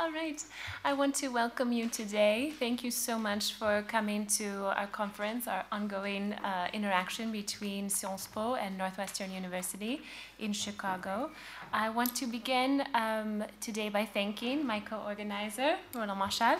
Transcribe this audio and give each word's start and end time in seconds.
All 0.00 0.12
right. 0.12 0.42
I 0.82 0.94
want 0.94 1.14
to 1.16 1.28
welcome 1.28 1.72
you 1.72 1.86
today. 1.86 2.54
Thank 2.58 2.82
you 2.82 2.90
so 2.90 3.18
much 3.18 3.52
for 3.52 3.84
coming 3.86 4.24
to 4.38 4.74
our 4.74 4.86
conference, 4.86 5.46
our 5.46 5.66
ongoing 5.70 6.32
uh, 6.32 6.68
interaction 6.72 7.30
between 7.30 7.90
Sciences 7.90 8.26
Po 8.28 8.54
and 8.54 8.78
Northwestern 8.78 9.30
University 9.30 10.00
in 10.38 10.54
Chicago. 10.54 11.28
I 11.70 11.90
want 11.90 12.16
to 12.16 12.26
begin 12.26 12.82
um, 12.94 13.44
today 13.60 13.90
by 13.90 14.06
thanking 14.06 14.66
my 14.66 14.80
co 14.80 15.02
organizer, 15.06 15.76
Roland 15.94 16.18
Marchal. 16.18 16.56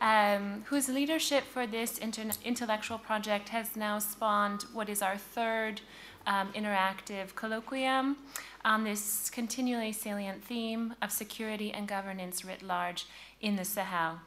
Um, 0.00 0.64
whose 0.66 0.88
leadership 0.88 1.44
for 1.44 1.64
this 1.64 2.00
intellectual 2.44 2.98
project 2.98 3.50
has 3.50 3.76
now 3.76 4.00
spawned 4.00 4.62
what 4.72 4.88
is 4.88 5.00
our 5.00 5.16
third 5.16 5.80
um, 6.26 6.52
interactive 6.52 7.34
colloquium 7.34 8.16
on 8.64 8.84
this 8.84 9.30
continually 9.30 9.92
salient 9.92 10.44
theme 10.44 10.94
of 11.02 11.10
security 11.10 11.72
and 11.72 11.88
governance 11.88 12.44
writ 12.44 12.62
large 12.62 13.06
in 13.40 13.56
the 13.56 13.64
Sahel. 13.64 14.20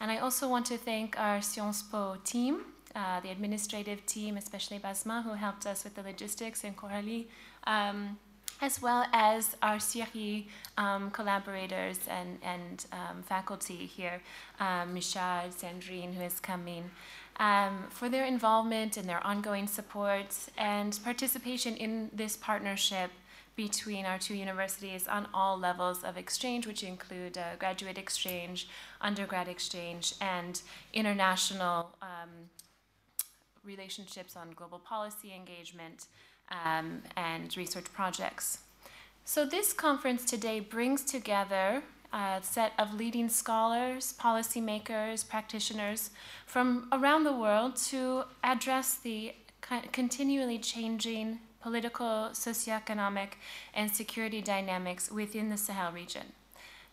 And 0.00 0.10
I 0.10 0.18
also 0.18 0.48
want 0.48 0.66
to 0.66 0.76
thank 0.76 1.18
our 1.18 1.40
Sciences 1.40 1.82
Po 1.82 2.16
team, 2.24 2.62
uh, 2.94 3.20
the 3.20 3.30
administrative 3.30 4.04
team, 4.06 4.36
especially 4.36 4.78
Basma, 4.78 5.22
who 5.22 5.32
helped 5.32 5.66
us 5.66 5.84
with 5.84 5.94
the 5.94 6.02
logistics, 6.02 6.64
and 6.64 6.76
Coralie, 6.76 7.28
um, 7.66 8.18
as 8.60 8.80
well 8.80 9.06
as 9.12 9.56
our 9.62 9.78
CRI 9.78 10.48
um, 10.78 11.10
collaborators 11.10 11.98
and, 12.08 12.38
and 12.42 12.86
um, 12.92 13.22
faculty 13.22 13.86
here, 13.86 14.22
um, 14.60 14.94
Michal, 14.94 15.50
Sandrine, 15.50 16.14
who 16.14 16.22
is 16.22 16.40
coming 16.40 16.90
um, 17.38 17.84
for 17.90 18.08
their 18.08 18.24
involvement 18.24 18.96
and 18.96 19.08
their 19.08 19.24
ongoing 19.26 19.66
support 19.66 20.34
and 20.56 20.98
participation 21.04 21.76
in 21.76 22.10
this 22.12 22.36
partnership 22.36 23.10
between 23.56 24.04
our 24.04 24.18
two 24.18 24.34
universities 24.34 25.08
on 25.08 25.26
all 25.32 25.58
levels 25.58 26.04
of 26.04 26.18
exchange, 26.18 26.66
which 26.66 26.82
include 26.82 27.38
uh, 27.38 27.56
graduate 27.58 27.96
exchange, 27.96 28.68
undergrad 29.00 29.48
exchange, 29.48 30.14
and 30.20 30.60
international 30.92 31.90
um, 32.02 32.50
relationships 33.64 34.36
on 34.36 34.50
global 34.54 34.78
policy 34.78 35.32
engagement 35.34 36.06
um, 36.50 37.02
and 37.16 37.56
research 37.56 37.90
projects. 37.92 38.58
So, 39.24 39.44
this 39.44 39.72
conference 39.72 40.24
today 40.24 40.60
brings 40.60 41.02
together 41.02 41.82
a 42.12 42.40
set 42.42 42.72
of 42.78 42.94
leading 42.94 43.28
scholars, 43.28 44.14
policymakers, 44.18 45.28
practitioners 45.28 46.10
from 46.46 46.88
around 46.92 47.24
the 47.24 47.32
world 47.32 47.76
to 47.76 48.24
address 48.42 48.96
the 48.96 49.34
continually 49.92 50.58
changing 50.58 51.40
political, 51.60 52.30
socioeconomic, 52.32 53.30
and 53.74 53.90
security 53.90 54.40
dynamics 54.40 55.10
within 55.10 55.48
the 55.50 55.56
Sahel 55.56 55.90
region. 55.90 56.32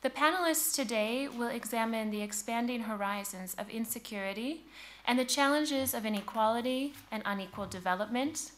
The 0.02 0.10
panelists 0.10 0.76
today 0.76 1.28
will 1.28 1.48
examine 1.48 2.10
the 2.10 2.22
expanding 2.22 2.82
horizons 2.82 3.56
of 3.58 3.70
insecurity 3.70 4.66
and 5.06 5.18
the 5.18 5.26
challenges 5.26 5.94
of 5.94 6.06
inequality 6.06 6.94
and 7.12 7.24
unequal 7.26 7.68
development, 7.68 8.52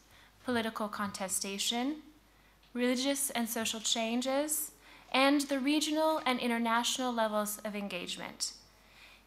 political 0.44 0.88
contestation, 0.88 1.98
religious 2.74 3.30
and 3.32 3.48
social 3.50 3.80
changes, 3.80 4.72
and 5.16 5.42
the 5.44 5.60
regional 5.60 6.22
and 6.26 6.40
international 6.42 7.12
levels 7.14 7.58
of 7.64 7.74
engagement. 7.74 8.52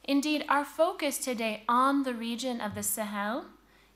Indeed, 0.05 0.45
our 0.47 0.65
focus 0.65 1.17
today 1.17 1.63
on 1.67 2.03
the 2.03 2.13
region 2.13 2.61
of 2.61 2.75
the 2.75 2.83
Sahel 2.83 3.47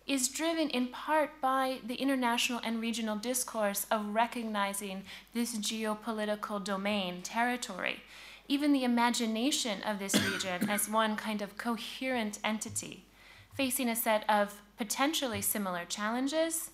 is 0.06 0.28
driven 0.28 0.70
in 0.70 0.88
part 0.88 1.38
by 1.42 1.80
the 1.86 1.96
international 1.96 2.60
and 2.64 2.80
regional 2.80 3.16
discourse 3.16 3.86
of 3.90 4.14
recognizing 4.14 5.04
this 5.34 5.54
geopolitical 5.58 6.64
domain, 6.64 7.20
territory, 7.20 8.00
even 8.48 8.72
the 8.72 8.84
imagination 8.84 9.82
of 9.82 9.98
this 9.98 10.14
region 10.14 10.68
as 10.70 10.88
one 10.88 11.14
kind 11.14 11.42
of 11.42 11.58
coherent 11.58 12.38
entity, 12.42 13.04
facing 13.54 13.90
a 13.90 13.94
set 13.94 14.24
of 14.30 14.62
potentially 14.78 15.42
similar 15.42 15.84
challenges 15.84 16.70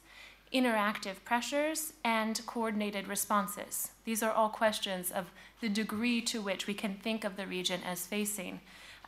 interactive 0.53 1.25
pressures, 1.25 1.93
and 2.05 2.41
coordinated 2.47 3.09
responses. 3.09 3.91
These 4.05 4.23
are 4.23 4.33
all 4.33 4.49
questions 4.49 5.11
of 5.11 5.31
the 5.61 5.69
degree 5.69 6.21
to 6.23 6.41
which 6.41 6.67
we 6.67 6.75
can 6.75 6.95
think 6.95 7.25
of 7.25 7.37
the 7.37 7.47
region 7.47 7.81
as 7.85 8.07
facing 8.07 8.61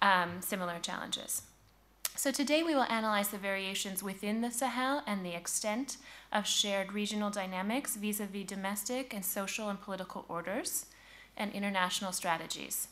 um, 0.03 0.41
similar 0.41 0.79
challenges. 0.79 1.43
So, 2.17 2.31
today 2.31 2.63
we 2.63 2.75
will 2.75 2.83
analyze 2.83 3.29
the 3.29 3.39
variations 3.39 4.03
within 4.03 4.43
the 4.43 4.51
Sahel 4.51 5.03
and 5.07 5.25
the 5.25 5.35
extent 5.35 5.97
of 6.33 6.47
shared 6.47 6.93
regional 6.93 7.31
dynamics 7.31 7.97
vis 7.97 8.21
a 8.21 8.27
vis 8.27 8.47
domestic 8.47 9.15
and 9.15 9.25
social 9.25 9.69
and 9.71 9.81
political 9.81 10.27
orders 10.29 10.87
and 11.37 11.53
international 11.53 12.13
strategies. 12.13 12.89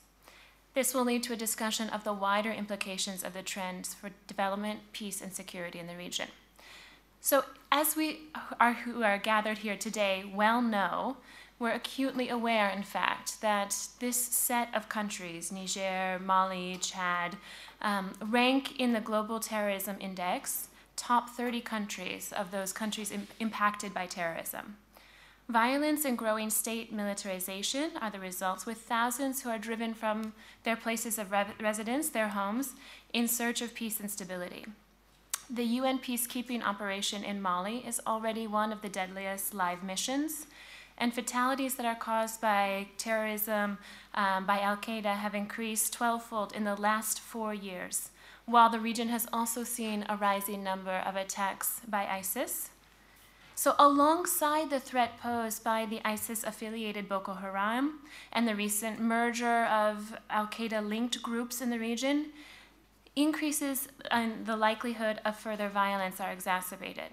This 0.75 0.95
will 0.95 1.05
lead 1.05 1.23
to 1.25 1.33
a 1.33 1.37
discussion 1.37 1.91
of 1.91 2.05
the 2.05 2.13
wider 2.13 2.53
implications 2.53 3.23
of 3.23 3.35
the 3.35 3.43
trends 3.43 3.95
for 3.95 4.11
development, 4.27 4.81
peace, 4.93 5.21
and 5.21 5.33
security 5.33 5.79
in 5.79 5.89
the 5.89 5.97
region. 5.97 6.29
So, 7.21 7.45
as 7.71 7.97
we 7.97 8.21
are 8.61 8.73
who 8.73 9.03
are 9.03 9.19
gathered 9.19 9.59
here 9.59 9.77
today 9.77 10.31
well 10.33 10.63
know, 10.63 11.17
we're 11.59 11.73
acutely 11.73 12.29
aware, 12.29 12.69
in 12.69 12.85
fact, 12.85 13.41
that 13.41 13.77
this 13.99 14.17
set 14.17 14.73
of 14.75 14.89
countries, 14.89 15.51
Niger, 15.51 16.21
Mali, 16.25 16.79
Chad, 16.81 17.37
um, 17.83 18.13
rank 18.21 18.79
in 18.79 18.93
the 18.93 19.01
Global 19.01 19.41
Terrorism 19.41 19.97
Index 20.01 20.69
top 20.95 21.31
30 21.31 21.61
countries 21.61 22.33
of 22.37 22.51
those 22.51 22.73
countries 22.73 23.11
Im- 23.11 23.29
impacted 23.39 23.95
by 23.95 24.07
terrorism. 24.07 24.77
Violence 25.49 26.05
and 26.05 26.19
growing 26.19 26.51
state 26.51 26.93
militarization 26.93 27.93
are 28.01 28.11
the 28.11 28.21
results, 28.21 28.67
with 28.67 28.79
thousands 28.79 29.43
who 29.43 29.49
are 29.49 29.59
driven 29.59 29.95
from 29.95 30.35
their 30.65 30.77
places 30.77 31.19
of 31.19 31.33
re- 31.33 31.47
residence, 31.61 32.11
their 32.11 32.29
homes, 32.29 32.75
in 33.13 33.27
search 33.27 33.63
of 33.63 33.75
peace 33.75 33.99
and 33.99 34.11
stability. 34.11 34.67
The 35.51 35.65
UN 35.65 35.99
peacekeeping 35.99 36.63
operation 36.63 37.25
in 37.25 37.41
Mali 37.41 37.79
is 37.79 38.03
already 38.07 38.47
one 38.47 38.71
of 38.71 38.83
the 38.83 38.91
deadliest 38.91 39.55
live 39.55 39.83
missions, 39.83 40.47
and 40.99 41.15
fatalities 41.15 41.77
that 41.77 41.87
are 41.87 41.95
caused 41.95 42.43
by 42.43 42.89
terrorism 42.99 43.79
um, 44.13 44.45
by 44.45 44.61
Al 44.61 44.77
Qaeda 44.77 45.17
have 45.17 45.35
increased 45.35 45.95
12 45.95 46.23
fold 46.23 46.53
in 46.53 46.65
the 46.65 46.77
last 46.77 47.19
four 47.19 47.55
years, 47.55 48.11
while 48.45 48.69
the 48.69 48.79
region 48.79 49.09
has 49.09 49.27
also 49.33 49.65
seen 49.65 50.05
a 50.07 50.19
rising 50.19 50.63
number 50.63 51.03
of 51.07 51.17
attacks 51.17 51.81
by 51.89 52.05
ISIS. 52.05 52.69
So, 53.55 53.75
alongside 53.79 54.69
the 54.69 54.81
threat 54.81 55.19
posed 55.19 55.65
by 55.65 55.87
the 55.87 56.03
ISIS 56.05 56.45
affiliated 56.45 57.09
Boko 57.09 57.33
Haram 57.33 58.01
and 58.33 58.47
the 58.47 58.55
recent 58.55 59.01
merger 59.01 59.65
of 59.65 60.15
Al 60.29 60.47
Qaeda 60.47 60.87
linked 60.87 61.23
groups 61.23 61.63
in 61.63 61.71
the 61.71 61.79
region, 61.79 62.27
increases 63.23 63.89
in 64.13 64.45
the 64.45 64.57
likelihood 64.57 65.21
of 65.25 65.37
further 65.37 65.69
violence 65.69 66.21
are 66.21 66.33
exacerbated. 66.33 67.11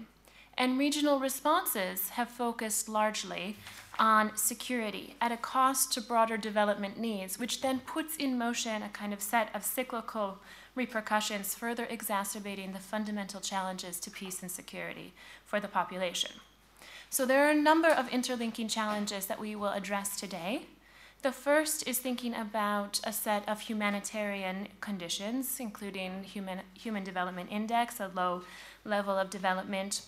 And 0.58 0.78
regional 0.78 1.20
responses 1.20 2.10
have 2.10 2.30
focused 2.30 2.88
largely 2.88 3.56
on 3.98 4.36
security 4.36 5.16
at 5.20 5.32
a 5.32 5.36
cost 5.36 5.92
to 5.92 6.00
broader 6.00 6.36
development 6.36 6.98
needs, 6.98 7.38
which 7.38 7.60
then 7.60 7.80
puts 7.80 8.16
in 8.16 8.38
motion 8.38 8.82
a 8.82 8.88
kind 8.88 9.12
of 9.12 9.20
set 9.20 9.54
of 9.54 9.64
cyclical 9.64 10.38
repercussions, 10.74 11.54
further 11.54 11.86
exacerbating 11.90 12.72
the 12.72 12.78
fundamental 12.78 13.40
challenges 13.40 13.98
to 14.00 14.10
peace 14.10 14.42
and 14.42 14.50
security 14.50 15.12
for 15.44 15.60
the 15.60 15.68
population. 15.68 16.30
So, 17.10 17.24
there 17.24 17.46
are 17.46 17.50
a 17.50 17.54
number 17.54 17.88
of 17.88 18.08
interlinking 18.08 18.68
challenges 18.68 19.26
that 19.26 19.40
we 19.40 19.54
will 19.54 19.70
address 19.70 20.18
today. 20.18 20.66
The 21.26 21.32
first 21.32 21.88
is 21.88 21.98
thinking 21.98 22.36
about 22.36 23.00
a 23.02 23.12
set 23.12 23.48
of 23.48 23.62
humanitarian 23.62 24.68
conditions, 24.80 25.58
including 25.58 26.22
human, 26.22 26.60
human 26.72 27.02
development 27.02 27.50
index, 27.50 27.98
a 27.98 28.12
low 28.14 28.42
level 28.84 29.18
of 29.18 29.28
development, 29.28 30.02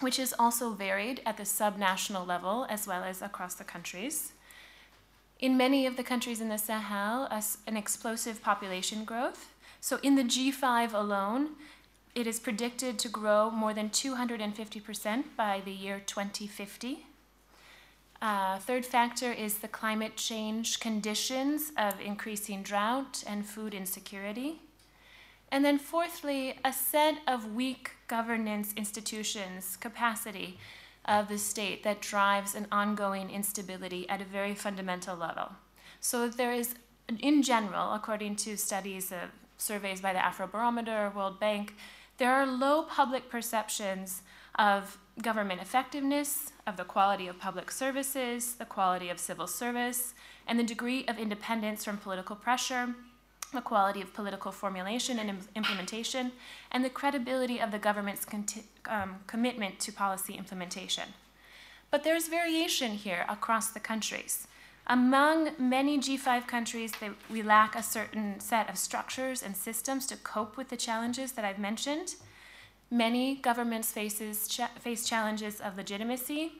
which 0.00 0.18
is 0.18 0.34
also 0.38 0.70
varied 0.70 1.20
at 1.26 1.36
the 1.36 1.42
subnational 1.42 2.26
level 2.26 2.66
as 2.70 2.86
well 2.86 3.04
as 3.04 3.20
across 3.20 3.56
the 3.56 3.64
countries. 3.64 4.32
In 5.38 5.58
many 5.58 5.84
of 5.84 5.98
the 5.98 6.02
countries 6.02 6.40
in 6.40 6.48
the 6.48 6.56
Sahel, 6.56 7.28
an 7.66 7.76
explosive 7.76 8.40
population 8.40 9.04
growth. 9.04 9.52
So 9.82 9.98
in 10.02 10.14
the 10.14 10.24
G5 10.24 10.94
alone, 10.94 11.56
it 12.14 12.26
is 12.26 12.40
predicted 12.40 12.98
to 13.00 13.10
grow 13.10 13.50
more 13.50 13.74
than 13.74 13.90
250% 13.90 15.24
by 15.36 15.60
the 15.62 15.72
year 15.72 16.00
2050. 16.06 17.04
Uh, 18.24 18.58
third 18.58 18.86
factor 18.86 19.30
is 19.30 19.58
the 19.58 19.68
climate 19.68 20.16
change 20.16 20.80
conditions 20.80 21.72
of 21.76 22.00
increasing 22.00 22.62
drought 22.62 23.22
and 23.26 23.44
food 23.44 23.74
insecurity. 23.74 24.62
And 25.52 25.62
then, 25.62 25.78
fourthly, 25.78 26.54
a 26.64 26.72
set 26.72 27.18
of 27.28 27.54
weak 27.54 27.90
governance 28.08 28.72
institutions, 28.78 29.76
capacity 29.76 30.58
of 31.04 31.28
the 31.28 31.36
state 31.36 31.82
that 31.84 32.00
drives 32.00 32.54
an 32.54 32.66
ongoing 32.72 33.28
instability 33.28 34.08
at 34.08 34.22
a 34.22 34.24
very 34.24 34.54
fundamental 34.54 35.14
level. 35.14 35.50
So, 36.00 36.26
there 36.26 36.54
is, 36.54 36.76
in 37.20 37.42
general, 37.42 37.92
according 37.92 38.36
to 38.36 38.56
studies 38.56 39.12
of 39.12 39.32
surveys 39.58 40.00
by 40.00 40.14
the 40.14 40.20
Afrobarometer, 40.20 41.14
World 41.14 41.38
Bank, 41.38 41.74
there 42.16 42.32
are 42.32 42.46
low 42.46 42.84
public 42.84 43.28
perceptions 43.28 44.22
of 44.54 44.96
government 45.20 45.60
effectiveness, 45.60 46.53
of 46.66 46.76
the 46.76 46.84
quality 46.84 47.26
of 47.26 47.38
public 47.38 47.70
services, 47.70 48.54
the 48.54 48.64
quality 48.64 49.10
of 49.10 49.18
civil 49.18 49.46
service, 49.46 50.14
and 50.46 50.58
the 50.58 50.64
degree 50.64 51.04
of 51.06 51.18
independence 51.18 51.84
from 51.84 51.98
political 51.98 52.36
pressure, 52.36 52.94
the 53.52 53.60
quality 53.60 54.00
of 54.00 54.12
political 54.14 54.50
formulation 54.50 55.18
and 55.18 55.30
Im- 55.30 55.48
implementation, 55.54 56.32
and 56.70 56.84
the 56.84 56.90
credibility 56.90 57.60
of 57.60 57.70
the 57.70 57.78
government's 57.78 58.26
um, 58.86 59.16
commitment 59.26 59.78
to 59.80 59.92
policy 59.92 60.34
implementation. 60.34 61.10
But 61.90 62.02
there's 62.02 62.28
variation 62.28 62.92
here 62.92 63.24
across 63.28 63.68
the 63.68 63.80
countries. 63.80 64.48
Among 64.86 65.50
many 65.58 65.98
G5 65.98 66.46
countries, 66.46 66.92
they, 67.00 67.10
we 67.30 67.42
lack 67.42 67.74
a 67.74 67.82
certain 67.82 68.40
set 68.40 68.68
of 68.68 68.76
structures 68.76 69.42
and 69.42 69.56
systems 69.56 70.06
to 70.06 70.16
cope 70.16 70.56
with 70.56 70.68
the 70.68 70.76
challenges 70.76 71.32
that 71.32 71.44
I've 71.44 71.58
mentioned. 71.58 72.16
Many 72.94 73.34
governments 73.34 73.90
faces 73.90 74.46
cha- 74.46 74.70
face 74.78 75.04
challenges 75.04 75.60
of 75.60 75.76
legitimacy, 75.76 76.52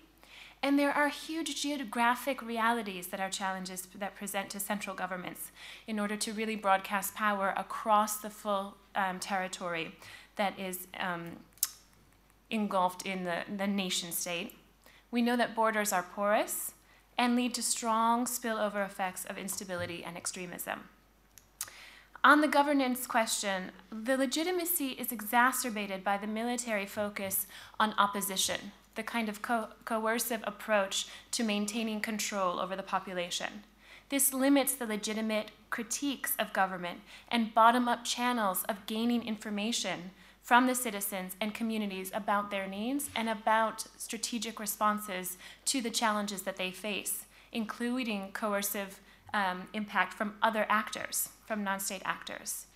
and 0.64 0.76
there 0.76 0.90
are 0.90 1.06
huge 1.06 1.62
geographic 1.62 2.42
realities 2.42 3.06
that 3.06 3.20
are 3.20 3.30
challenges 3.30 3.86
that 3.94 4.16
present 4.16 4.50
to 4.50 4.58
central 4.58 4.96
governments 4.96 5.52
in 5.86 6.00
order 6.00 6.16
to 6.16 6.32
really 6.32 6.56
broadcast 6.56 7.14
power 7.14 7.54
across 7.56 8.16
the 8.16 8.30
full 8.30 8.74
um, 8.96 9.20
territory 9.20 9.94
that 10.34 10.58
is 10.58 10.88
um, 10.98 11.36
engulfed 12.50 13.06
in 13.06 13.22
the, 13.22 13.42
the 13.56 13.68
nation 13.68 14.10
state. 14.10 14.56
We 15.12 15.22
know 15.22 15.36
that 15.36 15.54
borders 15.54 15.92
are 15.92 16.02
porous 16.02 16.72
and 17.16 17.36
lead 17.36 17.54
to 17.54 17.62
strong 17.62 18.24
spillover 18.24 18.84
effects 18.84 19.24
of 19.24 19.38
instability 19.38 20.02
and 20.02 20.16
extremism. 20.16 20.88
On 22.24 22.40
the 22.40 22.48
governance 22.48 23.06
question, 23.06 23.70
the 23.90 24.16
legitimacy 24.16 24.92
is 24.92 25.12
exacerbated 25.12 26.02
by 26.02 26.16
the 26.16 26.26
military 26.26 26.86
focus 26.86 27.46
on 27.78 27.92
opposition, 27.98 28.72
the 28.94 29.02
kind 29.02 29.28
of 29.28 29.42
co- 29.42 29.68
coercive 29.84 30.40
approach 30.44 31.06
to 31.32 31.44
maintaining 31.44 32.00
control 32.00 32.60
over 32.60 32.76
the 32.76 32.82
population. 32.82 33.64
This 34.08 34.32
limits 34.32 34.72
the 34.72 34.86
legitimate 34.86 35.50
critiques 35.68 36.34
of 36.38 36.54
government 36.54 37.00
and 37.28 37.52
bottom 37.52 37.88
up 37.88 38.06
channels 38.06 38.64
of 38.70 38.86
gaining 38.86 39.26
information 39.26 40.10
from 40.42 40.66
the 40.66 40.74
citizens 40.74 41.36
and 41.42 41.52
communities 41.52 42.10
about 42.14 42.50
their 42.50 42.66
needs 42.66 43.10
and 43.14 43.28
about 43.28 43.86
strategic 43.98 44.58
responses 44.58 45.36
to 45.66 45.82
the 45.82 45.90
challenges 45.90 46.40
that 46.42 46.56
they 46.56 46.70
face, 46.70 47.26
including 47.52 48.30
coercive 48.32 48.98
um, 49.34 49.68
impact 49.74 50.14
from 50.14 50.36
other 50.40 50.64
actors, 50.70 51.28
from 51.46 51.62
non 51.62 51.80
state 51.80 52.02
actors. 52.06 52.66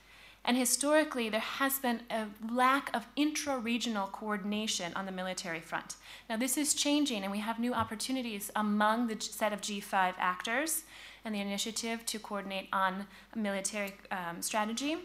And 0.44 0.56
historically, 0.56 1.28
there 1.28 1.40
has 1.40 1.78
been 1.78 2.00
a 2.10 2.26
lack 2.50 2.94
of 2.94 3.06
intra 3.16 3.58
regional 3.58 4.06
coordination 4.06 4.92
on 4.94 5.04
the 5.04 5.12
military 5.12 5.60
front. 5.60 5.96
Now, 6.28 6.36
this 6.36 6.56
is 6.56 6.74
changing, 6.74 7.22
and 7.22 7.32
we 7.32 7.40
have 7.40 7.58
new 7.58 7.74
opportunities 7.74 8.50
among 8.56 9.08
the 9.08 9.20
set 9.20 9.52
of 9.52 9.60
G5 9.60 10.14
actors 10.18 10.84
and 11.24 11.34
the 11.34 11.40
initiative 11.40 12.06
to 12.06 12.18
coordinate 12.18 12.68
on 12.72 13.06
military 13.34 13.94
um, 14.10 14.40
strategy. 14.40 14.96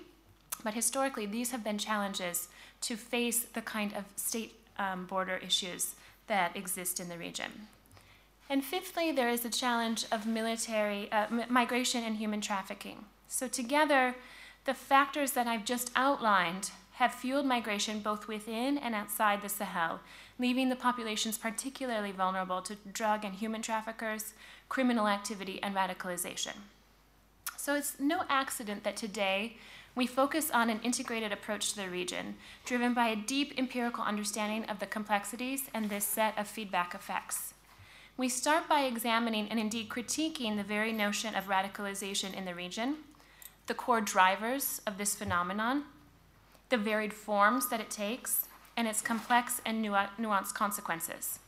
But 0.63 0.75
historically, 0.75 1.25
these 1.25 1.51
have 1.51 1.63
been 1.63 1.77
challenges 1.77 2.47
to 2.81 2.95
face 2.95 3.43
the 3.43 3.61
kind 3.61 3.93
of 3.93 4.05
state 4.15 4.55
um, 4.77 5.05
border 5.05 5.37
issues 5.37 5.95
that 6.27 6.55
exist 6.55 6.99
in 6.99 7.09
the 7.09 7.17
region. 7.17 7.67
And 8.53 8.63
fifthly, 8.63 9.11
there 9.11 9.29
is 9.29 9.41
the 9.41 9.49
challenge 9.49 10.05
of 10.11 10.27
military 10.27 11.11
uh, 11.11 11.25
migration 11.49 12.03
and 12.03 12.17
human 12.17 12.39
trafficking. 12.39 13.05
So, 13.27 13.47
together, 13.47 14.13
the 14.65 14.75
factors 14.75 15.31
that 15.31 15.47
I've 15.47 15.65
just 15.65 15.89
outlined 15.95 16.69
have 17.01 17.15
fueled 17.15 17.47
migration 17.47 17.99
both 17.99 18.27
within 18.27 18.77
and 18.77 18.93
outside 18.93 19.41
the 19.41 19.49
Sahel, 19.49 20.01
leaving 20.37 20.69
the 20.69 20.75
populations 20.75 21.39
particularly 21.39 22.11
vulnerable 22.11 22.61
to 22.61 22.75
drug 22.93 23.25
and 23.25 23.33
human 23.33 23.63
traffickers, 23.63 24.35
criminal 24.69 25.07
activity, 25.07 25.59
and 25.63 25.73
radicalization. 25.73 26.57
So, 27.57 27.73
it's 27.73 27.99
no 27.99 28.21
accident 28.29 28.83
that 28.83 28.95
today 28.95 29.57
we 29.95 30.05
focus 30.05 30.51
on 30.51 30.69
an 30.69 30.79
integrated 30.83 31.31
approach 31.31 31.71
to 31.71 31.77
the 31.77 31.89
region, 31.89 32.35
driven 32.65 32.93
by 32.93 33.07
a 33.07 33.15
deep 33.15 33.55
empirical 33.57 34.03
understanding 34.03 34.65
of 34.65 34.77
the 34.77 34.85
complexities 34.85 35.71
and 35.73 35.89
this 35.89 36.05
set 36.05 36.37
of 36.37 36.47
feedback 36.47 36.93
effects. 36.93 37.52
We 38.15 38.29
start 38.29 38.69
by 38.69 38.81
examining 38.81 39.47
and 39.49 39.59
indeed 39.59 39.89
critiquing 39.89 40.55
the 40.55 40.63
very 40.63 40.93
notion 40.93 41.33
of 41.33 41.47
radicalization 41.47 42.35
in 42.35 42.45
the 42.45 42.53
region, 42.53 42.97
the 43.65 43.73
core 43.73 44.01
drivers 44.01 44.81
of 44.85 44.99
this 44.99 45.15
phenomenon, 45.15 45.85
the 46.69 46.77
varied 46.77 47.13
forms 47.13 47.69
that 47.69 47.79
it 47.79 47.89
takes, 47.89 48.45
and 48.77 48.87
its 48.87 49.01
complex 49.01 49.61
and 49.65 49.83
nuanced 49.83 50.53
consequences. 50.53 51.39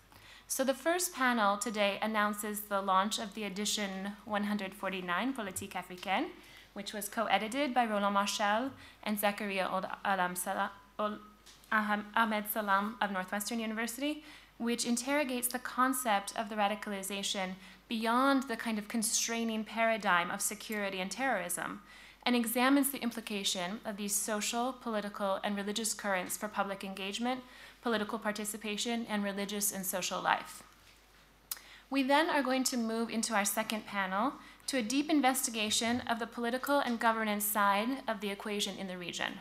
So, 0.47 0.63
the 0.63 0.73
first 0.73 1.13
panel 1.13 1.57
today 1.57 1.99
announces 2.01 2.61
the 2.61 2.81
launch 2.81 3.19
of 3.19 3.35
the 3.35 3.43
edition 3.43 4.13
149, 4.25 5.33
Politique 5.33 5.73
Africaine, 5.73 6.29
which 6.73 6.93
was 6.93 7.09
co 7.09 7.25
edited 7.25 7.75
by 7.75 7.85
Roland 7.85 8.15
Marshall 8.15 8.71
and 9.03 9.19
Zakaria 9.19 9.69
Ahmed 11.71 12.45
Salam 12.51 12.95
of 13.01 13.11
Northwestern 13.11 13.59
University, 13.59 14.23
which 14.57 14.85
interrogates 14.85 15.47
the 15.47 15.59
concept 15.59 16.33
of 16.37 16.49
the 16.49 16.55
radicalization 16.55 17.55
beyond 17.87 18.43
the 18.43 18.57
kind 18.57 18.79
of 18.79 18.87
constraining 18.87 19.63
paradigm 19.63 20.31
of 20.31 20.41
security 20.41 20.99
and 20.99 21.11
terrorism 21.11 21.81
and 22.25 22.35
examines 22.35 22.89
the 22.89 23.01
implication 23.01 23.79
of 23.85 23.97
these 23.97 24.15
social, 24.15 24.73
political, 24.73 25.39
and 25.43 25.55
religious 25.55 25.93
currents 25.93 26.35
for 26.35 26.47
public 26.47 26.83
engagement, 26.83 27.41
political 27.83 28.17
participation, 28.17 29.05
and 29.07 29.23
religious 29.23 29.71
and 29.71 29.85
social 29.85 30.19
life. 30.19 30.63
We 31.91 32.01
then 32.01 32.29
are 32.31 32.41
going 32.41 32.63
to 32.65 32.77
move 32.77 33.11
into 33.11 33.35
our 33.35 33.45
second 33.45 33.85
panel 33.85 34.33
to 34.67 34.77
a 34.77 34.81
deep 34.81 35.09
investigation 35.11 36.01
of 36.01 36.17
the 36.17 36.25
political 36.25 36.79
and 36.79 36.99
governance 36.99 37.45
side 37.45 38.01
of 38.07 38.21
the 38.21 38.29
equation 38.29 38.75
in 38.77 38.87
the 38.87 38.97
region. 38.97 39.33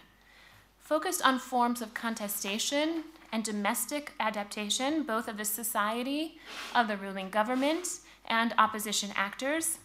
Focused 0.84 1.22
on 1.24 1.38
forms 1.38 1.80
of 1.80 1.94
contestation 1.94 3.04
and 3.32 3.42
domestic 3.42 4.12
adaptation, 4.20 5.02
both 5.02 5.28
of 5.28 5.38
the 5.38 5.44
society, 5.46 6.38
of 6.74 6.88
the 6.88 6.96
ruling 6.98 7.30
government, 7.30 8.00
and 8.26 8.52
opposition 8.58 9.08
actors, 9.16 9.78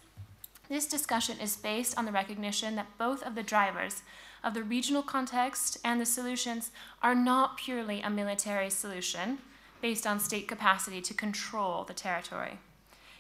this 0.68 0.86
discussion 0.86 1.40
is 1.40 1.56
based 1.56 1.98
on 1.98 2.04
the 2.04 2.12
recognition 2.12 2.76
that 2.76 2.98
both 2.98 3.24
of 3.24 3.34
the 3.36 3.44
drivers 3.44 4.02
of 4.44 4.54
the 4.54 4.62
regional 4.62 5.02
context 5.02 5.78
and 5.86 6.02
the 6.02 6.06
solutions 6.06 6.72
are 7.02 7.16
not 7.16 7.56
purely 7.56 8.02
a 8.02 8.10
military 8.10 8.70
solution 8.70 9.38
based 9.82 10.06
on 10.06 10.20
state 10.20 10.50
capacity 10.50 11.00
to 11.00 11.14
control 11.14 11.86
the 11.86 11.94
territory. 11.94 12.60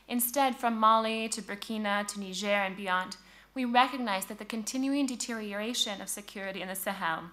Instead, 0.09 0.57
from 0.57 0.77
Mali 0.77 1.29
to 1.29 1.41
Burkina 1.41 2.05
to 2.07 2.19
Niger 2.19 2.47
and 2.47 2.75
beyond, 2.75 3.15
we 3.55 3.63
recognize 3.63 4.25
that 4.25 4.37
the 4.37 4.45
continuing 4.45 5.05
deterioration 5.05 6.01
of 6.01 6.09
security 6.09 6.61
in 6.61 6.67
the 6.67 6.75
Sahel 6.75 7.23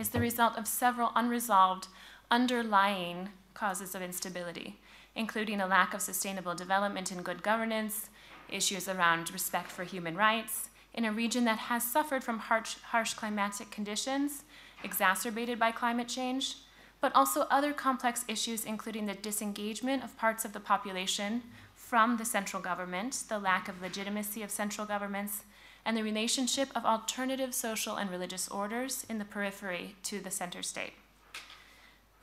is 0.00 0.08
the 0.08 0.20
result 0.20 0.56
of 0.56 0.66
several 0.66 1.12
unresolved 1.14 1.88
underlying 2.30 3.28
causes 3.52 3.94
of 3.94 4.00
instability, 4.00 4.80
including 5.14 5.60
a 5.60 5.66
lack 5.66 5.92
of 5.92 6.00
sustainable 6.00 6.54
development 6.54 7.10
and 7.10 7.22
good 7.22 7.42
governance, 7.42 8.08
issues 8.48 8.88
around 8.88 9.30
respect 9.30 9.70
for 9.70 9.84
human 9.84 10.16
rights, 10.16 10.70
in 10.94 11.04
a 11.04 11.12
region 11.12 11.44
that 11.44 11.58
has 11.58 11.84
suffered 11.84 12.24
from 12.24 12.38
harsh, 12.38 12.76
harsh 12.90 13.12
climatic 13.12 13.70
conditions 13.70 14.44
exacerbated 14.82 15.58
by 15.58 15.70
climate 15.70 16.08
change, 16.08 16.56
but 17.00 17.14
also 17.14 17.42
other 17.50 17.72
complex 17.72 18.24
issues, 18.26 18.64
including 18.64 19.04
the 19.04 19.14
disengagement 19.14 20.02
of 20.02 20.16
parts 20.16 20.44
of 20.46 20.54
the 20.54 20.60
population 20.60 21.42
from 21.74 22.16
the 22.16 22.24
central 22.24 22.62
government, 22.62 23.24
the 23.28 23.38
lack 23.38 23.68
of 23.68 23.82
legitimacy 23.82 24.42
of 24.42 24.50
central 24.50 24.86
governments, 24.86 25.42
and 25.84 25.96
the 25.96 26.02
relationship 26.02 26.68
of 26.74 26.84
alternative 26.84 27.54
social 27.54 27.96
and 27.96 28.10
religious 28.10 28.48
orders 28.48 29.04
in 29.08 29.18
the 29.18 29.24
periphery 29.24 29.96
to 30.04 30.20
the 30.20 30.30
center 30.30 30.62
state. 30.62 30.92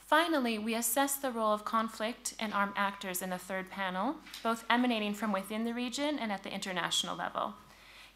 Finally, 0.07 0.57
we 0.57 0.73
assess 0.73 1.17
the 1.17 1.31
role 1.31 1.51
of 1.53 1.65
conflict 1.65 2.33
and 2.39 2.53
armed 2.53 2.73
actors 2.77 3.21
in 3.21 3.29
the 3.29 3.37
third 3.37 3.69
panel, 3.69 4.15
both 4.41 4.63
emanating 4.69 5.13
from 5.13 5.33
within 5.33 5.65
the 5.65 5.73
region 5.73 6.17
and 6.17 6.31
at 6.31 6.43
the 6.43 6.53
international 6.53 7.15
level. 7.15 7.55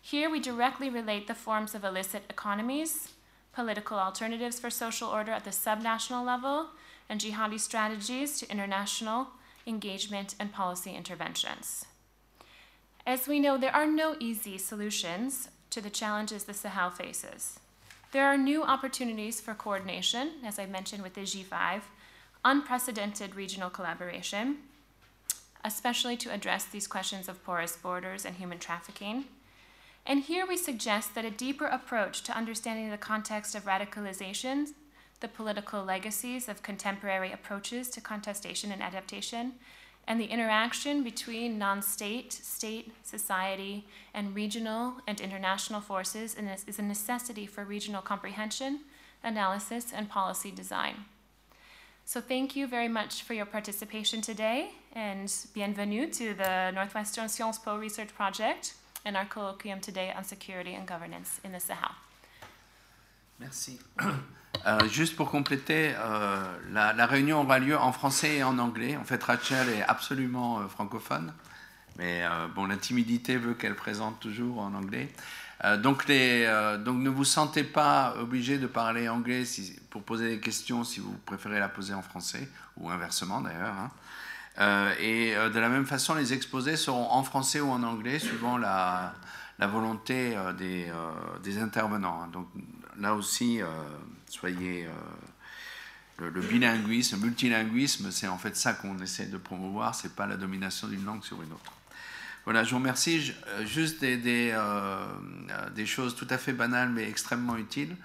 Here, 0.01 0.29
we 0.29 0.39
directly 0.39 0.89
relate 0.89 1.27
the 1.27 1.35
forms 1.35 1.75
of 1.75 1.83
illicit 1.83 2.23
economies, 2.29 3.09
political 3.53 3.99
alternatives 3.99 4.57
for 4.57 4.69
social 4.69 5.09
order 5.09 5.33
at 5.33 5.43
the 5.43 5.49
subnational 5.49 6.25
level, 6.25 6.67
and 7.09 7.19
jihadi 7.19 7.59
strategies 7.59 8.39
to 8.39 8.49
international 8.49 9.27
engagement 9.67 10.33
and 10.39 10.53
policy 10.53 10.95
interventions. 10.95 11.85
As 13.05 13.27
we 13.27 13.39
know, 13.39 13.57
there 13.57 13.75
are 13.75 13.87
no 13.87 14.15
easy 14.19 14.57
solutions 14.57 15.49
to 15.71 15.81
the 15.81 15.89
challenges 15.89 16.43
the 16.43 16.53
Sahel 16.53 16.91
faces. 16.91 17.59
There 18.11 18.25
are 18.25 18.37
new 18.37 18.63
opportunities 18.63 19.39
for 19.41 19.53
coordination, 19.53 20.31
as 20.45 20.59
I 20.59 20.65
mentioned 20.65 21.01
with 21.01 21.13
the 21.13 21.21
G5, 21.21 21.81
unprecedented 22.43 23.35
regional 23.35 23.69
collaboration, 23.69 24.57
especially 25.63 26.17
to 26.17 26.33
address 26.33 26.65
these 26.65 26.87
questions 26.87 27.29
of 27.29 27.43
porous 27.43 27.75
borders 27.75 28.25
and 28.25 28.35
human 28.35 28.59
trafficking. 28.59 29.25
And 30.05 30.23
here 30.23 30.45
we 30.45 30.57
suggest 30.57 31.15
that 31.15 31.25
a 31.25 31.31
deeper 31.31 31.67
approach 31.67 32.23
to 32.23 32.35
understanding 32.35 32.89
the 32.89 32.97
context 32.97 33.55
of 33.55 33.65
radicalization 33.65 34.73
the 35.21 35.27
political 35.27 35.83
legacies 35.83 36.49
of 36.49 36.63
contemporary 36.63 37.31
approaches 37.31 37.89
to 37.91 38.01
contestation 38.01 38.71
and 38.71 38.81
adaptation, 38.81 39.53
and 40.07 40.19
the 40.19 40.25
interaction 40.25 41.03
between 41.03 41.57
non 41.57 41.81
state, 41.81 42.33
state, 42.33 42.91
society, 43.03 43.85
and 44.13 44.35
regional 44.35 44.95
and 45.07 45.21
international 45.21 45.81
forces 45.81 46.35
is 46.67 46.79
a 46.79 46.81
necessity 46.81 47.45
for 47.45 47.63
regional 47.63 48.01
comprehension, 48.01 48.81
analysis, 49.23 49.93
and 49.93 50.09
policy 50.09 50.51
design. 50.51 51.05
So, 52.05 52.19
thank 52.19 52.55
you 52.55 52.67
very 52.67 52.87
much 52.87 53.23
for 53.23 53.33
your 53.33 53.45
participation 53.45 54.21
today, 54.21 54.71
and 54.93 55.33
bienvenue 55.53 56.07
to 56.11 56.33
the 56.33 56.71
Northwestern 56.71 57.29
Sciences 57.29 57.61
Po 57.63 57.77
Research 57.77 58.13
Project 58.13 58.73
and 59.05 59.15
our 59.15 59.25
colloquium 59.25 59.81
today 59.81 60.11
on 60.15 60.23
security 60.23 60.73
and 60.73 60.87
governance 60.87 61.39
in 61.43 61.51
the 61.51 61.59
Sahel. 61.59 61.91
Merci. 63.39 63.79
Euh, 64.67 64.87
juste 64.87 65.15
pour 65.15 65.31
compléter, 65.31 65.93
euh, 65.97 66.43
la, 66.71 67.05
réunion 67.05 67.41
aura 67.41 67.57
lieu 67.57 67.77
en 67.77 67.91
français 67.91 68.37
et 68.37 68.43
en 68.43 68.59
anglais. 68.59 68.95
En 68.95 69.03
fait, 69.03 69.23
Rachel 69.23 69.69
est 69.69 69.83
absolument 69.83 70.59
euh, 70.59 70.67
francophone, 70.67 71.33
mais 71.97 72.23
bon, 72.55 72.65
la 72.65 72.77
timidité 72.77 73.37
veut 73.37 73.53
qu'elle 73.53 73.75
présente 73.75 74.19
toujours 74.19 74.59
en 74.59 74.73
anglais. 74.73 75.11
Donc, 75.83 76.07
ne 76.07 77.09
vous 77.09 77.25
sentez 77.25 77.63
pas 77.63 78.15
obligé 78.19 78.57
de 78.57 78.65
parler 78.65 79.09
anglais 79.09 79.43
pour 79.89 80.01
poser 80.01 80.29
des 80.29 80.39
questions 80.39 80.83
si 80.83 80.99
vous 80.99 81.15
préférez 81.25 81.59
la 81.59 81.69
poser 81.69 81.93
en 81.93 82.01
français, 82.01 82.47
ou 82.77 82.89
inversement 82.89 83.41
d'ailleurs. 83.41 83.75
Hein. 84.57 84.91
et 84.99 85.35
de 85.35 85.59
la 85.59 85.69
même 85.69 85.85
façon, 85.85 86.15
les 86.15 86.33
exposés 86.33 86.77
seront 86.77 87.11
en 87.11 87.23
français 87.23 87.59
ou 87.59 87.69
en 87.69 87.83
anglais, 87.83 88.17
suivant 88.17 88.57
la, 88.57 89.13
volonté 89.59 90.35
des, 90.57 90.91
des, 91.43 91.57
intervenants. 91.59 92.21
Hein. 92.23 92.29
Donc, 92.31 92.47
là 92.97 93.13
aussi, 93.13 93.61
soyez 94.31 94.87
le, 96.17 96.29
le, 96.29 96.41
bilinguisme, 96.41 97.17
le 97.17 97.25
multilinguisme, 97.25 98.11
c'est 98.11 98.27
en 98.27 98.37
fait 98.37 98.55
ça 98.55 98.73
qu'on 98.73 98.97
essaie 98.99 99.25
de 99.25 99.37
promouvoir, 99.37 99.95
c'est 99.95 100.15
pas 100.15 100.27
la 100.27 100.37
domination 100.37 100.87
d'une 100.87 101.05
langue 101.05 101.23
sur 101.23 101.41
une 101.41 101.51
autre. 101.51 101.73
Voilà, 102.45 102.63
je 102.63 102.71
vous 102.71 102.77
remercie. 102.77 103.33
Juste 103.65 104.01
des, 104.01 104.51
euh, 104.53 105.05
des, 105.75 105.85
choses 105.85 106.15
tout 106.15 106.27
à 106.29 106.37
fait 106.37 106.53
banales 106.53 106.89
mais 106.89 107.07
extrêmement 107.07 107.55
utiles. 107.55 107.95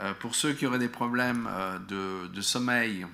Euh, 0.00 0.14
pour 0.14 0.34
ceux 0.34 0.52
qui 0.52 0.66
auraient 0.66 0.78
des 0.78 0.88
problèmes 0.88 1.48
euh, 1.50 1.78
de, 1.78 2.28
de, 2.28 2.40
sommeil, 2.40 3.06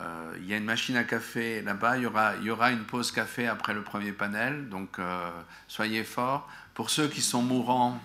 euh, 0.00 0.36
il 0.38 0.46
y 0.46 0.54
a 0.54 0.56
une 0.56 0.64
machine 0.64 0.96
à 0.96 1.04
café 1.04 1.62
là-bas. 1.62 1.96
Il 1.96 2.04
y 2.04 2.06
aura, 2.06 2.36
y 2.36 2.50
aura 2.50 2.70
une 2.70 2.84
pause 2.84 3.10
café 3.10 3.48
après 3.48 3.74
le 3.74 3.82
premier 3.82 4.12
panel, 4.12 4.68
donc 4.68 4.98
euh, 4.98 5.30
soyez 5.66 6.04
forts. 6.04 6.48
Pour 6.74 6.90
ceux 6.90 7.08
qui 7.08 7.22
sont 7.22 7.42
mourants, 7.42 8.00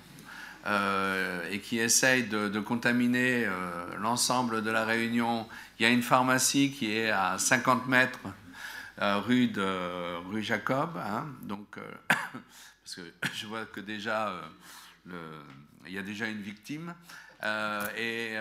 euh, 0.66 1.42
et 1.52 1.60
qui 1.60 1.80
essaye 1.80 2.24
de, 2.24 2.60
contaminer 2.62 3.46
euh, 3.46 3.52
l'ensemble 4.00 4.64
de 4.64 4.72
la 4.72 4.86
Réunion. 4.86 5.46
Il 5.78 5.84
y 5.84 5.86
a 5.86 5.90
une 5.90 6.02
pharmacie 6.02 6.72
qui 6.72 6.96
est 6.96 7.10
à 7.10 7.38
50 7.38 7.88
mètres 7.88 8.20
euh, 9.02 9.18
rue, 9.18 9.52
Jacob. 10.42 10.92
Hein, 10.98 11.26
donc, 11.42 11.78
parce 12.08 12.96
que 12.96 13.02
je 13.34 13.46
vois 13.46 13.66
que 13.66 13.82
déjà, 13.82 14.34
il 15.86 15.92
y 15.92 15.98
a 15.98 16.02
déjà 16.02 16.28
une 16.28 16.42
victime. 16.42 16.94
et 17.98 18.38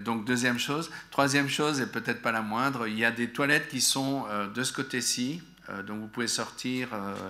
donc, 0.00 0.24
deuxième 0.24 0.58
chose. 0.58 0.90
Troisième 1.10 1.50
chose, 1.50 1.82
et 1.82 1.86
peut-être 1.86 2.22
pas 2.22 2.32
la 2.32 2.40
moindre, 2.40 2.86
il 2.86 2.98
y 2.98 3.04
a 3.04 3.10
des 3.10 3.28
toilettes 3.28 3.68
qui 3.68 3.82
sont 3.82 4.26
de 4.54 4.64
ce 4.64 4.72
côté-ci. 4.72 5.42
donc, 5.86 6.00
vous 6.00 6.08
pouvez 6.08 6.28
sortir 6.28 6.88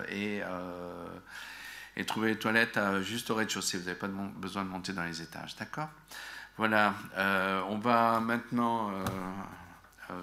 et 0.09 0.43
et 1.99 2.07
trouver 2.07 2.29
les 2.31 2.39
toilettes 2.39 2.79
juste 3.03 3.29
au 3.31 3.35
rez-de-chaussée. 3.35 3.77
Vous 3.77 3.85
n'avez 3.85 3.99
pas 3.99 4.07
besoin 4.07 4.65
de 4.65 4.71
monter 4.71 4.95
dans 4.95 5.05
les 5.05 5.21
étages, 5.21 5.57
d'accord? 5.57 5.89
Voilà, 6.57 6.95
euh, 7.17 7.61
on 7.69 7.79
va 7.79 8.19
maintenant 8.21 8.91
euh, 8.91 9.05
euh, 10.11 10.15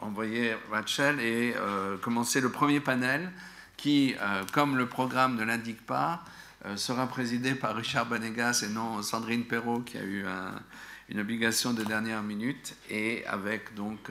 envoyer 0.00 0.56
Rachel 0.70 1.20
et 1.20 1.54
euh, 1.56 1.96
commencer 1.98 2.40
le 2.40 2.50
premier 2.50 2.80
panel 2.80 3.30
qui, 3.76 4.16
euh, 4.20 4.42
comme 4.52 4.76
le 4.76 4.86
programme 4.86 5.36
ne 5.36 5.44
l'indique 5.44 5.84
pas, 5.84 6.24
euh, 6.64 6.76
sera 6.76 7.06
présidé 7.06 7.54
par 7.54 7.76
Richard 7.76 8.06
Banegas 8.06 8.64
et 8.64 8.68
non 8.72 9.02
Sandrine 9.02 9.44
Perrault 9.44 9.80
qui 9.80 9.98
a 9.98 10.02
eu 10.02 10.26
un, 10.26 10.60
une 11.08 11.20
obligation 11.20 11.72
de 11.72 11.84
dernière 11.84 12.22
minute 12.22 12.74
et 12.90 13.24
avec 13.26 13.74
donc 13.74 14.10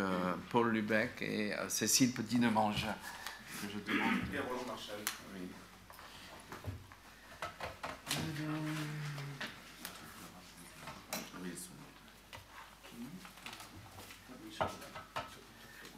Paul 0.50 0.70
Lubeck 0.70 1.22
et 1.22 1.54
Cécile 1.68 2.13
Petit-Demange. 2.13 2.88
Je 3.63 3.92
demande. 3.92 4.13
Et 4.34 4.39
Roland 4.39 4.63
Marshall. 4.68 5.00
Oui. 5.34 5.42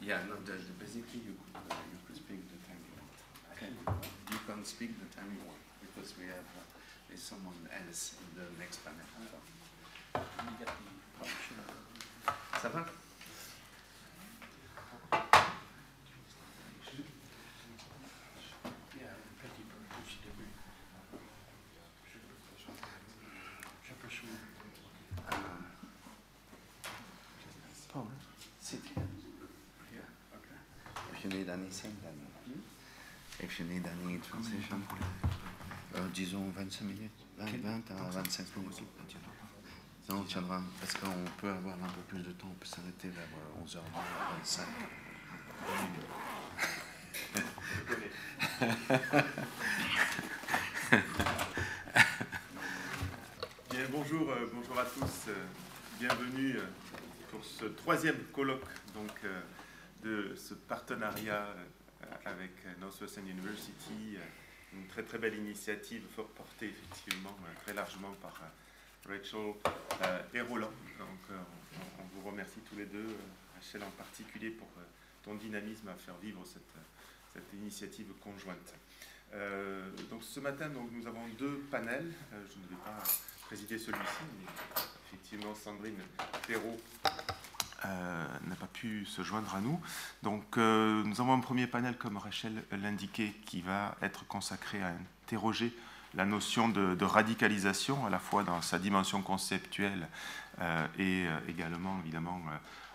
Yeah, 0.08 0.24
no, 0.24 0.40
the, 0.40 0.56
the 0.56 0.72
basically 0.80 1.20
you 1.20 1.36
could, 1.36 1.68
uh, 1.68 1.76
you 1.92 2.00
could 2.08 2.16
speak 2.16 2.40
the 2.48 2.56
time 2.64 2.80
you 2.80 2.96
want. 2.96 3.12
Okay. 3.52 3.68
You 4.32 4.40
can 4.48 4.64
speak 4.64 4.96
the 4.96 5.04
time 5.12 5.28
you 5.36 5.44
want 5.44 5.60
because 5.84 6.16
we 6.16 6.24
have 6.32 6.48
uh, 6.56 7.12
someone 7.12 7.68
else 7.68 8.16
in 8.16 8.40
the 8.40 8.48
next 8.56 8.80
panel. 8.80 9.04
Ça 12.62 12.68
va? 12.70 12.86
Anything, 31.58 31.92
then 32.02 32.14
if 33.40 33.58
you 33.58 33.66
need 33.66 33.84
any 33.86 34.18
transition, 34.18 34.82
euh, 35.94 36.00
disons 36.14 36.50
25 36.56 36.84
minutes, 36.84 37.10
20, 37.38 37.46
20 37.62 37.90
à 37.90 38.10
25 38.10 38.56
minutes. 38.56 38.82
Non, 40.08 40.20
on 40.20 40.24
tiendra, 40.24 40.62
parce 40.80 40.94
qu'on 40.94 41.24
peut 41.38 41.50
avoir 41.50 41.74
un 41.74 41.88
peu 41.88 42.00
plus 42.08 42.20
de 42.20 42.32
temps, 42.32 42.48
on 42.50 42.54
peut 42.54 42.66
s'arrêter 42.66 43.08
vers 43.08 43.28
11h25. 43.62 44.60
Bien, 53.70 53.86
bonjour, 53.92 54.30
euh, 54.30 54.50
bonjour 54.54 54.78
à 54.78 54.84
tous. 54.84 55.28
Euh, 55.28 55.44
bienvenue 56.00 56.56
euh, 56.56 56.62
pour 57.30 57.44
ce 57.44 57.66
troisième 57.66 58.16
colloque 58.32 58.64
donc, 58.94 59.10
euh, 59.24 59.40
de 60.02 60.34
ce 60.36 60.54
partenariat 60.54 61.46
euh, 61.46 62.06
avec 62.24 62.52
Northwestern 62.80 63.28
University, 63.28 64.16
euh, 64.16 64.20
une 64.74 64.86
très 64.86 65.02
très 65.02 65.18
belle 65.18 65.34
initiative 65.34 66.02
portée 66.36 66.66
effectivement 66.68 67.36
euh, 67.42 67.62
très 67.64 67.74
largement 67.74 68.12
par 68.22 68.34
Rachel 69.06 69.54
et 70.34 70.40
Roland. 70.42 70.72
Donc 70.98 71.38
on, 71.98 72.02
vous 72.14 72.28
remercie 72.28 72.60
tous 72.68 72.76
les 72.76 72.84
deux, 72.84 73.16
Rachel 73.54 73.82
en 73.82 73.90
particulier 73.90 74.50
pour 74.50 74.68
ton 75.22 75.34
dynamisme 75.34 75.88
à 75.88 75.94
faire 75.94 76.16
vivre 76.16 76.44
cette, 76.44 76.62
cette 77.32 77.52
initiative 77.54 78.12
conjointe. 78.20 78.74
Donc 80.10 80.22
ce 80.22 80.40
matin, 80.40 80.68
donc, 80.68 80.90
nous 80.92 81.06
avons 81.06 81.26
deux 81.38 81.58
panels. 81.70 82.12
Je 82.32 82.58
ne 82.58 82.68
vais 82.68 82.82
pas 82.84 83.02
présider 83.46 83.78
celui-ci, 83.78 84.24
mais 84.38 84.82
effectivement 85.06 85.54
Sandrine 85.54 86.02
Perrault 86.46 86.78
euh, 87.84 88.26
n'a 88.46 88.56
pas 88.56 88.66
pu 88.66 89.06
se 89.06 89.22
joindre 89.22 89.54
à 89.54 89.60
nous. 89.60 89.80
Donc 90.22 90.56
euh, 90.56 91.02
nous 91.04 91.20
avons 91.20 91.32
un 91.32 91.40
premier 91.40 91.66
panel, 91.66 91.96
comme 91.96 92.16
Rachel 92.16 92.64
l'indiquait, 92.72 93.32
qui 93.46 93.60
va 93.60 93.94
être 94.02 94.26
consacré 94.26 94.82
à 94.82 94.92
interroger 95.24 95.72
la 96.14 96.24
notion 96.24 96.68
de, 96.68 97.04
radicalisation, 97.04 98.06
à 98.06 98.10
la 98.10 98.18
fois 98.18 98.42
dans 98.42 98.62
sa 98.62 98.78
dimension 98.78 99.22
conceptuelle 99.22 100.08
euh, 100.60 100.86
et 100.98 101.26
également, 101.48 101.98
évidemment, 102.02 102.40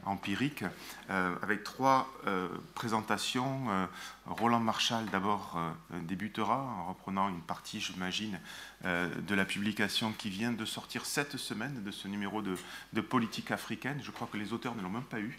empirique, 0.05 0.63
euh, 1.09 1.35
avec 1.41 1.63
trois 1.63 2.11
euh, 2.27 2.47
présentations. 2.75 3.65
Euh, 3.69 3.85
Roland 4.25 4.59
Marshall 4.59 5.05
d'abord 5.11 5.59
débutera 5.91 6.61
en 6.61 6.87
reprenant 6.87 7.27
une 7.27 7.41
partie, 7.41 7.81
j'imagine, 7.81 8.39
de 8.83 9.35
la 9.35 9.43
publication 9.43 10.13
qui 10.13 10.29
vient 10.29 10.53
de 10.53 10.63
sortir 10.63 11.05
cette 11.05 11.35
semaine 11.35 11.83
de 11.83 11.91
ce 11.91 12.07
numéro 12.07 12.41
de, 12.41 12.55
de 12.93 13.01
Politique 13.01 13.51
africaine. 13.51 13.99
Je 14.01 14.11
crois 14.11 14.29
que 14.31 14.37
les 14.37 14.53
auteurs 14.53 14.75
ne 14.75 14.81
l'ont 14.81 14.89
même 14.89 15.03
pas 15.03 15.19
eu, 15.19 15.37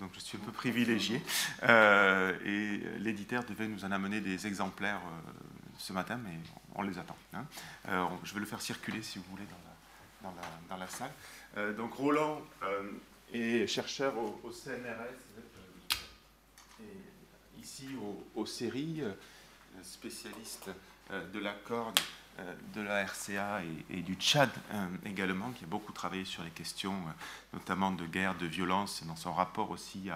donc 0.00 0.10
je 0.14 0.20
suis 0.20 0.38
un 0.38 0.40
peu 0.40 0.52
privilégié. 0.52 1.22
et 1.62 2.80
l'éditeur 2.98 3.44
devait 3.44 3.68
nous 3.68 3.84
en 3.84 3.92
amener 3.92 4.22
des 4.22 4.46
exemplaires 4.46 5.02
ce 5.76 5.92
matin, 5.92 6.18
mais 6.24 6.38
on 6.74 6.82
les 6.82 6.98
attend. 6.98 7.16
Hein. 7.34 7.44
je 8.24 8.32
vais 8.32 8.40
le 8.40 8.46
faire 8.46 8.62
circuler, 8.62 9.02
si 9.02 9.18
vous 9.18 9.24
voulez, 9.30 9.44
dans 9.44 10.30
la, 10.30 10.30
dans 10.30 10.36
la, 10.40 10.76
dans 10.76 10.76
la 10.78 10.88
salle. 10.88 11.76
donc 11.76 11.92
Roland 11.92 12.40
et 13.34 13.66
chercheur 13.66 14.14
au, 14.16 14.50
CNRS, 14.50 14.78
euh, 16.80 16.84
ici 17.60 17.88
au, 18.36 18.46
CERI, 18.46 19.02
spécialiste 19.82 20.70
euh, 21.10 21.28
de 21.30 21.40
la 21.40 21.52
corde 21.52 21.98
de 22.74 22.80
la 22.80 23.04
RCA 23.04 23.62
et, 23.90 24.00
du 24.02 24.16
Tchad 24.16 24.50
également, 25.06 25.52
qui 25.52 25.62
a 25.62 25.68
beaucoup 25.68 25.92
travaillé 25.92 26.24
sur 26.24 26.42
les 26.42 26.50
questions 26.50 26.96
notamment 27.52 27.92
de 27.92 28.04
guerre, 28.06 28.34
de 28.34 28.46
violence, 28.46 29.04
dans 29.06 29.14
son 29.14 29.32
rapport 29.32 29.70
aussi 29.70 30.10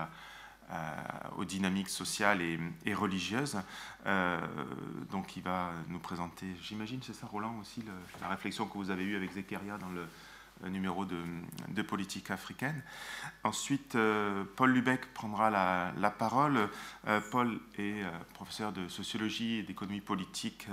aux 1.36 1.44
dynamiques 1.44 1.90
sociales 1.90 2.42
et, 2.42 2.92
religieuses. 2.92 3.56
donc 5.12 5.36
il 5.36 5.44
va 5.44 5.70
nous 5.86 6.00
présenter, 6.00 6.46
j'imagine 6.60 7.00
c'est 7.04 7.12
ça 7.12 7.28
Roland 7.28 7.56
aussi, 7.60 7.84
la 8.20 8.26
réflexion 8.26 8.66
que 8.66 8.76
vous 8.76 8.90
avez 8.90 9.04
eue 9.04 9.14
avec 9.14 9.30
Zekaria 9.30 9.78
dans 9.78 9.90
le, 9.90 10.04
numéro 10.66 11.04
de, 11.04 11.82
politique 11.82 12.30
africaine. 12.30 12.82
Ensuite, 13.44 13.94
euh, 13.94 14.44
Paul 14.56 14.72
Lubeck 14.72 15.12
prendra 15.14 15.50
la, 15.50 16.10
parole. 16.10 16.68
Euh, 17.06 17.20
Paul 17.30 17.60
est 17.78 18.02
euh, 18.02 18.10
professeur 18.34 18.72
de 18.72 18.88
sociologie 18.88 19.58
et 19.58 19.62
d'économie 19.62 20.00
politique 20.00 20.66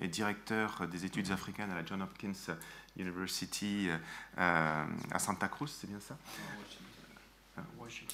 et 0.00 0.08
directeur 0.08 0.86
des 0.88 1.04
études 1.04 1.30
africaines 1.30 1.70
à 1.70 1.74
la 1.74 1.84
John 1.84 2.02
Hopkins 2.02 2.54
University 2.96 3.88
à 4.36 5.18
Santa 5.18 5.48
Cruz, 5.48 5.68
c'est 5.68 5.88
bien 5.88 6.00
ça? 6.00 6.16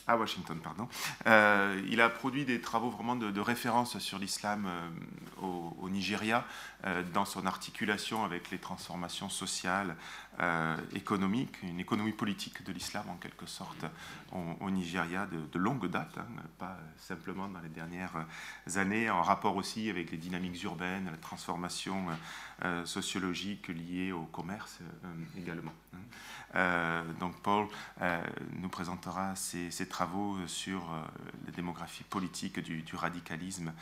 À 0.06 0.16
Washington, 0.16 0.58
pardon. 0.62 0.88
Euh, 1.26 1.80
il 1.88 2.00
a 2.00 2.08
produit 2.08 2.44
des 2.44 2.60
travaux 2.60 2.90
vraiment 2.90 3.16
de, 3.16 3.40
référence 3.40 3.98
sur 3.98 4.18
l'islam 4.18 4.66
euh, 4.66 5.42
au, 5.42 5.88
Nigeria, 5.90 6.44
euh, 6.84 7.02
dans 7.12 7.24
son 7.24 7.46
articulation 7.46 8.24
avec 8.24 8.50
les 8.50 8.58
transformations 8.58 9.28
sociales, 9.28 9.96
économiques, 10.92 11.62
une 11.62 11.80
économie 11.80 12.12
politique 12.12 12.62
de 12.62 12.70
l'islam 12.70 13.08
en 13.08 13.14
quelque 13.14 13.46
sorte 13.46 13.86
au, 14.60 14.68
Nigeria 14.68 15.26
de, 15.26 15.58
longue 15.58 15.88
date, 15.88 16.18
hein, 16.18 16.26
pas 16.58 16.76
simplement 16.98 17.48
dans 17.48 17.60
les 17.60 17.70
dernières 17.70 18.26
années, 18.74 19.08
en 19.08 19.22
rapport 19.22 19.56
aussi 19.56 19.88
avec 19.88 20.10
les 20.10 20.18
dynamiques 20.18 20.62
urbaines, 20.62 21.08
la 21.10 21.16
transformation 21.16 22.04
sociologique 22.84 23.68
liée 23.68 24.12
au 24.12 24.24
commerce 24.24 24.80
également. 25.38 25.72
Euh, 26.56 27.02
donc 27.20 27.34
Paul 27.42 27.66
euh, 28.00 28.22
nous 28.52 28.68
présentera 28.68 29.36
ses, 29.36 29.70
travaux 29.88 30.36
sur 30.46 30.80
euh, 30.80 31.02
la 31.44 31.52
démographie 31.52 32.04
politique 32.04 32.60
du, 32.60 32.84
radicalisme 32.94 33.72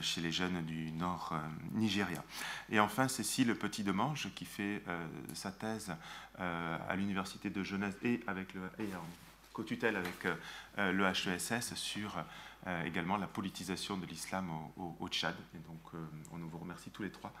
chez 0.00 0.20
les 0.20 0.30
jeunes 0.30 0.64
du 0.64 0.92
nord 0.92 1.34
Nigeria. 1.72 2.22
Et 2.70 2.78
enfin 2.78 3.08
Cécile 3.08 3.54
Petit-Demange 3.56 4.28
qui 4.34 4.44
fait 4.44 4.82
sa 5.34 5.50
thèse 5.50 5.92
à 6.38 6.94
l'université 6.94 7.50
de 7.50 7.62
Genève 7.64 7.96
et 8.02 8.20
avec 8.26 8.54
le 8.54 8.60
et 8.78 8.94
en 8.94 9.04
co-tutelle 9.52 9.96
avec 9.96 10.28
le 10.76 11.04
HESS 11.04 11.74
sur 11.74 12.22
également 12.84 13.16
la 13.16 13.26
politisation 13.26 13.96
de 13.96 14.06
l'islam 14.06 14.50
au, 14.76 15.08
Tchad. 15.08 15.34
Et 15.54 15.58
donc, 15.58 16.02
on 16.32 16.36
vous 16.36 16.58
remercie 16.58 16.90
tous 16.90 17.02
les 17.02 17.10
trois 17.10 17.32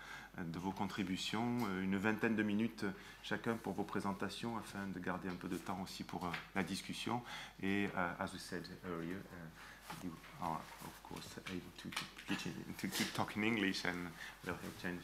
de 0.44 0.58
vos 0.58 0.72
contributions, 0.72 1.58
euh, 1.68 1.82
une 1.82 1.96
vingtaine 1.96 2.36
de 2.36 2.42
minutes 2.42 2.84
chacun 3.22 3.54
pour 3.54 3.74
vos 3.74 3.84
présentations 3.84 4.56
afin 4.58 4.86
de 4.94 4.98
garder 4.98 5.28
un 5.28 5.34
peu 5.34 5.48
de 5.48 5.56
temps 5.56 5.80
aussi 5.82 6.04
pour 6.04 6.24
euh, 6.24 6.30
la 6.54 6.62
discussion. 6.62 7.22
Et 7.62 7.84
uh, 7.86 8.22
as 8.22 8.32
we 8.32 8.40
said 8.40 8.64
earlier, 8.84 9.16
uh, 9.16 10.04
you 10.04 10.12
are 10.42 10.60
of 10.84 11.02
course 11.02 11.38
able 11.48 11.60
to, 11.82 11.88
to, 12.34 12.88
to 12.88 13.04
talk 13.14 13.36
in 13.36 13.42
English 13.42 13.84
and 13.84 14.08
we'll 14.44 14.54
exchange, 14.72 15.00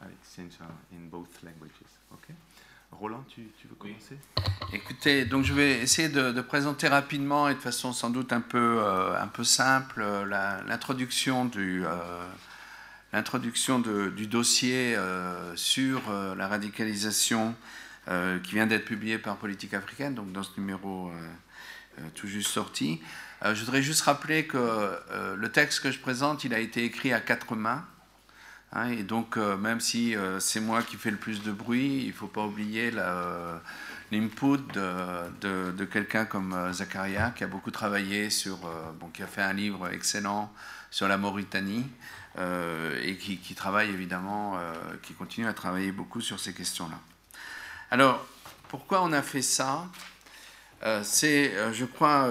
uh, 0.00 0.06
exchange 0.20 0.58
in 0.92 1.08
both 1.08 1.42
languages. 1.42 1.98
Okay? 2.12 2.34
Roland, 2.92 3.24
tu, 3.28 3.48
tu 3.58 3.68
veux 3.68 3.74
commencer? 3.74 4.18
Écoutez, 4.72 5.24
donc 5.24 5.44
je 5.44 5.54
vais 5.54 5.78
essayer 5.78 6.08
de, 6.08 6.40
présenter 6.42 6.88
rapidement 6.88 7.48
et 7.48 7.54
de 7.54 7.58
façon 7.58 7.92
sans 7.92 8.10
doute 8.10 8.32
un 8.32 8.42
peu, 8.42 8.82
euh, 8.82 9.18
un 9.18 9.28
peu 9.28 9.44
simple 9.44 10.04
l'introduction 10.66 11.46
du, 11.46 11.84
l'introduction 13.12 13.78
du 13.78 14.26
dossier 14.26 14.96
euh, 14.96 15.54
sur 15.54 16.00
euh, 16.08 16.34
la 16.34 16.48
radicalisation 16.48 17.54
euh, 18.08 18.38
qui 18.40 18.54
vient 18.54 18.66
d'être 18.66 18.84
publié 18.84 19.18
par 19.18 19.36
Politique 19.36 19.74
africaine, 19.74 20.14
donc 20.14 20.32
dans 20.32 20.42
ce 20.42 20.58
numéro 20.58 21.12
tout 22.14 22.26
juste 22.26 22.48
sorti. 22.48 23.02
je 23.44 23.60
voudrais 23.60 23.82
juste 23.82 24.00
rappeler 24.00 24.46
que 24.46 24.98
le 25.36 25.52
texte 25.52 25.80
que 25.80 25.90
je 25.90 25.98
présente, 25.98 26.42
il 26.42 26.54
a 26.54 26.58
été 26.58 26.84
écrit 26.84 27.12
à 27.12 27.20
quatre 27.20 27.54
mains. 27.54 27.84
Hein, 28.72 28.88
et 28.88 29.02
donc, 29.02 29.36
même 29.36 29.78
si 29.78 30.16
c'est 30.38 30.60
moi 30.60 30.82
qui 30.82 30.96
fais 30.96 31.10
le 31.10 31.18
plus 31.18 31.42
de 31.42 31.52
bruit, 31.52 32.04
il 32.04 32.08
ne 32.08 32.12
faut 32.12 32.28
pas 32.28 32.46
oublier 32.46 32.90
l'input 34.10 34.56
de, 34.72 35.70
de, 35.72 35.84
quelqu'un 35.84 36.24
comme 36.24 36.72
Zakaria, 36.72 37.30
qui 37.36 37.44
a 37.44 37.46
beaucoup 37.46 37.70
travaillé 37.70 38.30
sur, 38.30 38.56
bon, 38.98 39.08
qui 39.08 39.22
a 39.22 39.26
fait 39.26 39.42
un 39.42 39.52
livre 39.52 39.92
excellent 39.92 40.50
sur 40.90 41.08
la 41.08 41.18
Mauritanie, 41.18 41.86
et 42.38 43.16
qui, 43.16 43.54
travaille 43.54 43.90
évidemment, 43.90 44.56
euh, 44.56 44.72
qui 45.02 45.12
continue 45.14 45.46
à 45.46 45.52
travailler 45.52 45.92
beaucoup 45.92 46.20
sur 46.20 46.40
ces 46.40 46.54
questions-là. 46.54 46.98
Alors, 47.90 48.26
pourquoi 48.68 49.02
on 49.02 49.12
a 49.12 49.22
fait 49.22 49.42
ça? 49.42 49.86
Euh, 50.82 51.02
C'est, 51.04 51.52
je 51.72 51.84
crois, 51.84 52.28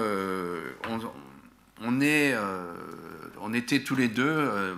on, 1.80 2.00
est, 2.00 2.36
on 3.40 3.54
était 3.54 3.82
tous 3.84 3.94
les 3.94 4.08
deux 4.08 4.76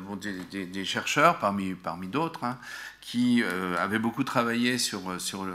des, 0.50 0.84
chercheurs 0.84 1.38
parmi, 1.38 1.74
d'autres 2.08 2.44
hein, 2.44 2.58
qui 3.00 3.42
avaient 3.78 3.98
beaucoup 3.98 4.24
travaillé 4.24 4.76
sur, 4.78 5.20
sur 5.20 5.46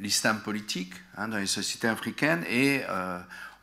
l'islam 0.00 0.40
politique 0.40 0.94
hein, 1.16 1.28
dans 1.28 1.38
les 1.38 1.46
sociétés 1.46 1.88
africaines 1.88 2.44
et 2.48 2.82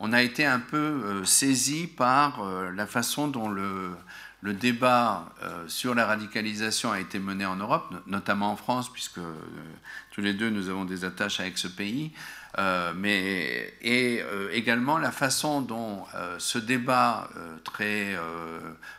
on 0.04 0.14
a 0.14 0.24
été 0.24 0.46
un 0.46 0.60
peu 0.60 0.78
euh, 0.78 1.26
saisi 1.26 1.86
par 1.86 2.44
euh, 2.44 2.72
la 2.72 2.88
façon 2.88 3.28
dont 3.28 3.50
le, 3.50 3.96
débat 4.44 5.32
euh, 5.44 5.68
sur 5.68 5.94
la 5.94 6.08
radicalisation 6.08 6.92
a 6.92 7.00
été 7.00 7.20
mené 7.20 7.46
en 7.46 7.56
Europe, 7.56 7.94
notamment 8.08 8.52
en 8.52 8.56
France, 8.56 8.92
puisque 8.92 9.20
tous 10.10 10.22
les 10.22 10.34
deux 10.34 10.50
nous 10.50 10.70
avons 10.70 10.86
des 10.86 11.06
attaches 11.06 11.40
avec 11.40 11.60
ce 11.60 11.68
pays, 11.68 12.12
mais, 12.98 13.74
et 13.82 14.22
également 14.52 14.98
la 14.98 15.12
façon 15.12 15.62
dont 15.62 16.04
ce 16.38 16.58
débat 16.58 17.30
très 17.64 18.18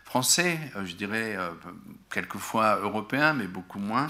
français, 0.07 0.59
je 0.87 0.95
dirais 0.95 1.37
quelquefois 2.11 2.77
européen, 2.77 3.35
mais 3.35 3.47
beaucoup 3.47 3.79
moins, 3.79 4.07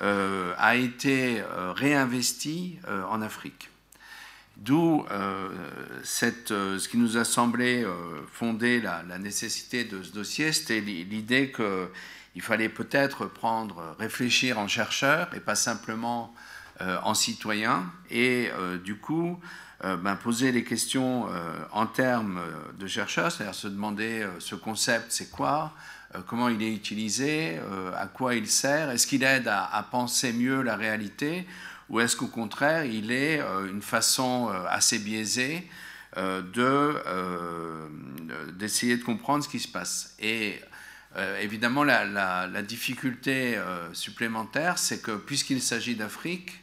a 0.00 0.74
été 0.74 1.42
réinvesti 1.74 2.78
en 3.10 3.20
Afrique. 3.20 3.68
D'où 4.58 5.06
euh, 5.12 5.50
euh, 6.50 6.78
ce 6.78 6.88
qui 6.88 6.96
nous 6.96 7.16
a 7.16 7.24
semblé 7.24 7.84
euh, 7.84 7.92
fonder 8.32 8.80
la, 8.80 9.04
nécessité 9.18 9.84
de 9.84 10.02
ce 10.02 10.10
dossier, 10.10 10.52
c'était 10.52 10.80
l'idée 10.80 11.52
qu'il 11.52 12.42
fallait 12.42 12.68
peut-être 12.68 13.26
prendre, 13.26 13.94
réfléchir 14.00 14.58
en 14.58 14.66
chercheur 14.66 15.32
et 15.34 15.40
pas 15.40 15.54
simplement 15.54 16.34
en 17.02 17.12
citoyen, 17.12 17.90
et 18.08 18.50
du 18.84 18.98
coup 18.98 19.40
ben, 19.82 20.14
poser 20.14 20.52
les 20.52 20.62
questions 20.62 21.26
en 21.72 21.86
termes 21.86 22.40
de 22.78 22.86
chercheur, 22.86 23.32
c'est-à-dire 23.32 23.56
se 23.56 23.66
demander 23.66 24.24
ce 24.38 24.54
concept 24.54 25.06
c'est 25.08 25.28
quoi, 25.28 25.72
comment 26.28 26.48
il 26.48 26.62
est 26.62 26.72
utilisé, 26.72 27.58
à 27.96 28.06
quoi 28.06 28.36
il 28.36 28.46
sert, 28.46 28.90
est-ce 28.90 29.08
qu'il 29.08 29.24
aide 29.24 29.48
à 29.48 29.84
penser 29.90 30.32
mieux 30.32 30.62
la 30.62 30.76
réalité 30.76 31.48
ou 31.88 32.00
est-ce 32.00 32.16
qu'au 32.16 32.26
contraire, 32.26 32.84
il 32.84 33.10
est 33.10 33.40
euh, 33.40 33.68
une 33.68 33.82
façon 33.82 34.50
euh, 34.50 34.64
assez 34.68 34.98
biaisée 34.98 35.66
euh, 36.16 36.42
de, 36.42 38.52
d'essayer 38.52 38.96
de 38.96 39.04
comprendre 39.04 39.44
ce 39.44 39.48
qui 39.48 39.60
se 39.60 39.68
passe 39.68 40.14
Et 40.18 40.60
évidemment, 41.40 41.84
la, 41.84 42.62
difficulté 42.62 43.58
supplémentaire, 43.92 44.78
c'est 44.78 45.02
que 45.02 45.12
puisqu'il 45.12 45.60
s'agit 45.60 45.96
d'Afrique, 45.96 46.60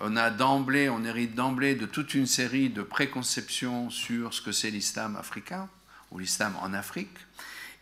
on 0.00 0.16
a 0.16 0.30
d'emblée, 0.30 0.88
on 0.88 1.04
hérite 1.04 1.34
d'emblée 1.34 1.74
de 1.74 1.86
toute 1.86 2.14
une 2.14 2.26
série 2.26 2.68
de 2.68 2.82
préconceptions 2.82 3.88
sur 3.88 4.34
ce 4.34 4.42
que 4.42 4.52
c'est 4.52 4.70
l'islam 4.70 5.16
africain 5.16 5.68
ou 6.10 6.18
l'islam 6.18 6.54
en 6.60 6.74
Afrique. 6.74 7.16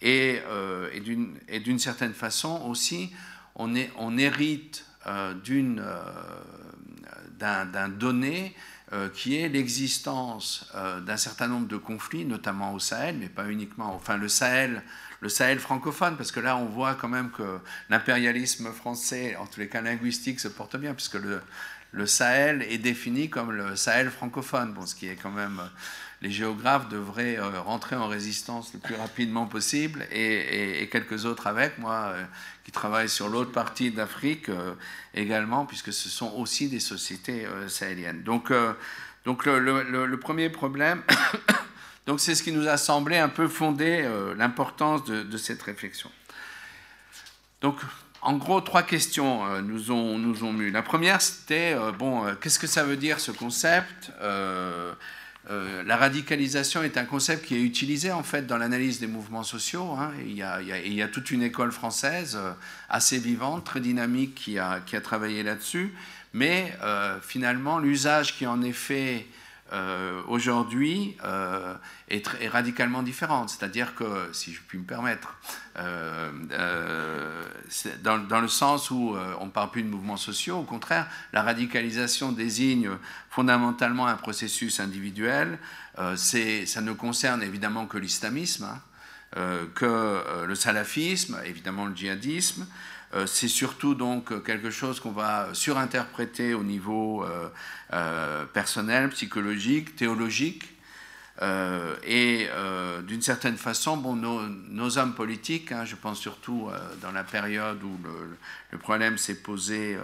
Et, 0.03 0.41
et 1.49 1.61
d'une 1.61 1.79
certaine 1.79 2.15
façon 2.15 2.63
aussi, 2.67 3.13
on 3.57 4.19
hérite 4.19 4.85
d'une 5.43 5.83
d'un 7.65 7.89
donné 7.89 8.55
euh, 8.93 9.09
qui 9.09 9.39
est 9.39 9.49
l'existence 9.49 10.71
euh, 10.75 11.01
d'un 11.01 11.17
certain 11.17 11.49
nombre 11.49 11.67
de 11.67 11.77
conflits, 11.77 12.25
notamment 12.25 12.75
au 12.75 12.79
Sahel, 12.79 13.17
mais 13.19 13.29
pas 13.29 13.49
uniquement. 13.49 13.95
Enfin, 13.95 14.17
le 14.19 14.29
Sahel, 14.29 14.83
le 15.21 15.29
Sahel 15.29 15.59
francophone, 15.59 16.17
parce 16.17 16.31
que 16.31 16.39
là, 16.41 16.57
on 16.59 16.67
voit 16.67 16.95
quand 16.95 17.09
même 17.09 17.31
que 17.31 17.59
l'impérialisme 17.89 18.71
français, 18.73 19.37
en 19.37 19.47
tous 19.47 19.61
les 19.61 19.69
cas 19.69 19.81
linguistique, 19.81 20.39
se 20.39 20.49
porte 20.49 20.77
bien, 20.77 20.93
puisque 20.93 21.15
le, 21.15 21.41
le 21.93 22.07
Sahel 22.07 22.63
est 22.63 22.79
défini 22.79 23.31
comme 23.31 23.53
le 23.53 23.75
Sahel 23.75 24.11
francophone, 24.11 24.75
bon, 24.75 24.85
ce 24.85 24.95
qui 24.95 25.09
est 25.09 25.17
quand 25.17 25.31
même 25.33 25.63
les 26.25 26.31
géographes 26.31 26.89
devraient 26.89 27.37
euh, 27.39 27.61
rentrer 27.61 27.97
en 27.97 28.09
résistance 28.09 28.73
le 28.73 28.81
plus 28.81 28.95
rapidement 28.95 29.45
possible 29.45 30.07
et, 30.11 30.89
quelques 30.91 31.27
autres 31.27 31.47
avec 31.47 31.77
moi 31.77 32.13
euh, 32.15 32.25
qui 32.65 32.73
travaillent 32.73 33.11
sur 33.11 33.29
l'autre 33.29 33.53
partie 33.53 33.91
d'Afrique 33.91 34.49
euh, 34.49 34.73
également, 35.13 35.67
puisque 35.67 35.93
ce 35.93 36.09
sont 36.09 36.33
aussi 36.33 36.69
des 36.69 36.81
sociétés 36.81 37.47
sahéliennes. 37.69 38.23
Donc, 38.23 38.51
donc 39.27 39.45
le, 39.45 40.17
premier 40.17 40.49
problème, 40.49 41.03
donc 42.07 42.21
c'est 42.21 42.35
ce 42.35 42.43
qui 42.43 42.53
nous 42.53 42.69
a 42.69 42.79
semblé 42.79 43.19
un 43.19 43.29
peu 43.29 43.47
fonder 43.47 44.09
l'importance 44.37 45.05
de, 45.05 45.37
cette 45.37 45.63
réflexion. 45.63 46.11
Donc 47.61 47.81
en 48.23 48.35
gros, 48.39 48.63
trois 48.63 48.83
questions 48.83 49.61
nous 49.61 49.91
ont, 49.91 50.19
nous 50.19 50.43
ont 50.45 50.53
mu. 50.55 50.71
La 50.71 50.83
première, 50.83 51.21
c'était, 51.21 51.77
bon, 51.99 52.35
qu'est-ce 52.41 52.59
que 52.59 52.67
ça 52.67 52.83
veut 52.83 52.97
dire 52.97 53.21
ce 53.21 53.31
concept 53.31 54.11
la 55.49 55.97
radicalisation 55.97 56.83
est 56.83 56.97
un 56.97 57.05
concept 57.05 57.45
qui 57.45 57.55
est 57.55 57.63
utilisé 57.63 58.13
en 58.13 58.23
fait 58.23 58.47
dans 58.47 58.57
l'analyse 58.57 58.99
des 58.99 59.07
mouvements 59.07 59.43
sociaux. 59.43 59.93
Hein. 59.93 60.13
Il, 60.25 60.33
y 60.35 60.43
a, 61.03 61.09
toute 61.09 61.31
une 61.31 61.43
école 61.43 61.71
française 61.71 62.39
assez 62.89 63.19
vivante, 63.19 63.65
très 63.65 63.81
dynamique, 63.81 64.35
qui 64.35 64.59
a, 64.59 64.81
qui 64.81 64.97
a 64.97 65.01
travaillé 65.01 65.43
là-dessus. 65.43 65.93
Mais 66.33 66.73
finalement, 67.21 67.79
l'usage 67.79 68.37
qui 68.37 68.47
en 68.47 68.63
est 68.63 68.73
fait 68.73 69.27
euh, 69.75 70.23
aujourd'hui 70.29 71.17
euh, 71.25 71.75
est, 72.09 72.29
radicalement 72.49 73.03
différente. 73.03 73.51
C'est-à-dire 73.51 73.97
que, 73.97 74.29
si 74.33 74.53
je 74.53 74.61
puis 74.61 74.79
me 74.79 74.85
permettre, 74.85 75.37
euh, 75.79 76.31
dans, 78.05 78.41
le 78.41 78.49
sens 78.49 78.93
où 78.93 79.17
on 79.41 79.47
ne 79.47 79.51
parle 79.51 79.73
plus 79.73 79.83
de 79.83 79.89
mouvements 79.89 80.17
sociaux, 80.17 80.59
au 80.59 80.63
contraire, 80.63 81.09
la 81.33 81.43
radicalisation 81.43 82.31
désigne 82.31 82.91
fondamentalement 83.31 84.07
un 84.07 84.17
processus 84.17 84.79
individuel. 84.79 85.59
ça 85.97 86.81
ne 86.81 86.93
concerne 86.93 87.43
évidemment 87.43 87.87
que 87.87 87.99
l'islamisme, 87.99 88.65
hein, 88.65 89.67
que 89.75 90.45
le 90.47 90.55
salafisme, 90.55 91.41
évidemment 91.45 91.87
le 91.87 91.97
djihadisme, 91.97 92.67
c'est 93.27 93.49
surtout 93.49 93.95
donc 93.95 94.43
quelque 94.45 94.71
chose 94.71 95.01
qu'on 95.01 95.13
va 95.13 95.49
surinterpréter 95.53 96.55
au 96.55 96.65
niveau 96.65 97.25
euh, 97.25 97.49
euh, 97.93 98.45
personnel, 98.47 99.11
psychologique, 99.11 99.97
théologique. 99.97 100.71
et 102.07 102.49
d'une 103.09 103.23
certaine 103.23 103.57
façon, 103.57 103.97
bon, 103.97 104.15
nos, 104.17 104.99
hommes 104.99 105.15
politiques, 105.15 105.73
hein, 105.73 105.85
je 105.85 105.97
pense 105.97 106.19
surtout 106.21 106.71
dans 107.03 107.11
la 107.11 107.25
période 107.25 107.83
où 107.83 107.99
le, 108.73 108.79
problème 108.79 109.19
s'est 109.19 109.43
posé 109.43 109.99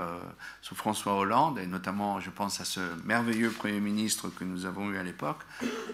sous 0.60 0.74
François 0.74 1.14
Hollande, 1.14 1.58
et 1.58 1.66
notamment 1.66 2.20
je 2.20 2.30
pense 2.30 2.60
à 2.60 2.64
ce 2.64 2.80
merveilleux 3.04 3.50
Premier 3.50 3.80
ministre 3.80 4.28
que 4.28 4.44
nous 4.44 4.66
avons 4.66 4.90
eu 4.90 4.98
à 4.98 5.04
l'époque, 5.04 5.42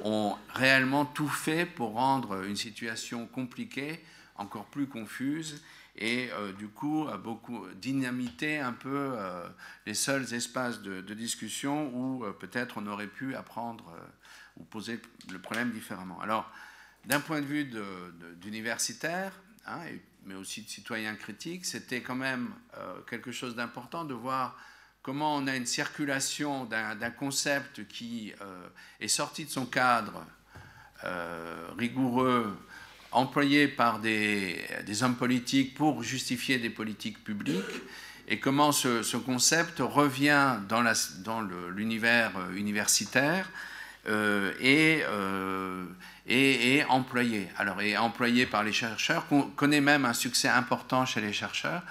ont 0.02 0.36
réellement 0.54 1.04
tout 1.04 1.28
fait 1.28 1.66
pour 1.66 1.92
rendre 1.92 2.42
une 2.44 2.56
situation 2.56 3.26
compliquée 3.26 4.02
encore 4.38 4.66
plus 4.66 4.86
confuse 4.86 5.62
et 5.98 6.30
euh, 6.32 6.52
du 6.52 6.68
coup 6.68 7.08
a 7.08 7.16
beaucoup 7.16 7.66
dynamité 7.74 8.58
un 8.58 8.72
peu 8.72 9.14
euh, 9.16 9.48
les 9.86 9.94
seuls 9.94 10.34
espaces 10.34 10.82
de, 10.82 11.00
discussion 11.14 11.90
où 11.94 12.24
euh, 12.24 12.32
peut-être 12.32 12.76
on 12.78 12.86
aurait 12.86 13.06
pu 13.06 13.34
apprendre 13.34 13.96
ou 14.58 14.64
poser 14.64 15.00
le 15.30 15.38
problème 15.38 15.70
différemment. 15.70 16.20
Alors, 16.20 16.50
d'un 17.04 17.20
point 17.20 17.40
de 17.40 17.46
vue 17.46 17.70
d'universitaire, 18.36 19.32
hein, 19.66 19.80
mais 20.24 20.34
aussi 20.34 20.62
de 20.62 20.68
citoyen 20.68 21.14
critique, 21.14 21.64
c'était 21.64 22.00
quand 22.00 22.14
même 22.14 22.50
quelque 23.08 23.32
chose 23.32 23.54
d'important 23.54 24.04
de 24.04 24.14
voir 24.14 24.58
comment 25.02 25.36
on 25.36 25.46
a 25.46 25.54
une 25.54 25.66
circulation 25.66 26.64
d'un 26.64 27.10
concept 27.10 27.86
qui 27.86 28.32
est 28.98 29.08
sorti 29.08 29.44
de 29.44 29.50
son 29.50 29.66
cadre 29.66 30.26
rigoureux 31.76 32.56
employé 33.12 33.68
par 33.68 33.98
des, 33.98 34.58
hommes 35.02 35.16
politiques 35.16 35.74
pour 35.74 36.02
justifier 36.02 36.58
des 36.58 36.70
politiques 36.70 37.22
publiques 37.24 37.64
et 38.28 38.38
comment 38.38 38.72
ce, 38.72 39.16
concept 39.16 39.78
revient 39.80 40.56
dans 40.68 41.40
l'univers 41.70 42.32
euh, 42.36 42.56
universitaire 42.56 43.48
euh, 44.08 44.52
et, 44.60 45.02
euh, 45.08 45.84
employé. 46.88 47.48
Alors, 47.56 47.80
et 47.80 47.96
employé 47.96 48.46
par 48.46 48.62
les 48.62 48.72
chercheurs, 48.72 49.26
qu'on 49.26 49.42
connaît 49.42 49.80
même 49.80 50.04
un 50.04 50.12
succès 50.12 50.48
important 50.48 51.06
chez 51.06 51.20
les 51.20 51.32
chercheurs. 51.32 51.82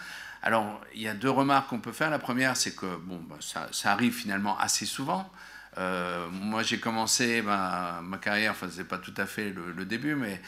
Alors, 0.41 0.79
il 0.93 1.01
y 1.01 1.07
a 1.07 1.13
deux 1.13 1.29
remarques 1.29 1.69
qu'on 1.69 1.79
peut 1.79 1.91
faire. 1.91 2.09
La 2.09 2.19
première, 2.19 2.55
c'est 2.55 2.75
que 2.75 2.85
bon, 2.85 3.19
bah, 3.27 3.37
ça, 3.39 3.91
arrive 3.91 4.13
finalement 4.13 4.57
assez 4.59 4.85
souvent. 4.85 5.29
Euh, 5.77 6.27
moi, 6.29 6.63
j'ai 6.63 6.79
commencé 6.79 7.41
ma, 7.41 8.01
carrière, 8.21 8.51
enfin, 8.51 8.67
c'est 8.71 8.87
pas 8.87 8.97
tout 8.97 9.13
à 9.17 9.25
fait 9.25 9.53
le, 9.53 9.85
début, 9.85 10.15
mais 10.15 10.41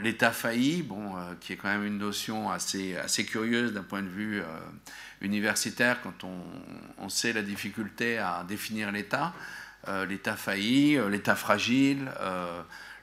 l'État 0.00 0.32
failli, 0.32 0.82
bon, 0.82 1.16
euh, 1.16 1.34
qui 1.40 1.52
est 1.52 1.56
quand 1.56 1.68
même 1.68 1.84
une 1.84 1.98
notion 1.98 2.50
assez, 2.50 2.96
assez 2.96 3.24
curieuse 3.24 3.72
d'un 3.72 3.82
point 3.82 4.02
de 4.02 4.08
vue 4.08 4.42
universitaire 5.20 6.00
quand 6.02 6.24
on, 6.24 6.42
on, 6.98 7.08
sait 7.08 7.32
la 7.32 7.42
difficulté 7.42 8.18
à 8.18 8.44
définir 8.46 8.92
l'État. 8.92 9.32
L'État 10.08 10.36
failli, 10.36 10.96
l'État 11.10 11.34
fragile, 11.34 12.08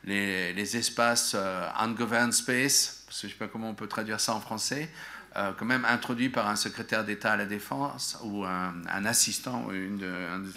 les, 0.06 0.78
espaces 0.78 1.36
ungoverned 1.78 2.32
space, 2.32 3.06
je 3.10 3.28
ne 3.28 3.32
sais 3.32 3.38
pas 3.38 3.48
comment 3.48 3.70
on 3.70 3.76
peut 3.76 3.88
traduire 3.88 4.20
ça 4.20 4.34
en 4.34 4.40
français. 4.40 4.90
Euh, 5.36 5.52
quand 5.58 5.66
même 5.66 5.86
introduit 5.86 6.30
par 6.30 6.48
un 6.48 6.56
secrétaire 6.56 7.06
d'État 7.06 7.34
à 7.34 7.38
la 7.38 7.46
Défense 7.46 8.18
ou 8.24 8.46
un, 8.46 9.06
assistant, 9.06 9.70
une 9.72 10.04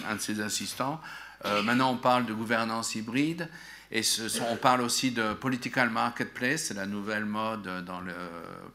un, 0.09 0.15
de 0.15 0.21
ses 0.21 0.41
assistants. 0.41 0.99
Euh, 1.45 1.63
maintenant, 1.63 1.93
on 1.93 1.99
parle 1.99 2.25
de 2.25 2.33
gouvernance 2.33 2.95
hybride 2.95 3.49
et 3.95 4.03
on 4.51 4.57
parle 4.57 4.81
aussi 4.81 5.11
de 5.11 5.35
political 5.35 5.91
marketplace, 5.91 6.65
c'est 6.65 6.75
la 6.75 6.87
nouvelle 6.87 7.27
mode, 7.27 7.69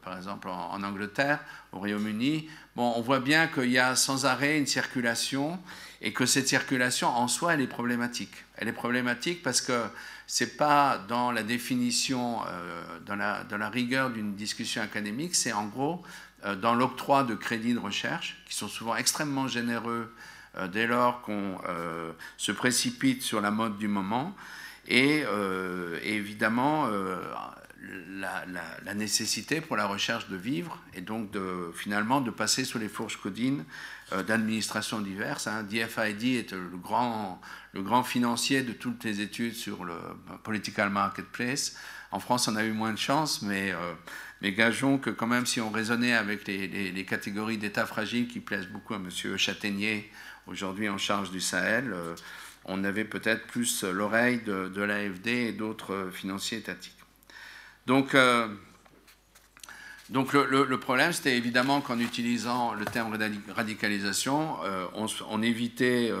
par 0.04 0.16
exemple 0.16 0.48
en, 0.48 0.80
Angleterre, 0.84 1.40
au 1.72 1.78
Royaume-Uni. 1.78 2.48
Bon, 2.76 2.92
on 2.94 3.00
voit 3.00 3.18
bien 3.18 3.48
qu'il 3.48 3.70
y 3.70 3.78
a 3.78 3.96
sans 3.96 4.26
arrêt 4.26 4.58
une 4.58 4.66
circulation 4.68 5.58
et 6.00 6.12
que 6.12 6.24
cette 6.24 6.46
circulation 6.46 7.08
en 7.08 7.26
soi, 7.26 7.54
elle 7.54 7.60
est 7.60 7.66
problématique. 7.66 8.44
Elle 8.56 8.68
est 8.68 8.72
problématique 8.72 9.42
parce 9.42 9.60
que 9.60 9.82
c'est 10.28 10.56
pas 10.56 10.98
dans 11.08 11.32
la 11.32 11.42
définition, 11.42 12.40
euh, 12.46 12.82
dans, 13.04 13.16
la, 13.16 13.42
dans, 13.44 13.58
la, 13.58 13.70
rigueur 13.70 14.10
d'une 14.10 14.36
discussion 14.36 14.82
académique, 14.82 15.34
c'est 15.34 15.52
en 15.52 15.66
gros 15.66 16.02
euh, 16.44 16.54
dans 16.54 16.74
l'octroi 16.74 17.24
de 17.24 17.34
crédits 17.34 17.74
de 17.74 17.78
recherche, 17.78 18.40
qui 18.46 18.54
sont 18.54 18.68
souvent 18.68 18.94
extrêmement 18.94 19.48
généreux 19.48 20.14
euh, 20.56 20.68
dès 20.68 20.86
lors 20.86 21.22
qu'on 21.22 21.58
se 22.36 22.52
précipite 22.52 23.22
sur 23.22 23.40
la 23.40 23.50
mode 23.50 23.78
du 23.78 23.88
moment, 23.88 24.36
et, 24.88 25.24
évidemment 26.02 26.88
la, 28.10 28.44
la, 28.84 28.94
nécessité 28.94 29.60
pour 29.60 29.76
la 29.76 29.86
recherche 29.86 30.28
de 30.28 30.36
vivre, 30.36 30.82
et 30.94 31.00
donc 31.00 31.30
de, 31.30 31.70
finalement 31.74 32.20
de 32.20 32.30
passer 32.30 32.64
sous 32.64 32.78
les 32.78 32.88
fourches 32.88 33.18
codines 33.18 33.64
d'administrations 34.26 35.00
diverses. 35.00 35.46
Hein. 35.46 35.62
DFID 35.62 36.36
est 36.36 36.52
le 36.52 36.76
grand 36.76 37.40
le 37.78 37.82
grand 37.82 38.02
financier 38.02 38.62
de 38.62 38.72
toutes 38.72 39.04
les 39.04 39.20
études 39.20 39.54
sur 39.54 39.84
le 39.84 39.94
political 40.42 40.90
marketplace. 40.90 41.76
En 42.10 42.20
France, 42.20 42.48
on 42.48 42.56
a 42.56 42.64
eu 42.64 42.72
moins 42.72 42.92
de 42.92 42.98
chance, 42.98 43.42
mais, 43.42 43.72
euh, 43.72 43.94
mais 44.40 44.52
gageons 44.52 44.98
que 44.98 45.10
quand 45.10 45.26
même, 45.26 45.46
si 45.46 45.60
on 45.60 45.70
raisonnait 45.70 46.14
avec 46.14 46.46
les, 46.46 47.04
catégories 47.04 47.58
d'État 47.58 47.86
fragiles 47.86 48.28
qui 48.28 48.40
plaisent 48.40 48.68
beaucoup 48.68 48.94
à 48.94 48.96
M. 48.96 49.36
Châtaignier, 49.36 50.10
aujourd'hui 50.46 50.88
en 50.88 50.98
charge 50.98 51.30
du 51.30 51.40
Sahel, 51.40 51.92
euh, 51.92 52.14
on 52.68 52.84
avait 52.84 53.04
peut-être 53.04 53.46
plus 53.46 53.82
l'oreille 53.84 54.40
de, 54.42 54.82
l'AFD 54.82 55.26
et 55.26 55.52
d'autres 55.52 56.10
financiers 56.12 56.58
étatiques. 56.58 56.94
Donc, 57.86 58.14
euh, 58.14 58.48
donc 60.10 60.32
le, 60.32 60.78
problème, 60.78 61.12
c'était 61.12 61.36
évidemment 61.36 61.80
qu'en 61.80 61.98
utilisant 61.98 62.74
le 62.74 62.84
terme 62.84 63.18
radicalisation, 63.54 64.56
on, 64.94 65.06
on, 65.28 65.42
évitait 65.42 66.12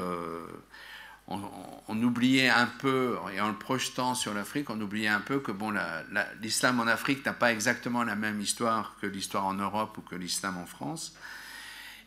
on, 1.28 2.02
oubliait 2.02 2.48
un 2.48 2.66
peu, 2.66 3.16
et 3.34 3.40
en 3.40 3.48
le 3.48 3.54
projetant 3.54 4.14
sur 4.14 4.32
l'Afrique, 4.32 4.70
on 4.70 4.80
oubliait 4.80 5.08
un 5.08 5.20
peu 5.20 5.40
que 5.40 5.52
bon, 5.52 5.74
l'islam 6.40 6.80
en 6.80 6.86
Afrique 6.86 7.24
n'a 7.26 7.32
pas 7.32 7.52
exactement 7.52 8.02
la 8.02 8.16
même 8.16 8.40
histoire 8.40 8.96
que 9.00 9.06
l'histoire 9.06 9.44
en 9.44 9.54
Europe 9.54 9.98
ou 9.98 10.00
que 10.02 10.16
l'islam 10.16 10.56
en 10.56 10.66
France, 10.66 11.14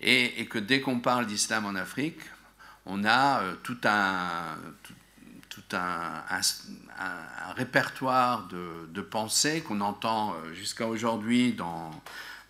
et, 0.01 0.45
que 0.47 0.57
dès 0.57 0.81
qu'on 0.81 0.99
parle 0.99 1.27
d'islam 1.27 1.65
en 1.65 1.75
Afrique, 1.75 2.19
on 2.85 3.03
a 3.03 3.41
euh, 3.41 3.55
tout 3.63 3.77
un, 3.83 4.57
tout, 5.49 5.61
un, 5.73 6.21
répertoire 7.55 8.47
de, 8.47 9.01
pensées 9.01 9.61
qu'on 9.61 9.81
entend 9.81 10.33
euh, 10.33 10.53
jusqu'à 10.53 10.87
aujourd'hui 10.87 11.53
dans, 11.53 11.91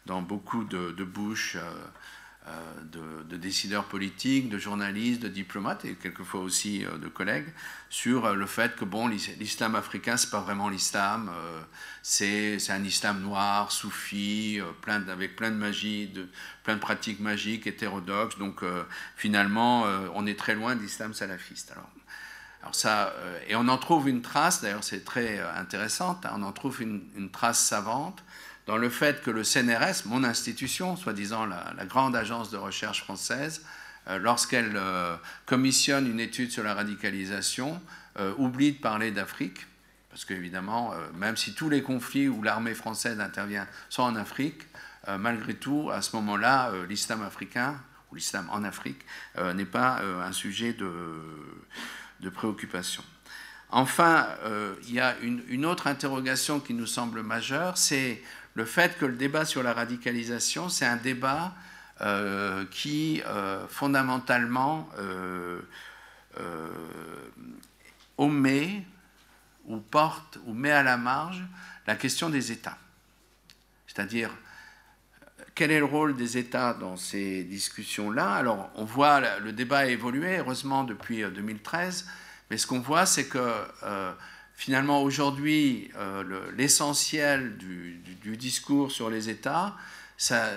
dans 0.06 0.22
beaucoup 0.22 0.64
de, 0.64 1.04
bouches. 1.04 1.56
Euh, 1.56 1.74
euh, 2.48 3.24
de, 3.30 3.38
décideurs 3.38 3.86
politiques, 3.86 4.50
de 4.50 4.58
journalistes, 4.58 5.22
de 5.22 5.28
diplomates 5.28 5.86
et 5.86 5.94
quelquefois 5.94 6.42
aussi 6.42 6.84
euh, 6.84 6.98
de 6.98 7.08
collègues 7.08 7.54
sur 7.90 8.26
euh, 8.26 8.34
le 8.34 8.48
fait 8.48 8.76
que 8.76 8.84
bon, 8.84 9.08
l'islam 9.08 9.76
africain, 9.76 10.18
c'est 10.18 10.32
pas 10.32 10.42
vraiment 10.42 10.68
l'islam, 10.68 11.32
c'est 12.02 12.58
un 12.70 12.84
islam 12.84 13.22
noir, 13.22 13.72
soufi, 13.72 14.60
plein 14.82 15.08
avec 15.08 15.36
plein 15.36 15.52
de 15.52 15.56
magie, 15.56 16.08
de, 16.08 16.30
plein 16.64 16.76
de 16.76 16.80
pratiques 16.80 17.20
magiques, 17.20 17.68
hétérodoxes. 17.68 18.40
Donc 18.40 18.64
finalement, 19.16 19.84
on 20.16 20.26
est 20.26 20.38
très 20.38 20.56
loin 20.56 20.76
de 20.76 20.82
l'islam 20.82 21.14
salafiste. 21.14 21.72
Alors, 21.72 21.90
alors 22.64 22.76
ça, 22.76 23.14
et 23.48 23.56
on 23.56 23.68
en 23.68 23.78
trouve 23.78 24.10
une 24.10 24.22
trace, 24.22 24.62
d'ailleurs 24.62 24.84
c'est 24.84 25.04
très 25.06 25.40
intéressant, 25.56 26.20
hein, 26.24 26.32
on 26.36 26.44
en 26.44 26.52
trouve 26.52 26.82
une, 26.82 27.04
une 27.16 27.32
trace 27.32 27.60
savante 27.60 28.24
dans 28.68 28.78
le 28.78 28.90
fait 28.90 29.22
que 29.22 29.32
le 29.32 29.44
CNRS, 29.44 30.06
mon 30.06 30.24
institution, 30.24 30.96
soi-disant 30.96 31.46
la, 31.46 31.86
grande 31.86 32.16
agence 32.16 32.52
de 32.52 32.58
recherche 32.58 33.04
française, 33.04 33.66
euh, 34.08 34.18
lorsqu'elle 34.18 34.74
euh, 34.76 35.16
commissionne 35.46 36.10
une 36.10 36.20
étude 36.20 36.52
sur 36.52 36.64
la 36.64 36.74
radicalisation, 36.74 37.82
euh, 38.20 38.34
oublie 38.38 38.74
de 38.74 38.80
parler 38.80 39.12
d'Afrique, 39.12 39.68
parce 40.10 40.26
qu'évidemment, 40.26 40.94
même 41.16 41.38
si 41.38 41.54
tous 41.54 41.70
les 41.70 41.82
conflits 41.82 42.28
où 42.28 42.44
l'armée 42.44 42.74
française 42.74 43.22
intervient 43.22 43.66
sont 43.88 44.04
en 44.04 44.18
Afrique, 44.18 44.64
malgré 45.08 45.54
tout, 45.54 45.90
à 45.90 46.02
ce 46.02 46.18
moment-là, 46.18 46.74
l'islam 46.90 47.22
africain, 47.22 47.80
ou 48.12 48.16
l'islam 48.16 48.46
en 48.52 48.66
Afrique, 48.66 49.06
n'est 49.56 49.64
pas 49.64 50.02
un 50.02 50.34
sujet 50.34 50.74
de, 50.74 52.30
préoccupation. 52.34 53.06
Enfin, 53.70 54.28
il 54.86 54.94
y 54.94 55.00
a 55.00 55.16
une, 55.22 55.66
autre 55.66 55.88
interrogation 55.88 56.60
qui 56.60 56.74
nous 56.74 56.88
semble 56.88 57.22
majeure, 57.22 57.78
c'est 57.78 58.22
le 58.54 58.66
fait 58.66 58.98
que 58.98 59.06
le 59.06 59.16
débat 59.16 59.46
sur 59.46 59.64
la 59.64 59.74
radicalisation, 59.74 60.70
c'est 60.70 60.86
un 60.86 60.98
débat 60.98 61.54
qui, 62.72 63.22
fondamentalement, 63.70 64.90
omet 68.18 68.84
ou 69.66 69.78
porte 69.78 70.40
ou 70.46 70.54
met 70.54 70.72
à 70.72 70.84
la 70.84 70.98
marge 70.98 71.44
la 71.88 71.96
question 71.96 72.30
des 72.30 72.52
États. 72.52 72.78
C'est-à-dire, 73.88 74.32
quel 75.56 75.72
est 75.72 75.80
le 75.80 75.86
rôle 75.86 76.16
des 76.16 76.38
États 76.38 76.74
dans 76.74 76.96
ces 76.96 77.44
discussions-là? 77.44 78.36
Alors, 78.36 78.72
on 78.76 78.86
voit 78.86 79.22
le 79.40 79.52
débat 79.52 79.86
évoluer, 79.88 80.38
heureusement, 80.38 80.84
depuis 80.84 81.24
2013, 81.24 82.06
euh, 82.08 82.12
mais 82.50 82.58
ce 82.58 82.68
qu'on 82.68 82.80
voit, 82.80 83.06
c'est 83.06 83.28
que 83.28 83.54
euh, 83.84 84.12
finalement, 84.62 85.02
aujourd'hui, 85.02 85.90
euh, 85.98 86.52
l'essentiel 86.56 87.58
du, 87.58 88.38
discours 88.38 88.92
sur 88.92 89.10
les 89.10 89.28
États, 89.28 89.76
ça, 90.18 90.52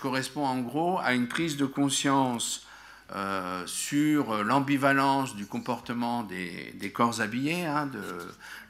correspond 0.00 0.46
en 0.46 0.60
gros 0.60 0.98
à 0.98 1.12
une 1.12 1.28
prise 1.28 1.58
de 1.58 1.66
conscience 1.66 2.66
euh, 3.14 3.62
sur 3.66 4.42
l'ambivalence 4.44 5.36
du 5.36 5.44
comportement 5.44 6.22
des, 6.22 6.90
corps 6.94 7.20
habillés, 7.20 7.66
hein, 7.66 7.84
de, 7.84 8.00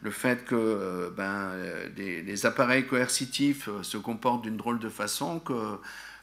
le 0.03 0.11
fait 0.11 0.45
que 0.45 0.57
euh, 0.57 1.11
ben, 1.17 1.53
les, 1.97 2.45
appareils 2.45 2.85
coercitifs 2.85 3.69
se 3.83 3.97
comportent 3.97 4.43
d'une 4.43 4.57
drôle 4.57 4.81
de 4.81 4.89
façon, 4.89 5.39
que 5.39 5.79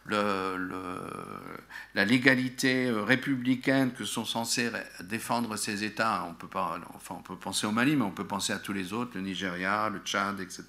la 0.07 2.05
légalité 2.05 2.91
républicaine 2.91 3.91
que 3.91 4.05
sont 4.05 4.25
censés 4.25 4.69
défendre 5.01 5.55
ces 5.57 5.83
États, 5.83 6.25
on 6.29 6.33
peut, 6.33 6.47
pas, 6.47 6.79
enfin, 6.93 7.15
on 7.17 7.23
peut 7.23 7.35
penser 7.35 7.65
au 7.67 7.71
Mali, 7.71 7.95
mais 7.95 8.03
on 8.03 8.11
peut 8.11 8.27
penser 8.27 8.53
à 8.53 8.59
tous 8.59 8.73
les 8.73 8.93
autres, 8.93 9.11
le 9.15 9.21
Nigeria, 9.21 9.89
le 9.89 9.99
Tchad, 9.99 10.39
etc. 10.39 10.65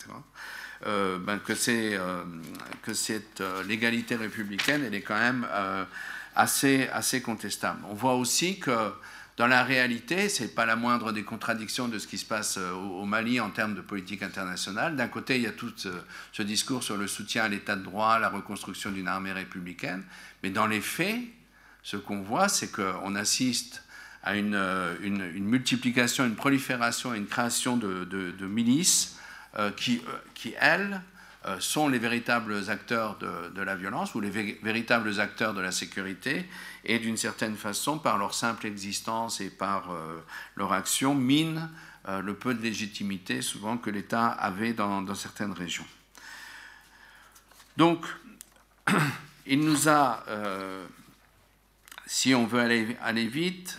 ben, 0.85 1.39
que, 1.39 1.53
que 2.83 2.95
cette 2.95 3.43
légalité 3.67 4.17
républicaine, 4.17 4.85
elle 4.85 4.95
est 4.95 5.03
quand 5.03 5.19
même 5.19 5.47
assez, 6.35 6.89
assez 6.93 7.21
contestable. 7.23 7.81
On 7.91 7.95
voit 7.95 8.15
aussi 8.15 8.59
que 8.59 8.93
dans 9.37 9.47
la 9.47 9.63
réalité, 9.63 10.31
ce 10.31 10.43
n'est 10.43 10.49
pas 10.49 10.65
la 10.65 10.77
moindre 10.77 11.13
des 11.13 11.23
contradictions 11.23 11.89
de 11.89 11.99
ce 11.99 12.07
qui 12.07 12.17
se 12.17 12.25
passe 12.25 12.57
euh, 12.57 12.73
au 12.73 13.05
Mali 13.05 13.39
en 13.39 13.51
termes 13.51 13.75
de 13.75 13.83
politique 13.83 14.23
internationale. 14.23 14.97
D'un 14.97 15.09
côté, 15.09 15.37
il 15.37 15.43
y 15.43 15.47
a 15.47 15.53
tout 15.53 15.73
ce, 15.77 16.43
discours 16.43 16.83
sur 16.83 16.97
le 16.97 17.07
soutien 17.07 17.45
à 17.45 17.49
l'état 17.49 17.77
de 17.77 17.83
droit, 17.83 18.19
la 18.19 18.31
reconstruction 18.31 18.91
d'une 18.91 19.09
armée 19.09 19.33
républicaine, 19.33 20.03
mais 20.43 20.49
dans 20.49 20.67
les 20.67 20.81
faits, 20.81 21.21
ce 21.83 21.99
qu'on 21.99 22.23
voit, 22.23 22.49
c'est 22.49 22.73
qu'on 22.73 23.15
assiste 23.15 23.83
à 24.23 24.37
une, 24.37 24.55
euh, 24.55 24.95
multiplication, 25.39 26.25
une 26.25 26.35
prolifération 26.35 27.13
une 27.13 27.27
création 27.27 27.77
de, 27.77 28.47
milices 28.47 29.19
euh, 29.59 29.71
qui, 29.71 30.01
qui, 30.35 30.55
elles, 30.59 31.03
sont 31.61 31.89
les 31.89 31.99
véritables 31.99 32.71
acteurs 32.71 33.19
de, 33.19 33.63
la 33.63 33.77
violence 33.77 34.15
ou 34.15 34.21
les 34.21 34.31
véritables 34.31 35.21
acteurs 35.21 35.55
de 35.55 35.61
la 35.61 35.71
sécurité 35.71 36.49
et 36.85 36.99
d'une 36.99 37.17
certaine 37.17 37.57
façon, 37.57 37.99
par 37.99 38.19
leur 38.19 38.35
simple 38.35 38.67
existence 38.67 39.41
et 39.41 39.51
par 39.51 39.93
euh, 39.93 40.19
leur 40.57 40.73
action, 40.73 41.15
minent 41.15 41.71
euh, 42.09 42.21
le 42.21 42.35
peu 42.35 42.53
de 42.55 42.63
légitimité 42.63 43.43
souvent 43.43 43.77
que 43.79 43.91
l'État 43.91 44.27
avait 44.27 44.73
dans, 44.73 45.15
certaines 45.15 45.53
régions. 45.53 45.87
Donc, 47.77 48.05
il 49.47 49.61
nous 49.61 49.89
a, 49.89 50.25
si 52.07 52.35
on 52.35 52.47
veut 52.47 52.61
aller 52.61 53.27
vite, 53.27 53.79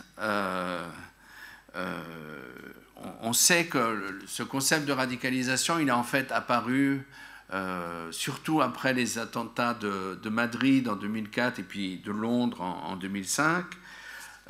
on, 3.21 3.33
sait 3.33 3.65
que 3.65 4.19
ce 4.25 4.43
concept 4.43 4.85
de 4.85 4.93
radicalisation, 4.93 5.79
il 5.79 5.89
est 5.89 5.91
en 5.91 6.03
fait 6.03 6.31
apparu 6.31 7.05
euh, 7.53 8.11
surtout 8.11 8.61
après 8.61 8.93
les 8.93 9.19
attentats 9.19 9.73
de, 9.73 10.29
Madrid 10.29 10.89
en 10.89 10.97
2004 10.97 11.59
et 11.59 11.63
puis 11.63 11.97
de 11.97 12.11
Londres 12.11 12.61
en, 12.61 12.97
2005. 12.97 13.65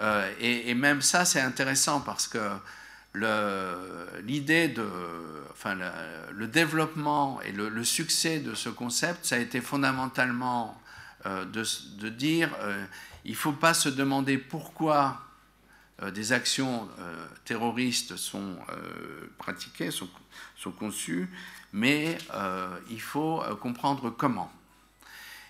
Euh, 0.02 0.32
et, 0.40 0.74
même 0.74 1.02
ça, 1.02 1.24
c'est 1.24 1.42
intéressant 1.42 2.02
parce 2.02 2.28
que 2.28 2.40
l'idée 4.24 4.68
de, 4.68 4.88
enfin, 5.52 5.78
le, 6.32 6.48
développement 6.48 7.40
et 7.42 7.52
le, 7.52 7.84
succès 7.84 8.40
de 8.40 8.56
ce 8.56 8.70
concept, 8.70 9.26
ça 9.26 9.36
a 9.36 9.40
été 9.40 9.62
fondamentalement 9.62 10.82
euh, 11.28 11.46
de, 11.46 12.10
dire, 12.10 12.50
il 13.26 13.32
ne 13.32 13.38
faut 13.38 13.54
pas 13.54 13.76
se 13.76 13.90
demander 13.90 14.40
pourquoi 14.40 15.22
des 16.14 16.32
actions 16.32 16.88
terroristes 17.46 18.18
sont 18.18 18.58
pratiquées, 19.40 19.90
sont, 19.90 20.10
sont 20.56 20.72
conçues, 20.72 21.28
mais 21.74 22.18
euh, 22.34 22.68
il 22.90 23.02
faut 23.02 23.42
euh, 23.42 23.56
comprendre 23.56 24.10
comment. 24.10 24.52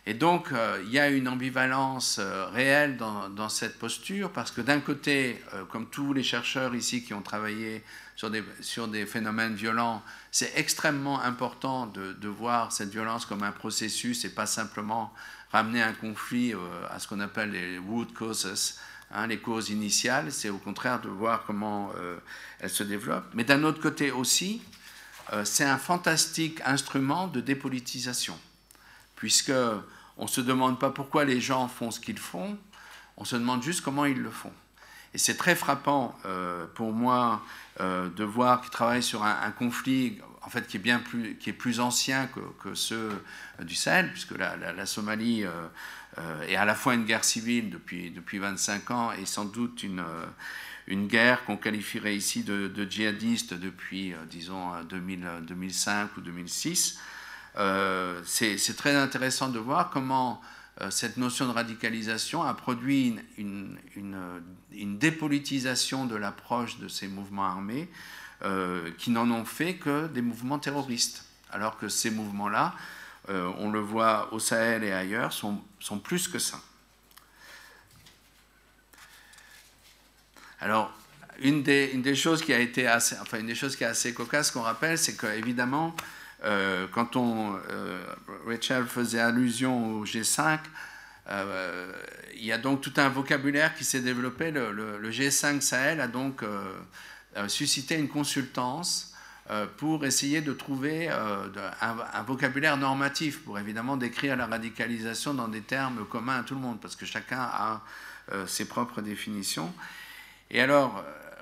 Et 0.06 0.14
donc, 0.14 0.54
euh, 0.54 0.82
il 0.86 0.92
y 0.92 1.00
a 1.00 1.10
une 1.10 1.28
ambivalence 1.28 2.20
réelle 2.54 2.96
dans, 2.96 3.50
cette 3.50 3.78
posture, 3.78 4.32
parce 4.32 4.52
que 4.52 4.62
d'un 4.62 4.80
côté, 4.80 5.42
comme 5.70 5.86
tous 5.86 6.14
les 6.14 6.24
chercheurs 6.24 6.74
ici 6.76 7.04
qui 7.04 7.14
ont 7.14 7.22
travaillé 7.22 7.84
sur 8.16 8.30
des, 8.32 8.42
sur 8.62 8.88
des 8.88 9.06
phénomènes 9.06 9.56
violents, 9.56 10.02
c'est 10.32 10.54
extrêmement 10.56 11.22
important 11.22 11.88
de, 11.88 12.28
voir 12.30 12.72
cette 12.72 12.90
violence 12.90 13.26
comme 13.26 13.44
un 13.44 13.52
processus 13.52 14.24
et 14.24 14.30
pas 14.30 14.46
simplement 14.46 15.14
ramener 15.52 15.82
un 15.82 15.94
conflit 15.94 16.54
à 16.90 17.00
ce 17.00 17.08
qu'on 17.10 17.20
appelle 17.20 17.52
les 17.52 17.78
root 17.78 18.08
causes, 18.18 18.80
hein, 19.12 19.28
les 19.28 19.40
causes 19.40 19.72
initiales, 19.72 20.32
c'est 20.32 20.50
au 20.50 20.58
contraire 20.58 21.02
de 21.02 21.10
voir 21.10 21.44
comment 21.46 21.92
elles 22.62 22.70
se 22.70 22.84
développent. 22.84 23.30
Mais 23.34 23.44
d'un 23.44 23.64
autre 23.64 23.82
côté 23.82 24.12
aussi, 24.12 24.62
c'est 25.44 25.66
un 25.66 25.78
fantastique 25.78 26.62
instrument 26.66 27.28
de 27.28 27.42
dépolitisation, 27.42 28.38
puisque 29.16 29.52
on 30.18 30.24
ne 30.24 30.30
se 30.30 30.42
demande 30.42 30.80
pas 30.80 30.90
pourquoi 30.90 31.26
les 31.26 31.42
gens 31.42 31.68
font 31.68 31.92
ce 31.92 32.00
qu'ils 32.00 32.18
font, 32.18 32.58
on 33.18 33.26
se 33.26 33.36
demande 33.36 33.64
juste 33.64 33.82
comment 33.82 34.06
ils 34.06 34.22
le 34.22 34.32
font. 34.32 34.54
Et 35.14 35.18
c'est 35.18 35.36
très 35.36 35.56
frappant 35.56 36.18
euh, 36.26 36.66
pour 36.76 36.94
moi 36.94 37.44
euh, 37.80 38.10
de 38.10 38.24
voir 38.24 38.62
qu'ils 38.62 38.72
travaillent 38.72 39.04
sur 39.04 39.24
un, 39.24 39.52
conflit 39.52 40.20
en 40.42 40.50
fait, 40.50 40.68
qui, 40.68 40.78
est 40.78 40.82
bien 40.82 41.00
plus, 41.00 41.36
qui 41.38 41.50
est 41.50 41.54
plus 41.54 41.80
ancien 41.80 42.30
que, 42.64 42.74
ceux 42.74 43.10
du 43.62 43.76
Sahel, 43.76 44.12
puisque 44.12 44.38
la, 44.38 44.86
Somalie 44.86 45.46
est 46.48 46.56
à 46.56 46.66
la 46.66 46.76
fois 46.76 46.94
une 46.94 47.06
guerre 47.06 47.24
civile 47.24 47.70
depuis, 47.70 48.12
depuis 48.12 48.38
25 48.40 48.92
ans 48.92 49.12
et 49.12 49.26
sans 49.26 49.46
doute 49.46 49.84
une, 49.84 50.04
une 50.88 51.08
guerre 51.08 51.44
qu'on 51.44 51.58
qualifierait 51.58 52.16
ici 52.16 52.44
de, 52.44 52.88
djihadiste 52.90 53.54
depuis, 53.54 54.14
euh, 54.14 54.18
disons, 54.30 54.72
2005 54.90 55.92
euh, 55.92 56.08
ou 56.18 56.22
2006. 56.22 56.98
Euh, 57.58 58.22
c'est 58.24 58.78
très 58.78 58.96
intéressant 58.96 59.50
de 59.50 59.60
voir 59.60 59.90
comment 59.90 60.42
cette 60.92 61.18
notion 61.18 61.48
de 61.48 61.54
radicalisation 61.54 62.44
a 62.44 62.54
produit 62.54 63.16
une, 63.40 63.80
une, 63.96 65.00
dépolitisation 65.00 66.06
de 66.06 66.16
l'approche 66.16 66.78
de 66.78 66.88
ces 66.88 67.08
mouvements 67.08 67.46
armés 67.48 67.90
qui 69.00 69.10
n'en 69.10 69.32
ont 69.32 69.44
fait 69.44 69.78
que 69.78 70.06
des 70.06 70.22
mouvements 70.22 70.60
terroristes. 70.60 71.26
Alors 71.50 71.80
que 71.80 71.90
ces 71.90 72.12
mouvements-là, 72.12 72.76
on 73.28 73.72
le 73.72 73.80
voit 73.80 74.32
au 74.36 74.38
Sahel 74.38 74.84
et 74.84 74.92
ailleurs, 74.92 75.34
sont, 75.34 75.60
sont 75.80 75.98
plus 75.98 76.28
que 76.28 76.38
ça. 76.38 76.60
Alors, 80.60 80.92
une 81.40 81.64
des, 81.64 82.16
choses 82.16 82.42
qui 82.42 82.54
a 82.54 82.60
été 82.60 82.88
assez, 82.88 83.16
enfin, 83.22 83.40
une 83.40 83.48
des 83.48 83.56
choses 83.56 83.76
qui 83.76 83.84
est 83.84 83.88
assez 83.88 84.14
cocasse 84.14 84.52
qu'on 84.52 84.62
rappelle, 84.62 84.98
c'est 84.98 85.16
qu'évidemment, 85.16 85.96
euh, 86.44 86.88
quand 86.92 87.16
on, 87.16 87.56
euh, 87.70 88.04
Rachel 88.46 88.86
faisait 88.86 89.20
allusion 89.20 89.98
au 89.98 90.06
G5, 90.06 90.60
euh, 91.30 91.92
il 92.36 92.46
y 92.46 92.52
a 92.52 92.58
donc 92.58 92.82
tout 92.82 92.94
un 92.98 93.10
vocabulaire 93.10 93.76
qui 93.76 93.84
s'est 93.84 94.00
développé. 94.00 94.52
Le, 94.52 95.12
G5 95.12 95.62
Sahel 95.62 96.02
a 96.02 96.08
donc 96.08 96.44
suscité 97.48 97.96
une 97.96 98.08
consultance 98.08 99.14
pour 99.78 100.06
essayer 100.06 100.42
de 100.42 100.54
trouver 100.54 101.10
un, 101.10 102.24
vocabulaire 102.24 102.78
normatif 102.78 103.44
pour 103.44 103.60
évidemment 103.60 103.98
décrire 103.98 104.36
la 104.36 104.46
radicalisation 104.46 105.34
dans 105.34 105.48
des 105.48 105.62
termes 105.62 106.06
communs 106.06 106.40
à 106.40 106.44
tout 106.44 106.56
le 106.56 106.62
monde, 106.62 106.80
parce 106.80 106.96
que 106.96 107.06
chacun 107.06 107.40
a 107.42 107.82
ses 108.46 108.66
propres 108.66 109.02
définitions. 109.02 109.74
Et 110.50 110.62
alors, 110.62 110.98
euh, 110.98 111.02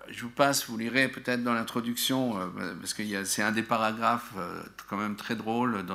je 0.10 0.24
vous 0.24 0.30
passe, 0.30 0.68
vous 0.68 0.78
lirez 0.78 1.08
peut-être 1.08 1.44
dans 1.44 1.54
l'introduction, 1.54 2.40
euh, 2.40 2.74
parce 2.80 2.94
que 2.94 3.24
c'est 3.24 3.44
un 3.44 3.52
des 3.52 3.64
paragraphes 3.64 4.34
euh, 4.38 4.64
quand 4.90 4.98
même 4.98 5.16
très 5.16 5.36
drôle 5.36 5.86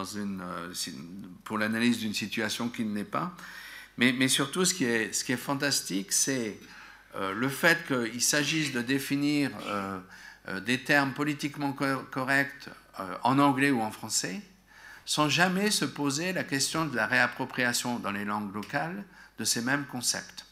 pour 1.44 1.58
l'analyse 1.58 1.98
d'une 1.98 2.14
situation 2.14 2.68
qui 2.68 2.84
ne 2.84 2.94
l'est 2.94 3.04
pas. 3.04 3.34
Mais, 3.96 4.12
mais, 4.12 4.28
surtout, 4.28 4.64
ce 4.64 4.74
qui 4.74 4.84
est, 4.84 5.12
ce 5.12 5.24
qui 5.24 5.32
est 5.32 5.36
fantastique, 5.36 6.12
c'est 6.12 6.58
le 7.34 7.48
fait 7.48 7.86
qu'il 7.86 8.22
s'agisse 8.22 8.72
de 8.72 8.80
définir 8.80 9.50
des 10.64 10.78
termes 10.78 11.12
politiquement 11.12 11.72
corrects 11.72 12.70
en 13.24 13.38
anglais 13.40 13.72
ou 13.72 13.82
en 13.82 13.90
français, 13.90 14.40
sans 15.04 15.28
jamais 15.28 15.70
se 15.70 15.84
poser 15.84 16.32
la 16.32 16.44
question 16.44 16.86
de 16.86 16.96
la 16.96 17.06
réappropriation 17.06 17.98
dans 17.98 18.12
les 18.12 18.24
langues 18.24 18.54
locales 18.54 19.04
de 19.38 19.44
ces 19.44 19.60
mêmes 19.60 19.84
concepts. 19.90 20.46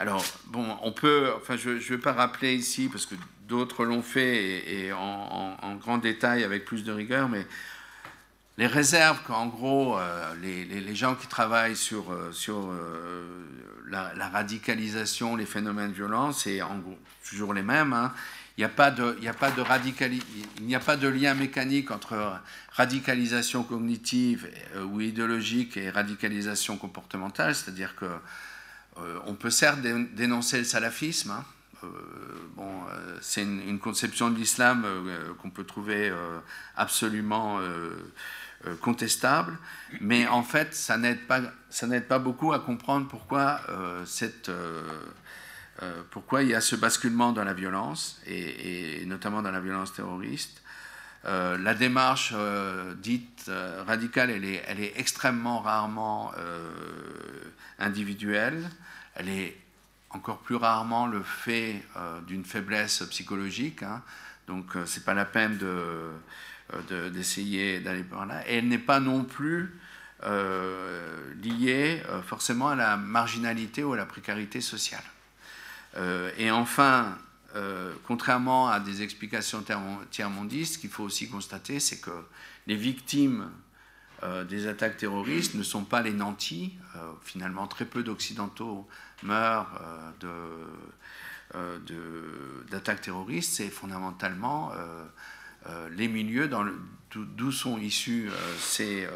Alors, 0.00 0.24
bon, 0.46 0.78
on 0.82 0.92
peut, 0.92 1.30
enfin, 1.36 1.58
je 1.58 1.72
ne 1.72 1.78
vais 1.78 1.98
pas 1.98 2.14
rappeler 2.14 2.54
ici, 2.54 2.88
parce 2.90 3.04
que 3.04 3.14
d'autres 3.46 3.84
l'ont 3.84 4.00
fait 4.00 4.86
et, 4.86 4.92
en, 4.94 5.76
grand 5.76 5.98
détail 5.98 6.42
avec 6.42 6.64
plus 6.64 6.84
de 6.84 6.90
rigueur, 6.90 7.28
mais 7.28 7.46
les 8.56 8.66
réserves 8.66 9.20
qu'en 9.26 9.46
gros, 9.46 9.98
euh, 9.98 10.34
les, 10.40 10.94
gens 10.94 11.14
qui 11.14 11.26
travaillent 11.26 11.76
sur, 11.76 12.12
euh, 12.12 12.32
euh, 12.48 13.22
la, 13.90 14.28
radicalisation, 14.30 15.36
les 15.36 15.44
phénomènes 15.44 15.92
violents, 15.92 16.32
c'est 16.32 16.62
en 16.62 16.78
gros 16.78 16.98
toujours 17.28 17.52
les 17.52 17.62
mêmes. 17.62 17.92
Hein. 17.92 18.14
Il 18.56 18.62
n'y 18.62 18.64
a 18.64 18.70
pas 18.70 18.90
de, 18.90 19.18
il 19.20 19.28
a 19.28 19.34
pas 19.34 19.50
de 19.50 19.62
il 20.58 20.64
n'y 20.64 20.74
a 20.74 20.80
pas 20.80 20.96
de 20.96 21.08
lien 21.08 21.34
mécanique 21.34 21.90
entre 21.90 22.40
radicalisation 22.72 23.64
cognitive 23.64 24.48
ou 24.82 25.02
idéologique 25.02 25.76
et 25.76 25.90
radicalisation 25.90 26.78
comportementale, 26.78 27.54
c'est-à-dire 27.54 27.94
que 27.96 28.06
on 29.26 29.34
peut 29.34 29.50
certes 29.50 29.80
dénoncer 29.80 30.58
le 30.58 30.64
salafisme. 30.64 31.30
Hein. 31.30 31.44
bon, 32.56 32.70
c'est 33.20 33.42
une, 33.42 33.78
conception 33.78 34.30
de 34.30 34.36
l'islam 34.36 34.86
qu'on 35.38 35.50
peut 35.50 35.64
trouver 35.64 36.12
absolument 36.76 37.60
euh, 38.66 38.76
contestable, 38.76 39.56
mais 40.02 40.26
en 40.26 40.42
fait, 40.42 40.74
ça 40.74 40.98
n'aide 40.98 41.26
pas, 41.26 41.40
pas 42.06 42.18
beaucoup 42.18 42.52
à 42.52 42.58
comprendre 42.58 43.08
pourquoi, 43.08 43.58
euh, 43.70 44.04
euh, 44.50 46.42
il 46.42 46.46
y 46.46 46.54
a 46.54 46.60
ce 46.60 46.76
basculement 46.76 47.32
dans 47.32 47.44
la 47.44 47.54
violence, 47.54 48.20
et, 48.26 49.02
notamment 49.06 49.40
dans 49.40 49.50
la 49.50 49.60
violence 49.60 49.94
terroriste. 49.94 50.60
la 51.24 51.72
démarche 51.72 52.34
dite 52.98 53.50
radicale, 53.86 54.28
elle 54.28 54.44
est, 54.44 54.92
extrêmement 54.96 55.60
rarement 55.60 56.32
individuelle. 57.78 58.68
Elle 59.14 59.28
est 59.28 59.56
encore 60.10 60.38
plus 60.38 60.56
rarement 60.56 61.06
le 61.06 61.22
fait 61.22 61.82
d'une 62.26 62.44
faiblesse 62.44 63.02
psychologique. 63.10 63.82
Hein. 63.82 64.02
Donc, 64.48 64.76
c'est 64.86 65.04
pas 65.04 65.14
la 65.14 65.24
peine 65.24 65.56
de 65.58 66.10
euh, 66.92 67.10
d'essayer 67.10 67.80
d'aller 67.80 68.04
par 68.04 68.26
là. 68.26 68.48
Et 68.48 68.58
elle 68.58 68.68
n'est 68.68 68.78
pas 68.78 69.00
non 69.00 69.24
plus 69.24 69.74
euh, 70.22 71.34
liée 71.42 72.00
euh, 72.08 72.22
forcément 72.22 72.68
à 72.68 72.76
la 72.76 72.96
marginalité 72.96 73.82
ou 73.82 73.94
à 73.94 73.96
la 73.96 74.06
précarité 74.06 74.60
sociale. 74.60 75.02
et 76.38 76.52
enfin, 76.52 77.18
contrairement 78.06 78.68
à 78.68 78.78
des 78.78 79.02
explications 79.02 79.64
tiers-mondistes, 80.10 80.74
ce 80.74 80.78
qu'il 80.78 80.90
faut 80.90 81.02
aussi 81.02 81.28
constater, 81.28 81.80
c'est 81.80 82.00
que 82.00 82.12
les 82.68 82.76
victimes 82.76 83.50
des 84.48 84.66
attaques 84.66 84.96
terroristes 84.96 85.54
ne 85.54 85.62
sont 85.62 85.84
pas 85.84 86.02
les 86.02 86.12
nantis. 86.12 86.76
finalement, 87.22 87.66
très 87.66 87.84
peu 87.84 88.02
d'Occidentaux 88.02 88.86
meurent 89.22 89.80
d'attaques 92.70 93.00
terroristes. 93.00 93.54
C'est 93.54 93.70
fondamentalement 93.70 94.72
euh, 95.66 95.88
les 95.90 96.08
milieux 96.08 96.48
d'où 97.12 97.52
sont 97.52 97.78
issus 97.78 98.30
euh, 98.30 98.56
ces, 98.58 99.06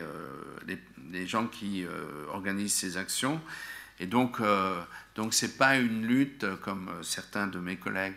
euh, 0.00 0.76
les, 1.10 1.26
gens 1.26 1.46
qui 1.46 1.84
organisent 2.32 2.74
ces 2.74 2.96
actions. 2.96 3.40
Et 3.98 4.06
donc, 4.06 4.40
donc 5.14 5.34
c'est 5.34 5.58
pas 5.58 5.76
une 5.76 6.06
lutte 6.06 6.46
comme 6.62 6.90
certains 7.02 7.46
de 7.46 7.58
mes 7.58 7.76
collègues 7.76 8.16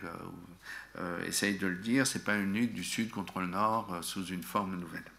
essayent 1.28 1.58
de 1.58 1.68
le 1.68 1.76
dire. 1.76 2.08
C'est 2.08 2.24
pas 2.24 2.36
une 2.36 2.54
lutte 2.54 2.74
du 2.74 2.84
Sud 2.84 3.10
contre 3.10 3.40
le 3.42 3.48
Nord 3.48 3.98
sous 4.02 4.26
une 4.28 4.44
forme 4.44 4.80
nouvelle. 4.80 5.13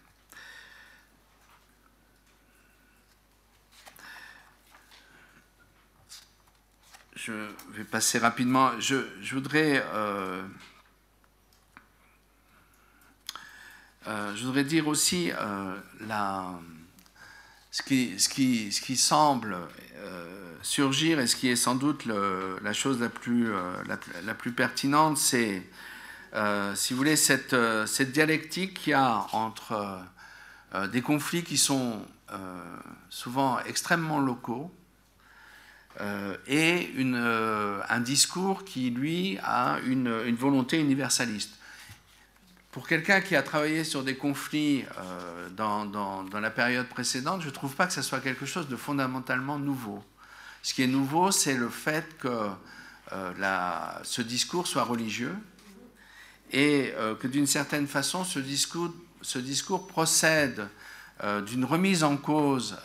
Je 7.25 7.33
vais 7.71 7.83
passer 7.83 8.19
rapidement. 8.19 8.71
Je, 8.79 8.97
voudrais 9.33 9.83
Euh, 14.07 14.35
je 14.35 14.45
voudrais 14.45 14.63
dire 14.63 14.87
aussi 14.87 15.31
euh, 15.31 15.75
ce, 17.71 17.81
qui, 17.81 18.19
ce, 18.19 18.29
qui, 18.29 18.71
ce, 18.71 18.81
qui, 18.81 18.97
semble 18.97 19.57
euh, 19.97 20.53
surgir 20.61 21.19
et 21.19 21.25
ce 21.25 21.35
qui 21.35 21.49
est 21.49 21.55
sans 21.55 21.75
doute 21.75 22.05
la 22.05 22.73
chose 22.73 22.99
la 22.99 23.09
plus, 23.09 23.51
la, 23.87 24.33
plus 24.35 24.51
pertinente, 24.51 25.17
c'est, 25.17 25.63
si 26.75 26.93
vous 26.93 26.97
voulez, 26.97 27.15
cette, 27.15 27.55
cette 27.87 28.11
dialectique 28.11 28.75
qu'il 28.75 28.91
y 28.91 28.93
a 28.93 29.25
entre 29.31 29.99
des 30.91 31.01
conflits 31.01 31.43
qui 31.43 31.57
sont 31.57 32.05
souvent 33.09 33.59
extrêmement 33.61 34.19
locaux 34.19 34.71
et 36.47 36.89
une, 36.97 37.15
un 37.15 37.99
discours 37.99 38.65
qui, 38.65 38.89
lui, 38.89 39.37
a 39.43 39.79
une, 39.85 40.35
volonté 40.35 40.79
universaliste 40.79 41.51
pour 42.75 42.89
quelqu'un 42.89 43.21
qui 43.21 43.37
a 43.37 43.41
travaillé 43.41 43.85
sur 43.85 44.03
des 44.03 44.17
conflits 44.17 44.83
euh, 44.97 45.49
dans, 45.51 46.25
la 46.33 46.49
période 46.49 46.87
précédente, 46.87 47.39
je 47.39 47.45
ne 47.45 47.51
trouve 47.51 47.73
pas 47.73 47.87
que 47.87 47.93
ce 47.93 48.01
soit 48.01 48.19
quelque 48.19 48.45
chose 48.45 48.67
de 48.67 48.75
fondamentalement 48.75 49.57
nouveau. 49.57 50.03
Ce 50.61 50.73
qui 50.73 50.83
est 50.83 50.87
nouveau, 50.87 51.31
c'est 51.31 51.53
le 51.53 51.69
fait 51.69 52.17
que 52.17 52.49
euh, 53.13 53.89
ce 54.03 54.21
discours 54.21 54.67
soit 54.67 54.83
religieux 54.83 55.37
et 56.51 56.91
euh, 56.97 57.15
que 57.15 57.27
d'une 57.29 57.47
certaine 57.47 57.87
façon, 57.87 58.25
ce 58.25 58.39
discours 59.39 59.87
procède 59.87 60.67
d'une 61.45 61.63
remise 61.63 62.03
en 62.03 62.17
cause 62.17 62.77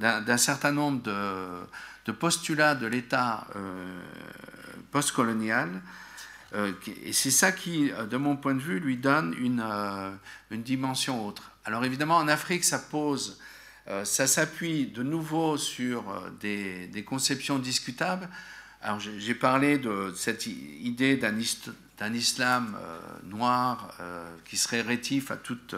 d'un 0.00 0.38
certain 0.38 0.72
nombre 0.72 1.02
de, 1.02 1.46
de 2.08 2.12
postulats 2.12 2.74
de 2.74 2.88
l'État 2.88 3.46
postcolonial 4.90 5.68
euh, 6.54 6.72
et 7.04 7.12
c'est 7.12 7.30
ça 7.30 7.52
qui, 7.52 7.90
euh, 7.92 8.06
de 8.06 8.16
mon 8.16 8.36
point 8.36 8.54
de 8.54 8.60
vue, 8.60 8.80
lui 8.80 8.96
donne 8.96 9.34
une, 9.38 9.62
euh, 9.64 10.10
une 10.50 10.62
dimension 10.62 11.26
autre. 11.26 11.50
Alors 11.64 11.84
évidemment, 11.84 12.16
en 12.16 12.28
Afrique, 12.28 12.64
ça 12.64 12.78
pose, 12.78 13.38
ça 14.04 14.26
s'appuie 14.26 14.86
de 14.86 15.02
nouveau 15.02 15.56
sur 15.56 16.02
des, 16.40 16.86
des 16.88 17.04
conceptions 17.04 17.58
discutables. 17.58 18.28
Alors 18.82 19.00
j'ai 19.00 19.34
parlé 19.34 19.78
de 19.78 20.12
cette 20.14 20.46
idée 20.46 21.16
d'un 21.16 22.14
islam 22.14 22.76
noir 23.24 23.94
qui 24.44 24.56
serait 24.58 24.82
rétif 24.82 25.30
à 25.30 25.36
toute 25.36 25.74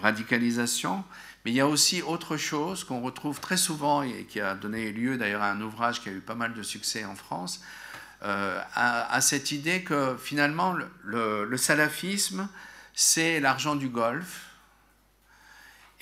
radicalisation. 0.00 1.04
Mais 1.44 1.52
il 1.52 1.54
y 1.54 1.60
a 1.60 1.68
aussi 1.68 2.02
autre 2.02 2.36
chose 2.36 2.84
qu'on 2.84 3.00
retrouve 3.00 3.40
très 3.40 3.56
souvent 3.56 4.02
et 4.02 4.24
qui 4.24 4.40
a 4.40 4.54
donné 4.54 4.92
lieu 4.92 5.16
d'ailleurs 5.16 5.42
à 5.42 5.50
un 5.50 5.60
ouvrage 5.60 6.02
qui 6.02 6.10
a 6.10 6.12
eu 6.12 6.20
pas 6.20 6.34
mal 6.34 6.52
de 6.52 6.62
succès 6.62 7.04
en 7.04 7.14
France, 7.14 7.62
euh, 8.22 8.60
à, 8.74 9.20
cette 9.22 9.50
idée 9.50 9.82
que 9.82 10.16
finalement 10.18 10.76
le, 11.04 11.56
salafisme, 11.56 12.48
c'est 12.92 13.40
l'argent 13.40 13.76
du 13.76 13.88
Golfe. 13.88 14.46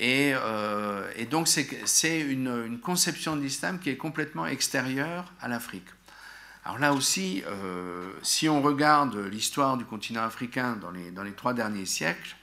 Et, 0.00 0.32
euh, 0.34 1.04
donc 1.30 1.46
c'est 1.46 2.20
une, 2.20 2.80
conception 2.80 3.36
de 3.36 3.42
l'islam 3.42 3.78
qui 3.78 3.90
est 3.90 3.96
complètement 3.96 4.46
extérieure 4.46 5.32
à 5.40 5.46
l'Afrique. 5.46 5.86
Alors 6.64 6.78
là 6.80 6.92
aussi, 6.92 7.44
euh, 7.46 8.12
si 8.22 8.48
on 8.48 8.60
regarde 8.60 9.16
l'histoire 9.16 9.76
du 9.76 9.84
continent 9.84 10.24
africain 10.24 10.76
dans 10.76 11.22
les 11.22 11.32
trois 11.32 11.54
derniers 11.54 11.86
siècles, 11.86 12.36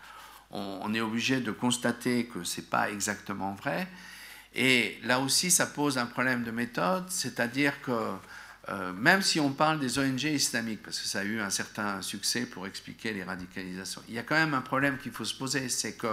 on, 0.51 0.93
est 0.93 1.01
obligé 1.01 1.41
de 1.41 1.51
constater 1.51 2.25
que 2.25 2.43
ce 2.43 2.62
n'est 2.62 2.67
pas 2.67 2.89
exactement 2.89 3.53
vrai. 3.53 3.88
Et 4.53 4.99
là 5.03 5.19
aussi, 5.19 5.51
ça 5.51 5.65
pose 5.65 5.97
un 5.97 6.05
problème 6.05 6.43
de 6.43 6.51
méthode, 6.51 7.10
c'est-à-dire 7.10 7.81
que 7.81 7.91
euh, 8.69 8.93
même 8.93 9.21
si 9.21 9.39
on 9.39 9.51
parle 9.51 9.79
des 9.79 9.99
ONG 9.99 10.23
islamiques, 10.23 10.81
parce 10.81 10.99
que 10.99 11.08
ça 11.08 11.19
a 11.19 11.23
eu 11.23 11.39
un 11.39 11.49
certain 11.49 12.01
succès 12.01 12.45
pour 12.45 12.65
expliquer 12.65 13.13
les 13.13 13.23
radicalisations, 13.23 14.01
il 14.08 14.15
y 14.15 14.19
a 14.19 14.23
quand 14.23 14.36
même 14.36 14.53
un 14.53 14.62
problème 14.62 14.97
qu'il 14.97 15.12
faut 15.12 15.25
se 15.25 15.36
poser, 15.36 15.69
c'est 15.69 15.93
que 15.93 16.08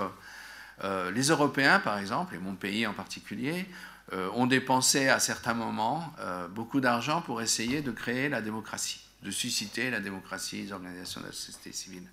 euh, 0.85 1.11
les 1.13 1.29
Européens, 1.29 1.79
par 1.79 1.99
exemple, 1.99 2.35
et 2.35 2.39
mon 2.39 2.55
pays 2.55 2.87
en 2.87 2.93
particulier, 2.93 3.67
euh, 4.13 4.29
ont 4.35 4.47
dépensé 4.47 5.09
à 5.09 5.21
certains 5.21 5.55
moments 5.55 6.13
beaucoup 6.51 6.81
d'argent 6.81 7.23
pour 7.23 7.41
essayer 7.41 7.81
de 7.81 7.93
créer 7.93 8.29
la 8.29 8.43
démocratie, 8.43 9.01
de 9.23 9.31
susciter 9.31 9.91
la 9.91 10.01
démocratie, 10.01 10.63
les 10.63 10.73
organisations 10.73 11.21
de 11.21 11.27
la 11.27 11.33
société 11.33 11.73
civile. 11.73 12.07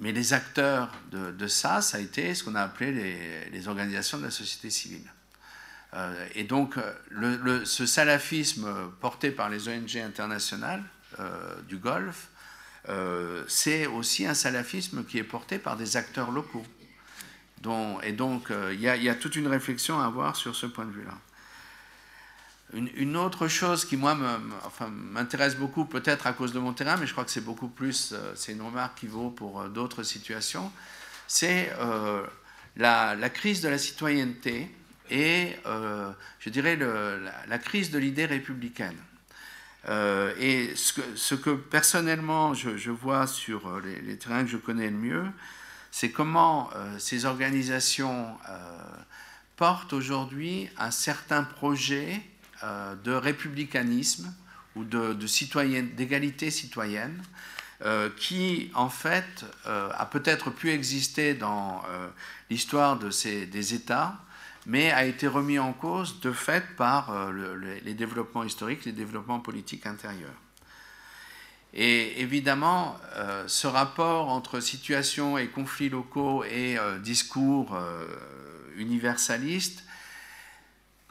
Mais 0.00 0.12
les 0.12 0.32
acteurs 0.32 0.90
de, 1.10 1.46
ça, 1.46 1.80
ça 1.80 1.98
a 1.98 2.00
été 2.00 2.34
ce 2.34 2.44
qu'on 2.44 2.54
a 2.54 2.62
appelé 2.62 3.48
les 3.50 3.68
organisations 3.68 4.18
de 4.18 4.24
la 4.24 4.30
société 4.30 4.70
civile. 4.70 5.08
Euh, 5.94 6.26
et 6.34 6.44
donc, 6.44 6.76
euh, 6.78 7.64
ce 7.64 7.86
salafisme 7.86 8.68
porté 9.00 9.30
par 9.30 9.50
les 9.50 9.68
ONG 9.68 9.96
internationales 9.96 10.82
euh, 11.20 11.54
du 11.68 11.76
Golfe, 11.76 12.28
c'est 13.46 13.86
aussi 13.86 14.26
un 14.26 14.34
salafisme 14.34 15.04
qui 15.04 15.18
est 15.18 15.24
porté 15.24 15.58
par 15.58 15.76
des 15.76 15.96
acteurs 15.96 16.32
locaux. 16.32 16.66
et 18.02 18.12
donc, 18.12 18.48
il 18.72 18.80
y, 18.80 19.08
a 19.08 19.14
toute 19.14 19.36
une 19.36 19.46
réflexion 19.46 20.00
à 20.00 20.06
avoir 20.06 20.34
sur 20.34 20.56
ce 20.56 20.66
point 20.66 20.84
de 20.86 20.90
vue-là. 20.90 21.16
Une, 22.74 23.16
autre 23.16 23.48
chose 23.48 23.84
qui, 23.84 23.96
moi, 23.96 24.16
m'intéresse 24.90 25.56
beaucoup, 25.56 25.84
peut-être 25.84 26.26
à 26.26 26.32
cause 26.32 26.52
de 26.52 26.58
mon 26.58 26.72
terrain, 26.72 26.96
mais 26.96 27.06
je 27.06 27.12
crois 27.12 27.24
que 27.24 27.30
c'est 27.30 27.44
beaucoup 27.44 27.68
plus, 27.68 28.12
euh, 28.12 28.32
c'est 28.34 28.52
une 28.52 28.62
remarque 28.62 28.98
qui 28.98 29.06
vaut 29.06 29.30
pour 29.30 29.60
euh, 29.60 29.68
d'autres 29.68 30.02
situations, 30.02 30.72
c'est 31.26 31.72
euh, 31.78 32.22
la, 32.76 33.16
crise 33.28 33.60
de 33.60 33.68
la 33.68 33.78
citoyenneté 33.78 34.70
et, 35.10 35.56
je 36.38 36.50
dirais, 36.50 36.76
la, 36.76 37.58
crise 37.58 37.90
de 37.90 37.98
l'idée 37.98 38.24
républicaine. 38.24 38.96
et 39.88 40.72
ce 40.74 41.34
que, 41.34 41.50
personnellement 41.50 42.54
je, 42.54 42.90
vois 42.90 43.26
sur 43.26 43.80
les, 43.80 44.00
les, 44.00 44.16
terrains 44.16 44.44
que 44.44 44.50
je 44.50 44.56
connais 44.56 44.88
le 44.88 44.96
mieux, 44.96 45.26
c'est 45.90 46.10
comment 46.10 46.70
ces 46.98 47.26
organisations 47.26 48.36
portent 49.56 49.92
aujourd'hui 49.92 50.70
un 50.78 50.90
certain 50.90 51.44
projet 51.44 52.22
euh, 52.64 52.94
de 52.94 53.12
républicanisme 53.12 54.32
ou 54.76 54.84
de, 54.84 55.14
d'égalité 55.96 56.50
citoyenne 56.52 57.20
euh, 57.84 58.08
qui, 58.16 58.70
en 58.74 58.88
fait, 58.88 59.44
euh, 59.66 59.90
a 59.92 60.06
peut-être 60.06 60.50
pu 60.50 60.70
exister 60.70 61.34
dans 61.34 61.82
l'histoire 62.50 63.00
de 63.00 63.10
ces, 63.10 63.46
des 63.46 63.74
États, 63.74 64.16
mais 64.66 64.92
a 64.92 65.04
été 65.04 65.26
remis 65.26 65.58
en 65.58 65.72
cause 65.72 66.20
de 66.20 66.30
fait 66.30 66.64
par 66.76 67.12
les 67.84 67.94
développements 67.94 68.44
historiques, 68.44 68.84
les 68.84 68.92
développements 68.92 69.40
politiques 69.40 69.86
intérieurs. 69.86 70.30
Et 71.74 72.20
évidemment, 72.20 72.96
ce 73.48 73.66
rapport 73.66 74.28
entre 74.28 74.60
situation 74.60 75.36
et 75.36 75.48
conflits 75.48 75.88
locaux 75.88 76.44
et 76.44 76.76
discours 77.02 77.76
universalistes, 78.76 79.82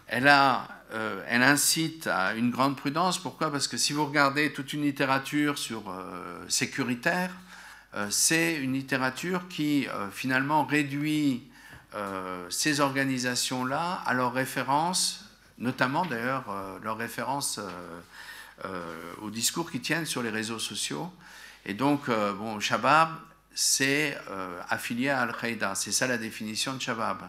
elle 0.07 0.27
a 0.27 0.80
euh, 0.93 1.23
elle 1.27 1.43
incite 1.43 2.07
à 2.07 2.33
une 2.33 2.51
grande 2.51 2.75
prudence. 2.75 3.17
Pourquoi? 3.17 3.49
Parce 3.49 3.67
que 3.67 3.77
si 3.77 3.93
vous 3.93 4.05
regardez 4.05 4.51
toute 4.51 4.73
une 4.73 4.81
littérature 4.81 5.57
sur 5.57 5.89
euh, 5.89 6.43
sécuritaire, 6.49 7.31
euh, 7.93 8.07
c'est 8.09 8.55
une 8.55 8.73
littérature 8.73 9.47
qui 9.47 9.87
finalement 10.11 10.65
réduit 10.65 11.47
ces 12.49 12.79
organisations-là 12.79 14.01
à 14.05 14.13
leur 14.13 14.31
référence, 14.31 15.25
notamment 15.57 16.05
d'ailleurs 16.05 16.45
leur 16.81 16.97
référence 16.97 17.59
au 19.21 19.29
discours 19.29 19.69
qui 19.69 19.81
tiennent 19.81 20.05
sur 20.05 20.23
les 20.23 20.29
réseaux 20.29 20.57
sociaux. 20.57 21.11
Et 21.65 21.73
donc, 21.73 22.09
bon, 22.09 22.61
Shabab, 22.61 23.09
c'est 23.53 24.17
affilié 24.69 25.09
à 25.09 25.19
Al-Qaïda. 25.23 25.75
C'est 25.75 25.91
ça 25.91 26.07
la 26.07 26.17
définition 26.17 26.73
de 26.75 26.81
Shabab. 26.81 27.27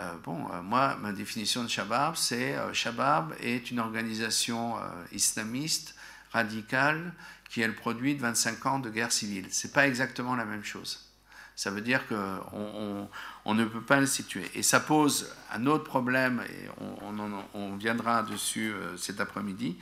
Euh, 0.00 0.14
bon, 0.24 0.46
euh, 0.52 0.62
moi, 0.62 0.96
ma 1.00 1.12
définition 1.12 1.62
de 1.62 1.68
Shabab, 1.68 2.16
c'est 2.16 2.54
euh, 2.56 2.72
Shabab 2.72 3.34
est 3.40 3.70
une 3.70 3.78
organisation 3.78 4.76
islamiste 5.12 5.94
radicale 6.32 7.12
qui 7.50 7.60
est 7.60 7.66
le 7.66 7.74
produit 7.74 8.14
de 8.14 8.22
25 8.22 8.66
ans 8.66 8.78
de 8.78 8.88
guerre 8.88 9.12
civile. 9.12 9.46
C'est 9.50 9.72
pas 9.72 9.86
exactement 9.86 10.34
la 10.34 10.46
même 10.46 10.64
chose. 10.64 11.10
Ça 11.54 11.70
veut 11.70 11.82
dire 11.82 12.06
qu'on 12.08 13.08
on, 13.44 13.54
ne 13.54 13.66
peut 13.66 13.82
pas 13.82 14.00
le 14.00 14.06
situer. 14.06 14.50
Et 14.54 14.62
ça 14.62 14.80
pose 14.80 15.30
un 15.52 15.66
autre 15.66 15.84
problème, 15.84 16.42
et 16.48 16.68
on, 16.80 17.42
on 17.52 17.76
viendra 17.76 18.22
dessus 18.22 18.72
cet 18.96 19.20
après-midi. 19.20 19.76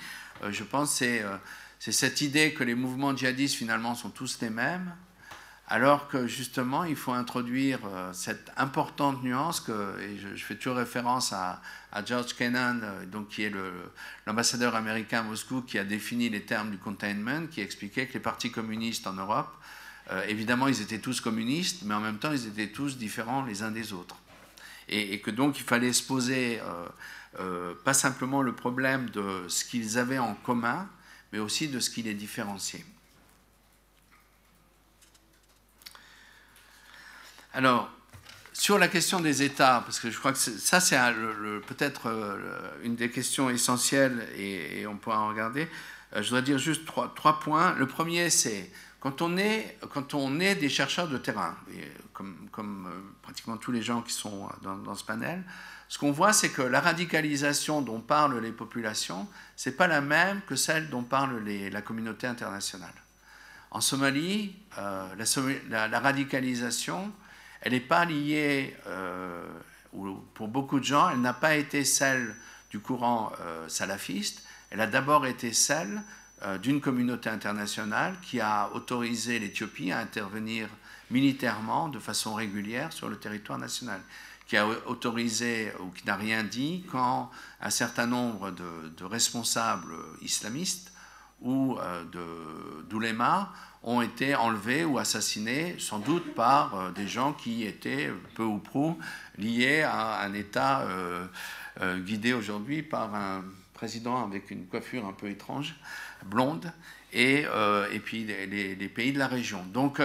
je 0.51 0.65
pense 0.65 0.95
c'est 0.97 1.23
cette 1.93 2.21
idée 2.23 2.53
que 2.55 2.65
les 2.65 2.75
mouvements 2.75 3.17
djihadistes 3.17 3.55
finalement 3.55 3.95
sont 3.95 4.11
tous 4.11 4.41
les 4.41 4.51
mêmes, 4.51 4.93
alors 5.73 6.09
que 6.09 6.27
justement, 6.27 6.83
il 6.83 6.97
faut 6.97 7.13
introduire 7.13 7.79
euh, 7.87 8.13
cette 8.13 8.51
importante 8.57 9.23
nuance, 9.23 9.61
que, 9.61 10.01
et 10.01 10.19
je, 10.19 10.45
fais 10.45 10.57
toujours 10.57 10.77
référence 10.77 11.33
à, 11.33 11.63
George 12.05 12.35
Kennan, 12.35 12.81
euh, 12.83 13.07
donc, 13.07 13.29
qui 13.29 13.45
est 13.45 13.53
l'ambassadeur 14.27 14.75
américain 14.75 15.21
à 15.21 15.23
Moscou, 15.23 15.63
qui 15.63 15.79
a 15.79 15.85
défini 15.85 16.29
les 16.29 16.43
termes 16.43 16.73
du 16.73 16.79
containment, 16.79 17.47
qui 17.47 17.61
expliquait 17.61 18.09
que 18.09 18.15
les 18.15 18.21
partis 18.21 18.51
communistes 18.51 19.07
en 19.07 19.13
Europe, 19.13 19.55
euh, 20.11 20.25
évidemment, 20.27 20.67
ils 20.67 20.83
étaient 20.83 20.99
tous 20.99 21.21
communistes, 21.21 21.83
mais 21.85 21.95
en 21.95 22.01
même 22.01 22.19
temps, 22.19 22.33
ils 22.33 22.49
étaient 22.49 22.73
tous 22.73 22.99
différents 22.99 23.45
les 23.45 23.63
uns 23.63 23.71
des 23.71 23.93
autres. 23.93 24.17
Et, 24.89 25.21
que 25.21 25.31
donc, 25.31 25.57
il 25.61 25.63
fallait 25.65 25.93
se 25.93 26.03
poser 26.03 26.61
pas 27.85 27.95
simplement 27.95 28.43
le 28.43 28.53
problème 28.57 29.09
de 29.11 29.45
ce 29.47 29.65
qu'ils 29.65 29.99
avaient 29.99 30.19
en 30.19 30.35
commun, 30.35 30.89
mais 31.33 31.39
aussi 31.39 31.69
de 31.69 31.79
ce 31.79 31.91
qui 31.91 32.03
les 32.03 32.15
différenciait. 32.15 32.85
Alors, 37.53 37.91
sur 38.53 38.79
la 38.79 38.87
question 38.87 39.21
des 39.21 39.43
États, 39.43 39.81
parce 39.81 39.99
que 39.99 40.11
je 40.11 40.19
crois 40.19 40.33
que 40.33 40.39
ça, 40.39 40.79
c'est 40.81 40.99
peut-être 41.67 42.09
euh, 42.09 42.71
une 42.85 42.95
des 42.95 43.11
questions 43.11 43.51
essentielles 43.51 44.29
et, 44.37 44.87
on 44.87 44.97
pourra 44.97 45.21
en 45.21 45.29
regarder, 45.29 45.69
euh, 46.13 46.23
je 46.23 46.29
voudrais 46.29 46.43
dire 46.43 46.59
juste 46.59 46.85
trois, 46.85 47.41
points. 47.41 47.75
Le 47.77 47.87
premier, 47.87 48.31
c'est 48.31 48.71
quand 49.01 49.21
on 49.21 49.37
est, 49.37 49.79
quand 49.93 50.15
on 50.15 50.39
est 50.39 50.55
des 50.55 50.69
chercheurs 50.69 51.09
de 51.09 51.19
terrain, 51.19 51.57
comme, 52.13 52.87
euh, 52.87 53.01
pratiquement 53.23 53.57
tous 53.57 53.73
les 53.73 53.83
gens 53.83 54.03
qui 54.03 54.13
sont 54.13 54.49
dans, 54.63 54.95
ce 54.95 55.05
panel, 55.05 55.43
ce 55.89 55.99
qu'on 55.99 56.13
voit, 56.13 56.33
c'est 56.33 56.51
que 56.51 56.63
la 56.63 56.81
radicalisation 56.81 57.83
dont 57.83 58.01
parlent 58.01 58.39
les 58.39 58.53
populations, 58.53 59.27
c'est 59.57 59.77
pas 59.77 59.89
la 59.89 60.01
même 60.01 60.41
que 60.47 60.55
celle 60.55 60.89
dont 60.89 61.03
parle 61.03 61.43
la 61.45 61.83
communauté 61.83 62.29
internationale. 62.29 62.95
En 63.73 63.81
Somalie, 63.81 64.55
la, 64.77 65.99
radicalisation, 65.99 67.11
elle 67.61 67.73
n'est 67.73 67.81
pas 67.81 68.05
liée, 68.05 68.77
euh, 68.87 69.47
pour 70.35 70.49
beaucoup 70.49 70.81
de 70.81 70.85
gens, 70.85 71.11
elle 71.11 71.21
n'a 71.21 71.35
pas 71.35 71.57
été 71.57 71.85
celle 71.85 72.35
du 72.71 72.81
courant 72.81 73.33
euh, 73.41 73.69
salafiste, 73.69 74.45
elle 74.71 74.81
a 74.81 74.87
d'abord 74.87 75.27
été 75.27 75.53
celle 75.53 76.03
euh, 76.43 76.59
d'une 76.59 76.81
communauté 76.81 77.29
internationale 77.29 78.15
qui 78.23 78.41
a 78.41 78.71
autorisé 78.73 79.39
l'Éthiopie 79.39 79.93
à 79.93 79.99
intervenir 79.99 80.69
militairement 81.11 81.89
de 81.89 81.99
façon 81.99 82.35
régulière 82.35 82.93
sur 82.93 83.09
le 83.09 83.17
territoire 83.17 83.59
national, 83.59 84.01
qui 84.47 84.57
a 84.57 84.67
autorisé 84.87 85.73
ou 85.81 85.91
qui 85.91 86.07
n'a 86.07 86.17
rien 86.17 86.45
dit 86.45 86.85
quand 86.91 87.31
un 87.61 87.71
certain 87.71 88.07
nombre 88.07 88.53
de, 88.53 89.05
responsables 89.05 89.95
islamistes 90.23 90.93
ou 91.41 91.79
d'oulémas 92.89 93.49
ont 93.83 94.03
été 94.03 94.35
enlevés 94.35 94.85
ou 94.85 94.99
assassinés, 94.99 95.77
sans 95.79 95.99
doute 95.99 96.35
par 96.35 96.75
euh, 96.75 96.91
des 96.91 97.09
gens 97.09 97.33
qui 97.33 97.65
étaient 97.65 98.11
peu 98.35 98.43
ou 98.43 98.59
prou 98.59 98.99
liés 99.39 99.83
à 99.83 100.21
un 100.21 100.35
État 100.35 100.83
euh, 100.83 101.27
euh, 101.81 101.99
guidé 101.99 102.35
aujourd'hui 102.35 102.83
par 102.83 103.15
un 103.15 103.43
président 103.73 104.23
avec 104.23 104.51
une 104.51 104.67
coiffure 104.67 105.07
un 105.07 105.13
peu 105.13 105.31
étrange, 105.31 105.75
blonde, 106.27 106.71
et, 107.13 107.47
et 107.93 107.99
puis 107.99 108.25
les, 108.25 108.89
pays 108.89 109.13
de 109.13 109.19
la 109.19 109.27
région. 109.27 109.65
Donc, 109.73 110.03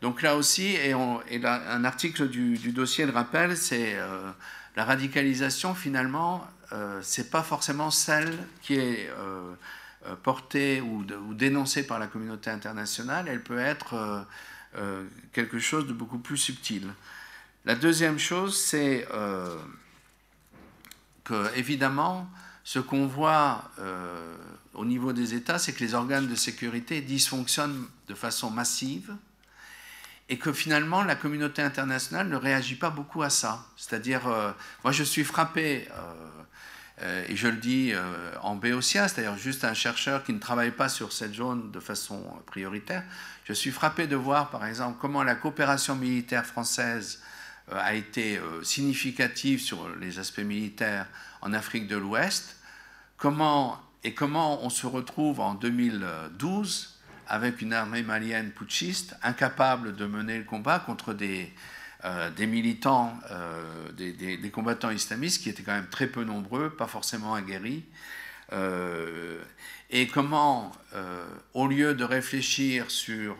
donc 0.00 0.22
là 0.22 0.34
aussi, 0.34 0.74
et, 0.76 0.92
un 0.92 1.84
article 1.84 2.28
du, 2.28 2.56
du, 2.56 2.72
dossier 2.72 3.04
le 3.04 3.12
rappelle, 3.12 3.54
c'est 3.54 3.96
la 4.74 4.84
radicalisation 4.84 5.74
finalement, 5.74 6.42
c'est 7.02 7.30
pas 7.30 7.42
forcément 7.42 7.90
celle 7.90 8.34
qui 8.62 8.76
est 8.76 9.10
portée 10.22 10.80
ou, 10.80 11.04
dénoncée 11.34 11.86
par 11.86 11.98
la 11.98 12.06
communauté 12.06 12.50
internationale, 12.50 13.26
elle 13.28 13.42
peut 13.42 13.58
être 13.58 13.94
euh, 13.94 14.20
euh, 14.76 15.04
quelque 15.32 15.58
chose 15.58 15.86
de 15.86 15.92
beaucoup 15.92 16.18
plus 16.18 16.36
subtil. 16.36 16.92
La 17.64 17.74
deuxième 17.74 18.18
chose, 18.18 18.58
c'est 18.58 19.06
que, 21.22 21.56
évidemment, 21.56 22.28
ce 22.64 22.80
qu'on 22.80 23.06
voit 23.06 23.70
au 24.74 24.84
niveau 24.84 25.12
des 25.12 25.34
États, 25.34 25.60
c'est 25.60 25.72
que 25.72 25.78
les 25.78 25.94
organes 25.94 26.26
de 26.26 26.34
sécurité 26.34 27.00
dysfonctionnent 27.02 27.86
de 28.08 28.14
façon 28.14 28.50
massive 28.50 29.14
et 30.28 30.38
que 30.38 30.52
finalement 30.52 31.04
la 31.04 31.14
communauté 31.14 31.62
internationale 31.62 32.28
ne 32.28 32.34
réagit 32.34 32.74
pas 32.74 32.90
beaucoup 32.90 33.22
à 33.22 33.30
ça. 33.30 33.64
C'est-à-dire, 33.76 34.22
moi 34.82 34.90
je 34.90 35.04
suis 35.04 35.22
frappé 35.22 35.86
euh, 35.92 36.41
et 37.28 37.36
je 37.36 37.48
le 37.48 37.56
dis 37.56 37.92
euh, 37.92 38.32
en 38.42 38.56
béotien, 38.56 39.08
c'est-à-dire 39.08 39.36
juste 39.36 39.64
un 39.64 39.74
chercheur 39.74 40.24
qui 40.24 40.32
ne 40.32 40.38
travaille 40.38 40.70
pas 40.70 40.88
sur 40.88 41.12
cette 41.12 41.34
zone 41.34 41.70
de 41.70 41.80
façon 41.80 42.22
prioritaire. 42.46 43.02
Je 43.44 43.52
suis 43.52 43.70
frappé 43.70 44.06
de 44.06 44.16
voir, 44.16 44.50
par 44.50 44.66
exemple, 44.66 44.98
comment 45.00 45.22
la 45.22 45.34
coopération 45.34 45.96
militaire 45.96 46.46
française 46.46 47.22
euh, 47.70 47.78
a 47.78 47.94
été 47.94 48.40
significative 48.62 49.60
sur 49.60 49.88
les 50.00 50.18
aspects 50.18 50.40
militaires 50.40 51.06
en 51.40 51.52
Afrique 51.52 51.88
de 51.88 51.96
l'Ouest, 51.96 52.56
comment, 53.16 53.80
et 54.04 54.14
comment 54.14 54.64
on 54.64 54.70
se 54.70 54.86
retrouve 54.86 55.40
en 55.40 55.54
2012 55.54 57.00
avec 57.28 57.62
une 57.62 57.72
armée 57.72 58.02
malienne 58.02 58.50
putschiste 58.50 59.16
incapable 59.22 59.96
de 59.96 60.06
mener 60.06 60.38
le 60.38 60.44
combat 60.44 60.78
contre 60.78 61.14
des, 61.14 61.52
euh, 62.04 62.30
des 62.30 62.48
militants, 62.48 63.16
euh, 63.30 63.92
des, 63.92 64.50
combattants 64.50 64.90
islamistes 64.90 65.40
qui 65.40 65.48
étaient 65.48 65.62
quand 65.62 65.74
même 65.74 65.88
très 65.88 66.08
peu 66.08 66.24
nombreux, 66.24 66.68
pas 66.70 66.88
forcément 66.88 67.32
aguerris, 67.32 67.84
euh, 68.52 69.40
et 69.88 70.08
comment, 70.08 70.72
au 71.54 71.68
lieu 71.68 71.94
de 71.94 72.02
réfléchir 72.02 72.90
sur 72.90 73.36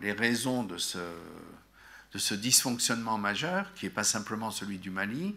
les 0.00 0.12
raisons 0.12 0.62
de 0.62 0.76
ce, 0.78 2.34
dysfonctionnement 2.34 3.18
majeur, 3.18 3.72
qui 3.74 3.86
n'est 3.86 3.90
pas 3.90 4.04
simplement 4.04 4.50
celui 4.50 4.78
du 4.78 4.90
Mali, 4.90 5.34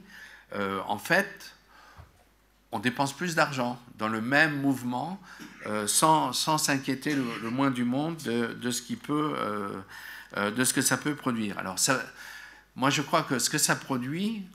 en 0.54 0.98
fait, 0.98 1.56
on 2.74 2.80
dépense 2.80 3.14
plus 3.14 3.34
d'argent 3.34 3.82
dans 3.98 4.10
le 4.10 4.20
même 4.22 4.60
mouvement 4.60 5.22
sans 5.88 6.34
s'inquiéter 6.34 7.16
le, 7.16 7.50
moins 7.50 7.72
du 7.72 7.86
monde 7.86 8.18
de, 8.18 8.72
ce 8.72 8.82
qui 8.82 8.98
peut, 8.98 9.36
de 10.36 10.64
ce 10.66 10.74
que 10.74 10.82
ça 10.82 10.98
peut 10.98 11.16
produire. 11.16 11.58
Alors 11.60 11.80
ça, 11.80 12.02
moi 12.78 12.90
je 12.90 13.02
crois 13.02 13.24
que 13.24 13.40
ce 13.40 13.50
que 13.50 13.58
ça 13.58 13.76
produit, 13.76 14.48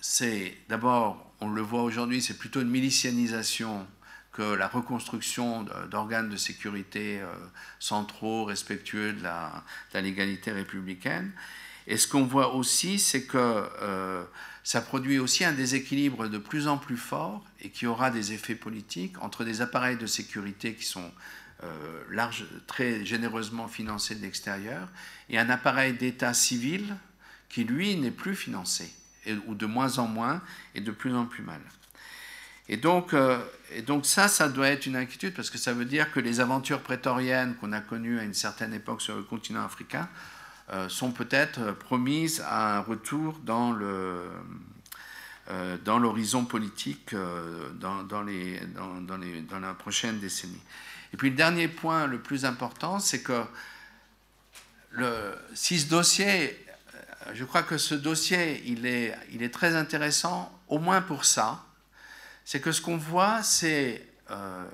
c'est 0.00 0.58
d'abord, 0.68 1.32
on 1.40 1.48
le 1.48 1.62
voit 1.62 1.82
aujourd'hui, 1.82 2.20
c'est 2.20 2.36
plutôt 2.36 2.60
une 2.60 2.68
milicianisation 2.68 3.86
que 4.32 4.42
la 4.42 4.68
reconstruction 4.68 5.64
d'organes 5.90 6.28
de 6.28 6.36
sécurité 6.36 7.22
centraux, 7.78 8.44
respectueux 8.44 9.12
de 9.12 9.22
la, 9.22 9.64
légalité 9.94 10.50
républicaine. 10.50 11.30
Et 11.86 11.96
ce 11.96 12.08
qu'on 12.08 12.24
voit 12.24 12.54
aussi, 12.54 12.98
c'est 12.98 13.26
que 13.26 13.68
ça 14.64 14.80
produit 14.80 15.18
aussi 15.18 15.44
un 15.44 15.52
déséquilibre 15.52 16.28
de 16.28 16.38
plus 16.38 16.66
en 16.68 16.78
plus 16.78 16.96
fort 16.96 17.44
et 17.60 17.68
qui 17.68 17.86
aura 17.86 18.10
des 18.10 18.32
effets 18.32 18.54
politiques 18.54 19.22
entre 19.22 19.44
des 19.44 19.60
appareils 19.60 19.98
de 19.98 20.06
sécurité 20.06 20.74
qui 20.74 20.86
sont 20.86 21.12
euh, 21.62 22.30
très 22.66 23.04
généreusement 23.04 23.68
financés 23.68 24.14
de 24.14 24.22
l'extérieur 24.22 24.88
et 25.28 25.38
un 25.38 25.50
appareil 25.50 25.92
d'État 25.92 26.32
civil 26.32 26.96
qui, 27.54 27.62
lui, 27.62 27.94
n'est 27.94 28.10
plus 28.10 28.34
financé, 28.34 28.92
ou 29.46 29.54
de 29.54 29.64
moins 29.64 29.98
en 29.98 30.08
moins 30.08 30.42
et 30.74 30.80
de 30.80 30.90
plus 30.90 31.14
en 31.14 31.24
plus 31.24 31.44
mal. 31.44 31.60
Et 32.68 32.76
donc, 32.76 33.14
euh, 33.14 33.38
et 33.72 33.82
donc 33.82 34.06
ça, 34.06 34.26
ça 34.26 34.48
doit 34.48 34.68
être 34.68 34.86
une 34.86 34.96
inquiétude 34.96 35.34
parce 35.34 35.50
que 35.50 35.58
ça 35.58 35.72
veut 35.72 35.84
dire 35.84 36.10
que 36.10 36.18
les 36.18 36.40
aventures 36.40 36.80
prétoriennes 36.80 37.54
qu'on 37.56 37.72
a 37.72 37.80
connues 37.80 38.18
à 38.18 38.24
une 38.24 38.34
certaine 38.34 38.74
époque 38.74 39.02
sur 39.02 39.14
le 39.14 39.22
continent 39.22 39.64
africain 39.64 40.08
euh, 40.72 40.88
sont 40.88 41.12
peut-être 41.12 41.70
promises 41.72 42.42
à 42.44 42.78
un 42.78 42.80
retour 42.80 43.38
dans 43.44 43.70
le 43.70 44.22
euh, 45.50 45.76
dans 45.84 46.00
l'horizon 46.00 46.44
politique 46.46 47.14
dans, 47.14 48.02
dans, 48.02 48.22
les, 48.22 48.58
dans, 48.74 49.00
dans, 49.02 49.18
les, 49.18 49.42
dans, 49.42 49.60
la 49.60 49.74
prochaine 49.74 50.18
décennie. 50.18 50.62
Et 51.12 51.16
puis 51.16 51.30
le 51.30 51.36
dernier 51.36 51.68
point 51.68 52.08
le 52.08 52.18
plus 52.18 52.46
important, 52.46 52.98
c'est 52.98 53.22
que 53.22 53.44
le, 54.92 55.34
si 55.54 55.78
ce 55.78 55.88
dossier, 55.88 56.63
je 57.32 57.44
crois 57.44 57.62
que 57.62 57.78
ce 57.78 57.94
dossier, 57.94 58.62
il 58.66 58.86
est, 58.86 59.52
très 59.52 59.74
intéressant, 59.74 60.52
au 60.68 60.78
moins 60.78 61.00
pour 61.00 61.24
ça, 61.24 61.64
c'est 62.44 62.60
que 62.60 62.72
ce 62.72 62.80
qu'on 62.80 62.98
voit, 62.98 63.42
c'est 63.42 64.06
euh, 64.30 64.64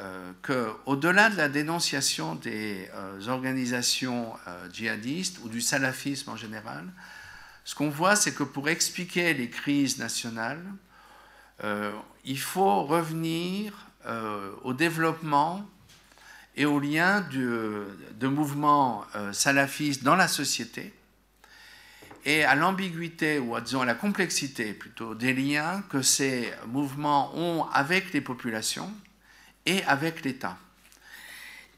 euh, 0.00 0.32
qu'au-delà 0.42 1.30
de 1.30 1.36
la 1.36 1.48
dénonciation 1.48 2.34
des 2.34 2.90
euh, 2.94 3.28
organisations 3.28 4.32
euh, 4.48 4.68
djihadistes 4.72 5.38
ou 5.44 5.48
du 5.48 5.60
salafisme 5.60 6.30
en 6.30 6.36
général, 6.36 6.84
ce 7.64 7.76
qu'on 7.76 7.90
voit, 7.90 8.16
c'est 8.16 8.34
que 8.34 8.42
pour 8.42 8.68
expliquer 8.68 9.34
les 9.34 9.48
crises 9.48 9.98
nationales, 9.98 10.62
il 12.24 12.38
faut 12.38 12.82
revenir 12.82 13.72
au 14.64 14.74
développement 14.74 15.64
et 16.56 16.66
au 16.66 16.78
lien 16.78 17.22
de, 17.32 17.86
de 18.16 18.26
mouvements 18.26 19.06
salafistes 19.32 20.02
dans 20.02 20.16
la 20.16 20.28
société 20.28 20.92
et 22.24 22.44
à 22.44 22.54
l'ambiguïté 22.54 23.38
ou 23.38 23.54
à, 23.54 23.62
la 23.84 23.94
complexité 23.94 24.72
plutôt 24.72 25.14
des 25.14 25.34
liens 25.34 25.82
que 25.90 26.02
ces 26.02 26.52
mouvements 26.66 27.36
ont 27.36 27.64
avec 27.72 28.12
les 28.12 28.20
populations 28.20 28.90
et 29.66 29.82
avec 29.84 30.24
l'État. 30.24 30.56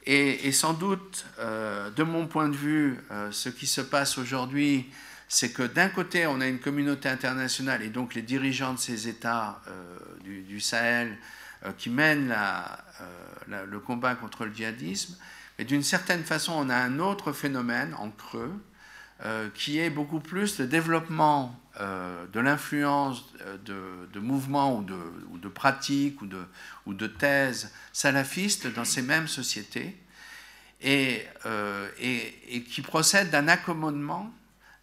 Et, 0.08 0.52
sans 0.52 0.72
doute, 0.72 1.26
euh, 1.40 1.90
de 1.90 2.04
mon 2.04 2.28
point 2.28 2.48
de 2.48 2.54
vue, 2.54 2.96
euh, 3.10 3.32
ce 3.32 3.48
qui 3.48 3.66
se 3.66 3.80
passe 3.80 4.18
aujourd'hui, 4.18 4.88
c'est 5.26 5.50
que 5.50 5.64
d'un 5.64 5.88
côté, 5.88 6.28
on 6.28 6.40
a 6.40 6.46
une 6.46 6.60
communauté 6.60 7.08
internationale 7.08 7.82
et 7.82 7.88
donc 7.88 8.14
les 8.14 8.22
dirigeants 8.22 8.74
de 8.74 8.78
ces 8.78 9.08
États 9.08 9.60
euh, 9.66 9.98
du, 10.22 10.60
Sahel 10.60 11.18
qui 11.78 11.90
mènent 11.90 12.32
le 13.48 13.80
combat 13.80 14.14
contre 14.14 14.44
le 14.44 14.54
djihadisme, 14.54 15.16
mais 15.58 15.64
d'une 15.64 15.82
certaine 15.82 16.22
façon, 16.22 16.52
on 16.54 16.68
a 16.68 16.76
un 16.76 17.00
autre 17.00 17.32
phénomène 17.32 17.92
en 17.98 18.10
creux, 18.10 18.52
qui 19.54 19.78
est 19.78 19.90
beaucoup 19.90 20.20
plus 20.20 20.58
le 20.58 20.66
développement 20.66 21.58
euh, 21.78 22.24
de 22.32 22.40
l'influence 22.40 23.22
euh, 23.42 24.06
de, 24.14 24.18
mouvements 24.18 24.78
ou 24.78 24.82
de, 24.82 25.48
pratiques 25.48 26.22
ou 26.22 26.94
de, 26.94 27.06
thèses 27.06 27.70
salafistes 27.92 28.66
dans 28.72 28.86
ces 28.86 29.02
mêmes 29.02 29.28
sociétés 29.28 29.94
et, 30.80 31.22
euh, 31.44 31.86
qui 32.70 32.80
procèdent 32.80 33.28
d'un 33.28 33.46
accommodement 33.48 34.32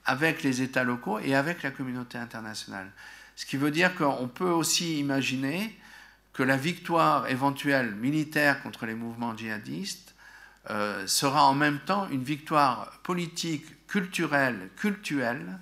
avec 0.05 0.43
les 0.43 0.61
États 0.61 0.83
locaux 0.83 1.17
et 1.17 1.33
avec 1.33 1.63
la 1.63 1.71
communauté 1.71 2.19
internationale. 2.19 2.91
Ce 3.35 3.47
qui 3.47 3.57
veut 3.57 3.71
dire 3.71 3.95
qu'on 3.95 4.27
peut 4.27 4.51
aussi 4.51 4.99
imaginer 4.99 5.75
que 6.31 6.43
la 6.43 6.57
victoire 6.57 7.27
éventuelle 7.27 7.95
militaire 7.95 8.61
contre 8.61 8.85
les 8.85 8.93
mouvements 8.93 9.35
djihadistes 9.35 10.13
sera 11.07 11.45
en 11.45 11.55
même 11.55 11.79
temps 11.79 12.07
une 12.11 12.23
victoire 12.23 12.99
politique, 13.01 13.65
culturelle, 13.93 14.71
culturelle, 14.75 15.59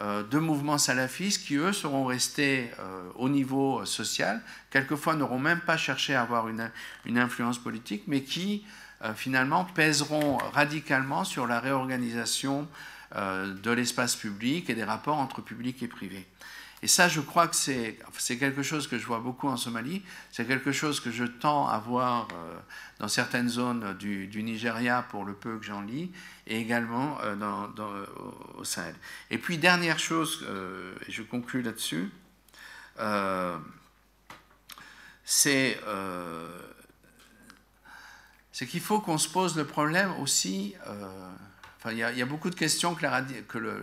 euh, 0.00 0.22
de 0.22 0.38
mouvements 0.38 0.78
salafistes 0.78 1.46
qui, 1.46 1.56
eux, 1.56 1.74
seront 1.74 2.06
restés 2.06 2.70
euh, 2.78 3.10
au 3.16 3.28
niveau 3.28 3.84
social, 3.84 4.40
quelquefois 4.70 5.14
n'auront 5.14 5.38
même 5.38 5.60
pas 5.60 5.76
cherché 5.76 6.14
à 6.14 6.22
avoir 6.22 6.48
une, 6.48 6.70
une 7.04 7.18
influence 7.18 7.58
politique, 7.58 8.04
mais 8.06 8.22
qui, 8.22 8.64
euh, 9.02 9.12
finalement, 9.12 9.66
pèseront 9.66 10.38
radicalement 10.54 11.24
sur 11.24 11.46
la 11.46 11.60
réorganisation 11.60 12.66
de 13.14 13.70
l'espace 13.70 14.16
public 14.16 14.68
et 14.68 14.74
des 14.74 14.82
rapports 14.82 15.18
entre 15.18 15.40
public 15.40 15.80
et 15.80 15.86
privé. 15.86 16.26
Et 16.86 16.88
ça, 16.88 17.08
je 17.08 17.20
crois 17.20 17.48
que 17.48 17.56
c'est 17.56 18.38
quelque 18.38 18.62
chose 18.62 18.86
que 18.86 18.96
je 18.96 19.04
vois 19.06 19.18
beaucoup 19.18 19.48
en 19.48 19.56
Somalie, 19.56 20.04
c'est 20.30 20.46
quelque 20.46 20.70
chose 20.70 21.00
que 21.00 21.10
je 21.10 21.24
tends 21.24 21.66
à 21.66 21.80
voir 21.80 22.28
euh, 22.32 22.56
dans 23.00 23.08
certaines 23.08 23.48
zones 23.48 23.96
du, 23.98 24.40
Nigeria 24.44 25.04
pour 25.10 25.24
le 25.24 25.34
peu 25.34 25.58
que 25.58 25.64
j'en 25.64 25.80
lis, 25.80 26.12
et 26.46 26.60
également 26.60 27.18
euh, 27.24 28.06
au 28.56 28.62
Sahel. 28.62 28.94
Et 29.32 29.38
puis, 29.38 29.58
dernière 29.58 29.98
chose, 29.98 30.46
euh, 30.48 30.94
et 31.08 31.10
je 31.10 31.24
conclus 31.24 31.62
là-dessus, 31.62 32.08
c'est 35.24 35.80
qu'il 38.68 38.80
faut 38.80 39.00
qu'on 39.00 39.18
se 39.18 39.28
pose 39.28 39.56
le 39.56 39.64
problème 39.64 40.12
aussi 40.20 40.76
il, 41.92 41.98
y 41.98 42.22
a, 42.22 42.26
beaucoup 42.26 42.50
de 42.50 42.54
questions 42.54 42.94
que, 42.94 43.06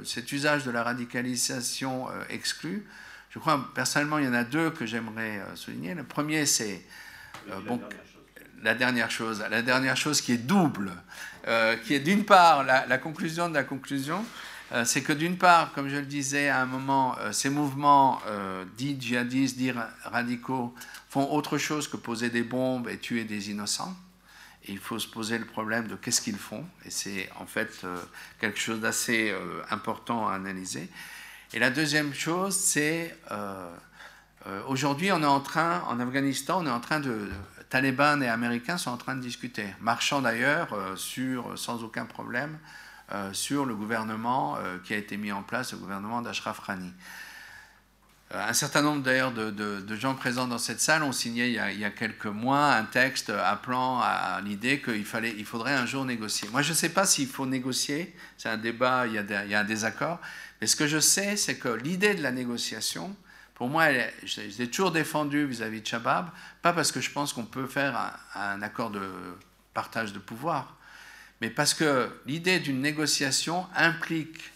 cet 0.03 0.31
usage 0.31 0.63
de 0.63 0.71
la 0.71 0.83
radicalisation 0.83 2.09
euh, 2.09 2.23
exclut. 2.29 2.85
Je 3.29 3.39
crois, 3.39 3.69
personnellement, 3.73 4.19
il 4.19 4.25
y 4.25 4.27
en 4.27 4.33
a 4.33 4.43
deux 4.43 4.69
que 4.69 4.85
j'aimerais 4.85 5.39
euh, 5.39 5.55
souligner. 5.55 5.93
Le 5.93 6.03
premier, 6.03 6.45
c'est 6.45 6.85
euh, 7.49 7.59
bon, 7.67 7.81
la 8.61 8.75
dernière 8.75 9.11
chose. 9.11 9.43
La 9.49 9.61
dernière 9.61 9.97
chose 9.97 10.21
qui 10.21 10.33
est 10.33 10.37
double, 10.37 10.91
qui 11.83 11.93
est 11.93 11.99
d'une 11.99 12.23
part 12.23 12.63
la, 12.63 12.97
conclusion 12.97 13.49
de 13.49 13.53
la 13.53 13.63
conclusion, 13.63 14.23
c'est 14.85 15.01
que 15.01 15.11
d'une 15.11 15.37
part, 15.37 15.73
comme 15.73 15.89
je 15.89 15.97
le 15.97 16.05
disais 16.05 16.47
à 16.47 16.61
un 16.61 16.65
moment, 16.65 17.17
ces 17.33 17.49
mouvements 17.49 18.21
dits 18.77 18.95
djihadistes, 18.97 19.57
dits 19.57 19.73
radicaux, 20.05 20.73
font 21.09 21.29
autre 21.29 21.57
chose 21.57 21.89
que 21.89 21.97
poser 21.97 22.29
des 22.29 22.43
bombes 22.43 22.87
et 22.87 22.97
tuer 22.97 23.25
des 23.25 23.51
innocents 23.51 23.93
il 24.67 24.79
faut 24.79 24.99
se 24.99 25.07
poser 25.07 25.37
le 25.37 25.45
problème 25.45 25.87
de 25.87 25.95
qu'est-ce 25.95 26.21
qu'ils 26.21 26.37
font. 26.37 26.65
Et 26.85 26.89
c'est 26.89 27.29
en 27.39 27.45
fait 27.45 27.81
euh, 27.83 27.97
quelque 28.39 28.59
chose 28.59 28.79
d'assez 28.79 29.31
euh, 29.31 29.61
important 29.69 30.27
à 30.27 30.33
analyser. 30.33 30.89
Et 31.53 31.59
la 31.59 31.69
deuxième 31.69 32.13
chose, 32.13 32.55
c'est 32.55 33.15
euh, 33.31 33.69
aujourd'hui, 34.67 35.11
on 35.11 35.21
est 35.21 35.25
en 35.25 35.39
train, 35.39 35.81
en 35.87 35.99
Afghanistan, 35.99 36.61
on 36.61 36.65
est 36.65 36.71
en 36.71 36.81
train 36.81 36.99
de. 36.99 37.29
Taliban 37.69 38.21
et 38.21 38.27
Américains 38.27 38.77
sont 38.77 38.91
en 38.91 38.97
train 38.97 39.15
de 39.15 39.21
discuter, 39.21 39.65
marchant 39.81 40.21
d'ailleurs 40.21 40.77
sur, 40.95 41.57
sans 41.57 41.83
aucun 41.83 42.05
problème 42.05 42.59
sur 43.31 43.65
le 43.65 43.73
gouvernement 43.73 44.59
qui 44.83 44.93
a 44.93 44.97
été 44.97 45.17
mis 45.17 45.31
en 45.31 45.41
place, 45.41 45.71
le 45.71 45.79
gouvernement 45.79 46.21
d'Ashraf 46.21 46.59
Rani. 46.59 46.93
Euh, 48.33 48.49
un 48.49 48.53
certain 48.53 48.81
nombre 48.81 49.03
d'ailleurs 49.03 49.31
de, 49.31 49.95
gens 49.95 50.15
présents 50.15 50.47
dans 50.47 50.57
cette 50.57 50.79
salle 50.79 51.03
ont 51.03 51.11
signé 51.11 51.47
il 51.47 51.79
y 51.79 51.85
a, 51.85 51.89
quelques 51.91 52.25
mois 52.25 52.73
un 52.73 52.85
texte 52.85 53.29
appelant 53.29 53.99
à, 53.99 54.41
l'idée 54.43 54.81
qu'il 54.81 55.05
fallait, 55.05 55.33
il 55.37 55.45
faudrait 55.45 55.73
un 55.73 55.85
jour 55.85 56.05
négocier. 56.05 56.49
Moi, 56.49 56.61
je 56.61 56.69
ne 56.69 56.75
sais 56.75 56.89
pas 56.89 57.05
s'il 57.05 57.27
faut 57.27 57.45
négocier, 57.45 58.15
c'est 58.37 58.49
un 58.49 58.57
débat, 58.57 59.05
il 59.07 59.13
y, 59.13 59.53
a 59.53 59.59
un 59.59 59.63
désaccord, 59.63 60.19
mais 60.61 60.67
ce 60.67 60.75
que 60.75 60.87
je 60.87 60.99
sais, 60.99 61.37
c'est 61.37 61.57
que 61.57 61.69
l'idée 61.69 62.15
de 62.15 62.23
la 62.23 62.31
négociation, 62.31 63.15
pour 63.55 63.67
moi, 63.67 63.87
je 64.23 64.41
l'ai 64.57 64.67
toujours 64.69 64.91
défendue 64.91 65.45
vis-à-vis 65.45 65.81
de 65.81 65.87
Shabab, 65.87 66.29
pas 66.61 66.73
parce 66.73 66.91
que 66.91 67.01
je 67.01 67.11
pense 67.11 67.33
qu'on 67.33 67.45
peut 67.45 67.67
faire 67.67 68.17
un 68.35 68.61
accord 68.61 68.89
de 68.89 69.01
partage 69.73 70.11
de 70.11 70.19
pouvoir, 70.19 70.75
mais 71.39 71.49
parce 71.49 71.73
que 71.73 72.09
l'idée 72.25 72.59
d'une 72.59 72.81
négociation 72.81 73.67
implique 73.75 74.52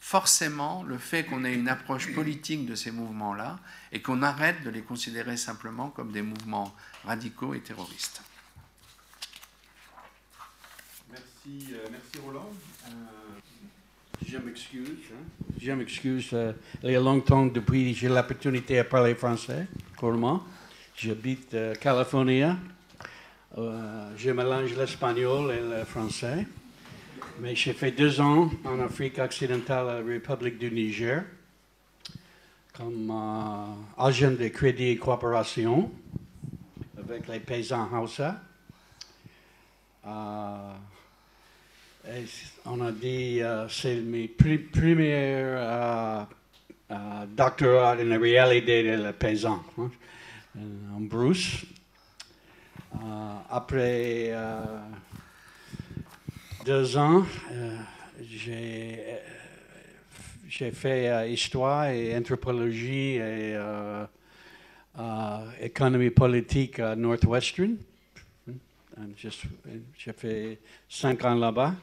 forcément 0.00 0.82
le 0.82 0.96
fait 0.96 1.24
qu'on 1.24 1.44
ait 1.44 1.54
une 1.54 1.68
approche 1.68 2.12
politique 2.14 2.66
de 2.66 2.74
ces 2.74 2.90
mouvements-là 2.90 3.58
et 3.92 4.00
qu'on 4.00 4.22
arrête 4.22 4.62
de 4.64 4.70
les 4.70 4.80
considérer 4.80 5.36
simplement 5.36 5.90
comme 5.90 6.10
des 6.10 6.22
mouvements 6.22 6.74
radicaux 7.04 7.54
et 7.54 7.60
terroristes. 7.60 8.22
Merci, 11.10 11.74
euh, 11.74 11.86
merci 11.90 12.18
Roland. 12.24 12.50
Euh... 12.86 12.90
Je 14.26 14.38
m'excuse. 14.38 14.88
Hein? 15.12 15.54
Je 15.60 15.72
m'excuse. 15.72 16.30
Euh, 16.32 16.52
il 16.82 16.92
y 16.92 16.96
a 16.96 17.00
longtemps 17.00 17.46
depuis 17.46 17.94
j'ai 17.94 18.08
l'opportunité 18.08 18.78
de 18.78 18.82
parler 18.82 19.14
français. 19.14 19.66
moi. 20.02 20.44
J'habite 20.96 21.56
Californie. 21.80 22.42
Je 23.56 24.30
mélange 24.30 24.76
l'espagnol 24.76 25.50
et 25.52 25.60
le 25.60 25.84
français. 25.84 26.46
Mais 27.40 27.54
j'ai 27.54 27.72
fait 27.72 27.90
deux 27.92 28.20
ans 28.20 28.50
en 28.64 28.80
Afrique 28.80 29.18
occidentale, 29.18 29.88
à 29.88 30.00
la 30.00 30.04
République 30.06 30.58
du 30.58 30.70
Niger, 30.70 31.24
comme 32.76 33.10
euh, 33.10 34.02
agent 34.02 34.32
de 34.32 34.48
crédit 34.48 34.88
et 34.88 34.96
coopération 34.98 35.90
avec 36.98 37.28
les 37.28 37.40
paysans 37.40 37.88
Hausa. 37.98 38.40
Euh, 40.06 40.72
on 42.66 42.80
a 42.82 42.92
dit 42.92 43.40
euh, 43.40 43.68
c'est 43.68 43.96
mes 43.96 44.26
pri- 44.28 44.70
premiers 44.70 45.42
euh, 45.44 46.24
doctorats 47.28 47.96
en 47.96 48.20
réalité 48.20 48.82
de 48.82 49.02
le 49.02 49.12
paysan 49.12 49.62
hein, 49.78 49.90
en 50.94 51.00
Bruce. 51.00 51.64
Après 53.50 54.32
deux 56.64 56.96
ans, 56.96 57.24
euh, 57.52 57.76
j'ai 58.22 58.98
euh, 58.98 59.16
j'ai 60.48 60.70
fait 60.70 61.08
euh, 61.08 61.28
histoire 61.28 61.86
et 61.86 62.16
anthropologie 62.16 63.16
et 63.16 63.56
économie 65.60 66.10
politique 66.10 66.80
à 66.80 66.96
Northwestern. 66.96 67.76
J'ai 69.16 70.12
fait 70.12 70.58
cinq 70.88 71.24
ans 71.24 71.34
là-bas. 71.34 71.74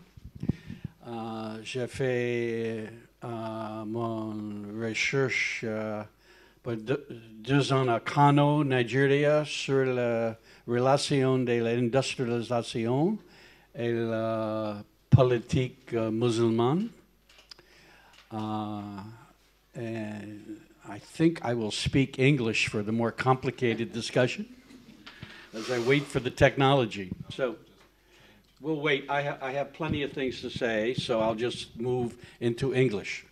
J'ai 1.63 1.87
fait 1.87 2.87
euh, 3.23 3.85
mon 3.85 4.35
recherche 4.79 5.61
euh, 5.63 6.03
pour 6.61 6.75
deux, 6.75 7.07
deux 7.39 7.73
ans 7.73 7.87
à 7.87 7.99
Kano, 7.99 8.63
Nigeria, 8.63 9.43
sur 9.43 9.85
la 9.85 10.37
relation 10.67 11.39
de 11.39 11.53
l'industrialisation 11.53 13.17
et 13.77 13.91
la 13.91 14.83
politique 15.11 15.93
euh, 15.93 16.09
musulmane. 16.11 16.89
Uh, 18.31 19.03
and 19.75 20.59
I 20.89 20.99
think 20.99 21.39
I 21.45 21.53
will 21.53 21.71
speak 21.71 22.17
English 22.19 22.67
for 22.67 22.81
the 22.81 22.91
more 22.91 23.11
complicated 23.11 23.93
discussion 23.93 24.47
as 25.53 25.69
I 25.69 25.79
wait 25.79 26.03
for 26.03 26.19
the 26.19 26.31
technology. 26.31 27.11
So 27.29 27.55
we'll 28.59 28.81
wait. 28.81 29.05
I, 29.09 29.21
ha- 29.21 29.37
I 29.41 29.51
have 29.51 29.73
plenty 29.73 30.03
of 30.03 30.11
things 30.11 30.41
to 30.41 30.49
say, 30.49 30.93
so 30.95 31.21
I'll 31.21 31.35
just 31.35 31.79
move 31.79 32.17
into 32.41 32.73
English. 32.73 33.25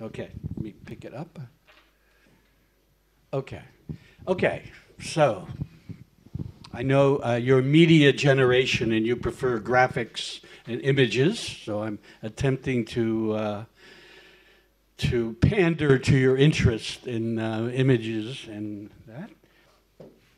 Okay, 0.00 0.28
let 0.56 0.64
me 0.64 0.74
pick 0.84 1.04
it 1.04 1.14
up. 1.14 1.38
Okay, 3.32 3.62
okay, 4.26 4.62
so 5.00 5.48
I 6.72 6.82
know 6.82 7.16
uh, 7.16 7.34
you're 7.34 7.60
a 7.60 7.62
media 7.62 8.12
generation 8.12 8.92
and 8.92 9.06
you 9.06 9.16
prefer 9.16 9.58
graphics 9.58 10.40
and 10.66 10.80
images, 10.82 11.38
so 11.38 11.82
I'm 11.82 11.98
attempting 12.22 12.84
to 12.86 13.32
uh, 13.32 13.64
to 14.98 15.34
pander 15.40 15.98
to 15.98 16.16
your 16.16 16.36
interest 16.36 17.06
in 17.06 17.38
uh, 17.38 17.70
images 17.72 18.46
and 18.48 18.90
that. 19.06 19.30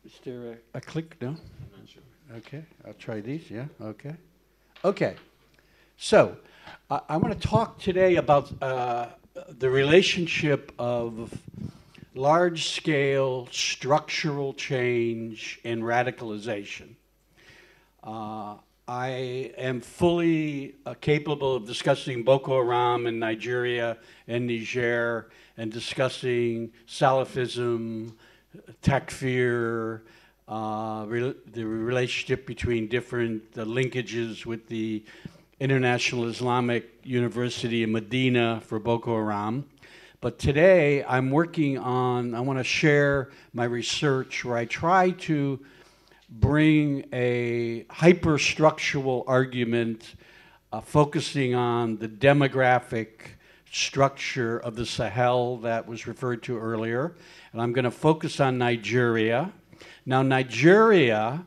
Is 0.05 0.13
there 0.25 0.59
a, 0.75 0.79
a 0.79 0.81
click? 0.81 1.17
No. 1.21 1.37
Okay, 2.37 2.63
I'll 2.87 2.95
try 2.95 3.21
these. 3.21 3.51
Yeah. 3.51 3.67
Okay. 3.83 4.15
Okay. 4.85 5.17
So, 5.97 6.37
I, 6.89 7.01
I 7.09 7.17
want 7.17 7.39
to 7.39 7.49
talk 7.49 7.79
today 7.79 8.17
about 8.17 8.51
uh, 8.63 9.09
the 9.59 9.69
relationship 9.69 10.73
of 10.79 11.37
large 12.15 12.69
scale 12.69 13.49
structural 13.51 14.53
change 14.53 15.61
and 15.65 15.83
radicalization. 15.83 16.95
Uh, 18.03 18.57
I 18.89 19.53
am 19.57 19.81
fully 19.81 20.75
uh, 20.85 20.95
capable 21.01 21.55
of 21.55 21.67
discussing 21.67 22.25
Boko 22.25 22.57
Haram 22.57 23.07
in 23.07 23.21
Nigeria 23.21 23.99
and 24.27 24.49
Niger 24.49 25.31
and 25.57 25.71
discussing 25.71 26.73
Salafism, 26.89 28.15
Takfir, 28.83 30.01
uh, 30.49 31.05
rel 31.07 31.35
the 31.53 31.65
relationship 31.65 32.47
between 32.47 32.89
different 32.89 33.53
linkages 33.53 34.45
with 34.45 34.67
the 34.67 35.05
International 35.61 36.27
Islamic 36.27 36.91
University 37.05 37.85
in 37.85 37.93
Medina 37.93 38.61
for 38.65 38.81
Boko 38.81 39.15
Haram. 39.15 39.67
But 40.23 40.39
today 40.39 41.03
I'm 41.03 41.31
working 41.31 41.79
on, 41.79 42.35
I 42.35 42.41
want 42.41 42.59
to 42.59 42.65
share 42.65 43.31
my 43.55 43.65
research 43.65 44.45
where 44.45 44.59
I 44.59 44.67
try 44.67 45.13
to 45.13 45.59
bring 46.29 47.07
a 47.11 47.85
hyperstructural 47.85 49.25
argument 49.27 50.17
uh, 50.75 50.83
focusing 50.83 51.55
on 51.55 51.97
the 51.97 52.07
demographic 52.07 53.09
structure 53.73 54.59
of 54.59 54.77
the 54.77 54.85
Sahel 54.85 55.57
that 55.59 55.87
was 55.87 56.07
referred 56.07 56.43
to 56.43 56.59
earlier. 56.59 57.15
And 57.55 57.63
I'm 57.63 57.73
going 57.73 57.87
to 57.87 57.91
focus 57.91 58.41
on 58.41 58.59
Nigeria. 58.59 59.51
Now, 60.05 60.21
Nigeria 60.21 61.47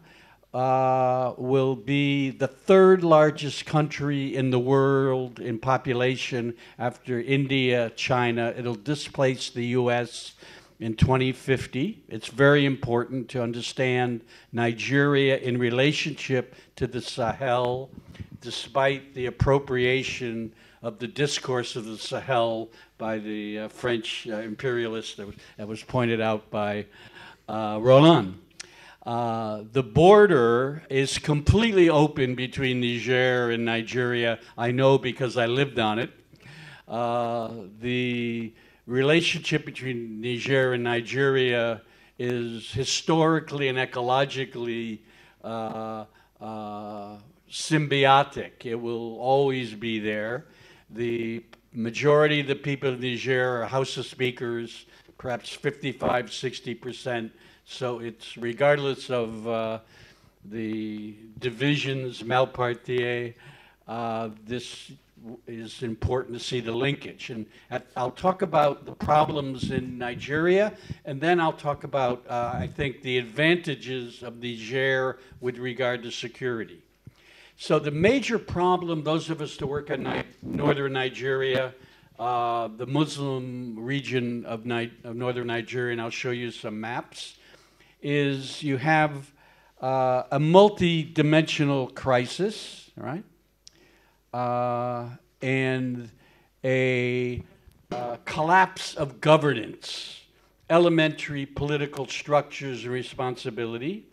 uh, 0.53 1.33
will 1.37 1.75
be 1.75 2.29
the 2.29 2.47
third 2.47 3.03
largest 3.03 3.65
country 3.65 4.35
in 4.35 4.51
the 4.51 4.59
world 4.59 5.39
in 5.39 5.57
population 5.57 6.53
after 6.77 7.19
India, 7.19 7.91
China. 7.95 8.53
It'll 8.55 8.75
displace 8.75 9.49
the 9.49 9.65
US 9.67 10.35
in 10.79 10.95
2050. 10.95 12.03
It's 12.07 12.27
very 12.27 12.65
important 12.65 13.29
to 13.29 13.41
understand 13.41 14.21
Nigeria 14.51 15.37
in 15.37 15.57
relationship 15.57 16.55
to 16.75 16.85
the 16.85 17.01
Sahel, 17.01 17.89
despite 18.41 19.15
the 19.15 19.25
appropriation 19.25 20.53
of 20.83 20.99
the 20.99 21.07
discourse 21.07 21.75
of 21.75 21.85
the 21.85 21.97
Sahel 21.97 22.69
by 22.97 23.17
the 23.17 23.59
uh, 23.59 23.67
French 23.69 24.27
uh, 24.29 24.35
imperialists 24.35 25.15
that 25.15 25.25
was, 25.25 25.35
that 25.57 25.67
was 25.67 25.81
pointed 25.81 26.21
out 26.21 26.51
by 26.51 26.85
uh, 27.47 27.79
Roland. 27.81 28.37
Uh, 29.05 29.63
the 29.73 29.83
border 29.83 30.81
is 30.89 31.17
completely 31.17 31.89
open 31.89 32.35
between 32.35 32.79
Niger 32.79 33.51
and 33.51 33.65
Nigeria. 33.65 34.39
I 34.57 34.71
know 34.71 34.97
because 34.97 35.35
I 35.35 35.45
lived 35.45 35.77
on 35.77 35.99
it. 35.99 36.11
Uh, 36.87 37.51
the 37.81 38.53
relationship 38.87 39.65
between 39.65 40.21
Niger 40.21 40.73
and 40.73 40.83
Nigeria 40.83 41.81
is 42.17 42.71
historically 42.71 43.67
and 43.67 43.77
ecologically 43.77 44.99
uh, 45.43 46.05
uh, 46.39 47.17
symbiotic. 47.51 48.65
It 48.65 48.75
will 48.75 49.17
always 49.19 49.73
be 49.73 49.99
there. 49.99 50.45
The 50.89 51.43
majority 51.73 52.39
of 52.39 52.47
the 52.47 52.55
people 52.55 52.89
of 52.89 53.01
Niger 53.01 53.63
are 53.63 53.65
Hausa 53.65 54.03
speakers, 54.03 54.85
perhaps 55.17 55.49
55, 55.49 56.31
60 56.31 56.75
percent. 56.75 57.31
So 57.73 57.99
it's 57.99 58.37
regardless 58.37 59.09
of 59.09 59.47
uh, 59.47 59.79
the 60.45 61.15
divisions, 61.39 62.21
Malpartier, 62.21 63.33
uh, 63.87 64.29
this 64.45 64.91
is 65.47 65.81
important 65.81 66.37
to 66.37 66.43
see 66.43 66.59
the 66.59 66.71
linkage. 66.71 67.31
And 67.31 67.47
at, 67.71 67.87
I'll 67.97 68.11
talk 68.11 68.43
about 68.43 68.85
the 68.85 68.91
problems 68.91 69.71
in 69.71 69.97
Nigeria, 69.97 70.73
and 71.05 71.19
then 71.19 71.39
I'll 71.39 71.51
talk 71.51 71.83
about, 71.83 72.23
uh, 72.29 72.51
I 72.53 72.67
think, 72.67 73.01
the 73.01 73.17
advantages 73.17 74.21
of 74.21 74.37
Niger 74.37 75.17
with 75.41 75.57
regard 75.57 76.03
to 76.03 76.11
security. 76.11 76.79
So 77.57 77.79
the 77.79 77.91
major 77.91 78.37
problem, 78.37 79.03
those 79.03 79.31
of 79.31 79.41
us 79.41 79.57
that 79.57 79.65
work 79.65 79.89
in 79.89 80.03
Ni- 80.03 80.23
northern 80.43 80.93
Nigeria, 80.93 81.73
uh, 82.19 82.67
the 82.67 82.85
Muslim 82.85 83.79
region 83.79 84.45
of, 84.45 84.63
Ni- 84.63 84.93
of 85.03 85.15
northern 85.15 85.47
Nigeria, 85.47 85.93
and 85.93 86.01
I'll 86.01 86.11
show 86.11 86.31
you 86.31 86.51
some 86.51 86.79
maps, 86.79 87.37
is 88.03 88.61
you 88.61 88.77
have 88.77 89.31
uh, 89.81 90.23
a 90.31 90.39
multi-dimensional 90.39 91.87
crisis, 91.87 92.91
right, 92.95 93.23
uh, 94.33 95.09
and 95.41 96.11
a 96.63 97.41
uh, 97.91 98.17
collapse 98.25 98.95
of 98.95 99.21
governance, 99.21 100.21
elementary 100.69 101.45
political 101.45 102.07
structures 102.07 102.83
and 102.83 102.93
responsibility. 102.93 104.05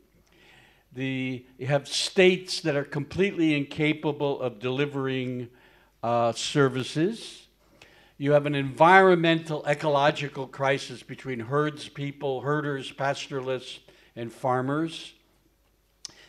The, 0.92 1.44
you 1.58 1.66
have 1.66 1.86
states 1.86 2.60
that 2.62 2.74
are 2.74 2.84
completely 2.84 3.54
incapable 3.54 4.40
of 4.40 4.58
delivering 4.58 5.48
uh, 6.02 6.32
services. 6.32 7.46
You 8.20 8.32
have 8.32 8.44
an 8.44 8.54
environmental, 8.54 9.64
ecological 9.66 10.46
crisis 10.46 11.02
between 11.02 11.40
herds 11.40 11.88
people, 11.88 12.42
herders, 12.42 12.92
pastoralists, 12.92 13.80
and 14.14 14.30
farmers. 14.30 15.14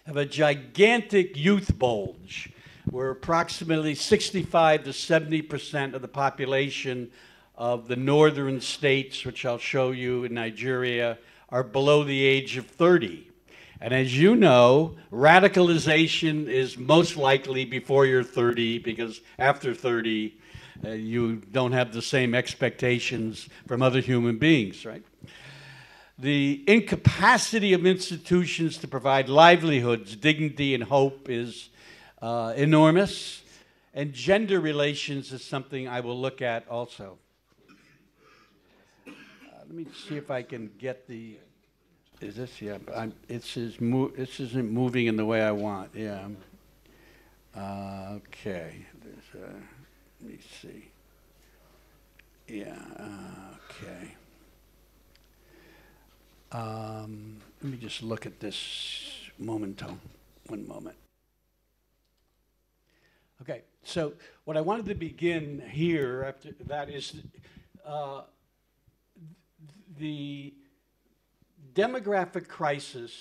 Have 0.05 0.15
a 0.15 0.25
gigantic 0.25 1.35
youth 1.35 1.77
bulge 1.77 2.49
where 2.89 3.09
approximately 3.09 3.93
65 3.93 4.85
to 4.85 4.93
70 4.93 5.41
percent 5.41 5.93
of 5.93 6.01
the 6.01 6.07
population 6.07 7.11
of 7.55 7.89
the 7.89 7.97
northern 7.97 8.61
states, 8.61 9.25
which 9.25 9.45
I'll 9.45 9.57
show 9.57 9.91
you 9.91 10.23
in 10.23 10.33
Nigeria, 10.33 11.17
are 11.49 11.61
below 11.61 12.05
the 12.05 12.23
age 12.23 12.55
of 12.55 12.67
30. 12.67 13.27
And 13.81 13.93
as 13.93 14.17
you 14.17 14.37
know, 14.37 14.95
radicalization 15.11 16.47
is 16.47 16.77
most 16.77 17.17
likely 17.17 17.65
before 17.65 18.05
you're 18.05 18.23
30 18.23 18.79
because 18.79 19.19
after 19.37 19.73
30, 19.73 20.37
uh, 20.83 20.89
you 20.89 21.37
don't 21.51 21.73
have 21.73 21.93
the 21.93 22.01
same 22.01 22.33
expectations 22.33 23.47
from 23.67 23.81
other 23.81 23.99
human 23.99 24.37
beings, 24.37 24.85
right? 24.85 25.03
The 26.17 26.63
incapacity 26.67 27.73
of 27.73 27.85
institutions 27.85 28.77
to 28.79 28.87
provide 28.87 29.27
livelihoods, 29.27 30.15
dignity, 30.15 30.75
and 30.75 30.83
hope 30.83 31.29
is 31.29 31.69
uh, 32.21 32.53
enormous. 32.55 33.41
And 33.93 34.13
gender 34.13 34.59
relations 34.59 35.31
is 35.33 35.43
something 35.43 35.87
I 35.87 35.99
will 35.99 36.19
look 36.19 36.41
at 36.41 36.67
also. 36.67 37.17
Uh, 39.07 39.11
let 39.57 39.71
me 39.71 39.85
see 40.07 40.15
if 40.15 40.31
I 40.31 40.43
can 40.43 40.71
get 40.77 41.07
the. 41.07 41.37
Is 42.21 42.35
this 42.35 42.61
yeah? 42.61 42.77
I'm, 42.95 43.13
it's 43.27 43.57
is 43.57 43.81
mo- 43.81 44.11
this 44.15 44.39
isn't 44.39 44.71
moving 44.71 45.07
in 45.07 45.17
the 45.17 45.25
way 45.25 45.41
I 45.41 45.51
want. 45.51 45.89
Yeah. 45.95 46.27
Uh, 47.55 48.17
okay. 48.17 48.85
There's 49.03 49.43
me 50.23 50.39
see. 50.61 50.91
Yeah. 52.47 52.77
Uh, 52.97 53.55
okay. 53.69 54.15
Um, 56.51 57.37
let 57.61 57.71
me 57.71 57.77
just 57.77 58.03
look 58.03 58.25
at 58.25 58.39
this 58.39 59.29
momento. 59.39 59.97
One 60.47 60.67
moment. 60.67 60.97
Okay, 63.41 63.61
so 63.83 64.13
what 64.43 64.57
I 64.57 64.61
wanted 64.61 64.85
to 64.87 64.95
begin 64.95 65.63
here 65.71 66.25
after 66.27 66.51
that 66.67 66.89
is 66.89 67.15
uh, 67.85 68.21
the 69.97 70.53
demographic 71.73 72.47
crisis 72.47 73.11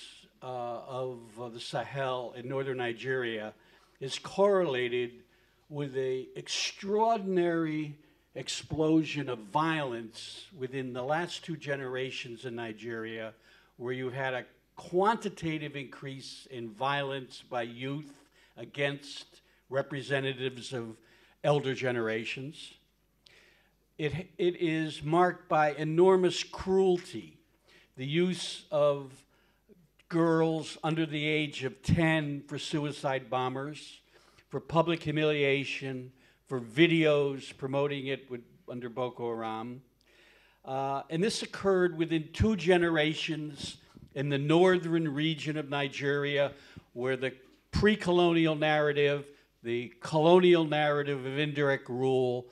uh, 0.43 0.45
of 0.45 1.19
uh, 1.39 1.49
the 1.49 1.59
Sahel 1.59 2.33
in 2.35 2.47
northern 2.47 2.77
Nigeria 2.77 3.53
is 3.99 4.19
correlated 4.19 5.23
with 5.71 5.95
a 5.95 6.27
extraordinary 6.35 7.95
explosion 8.35 9.29
of 9.29 9.39
violence 9.39 10.47
within 10.55 10.91
the 10.91 11.01
last 11.01 11.45
two 11.45 11.55
generations 11.55 12.43
in 12.43 12.55
Nigeria, 12.55 13.33
where 13.77 13.93
you 13.93 14.09
had 14.09 14.33
a 14.33 14.45
quantitative 14.75 15.77
increase 15.77 16.45
in 16.51 16.69
violence 16.71 17.41
by 17.49 17.61
youth 17.61 18.11
against 18.57 19.39
representatives 19.69 20.73
of 20.73 20.97
elder 21.41 21.73
generations. 21.73 22.73
It, 23.97 24.27
it 24.37 24.61
is 24.61 25.01
marked 25.01 25.47
by 25.47 25.71
enormous 25.75 26.43
cruelty, 26.43 27.37
the 27.95 28.05
use 28.05 28.65
of 28.71 29.13
girls 30.09 30.77
under 30.83 31.05
the 31.05 31.25
age 31.25 31.63
of 31.63 31.81
10 31.81 32.43
for 32.49 32.59
suicide 32.59 33.29
bombers, 33.29 34.00
for 34.51 34.59
public 34.59 35.01
humiliation, 35.01 36.11
for 36.45 36.59
videos 36.59 37.57
promoting 37.57 38.07
it 38.07 38.29
with, 38.29 38.41
under 38.69 38.89
Boko 38.89 39.29
Haram. 39.29 39.81
Uh, 40.65 41.03
and 41.09 41.23
this 41.23 41.41
occurred 41.41 41.97
within 41.97 42.27
two 42.33 42.57
generations 42.57 43.77
in 44.13 44.27
the 44.27 44.37
northern 44.37 45.11
region 45.11 45.55
of 45.57 45.69
Nigeria, 45.69 46.51
where 46.91 47.15
the 47.15 47.31
pre 47.71 47.95
colonial 47.95 48.55
narrative, 48.55 49.25
the 49.63 49.93
colonial 50.01 50.65
narrative 50.65 51.25
of 51.25 51.39
indirect 51.39 51.87
rule, 51.87 52.45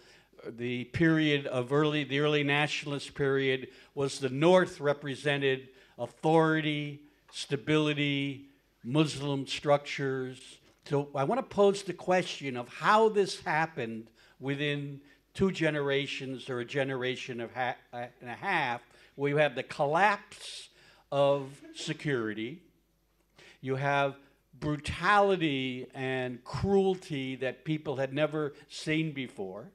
the 0.48 0.86
period 0.86 1.48
of 1.48 1.74
early, 1.74 2.06
the 2.06 2.22
early 2.22 2.44
nationalist 2.44 3.14
period, 3.14 3.68
was 3.94 4.20
the 4.20 4.30
North 4.30 4.80
represented 4.80 5.68
authority, 5.98 7.02
stability, 7.34 8.46
Muslim 8.86 9.46
structures, 9.46 10.59
so 10.90 11.08
I 11.14 11.24
want 11.24 11.38
to 11.38 11.56
pose 11.56 11.84
the 11.84 11.94
question 11.94 12.58
of 12.58 12.68
how 12.68 13.10
this 13.10 13.40
happened 13.42 14.08
within 14.40 15.02
two 15.36 15.52
generations 15.52 16.50
or 16.50 16.62
a 16.62 16.66
generation 16.66 17.40
of 17.40 17.54
ha- 17.54 17.76
uh, 17.94 18.06
and 18.22 18.30
a 18.30 18.34
half, 18.34 18.82
where 19.14 19.30
you 19.30 19.38
have 19.38 19.54
the 19.54 19.62
collapse 19.62 20.70
of 21.12 21.62
security, 21.76 22.64
you 23.62 23.76
have 23.76 24.16
brutality 24.60 25.86
and 25.94 26.44
cruelty 26.44 27.36
that 27.36 27.66
people 27.66 27.98
had 27.98 28.12
never 28.12 28.54
seen 28.68 29.12
before, 29.12 29.70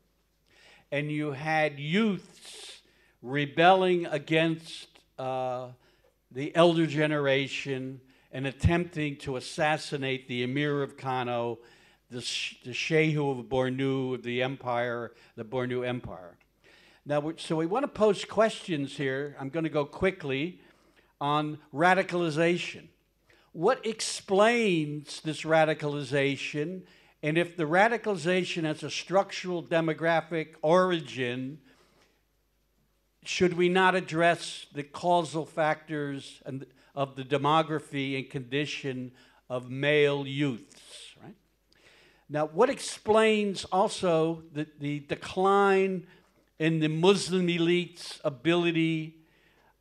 and 0.91 1.12
you 1.12 1.31
had 1.31 1.79
youths 1.79 2.83
rebelling 3.23 4.07
against 4.07 4.89
uh, 5.21 5.69
the 6.33 6.55
elder 6.57 6.87
generation 6.87 8.01
and 8.35 8.49
attempting 8.49 9.16
to 9.16 9.37
assassinate 9.37 10.26
the 10.26 10.43
Emir 10.43 10.82
of 10.82 10.97
Kano, 10.97 11.61
the, 12.11 12.18
the 12.64 12.72
Shehu 12.72 13.39
of 13.39 13.47
Bornu, 13.47 14.20
the 14.20 14.43
empire, 14.43 15.12
the 15.37 15.45
Bornu 15.45 15.87
Empire. 15.87 16.37
Now, 17.07 17.32
so 17.37 17.55
we 17.55 17.66
want 17.66 17.85
to 17.85 17.89
pose 17.89 18.24
questions 18.24 18.97
here. 18.97 19.37
I'm 19.39 19.51
going 19.51 19.62
to 19.62 19.70
go 19.70 19.85
quickly 19.85 20.61
on 21.20 21.59
radicalization. 21.72 22.89
What 23.53 23.87
explains 23.87 25.20
this 25.20 25.43
radicalization? 25.43 26.82
And 27.22 27.39
if 27.39 27.57
the 27.57 27.64
radicalization 27.64 28.64
has 28.64 28.82
a 28.82 28.91
structural 28.91 29.62
demographic 29.62 30.55
origin, 30.61 31.59
should 33.22 33.55
we 33.55 33.68
not 33.68 33.95
address 33.95 34.66
the 34.72 34.82
causal 34.82 35.47
factors 35.47 36.43
and 36.45 36.66
of 36.95 37.17
the 37.17 37.25
demography 37.25 38.17
and 38.17 38.31
condition 38.31 39.13
of 39.51 39.71
male 39.71 40.27
youths, 40.27 41.15
right? 41.23 41.35
Now, 42.29 42.47
what 42.47 42.71
explains 42.71 43.65
also 43.67 44.43
the, 44.53 44.67
the 44.79 45.01
decline 45.01 46.07
in 46.59 46.81
the 46.81 46.89
Muslim 46.89 47.49
elite's 47.49 48.21
ability 48.25 49.17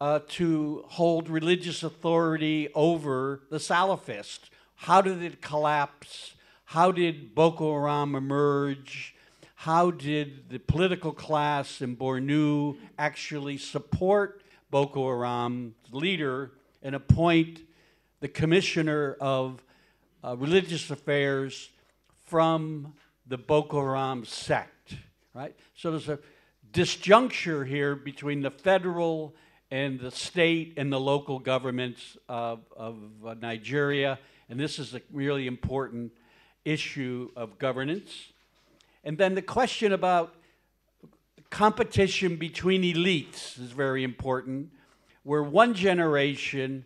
uh, 0.02 0.20
to 0.28 0.84
hold 0.88 1.30
religious 1.30 1.84
authority 1.84 2.70
over 2.76 3.44
the 3.50 3.58
Salafists? 3.58 4.50
How 4.76 5.02
did 5.02 5.22
it 5.22 5.42
collapse? 5.42 6.34
How 6.66 6.92
did 6.92 7.36
Boko 7.36 7.72
Haram 7.74 8.16
emerge? 8.16 9.16
How 9.56 9.92
did 9.92 10.50
the 10.50 10.60
political 10.60 11.14
class 11.14 11.82
in 11.82 11.96
Bornu 11.96 12.78
actually 12.98 13.58
support 13.58 14.42
Boko 14.70 15.08
Haram's 15.08 15.76
leader 15.92 16.52
and 16.84 16.94
appoint 16.94 17.62
the 18.20 18.28
commissioner 18.28 19.18
of 19.20 19.64
uh, 20.24 20.36
religious 20.38 20.92
affairs 20.92 21.70
from 22.28 22.94
the 23.26 23.38
Boko 23.38 23.82
Haram 23.82 24.26
sect, 24.26 24.96
right? 25.34 25.56
So 25.76 25.92
there's 25.92 26.10
a 26.10 26.20
disjuncture 26.72 27.66
here 27.66 27.96
between 27.96 28.42
the 28.42 28.52
federal 28.52 29.34
and 29.72 30.00
the 30.00 30.12
state 30.12 30.74
and 30.78 30.92
the 30.92 31.00
local 31.00 31.40
governments 31.40 32.18
of, 32.30 32.60
of 32.76 32.98
uh, 33.26 33.34
Nigeria, 33.42 34.20
and 34.50 34.60
this 34.60 34.78
is 34.78 34.94
a 34.94 35.02
really 35.12 35.48
important 35.48 36.12
issue 36.66 37.32
of 37.36 37.58
governance. 37.58 38.32
And 39.04 39.18
then 39.18 39.36
the 39.36 39.42
question 39.42 39.92
about 39.94 40.36
competition 41.50 42.36
between 42.36 42.84
elites 42.84 43.60
is 43.60 43.72
very 43.72 44.04
important 44.04 44.70
we're 45.24 45.44
one 45.44 45.74
generation 45.74 46.84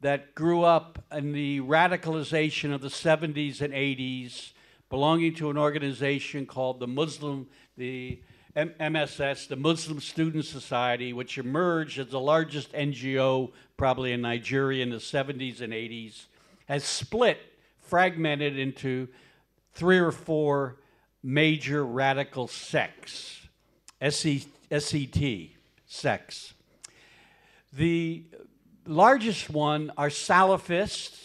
that 0.00 0.34
grew 0.34 0.62
up 0.62 1.02
in 1.12 1.32
the 1.32 1.60
radicalization 1.60 2.74
of 2.74 2.80
the 2.80 2.88
70s 2.88 3.60
and 3.60 3.72
80s, 3.72 4.52
belonging 4.90 5.34
to 5.36 5.50
an 5.50 5.56
organization 5.56 6.46
called 6.46 6.80
the 6.80 6.86
Muslim, 6.86 7.48
the 7.76 8.20
M- 8.54 8.74
MSS, 8.78 9.46
the 9.46 9.56
Muslim 9.56 10.00
Student 10.00 10.44
Society, 10.44 11.12
which 11.12 11.38
emerged 11.38 11.98
as 11.98 12.08
the 12.08 12.20
largest 12.20 12.72
NGO 12.72 13.52
probably 13.76 14.12
in 14.12 14.20
Nigeria 14.20 14.82
in 14.82 14.90
the 14.90 14.96
70s 14.96 15.60
and 15.60 15.72
80s, 15.72 16.26
has 16.66 16.84
split, 16.84 17.38
fragmented 17.80 18.58
into 18.58 19.08
three 19.72 19.98
or 19.98 20.12
four 20.12 20.76
major 21.22 21.84
radical 21.84 22.46
sects, 22.46 23.40
SET, 24.00 24.46
sects. 25.86 26.54
The 27.74 28.24
largest 28.86 29.48
one 29.48 29.92
are 29.96 30.08
Salafists, 30.08 31.18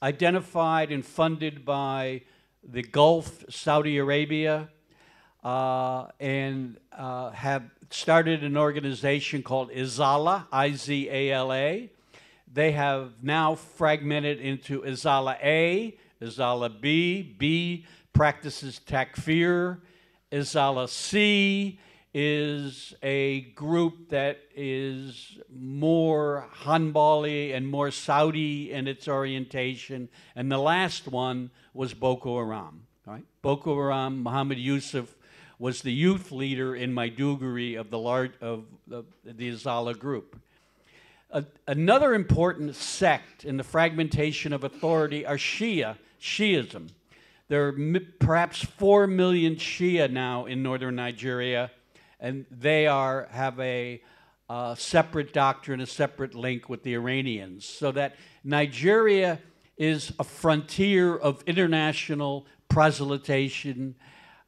identified 0.00 0.92
and 0.92 1.04
funded 1.04 1.64
by 1.64 2.22
the 2.62 2.82
Gulf, 2.82 3.44
Saudi 3.50 3.98
Arabia, 3.98 4.68
uh, 5.42 6.06
and 6.20 6.76
uh, 6.96 7.30
have 7.30 7.64
started 7.90 8.44
an 8.44 8.56
organization 8.56 9.42
called 9.42 9.72
Izala, 9.72 10.46
I 10.52 10.70
Z 10.72 11.08
A 11.10 11.32
L 11.32 11.52
A. 11.52 11.90
They 12.52 12.70
have 12.72 13.24
now 13.24 13.56
fragmented 13.56 14.40
into 14.40 14.82
Izala 14.82 15.36
A, 15.42 15.96
Izala 16.22 16.80
B, 16.80 17.22
B 17.22 17.86
practices 18.12 18.80
takfir, 18.86 19.80
Izala 20.30 20.88
C 20.88 21.80
is 22.20 22.94
a 23.00 23.42
group 23.54 24.08
that 24.08 24.40
is 24.52 25.38
more 25.56 26.48
Hanbali 26.64 27.54
and 27.54 27.68
more 27.68 27.92
Saudi 27.92 28.72
in 28.72 28.88
its 28.88 29.06
orientation. 29.06 30.08
And 30.34 30.50
the 30.50 30.58
last 30.58 31.06
one 31.06 31.52
was 31.74 31.94
Boko 31.94 32.38
Haram. 32.38 32.88
Right? 33.06 33.22
Boko 33.40 33.72
Haram, 33.76 34.20
Muhammad 34.24 34.58
Yusuf 34.58 35.14
was 35.60 35.82
the 35.82 35.92
youth 35.92 36.32
leader 36.32 36.74
in 36.74 36.92
Maiduguri 36.92 37.78
of 37.78 37.90
the 37.90 38.00
large 38.00 38.32
of 38.40 38.64
the, 38.88 39.04
Azala 39.24 39.96
group. 39.96 40.40
Another 41.68 42.14
important 42.14 42.74
sect 42.74 43.44
in 43.44 43.58
the 43.58 43.64
fragmentation 43.64 44.52
of 44.52 44.64
authority 44.64 45.24
are 45.24 45.36
Shia, 45.36 45.98
Shiism. 46.20 46.88
There 47.46 47.68
are 47.68 48.00
perhaps 48.18 48.64
four 48.64 49.06
million 49.06 49.54
Shia 49.54 50.10
now 50.10 50.46
in 50.46 50.64
northern 50.64 50.96
Nigeria, 50.96 51.70
and 52.20 52.46
they 52.50 52.86
are 52.86 53.28
have 53.30 53.58
a 53.60 54.02
uh, 54.48 54.74
separate 54.74 55.32
doctrine, 55.32 55.80
a 55.80 55.86
separate 55.86 56.34
link 56.34 56.68
with 56.68 56.82
the 56.82 56.94
Iranians, 56.94 57.64
so 57.66 57.92
that 57.92 58.16
Nigeria 58.44 59.38
is 59.76 60.12
a 60.18 60.24
frontier 60.24 61.16
of 61.16 61.42
international 61.46 62.46
proselytization, 62.68 63.94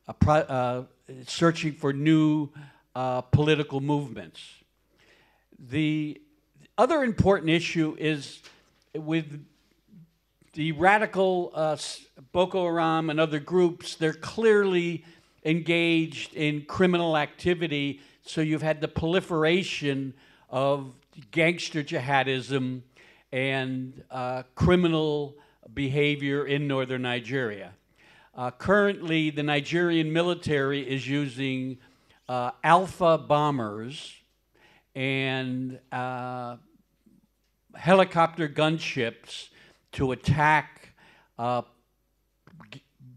uh, 0.09 0.13
pro- 0.15 0.35
uh, 0.35 0.85
searching 1.27 1.73
for 1.73 1.93
new 1.93 2.49
uh, 2.95 3.21
political 3.21 3.81
movements. 3.81 4.41
The 5.59 6.21
other 6.79 7.05
important 7.05 7.51
issue 7.51 7.95
is 7.99 8.41
with 8.95 9.45
the 10.55 10.73
radical 10.73 11.53
uh, 11.55 11.77
Boko 12.33 12.65
Haram 12.65 13.11
and 13.11 13.21
other 13.21 13.39
groups, 13.39 13.95
they're 13.95 14.13
clearly 14.13 15.05
engaged 15.45 16.35
in 16.35 16.63
criminal 16.65 17.17
activity. 17.17 18.01
So 18.23 18.41
you've 18.41 18.63
had 18.63 18.81
the 18.81 18.89
proliferation 18.89 20.15
of 20.49 20.95
gangster 21.31 21.83
jihadism 21.83 22.83
and 23.33 24.03
uh, 24.11 24.43
criminal 24.55 25.37
behavior 25.73 26.47
in 26.47 26.67
northern 26.67 27.03
Nigeria. 27.03 27.73
Uh, 28.35 28.51
currently, 28.51 29.31
the 29.31 29.43
Nigerian 29.43 30.13
military 30.13 30.89
is 30.89 31.09
using 31.09 31.79
uh, 32.29 32.53
Alpha 32.63 33.19
bombers 33.19 34.15
and 34.95 35.79
uh, 35.93 36.57
helicopter 37.75 38.49
gunships 38.49 39.49
to 39.93 40.13
attack 40.13 40.95
uh, 41.39 41.63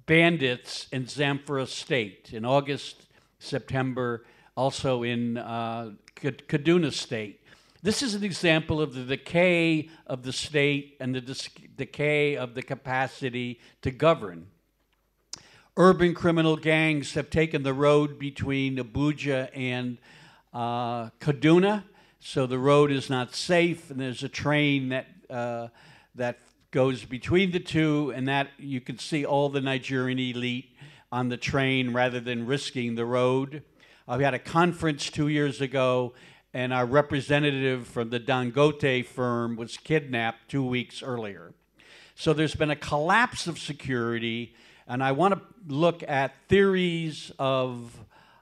bandits 0.05 0.87
in 0.91 1.05
Zamfara 1.05 1.67
State 1.67 2.31
in 2.33 2.45
August, 2.45 3.07
September, 3.39 4.25
also 4.55 5.03
in 5.03 5.37
uh, 5.37 5.91
Kaduna 6.15 6.91
State. 6.91 7.41
This 7.81 8.01
is 8.01 8.15
an 8.15 8.23
example 8.23 8.81
of 8.81 8.93
the 8.93 9.03
decay 9.03 9.89
of 10.07 10.23
the 10.23 10.31
state 10.31 10.95
and 11.01 11.13
the 11.13 11.19
dis- 11.19 11.49
decay 11.75 12.37
of 12.37 12.55
the 12.55 12.61
capacity 12.61 13.59
to 13.81 13.91
govern. 13.91 14.47
Urban 15.75 16.13
criminal 16.13 16.55
gangs 16.55 17.13
have 17.15 17.29
taken 17.29 17.63
the 17.63 17.73
road 17.73 18.19
between 18.19 18.77
Abuja 18.77 19.49
and 19.53 19.97
uh, 20.53 21.09
Kaduna, 21.19 21.83
so 22.19 22.45
the 22.45 22.59
road 22.59 22.91
is 22.91 23.09
not 23.09 23.35
safe, 23.35 23.89
and 23.89 23.99
there's 23.99 24.23
a 24.23 24.29
train 24.29 24.89
that 24.89 25.07
uh, 25.29 25.67
that 26.15 26.39
goes 26.73 27.05
between 27.05 27.51
the 27.51 27.59
two, 27.59 28.11
and 28.15 28.27
that 28.27 28.47
you 28.57 28.81
can 28.81 28.97
see 28.97 29.23
all 29.23 29.47
the 29.47 29.61
Nigerian 29.61 30.17
elite 30.17 30.75
on 31.11 31.29
the 31.29 31.37
train 31.37 31.93
rather 31.93 32.19
than 32.19 32.47
risking 32.47 32.95
the 32.95 33.05
road. 33.05 33.61
Uh, 34.07 34.15
we 34.17 34.23
had 34.23 34.33
a 34.33 34.39
conference 34.39 35.11
two 35.11 35.27
years 35.27 35.61
ago, 35.61 36.13
and 36.51 36.73
our 36.73 36.87
representative 36.87 37.85
from 37.87 38.09
the 38.09 38.19
Dangote 38.19 39.05
firm 39.05 39.55
was 39.55 39.77
kidnapped 39.77 40.49
two 40.49 40.65
weeks 40.65 41.03
earlier. 41.03 41.53
So 42.15 42.33
there's 42.33 42.55
been 42.55 42.71
a 42.71 42.75
collapse 42.75 43.45
of 43.45 43.59
security, 43.59 44.55
and 44.87 45.03
I 45.03 45.11
want 45.11 45.35
to 45.35 45.41
look 45.67 46.03
at 46.07 46.33
theories 46.49 47.31
of 47.37 47.95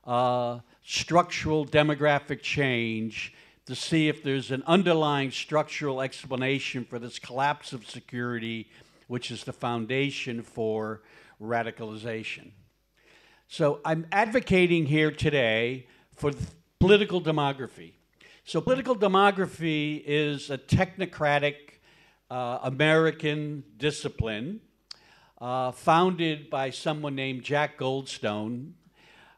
uh, 0.07 0.59
structural 0.81 1.65
demographic 1.65 2.41
change 2.41 3.33
to 3.71 3.75
see 3.77 4.09
if 4.09 4.21
there's 4.21 4.51
an 4.51 4.61
underlying 4.67 5.31
structural 5.31 6.01
explanation 6.01 6.83
for 6.83 6.99
this 6.99 7.17
collapse 7.17 7.71
of 7.71 7.89
security, 7.89 8.67
which 9.07 9.31
is 9.31 9.45
the 9.45 9.53
foundation 9.53 10.41
for 10.41 11.03
radicalization. 11.41 12.51
So 13.47 13.79
I'm 13.85 14.07
advocating 14.11 14.87
here 14.87 15.09
today 15.09 15.87
for 16.17 16.33
political 16.79 17.21
demography. 17.21 17.93
So 18.43 18.59
political 18.59 18.93
demography 18.93 20.03
is 20.05 20.49
a 20.49 20.57
technocratic 20.57 21.55
uh, 22.29 22.59
American 22.63 23.63
discipline 23.77 24.59
uh, 25.39 25.71
founded 25.71 26.49
by 26.49 26.71
someone 26.71 27.15
named 27.15 27.43
Jack 27.43 27.79
Goldstone. 27.79 28.73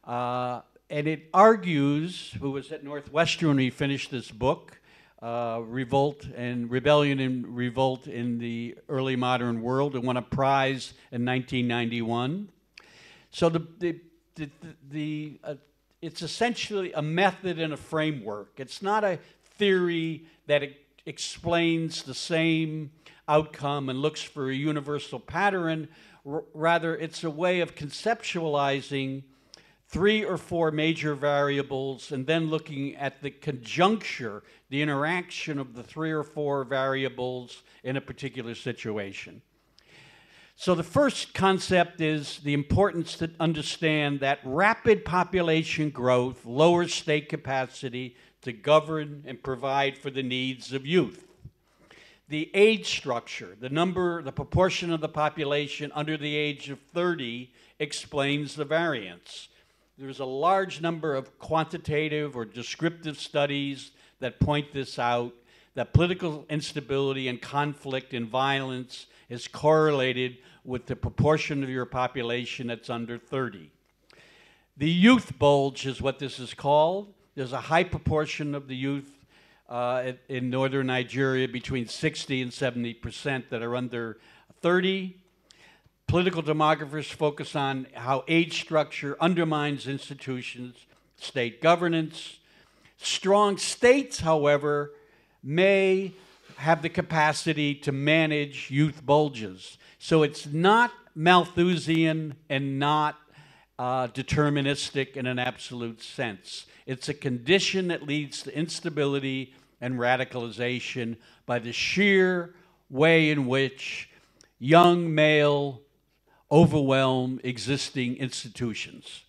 Uh, 0.03 0.61
and 0.93 1.07
it 1.07 1.27
argues, 1.33 2.35
who 2.39 2.51
was 2.51 2.71
at 2.71 2.83
Northwestern 2.83 3.47
when 3.47 3.57
he 3.57 3.71
finished 3.71 4.11
this 4.11 4.29
book, 4.29 4.79
uh, 5.23 5.59
Revolt 5.65 6.27
and 6.35 6.69
Rebellion 6.69 7.19
and 7.19 7.47
Revolt 7.47 8.05
in 8.05 8.37
the 8.37 8.77
Early 8.87 9.15
Modern 9.15 9.63
World, 9.63 9.95
and 9.95 10.03
won 10.03 10.17
a 10.17 10.21
prize 10.21 10.93
in 11.11 11.25
1991. 11.25 12.47
So 13.31 13.49
the, 13.49 13.65
the, 13.79 13.99
the, 14.35 14.49
the 14.91 15.39
uh, 15.43 15.55
it's 16.03 16.21
essentially 16.21 16.93
a 16.93 17.01
method 17.01 17.57
and 17.57 17.73
a 17.73 17.77
framework. 17.77 18.51
It's 18.57 18.83
not 18.83 19.03
a 19.03 19.17
theory 19.57 20.27
that 20.45 20.61
explains 21.07 22.03
the 22.03 22.13
same 22.13 22.91
outcome 23.27 23.89
and 23.89 23.99
looks 23.99 24.21
for 24.21 24.51
a 24.51 24.55
universal 24.55 25.19
pattern. 25.19 25.87
R- 26.23 26.43
rather, 26.53 26.95
it's 26.95 27.23
a 27.23 27.31
way 27.31 27.61
of 27.61 27.73
conceptualizing 27.73 29.23
three 29.93 30.25
or 30.25 30.37
four 30.37 30.71
major 30.71 31.13
variables 31.13 32.11
and 32.11 32.25
then 32.25 32.49
looking 32.49 32.95
at 32.95 33.21
the 33.21 33.29
conjuncture, 33.29 34.41
the 34.69 34.81
interaction 34.81 35.59
of 35.59 35.75
the 35.75 35.83
three 35.83 36.11
or 36.11 36.23
four 36.23 36.63
variables 36.63 37.61
in 37.83 37.95
a 37.95 38.01
particular 38.01 38.55
situation. 38.55 39.39
So, 40.55 40.73
the 40.73 40.81
first 40.81 41.35
concept 41.35 42.01
is 42.01 42.39
the 42.39 42.55
importance 42.55 43.17
to 43.17 43.29
understand 43.39 44.19
that 44.21 44.39
rapid 44.43 45.05
population 45.05 45.91
growth 45.91 46.43
lowers 46.43 46.91
state 46.91 47.29
capacity 47.29 48.15
to 48.41 48.51
govern 48.51 49.23
and 49.27 49.43
provide 49.43 49.95
for 49.95 50.09
the 50.09 50.23
needs 50.23 50.73
of 50.73 50.87
youth. 50.87 51.27
The 52.29 52.49
age 52.55 52.87
structure, 52.87 53.55
the 53.59 53.69
number, 53.69 54.23
the 54.23 54.31
proportion 54.31 54.91
of 54.91 55.01
the 55.01 55.09
population 55.09 55.91
under 55.93 56.17
the 56.17 56.35
age 56.35 56.71
of 56.71 56.79
30 56.93 57.51
explains 57.79 58.55
the 58.55 58.65
variance. 58.65 59.49
There's 59.97 60.19
a 60.19 60.25
large 60.25 60.81
number 60.81 61.13
of 61.13 61.37
quantitative 61.37 62.35
or 62.35 62.45
descriptive 62.45 63.19
studies 63.19 63.91
that 64.19 64.39
point 64.39 64.73
this 64.73 64.97
out 64.97 65.33
that 65.75 65.93
political 65.93 66.45
instability 66.49 67.27
and 67.27 67.41
conflict 67.41 68.13
and 68.13 68.27
violence 68.27 69.07
is 69.29 69.47
correlated 69.47 70.37
with 70.63 70.85
the 70.85 70.95
proportion 70.95 71.63
of 71.63 71.69
your 71.69 71.85
population 71.85 72.67
that's 72.67 72.89
under 72.89 73.17
30. 73.17 73.71
The 74.77 74.89
youth 74.89 75.37
bulge 75.39 75.85
is 75.85 76.01
what 76.01 76.19
this 76.19 76.39
is 76.39 76.53
called. 76.53 77.13
There's 77.35 77.53
a 77.53 77.61
high 77.61 77.83
proportion 77.83 78.53
of 78.55 78.67
the 78.67 78.75
youth 78.75 79.11
uh, 79.67 80.13
in- 80.29 80.49
northern 80.49 80.87
Nigeria, 80.87 81.47
between 81.47 81.87
60 81.87 82.41
and 82.41 82.53
70 82.53 82.93
percent, 82.95 83.49
that 83.49 83.63
are 83.63 83.75
under 83.75 84.17
30. 84.61 85.17
Political 86.08 86.43
demographers 86.43 87.06
focus 87.06 87.56
on 87.56 87.88
how 87.93 88.24
age 88.28 88.62
structure 88.62 89.18
undermines 89.20 89.88
institutions, 89.88 90.76
state 91.18 91.62
governance. 91.62 92.38
Strong 92.97 93.58
states, 93.58 94.20
however, 94.20 94.91
may 95.43 96.14
have 96.58 96.82
the 96.82 96.89
capacity 96.89 97.74
to 97.76 97.91
manage 97.91 98.70
youth 98.70 99.06
bulges. 99.06 99.78
So 99.97 100.24
it's 100.24 100.45
not 100.45 100.91
Malthusian 101.16 102.36
and 102.49 102.80
not 102.80 103.18
uh, 103.80 104.08
deterministic 104.08 105.18
in 105.18 105.26
an 105.26 105.39
absolute 105.39 106.01
sense. 106.01 106.66
It's 106.86 107.10
a 107.10 107.14
condition 107.14 107.88
that 107.88 108.04
leads 108.04 108.43
to 108.43 108.56
instability 108.56 109.54
and 109.82 109.95
radicalization 109.95 111.18
by 111.45 111.60
the 111.60 111.72
sheer 111.72 112.54
way 112.89 113.32
in 113.32 113.47
which 113.47 114.10
young 114.60 115.14
male 115.14 115.82
overwhelm 116.54 117.41
existing 117.43 118.16
institutions. 118.18 119.24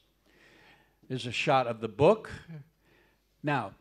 There's 1.09 1.27
a 1.27 1.33
shot 1.33 1.67
of 1.67 1.81
the 1.81 1.89
book. 1.89 2.31
Now, 3.43 3.73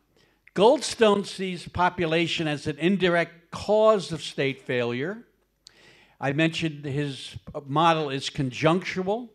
Goldstone 0.55 1.25
sees 1.25 1.67
population 1.67 2.47
as 2.47 2.67
an 2.67 2.77
indirect 2.79 3.51
cause 3.51 4.13
of 4.13 4.23
state 4.23 4.61
failure. 4.61 5.25
I 6.21 6.31
mentioned 6.31 6.85
his 6.85 7.35
model 7.67 8.09
is 8.09 8.29
conjunctural, 8.29 9.27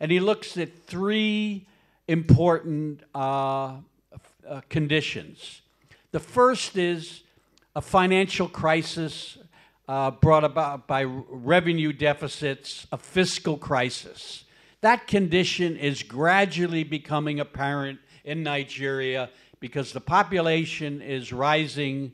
and 0.00 0.12
he 0.12 0.20
looks 0.20 0.58
at 0.58 0.84
three 0.86 1.66
important 2.08 3.02
uh, 3.14 3.76
uh, 4.46 4.60
conditions. 4.68 5.62
The 6.12 6.20
first 6.20 6.76
is 6.76 7.22
a 7.74 7.80
financial 7.80 8.48
crisis 8.48 9.38
uh, 9.90 10.08
brought 10.08 10.44
about 10.44 10.86
by 10.86 11.02
revenue 11.02 11.92
deficits, 11.92 12.86
a 12.92 12.96
fiscal 12.96 13.56
crisis. 13.56 14.44
That 14.82 15.08
condition 15.08 15.76
is 15.76 16.04
gradually 16.04 16.84
becoming 16.84 17.40
apparent 17.40 17.98
in 18.22 18.44
Nigeria 18.44 19.30
because 19.58 19.92
the 19.92 20.00
population 20.00 21.02
is 21.02 21.32
rising 21.32 22.12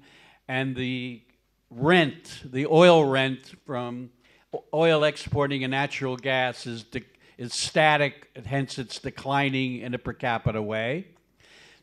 and 0.48 0.74
the 0.74 1.20
rent, 1.68 2.44
the 2.46 2.64
oil 2.64 3.04
rent 3.04 3.52
from 3.66 4.08
oil 4.72 5.04
exporting 5.04 5.62
and 5.62 5.70
natural 5.70 6.16
gas 6.16 6.66
is, 6.66 6.86
is 7.36 7.52
static, 7.52 8.30
hence 8.46 8.78
it's 8.78 8.98
declining 8.98 9.80
in 9.80 9.92
a 9.92 9.98
per 9.98 10.14
capita 10.14 10.62
way. 10.62 11.08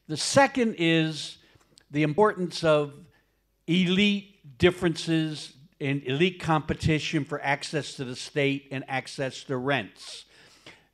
The 0.08 0.18
second 0.18 0.74
is 0.80 1.38
the 1.91 2.02
importance 2.02 2.64
of 2.64 2.96
elite 3.68 4.58
differences 4.58 5.54
in 5.84 6.01
elite 6.05 6.39
competition 6.39 7.25
for 7.25 7.43
access 7.43 7.95
to 7.95 8.05
the 8.05 8.15
state 8.15 8.69
and 8.71 8.86
access 8.88 9.43
to 9.43 9.57
rents. 9.57 10.23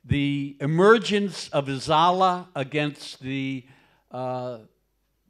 The 0.04 0.56
emergence 0.60 1.48
of 1.50 1.68
Izala 1.68 2.48
against 2.56 3.20
the 3.20 3.64
uh, 4.10 4.58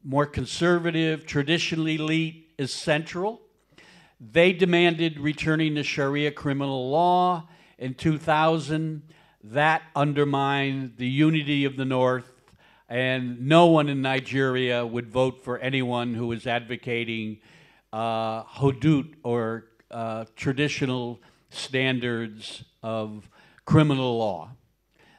more 0.02 0.24
conservative, 0.24 1.26
traditional 1.26 1.88
elite 1.88 2.54
is 2.56 2.72
central. 2.72 3.42
They 4.18 4.54
demanded 4.54 5.20
returning 5.20 5.74
to 5.74 5.82
Sharia 5.82 6.30
criminal 6.30 6.88
law 6.88 7.46
in 7.76 7.92
2000. 7.92 9.02
That 9.44 9.82
undermined 9.94 10.94
the 10.96 11.08
unity 11.08 11.66
of 11.66 11.76
the 11.76 11.84
North, 11.84 12.32
and 12.88 13.46
no 13.46 13.66
one 13.66 13.90
in 13.90 14.00
Nigeria 14.00 14.86
would 14.86 15.08
vote 15.08 15.44
for 15.44 15.58
anyone 15.58 16.14
who 16.14 16.28
was 16.28 16.46
advocating 16.46 17.40
uh, 17.92 18.44
hudud 18.44 19.14
or 19.22 19.66
uh, 19.90 20.24
traditional 20.36 21.20
standards 21.50 22.64
of 22.82 23.28
criminal 23.64 24.18
law. 24.18 24.50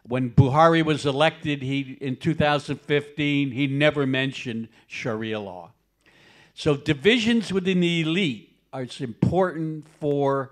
When 0.03 0.31
Buhari 0.31 0.83
was 0.83 1.05
elected 1.05 1.61
he, 1.61 1.97
in 2.01 2.15
2015, 2.15 3.51
he 3.51 3.67
never 3.67 4.07
mentioned 4.07 4.69
Sharia 4.87 5.39
law. 5.39 5.71
So 6.53 6.75
divisions 6.75 7.53
within 7.53 7.79
the 7.79 8.01
elite 8.01 8.57
are 8.73 8.87
important 8.99 9.87
for 9.99 10.51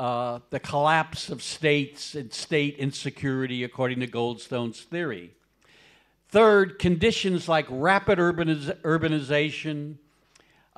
uh, 0.00 0.40
the 0.50 0.60
collapse 0.60 1.28
of 1.28 1.42
states 1.42 2.14
and 2.14 2.32
state 2.32 2.76
insecurity, 2.76 3.64
according 3.64 4.00
to 4.00 4.06
Goldstone's 4.06 4.80
theory. 4.82 5.32
Third, 6.28 6.78
conditions 6.78 7.48
like 7.48 7.66
rapid 7.68 8.18
urbaniz- 8.18 8.80
urbanization. 8.82 9.96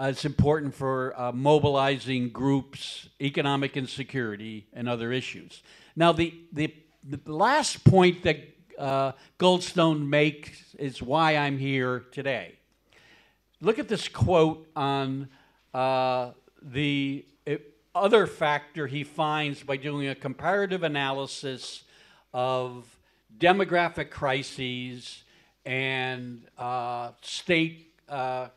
Uh, 0.00 0.06
it's 0.06 0.24
important 0.24 0.74
for 0.74 1.12
uh, 1.20 1.30
mobilizing 1.30 2.30
groups, 2.30 3.10
economic 3.20 3.76
insecurity, 3.76 4.66
and 4.72 4.88
other 4.88 5.12
issues. 5.12 5.62
Now, 5.94 6.10
the, 6.12 6.32
the, 6.54 6.72
the 7.06 7.20
last 7.30 7.84
point 7.84 8.22
that 8.22 8.38
uh, 8.78 9.12
Goldstone 9.38 10.08
makes 10.08 10.74
is 10.78 11.02
why 11.02 11.36
I'm 11.36 11.58
here 11.58 12.06
today. 12.12 12.54
Look 13.60 13.78
at 13.78 13.88
this 13.88 14.08
quote 14.08 14.66
on 14.74 15.28
uh, 15.74 16.30
the 16.62 17.26
other 17.94 18.26
factor 18.26 18.86
he 18.86 19.04
finds 19.04 19.62
by 19.62 19.76
doing 19.76 20.08
a 20.08 20.14
comparative 20.14 20.82
analysis 20.82 21.84
of 22.32 22.86
demographic 23.38 24.08
crises 24.08 25.24
and 25.66 26.46
uh, 26.56 27.10
state 27.20 27.92
uh, 28.08 28.48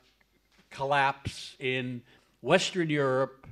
collapse 0.74 1.56
in 1.60 2.02
Western 2.42 2.90
Europe, 2.90 3.48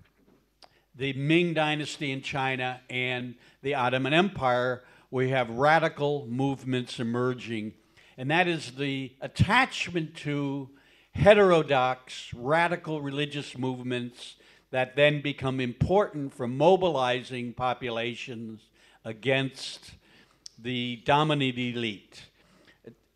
the 0.95 1.13
Ming 1.13 1.53
Dynasty 1.53 2.11
in 2.11 2.21
China, 2.21 2.81
and 2.89 3.35
the 3.61 3.75
Ottoman 3.75 4.13
Empire, 4.13 4.83
we 5.09 5.29
have 5.29 5.49
radical 5.49 6.27
movements 6.27 6.99
emerging. 6.99 7.73
And 8.17 8.29
that 8.31 8.47
is 8.47 8.71
the 8.71 9.13
attachment 9.21 10.15
to 10.17 10.69
heterodox, 11.13 12.33
radical 12.33 13.01
religious 13.01 13.57
movements 13.57 14.35
that 14.71 14.95
then 14.95 15.21
become 15.21 15.59
important 15.59 16.33
for 16.33 16.47
mobilizing 16.47 17.53
populations 17.53 18.61
against 19.03 19.91
the 20.57 21.01
dominant 21.05 21.57
elite. 21.57 22.21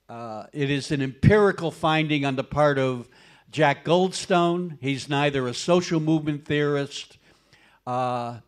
Uh, 0.07 0.45
it 0.53 0.69
is 0.69 0.91
an 0.91 1.01
empirical 1.01 1.71
finding 1.71 2.25
on 2.25 2.35
the 2.35 2.43
part 2.43 2.77
of 2.77 3.09
Jack 3.55 3.85
Goldstone. 3.85 4.77
He's 4.81 5.07
neither 5.07 5.47
a 5.47 5.53
social 5.53 6.01
movement 6.01 6.43
theorist, 6.43 7.17
uh, 7.87 8.39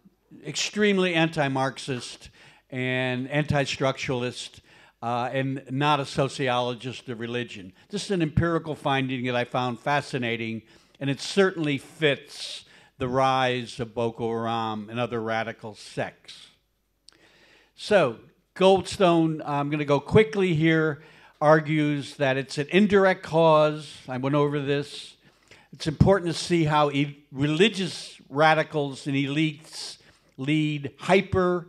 extremely 0.45 1.13
anti 1.13 1.47
Marxist, 1.47 2.29
and 2.69 3.29
anti 3.29 3.63
structuralist, 3.63 4.59
uh, 5.01 5.29
and 5.31 5.63
not 5.69 6.01
a 6.01 6.05
sociologist 6.05 7.07
of 7.07 7.21
religion. 7.21 7.71
This 7.87 8.03
is 8.03 8.11
an 8.11 8.21
empirical 8.21 8.75
finding 8.75 9.23
that 9.27 9.35
I 9.37 9.45
found 9.45 9.79
fascinating, 9.79 10.63
and 10.99 11.09
it 11.09 11.21
certainly 11.21 11.77
fits 11.77 12.65
the 12.97 13.07
rise 13.07 13.79
of 13.79 13.95
Boko 13.95 14.27
Haram 14.27 14.89
and 14.89 14.99
other 14.99 15.21
radical 15.21 15.73
sects. 15.73 16.47
So, 17.77 18.17
Goldstone, 18.55 19.41
I'm 19.45 19.69
going 19.69 19.79
to 19.79 19.85
go 19.85 20.01
quickly 20.01 20.53
here, 20.53 21.01
argues 21.39 22.15
that 22.15 22.37
it's 22.37 22.57
an 22.57 22.67
indirect 22.71 23.23
cause. 23.23 23.97
I 24.07 24.17
went 24.17 24.35
over 24.35 24.59
this. 24.59 25.15
It's 25.71 25.87
important 25.87 26.33
to 26.33 26.37
see 26.37 26.63
how 26.63 26.89
e- 26.89 27.23
religious 27.31 28.19
radicals 28.29 29.05
and 29.07 29.15
elites 29.15 29.97
lead 30.37 30.91
hyper 30.97 31.67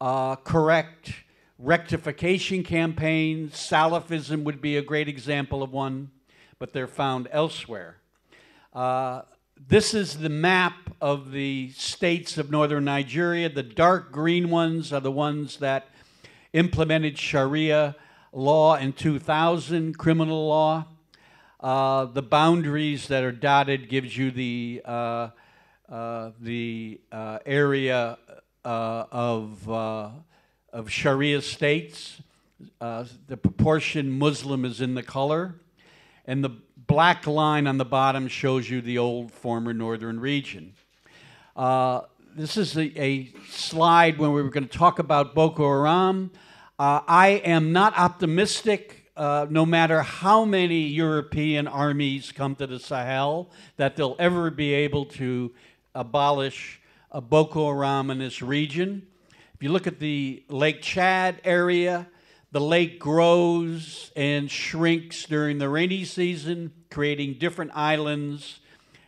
uh, 0.00 0.36
correct 0.36 1.12
rectification 1.58 2.62
campaigns. 2.62 3.54
Salafism 3.54 4.44
would 4.44 4.60
be 4.60 4.76
a 4.76 4.82
great 4.82 5.08
example 5.08 5.62
of 5.62 5.72
one, 5.72 6.10
but 6.58 6.72
they're 6.72 6.86
found 6.86 7.28
elsewhere. 7.32 7.96
Uh, 8.72 9.22
this 9.68 9.92
is 9.92 10.18
the 10.18 10.28
map 10.28 10.74
of 11.00 11.32
the 11.32 11.70
states 11.76 12.38
of 12.38 12.50
northern 12.50 12.84
Nigeria. 12.84 13.48
The 13.48 13.62
dark 13.62 14.12
green 14.12 14.50
ones 14.50 14.92
are 14.92 15.00
the 15.00 15.10
ones 15.10 15.56
that 15.58 15.88
implemented 16.52 17.18
Sharia 17.18 17.96
law 18.32 18.76
in 18.76 18.92
2000, 18.92 19.98
criminal 19.98 20.48
law. 20.48 20.86
Uh, 21.58 22.06
the 22.06 22.22
boundaries 22.22 23.08
that 23.08 23.22
are 23.22 23.32
dotted 23.32 23.88
gives 23.88 24.16
you 24.16 24.30
the 24.30 24.80
uh, 24.84 25.28
uh, 25.90 26.30
the 26.40 27.00
uh, 27.10 27.38
area 27.44 28.16
uh, 28.64 29.04
of 29.10 29.68
uh, 29.68 30.10
of 30.72 30.90
Sharia 30.90 31.42
states. 31.42 32.22
the 32.78 33.36
proportion 33.36 34.10
Muslim 34.10 34.64
is 34.64 34.80
in 34.80 34.94
the 34.94 35.02
color, 35.02 35.56
and 36.26 36.44
the 36.44 36.50
black 36.76 37.26
line 37.26 37.66
on 37.66 37.76
the 37.76 37.84
bottom 37.84 38.28
shows 38.28 38.70
you 38.70 38.80
the 38.80 38.98
old 38.98 39.32
former 39.32 39.74
northern 39.74 40.20
region. 40.20 40.74
This 42.36 42.56
is 42.56 42.76
a, 42.76 43.02
a, 43.02 43.32
slide 43.48 44.16
when 44.16 44.32
we 44.32 44.40
were 44.40 44.50
going 44.50 44.68
to 44.68 44.78
talk 44.78 45.00
about 45.00 45.34
Boko 45.34 45.64
Haram. 45.64 46.30
Uh, 46.80 47.02
I 47.06 47.28
am 47.44 47.74
not 47.74 47.92
optimistic, 47.98 49.12
uh, 49.14 49.46
no 49.50 49.66
matter 49.66 50.00
how 50.00 50.46
many 50.46 50.86
European 50.86 51.68
armies 51.68 52.32
come 52.32 52.54
to 52.54 52.66
the 52.66 52.78
Sahel, 52.78 53.50
that 53.76 53.96
they'll 53.96 54.16
ever 54.18 54.50
be 54.50 54.72
able 54.72 55.04
to 55.04 55.52
abolish 55.94 56.80
Boko 57.12 57.66
Haram 57.66 58.10
in 58.10 58.18
this 58.18 58.40
region. 58.40 59.06
If 59.54 59.62
you 59.62 59.68
look 59.68 59.86
at 59.86 59.98
the 59.98 60.42
Lake 60.48 60.80
Chad 60.80 61.42
area, 61.44 62.08
the 62.50 62.62
lake 62.62 62.98
grows 62.98 64.10
and 64.16 64.50
shrinks 64.50 65.26
during 65.26 65.58
the 65.58 65.68
rainy 65.68 66.06
season, 66.06 66.72
creating 66.90 67.34
different 67.34 67.72
islands. 67.74 68.60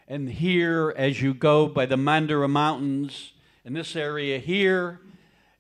And 0.06 0.28
here, 0.28 0.92
as 0.94 1.22
you 1.22 1.32
go 1.32 1.68
by 1.68 1.86
the 1.86 1.96
Mandara 1.96 2.50
Mountains, 2.50 3.32
in 3.64 3.72
this 3.72 3.96
area 3.96 4.38
here, 4.38 5.00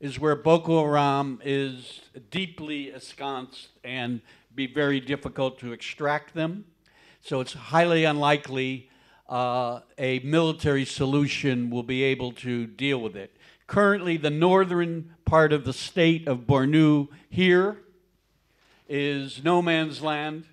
is 0.02 0.18
where 0.18 0.34
Boko 0.34 0.82
Haram 0.82 1.40
is 1.44 2.00
deeply 2.32 2.90
ensconced 2.92 3.68
and 3.84 4.20
be 4.52 4.66
very 4.66 4.98
difficult 4.98 5.60
to 5.60 5.72
extract 5.72 6.34
them. 6.34 6.64
So 7.20 7.40
it's 7.40 7.52
highly 7.52 8.02
unlikely 8.02 8.90
uh, 9.28 9.78
a 9.96 10.18
military 10.18 10.84
solution 10.84 11.70
will 11.70 11.84
be 11.84 12.02
able 12.02 12.32
to 12.32 12.66
deal 12.66 13.00
with 13.00 13.14
it. 13.14 13.36
Currently, 13.68 14.16
the 14.16 14.28
northern 14.28 15.14
part 15.24 15.52
of 15.52 15.64
the 15.64 15.72
state 15.72 16.26
of 16.26 16.48
Borno 16.48 17.06
here 17.30 17.78
is 18.88 19.44
no 19.44 19.62
man's 19.62 20.02
land. 20.02 20.46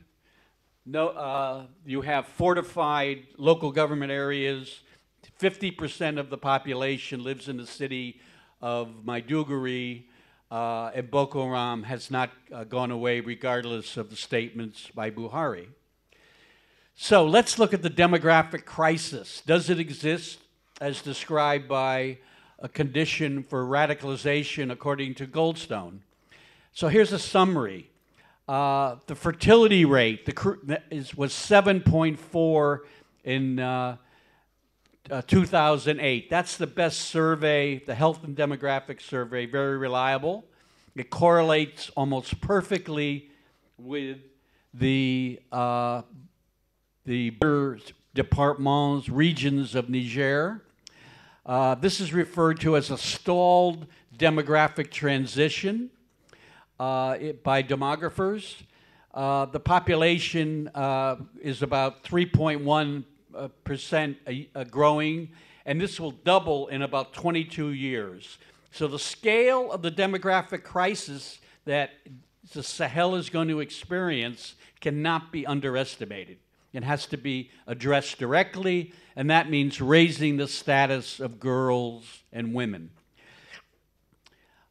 No, 0.85 1.07
uh, 1.07 1.63
you 1.87 2.01
have 2.01 2.27
fortified 2.27 3.25
local 3.35 3.71
government 3.71 4.11
areas. 4.11 4.81
50% 5.41 6.19
of 6.19 6.29
the 6.29 6.37
population 6.37 7.23
lives 7.23 7.49
in 7.49 7.57
the 7.57 7.65
city 7.65 8.21
of 8.61 8.89
Maiduguri. 9.05 10.03
uh, 10.51 10.91
and 10.95 11.11
Boko 11.11 11.45
Haram 11.45 11.83
has 11.83 12.09
not 12.09 12.31
uh, 12.51 12.63
gone 12.63 12.91
away, 12.91 13.19
regardless 13.19 13.97
of 13.97 14.09
the 14.09 14.15
statements 14.15 14.89
by 14.95 15.11
Buhari. 15.11 15.67
So 16.95 17.25
let's 17.25 17.59
look 17.59 17.73
at 17.73 17.81
the 17.81 17.89
demographic 17.89 18.65
crisis. 18.65 19.41
Does 19.45 19.69
it 19.69 19.79
exist 19.79 20.39
as 20.81 21.01
described 21.01 21.67
by 21.67 22.17
a 22.59 22.67
condition 22.67 23.43
for 23.43 23.63
radicalization 23.63 24.71
according 24.71 25.15
to 25.15 25.27
Goldstone? 25.27 25.99
So 26.73 26.87
here's 26.87 27.13
a 27.13 27.19
summary. 27.19 27.89
Uh, 28.47 28.95
the 29.05 29.15
fertility 29.15 29.85
rate 29.85 30.25
the, 30.25 30.81
is, 30.89 31.15
was 31.15 31.31
7.4 31.31 32.79
in 33.23 33.59
uh, 35.09 35.15
uh, 35.15 35.21
2008. 35.21 36.29
That's 36.29 36.57
the 36.57 36.67
best 36.67 36.99
survey, 37.01 37.79
the 37.79 37.95
Health 37.95 38.23
and 38.23 38.35
Demographic 38.35 39.01
Survey, 39.01 39.45
very 39.45 39.77
reliable. 39.77 40.45
It 40.95 41.09
correlates 41.09 41.89
almost 41.95 42.41
perfectly 42.41 43.29
with 43.77 44.17
the 44.73 45.39
uh, 45.51 46.03
the 47.05 47.33
departments, 48.13 49.09
regions 49.09 49.75
of 49.75 49.89
Niger. 49.89 50.63
Uh, 51.45 51.75
this 51.75 51.99
is 51.99 52.13
referred 52.13 52.59
to 52.59 52.75
as 52.75 52.91
a 52.91 52.97
stalled 52.97 53.87
demographic 54.15 54.91
transition 54.91 55.89
uh, 56.79 57.15
it, 57.19 57.43
by 57.43 57.63
demographers. 57.63 58.55
Uh, 59.13 59.45
the 59.45 59.59
population 59.59 60.69
uh, 60.75 61.15
is 61.41 61.63
about 61.63 62.03
3.1 62.03 63.03
uh, 63.35 63.47
percent 63.63 64.17
growing, 64.69 65.29
and 65.65 65.79
this 65.79 65.99
will 65.99 66.11
double 66.11 66.67
in 66.67 66.81
about 66.81 67.13
22 67.13 67.69
years. 67.69 68.37
So 68.71 68.87
the 68.87 68.99
scale 68.99 69.71
of 69.71 69.81
the 69.81 69.91
demographic 69.91 70.63
crisis 70.63 71.39
that 71.65 71.91
the 72.53 72.63
Sahel 72.63 73.15
is 73.15 73.29
going 73.29 73.47
to 73.49 73.59
experience 73.59 74.55
cannot 74.79 75.31
be 75.31 75.45
underestimated. 75.45 76.37
It 76.71 76.83
has 76.83 77.05
to 77.07 77.17
be 77.17 77.49
addressed 77.65 78.19
directly, 78.19 78.93
and 79.15 79.29
that 79.29 79.49
means 79.49 79.81
raising 79.81 80.37
the 80.37 80.47
status 80.47 81.19
of 81.19 81.39
girls 81.39 82.23
and 82.31 82.53
women. 82.53 82.91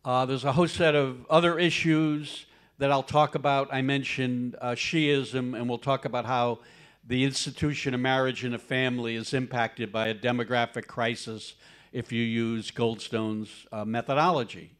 Uh, 0.04 0.24
there's 0.24 0.44
a 0.44 0.52
whole 0.52 0.68
set 0.68 0.94
of 0.94 1.26
other 1.28 1.58
issues 1.58 2.46
that 2.78 2.92
I'll 2.92 3.02
talk 3.02 3.34
about. 3.34 3.68
I 3.72 3.82
mentioned 3.82 4.56
uh, 4.60 4.70
Shiism, 4.70 5.56
and 5.56 5.68
we'll 5.68 5.78
talk 5.78 6.04
about 6.04 6.24
how 6.24 6.60
the 7.08 7.24
institution 7.24 7.94
of 7.94 8.00
marriage 8.00 8.44
and 8.44 8.54
a 8.54 8.58
family 8.58 9.16
is 9.16 9.32
impacted 9.32 9.90
by 9.90 10.08
a 10.08 10.14
demographic 10.14 10.86
crisis 10.86 11.54
if 11.90 12.12
you 12.12 12.22
use 12.22 12.70
Goldstone's 12.70 13.66
uh, 13.72 13.86
methodology. 13.86 14.72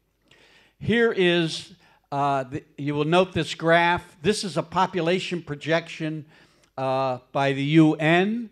Here 0.78 1.10
is, 1.10 1.72
uh, 2.12 2.44
the, 2.44 2.64
you 2.76 2.94
will 2.94 3.06
note 3.06 3.32
this 3.32 3.54
graph. 3.54 4.14
This 4.20 4.44
is 4.44 4.58
a 4.58 4.62
population 4.62 5.40
projection 5.40 6.26
uh, 6.76 7.18
by 7.32 7.54
the 7.54 7.64
UN. 7.64 8.50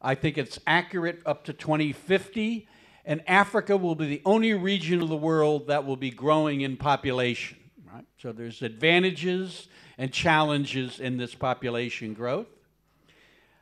I 0.00 0.14
think 0.14 0.38
it's 0.38 0.58
accurate 0.66 1.20
up 1.26 1.44
to 1.44 1.52
2050. 1.52 2.66
And 3.04 3.22
Africa 3.28 3.76
will 3.76 3.94
be 3.94 4.06
the 4.06 4.22
only 4.24 4.54
region 4.54 5.02
of 5.02 5.10
the 5.10 5.16
world 5.16 5.66
that 5.66 5.84
will 5.84 5.96
be 5.96 6.10
growing 6.10 6.62
in 6.62 6.78
population. 6.78 7.58
Right? 7.92 8.06
So 8.22 8.32
there's 8.32 8.62
advantages 8.62 9.68
and 9.98 10.10
challenges 10.10 10.98
in 10.98 11.18
this 11.18 11.34
population 11.34 12.14
growth. 12.14 12.46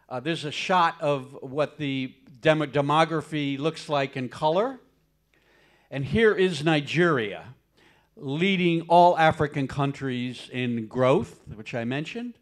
Uh, 0.08 0.20
there's 0.20 0.44
a 0.44 0.52
shot 0.52 0.94
of 1.00 1.36
what 1.40 1.78
the 1.78 2.14
dem- 2.40 2.60
demography 2.60 3.58
looks 3.58 3.88
like 3.88 4.16
in 4.16 4.28
color. 4.28 4.78
And 5.90 6.04
here 6.04 6.32
is 6.32 6.64
Nigeria, 6.64 7.54
leading 8.14 8.82
all 8.82 9.18
African 9.18 9.66
countries 9.66 10.48
in 10.52 10.86
growth, 10.86 11.40
which 11.52 11.74
I 11.74 11.82
mentioned. 11.82 12.34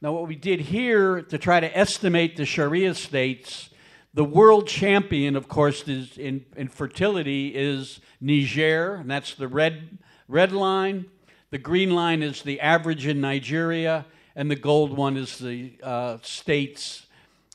Now, 0.00 0.12
what 0.12 0.26
we 0.26 0.36
did 0.36 0.60
here 0.60 1.20
to 1.20 1.36
try 1.36 1.60
to 1.60 1.78
estimate 1.78 2.36
the 2.36 2.46
Sharia 2.46 2.94
states, 2.94 3.68
the 4.14 4.24
world 4.24 4.66
champion, 4.66 5.36
of 5.36 5.48
course, 5.48 5.86
is 5.86 6.16
in, 6.16 6.46
in 6.56 6.68
fertility 6.68 7.54
is 7.54 8.00
Niger, 8.22 8.94
and 8.94 9.10
that's 9.10 9.34
the 9.34 9.48
red, 9.48 9.98
red 10.28 10.52
line. 10.52 11.04
The 11.50 11.58
green 11.58 11.90
line 11.94 12.22
is 12.22 12.40
the 12.40 12.58
average 12.60 13.06
in 13.06 13.20
Nigeria, 13.20 14.06
and 14.34 14.50
the 14.50 14.56
gold 14.56 14.96
one 14.96 15.16
is 15.16 15.38
the 15.38 15.72
uh, 15.82 16.18
states, 16.22 17.06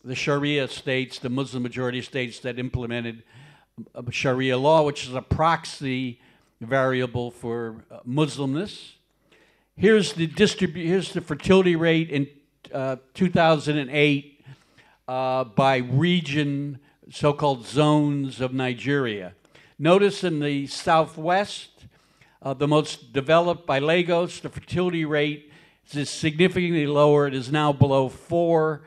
the 0.04 0.16
Sharia 0.16 0.68
states, 0.68 1.20
the 1.20 1.30
Muslim 1.30 1.64
majority 1.64 2.02
states 2.02 2.40
that 2.40 2.60
implemented 2.60 3.24
uh, 3.94 4.04
Sharia 4.10 4.58
law, 4.58 4.84
which 4.84 5.08
is 5.08 5.14
a 5.14 5.22
proxy 5.22 6.20
variable 6.62 7.32
for 7.32 7.84
uh, 7.92 8.00
Muslimness. 8.08 8.94
Here's 9.78 10.14
the 10.14 10.28
distribu- 10.28 10.86
Here's 10.86 11.12
the 11.12 11.22
fertility 11.22 11.76
rate 11.76 12.10
in 12.10 12.28
uh, 12.74 12.98
2008 13.14 14.44
uh, 15.08 15.44
by 15.44 15.78
region, 15.78 16.80
so-called 17.12 17.66
zones 17.66 18.42
of 18.42 18.54
Nigeria. 18.54 19.34
Notice 19.78 20.24
in 20.24 20.40
the 20.40 20.68
southwest, 20.68 21.86
uh, 22.42 22.54
the 22.54 22.68
most 22.68 23.12
developed 23.12 23.66
by 23.68 23.80
Lagos, 23.80 24.40
the 24.40 24.50
fertility 24.50 25.04
rate 25.04 25.45
is 25.94 26.10
significantly 26.10 26.88
lower. 26.88 27.28
It 27.28 27.36
is 27.36 27.52
now 27.52 27.72
below 27.72 28.10
four, 28.10 28.82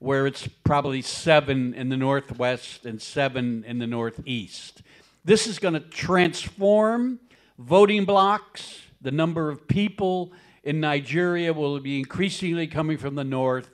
where 0.00 0.26
it's 0.26 0.48
probably 0.64 1.02
seven 1.02 1.74
in 1.74 1.90
the 1.90 1.96
northwest 1.96 2.86
and 2.86 3.00
seven 3.00 3.62
in 3.66 3.78
the 3.78 3.86
northeast. 3.86 4.82
This 5.24 5.46
is 5.46 5.58
going 5.58 5.74
to 5.74 5.80
transform 5.80 7.20
voting 7.58 8.06
blocks. 8.06 8.80
The 9.02 9.10
number 9.10 9.50
of 9.50 9.68
people 9.68 10.32
in 10.64 10.80
Nigeria 10.80 11.52
will 11.52 11.78
be 11.78 11.98
increasingly 11.98 12.66
coming 12.66 12.96
from 12.96 13.14
the 13.14 13.24
north. 13.24 13.68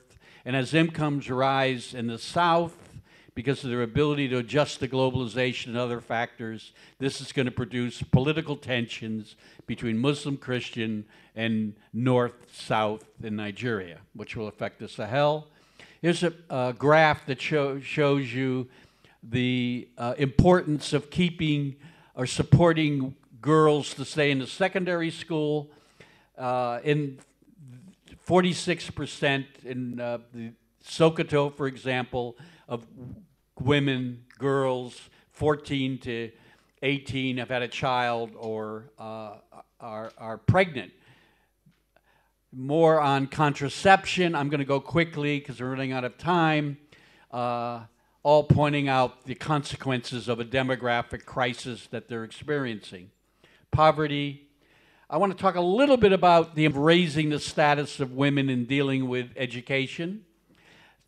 And 0.45 0.55
as 0.55 0.73
incomes 0.73 1.29
rise 1.29 1.93
in 1.93 2.07
the 2.07 2.19
south, 2.19 2.87
because 3.37 3.63
of 3.63 3.69
their 3.69 3.83
ability 3.83 4.27
to 4.27 4.39
adjust 4.39 4.79
to 4.79 4.87
globalization 4.87 5.67
and 5.67 5.77
other 5.77 6.01
factors, 6.01 6.71
this 6.97 7.21
is 7.21 7.31
going 7.31 7.45
to 7.45 7.51
produce 7.51 8.01
political 8.01 8.55
tensions 8.55 9.35
between 9.67 9.95
Muslim, 9.95 10.37
Christian, 10.37 11.05
and 11.37 11.75
North 11.93 12.33
South 12.51 13.05
in 13.23 13.35
Nigeria, 13.35 13.99
which 14.13 14.35
will 14.35 14.47
affect 14.47 14.79
the 14.79 14.89
Sahel. 14.89 15.47
Here's 16.01 16.23
a, 16.23 16.33
a 16.49 16.73
graph 16.73 17.27
that 17.27 17.39
show, 17.39 17.79
shows 17.79 18.33
you 18.33 18.67
the 19.21 19.87
uh, 19.99 20.15
importance 20.17 20.93
of 20.93 21.11
keeping 21.11 21.75
or 22.15 22.25
supporting 22.25 23.15
girls 23.39 23.93
to 23.93 24.03
stay 24.03 24.31
in 24.31 24.39
the 24.39 24.47
secondary 24.47 25.11
school. 25.11 25.69
Uh, 26.35 26.79
in 26.83 27.19
46% 28.27 29.45
in 29.63 29.99
uh, 29.99 30.17
the 30.33 30.51
Sokoto, 30.83 31.55
for 31.55 31.67
example, 31.67 32.35
of 32.67 32.83
women, 33.59 34.23
girls, 34.39 34.99
14 35.33 35.99
to 35.99 36.31
18 36.81 37.37
have 37.37 37.49
had 37.49 37.61
a 37.61 37.67
child 37.67 38.31
or 38.35 38.89
uh, 38.97 39.35
are, 39.79 40.11
are 40.17 40.37
pregnant. 40.37 40.91
More 42.53 43.01
on 43.01 43.27
contraception. 43.27 44.33
I'm 44.33 44.47
going 44.47 44.59
to 44.59 44.65
go 44.65 44.79
quickly 44.79 45.39
because 45.39 45.59
we're 45.59 45.69
running 45.69 45.91
out 45.91 46.05
of 46.05 46.17
time. 46.17 46.77
Uh, 47.29 47.81
all 48.23 48.43
pointing 48.43 48.87
out 48.87 49.25
the 49.25 49.35
consequences 49.35 50.29
of 50.29 50.39
a 50.39 50.45
demographic 50.45 51.25
crisis 51.25 51.87
that 51.87 52.07
they're 52.07 52.23
experiencing. 52.23 53.11
Poverty. 53.71 54.47
I 55.09 55.17
want 55.17 55.31
to 55.33 55.41
talk 55.41 55.55
a 55.55 55.61
little 55.61 55.97
bit 55.97 56.13
about 56.13 56.55
the 56.55 56.67
raising 56.69 57.29
the 57.29 57.39
status 57.39 57.99
of 57.99 58.13
women 58.13 58.49
in 58.49 58.65
dealing 58.65 59.09
with 59.09 59.29
education. 59.35 60.23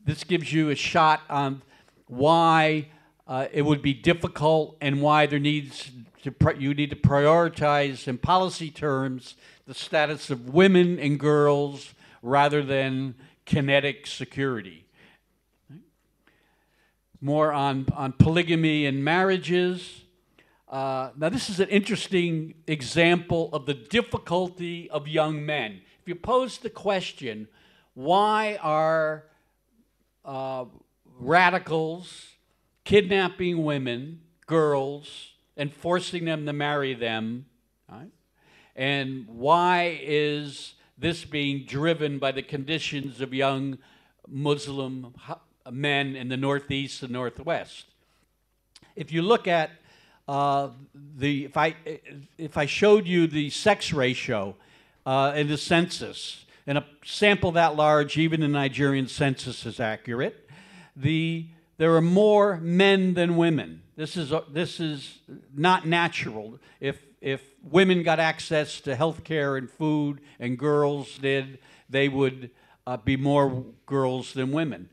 This 0.04 0.26
gives 0.26 0.52
you 0.52 0.70
a 0.70 0.76
shot 0.76 1.22
on 1.30 1.62
why 2.08 2.90
uh, 3.28 3.48
it 3.54 3.62
would 3.62 3.82
be 3.82 3.94
difficult 3.94 4.76
and 4.82 5.02
why 5.02 5.26
there 5.26 5.40
needs 5.40 5.92
you 6.24 6.74
need 6.74 6.90
to 6.90 6.96
prioritize 6.96 8.08
in 8.08 8.18
policy 8.18 8.70
terms 8.70 9.36
the 9.66 9.74
status 9.74 10.30
of 10.30 10.50
women 10.50 11.00
and 11.00 11.20
girls 11.20 11.94
rather 12.22 12.64
than 12.64 13.16
kinetic 13.46 14.06
security. 14.06 14.86
More 17.22 17.52
on, 17.52 17.88
on 17.96 18.14
polygamy 18.14 18.86
and 18.86 19.04
marriages. 19.04 20.04
Uh, 20.68 21.10
now, 21.18 21.30
this 21.30 21.50
is 21.50 21.60
an 21.60 21.70
interesting 21.70 22.54
example 22.68 23.50
of 23.54 23.66
the 23.66 23.74
difficulty 23.74 24.90
of 24.90 25.08
young 25.08 25.46
men. 25.46 25.82
If 26.02 26.08
you 26.08 26.16
pose 26.16 26.60
the 26.60 26.70
question, 26.70 27.48
why 27.94 28.58
are 28.62 29.26
uh, 30.24 30.66
radicals 31.20 32.30
kidnapping 32.86 33.64
women, 33.64 34.22
girls, 34.48 35.34
and 35.60 35.74
forcing 35.74 36.26
them 36.26 36.46
to 36.46 36.54
marry 36.54 36.94
them. 36.94 37.46
Right? 37.92 38.10
And 38.76 39.28
why 39.28 40.00
is 40.02 40.74
this 40.98 41.26
being 41.26 41.66
driven 41.66 42.18
by 42.18 42.32
the 42.32 42.42
conditions 42.42 43.20
of 43.20 43.34
young 43.34 43.78
Muslim 44.28 45.14
men 45.70 46.16
in 46.16 46.30
the 46.30 46.38
Northeast 46.38 47.04
and 47.04 47.12
Northwest? 47.12 47.88
If 48.96 49.12
you 49.12 49.22
look 49.22 49.48
at 49.48 49.72
uh, 50.30 50.70
the 51.18 51.46
if 51.46 51.58
I 51.58 51.76
if 52.38 52.56
I 52.58 52.66
showed 52.66 53.06
you 53.06 53.28
the 53.28 53.50
sex 53.50 53.92
ratio 53.92 54.56
uh, 55.06 55.34
in 55.36 55.48
the 55.48 55.58
census, 55.58 56.46
and 56.66 56.78
a 56.78 56.86
sample 57.04 57.52
that 57.54 57.76
large, 57.76 58.18
even 58.18 58.40
the 58.40 58.48
Nigerian 58.48 59.08
census 59.08 59.66
is 59.66 59.80
accurate, 59.80 60.50
the 60.96 61.48
there 61.78 61.96
are 61.96 62.02
more 62.02 62.58
men 62.58 63.14
than 63.14 63.36
women. 63.36 63.82
This 64.00 64.16
is 64.16 64.32
this 64.54 64.80
is 64.80 65.20
not 65.54 65.86
natural. 65.86 66.58
If 66.80 67.04
if 67.20 67.42
women 67.62 68.02
got 68.02 68.18
access 68.18 68.80
to 68.80 68.96
health 68.96 69.26
care 69.26 69.58
and 69.58 69.70
food, 69.70 70.22
and 70.40 70.58
girls 70.58 71.18
did, 71.18 71.60
they 71.90 72.08
would 72.08 72.50
uh, 72.88 72.96
be 72.96 73.18
more 73.18 73.66
girls 73.86 74.32
than 74.32 74.54
women. 74.54 74.88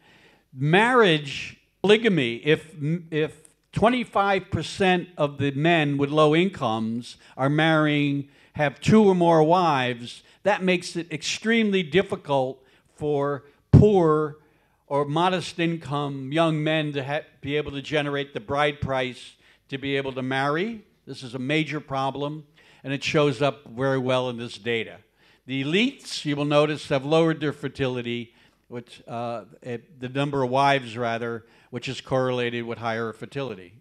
Marriage, 0.53 1.57
polygamy, 1.83 2.39
if, 2.39 2.75
if 3.13 3.49
25% 3.75 5.07
of 5.17 5.39
the 5.39 5.53
men 5.53 5.99
with 5.99 6.11
low 6.11 6.35
incomes 6.35 7.17
are 7.37 7.49
marrying, 7.49 8.29
have 8.55 8.81
two 8.81 9.05
or 9.05 9.15
more 9.15 9.45
wives, 9.45 10.25
that 10.43 10.65
makes 10.65 10.97
it 10.97 11.13
extremely 11.13 11.85
difficult 11.85 12.61
for 12.97 13.45
poor 13.71 14.39
or 14.87 15.05
modest 15.05 15.59
income 15.59 16.33
young 16.33 16.63
men 16.63 16.93
to 16.93 17.05
ha- 17.05 17.23
be 17.41 17.57
able 17.57 17.73
to 17.73 17.83
generate 17.83 18.35
the 18.35 18.41
bride 18.41 18.81
price 18.81 19.35
to 19.69 19.79
be 19.79 19.97
able 19.97 20.13
to 20.13 20.23
marry. 20.23 20.85
This 21.07 21.23
is 21.23 21.35
a 21.35 21.39
major 21.39 21.81
problem, 21.81 22.47
and 22.85 22.93
it 22.93 23.03
shows 23.03 23.43
up 23.43 23.67
very 23.67 23.99
well 23.99 24.29
in 24.29 24.37
this 24.37 24.59
data. 24.59 24.99
The 25.47 25.65
elites, 25.65 26.25
you 26.25 26.37
will 26.37 26.45
notice, 26.45 26.89
have 26.89 27.05
lowered 27.05 27.41
their 27.41 27.53
fertility, 27.53 28.35
which, 28.69 29.03
uh, 29.07 29.45
it, 29.63 30.01
the 30.01 30.09
number 30.09 30.43
of 30.43 30.51
wives, 30.51 30.97
rather, 30.97 31.45
which 31.71 31.89
is 31.89 32.01
correlated 32.01 32.65
with 32.65 32.79
higher 32.79 33.13
fertility. 33.13 33.75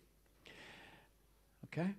Okay? 1.65 1.89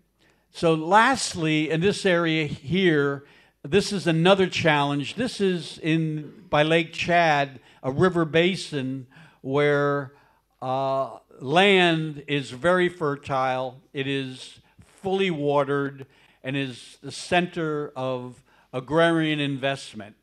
So, 0.53 0.75
lastly, 0.75 1.71
in 1.71 1.81
this 1.81 2.07
area 2.07 2.47
here, 2.47 3.25
this 3.63 3.93
is 3.93 4.07
another 4.07 4.47
challenge. 4.47 5.17
This 5.17 5.41
is 5.41 5.79
in 5.79 6.45
by 6.49 6.63
Lake 6.63 6.93
Chad, 6.93 7.59
a 7.87 7.93
river 7.93 8.25
basin 8.25 9.07
where 9.43 10.13
uh, 10.61 11.19
land 11.39 12.25
is 12.27 12.51
very 12.51 12.89
fertile. 12.89 13.81
It 13.93 14.09
is 14.09 14.59
fully 15.03 15.31
watered 15.31 16.05
and 16.43 16.57
is 16.57 16.99
the 17.01 17.13
center 17.13 17.93
of 17.95 18.43
agrarian 18.73 19.39
investment. 19.39 20.17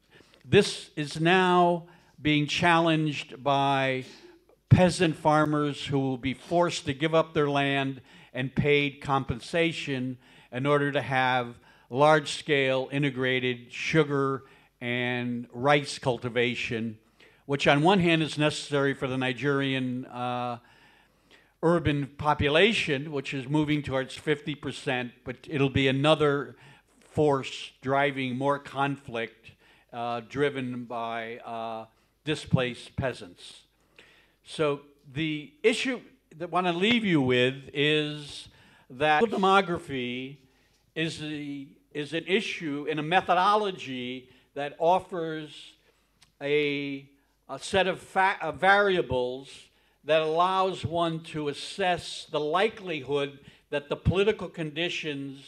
This 0.43 0.89
is 0.97 1.21
now 1.21 1.85
being 2.21 2.47
challenged 2.47 3.41
by 3.41 4.03
peasant 4.67 5.15
farmers 5.15 5.85
who 5.85 5.99
will 5.99 6.17
be 6.17 6.33
forced 6.33 6.83
to 6.87 6.93
give 6.93 7.15
up 7.15 7.33
their 7.33 7.49
land 7.49 8.01
and 8.33 8.53
paid 8.53 8.99
compensation 8.99 10.17
in 10.51 10.65
order 10.65 10.91
to 10.91 11.01
have 11.01 11.55
large 11.89 12.33
scale 12.33 12.89
integrated 12.91 13.71
sugar 13.71 14.43
and 14.81 15.47
rice 15.53 15.97
cultivation, 15.97 16.97
which 17.45 17.67
on 17.67 17.81
one 17.81 17.99
hand 17.99 18.23
is 18.23 18.37
necessary 18.37 18.93
for 18.93 19.07
the 19.07 19.17
Nigerian 19.17 20.05
uh, 20.05 20.59
urban 21.61 22.07
population, 22.17 23.11
which 23.11 23.33
is 23.33 23.47
moving 23.47 23.81
towards 23.81 24.17
50%, 24.17 25.11
but 25.23 25.37
it'll 25.49 25.69
be 25.69 25.87
another 25.87 26.55
force 26.99 27.71
driving 27.81 28.37
more 28.37 28.59
conflict 28.59 29.51
uh, 29.91 30.21
driven 30.27 30.85
by 30.85 31.37
uh, 31.37 31.85
displaced 32.25 32.95
peasants. 32.95 33.61
So 34.43 34.81
the 35.13 35.53
issue 35.61 36.01
that 36.37 36.45
I 36.45 36.47
want 36.47 36.67
to 36.67 36.73
leave 36.73 37.05
you 37.05 37.21
with 37.21 37.55
is 37.73 38.47
that 38.89 39.23
demography 39.23 40.37
is, 40.95 41.19
the, 41.19 41.67
is 41.93 42.13
an 42.13 42.25
issue 42.27 42.87
in 42.89 42.99
a 42.99 43.03
methodology 43.03 44.29
that 44.55 44.75
offers 44.79 45.73
a, 46.41 47.07
a 47.49 47.59
set 47.59 47.87
of 47.87 47.99
fa- 47.99 48.55
variables 48.57 49.49
that 50.03 50.21
allows 50.21 50.85
one 50.85 51.21
to 51.21 51.47
assess 51.47 52.27
the 52.31 52.39
likelihood 52.39 53.39
that 53.69 53.89
the 53.89 53.95
political 53.95 54.49
conditions 54.49 55.45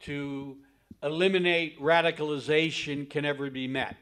to 0.00 0.56
eliminate 1.02 1.80
radicalization 1.80 3.08
can 3.08 3.24
ever 3.24 3.50
be 3.50 3.66
met. 3.66 3.96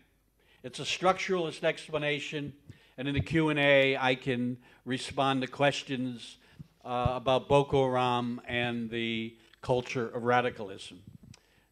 It's 0.62 0.78
a 0.78 0.84
structuralist 0.84 1.64
explanation, 1.64 2.52
and 2.98 3.08
in 3.08 3.14
the 3.14 3.20
Q&A 3.20 3.96
I 3.96 4.14
can 4.14 4.58
respond 4.84 5.42
to 5.42 5.46
questions 5.46 6.36
uh, 6.84 7.12
about 7.16 7.48
Boko 7.48 7.86
Haram 7.86 8.40
and 8.46 8.90
the 8.90 9.36
culture 9.62 10.08
of 10.08 10.24
radicalism. 10.24 11.02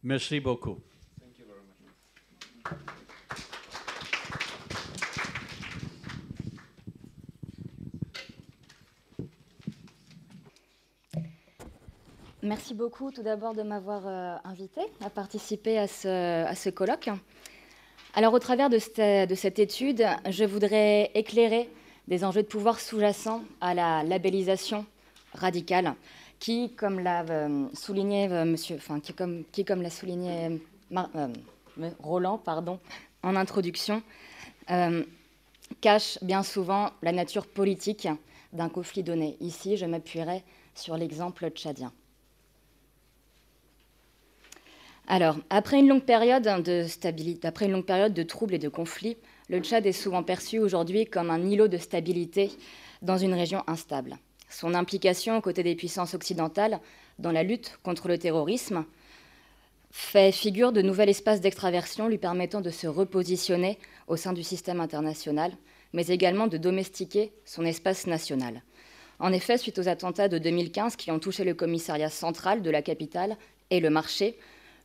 Merci 0.02 0.38
beaucoup. 0.38 0.80
Thank 1.20 1.38
you 1.38 1.44
very 1.44 2.76
much. 2.84 2.94
Merci 12.48 12.72
beaucoup 12.72 13.10
tout 13.10 13.22
d'abord 13.22 13.52
de 13.52 13.62
m'avoir 13.62 14.06
euh, 14.06 14.34
invité 14.44 14.80
à 15.04 15.10
participer 15.10 15.76
à 15.76 15.86
ce, 15.86 16.70
colloque. 16.70 17.10
Alors 18.14 18.32
au 18.32 18.38
travers 18.38 18.70
de 18.70 18.78
cette, 18.78 19.28
de 19.28 19.34
cette, 19.34 19.58
étude, 19.58 20.06
je 20.30 20.44
voudrais 20.44 21.10
éclairer 21.12 21.68
des 22.06 22.24
enjeux 22.24 22.40
de 22.40 22.46
pouvoir 22.46 22.80
sous-jacents 22.80 23.42
à 23.60 23.74
la 23.74 24.02
labellisation 24.02 24.86
radicale 25.34 25.94
qui, 26.38 26.74
comme 26.74 27.00
l'a 27.00 27.22
euh, 27.24 27.66
souligné 27.74 28.32
euh, 28.32 28.46
monsieur, 28.46 28.76
enfin, 28.76 28.98
qui, 28.98 29.12
comme, 29.12 29.44
qui, 29.52 29.66
comme 29.66 29.82
l'a 29.82 29.90
souligné 29.90 30.58
Roland 32.02 32.38
pardon, 32.38 32.80
en 33.22 33.36
introduction, 33.36 34.02
cache 35.82 36.18
bien 36.22 36.42
souvent 36.42 36.92
la 37.02 37.12
nature 37.12 37.46
politique 37.46 38.08
d'un 38.54 38.70
conflit 38.70 39.02
donné. 39.02 39.36
Ici, 39.40 39.76
je 39.76 39.84
m'appuierai 39.84 40.42
sur 40.74 40.96
l'exemple 40.96 41.50
tchadien. 41.50 41.92
Alors, 45.10 45.36
après 45.48 45.78
une 45.78 45.88
longue 45.88 46.04
période 46.04 46.42
de 46.44 48.22
troubles 48.22 48.54
et 48.54 48.58
de 48.58 48.68
conflits, 48.68 49.16
le 49.48 49.60
Tchad 49.60 49.86
est 49.86 49.92
souvent 49.92 50.22
perçu 50.22 50.58
aujourd'hui 50.58 51.06
comme 51.06 51.30
un 51.30 51.48
îlot 51.48 51.66
de 51.66 51.78
stabilité 51.78 52.50
dans 53.00 53.16
une 53.16 53.32
région 53.32 53.64
instable. 53.66 54.18
Son 54.50 54.74
implication 54.74 55.38
aux 55.38 55.40
côtés 55.40 55.62
des 55.62 55.76
puissances 55.76 56.12
occidentales 56.12 56.78
dans 57.18 57.32
la 57.32 57.42
lutte 57.42 57.78
contre 57.82 58.06
le 58.06 58.18
terrorisme 58.18 58.84
fait 59.90 60.30
figure 60.30 60.72
de 60.72 60.82
nouvel 60.82 61.08
espace 61.08 61.40
d'extraversion 61.40 62.06
lui 62.08 62.18
permettant 62.18 62.60
de 62.60 62.68
se 62.68 62.86
repositionner 62.86 63.78
au 64.08 64.16
sein 64.16 64.34
du 64.34 64.42
système 64.42 64.78
international, 64.78 65.52
mais 65.94 66.08
également 66.08 66.48
de 66.48 66.58
domestiquer 66.58 67.32
son 67.46 67.64
espace 67.64 68.06
national. 68.06 68.62
En 69.20 69.32
effet, 69.32 69.56
suite 69.56 69.78
aux 69.78 69.88
attentats 69.88 70.28
de 70.28 70.36
2015 70.36 70.96
qui 70.96 71.10
ont 71.10 71.18
touché 71.18 71.44
le 71.44 71.54
commissariat 71.54 72.10
central 72.10 72.60
de 72.60 72.70
la 72.70 72.82
capitale 72.82 73.38
et 73.70 73.80
le 73.80 73.88
marché, 73.88 74.36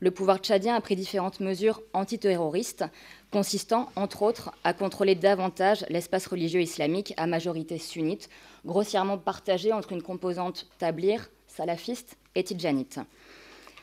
le 0.03 0.11
pouvoir 0.11 0.39
tchadien 0.39 0.75
a 0.75 0.81
pris 0.81 0.97
différentes 0.97 1.39
mesures 1.39 1.81
antiterroristes, 1.93 2.83
consistant, 3.31 3.89
entre 3.95 4.23
autres, 4.23 4.51
à 4.65 4.73
contrôler 4.73 5.15
davantage 5.15 5.85
l'espace 5.87 6.27
religieux 6.27 6.61
islamique 6.61 7.13
à 7.15 7.25
majorité 7.25 7.77
sunnite, 7.77 8.27
grossièrement 8.65 9.17
partagé 9.17 9.71
entre 9.71 9.93
une 9.93 10.01
composante 10.01 10.67
tablir, 10.77 11.29
salafiste 11.47 12.17
et 12.35 12.43
tidjanite. 12.43 12.99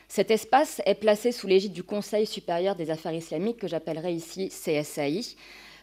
Cet 0.09 0.31
espace 0.31 0.83
est 0.85 0.97
placé 0.97 1.33
sous 1.33 1.47
l'égide 1.47 1.73
du 1.73 1.85
Conseil 1.85 2.27
supérieur 2.27 2.77
des 2.77 2.91
affaires 2.91 3.15
islamiques, 3.15 3.57
que 3.57 3.69
j'appellerai 3.69 4.13
ici 4.13 4.51
CSAI, 4.51 5.37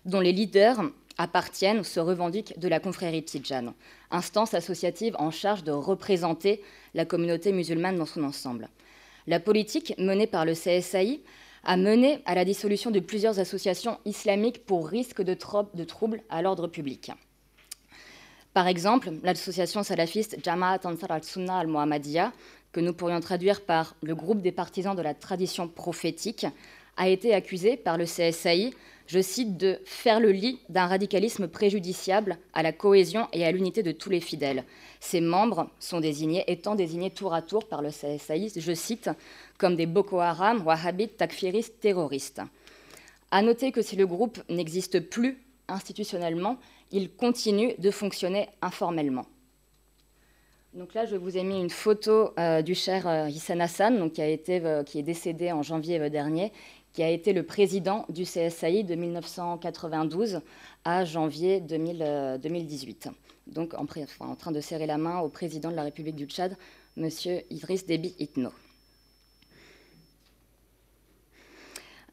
dont 0.06 0.20
les 0.20 0.34
leaders 0.34 0.84
appartiennent 1.18 1.80
ou 1.80 1.84
se 1.84 2.00
revendiquent 2.00 2.60
de 2.60 2.68
la 2.68 2.80
confrérie 2.80 3.24
Tidjan, 3.24 3.74
instance 4.12 4.54
associative 4.54 5.16
en 5.18 5.32
charge 5.32 5.64
de 5.64 5.72
représenter 5.72 6.62
la 6.94 7.06
communauté 7.06 7.52
musulmane 7.52 7.98
dans 7.98 8.06
son 8.06 8.24
ensemble. 8.24 8.70
La 9.28 9.42
politique 9.42 9.94
menée 9.98 10.26
par 10.26 10.46
le 10.46 10.54
CSAI 10.54 11.20
a 11.66 11.76
mené 11.76 12.22
à 12.26 12.34
la 12.34 12.46
dissolution 12.46 12.92
de 12.92 13.02
plusieurs 13.02 13.40
associations 13.40 14.00
islamiques 14.06 14.66
pour 14.66 14.88
risque 14.88 15.22
de, 15.22 15.34
troubles 15.34 16.22
à 16.30 16.42
l'ordre 16.42 16.68
public. 16.68 17.12
Par 18.54 18.68
exemple, 18.68 19.12
l'association 19.24 19.84
salafiste 19.84 20.38
Jamaat 20.44 20.80
Ansar 20.86 21.12
al-Sunnah 21.12 21.60
al-Muhammadiyya, 21.60 22.32
que 22.72 22.80
nous 22.80 22.94
pourrions 22.94 23.20
traduire 23.20 23.62
par 23.62 23.96
le 24.02 24.16
groupe 24.16 24.42
des 24.42 24.54
partisans 24.54 24.96
de 24.96 25.02
la 25.02 25.14
tradition 25.14 25.68
prophétique, 25.68 26.46
a 26.96 27.10
été 27.10 27.34
accusée 27.34 27.76
par 27.76 27.98
le 27.98 28.06
CSAI 28.06 28.74
je 29.08 29.22
cite, 29.22 29.58
de 29.58 29.80
faire 29.86 30.20
le 30.20 30.32
lit 30.32 30.60
d'un 30.70 30.86
radicalisme 30.86 31.48
préjudiciable 31.48 32.38
à 32.54 32.62
la 32.62 32.72
cohésion 32.72 33.28
et 33.34 33.46
à 33.46 33.52
l'unité 33.52 33.82
de 33.84 33.92
tous 33.92 34.10
les 34.10 34.20
fidèles. 34.20 34.64
Ses 35.00 35.22
membres 35.22 35.70
sont 35.80 36.00
désignés, 36.00 36.44
étant 36.48 36.76
désignés 36.76 37.10
tour 37.10 37.34
à 37.34 37.42
tour 37.42 37.68
par 37.68 37.82
le 37.82 37.90
CSAI, 37.90 38.52
je 38.56 38.74
cite, 38.74 39.10
comme 39.58 39.76
des 39.76 39.86
Boko 39.86 40.20
Haram, 40.20 40.66
wahhabites, 40.66 41.18
takfiristes, 41.18 41.80
terroristes. 41.80 42.42
À 43.32 43.42
noter 43.42 43.72
que 43.72 43.82
si 43.82 43.96
le 43.96 44.06
groupe 44.06 44.40
n'existe 44.50 45.00
plus 45.00 45.38
institutionnellement, 45.68 46.58
il 46.92 47.12
continue 47.12 47.74
de 47.78 47.92
fonctionner 47.92 48.48
informellement. 48.62 49.26
Donc 50.74 50.94
là, 50.94 51.06
je 51.06 51.16
vous 51.16 51.38
ai 51.38 51.44
mis 51.44 51.60
une 51.60 51.72
photo 51.72 52.34
euh, 52.38 52.62
du 52.62 52.76
cher 52.76 53.08
euh, 53.08 53.30
Hissène 53.30 53.62
Hassan, 53.62 54.00
euh, 54.00 54.84
qui 54.84 55.00
est 55.00 55.04
décédé 55.04 55.52
en 55.52 55.64
janvier 55.64 56.10
dernier, 56.10 56.52
qui 56.98 57.04
a 57.04 57.12
été 57.12 57.32
le 57.32 57.44
président 57.44 58.08
du 58.10 58.24
CSAI 58.24 58.82
de 58.82 58.96
1992 58.96 60.42
à 60.84 61.06
janvier 61.06 61.62
2018. 61.62 63.10
Donc 63.46 63.76
en, 63.76 63.86
en, 64.20 64.36
train 64.36 64.52
de 64.52 64.60
serrer 64.62 64.88
la 64.88 64.98
main 64.98 65.20
au 65.20 65.30
président 65.30 65.70
de 65.70 65.76
la 65.76 65.84
République 65.84 66.16
du 66.16 66.26
Tchad, 66.26 66.58
M. 66.98 67.08
Idriss 67.52 67.86
Déby 67.86 68.16
Itno. 68.18 68.50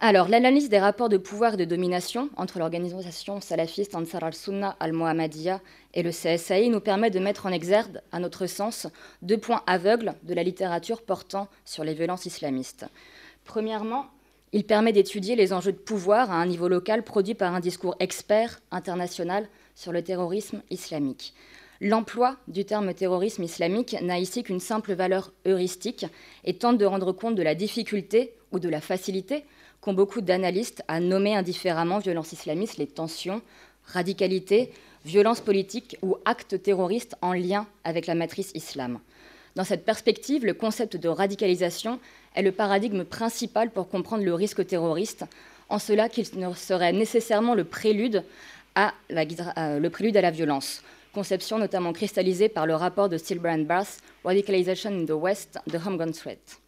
Alors, 0.01 0.29
l'analyse 0.29 0.69
des 0.69 0.79
rapports 0.79 1.09
de 1.09 1.17
pouvoir 1.17 1.55
et 1.55 1.57
de 1.57 1.65
domination 1.65 2.29
entre 2.37 2.59
l'organisation 2.59 3.41
salafiste 3.41 3.95
Ansar 3.95 4.23
al-Sunna 4.23 4.77
al-Mohammadiyya 4.81 5.63
et 5.95 6.03
le 6.03 6.11
CSAI 6.11 6.69
nous 6.69 6.81
permet 6.81 7.11
de 7.11 7.21
mettre 7.21 7.47
en 7.47 7.53
exergue, 7.53 8.03
à 8.13 8.21
notre 8.21 8.47
sens, 8.47 8.87
deux 9.23 9.39
points 9.39 9.63
aveugles 9.67 10.13
de 10.25 10.35
la 10.35 10.43
littérature 10.43 11.01
portant 11.01 11.49
sur 11.65 11.85
les 11.85 11.95
violences 11.95 12.27
islamistes. 12.27 12.85
Premièrement, 13.47 14.11
il 14.55 14.63
permet 14.63 14.93
d'étudier 14.93 15.35
les 15.35 15.53
enjeux 15.53 15.73
de 15.73 15.77
pouvoir 15.77 16.31
à 16.31 16.37
un 16.37 16.47
niveau 16.47 16.69
local 16.69 17.03
produits 17.03 17.35
par 17.35 17.55
un 17.57 17.61
discours 17.61 17.97
expert 17.99 18.61
international 18.71 19.49
sur 19.75 19.91
le 19.91 20.01
terrorisme 20.01 20.63
islamique. 20.71 21.35
L'emploi 21.81 22.37
du 22.47 22.65
terme 22.65 22.95
terrorisme 22.95 23.43
islamique 23.43 23.97
n'a 24.01 24.21
ici 24.21 24.45
qu'une 24.45 24.61
simple 24.61 24.95
valeur 24.95 25.33
heuristique 25.45 26.07
et 26.45 26.55
tente 26.55 26.79
de 26.79 26.85
rendre 26.85 27.11
compte 27.11 27.35
de 27.35 27.43
la 27.43 27.57
difficulté 27.57 28.33
ou 28.53 28.61
de 28.61 28.69
la 28.69 28.81
facilité 28.81 29.45
qu'ont 29.81 29.93
beaucoup 29.93 30.21
d'analystes 30.21 30.85
à 30.87 31.01
nommer 31.01 31.35
indifféremment 31.35 31.99
violence 31.99 32.33
islamiste 32.33 32.77
les 32.77 32.87
tensions, 32.87 33.43
radicalité, 33.87 34.71
violence 35.05 35.41
politique 35.41 35.99
ou 36.01 36.17
actes 36.25 36.63
terroristes 36.63 37.17
en 37.23 37.33
lien 37.33 37.67
avec 37.83 38.07
la 38.07 38.15
matrice 38.15 38.53
islam. 38.55 39.01
Dans 39.55 39.65
cette 39.65 39.85
perspective, 39.85 40.45
le 40.45 40.55
concept 40.55 40.97
de 40.97 41.09
radicalisation 41.09 42.01
est 42.35 42.43
le 42.43 42.51
paradigme 42.51 43.05
principal 43.05 43.71
pour 43.71 43.89
comprendre 43.89 44.25
le 44.25 44.35
risque 44.35 44.67
terroriste, 44.67 45.25
en 45.69 45.79
cela 45.79 46.09
qu'il 46.09 46.27
serait 46.27 46.93
nécessairement 46.93 47.55
le 47.55 47.65
prélude 47.65 48.25
à 48.75 48.93
la, 49.09 50.31
violence, 50.33 50.83
conception 51.13 51.59
notamment 51.59 51.93
cristallisée 51.93 52.49
par 52.49 52.67
le 52.67 52.75
rapport 52.75 53.09
de 53.09 53.17
Stilbrand 53.17 53.59
Bass, 53.59 53.99
Radicalization 54.25 54.91
in 54.91 55.07
the 55.07 55.11
West, 55.11 55.61
The 55.71 55.77
Home 55.87 55.97
Gun 55.99 56.11
Threat. 56.11 56.59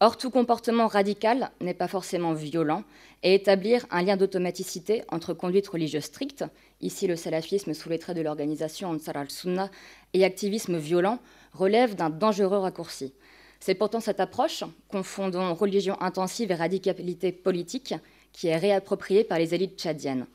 Or, 0.00 0.16
tout 0.16 0.30
comportement 0.30 0.88
radical 0.88 1.50
n'est 1.60 1.74
pas 1.74 1.86
forcément 1.86 2.32
violent, 2.32 2.84
et 3.22 3.34
établir 3.34 3.86
un 3.90 4.02
lien 4.02 4.16
d'automaticité 4.16 5.04
entre 5.10 5.34
conduite 5.34 5.68
religieuse 5.68 6.04
stricte, 6.04 6.44
ici 6.80 7.06
le 7.06 7.16
salafisme 7.16 7.74
sous 7.74 7.90
les 7.90 7.98
traits 7.98 8.16
de 8.16 8.22
l'organisation 8.22 8.88
Ansar 8.88 9.18
al-Sunna, 9.18 9.70
et 10.14 10.24
activisme 10.24 10.78
violent, 10.78 11.18
relève 11.52 11.94
d'un 11.94 12.10
dangereux 12.10 12.58
raccourci. 12.58 13.12
C'est 13.60 13.74
pourtant 13.74 14.00
cette 14.00 14.20
approche, 14.20 14.64
confondant 14.88 15.54
religion 15.54 16.00
intensive 16.00 16.50
et 16.50 16.54
radicalité 16.54 17.32
politique, 17.32 17.94
qui 18.32 18.48
est 18.48 18.56
réappropriée 18.56 19.24
par 19.24 19.38
les 19.38 19.54
élites 19.54 19.78
tchadiennes. 19.78 20.26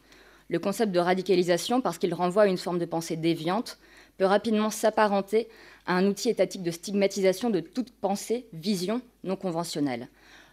Le 0.47 0.59
concept 0.59 0.91
de 0.91 0.99
radicalisation, 0.99 1.81
parce 1.81 1.97
qu'il 1.97 2.13
renvoie 2.13 2.43
à 2.43 2.47
une 2.47 2.57
forme 2.57 2.77
de 2.77 2.85
pensée 2.85 3.15
déviante, 3.15 3.79
peut 4.17 4.25
rapidement 4.25 4.69
s'apparenter 4.69 5.47
à 5.87 5.95
un 5.95 6.05
outil 6.05 6.29
étatique 6.29 6.61
de 6.61 6.71
stigmatisation 6.71 7.49
de 7.49 7.59
toute 7.59 7.91
pensée, 7.91 8.45
vision 8.53 9.01
non 9.23 9.35
conventionnelle. 9.35 10.07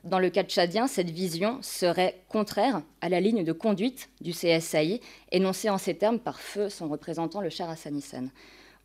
Dans 0.05 0.19
le 0.19 0.31
cas 0.31 0.43
tchadien, 0.43 0.89
cette 0.89 1.11
vision 1.11 1.59
serait 1.63 2.23
contraire 2.29 2.83
à 3.01 3.09
la 3.09 3.21
ligne 3.21 3.45
de 3.45 3.53
conduite 3.53 4.09
du 4.21 4.33
CSAI, 4.33 5.01
énoncée 5.31 5.71
en 5.71 5.79
ces 5.79 5.95
termes 5.95 6.19
par 6.19 6.41
feu 6.41 6.71
son 6.71 6.89
représentant, 6.89 7.41
le 7.41 7.51
cher 7.51 7.71
Hassanissen. 7.71 8.31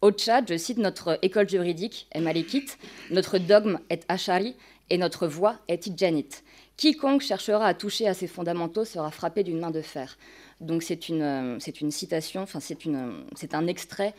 Au 0.07 0.11
Tchad, 0.13 0.45
je 0.47 0.55
cite 0.55 0.77
notre 0.77 1.19
école 1.21 1.49
juridique 1.49 2.07
est 2.13 2.21
malékite, 2.21 2.77
notre 3.11 3.39
dogme 3.39 3.77
est 3.89 4.05
ashari 4.07 4.55
et 4.89 4.97
notre 4.97 5.27
voix 5.27 5.57
est 5.67 5.79
tidjanite. 5.79 6.45
Quiconque 6.77 7.19
cherchera 7.19 7.65
à 7.65 7.73
toucher 7.73 8.07
à 8.07 8.13
ces 8.13 8.27
fondamentaux 8.27 8.85
sera 8.85 9.11
frappé 9.11 9.43
d'une 9.43 9.59
main 9.59 9.69
de 9.69 9.81
fer. 9.81 10.17
Donc 10.61 10.81
c'est 10.81 11.09
une, 11.09 11.21
euh, 11.21 11.59
une, 11.81 11.91
citation, 11.91 12.43
enfin 12.43 12.61
c'est 12.61 13.53
un 13.53 13.67
extrait 13.67 14.13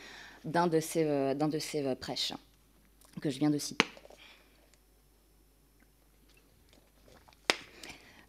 d'un 0.45 0.67
de 0.67 0.79
ces, 0.79 1.05
euh, 1.05 1.33
de 1.33 1.59
ces 1.59 1.87
euh, 1.87 1.95
prêches 1.95 2.35
que 3.23 3.31
je 3.31 3.39
viens 3.39 3.49
de 3.49 3.57
citer. 3.57 3.87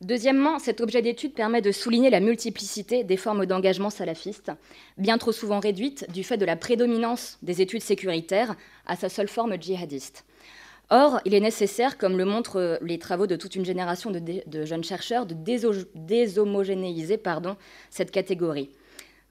Deuxièmement, 0.01 0.59
cet 0.59 0.79
objet 0.79 1.01
d'étude 1.01 1.33
permet 1.33 1.61
de 1.61 1.73
souligner 1.73 2.09
la 2.09 2.21
multiplicité 2.21 3.03
des 3.03 3.17
formes 3.17 3.45
d'engagement 3.45 3.89
salafiste, 3.89 4.49
bien 4.97 5.17
trop 5.17 5.33
souvent 5.33 5.59
réduites 5.59 6.09
du 6.09 6.23
fait 6.23 6.37
de 6.37 6.45
la 6.45 6.55
prédominance 6.55 7.37
des 7.41 7.61
études 7.61 7.81
sécuritaires 7.81 8.55
à 8.85 8.95
sa 8.95 9.09
seule 9.09 9.27
forme 9.27 9.61
djihadiste. 9.61 10.23
Or, 10.89 11.19
il 11.25 11.33
est 11.33 11.41
nécessaire, 11.41 11.97
comme 11.97 12.17
le 12.17 12.23
montrent 12.23 12.79
les 12.81 12.97
travaux 12.97 13.27
de 13.27 13.35
toute 13.35 13.55
une 13.55 13.65
génération 13.65 14.09
de, 14.09 14.65
jeunes 14.65 14.85
chercheurs, 14.85 15.25
de 15.25 15.35
déshomogénéiser 15.95 17.21
cette 17.89 18.11
catégorie. 18.11 18.69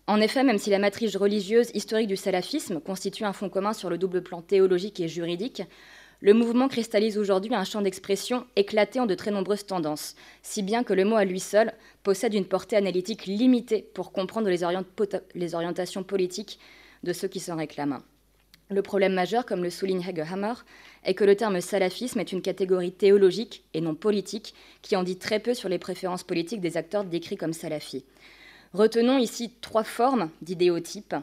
En 0.06 0.20
effet, 0.20 0.44
même 0.44 0.58
si 0.58 0.70
la 0.70 0.78
matrice 0.78 1.16
religieuse 1.16 1.70
historique 1.74 2.08
du 2.08 2.16
salafisme 2.16 2.80
constitue 2.80 3.24
un 3.24 3.32
fond 3.32 3.48
commun 3.48 3.72
sur 3.72 3.90
le 3.90 3.98
double 3.98 4.22
plan 4.22 4.42
théologique 4.42 5.00
et 5.00 5.08
juridique, 5.08 5.62
le 6.20 6.34
mouvement 6.34 6.66
cristallise 6.66 7.16
aujourd'hui 7.16 7.54
un 7.54 7.62
champ 7.62 7.80
d'expression 7.80 8.44
éclaté 8.56 8.98
en 8.98 9.06
de 9.06 9.14
très 9.14 9.30
nombreuses 9.30 9.66
tendances, 9.66 10.16
si 10.42 10.62
bien 10.62 10.82
que 10.82 10.92
le 10.92 11.04
mot 11.04 11.14
à 11.14 11.24
lui 11.24 11.38
seul 11.38 11.72
possède 12.02 12.34
une 12.34 12.44
portée 12.44 12.76
analytique 12.76 13.26
limitée 13.26 13.82
pour 13.94 14.10
comprendre 14.10 14.48
les, 14.48 15.54
orientations 15.54 16.02
politiques 16.02 16.58
de 17.04 17.12
ceux 17.12 17.28
qui 17.28 17.38
s'en 17.38 17.56
réclament. 17.56 18.02
Le 18.68 18.82
problème 18.82 19.14
majeur, 19.14 19.46
comme 19.46 19.62
le 19.62 19.70
souligne 19.70 20.02
Hegerhammer, 20.02 20.54
est 21.04 21.14
que 21.14 21.24
le 21.24 21.36
terme 21.36 21.60
salafisme 21.60 22.18
est 22.18 22.32
une 22.32 22.42
catégorie 22.42 22.92
théologique 22.92 23.62
et 23.72 23.80
non 23.80 23.94
politique 23.94 24.54
qui 24.82 24.96
en 24.96 25.04
dit 25.04 25.16
très 25.16 25.38
peu 25.38 25.54
sur 25.54 25.68
les 25.68 25.78
préférences 25.78 26.24
politiques 26.24 26.60
des 26.60 26.76
acteurs 26.76 27.04
décrits 27.04 27.36
comme 27.36 27.52
salafis. 27.52 28.04
Retenons 28.74 29.18
ici 29.18 29.52
trois 29.60 29.84
formes 29.84 30.30
d'idéotypes, 30.42 31.14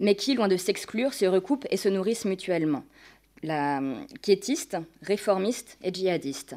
mais 0.00 0.16
qui, 0.16 0.34
loin 0.34 0.48
de 0.48 0.56
s'exclure, 0.56 1.14
se 1.14 1.26
recoupent 1.26 1.66
et 1.70 1.76
se 1.76 1.88
nourrissent 1.88 2.24
mutuellement. 2.24 2.82
La 3.42 3.80
quiétiste, 4.20 4.76
réformiste 5.00 5.78
et 5.82 5.94
djihadiste. 5.94 6.56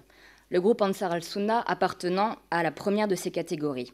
Le 0.50 0.60
groupe 0.60 0.82
Ansar 0.82 1.14
al-Sunna 1.14 1.64
appartenant 1.66 2.36
à 2.52 2.62
la 2.62 2.72
première 2.72 3.08
de 3.08 3.16
ces 3.16 3.32
catégories. 3.32 3.94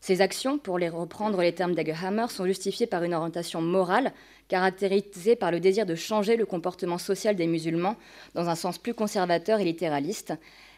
Ces 0.00 0.20
actions, 0.20 0.56
pour 0.56 0.78
les 0.78 0.88
reprendre 0.88 1.42
les 1.42 1.52
termes 1.52 1.74
d'Egerhammer, 1.74 2.26
sont 2.28 2.46
justifiées 2.46 2.86
par 2.86 3.02
une 3.02 3.14
orientation 3.14 3.60
morale 3.60 4.12
caractérisée 4.46 5.34
par 5.34 5.50
le 5.50 5.58
désir 5.58 5.84
de 5.84 5.96
changer 5.96 6.36
le 6.36 6.46
comportement 6.46 6.98
social 6.98 7.34
des 7.34 7.48
musulmans 7.48 7.96
dans 8.36 8.48
un 8.48 8.54
sens 8.54 8.78
plus 8.78 8.94
conservateur 8.94 9.58
et 9.58 9.64
littéraliste, 9.64 10.32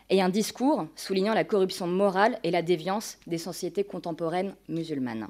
et 0.09 0.23
un 0.23 0.31
discours 0.31 0.87
soulignant 0.97 1.35
la 1.35 1.45
corruption 1.45 1.87
morale 1.87 2.39
et 2.43 2.51
la 2.51 2.63
déviance 2.63 3.19
des 3.27 3.39
sociétés 3.39 3.85
contemporaines 3.85 4.55
musulmanes. 4.69 5.29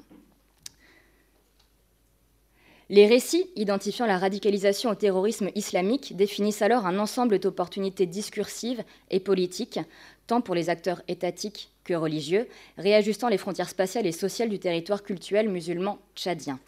Les 2.91 3.07
récits 3.07 3.49
identifiant 3.55 4.05
la 4.05 4.17
radicalisation 4.17 4.89
au 4.89 4.95
terrorisme 4.95 5.49
islamique 5.55 6.13
définissent 6.17 6.61
alors 6.61 6.85
un 6.85 6.99
ensemble 6.99 7.39
d'opportunités 7.39 8.05
discursives 8.05 8.83
et 9.09 9.21
politiques, 9.21 9.79
tant 10.27 10.41
pour 10.41 10.55
les 10.55 10.69
acteurs 10.69 11.01
étatiques 11.07 11.69
que 11.85 11.93
religieux, 11.93 12.49
réajustant 12.77 13.29
les 13.29 13.37
frontières 13.37 13.69
spatiales 13.69 14.07
et 14.07 14.11
sociales 14.11 14.49
du 14.49 14.59
territoire 14.59 15.03
cultuel 15.03 15.47
musulman 15.47 15.99
tchadien. 16.17 16.59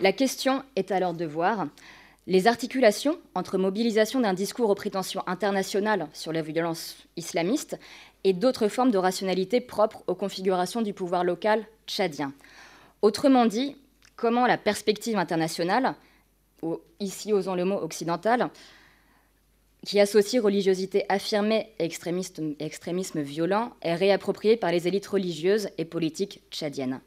La 0.00 0.12
question 0.12 0.62
est 0.76 0.92
alors 0.92 1.12
de 1.12 1.26
voir 1.26 1.66
les 2.26 2.46
articulations 2.46 3.18
entre 3.34 3.58
mobilisation 3.58 4.20
d'un 4.20 4.32
discours 4.32 4.70
aux 4.70 4.74
prétentions 4.74 5.22
internationales 5.26 6.08
sur 6.14 6.32
la 6.32 6.40
violence 6.40 6.96
islamiste 7.18 7.78
et 8.24 8.32
d'autres 8.32 8.68
formes 8.68 8.92
de 8.92 8.96
rationalité 8.96 9.60
propres 9.60 10.04
aux 10.06 10.14
configurations 10.14 10.80
du 10.80 10.94
pouvoir 10.94 11.22
local 11.22 11.66
tchadien. 11.86 12.32
Autrement 13.02 13.44
dit, 13.44 13.76
comment 14.20 14.46
la 14.46 14.58
perspective 14.58 15.16
internationale, 15.16 15.94
ici 17.00 17.32
osons 17.32 17.54
le 17.54 17.64
mot 17.64 17.78
occidental, 17.78 18.50
qui 19.86 19.98
associe 19.98 20.42
religiosité 20.42 21.06
affirmée 21.08 21.70
et 21.78 21.84
extrémisme 21.84 23.22
violent, 23.22 23.72
est 23.80 23.94
réappropriée 23.94 24.58
par 24.58 24.72
les 24.72 24.86
élites 24.86 25.06
religieuses 25.06 25.70
et 25.78 25.86
politiques 25.86 26.42
tchadiennes. 26.50 27.00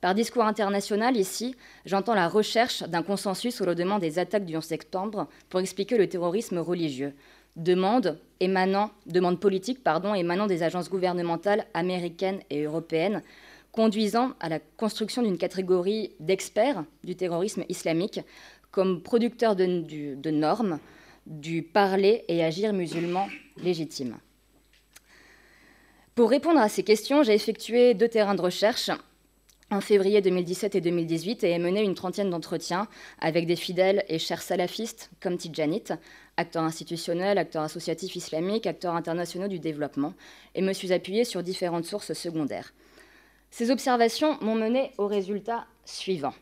Par 0.00 0.14
discours 0.14 0.44
international, 0.44 1.16
ici, 1.16 1.56
j'entends 1.84 2.14
la 2.14 2.28
recherche 2.28 2.84
d'un 2.84 3.02
consensus 3.02 3.56
sur 3.56 3.66
le 3.66 3.74
demande 3.74 4.02
des 4.02 4.20
attaques 4.20 4.44
du 4.44 4.56
11 4.56 4.62
septembre 4.62 5.26
pour 5.48 5.58
expliquer 5.58 5.98
le 5.98 6.08
terrorisme 6.08 6.58
religieux. 6.58 7.12
Demande, 7.56 8.20
émanant, 8.38 8.90
demande 9.06 9.40
politique 9.40 9.80
émanant 10.14 10.46
des 10.46 10.62
agences 10.62 10.90
gouvernementales 10.90 11.66
américaines 11.74 12.40
et 12.50 12.62
européennes, 12.62 13.22
conduisant 13.76 14.32
à 14.40 14.48
la 14.48 14.58
construction 14.58 15.22
d'une 15.22 15.36
catégorie 15.36 16.12
d'experts 16.18 16.84
du 17.04 17.14
terrorisme 17.14 17.64
islamique 17.68 18.20
comme 18.70 19.02
producteurs 19.02 19.54
de, 19.54 20.30
normes 20.30 20.80
du 21.26 21.62
parler 21.62 22.24
et 22.28 22.42
agir 22.42 22.72
musulman 22.72 23.28
légitime. 23.62 24.16
Pour 26.14 26.30
répondre 26.30 26.58
à 26.58 26.70
ces 26.70 26.84
questions, 26.84 27.22
j'ai 27.22 27.34
effectué 27.34 27.92
deux 27.92 28.08
terrains 28.08 28.34
de 28.34 28.40
recherche 28.40 28.90
en 29.70 29.82
février 29.82 30.22
2017 30.22 30.76
et 30.76 30.80
2018 30.80 31.44
et 31.44 31.54
a 31.54 31.58
mené 31.58 31.82
une 31.82 31.94
trentaine 31.94 32.30
d'entretiens 32.30 32.88
avec 33.18 33.46
des 33.46 33.56
fidèles 33.56 34.04
et 34.08 34.18
chers 34.18 34.40
salafistes 34.40 35.10
comme 35.20 35.36
Tidjanit, 35.36 35.92
acteurs 36.38 36.62
institutionnels, 36.62 37.36
acteurs 37.36 37.64
associatifs 37.64 38.16
islamiques, 38.16 38.66
acteurs 38.66 38.94
internationaux 38.94 39.48
du 39.48 39.58
développement, 39.58 40.14
et 40.54 40.62
me 40.62 40.72
suis 40.72 40.94
appuyée 40.94 41.24
sur 41.24 41.42
différentes 41.42 41.84
sources 41.84 42.14
secondaires. 42.14 42.72
Ces 43.56 43.70
observations 43.70 44.36
m'ont 44.42 44.54
mené 44.54 44.92
au 44.98 45.06
résultat 45.06 45.64
suivant. 45.86 46.34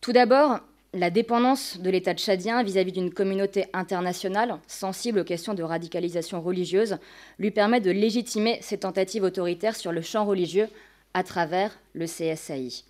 Tout 0.00 0.10
d'abord, 0.10 0.58
la 0.92 1.08
dépendance 1.08 1.78
de 1.78 1.88
l'État 1.88 2.14
tchadien 2.14 2.64
vis-à-vis 2.64 2.90
d'une 2.90 3.14
communauté 3.14 3.66
internationale 3.72 4.58
sensible 4.66 5.20
aux 5.20 5.24
questions 5.24 5.54
de 5.54 5.62
radicalisation 5.62 6.40
religieuse 6.40 6.98
lui 7.38 7.52
permet 7.52 7.80
de 7.80 7.92
légitimer 7.92 8.58
ses 8.60 8.78
tentatives 8.78 9.22
autoritaires 9.22 9.76
sur 9.76 9.92
le 9.92 10.02
champ 10.02 10.24
religieux 10.24 10.66
à 11.14 11.22
travers 11.22 11.78
le 11.92 12.06
CSAI. 12.06 12.82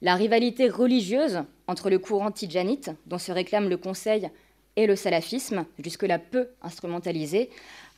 La 0.00 0.16
rivalité 0.16 0.68
religieuse 0.68 1.44
entre 1.68 1.90
le 1.90 2.00
courant 2.00 2.32
tidjanite, 2.32 2.90
dont 3.06 3.18
se 3.18 3.30
réclame 3.30 3.68
le 3.68 3.76
Conseil, 3.76 4.30
et 4.76 4.86
le 4.86 4.96
salafisme, 4.96 5.64
jusque-là 5.78 6.18
peu 6.18 6.48
instrumentalisé, 6.62 7.50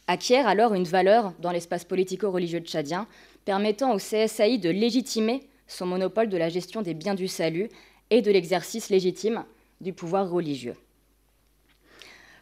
acquiert 0.06 0.46
alors 0.46 0.74
une 0.74 0.84
valeur 0.84 1.32
dans 1.40 1.50
l'espace 1.50 1.84
politico-religieux 1.84 2.60
tchadien, 2.60 3.06
permettant 3.44 3.92
au 3.92 3.98
CSAI 3.98 4.58
de 4.58 4.70
légitimer 4.70 5.48
son 5.66 5.86
monopole 5.86 6.28
de 6.28 6.36
la 6.36 6.48
gestion 6.48 6.82
des 6.82 6.94
biens 6.94 7.14
du 7.14 7.28
salut 7.28 7.68
et 8.10 8.22
de 8.22 8.30
l'exercice 8.30 8.90
légitime 8.90 9.44
du 9.80 9.92
pouvoir 9.92 10.30
religieux. 10.30 10.76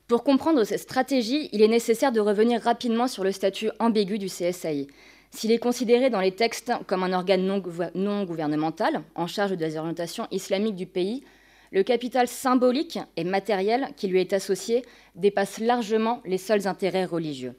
Pour 0.09 0.25
comprendre 0.25 0.65
cette 0.65 0.81
stratégie, 0.81 1.49
il 1.53 1.63
est 1.63 1.69
nécessaire 1.69 2.13
de 2.13 2.21
revenir 2.21 2.61
rapidement 2.61 3.09
sur 3.09 3.25
le 3.25 3.33
statut 3.33 3.71
ambigu 3.79 4.19
du 4.19 4.27
CSAI. 4.27 4.89
S'il 5.31 5.51
est 5.51 5.59
considéré 5.59 6.11
dans 6.11 6.21
les 6.21 6.33
textes 6.33 6.73
comme 6.87 7.03
un 7.03 7.15
organe 7.15 7.47
non, 7.47 8.25
gouvernemental 8.25 9.03
en 9.15 9.27
charge 9.27 9.53
des 9.53 9.79
orientations 9.79 10.29
islamiques 10.31 10.77
du 10.77 10.87
pays, 10.87 11.25
le 11.73 11.83
capital 11.83 12.29
symbolique 12.29 12.99
et 13.17 13.25
matériel 13.25 13.89
qui 13.97 14.07
lui 14.07 14.21
est 14.21 14.33
associé 14.33 14.85
dépasse 15.17 15.59
largement 15.59 16.21
les 16.25 16.39
seuls 16.39 16.69
intérêts 16.69 17.07
religieux. 17.07 17.55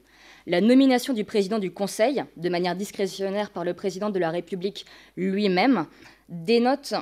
La 0.46 0.60
nomination 0.60 1.12
du 1.12 1.24
président 1.24 1.58
du 1.58 1.72
Conseil, 1.72 2.22
de 2.36 2.48
manière 2.48 2.76
discrétionnaire 2.76 3.50
par 3.50 3.64
le 3.64 3.74
président 3.74 4.10
de 4.10 4.18
la 4.18 4.30
République 4.30 4.86
lui-même, 5.16 5.86
dénote 6.28 6.94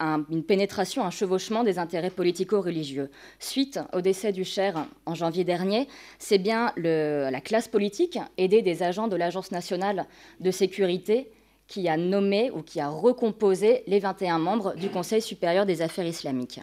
une 0.00 0.44
pénétration, 0.44 1.04
un 1.04 1.10
chevauchement 1.10 1.64
des 1.64 1.78
intérêts 1.78 2.10
politico-religieux. 2.10 3.10
Suite 3.38 3.80
au 3.94 4.02
décès 4.02 4.32
du 4.32 4.44
Cher 4.44 4.86
en 5.06 5.14
janvier 5.14 5.44
dernier, 5.44 5.88
c'est 6.18 6.38
bien 6.38 6.72
la 6.76 7.40
classe 7.40 7.68
politique, 7.68 8.18
aidée 8.36 8.60
des 8.62 8.82
agents 8.82 9.08
de 9.08 9.16
l'Agence 9.16 9.52
nationale 9.52 10.06
de 10.40 10.50
sécurité, 10.50 11.30
qui 11.68 11.88
a 11.88 11.96
nommé 11.96 12.50
ou 12.50 12.62
qui 12.62 12.80
a 12.80 12.88
recomposé 12.88 13.82
les 13.86 13.98
21 13.98 14.38
membres 14.38 14.74
du 14.74 14.88
Conseil 14.88 15.22
supérieur 15.22 15.66
des 15.66 15.82
affaires 15.82 16.06
islamiques, 16.06 16.60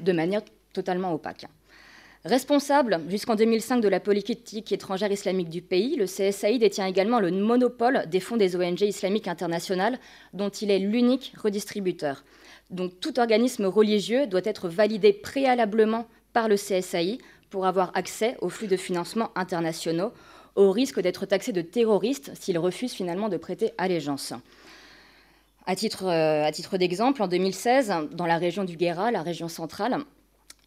de 0.00 0.12
manière 0.12 0.42
totalement 0.72 1.12
opaque. 1.12 1.46
Responsable 2.24 3.00
jusqu'en 3.08 3.36
2005 3.36 3.80
de 3.80 3.88
la 3.88 4.00
politique 4.00 4.72
étrangère 4.72 5.12
islamique 5.12 5.48
du 5.48 5.62
pays, 5.62 5.94
le 5.94 6.06
CSAI 6.06 6.58
détient 6.58 6.86
également 6.86 7.20
le 7.20 7.30
monopole 7.30 8.04
des 8.10 8.18
fonds 8.18 8.36
des 8.36 8.56
ONG 8.56 8.80
islamiques 8.82 9.28
internationales, 9.28 10.00
dont 10.32 10.48
il 10.48 10.70
est 10.70 10.80
l'unique 10.80 11.32
redistributeur. 11.40 12.24
Donc 12.70 12.98
tout 13.00 13.20
organisme 13.20 13.66
religieux 13.66 14.26
doit 14.26 14.40
être 14.44 14.68
validé 14.68 15.12
préalablement 15.12 16.06
par 16.32 16.48
le 16.48 16.56
CSAI 16.56 17.18
pour 17.50 17.66
avoir 17.66 17.92
accès 17.94 18.36
aux 18.40 18.48
flux 18.48 18.66
de 18.66 18.76
financement 18.76 19.30
internationaux, 19.36 20.12
au 20.58 20.72
risque 20.72 21.00
d'être 21.00 21.24
taxé 21.24 21.52
de 21.52 21.62
terroriste 21.62 22.32
s'il 22.34 22.58
refuse 22.58 22.92
finalement 22.92 23.28
de 23.28 23.36
prêter 23.36 23.72
allégeance. 23.78 24.34
À 25.66 25.76
titre, 25.76 26.06
euh, 26.06 26.78
d'exemple, 26.78 27.22
en 27.22 27.28
2016, 27.28 27.92
dans 28.12 28.26
la 28.26 28.38
région 28.38 28.64
du 28.64 28.76
Guéra, 28.76 29.12
la 29.12 29.22
région 29.22 29.48
centrale, 29.48 29.98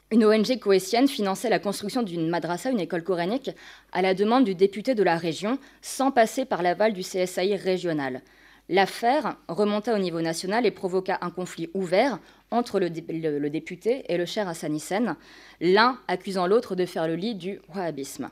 une 0.09 0.25
ONG 0.25 0.59
coétienne 0.59 1.07
finançait 1.07 1.49
la 1.49 1.59
construction 1.59 2.03
d'une 2.03 2.29
madrasa, 2.29 2.69
une 2.69 2.79
école 2.79 3.03
coranique, 3.03 3.51
à 3.91 4.01
la 4.01 4.13
demande 4.13 4.45
du 4.45 4.55
député 4.55 4.95
de 4.95 5.03
la 5.03 5.17
région, 5.17 5.57
sans 5.81 6.11
passer 6.11 6.45
par 6.45 6.63
l'aval 6.63 6.93
du 6.93 7.01
CSAI 7.01 7.55
régional. 7.55 8.21
L'affaire 8.69 9.35
remonta 9.49 9.93
au 9.93 9.97
niveau 9.97 10.21
national 10.21 10.65
et 10.65 10.71
provoqua 10.71 11.17
un 11.21 11.31
conflit 11.31 11.69
ouvert 11.73 12.19
entre 12.49 12.79
le, 12.79 12.89
député 12.89 14.05
et 14.07 14.17
le 14.17 14.25
cher 14.25 14.47
Hassanissen, 14.47 15.15
l'un 15.59 15.97
accusant 16.07 16.47
l'autre 16.47 16.75
de 16.75 16.85
faire 16.85 17.07
le 17.07 17.15
lit 17.15 17.35
du 17.35 17.59
wahhabisme. 17.75 18.29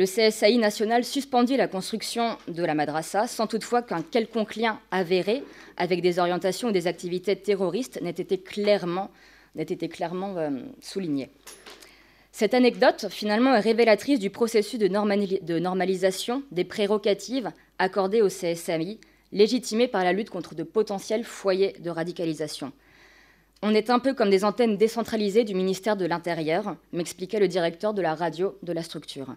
Le 0.00 0.06
CSAI 0.06 0.56
national 0.56 1.04
suspendit 1.04 1.58
la 1.58 1.68
construction 1.68 2.38
de 2.48 2.64
la 2.64 2.74
madrasa 2.74 3.26
sans 3.26 3.46
toutefois 3.46 3.82
qu'un 3.82 4.00
quelconque 4.00 4.56
lien 4.56 4.80
avéré 4.90 5.42
avec 5.76 6.00
des 6.00 6.18
orientations 6.18 6.68
ou 6.68 6.72
des 6.72 6.86
activités 6.86 7.36
terroristes 7.36 8.00
n'ait 8.00 8.08
été 8.08 8.38
clairement, 8.38 9.10
euh, 9.58 10.48
souligné. 10.80 11.28
Cette 12.32 12.54
anecdote, 12.54 13.08
finalement, 13.10 13.54
est 13.54 13.60
révélatrice 13.60 14.18
du 14.18 14.30
processus 14.30 14.78
de, 14.78 15.58
normalisation 15.58 16.44
des 16.50 16.64
prérogatives 16.64 17.52
accordées 17.78 18.22
au 18.22 18.28
CSAI 18.28 19.00
légitimée 19.32 19.86
par 19.86 20.02
la 20.02 20.14
lutte 20.14 20.30
contre 20.30 20.54
de 20.54 20.62
potentiels 20.62 21.24
foyers 21.24 21.74
de 21.78 21.90
radicalisation. 21.90 22.72
On 23.60 23.74
est 23.74 23.90
un 23.90 23.98
peu 23.98 24.14
comme 24.14 24.30
des 24.30 24.46
antennes 24.46 24.78
décentralisées 24.78 25.44
du 25.44 25.54
ministère 25.54 25.98
de 25.98 26.06
l'Intérieur, 26.06 26.76
m'expliquait 26.94 27.38
le 27.38 27.48
directeur 27.48 27.92
de 27.92 28.00
la 28.00 28.14
radio 28.14 28.56
de 28.62 28.72
la 28.72 28.82
structure. 28.82 29.36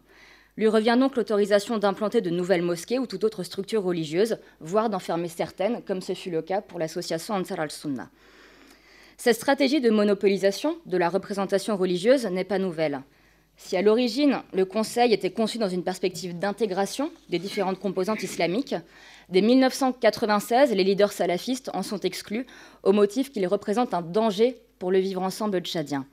Lui 0.57 0.67
revient 0.67 0.97
donc 0.99 1.15
l'autorisation 1.15 1.77
d'implanter 1.77 2.21
de 2.21 2.29
nouvelles 2.29 2.61
mosquées 2.61 2.99
ou 2.99 3.07
toute 3.07 3.23
autre 3.23 3.43
structure 3.43 3.83
religieuse, 3.83 4.37
voire 4.59 4.89
d'enfermer 4.89 5.27
certaines, 5.27 5.81
comme 5.83 6.01
ce 6.01 6.13
fut 6.13 6.29
le 6.29 6.41
cas 6.41 6.61
pour 6.61 6.79
l'association 6.79 7.33
Ansar 7.33 7.59
al-Sunna. 7.59 8.09
Cette 9.17 9.35
stratégie 9.35 9.81
de 9.81 9.89
monopolisation 9.89 10.77
de 10.85 10.97
la 10.97 11.09
représentation 11.09 11.77
religieuse 11.77 12.25
n'est 12.25 12.43
pas 12.43 12.59
nouvelle. 12.59 13.01
Si 13.55 13.77
à 13.77 13.81
l'origine, 13.81 14.41
le 14.53 14.65
Conseil 14.65 15.13
était 15.13 15.31
conçu 15.31 15.57
dans 15.59 15.69
une 15.69 15.83
perspective 15.83 16.37
d'intégration 16.37 17.11
des 17.29 17.39
différentes 17.39 17.79
composantes 17.79 18.23
islamiques, 18.23 18.75
Dès 19.29 19.41
1996, 19.41 20.73
les 20.73 20.83
leaders 20.83 21.11
salafistes 21.11 21.71
en 21.73 21.81
sont 21.81 21.99
exclus 21.99 22.45
au 22.83 22.91
motif 22.91 23.31
qu'ils 23.31 23.47
représentent 23.47 23.93
un 23.93 24.01
danger 24.01 24.57
pour 24.79 24.91
le 24.91 24.99
vivre 24.99 25.21
ensemble 25.21 25.59
tchadien. 25.61 26.05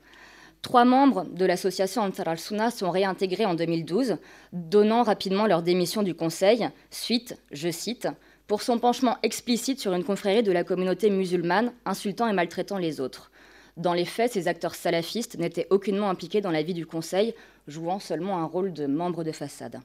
Trois 0.61 0.85
membres 0.85 1.25
de 1.25 1.45
l'association 1.45 2.03
Ansar 2.03 2.27
al-Sunna 2.27 2.69
sont 2.69 2.91
réintégrés 2.91 3.45
en 3.45 3.55
2012, 3.55 4.17
donnant 4.53 5.01
rapidement 5.01 5.47
leur 5.47 5.63
démission 5.63 6.03
du 6.03 6.13
Conseil, 6.13 6.69
suite, 6.91 7.35
je 7.51 7.71
cite, 7.71 8.07
pour 8.45 8.61
son 8.61 8.77
penchement 8.77 9.17
explicite 9.23 9.79
sur 9.79 9.93
une 9.93 10.03
confrérie 10.03 10.43
de 10.43 10.51
la 10.51 10.63
communauté 10.63 11.09
musulmane, 11.09 11.73
insultant 11.85 12.27
et 12.27 12.33
maltraitant 12.33 12.77
les 12.77 13.01
autres. 13.01 13.31
Dans 13.75 13.93
les 13.93 14.05
faits, 14.05 14.33
ces 14.33 14.47
acteurs 14.47 14.75
salafistes 14.75 15.37
n'étaient 15.39 15.67
aucunement 15.71 16.09
impliqués 16.09 16.41
dans 16.41 16.51
la 16.51 16.61
vie 16.61 16.75
du 16.75 16.85
Conseil, 16.85 17.33
jouant 17.67 17.99
seulement 17.99 18.37
un 18.37 18.45
rôle 18.45 18.71
de 18.71 18.85
membre 18.85 19.23
de 19.23 19.31
façade. 19.31 19.79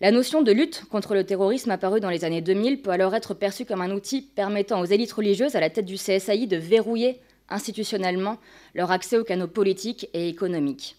La 0.00 0.10
notion 0.10 0.40
de 0.40 0.52
lutte 0.52 0.86
contre 0.90 1.14
le 1.14 1.24
terrorisme 1.24 1.70
apparue 1.70 2.00
dans 2.00 2.08
les 2.08 2.24
années 2.24 2.40
2000 2.40 2.80
peut 2.80 2.90
alors 2.90 3.14
être 3.14 3.34
perçue 3.34 3.66
comme 3.66 3.82
un 3.82 3.90
outil 3.90 4.22
permettant 4.22 4.80
aux 4.80 4.86
élites 4.86 5.12
religieuses 5.12 5.56
à 5.56 5.60
la 5.60 5.68
tête 5.68 5.84
du 5.84 5.96
CSAI 5.96 6.46
de 6.46 6.56
verrouiller 6.56 7.20
institutionnellement 7.50 8.38
leur 8.74 8.90
accès 8.90 9.18
aux 9.18 9.24
canaux 9.24 9.48
politiques 9.48 10.08
et 10.14 10.28
économiques. 10.28 10.96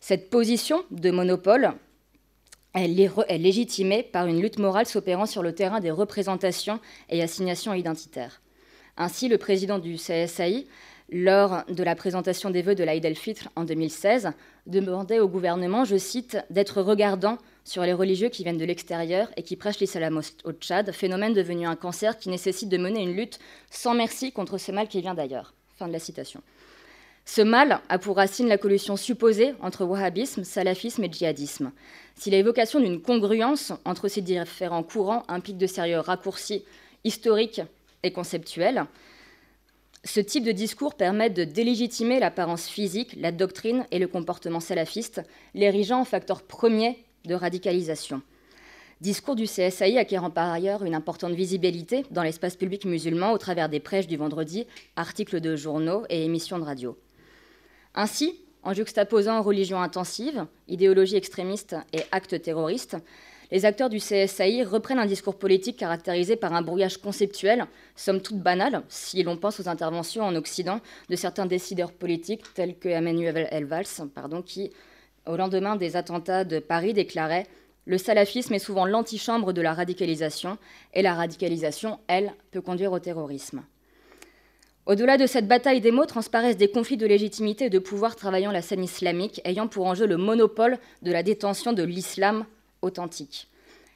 Cette 0.00 0.30
position 0.30 0.84
de 0.90 1.10
monopole 1.10 1.72
est 2.74 3.38
légitimée 3.38 4.02
par 4.02 4.26
une 4.26 4.40
lutte 4.40 4.58
morale 4.58 4.86
s'opérant 4.86 5.26
sur 5.26 5.42
le 5.42 5.54
terrain 5.54 5.80
des 5.80 5.90
représentations 5.90 6.80
et 7.08 7.22
assignations 7.22 7.72
identitaires. 7.72 8.42
Ainsi, 8.96 9.28
le 9.28 9.38
président 9.38 9.78
du 9.78 9.96
CSAI, 9.96 10.66
lors 11.10 11.64
de 11.68 11.82
la 11.82 11.94
présentation 11.94 12.50
des 12.50 12.62
vœux 12.62 12.74
de 12.74 12.82
l'Aïd 12.84 13.04
el-Fitr 13.04 13.48
en 13.56 13.64
2016, 13.64 14.30
demandait 14.66 15.20
au 15.20 15.28
gouvernement, 15.28 15.84
je 15.84 15.96
cite, 15.96 16.38
d'être 16.50 16.82
regardant 16.82 17.38
sur 17.64 17.82
les 17.82 17.92
religieux 17.92 18.28
qui 18.28 18.42
viennent 18.42 18.58
de 18.58 18.64
l'extérieur 18.64 19.30
et 19.36 19.42
qui 19.42 19.56
prêchent 19.56 19.78
l'islam 19.78 20.20
au 20.44 20.52
Tchad, 20.52 20.90
phénomène 20.92 21.32
devenu 21.32 21.66
un 21.66 21.76
cancer 21.76 22.18
qui 22.18 22.28
nécessite 22.28 22.68
de 22.68 22.78
mener 22.78 23.02
une 23.02 23.14
lutte 23.14 23.38
sans 23.70 23.94
merci 23.94 24.32
contre 24.32 24.58
ce 24.58 24.72
mal 24.72 24.88
qui 24.88 25.00
vient 25.00 25.14
d'ailleurs. 25.14 25.54
Fin 25.78 25.88
de 25.88 25.92
la 25.92 25.98
citation. 25.98 26.42
Ce 27.26 27.42
mal 27.42 27.80
a 27.88 27.98
pour 27.98 28.16
racine 28.16 28.48
la 28.48 28.56
collusion 28.56 28.96
supposée 28.96 29.54
entre 29.60 29.84
wahhabisme, 29.84 30.44
salafisme 30.44 31.04
et 31.04 31.12
djihadisme. 31.12 31.72
Si 32.14 32.30
l'évocation 32.30 32.80
d'une 32.80 33.02
congruence 33.02 33.72
entre 33.84 34.08
ces 34.08 34.22
différents 34.22 34.84
courants 34.84 35.24
implique 35.28 35.58
de 35.58 35.66
sérieux 35.66 35.98
raccourcis 35.98 36.64
historiques 37.04 37.62
et 38.04 38.12
conceptuels, 38.12 38.86
ce 40.04 40.20
type 40.20 40.44
de 40.44 40.52
discours 40.52 40.94
permet 40.94 41.28
de 41.28 41.42
délégitimer 41.42 42.20
l'apparence 42.20 42.68
physique, 42.68 43.16
la 43.16 43.32
doctrine 43.32 43.86
et 43.90 43.98
le 43.98 44.06
comportement 44.06 44.60
salafiste, 44.60 45.20
l'érigeant 45.52 46.00
en 46.00 46.04
facteur 46.04 46.42
premier 46.42 47.04
de 47.24 47.34
radicalisation. 47.34 48.22
Discours 49.02 49.36
du 49.36 49.44
CSAI 49.44 49.98
acquérant 49.98 50.30
par 50.30 50.50
ailleurs 50.50 50.82
une 50.82 50.94
importante 50.94 51.34
visibilité 51.34 52.06
dans 52.10 52.22
l'espace 52.22 52.56
public 52.56 52.86
musulman 52.86 53.32
au 53.32 53.38
travers 53.38 53.68
des 53.68 53.78
prêches 53.78 54.06
du 54.06 54.16
vendredi, 54.16 54.66
articles 54.96 55.40
de 55.40 55.54
journaux 55.54 56.04
et 56.08 56.24
émissions 56.24 56.58
de 56.58 56.64
radio. 56.64 56.96
Ainsi, 57.94 58.40
en 58.62 58.72
juxtaposant 58.72 59.42
religion 59.42 59.82
intensive, 59.82 60.46
idéologie 60.66 61.16
extrémiste 61.16 61.76
et 61.92 62.00
actes 62.10 62.40
terroristes, 62.40 62.96
les 63.50 63.66
acteurs 63.66 63.90
du 63.90 63.98
CSAI 63.98 64.64
reprennent 64.64 64.98
un 64.98 65.06
discours 65.06 65.38
politique 65.38 65.76
caractérisé 65.76 66.34
par 66.34 66.54
un 66.54 66.62
brouillage 66.62 66.96
conceptuel, 66.96 67.66
somme 67.96 68.22
toute 68.22 68.40
banal, 68.40 68.82
si 68.88 69.22
l'on 69.22 69.36
pense 69.36 69.60
aux 69.60 69.68
interventions 69.68 70.24
en 70.24 70.34
Occident 70.36 70.80
de 71.10 71.16
certains 71.16 71.46
décideurs 71.46 71.92
politiques 71.92 72.54
tels 72.54 72.78
que 72.78 72.88
Emmanuel 72.88 73.66
Valls, 73.66 74.08
pardon, 74.14 74.40
qui, 74.40 74.70
au 75.26 75.36
lendemain 75.36 75.76
des 75.76 75.96
attentats 75.96 76.44
de 76.44 76.60
Paris, 76.60 76.94
déclarait 76.94 77.46
Le 77.86 77.98
salafisme 77.98 78.52
est 78.52 78.58
souvent 78.58 78.84
l'antichambre 78.84 79.52
de 79.52 79.62
la 79.62 79.72
radicalisation, 79.72 80.58
et 80.92 81.02
la 81.02 81.14
radicalisation, 81.14 82.00
elle, 82.08 82.34
peut 82.50 82.60
conduire 82.60 82.92
au 82.92 82.98
terrorisme. 82.98 83.62
Au-delà 84.86 85.16
de 85.16 85.26
cette 85.26 85.48
bataille 85.48 85.80
des 85.80 85.92
mots 85.92 86.04
transparaissent 86.04 86.56
des 86.56 86.70
conflits 86.70 86.96
de 86.96 87.06
légitimité 87.06 87.66
et 87.66 87.70
de 87.70 87.78
pouvoir 87.78 88.16
travaillant 88.16 88.50
la 88.50 88.62
scène 88.62 88.82
islamique, 88.82 89.40
ayant 89.44 89.68
pour 89.68 89.86
enjeu 89.86 90.06
le 90.06 90.16
monopole 90.16 90.78
de 91.02 91.12
la 91.12 91.22
détention 91.22 91.72
de 91.72 91.84
l'islam 91.84 92.44
authentique. 92.82 93.48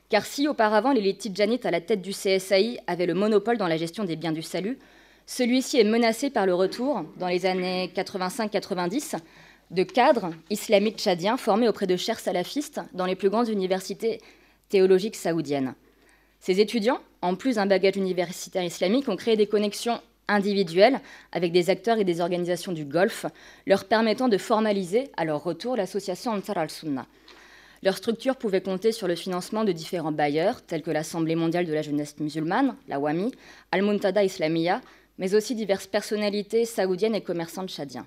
Car 0.09 0.25
si 0.25 0.49
auparavant 0.49 0.93
l'élite 0.93 1.19
tidjanite 1.19 1.67
à 1.67 1.71
la 1.71 1.81
tête 1.81 2.03
du 2.03 2.11
CSAI 2.11 2.81
avait 2.87 3.07
le 3.07 3.15
monopole 3.15 3.59
dans 3.59 3.69
la 3.69 3.77
gestion 3.77 4.05
des 4.05 4.17
biens 4.17 4.33
du 4.33 4.43
salut, 4.43 4.79
celui-ci 5.27 5.79
est 5.79 5.85
menacé 5.85 6.31
par 6.31 6.47
le 6.47 6.55
retour, 6.55 7.05
dans 7.19 7.29
les 7.29 7.47
années 7.47 7.93
85-90, 7.95 9.17
de 9.71 9.83
cadres 9.83 10.31
islamiques 10.51 10.99
tchadiens 10.99 11.37
formés 11.37 11.69
auprès 11.69 11.87
de 11.87 11.97
chers 11.97 12.19
salafistes 12.19 12.81
dans 12.93 13.07
les 13.07 13.15
plus 13.15 13.31
grandes 13.31 13.49
universités 13.49 14.21
théologiques 14.69 15.17
saoudiennes. 15.17 15.75
Ces 16.41 16.61
étudiants, 16.61 17.01
en 17.23 17.35
plus 17.35 17.57
d'un 17.57 17.67
bagage 17.67 17.97
universitaire 17.97 18.65
islamique, 18.65 19.09
ont 19.09 19.17
créé 19.17 19.37
des 19.37 19.47
connexions 19.47 20.01
individuelles 20.27 21.01
avec 21.33 21.53
des 21.53 21.71
acteurs 21.71 21.99
et 21.99 22.05
des 22.05 22.21
organisations 22.21 22.73
du 22.73 22.85
Golfe, 22.85 23.27
leur 23.67 23.85
permettant 23.85 24.29
de 24.29 24.39
formaliser 24.39 25.11
à 25.17 25.25
leur 25.25 25.43
retour 25.43 25.77
l'association 25.77 26.33
Ansar 26.33 26.59
al-Sunna. 26.59 27.07
Leur 27.83 27.97
structure 27.97 28.37
pouvait 28.37 28.61
compter 28.61 28.93
sur 28.93 29.09
le 29.09 29.17
financement 29.17 29.65
de 29.65 29.73
différents 29.73 30.13
bailleurs, 30.13 30.63
tels 30.63 30.83
que 30.83 30.91
l'Assemblée 30.91 31.35
mondiale 31.35 31.67
de 31.67 31.73
la 31.73 31.83
jeunesse 31.83 32.19
musulmane, 32.21 32.77
la 32.89 33.01
WAMI, 33.01 33.33
Al-Muntada 33.73 34.23
Islamia, 34.23 34.81
mais 35.19 35.35
aussi 35.35 35.55
diverses 35.55 35.87
personnalités 35.87 36.65
saoudiennes 36.65 37.15
et 37.15 37.23
commerçants 37.23 37.67
tchadiens. 37.67 38.07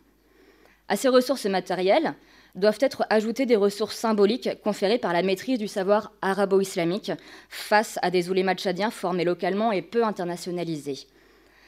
À 0.93 0.95
ces 0.95 1.09
ressources 1.09 1.47
matérielles 1.47 2.13
doivent 2.53 2.77
être 2.79 3.03
ajoutées 3.09 3.47
des 3.47 3.55
ressources 3.55 3.95
symboliques 3.95 4.61
conférées 4.63 4.99
par 4.99 5.11
la 5.11 5.23
maîtrise 5.23 5.57
du 5.57 5.67
savoir 5.67 6.11
arabo-islamique 6.21 7.11
face 7.49 7.97
à 8.03 8.11
des 8.11 8.29
oulémas 8.29 8.53
tchadiens 8.53 8.91
formés 8.91 9.23
localement 9.23 9.71
et 9.71 9.81
peu 9.81 10.03
internationalisés. 10.03 11.07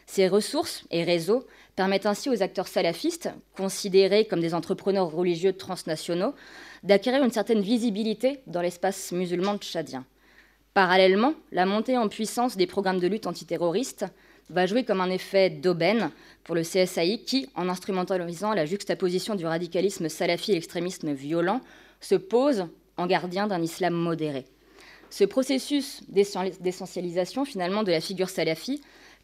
Ces 0.06 0.28
ressources 0.28 0.84
et 0.92 1.04
réseaux 1.04 1.44
permettent 1.76 2.06
ainsi 2.06 2.30
aux 2.30 2.44
acteurs 2.44 2.68
salafistes, 2.68 3.32
considérés 3.58 4.26
comme 4.26 4.42
des 4.42 4.54
entrepreneurs 4.54 5.10
religieux 5.10 5.54
transnationaux, 5.54 6.36
d'acquérir 6.84 7.24
une 7.24 7.32
certaine 7.32 7.62
visibilité 7.62 8.42
dans 8.46 8.62
l'espace 8.62 9.12
musulman 9.12 9.58
tchadien. 9.58 10.06
Parallèlement, 10.76 11.34
la 11.52 11.66
montée 11.66 11.98
en 11.98 12.10
puissance 12.10 12.58
des 12.58 12.68
programmes 12.68 13.00
de 13.00 13.08
lutte 13.08 13.26
antiterroriste 13.26 14.06
va 14.50 14.66
jouer 14.66 14.84
comme 14.84 15.02
un 15.02 15.10
effet 15.10 15.50
d'aubaine 15.50 16.12
pour 16.44 16.56
le 16.56 16.62
CSAI 16.62 17.24
qui, 17.26 17.50
en 17.56 17.70
instrumentalisant 17.70 18.54
la 18.54 18.66
juxtaposition 18.66 19.36
du 19.36 19.46
radicalisme 19.46 20.10
salafi 20.10 20.52
et 20.52 20.56
l'extrémisme 20.56 21.14
violent, 21.14 21.62
se 22.00 22.16
pose 22.16 22.68
en 22.98 23.08
gardien 23.08 23.48
d'un 23.48 23.62
islam 23.62 23.94
modéré. 23.94 24.46
Ce 25.10 25.24
processus 25.24 26.02
d'essentialisation 26.08 27.46
finalement 27.46 27.84
de 27.84 27.92
la 27.92 28.02
figure 28.02 28.30
salafi 28.30 28.82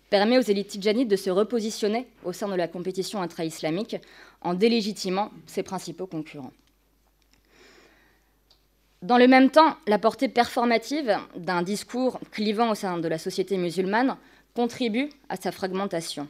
permet 0.09 0.37
aux 0.37 0.41
élites 0.41 0.67
tidjanites 0.67 1.07
de 1.07 1.15
se 1.15 1.29
repositionner 1.29 2.07
au 2.23 2.33
sein 2.33 2.47
de 2.47 2.55
la 2.55 2.67
compétition 2.67 3.21
intra-islamique 3.21 3.95
en 4.41 4.53
délégitimant 4.53 5.31
ses 5.45 5.63
principaux 5.63 6.07
concurrents. 6.07 6.53
Dans 9.01 9.17
le 9.17 9.27
même 9.27 9.49
temps, 9.49 9.77
la 9.87 9.97
portée 9.97 10.27
performative 10.27 11.17
d'un 11.35 11.63
discours 11.63 12.19
clivant 12.31 12.71
au 12.71 12.75
sein 12.75 12.99
de 12.99 13.07
la 13.07 13.17
société 13.17 13.57
musulmane 13.57 14.15
contribue 14.55 15.09
à 15.29 15.35
sa 15.35 15.51
fragmentation. 15.51 16.27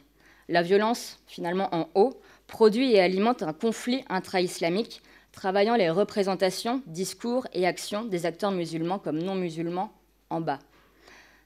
La 0.48 0.62
violence, 0.62 1.20
finalement 1.26 1.74
en 1.74 1.88
haut, 1.94 2.20
produit 2.46 2.92
et 2.92 3.00
alimente 3.00 3.42
un 3.42 3.52
conflit 3.52 4.04
intra-islamique, 4.08 5.02
travaillant 5.32 5.76
les 5.76 5.90
représentations, 5.90 6.82
discours 6.86 7.46
et 7.52 7.66
actions 7.66 8.04
des 8.04 8.26
acteurs 8.26 8.50
musulmans 8.50 8.98
comme 8.98 9.18
non 9.18 9.34
musulmans 9.34 9.92
en 10.30 10.40
bas. 10.40 10.58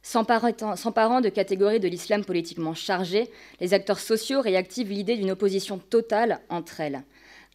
S'emparant 0.02 1.20
de 1.20 1.28
catégories 1.28 1.80
de 1.80 1.88
l'islam 1.88 2.24
politiquement 2.24 2.74
chargé, 2.74 3.28
les 3.60 3.74
acteurs 3.74 3.98
sociaux 3.98 4.40
réactivent 4.40 4.90
l'idée 4.90 5.16
d'une 5.16 5.32
opposition 5.32 5.78
totale 5.78 6.40
entre 6.48 6.80
elles. 6.80 7.02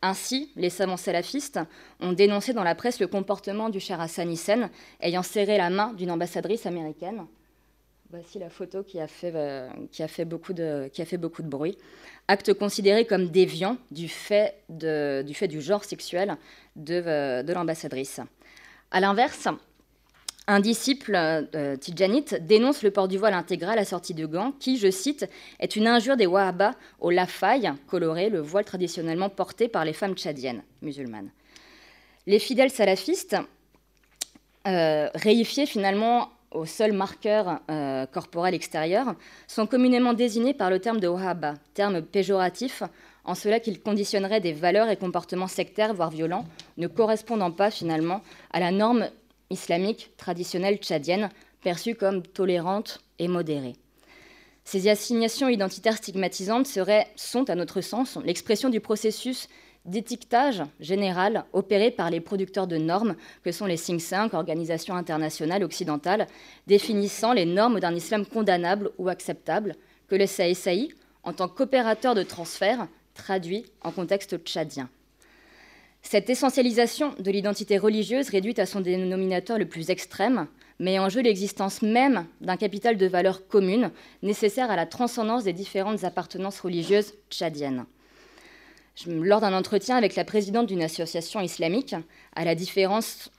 Ainsi, 0.01 0.51
les 0.55 0.69
savants 0.69 0.97
salafistes 0.97 1.59
ont 1.99 2.11
dénoncé 2.11 2.53
dans 2.53 2.63
la 2.63 2.75
presse 2.75 2.99
le 2.99 3.07
comportement 3.07 3.69
du 3.69 3.79
cher 3.79 4.01
Hassan 4.01 4.31
Hissène, 4.31 4.69
ayant 4.99 5.23
serré 5.23 5.57
la 5.57 5.69
main 5.69 5.93
d'une 5.93 6.11
ambassadrice 6.11 6.65
américaine. 6.65 7.25
Voici 8.11 8.39
la 8.39 8.49
photo 8.49 8.83
qui 8.83 8.99
a, 8.99 9.07
fait, 9.07 9.31
euh, 9.33 9.69
qui, 9.89 10.03
a 10.03 10.07
fait 10.09 10.25
beaucoup 10.25 10.51
de, 10.51 10.89
bruit. 11.43 11.77
Acte 12.27 12.53
considéré 12.53 13.05
comme 13.05 13.29
déviant 13.29 13.77
du 13.89 14.09
fait, 14.09 14.55
du, 14.67 15.61
genre 15.61 15.85
sexuel 15.85 16.35
de, 16.75 17.01
euh, 17.05 17.41
de 17.41 17.53
l'ambassadrice. 17.53 18.19
A 18.91 18.99
l'inverse, 18.99 19.47
un 20.45 20.59
disciple 20.59 21.15
euh, 21.15 21.77
Tidjanite 21.77 22.45
dénonce 22.45 22.83
le 22.83 22.91
port 22.91 23.07
du 23.07 23.17
voile 23.17 23.33
intégral 23.33 23.79
à 23.79 23.85
sortie 23.85 24.13
de 24.13 24.25
gants, 24.25 24.51
qui, 24.59 24.77
je 24.77 24.91
cite, 24.91 25.29
est 25.61 25.77
une 25.77 25.87
injure 25.87 26.17
des 26.17 26.25
Wahhabas 26.25 26.73
au 26.99 27.11
lafaille 27.11 27.71
coloré, 27.87 28.29
le 28.29 28.41
voile 28.41 28.65
traditionnellement 28.65 29.29
porté 29.29 29.69
par 29.69 29.85
les 29.85 29.93
femmes 29.93 30.15
tchadiennes 30.15 30.63
musulmanes. 30.81 31.29
Les 32.27 32.39
fidèles 32.39 32.71
salafistes, 32.71 33.37
euh, 34.67 35.09
réifiés 35.15 35.65
finalement 35.65 36.29
au 36.51 36.65
seul 36.65 36.93
marqueur 36.93 37.59
euh, 37.69 38.05
corporel 38.05 38.53
extérieur, 38.53 39.15
sont 39.47 39.65
communément 39.65 40.13
désignés 40.13 40.53
par 40.53 40.69
le 40.69 40.79
terme 40.79 40.99
de 40.99 41.07
Wahhaba, 41.07 41.55
terme 41.73 42.01
péjoratif 42.01 42.83
en 43.23 43.35
cela 43.35 43.59
qu'il 43.59 43.81
conditionnerait 43.81 44.41
des 44.41 44.53
valeurs 44.53 44.89
et 44.89 44.97
comportements 44.97 45.47
sectaires, 45.47 45.93
voire 45.93 46.09
violents, 46.09 46.45
ne 46.77 46.87
correspondant 46.87 47.51
pas 47.51 47.69
finalement 47.69 48.21
à 48.51 48.59
la 48.59 48.71
norme 48.71 49.07
islamique 49.49 50.11
traditionnelle 50.17 50.77
tchadienne, 50.77 51.29
perçue 51.61 51.95
comme 51.95 52.23
tolérante 52.23 53.01
et 53.19 53.27
modérée. 53.27 53.75
Ces 54.63 54.87
assignations 54.87 55.49
identitaires 55.49 55.97
stigmatisantes 55.97 56.67
sont, 57.15 57.49
à 57.49 57.55
notre 57.55 57.81
sens, 57.81 58.17
l'expression 58.23 58.69
du 58.69 58.79
processus 58.79 59.49
d'étiquetage 59.85 60.63
général 60.79 61.45
opéré 61.53 61.91
par 61.91 62.09
les 62.09 62.19
producteurs 62.19 62.67
de 62.67 62.77
normes, 62.77 63.15
que 63.43 63.51
sont 63.51 63.65
les 63.65 63.77
think 63.77 64.01
5, 64.01 64.33
organisations 64.33 64.95
internationales 64.95 65.63
occidentales, 65.63 66.27
définissant 66.67 67.33
les 67.33 67.45
normes 67.45 67.79
d'un 67.79 67.95
islam 67.95 68.25
condamnable 68.25 68.91
ou 68.97 69.09
acceptable, 69.09 69.75
que 70.07 70.15
le 70.15 70.25
CSAI, 70.25 70.89
en 71.23 71.33
tant 71.33 71.47
qu'opérateur 71.47 72.15
de 72.15 72.23
transfert, 72.23 72.87
traduit 73.13 73.65
en 73.81 73.91
contexte 73.91 74.37
tchadien. 74.43 74.89
Cette 76.01 76.29
essentialisation 76.29 77.13
de 77.19 77.31
l'identité 77.31 77.77
religieuse 77.77 78.29
réduite 78.29 78.59
à 78.59 78.65
son 78.65 78.81
dénominateur 78.81 79.57
le 79.57 79.67
plus 79.67 79.89
extrême 79.89 80.47
met 80.79 80.97
en 80.97 81.09
jeu 81.09 81.21
l'existence 81.21 81.83
même 81.83 82.25
d'un 82.41 82.57
capital 82.57 82.97
de 82.97 83.05
valeurs 83.05 83.47
communes 83.47 83.91
nécessaire 84.23 84.71
à 84.71 84.75
la 84.75 84.87
transcendance 84.87 85.43
des 85.43 85.53
différentes 85.53 86.03
appartenances 86.03 86.59
religieuses 86.59 87.13
tchadiennes. 87.29 87.85
Lors 89.07 89.39
d'un 89.39 89.53
entretien 89.53 89.95
avec 89.95 90.15
la 90.15 90.25
présidente 90.25 90.67
d'une 90.67 90.83
association 90.83 91.39
islamique, 91.39 91.95
à 92.35 92.43
la, 92.45 92.53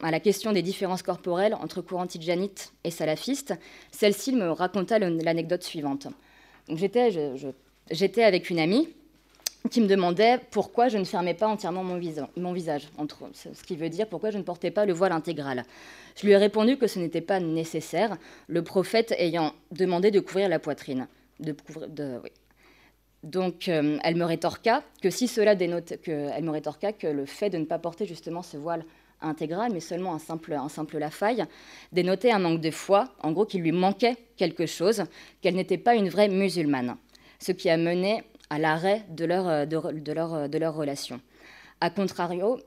à 0.03 0.11
la, 0.11 0.21
question 0.21 0.53
des 0.53 0.63
différences 0.63 1.03
corporelles 1.03 1.55
entre 1.55 1.83
courants 1.83 2.07
tidjanites 2.07 2.73
et 2.85 2.91
salafistes, 2.91 3.55
celle-ci 3.91 4.33
me 4.33 4.51
raconta 4.51 4.99
l'anecdote 4.99 5.63
suivante. 5.63 6.09
J'étais 6.69 8.25
avec 8.25 8.51
une 8.51 8.59
amie 8.59 8.89
qui 9.71 9.81
me 9.81 9.87
demandait 9.87 10.41
pourquoi 10.51 10.89
je 10.89 10.99
ne 10.99 11.05
fermais 11.05 11.35
pas 11.35 11.47
entièrement 11.47 11.85
mon, 11.85 11.97
visage, 11.97 12.89
ce 13.33 13.63
qui 13.63 13.77
veut 13.77 13.89
dire 13.89 14.09
pourquoi 14.09 14.31
je 14.31 14.39
ne 14.39 14.43
portais 14.43 14.71
pas 14.71 14.87
le 14.87 14.93
voile 14.93 15.13
intégral. 15.13 15.65
Je 16.17 16.27
lui 16.27 16.33
ai 16.33 16.37
répondu 16.37 16.77
que 16.77 16.87
ce 16.87 16.99
n'était 16.99 17.21
pas 17.21 17.41
nécessaire, 17.41 18.17
le 18.49 18.63
prophète 18.63 19.15
ayant 19.19 19.53
demandé 19.71 20.11
de 20.11 20.21
couvrir 20.21 20.49
la 20.49 20.59
poitrine. 20.59 21.07
Donc, 23.23 23.69
euh, 23.69 23.99
elle 24.03 24.17
me 24.17 24.25
rétorqua 24.25 24.83
que 25.01 25.11
si 25.11 25.29
cela 25.29 25.55
dénote, 25.55 26.01
que, 26.03 26.41
me 26.41 26.93
que 26.93 27.07
le 27.07 27.25
fait 27.27 27.51
de 27.51 27.59
ne 27.59 27.65
pas 27.65 27.79
porter 27.79 28.05
justement 28.05 28.43
ce 28.43 28.57
voile 28.57 28.85
intégral, 29.21 29.73
mais 29.73 29.81
seulement 29.81 30.15
un 30.15 30.19
simple, 30.19 30.55
un 30.55 30.69
simple 30.69 30.99
lafaille, 30.99 31.45
dénotait 31.93 32.33
un 32.33 32.41
manque 32.41 32.61
de 32.61 32.71
foi, 32.71 33.09
en 33.23 33.31
gros 33.31 33.47
qu'il 33.47 33.63
lui 33.63 33.73
manquait 33.73 34.17
quelque 34.37 34.67
chose, 34.67 35.05
qu'elle 35.41 35.55
n'était 35.55 35.79
pas 35.79 35.95
une 35.95 36.09
vraie 36.09 36.29
musulmane. 36.29 36.97
Ce 37.39 37.53
qui 37.53 37.71
a 37.71 37.77
mené 37.77 38.25
à 38.51 38.59
l'arrêt 38.59 39.05
de 39.09 39.25
leur, 39.25 39.49
euh, 39.49 39.67
de, 39.67 40.13
leur, 40.13 40.35
euh, 40.35 40.49
de 40.49 40.59
leur 40.59 40.75
relation. 40.75 41.21
A 41.81 41.91
contrario, 41.91 42.59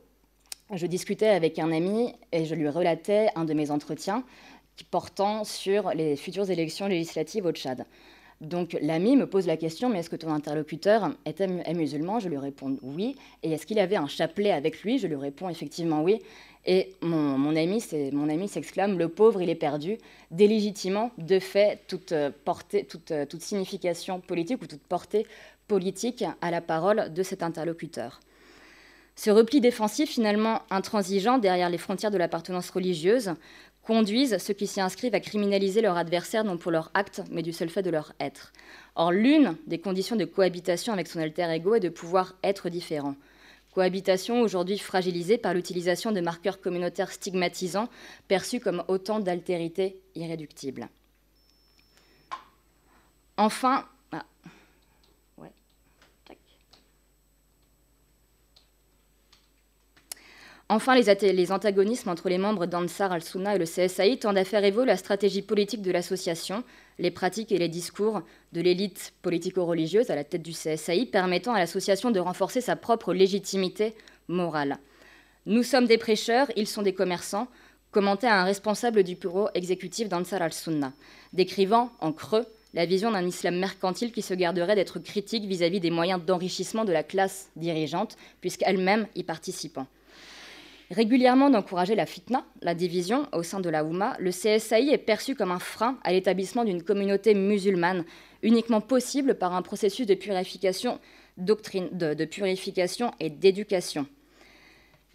je 0.74 0.88
discutais 0.88 1.28
avec 1.28 1.60
un 1.60 1.72
ami 1.72 2.14
et 2.32 2.46
je 2.46 2.56
lui 2.56 2.70
relatais 2.70 3.28
un 3.36 3.46
de 3.46 3.54
mes 3.54 3.72
entretiens 3.72 4.24
portant 4.92 5.44
sur 5.44 5.92
les 5.92 6.16
futures 6.16 6.50
élections 6.50 6.88
législatives 6.88 7.46
au 7.46 7.52
Tchad. 7.52 7.86
Donc 8.42 8.78
l'ami 8.82 9.16
me 9.16 9.28
pose 9.28 9.48
la 9.48 9.58
question, 9.58 9.90
mais 9.90 10.00
est-ce 10.00 10.10
que 10.10 10.16
ton 10.16 10.32
interlocuteur 10.32 11.12
est, 11.26 11.74
musulman? 11.74 12.20
Je 12.20 12.28
lui 12.28 12.38
réponds 12.38 12.78
oui. 12.82 13.16
Et 13.44 13.54
est-ce 13.54 13.66
qu'il 13.66 13.80
avait 13.80 13.96
un 13.96 14.08
chapelet 14.08 14.52
avec 14.52 14.84
lui? 14.84 15.00
Je 15.00 15.08
lui 15.08 15.16
réponds 15.16 15.50
effectivement 15.50 16.04
oui. 16.04 16.22
Et 16.66 16.94
mon, 17.02 17.38
mon 17.38 17.56
ami 17.56 17.80
s'exclame, 18.48 18.98
le 18.98 19.08
pauvre, 19.08 19.42
il 19.42 19.50
est 19.50 19.56
perdu, 19.56 19.98
délégitimant 20.32 21.12
de 21.18 21.40
fait 21.40 21.82
toute, 21.88 22.12
euh, 22.12 22.32
portée, 22.44 22.88
euh, 23.12 23.26
toute 23.26 23.42
signification 23.42 24.20
politique 24.20 24.62
ou 24.64 24.66
toute 24.66 24.82
portée 24.82 25.28
politique 25.68 26.24
à 26.42 26.52
la 26.52 26.62
parole 26.62 27.14
de 27.14 27.24
cet 27.24 27.44
interlocuteur. 27.44 28.20
Ce 29.16 29.30
repli 29.30 29.62
défensif, 29.62 30.10
finalement 30.10 30.62
intransigeant 30.70 31.38
derrière 31.38 31.70
les 31.70 31.78
frontières 31.78 32.12
de 32.12 32.18
l'appartenance 32.18 32.70
religieuse, 32.70 33.34
conduisent 33.86 34.38
ceux 34.40 34.54
qui 34.54 34.68
s'y 34.68 34.82
inscrivent 34.82 35.16
à 35.16 35.20
criminaliser 35.20 35.82
leur 35.82 35.96
adversaire 35.96 36.44
non 36.44 36.58
pour 36.58 36.72
leur 36.72 36.92
acte, 36.94 37.22
mais 37.32 37.44
du 37.44 37.54
seul 37.54 37.70
fait 37.70 37.84
de 37.84 37.92
leur 37.92 38.14
être. 38.20 38.52
Or, 38.96 39.12
l'une 39.12 39.56
des 39.68 39.80
conditions 39.80 40.16
de 40.16 40.26
cohabitation 40.26 40.92
avec 40.92 41.08
son 41.08 41.20
alter 41.20 41.50
ego 41.52 41.76
est 41.76 41.80
de 41.80 41.90
pouvoir 41.90 42.36
être 42.44 42.70
différent. 42.70 43.16
Cohabitation 43.74 44.42
aujourd'hui 44.42 44.80
fragilisée 44.80 45.38
par 45.38 45.54
l'utilisation 45.54 46.12
de 46.12 46.22
marqueurs 46.22 46.62
communautaires 46.62 47.12
stigmatisants, 47.12 47.90
perçus 48.28 48.60
comme 48.60 48.84
autant 48.88 49.20
d'altérité 49.20 50.00
irréductibles. 50.16 50.88
Enfin, 53.38 53.86
Enfin, 60.68 60.96
les, 60.96 61.52
antagonismes 61.52 62.10
entre 62.10 62.28
les 62.28 62.40
membres 62.40 62.66
d'Ansar 62.66 63.12
al-Sunna 63.12 63.56
et 63.56 63.60
le 63.60 63.66
CSAI 63.66 64.18
tendent 64.18 64.40
à 64.40 64.44
faire 64.44 64.64
évoluer 64.64 64.88
la 64.88 64.98
stratégie 64.98 65.44
politique 65.44 65.84
de 65.84 65.92
l'association, 65.92 66.64
les 66.98 67.12
pratiques 67.12 67.52
et 67.52 67.60
les 67.60 67.70
discours 67.70 68.24
de 68.52 68.62
l'élite 68.62 69.14
politico-religieuse 69.22 70.10
à 70.10 70.16
la 70.16 70.24
tête 70.24 70.42
du 70.42 70.54
CSAI, 70.54 71.06
permettant 71.06 71.54
à 71.54 71.60
l'association 71.60 72.10
de 72.10 72.20
renforcer 72.20 72.62
sa 72.62 72.76
propre 72.76 73.14
légitimité 73.14 73.94
morale. 74.28 74.80
Nous 75.46 75.62
sommes 75.62 75.86
des 75.86 76.00
prêcheurs, 76.00 76.48
ils 76.56 76.68
sont 76.68 76.82
des 76.82 76.96
commerçants, 76.96 77.48
commentait 77.92 78.26
un 78.26 78.44
responsable 78.44 79.04
du 79.04 79.14
bureau 79.14 79.50
exécutif 79.54 80.10
d'Ansar 80.10 80.42
al-Sunna, 80.42 80.94
décrivant 81.34 81.92
en 82.02 82.12
creux 82.12 82.48
la 82.74 82.88
vision 82.88 83.12
d'un 83.12 83.28
islam 83.28 83.60
mercantile 83.60 84.12
qui 84.12 84.24
se 84.24 84.34
garderait 84.34 84.76
d'être 84.76 84.98
critique 84.98 85.46
vis-à-vis 85.46 85.80
des 85.80 85.92
moyens 85.92 86.20
d'enrichissement 86.26 86.86
de 86.86 86.92
la 86.92 87.04
classe 87.04 87.50
dirigeante, 87.56 88.18
puisqu'elle-même 88.42 89.06
y 89.16 89.22
participant. 89.22 89.86
Régulièrement 90.92 91.50
d'encourager 91.50 91.96
la 91.96 92.06
fitna, 92.06 92.46
la 92.62 92.76
division 92.76 93.28
au 93.34 93.42
sein 93.42 93.60
de 93.60 93.70
la 93.70 93.84
Oumma, 93.84 94.16
le 94.20 94.30
CSAI 94.30 94.90
est 94.90 95.00
perçu 95.00 95.34
comme 95.34 95.52
un 95.52 95.60
frein 95.60 95.98
à 96.04 96.12
l'établissement 96.12 96.64
d'une 96.64 96.84
communauté 96.84 97.34
musulmane, 97.34 98.06
uniquement 98.44 98.82
possible 98.82 99.34
par 99.36 99.56
un 99.56 99.64
processus 99.64 100.06
de 100.06 100.14
purification, 100.14 101.00
doctrine, 101.38 101.90
de, 101.92 102.26
purification 102.26 103.12
et 103.20 103.32
d'éducation. 103.32 104.06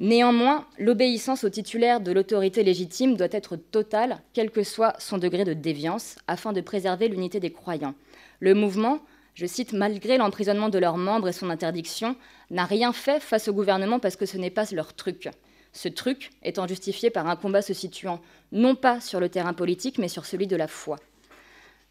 Néanmoins, 0.01 0.67
l'obéissance 0.79 1.45
au 1.45 1.51
titulaire 1.51 2.01
de 2.01 2.11
l'autorité 2.11 2.65
légitime 2.65 3.17
doit 3.17 3.29
être 3.31 3.55
totale, 3.55 4.23
quel 4.33 4.51
que 4.51 4.65
soit 4.65 4.95
son 4.99 5.19
degré 5.19 5.45
de 5.45 5.53
déviance, 5.53 6.17
afin 6.27 6.53
de 6.53 6.63
préserver 6.63 7.07
l'unité 7.07 7.39
des 7.39 7.53
croyants. 7.53 7.95
Le 8.41 8.55
mouvement, 8.55 8.99
je 9.35 9.47
cite, 9.47 9.73
malgré 9.73 10.19
l'emprisonnement 10.19 10.69
de 10.69 10.79
leurs 10.79 10.97
membres 10.97 11.29
et 11.29 11.33
son 11.33 11.49
interdiction, 11.49 12.17
n'a 12.51 12.65
rien 12.65 12.93
fait 12.93 13.21
face 13.23 13.47
au 13.47 13.53
gouvernement 13.53 14.01
parce 14.01 14.17
que 14.17 14.27
ce 14.27 14.37
n'est 14.37 14.51
pas 14.51 14.65
leur 14.73 14.95
truc 14.95 15.29
ce 15.73 15.89
truc 15.89 16.31
étant 16.43 16.67
justifié 16.67 17.11
par 17.11 17.29
un 17.29 17.37
combat 17.37 17.63
se 17.63 17.75
situant 17.75 18.21
non 18.53 18.75
pas 18.75 19.01
sur 19.01 19.21
le 19.21 19.29
terrain 19.29 19.53
politique, 19.53 19.99
mais 19.99 20.09
sur 20.09 20.27
celui 20.27 20.47
de 20.47 20.57
la 20.57 20.69
foi. 20.69 20.97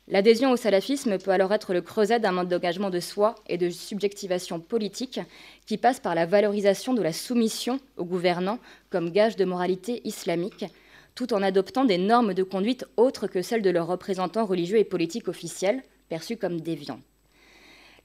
L'adhésion 0.08 0.52
au 0.52 0.58
salafisme 0.58 1.20
peut 1.20 1.30
alors 1.30 1.54
être 1.54 1.72
le 1.72 1.82
creuset 1.82 2.20
d'un 2.20 2.32
mode 2.32 2.50
d'engagement 2.50 2.90
de 2.90 3.00
soi 3.00 3.36
et 3.48 3.60
de 3.60 3.70
subjectivation 3.70 4.60
politique 4.60 5.20
qui 5.68 5.78
passe 5.78 6.00
par 6.00 6.16
la 6.16 6.26
valorisation 6.26 6.96
de 6.96 7.04
la 7.04 7.14
soumission 7.14 7.80
aux 7.96 8.06
gouvernants 8.06 8.58
comme 8.90 9.12
gage 9.12 9.36
de 9.36 9.46
moralité 9.46 10.02
islamique, 10.06 10.66
tout 11.14 11.32
en 11.32 11.44
adoptant 11.44 11.86
des 11.86 12.00
normes 12.00 12.34
de 12.34 12.42
conduite 12.42 12.86
autres 12.98 13.28
que 13.28 13.44
celles 13.44 13.62
de 13.62 13.70
leurs 13.70 13.86
représentants 13.86 14.46
religieux 14.46 14.80
et 14.80 14.84
politiques 14.84 15.28
officiels, 15.28 15.84
perçus 16.10 16.38
comme 16.38 16.60
déviants. 16.60 17.02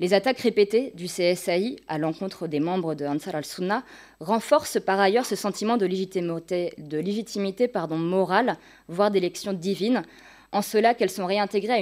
Les 0.01 0.13
attaques 0.13 0.41
répétées 0.41 0.93
du 0.95 1.07
CSAI 1.07 1.77
à 1.87 1.99
l'encontre 1.99 2.49
des 2.49 2.59
membres 2.59 2.95
de 2.95 3.05
Ansar 3.05 3.37
al-Sunna 3.37 3.85
renforcent 4.19 4.81
par 4.81 4.99
ailleurs 4.99 5.27
ce 5.27 5.37
sentiment 5.37 5.77
de 5.77 5.87
légitimité, 5.87 7.71
morale, 7.91 8.57
voire 8.89 9.11
d'élection 9.11 9.53
divine, 9.53 10.03
en 10.51 10.63
cela 10.63 10.95
qu'elles 10.95 11.11
sont 11.11 11.27
réintégrées 11.27 11.73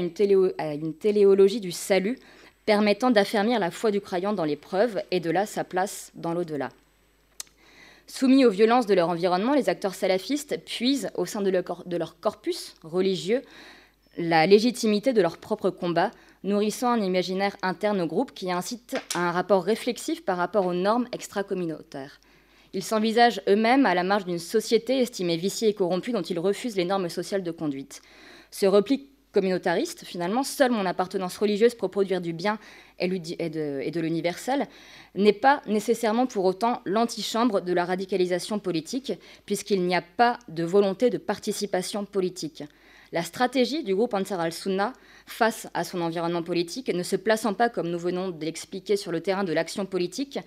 à 0.58 0.74
une, 0.74 0.94
téléologie 0.94 1.60
du 1.60 1.72
salut, 1.72 2.18
permettant 2.66 3.10
d'affermir 3.10 3.58
la 3.58 3.70
foi 3.70 3.90
du 3.90 4.00
croyant 4.00 4.32
dans 4.32 4.44
l'épreuve 4.44 5.02
et 5.10 5.20
de 5.20 5.30
là 5.30 5.46
sa 5.46 5.64
place 5.64 6.12
dans 6.14 6.34
l'au-delà. 6.34 6.68
Soumis 8.06 8.44
aux 8.44 8.50
violences 8.50 8.86
de 8.86 8.94
leur 8.94 9.08
environnement, 9.08 9.54
les 9.54 9.68
acteurs 9.70 9.94
salafistes 9.94 10.58
puisent 10.64 11.10
au 11.16 11.24
sein 11.24 11.40
de 11.40 11.50
leur, 11.50 11.82
de 11.86 11.96
leur 11.96 12.20
corpus 12.20 12.74
religieux 12.82 13.42
la 14.18 14.46
légitimité 14.46 15.14
de 15.14 15.22
leur 15.22 15.38
propre 15.38 15.70
combat, 15.70 16.10
nourrissant 16.44 16.92
un 16.92 17.00
imaginaire 17.00 17.56
interne 17.62 18.00
au 18.00 18.06
groupe 18.06 18.32
qui 18.32 18.50
incite 18.50 18.96
à 19.14 19.28
un 19.28 19.32
rapport 19.32 19.64
réflexif 19.64 20.24
par 20.24 20.36
rapport 20.36 20.66
aux 20.66 20.74
normes 20.74 21.08
extra-communautaires. 21.12 22.20
Ils 22.74 22.82
s'envisagent 22.82 23.42
eux-mêmes 23.48 23.86
à 23.86 23.94
la 23.94 24.02
marge 24.02 24.24
d'une 24.24 24.38
société 24.38 24.98
estimée 24.98 25.36
viciée 25.36 25.68
et 25.68 25.74
corrompue 25.74 26.12
dont 26.12 26.22
ils 26.22 26.38
refusent 26.38 26.76
les 26.76 26.86
normes 26.86 27.08
sociales 27.08 27.42
de 27.42 27.50
conduite. 27.50 28.00
Ce 28.50 28.66
repli 28.66 29.08
communautariste, 29.32 30.04
finalement, 30.04 30.42
seule 30.42 30.70
mon 30.70 30.86
appartenance 30.86 31.38
religieuse 31.38 31.74
pour 31.74 31.90
produire 31.90 32.20
du 32.20 32.32
bien 32.32 32.58
et 32.98 33.08
de, 33.08 34.00
l'universel, 34.00 34.68
n'est 35.14 35.32
pas 35.32 35.62
nécessairement 35.66 36.26
pour 36.26 36.44
autant 36.44 36.80
l'antichambre 36.84 37.62
de 37.62 37.72
la 37.72 37.84
radicalisation 37.84 38.58
politique, 38.58 39.12
puisqu'il 39.46 39.82
n'y 39.82 39.96
a 39.96 40.02
pas 40.02 40.38
de 40.48 40.64
volonté 40.64 41.10
de 41.10 41.18
participation 41.18 42.04
politique. 42.04 42.62
La 43.12 43.22
stratégie 43.22 43.84
du 43.84 43.94
groupe 43.94 44.14
Ansar 44.14 44.40
al-Sunna 44.40 44.94
face 45.26 45.68
à 45.74 45.84
son 45.84 46.00
environnement 46.00 46.42
politique, 46.42 46.88
ne 46.88 47.02
se 47.02 47.16
plaçant 47.16 47.52
pas, 47.52 47.68
comme 47.68 47.90
nous 47.90 47.98
venons 47.98 48.30
de 48.30 48.44
l'expliquer, 48.44 48.96
sur 48.96 49.12
le 49.12 49.20
terrain 49.20 49.44
de 49.44 49.52
l'action 49.52 49.84
politique, 49.84 50.38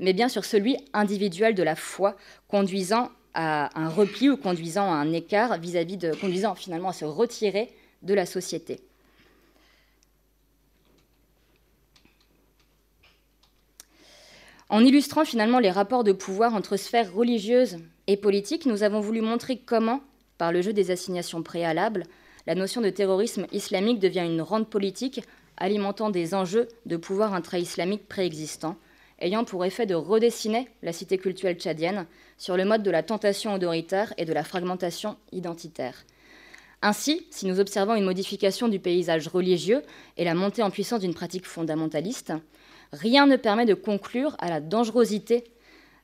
mais 0.00 0.14
bien 0.14 0.30
sur 0.30 0.46
celui 0.46 0.78
individuel 0.94 1.54
de 1.54 1.62
la 1.62 1.76
foi, 1.76 2.16
conduisant 2.48 3.10
à 3.34 3.78
un 3.78 3.90
repli 3.90 4.30
ou 4.30 4.38
conduisant 4.38 4.90
à 4.90 4.96
un 4.96 5.12
écart 5.12 5.58
vis-à-vis 5.58 5.98
de, 5.98 6.12
conduisant 6.14 6.54
finalement 6.54 6.88
à 6.88 6.92
se 6.94 7.04
retirer 7.04 7.70
de 8.02 8.14
la 8.14 8.24
société. 8.24 8.80
En 14.70 14.80
illustrant 14.80 15.26
finalement 15.26 15.58
les 15.58 15.70
rapports 15.70 16.04
de 16.04 16.12
pouvoir 16.12 16.54
entre 16.54 16.76
sphères 16.78 17.12
religieuses 17.12 17.78
et 18.06 18.16
politiques, 18.16 18.64
nous 18.64 18.82
avons 18.82 19.00
voulu 19.00 19.20
montrer 19.20 19.58
comment 19.58 20.00
par 20.38 20.52
le 20.52 20.62
jeu 20.62 20.72
des 20.72 20.90
assignations 20.90 21.42
préalables, 21.42 22.04
la 22.46 22.54
notion 22.54 22.80
de 22.80 22.90
terrorisme 22.90 23.46
islamique 23.52 23.98
devient 23.98 24.24
une 24.24 24.42
rente 24.42 24.68
politique 24.68 25.22
alimentant 25.56 26.10
des 26.10 26.34
enjeux 26.34 26.68
de 26.86 26.96
pouvoir 26.96 27.32
intra-islamique 27.34 28.08
préexistants, 28.08 28.76
ayant 29.20 29.44
pour 29.44 29.64
effet 29.64 29.86
de 29.86 29.94
redessiner 29.94 30.68
la 30.82 30.92
cité 30.92 31.18
culturelle 31.18 31.56
tchadienne 31.56 32.06
sur 32.36 32.56
le 32.56 32.64
mode 32.64 32.82
de 32.82 32.90
la 32.90 33.02
tentation 33.02 33.54
autoritaire 33.54 34.12
et 34.18 34.24
de 34.24 34.32
la 34.32 34.44
fragmentation 34.44 35.16
identitaire. 35.32 36.04
Ainsi, 36.82 37.26
si 37.30 37.46
nous 37.46 37.60
observons 37.60 37.94
une 37.94 38.04
modification 38.04 38.68
du 38.68 38.78
paysage 38.78 39.28
religieux 39.28 39.82
et 40.18 40.24
la 40.24 40.34
montée 40.34 40.62
en 40.62 40.70
puissance 40.70 41.00
d'une 41.00 41.14
pratique 41.14 41.46
fondamentaliste, 41.46 42.34
rien 42.92 43.26
ne 43.26 43.36
permet 43.36 43.64
de 43.64 43.74
conclure 43.74 44.36
à 44.38 44.50
la 44.50 44.60
dangerosité 44.60 45.44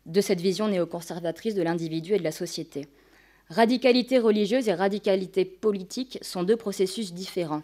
de 0.07 0.21
cette 0.23 0.41
vision 0.41 0.69
néoconservatrice 0.69 1.55
de 1.55 1.63
l'individu 1.63 2.15
et 2.15 2.19
de 2.19 2.25
la 2.25 2.33
société. 2.33 2.89
Radicalité 3.51 4.21
religieuse 4.21 4.69
et 4.69 4.75
radicalité 4.75 5.45
politique 5.45 6.21
sont 6.23 6.45
deux 6.45 6.57
processus 6.57 7.13
différents. 7.13 7.63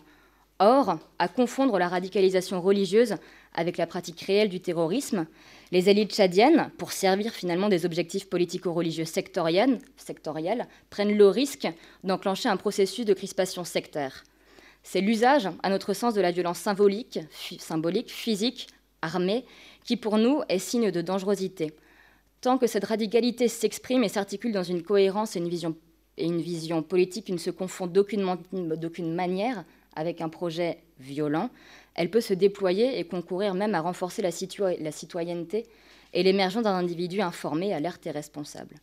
Or, 0.59 0.99
à 1.21 1.29
confondre 1.29 1.79
la 1.79 1.87
radicalisation 1.87 2.61
religieuse 2.61 3.15
avec 3.55 3.77
la 3.77 3.87
pratique 3.87 4.21
réelle 4.23 4.49
du 4.49 4.59
terrorisme, 4.59 5.27
les 5.71 5.89
élites 5.89 6.13
tchadiennes, 6.13 6.73
pour 6.77 6.91
servir 6.91 7.33
finalement 7.33 7.69
des 7.69 7.87
objectifs 7.87 8.29
politico-religieux 8.29 9.05
sectoriels, 9.05 9.79
prennent 10.91 11.17
le 11.17 11.29
risque 11.29 11.69
d'enclencher 12.03 12.49
un 12.49 12.57
processus 12.57 13.05
de 13.05 13.15
crispation 13.15 13.63
sectaire. 13.63 14.25
C'est 14.83 15.01
l'usage, 15.01 15.49
à 15.63 15.71
notre 15.71 15.95
sens, 15.95 16.15
de 16.15 16.21
la 16.21 16.33
violence 16.33 16.59
symbolique, 16.59 17.21
symbolique, 17.61 18.11
physique, 18.11 18.67
armée, 19.03 19.45
qui 19.85 19.97
pour 19.97 20.19
nous 20.19 20.43
est 20.49 20.59
signe 20.59 20.91
de 20.91 21.01
dangerosité. 21.01 21.75
Tant 22.41 22.59
que 22.59 22.67
cette 22.67 22.85
radicalité 22.85 23.49
s'exprime 23.49 24.05
et 24.05 24.09
s'articule 24.09 24.53
dans 24.53 24.63
une 24.63 24.83
cohérence 24.83 25.37
et 25.37 25.41
une 25.41 25.49
vision, 26.41 26.83
politique 26.83 27.27
qui 27.27 27.33
ne 27.33 27.39
se 27.39 27.51
confond 27.51 27.87
d'aucune 27.87 29.15
manière 29.15 29.65
avec 29.95 30.21
un 30.21 30.29
projet 30.29 30.79
violent, 31.01 31.51
elle 31.95 32.11
peut 32.11 32.21
se 32.21 32.35
déployer 32.35 32.99
et 32.99 33.05
concourir 33.05 33.55
même 33.55 33.75
à 33.75 33.81
renforcer 33.81 34.23
la 34.23 34.31
citoyenneté 34.93 35.67
et 36.13 36.23
l'émergence 36.23 36.65
d'un 36.65 36.75
individu 36.75 37.21
informé, 37.21 37.73
alerte 37.73 38.07
et 38.07 38.11
responsable. 38.11 38.77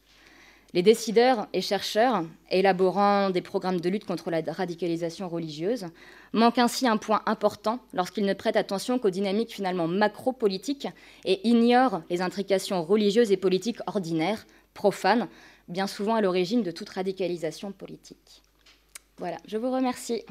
Les 0.73 0.81
décideurs 0.81 1.47
et 1.53 1.61
chercheurs, 1.61 2.25
élaborant 2.49 3.29
des 3.29 3.41
programmes 3.41 3.79
de 3.79 3.89
lutte 3.89 4.05
contre 4.05 4.31
la 4.31 4.41
radicalisation 4.47 5.29
religieuse, 5.29 5.85
manquent 6.33 6.57
ainsi 6.57 6.87
un 6.87 6.97
point 6.97 7.21
important 7.27 7.79
lorsqu'ils 7.93 8.25
ne 8.25 8.33
prêtent 8.33 8.55
attention 8.55 8.97
qu'aux 8.97 9.11
dynamiques 9.11 9.53
finalement 9.53 9.87
macro-politiques 9.87 10.87
et 11.25 11.47
ignorent 11.47 12.01
les 12.09 12.21
intrications 12.21 12.83
religieuses 12.83 13.31
et 13.31 13.37
politiques 13.37 13.81
ordinaires, 13.85 14.47
profanes, 14.73 15.27
bien 15.67 15.85
souvent 15.85 16.15
à 16.15 16.21
l'origine 16.21 16.63
de 16.63 16.71
toute 16.71 16.89
radicalisation 16.89 17.71
politique. 17.71 18.41
Voilà, 19.17 19.37
je 19.45 19.57
vous 19.57 19.71
remercie. 19.71 20.23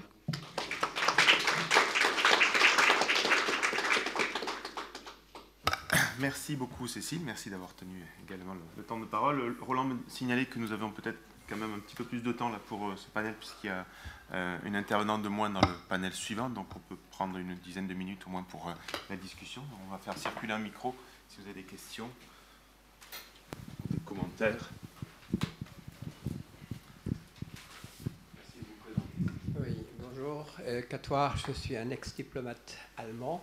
Merci 6.23 6.55
beaucoup 6.55 6.87
Cécile, 6.87 7.23
merci 7.25 7.51
d'avoir 7.51 7.75
tenu 7.75 8.01
également 8.25 8.55
le, 8.77 8.85
temps 8.85 9.01
de 9.01 9.05
parole. 9.05 9.57
Roland 9.61 9.83
me 9.83 9.97
signalait 10.07 10.47
que 10.47 10.61
nous 10.61 10.71
avions 10.71 10.93
peut-être 10.93 11.19
quand 11.49 11.57
même 11.57 11.75
un 11.75 11.81
petit 11.81 11.97
peu 11.97 12.05
plus 12.05 12.23
de 12.23 12.31
temps 12.31 12.49
là 12.49 12.61
pour 12.69 12.87
euh, 12.87 12.95
ce 12.95 13.09
panel 13.09 13.35
puisqu'il 13.35 13.67
y 13.67 13.71
a 13.71 13.85
euh, 14.33 14.57
une 14.65 14.77
intervenante 14.77 15.23
de 15.23 15.29
moins 15.29 15.51
dans 15.51 15.61
le 15.61 15.75
panel 15.89 16.13
suivant, 16.13 16.49
donc 16.49 16.69
on 16.77 16.79
peut 16.79 16.97
prendre 17.11 17.39
une 17.39 17.57
dizaine 17.57 17.89
de 17.89 17.95
minutes 17.95 18.25
au 18.29 18.31
moins 18.31 18.45
pour 18.45 18.69
euh, 18.69 18.73
la 19.11 19.17
discussion. 19.17 19.65
On 19.85 19.91
va 19.91 19.99
faire 19.99 20.17
circuler 20.17 20.53
un 20.53 20.61
micro 20.61 20.95
si 21.29 21.41
vous 21.41 21.49
avez 21.49 21.61
des 21.61 21.67
questions, 21.67 22.09
des 23.91 23.99
commentaires. 24.05 24.71
Oui, 29.59 29.77
bonjour. 29.99 30.47
Catoire, 30.89 31.37
je 31.37 31.51
suis 31.51 31.77
un 31.77 31.91
ex-diplomate 31.91 32.79
allemand 32.97 33.43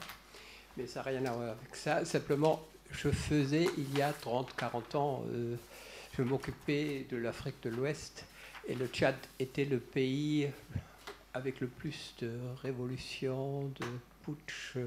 mais 0.79 0.87
ça 0.87 1.01
n'a 1.01 1.09
rien 1.09 1.25
à 1.25 1.31
voir 1.31 1.49
avec 1.49 1.75
ça. 1.75 2.05
Simplement, 2.05 2.61
je 2.91 3.09
faisais 3.09 3.67
il 3.77 3.97
y 3.97 4.01
a 4.01 4.11
30-40 4.13 4.97
ans, 4.97 5.23
euh, 5.33 5.55
je 6.17 6.21
m'occupais 6.23 7.05
de 7.09 7.17
l'Afrique 7.17 7.61
de 7.63 7.69
l'Ouest 7.69 8.25
et 8.67 8.75
le 8.75 8.87
Tchad 8.87 9.15
était 9.39 9.65
le 9.65 9.79
pays 9.79 10.49
avec 11.33 11.59
le 11.59 11.67
plus 11.67 12.15
de 12.19 12.31
révolutions, 12.63 13.65
de 13.79 13.85
putsch, 14.23 14.77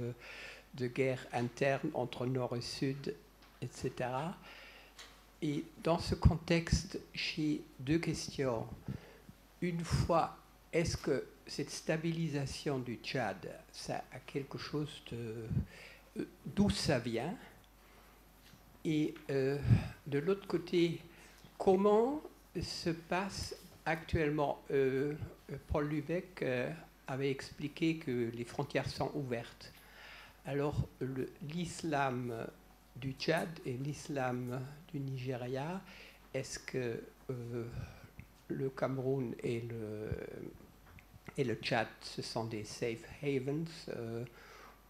de 0.75 0.87
guerres 0.87 1.27
internes 1.33 1.91
entre 1.95 2.27
Nord 2.27 2.57
et 2.57 2.63
Sud, 2.63 3.15
etc. 3.61 3.93
Et 5.43 5.65
dans 5.83 5.99
ce 5.99 6.15
contexte, 6.15 6.99
j'ai 7.13 7.61
deux 7.81 7.99
questions. 7.99 8.67
Une 9.61 9.85
fois, 9.85 10.37
est-ce 10.73 10.97
que 10.97 11.25
cette 11.47 11.71
stabilisation 11.71 12.79
du 12.79 12.97
Tchad, 13.03 13.49
ça 13.71 14.05
a 14.13 14.19
quelque 14.21 14.59
chose 14.59 15.03
de... 15.11 15.47
Euh, 16.19 16.25
d'où 16.47 16.71
ça 16.71 16.99
vient? 16.99 17.37
Et 18.85 19.15
euh, 19.31 19.59
de 20.07 20.19
l'autre 20.19 20.47
côté, 20.47 21.01
comment 21.59 22.23
se 22.61 22.91
passe 22.91 23.55
actuellement 23.85 24.63
euh, 24.71 25.15
Paul 25.69 25.89
Lubeck 25.89 26.45
avait 27.07 27.31
expliqué 27.31 27.97
que 27.97 28.31
les 28.35 28.45
frontières 28.45 28.89
sont 28.89 29.11
ouvertes. 29.15 29.73
Alors 30.47 30.89
l'islam 31.43 32.47
du 32.97 33.13
Tchad 33.13 33.49
et 33.67 33.75
l'islam 33.75 34.61
du 34.93 35.01
Nigeria, 35.01 35.81
est-ce 36.33 36.59
que 36.59 37.03
le 38.49 38.71
Cameroun 38.71 39.35
et 39.43 39.61
le 39.61 40.11
et 41.37 41.45
le 41.45 41.55
Tchad, 41.55 41.89
ce 42.01 42.23
sont 42.23 42.45
des 42.45 42.65
safe 42.65 43.05
havens 43.23 43.89
euh, 43.89 44.25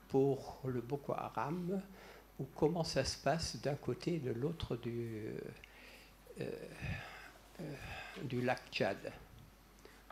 pour 0.09 0.61
le 0.65 0.81
Boko 0.81 1.13
Haram, 1.13 1.81
ou 2.39 2.47
comment 2.57 2.85
ça 2.85 3.05
se 3.05 3.17
passe 3.17 3.57
d'un 3.57 3.77
côté 3.77 4.15
et 4.15 4.19
de 4.19 4.33
l'autre 4.33 4.77
du, 4.77 5.27
euh, 6.41 6.51
euh, 7.61 7.75
du 8.25 8.41
lac 8.43 8.61
Tchad. 8.71 9.13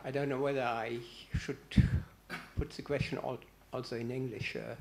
I 0.03 0.11
don't 0.11 0.27
know 0.27 0.39
whether 0.39 0.63
I 0.63 0.99
should 1.37 1.57
put 2.55 2.69
the 2.69 2.83
question 2.83 3.19
also 3.71 3.95
in 3.95 4.09
English. 4.09 4.55
Uh, 4.55 4.75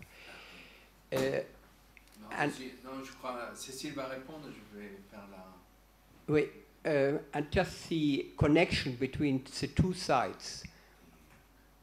uh, 1.12 1.42
non, 2.20 2.48
non, 2.84 3.04
je 3.04 3.12
crois, 3.12 3.50
Cécile 3.54 3.92
va 3.94 4.06
répondre, 4.06 4.46
je 4.48 4.78
vais 4.78 4.90
faire 5.10 5.26
la... 5.30 5.44
Oui, 6.28 6.48
uh, 6.86 7.18
and 7.34 7.46
just 7.50 7.88
the 7.88 8.34
connection 8.36 8.92
between 8.98 9.42
the 9.42 9.66
two 9.74 9.92
sides. 9.92 10.64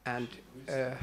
And 0.08 0.26
uh, 0.70 0.94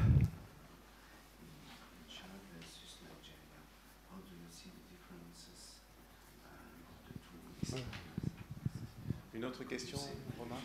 Une 9.32 9.44
autre 9.44 9.62
question, 9.64 9.98
Romain? 10.36 10.56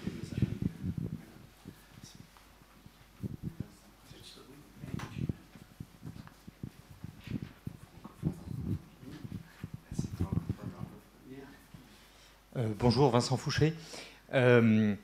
Euh, 12.55 12.68
bonjour, 12.80 13.11
Vincent 13.11 13.38
Fouché. 13.38 13.76
Euh, 14.34 14.95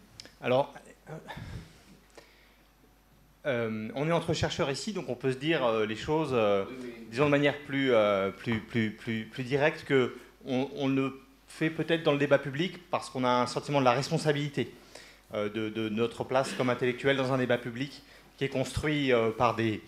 alors, 0.42 0.74
euh, 3.48 3.88
on 3.96 4.08
est 4.10 4.12
entre 4.12 4.34
chercheurs 4.34 4.70
ici, 4.70 4.92
donc 4.92 5.08
on 5.08 5.16
peut 5.16 5.32
se 5.32 5.38
dire 5.38 5.66
euh, 5.66 5.86
les 5.86 5.96
choses, 5.96 6.32
euh, 6.34 6.66
disons 7.10 7.26
de 7.26 7.32
manière 7.32 7.58
plus, 7.60 7.92
plus, 8.38 8.60
plus, 8.60 8.92
plus, 8.92 9.24
plus 9.26 9.44
directe, 9.44 9.86
que 9.86 10.16
on, 10.46 10.88
le 10.88 11.20
fait 11.48 11.70
peut-être 11.70 12.04
dans 12.04 12.14
le 12.14 12.18
débat 12.18 12.40
public 12.40 12.78
parce 12.90 13.10
qu'on 13.10 13.24
a 13.24 13.30
un 13.30 13.48
sentiment 13.48 13.80
de 13.80 13.86
la 13.86 13.92
responsabilité 13.92 14.72
de, 15.34 15.90
notre 15.90 16.24
place 16.24 16.54
comme 16.54 16.70
intellectuel 16.70 17.18
dans 17.18 17.34
un 17.34 17.38
débat 17.38 17.58
public 17.58 18.02
qui 18.38 18.46
est 18.46 18.50
construit 18.50 19.12
par 19.38 19.56
des, 19.56 19.82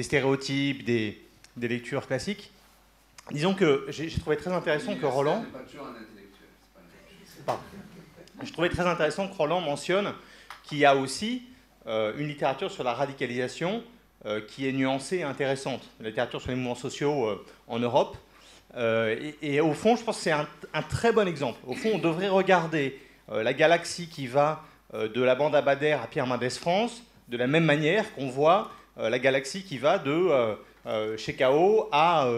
stéréotypes, 0.00 0.84
des, 0.84 1.20
des, 1.56 1.68
lectures 1.68 2.06
classiques. 2.06 2.50
Disons 3.30 3.52
que 3.54 3.84
j'ai 3.90 4.08
trouvé 4.08 4.38
très 4.38 4.52
intéressant 4.52 4.94
que 4.96 5.04
Roland... 5.04 5.44
Je 8.42 8.52
trouvais 8.52 8.70
très 8.70 8.86
intéressant 8.86 9.28
que 9.28 9.34
Roland 9.34 9.60
mentionne 9.60 10.12
qu'il 10.64 10.78
y 10.78 10.84
a 10.86 10.96
aussi 10.96 11.42
une 11.86 12.28
littérature 12.28 12.70
sur 12.70 12.82
la 12.84 12.94
radicalisation 12.94 13.82
euh, 14.26 14.40
qui 14.40 14.66
est 14.66 14.72
nuancée 14.72 15.18
et 15.18 15.22
intéressante, 15.22 15.82
la 16.00 16.08
littérature 16.08 16.40
sur 16.40 16.50
les 16.50 16.56
mouvements 16.56 16.74
sociaux 16.74 17.26
euh, 17.26 17.44
en 17.68 17.78
Europe. 17.78 18.16
Et, 19.40 19.60
au 19.60 19.72
fond, 19.72 19.94
je 19.94 20.02
pense 20.02 20.16
que 20.16 20.22
c'est 20.22 20.32
un, 20.32 20.82
très 20.90 21.12
bon 21.12 21.28
exemple. 21.28 21.58
Au 21.66 21.74
fond, 21.74 21.92
on 21.94 21.98
devrait 21.98 22.28
regarder 22.28 23.00
la 23.28 23.54
galaxie 23.54 24.06
qui 24.06 24.26
va 24.26 24.64
de 24.92 25.22
la 25.22 25.34
bande 25.34 25.54
Abadère 25.54 26.02
à 26.02 26.08
Pierre 26.08 26.26
Mendès 26.26 26.50
France 26.50 27.02
de 27.28 27.38
la 27.38 27.46
même 27.46 27.64
manière 27.64 28.12
qu'on 28.14 28.28
voit 28.28 28.70
la 28.98 29.18
galaxie 29.18 29.62
qui 29.62 29.78
va 29.78 29.98
de 29.98 30.28
chez 31.16 31.34
K.O. 31.34 31.88
à, 31.90 32.28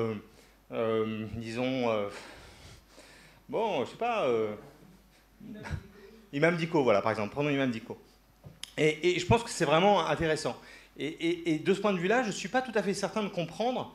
disons, 1.34 1.92
bon, 3.48 3.84
je 3.84 3.90
sais 3.90 3.96
pas, 3.96 4.28
Imam 6.32 6.56
Diko, 6.56 6.84
voilà, 6.84 7.02
par 7.02 7.10
exemple, 7.10 7.34
prenons 7.34 7.50
Imam 7.50 7.72
Diko. 7.72 7.98
Et, 8.78 9.18
je 9.18 9.26
pense 9.26 9.42
que 9.42 9.50
c'est 9.50 9.64
vraiment 9.64 10.06
intéressant. 10.06 10.56
Et, 10.98 11.60
de 11.64 11.74
ce 11.74 11.80
point 11.80 11.92
de 11.92 11.98
vue-là, 11.98 12.22
je 12.22 12.28
ne 12.28 12.32
suis 12.32 12.48
pas 12.48 12.62
tout 12.62 12.72
à 12.74 12.82
fait 12.82 12.94
certain 12.94 13.22
de 13.22 13.28
comprendre, 13.28 13.94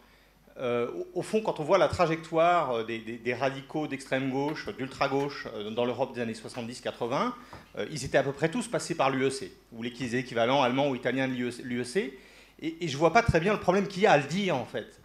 euh, 0.60 0.88
au, 1.14 1.22
fond, 1.22 1.42
quand 1.42 1.60
on 1.60 1.64
voit 1.64 1.78
la 1.78 1.88
trajectoire 1.88 2.78
euh, 2.78 2.84
des, 2.84 3.34
radicaux 3.34 3.88
d'extrême 3.88 4.30
gauche, 4.30 4.70
d'ultra-gauche 4.78 5.48
euh, 5.56 5.72
dans 5.72 5.84
l'Europe 5.84 6.14
des 6.14 6.22
années 6.22 6.34
70-80, 6.34 7.32
ils 7.90 8.06
étaient 8.06 8.20
à 8.20 8.24
peu 8.24 8.34
près 8.34 8.52
tous 8.52 8.68
passés 8.68 8.94
par 8.94 9.10
l'UEC, 9.10 9.52
ou 9.72 9.82
les 9.82 10.16
équivalents 10.16 10.62
allemands 10.62 10.90
ou 10.90 10.96
italiens 10.96 11.28
de 11.28 11.34
l'UEC. 11.34 12.14
Et, 12.62 12.88
je 12.88 12.94
ne 12.94 12.98
vois 12.98 13.12
pas 13.12 13.24
très 13.24 13.40
bien 13.40 13.54
le 13.54 13.60
problème 13.60 13.88
qu'il 13.88 14.04
y 14.04 14.06
a 14.06 14.12
à 14.12 14.18
le 14.18 14.26
dire, 14.26 14.56
en 14.56 14.66
fait. 14.66 15.00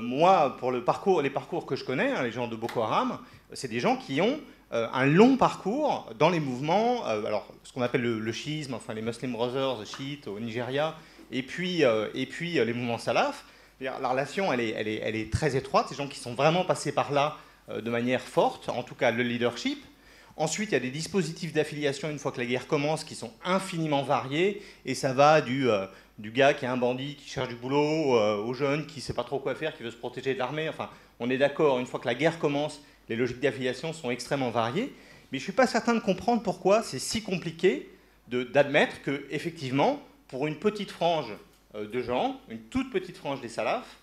moi, 0.00 0.56
pour 0.58 0.70
les 0.70 1.30
parcours 1.30 1.66
que 1.66 1.74
je 1.74 1.84
connais, 1.84 2.10
hein, 2.12 2.22
les 2.22 2.30
gens 2.30 2.46
de 2.46 2.56
Boko 2.56 2.82
Haram, 2.82 3.18
c'est 3.52 3.68
des 3.68 3.80
gens 3.80 3.96
qui 3.96 4.20
ont 4.20 4.38
un 4.72 5.06
long 5.06 5.36
parcours 5.36 6.10
dans 6.18 6.30
les 6.30 6.40
mouvements, 6.40 7.06
euh, 7.06 7.24
alors 7.24 7.46
ce 7.62 7.72
qu'on 7.72 7.82
appelle 7.82 8.02
le, 8.02 8.18
le, 8.18 8.32
enfin 8.72 8.94
les 8.94 9.02
Muslim 9.02 9.32
Brothers 9.32 9.86
chiites 9.86 10.26
au 10.26 10.40
Nigeria, 10.40 10.96
et 11.30 11.42
puis, 11.42 11.84
euh, 11.84 12.08
et 12.14 12.26
puis 12.26 12.52
les 12.54 12.72
mouvements 12.72 12.98
salaf. 12.98 13.44
La 13.80 14.08
relation, 14.08 14.52
elle 14.52 14.60
est, 14.60 14.70
elle, 14.70 15.16
est, 15.16 15.32
très 15.32 15.56
étroite. 15.56 15.88
Ces 15.88 15.96
gens 15.96 16.06
qui 16.06 16.18
sont 16.18 16.34
vraiment 16.34 16.64
passés 16.64 16.92
par 16.92 17.12
là 17.12 17.36
de 17.68 17.90
manière 17.90 18.22
forte, 18.22 18.68
en 18.68 18.82
tout 18.82 18.94
cas 18.94 19.10
le 19.10 19.22
leadership. 19.22 19.84
Ensuite, 20.36 20.70
il 20.70 20.72
y 20.72 20.76
a 20.76 20.80
des 20.80 20.90
dispositifs 20.90 21.52
d'affiliation 21.52 22.08
une 22.08 22.18
fois 22.18 22.32
que 22.32 22.40
la 22.40 22.46
guerre 22.46 22.66
commence 22.66 23.04
qui 23.04 23.14
sont 23.14 23.32
infiniment 23.44 24.02
variés. 24.02 24.62
Et 24.86 24.94
ça 24.94 25.12
va 25.12 25.40
du, 25.40 25.66
du 26.18 26.30
gars 26.30 26.54
qui 26.54 26.64
est 26.64 26.68
un 26.68 26.76
bandit, 26.76 27.16
qui 27.16 27.28
cherche 27.28 27.48
du 27.48 27.56
boulot, 27.56 28.14
au 28.14 28.54
jeune 28.54 28.86
qui 28.86 29.00
ne 29.00 29.02
sait 29.02 29.12
pas 29.12 29.24
trop 29.24 29.40
quoi 29.40 29.54
faire, 29.54 29.76
qui 29.76 29.82
veut 29.82 29.90
se 29.90 29.96
protéger 29.96 30.34
de 30.34 30.38
l'armée. 30.38 30.68
Enfin, 30.68 30.88
on 31.18 31.28
est 31.28 31.38
d'accord, 31.38 31.78
une 31.78 31.86
fois 31.86 32.00
que 32.00 32.06
la 32.06 32.14
guerre 32.14 32.38
commence, 32.38 32.80
les 33.08 33.16
logiques 33.16 33.40
d'affiliation 33.40 33.92
sont 33.92 34.10
extrêmement 34.10 34.50
variées, 34.50 34.92
mais 35.32 35.38
je 35.38 35.42
ne 35.42 35.44
suis 35.44 35.52
pas 35.52 35.66
certain 35.66 35.94
de 35.94 36.00
comprendre 36.00 36.42
pourquoi 36.42 36.82
c'est 36.82 36.98
si 36.98 37.22
compliqué 37.22 37.90
d'admettre 38.28 39.02
que, 39.02 39.26
effectivement, 39.30 40.00
pour 40.28 40.46
une 40.46 40.56
petite 40.56 40.90
frange 40.90 41.32
euh, 41.74 41.86
de 41.86 42.02
gens, 42.02 42.40
une 42.48 42.60
toute 42.60 42.90
petite 42.90 43.16
frange 43.16 43.40
des 43.40 43.48
salafs, 43.48 43.96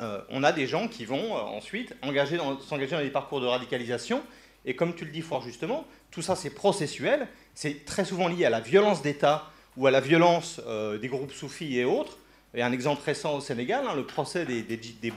euh, 0.00 0.20
on 0.30 0.42
a 0.42 0.52
des 0.52 0.66
gens 0.66 0.88
qui 0.88 1.04
vont 1.04 1.36
euh, 1.36 1.40
ensuite 1.40 1.94
s'engager 2.02 2.36
dans 2.36 3.02
des 3.02 3.10
parcours 3.10 3.40
de 3.40 3.46
radicalisation 3.46 4.22
Et 4.64 4.74
comme 4.74 4.94
tu 4.94 5.04
le 5.04 5.10
dis 5.10 5.20
fort 5.20 5.42
justement, 5.42 5.86
tout 6.10 6.22
ça 6.22 6.36
c'est 6.36 6.50
processuel, 6.50 7.26
c'est 7.54 7.84
très 7.84 8.04
souvent 8.04 8.28
lié 8.28 8.44
à 8.44 8.50
la 8.50 8.60
violence 8.60 9.02
d'État 9.02 9.50
ou 9.76 9.86
à 9.86 9.90
la 9.90 10.00
violence 10.00 10.60
des 11.00 11.08
groupes 11.08 11.32
soufis 11.32 11.78
et 11.78 11.84
autres. 11.84 12.18
Et 12.54 12.62
un 12.62 12.72
exemple 12.72 13.02
récent 13.04 13.36
au 13.36 13.40
Sénégal, 13.40 13.84
hein, 13.88 13.94
le 13.94 14.04
procès 14.04 14.44
des, 14.44 15.12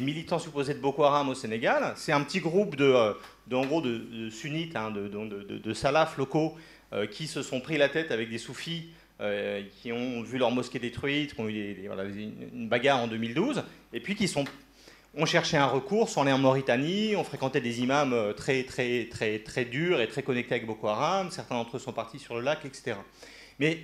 militants 0.00 0.38
supposés 0.38 0.74
de 0.74 0.78
Boko 0.78 1.04
Haram 1.04 1.28
au 1.28 1.34
Sénégal. 1.34 1.92
C'est 1.96 2.12
un 2.12 2.22
petit 2.22 2.40
groupe 2.40 2.76
de, 2.76 2.84
euh, 2.84 3.12
en 3.52 3.66
gros, 3.66 3.80
de, 3.80 4.30
sunnites, 4.30 4.76
hein, 4.76 4.90
de, 4.90 5.08
de, 5.08 5.74
salafs 5.74 6.16
locaux 6.16 6.54
euh, 6.92 7.06
qui 7.06 7.26
se 7.26 7.42
sont 7.42 7.60
pris 7.60 7.76
la 7.78 7.88
tête 7.88 8.10
avec 8.10 8.30
des 8.30 8.38
soufis 8.38 8.88
qui 9.80 9.92
ont 9.92 10.20
vu 10.22 10.36
leur 10.36 10.50
mosquée 10.50 10.80
détruite, 10.80 11.34
qui 11.34 11.40
ont 11.40 11.48
eu 11.48 11.76
une 12.52 12.68
bagarre 12.68 12.98
en 12.98 13.06
2012, 13.06 13.62
et 13.92 14.00
puis 14.00 14.16
qui 14.16 14.26
sont 14.26 14.44
on 15.14 15.26
cherchait 15.26 15.56
un 15.56 15.66
recours, 15.66 16.08
sont 16.08 16.22
allés 16.22 16.32
en 16.32 16.38
Mauritanie, 16.38 17.14
on 17.16 17.24
fréquentait 17.24 17.60
des 17.60 17.82
imams 17.82 18.12
euh, 18.12 18.32
très, 18.32 18.64
très, 18.64 19.08
très, 19.10 19.40
très 19.40 19.64
durs 19.64 20.00
et 20.00 20.08
très 20.08 20.22
connectés 20.22 20.54
avec 20.54 20.66
Boko 20.66 20.88
Haram, 20.88 21.30
certains 21.30 21.54
d'entre 21.54 21.76
eux 21.76 21.80
sont 21.80 21.92
partis 21.92 22.18
sur 22.18 22.34
le 22.34 22.40
lac, 22.40 22.64
etc. 22.64 22.96
Mais 23.58 23.78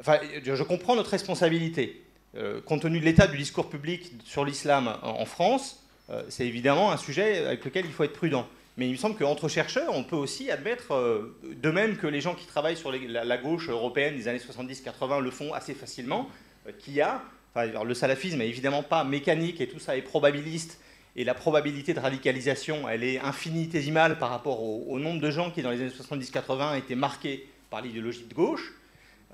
enfin, 0.00 0.18
je 0.42 0.62
comprends 0.62 0.96
notre 0.96 1.10
responsabilité. 1.10 2.02
Euh, 2.36 2.60
compte 2.62 2.82
tenu 2.82 2.98
de 3.00 3.04
l'état 3.04 3.26
du 3.26 3.36
discours 3.36 3.68
public 3.68 4.12
sur 4.24 4.44
l'islam 4.44 4.96
en, 5.02 5.24
France, 5.26 5.84
euh, 6.10 6.22
c'est 6.28 6.46
évidemment 6.46 6.90
un 6.92 6.96
sujet 6.96 7.46
avec 7.46 7.64
lequel 7.64 7.84
il 7.84 7.92
faut 7.92 8.04
être 8.04 8.14
prudent. 8.14 8.48
Mais 8.78 8.86
il 8.86 8.92
me 8.92 8.96
semble 8.96 9.16
qu'entre 9.16 9.48
chercheurs, 9.48 9.94
on 9.94 10.02
peut 10.02 10.16
aussi 10.16 10.50
admettre, 10.50 11.30
de 11.44 11.70
même 11.70 11.98
que 11.98 12.06
les 12.06 12.22
gens 12.22 12.34
qui 12.34 12.46
travaillent 12.46 12.76
sur 12.76 12.90
la, 12.90 13.36
gauche 13.36 13.68
européenne 13.68 14.16
des 14.16 14.28
années 14.28 14.38
70-80 14.38 15.20
le 15.20 15.30
font 15.30 15.52
assez 15.52 15.74
facilement, 15.74 16.30
qu'il 16.78 16.94
y 16.94 17.02
a 17.02 17.22
le 17.54 17.94
salafisme 17.94 18.40
est 18.40 18.48
évidemment 18.48 18.82
pas 18.82 19.04
mécanique 19.04 19.60
et 19.60 19.68
tout 19.68 19.78
ça 19.78 19.96
est 19.96 20.02
probabiliste. 20.02 20.80
Et 21.14 21.24
la 21.24 21.34
probabilité 21.34 21.92
de 21.92 22.00
radicalisation, 22.00 22.88
elle 22.88 23.04
est 23.04 23.18
infinitésimale 23.18 24.18
par 24.18 24.30
rapport 24.30 24.62
au, 24.62 24.98
nombre 24.98 25.20
de 25.20 25.30
gens 25.30 25.50
qui, 25.50 25.60
dans 25.60 25.70
les 25.70 25.82
années 25.82 25.90
70-80, 25.90 26.78
étaient 26.78 26.94
marqués 26.94 27.46
par 27.68 27.82
l'idéologie 27.82 28.24
de 28.24 28.32
gauche. 28.32 28.72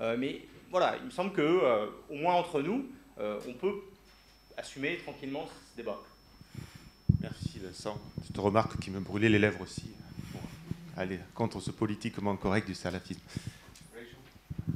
Euh, 0.01 0.17
mais 0.19 0.41
voilà, 0.69 0.97
il 0.97 1.05
me 1.05 1.11
semble 1.11 1.31
que, 1.33 1.41
euh, 1.41 1.87
au 2.09 2.15
moins 2.15 2.35
entre 2.35 2.61
nous, 2.61 2.85
euh, 3.19 3.39
on 3.47 3.53
peut 3.53 3.73
assumer 4.57 4.97
tranquillement 4.97 5.47
ce 5.71 5.77
débat. 5.77 5.97
Merci 7.21 7.59
Vincent. 7.59 7.97
Cette 8.25 8.37
remarque 8.37 8.79
qui 8.79 8.91
me 8.91 8.99
brûlait 8.99 9.29
les 9.29 9.39
lèvres 9.39 9.61
aussi, 9.61 9.89
aller 10.95 11.19
contre 11.33 11.59
ce 11.59 11.71
politiquement 11.71 12.35
correct 12.35 12.67
du 12.67 12.75
salafisme. 12.75 13.21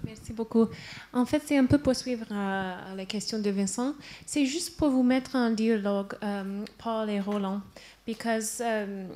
Merci 0.03 0.33
beaucoup. 0.33 0.67
En 1.13 1.25
fait, 1.25 1.43
c'est 1.45 1.57
un 1.57 1.65
peu 1.65 1.77
pour 1.77 1.95
suivre 1.95 2.25
euh, 2.31 2.95
la 2.95 3.05
question 3.05 3.39
de 3.39 3.49
Vincent. 3.49 3.93
C'est 4.25 4.45
juste 4.45 4.75
pour 4.77 4.89
vous 4.89 5.03
mettre 5.03 5.35
en 5.35 5.51
dialogue, 5.51 6.15
um, 6.21 6.65
Paul 6.77 7.09
et 7.09 7.19
Roland, 7.19 7.61
because 8.07 8.61
um, 8.61 9.09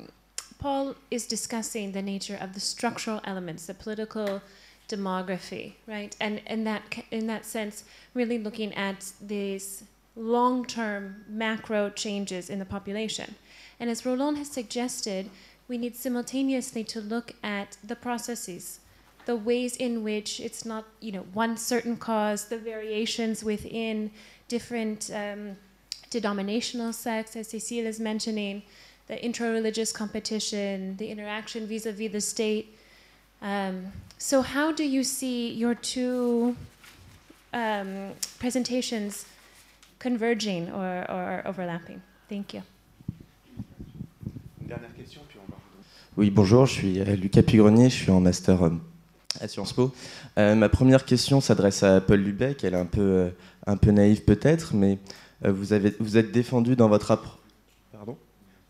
Paul 0.58 0.94
is 1.10 1.26
discussing 1.28 1.92
the 1.92 2.02
nature 2.02 2.38
of 2.40 2.52
the 2.52 2.60
structural 2.60 3.20
elements, 3.24 3.66
the 3.66 3.74
political 3.74 4.40
demography, 4.88 5.74
right? 5.86 6.16
And 6.20 6.40
in 6.46 6.64
that 6.64 6.82
in 7.10 7.26
that 7.26 7.44
sense, 7.44 7.84
really 8.14 8.38
looking 8.38 8.74
at 8.74 9.12
these 9.20 9.84
long-term 10.16 11.24
macro 11.28 11.90
changes 11.90 12.50
in 12.50 12.58
the 12.58 12.64
population. 12.64 13.36
And 13.78 13.88
as 13.88 14.04
Roland 14.04 14.38
has 14.38 14.50
suggested, 14.50 15.30
we 15.68 15.78
need 15.78 15.94
simultaneously 15.94 16.82
to 16.84 17.00
look 17.00 17.34
at 17.42 17.76
the 17.84 17.94
processes 17.94 18.80
the 19.28 19.36
ways 19.36 19.76
in 19.76 20.02
which 20.02 20.40
it's 20.40 20.64
not, 20.64 20.86
you 21.00 21.12
know, 21.12 21.26
one 21.34 21.54
certain 21.54 21.98
cause, 21.98 22.46
the 22.46 22.56
variations 22.56 23.44
within 23.44 24.10
different 24.48 25.10
um, 25.12 25.54
denominational 26.08 26.94
sects, 26.94 27.36
as 27.36 27.48
Cecile 27.48 27.84
is 27.84 28.00
mentioning, 28.00 28.62
the 29.06 29.22
intra-religious 29.22 29.92
competition, 29.92 30.96
the 30.96 31.10
interaction 31.10 31.66
vis-a-vis 31.66 32.10
the 32.10 32.22
state. 32.22 32.74
Um, 33.42 33.92
so 34.18 34.42
how 34.42 34.72
do 34.72 34.84
you 34.84 35.02
see 35.02 35.52
your 35.52 35.74
two 35.74 36.56
um, 37.52 38.12
presentations 38.38 39.26
converging 39.98 40.70
or, 40.70 41.06
or 41.08 41.42
overlapping? 41.46 42.02
Thank 42.28 42.54
you. 42.54 42.62
Oui, 46.16 46.30
bonjour, 46.30 46.66
je 46.66 46.72
suis 46.72 47.00
euh, 47.00 47.14
Lucas 47.14 47.42
Pigrenier, 47.42 47.88
je 47.88 47.94
suis 47.94 48.10
en 48.10 48.20
master 48.20 48.64
euh, 48.64 48.70
à 49.40 49.46
Sciences 49.46 49.72
Po. 49.72 49.92
Euh, 50.36 50.56
ma 50.56 50.68
première 50.68 51.04
question 51.04 51.40
s'adresse 51.40 51.84
à 51.84 52.00
Paul 52.00 52.18
Lubeck. 52.18 52.64
Elle 52.64 52.74
est 52.74 52.78
un 52.78 52.86
peu, 52.86 53.00
euh, 53.00 53.30
un 53.68 53.76
peu 53.76 53.92
naïve 53.92 54.24
peut-être, 54.24 54.74
mais 54.74 54.98
euh, 55.44 55.52
vous, 55.52 55.72
avez, 55.72 55.94
vous 56.00 56.16
êtes 56.16 56.32
défendu 56.32 56.74
dans 56.74 56.88
votre 56.88 57.12
approche. 57.12 57.38
Pardon? 57.92 58.16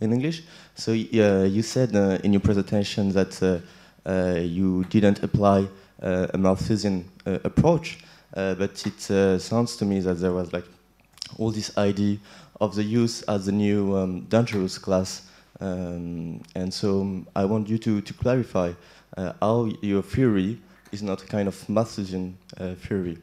In 0.02 0.12
English? 0.12 0.44
So 0.76 0.92
uh, 0.92 1.46
you 1.46 1.62
said 1.62 1.96
uh, 1.96 2.18
in 2.22 2.32
your 2.32 2.42
presentation 2.42 3.12
that 3.12 3.42
uh 3.42 3.60
you 4.08 4.84
didn't 4.90 5.22
apply 5.22 5.68
uh, 6.02 6.28
a 6.32 6.38
Malthusian 6.38 7.04
uh, 7.26 7.38
approach, 7.44 7.98
but 8.32 8.86
it 8.86 9.40
sounds 9.40 9.76
to 9.76 9.84
me 9.84 10.00
that 10.00 10.20
there 10.20 10.32
was 10.32 10.52
like 10.52 10.64
all 11.38 11.50
this 11.50 11.76
idea 11.76 12.18
of 12.60 12.74
the 12.74 12.82
youth 12.82 13.22
as 13.28 13.46
the 13.46 13.52
new 13.52 13.96
um, 13.96 14.20
dangerous 14.22 14.78
class. 14.78 15.22
Um, 15.60 16.40
and 16.54 16.72
so 16.72 17.00
um, 17.00 17.26
I 17.34 17.44
want 17.44 17.68
you 17.68 17.78
to, 17.78 18.00
to 18.00 18.14
clarify 18.14 18.72
uh, 19.16 19.32
how 19.40 19.70
your 19.82 20.02
theory 20.02 20.58
is 20.92 21.02
not 21.02 21.22
a 21.22 21.26
kind 21.26 21.48
of 21.48 21.68
Malthusian 21.68 22.36
uh, 22.58 22.74
theory. 22.74 23.18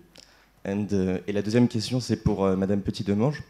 And, 0.64 0.88
uh, 0.92 1.20
et 1.28 1.32
la 1.32 1.42
deuxième 1.42 1.68
question, 1.68 2.00
c'est 2.00 2.18
pour 2.18 2.46
euh, 2.46 2.56
Madame 2.56 2.82
Petit-Demange. 2.82 3.42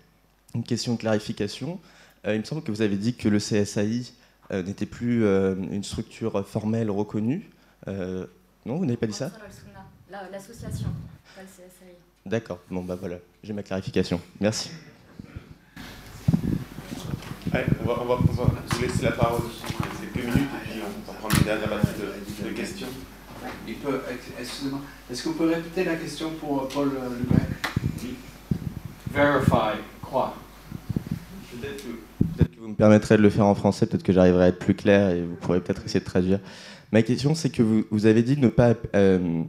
Une 0.54 0.64
question 0.64 0.94
de 0.94 1.00
clarification. 1.00 1.80
Euh, 2.28 2.36
il 2.36 2.42
me 2.42 2.46
semble 2.46 2.62
que 2.62 2.72
vous 2.72 2.82
avez 2.82 2.98
dit 2.98 3.14
que 3.14 3.30
le 3.30 3.40
CSAI 3.40 4.12
n'était 4.52 4.86
plus 4.86 5.26
une 5.26 5.84
structure 5.84 6.48
formelle 6.48 6.90
reconnue. 6.92 7.50
non, 7.88 8.78
vous 8.78 8.86
n'avez 8.86 8.98
pas 8.98 9.08
dit 9.08 9.14
ça? 9.14 9.32
L'association, 10.32 10.88
pas 11.36 11.42
le 11.42 11.48
CSAI. 11.48 11.96
D'accord, 12.26 12.60
bon 12.72 12.84
bah 12.84 12.96
voilà, 12.96 13.18
j'ai 13.44 13.54
ma 13.54 13.64
clarification. 13.64 14.22
Merci. 14.40 14.72
Allez, 17.52 17.66
on, 17.84 17.88
va, 17.88 18.02
on, 18.02 18.06
va, 18.06 18.16
vous 18.16 18.82
laisser 18.82 19.04
la 19.04 19.12
parole 19.12 19.42
quelques 20.14 20.26
minutes 20.26 20.50
et 20.66 20.72
puis 20.72 20.82
on 20.82 21.12
va 21.12 21.18
prendre 21.20 21.38
une 21.38 21.44
dernière 21.44 21.70
batterie 21.70 21.94
de, 22.00 22.50
de 22.50 22.54
questions. 22.54 22.88
Excusez-moi, 24.40 24.80
est-ce 25.10 25.24
que 25.24 25.30
vous 25.30 25.36
pouvez 25.36 25.56
répéter 25.56 25.84
la 25.84 25.96
question 25.96 26.32
pour 26.32 26.64
euh, 26.64 26.68
Paul 26.74 26.92
euh, 26.96 27.10
Lubec 27.18 27.48
Oui. 28.02 28.16
Verify, 29.12 29.80
quoi 30.02 30.36
Peut-être 31.52 31.84
que, 31.84 31.90
vous 32.60 32.68
me 32.70 32.76
permettrez 32.76 33.18
de 33.18 33.22
le 33.22 33.30
faire 33.30 33.46
en 33.46 33.56
français, 33.56 33.86
peut-être 33.86 34.04
que 34.04 34.14
j'arriverai 34.14 34.46
à 34.46 34.48
être 34.48 34.60
plus 34.60 34.76
clair 34.76 35.10
et 35.10 35.22
vous 35.24 35.36
pourrez 35.36 35.62
peut-être 35.62 35.84
essayer 35.86 36.00
de 36.00 36.06
traduire. 36.06 36.40
Ma 36.92 37.02
question, 37.02 37.36
c'est 37.36 37.50
que 37.50 37.64
vous, 37.64 38.06
avez 38.06 38.24
dit 38.24 38.38
ne 38.38 38.48
pas, 38.48 38.74
euh, 38.96 39.42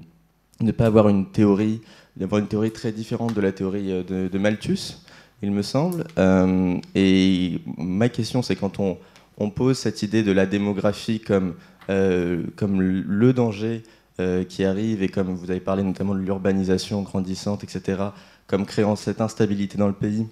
ne 0.61 0.73
pas 0.73 0.87
avoir 0.87 1.09
une 1.09 1.27
théorie, 1.31 1.81
d'avoir 2.17 2.41
une 2.41 2.49
théorie 2.49 2.73
très 2.73 2.93
différente 2.93 3.35
de 3.35 3.41
la 3.41 3.53
théorie 3.53 4.05
de, 4.05 4.29
de 4.29 4.39
Malthus, 4.39 4.99
il 5.43 5.53
me 5.53 5.63
semble. 5.63 6.05
Euh, 6.19 6.79
et 6.95 7.61
ma 7.77 8.09
question, 8.09 8.43
c'est 8.43 8.57
quand 8.57 8.81
on, 8.81 8.99
on 9.39 9.51
pose 9.51 9.79
cette 9.79 10.03
idée 10.03 10.23
de 10.23 10.33
la 10.33 10.47
démographie 10.47 11.21
comme, 11.21 11.55
euh, 11.91 12.43
comme 12.57 12.81
le 12.81 13.33
danger 13.33 13.83
euh, 14.19 14.45
qui 14.45 14.65
arrive, 14.65 15.03
et 15.03 15.09
comme 15.09 15.35
vous 15.35 15.51
avez 15.51 15.61
parlé 15.61 15.83
notamment 15.83 16.15
de 16.15 16.21
l'urbanisation 16.21 17.03
grandissante, 17.03 17.65
etc., 17.65 18.03
comme 18.47 18.65
créant 18.65 18.97
cette 18.97 19.21
instabilité 19.21 19.77
dans 19.77 19.89
le 19.89 19.93
pays, 19.93 20.27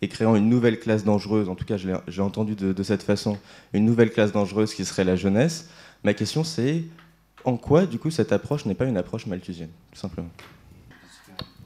et 0.00 0.08
créant 0.08 0.36
une 0.36 0.48
nouvelle 0.48 0.78
classe 0.78 1.04
dangereuse, 1.04 1.48
en 1.48 1.54
tout 1.54 1.64
cas 1.64 1.76
j'ai 1.76 2.22
entendu 2.22 2.54
de, 2.54 2.82
cette 2.82 3.02
façon, 3.02 3.38
une 3.72 3.84
nouvelle 3.84 4.10
classe 4.10 4.32
dangereuse 4.32 4.74
qui 4.74 4.84
serait 4.84 5.04
la 5.04 5.16
jeunesse, 5.16 5.68
ma 6.04 6.14
question 6.14 6.44
c'est 6.44 6.84
en 7.44 7.56
quoi 7.56 7.86
du 7.86 7.98
coup 7.98 8.10
cette 8.10 8.32
approche 8.32 8.66
n'est 8.66 8.74
pas 8.74 8.86
une 8.86 8.96
approche 8.96 9.26
malthusienne, 9.26 9.70
tout 9.92 9.98
simplement? 9.98 10.30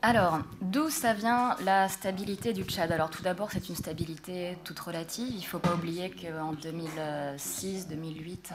Alors, 0.05 0.41
d'où 0.61 0.91
ça 0.91 1.15
vient 1.15 1.55
la 1.65 1.89
stabilité 1.89 2.53
du 2.53 2.65
Tchad? 2.65 2.91
Alors, 2.91 3.09
tout 3.09 3.23
d'abord, 3.23 3.53
c'est 3.53 3.69
une 3.69 3.77
stabilité 3.77 4.59
toute 4.65 4.81
relative. 4.81 5.29
Il 5.31 5.37
ne 5.37 5.43
faut 5.43 5.61
pas 5.61 5.74
oublier 5.74 6.11
qu'en 6.11 6.55
2006-2008, 6.55 8.51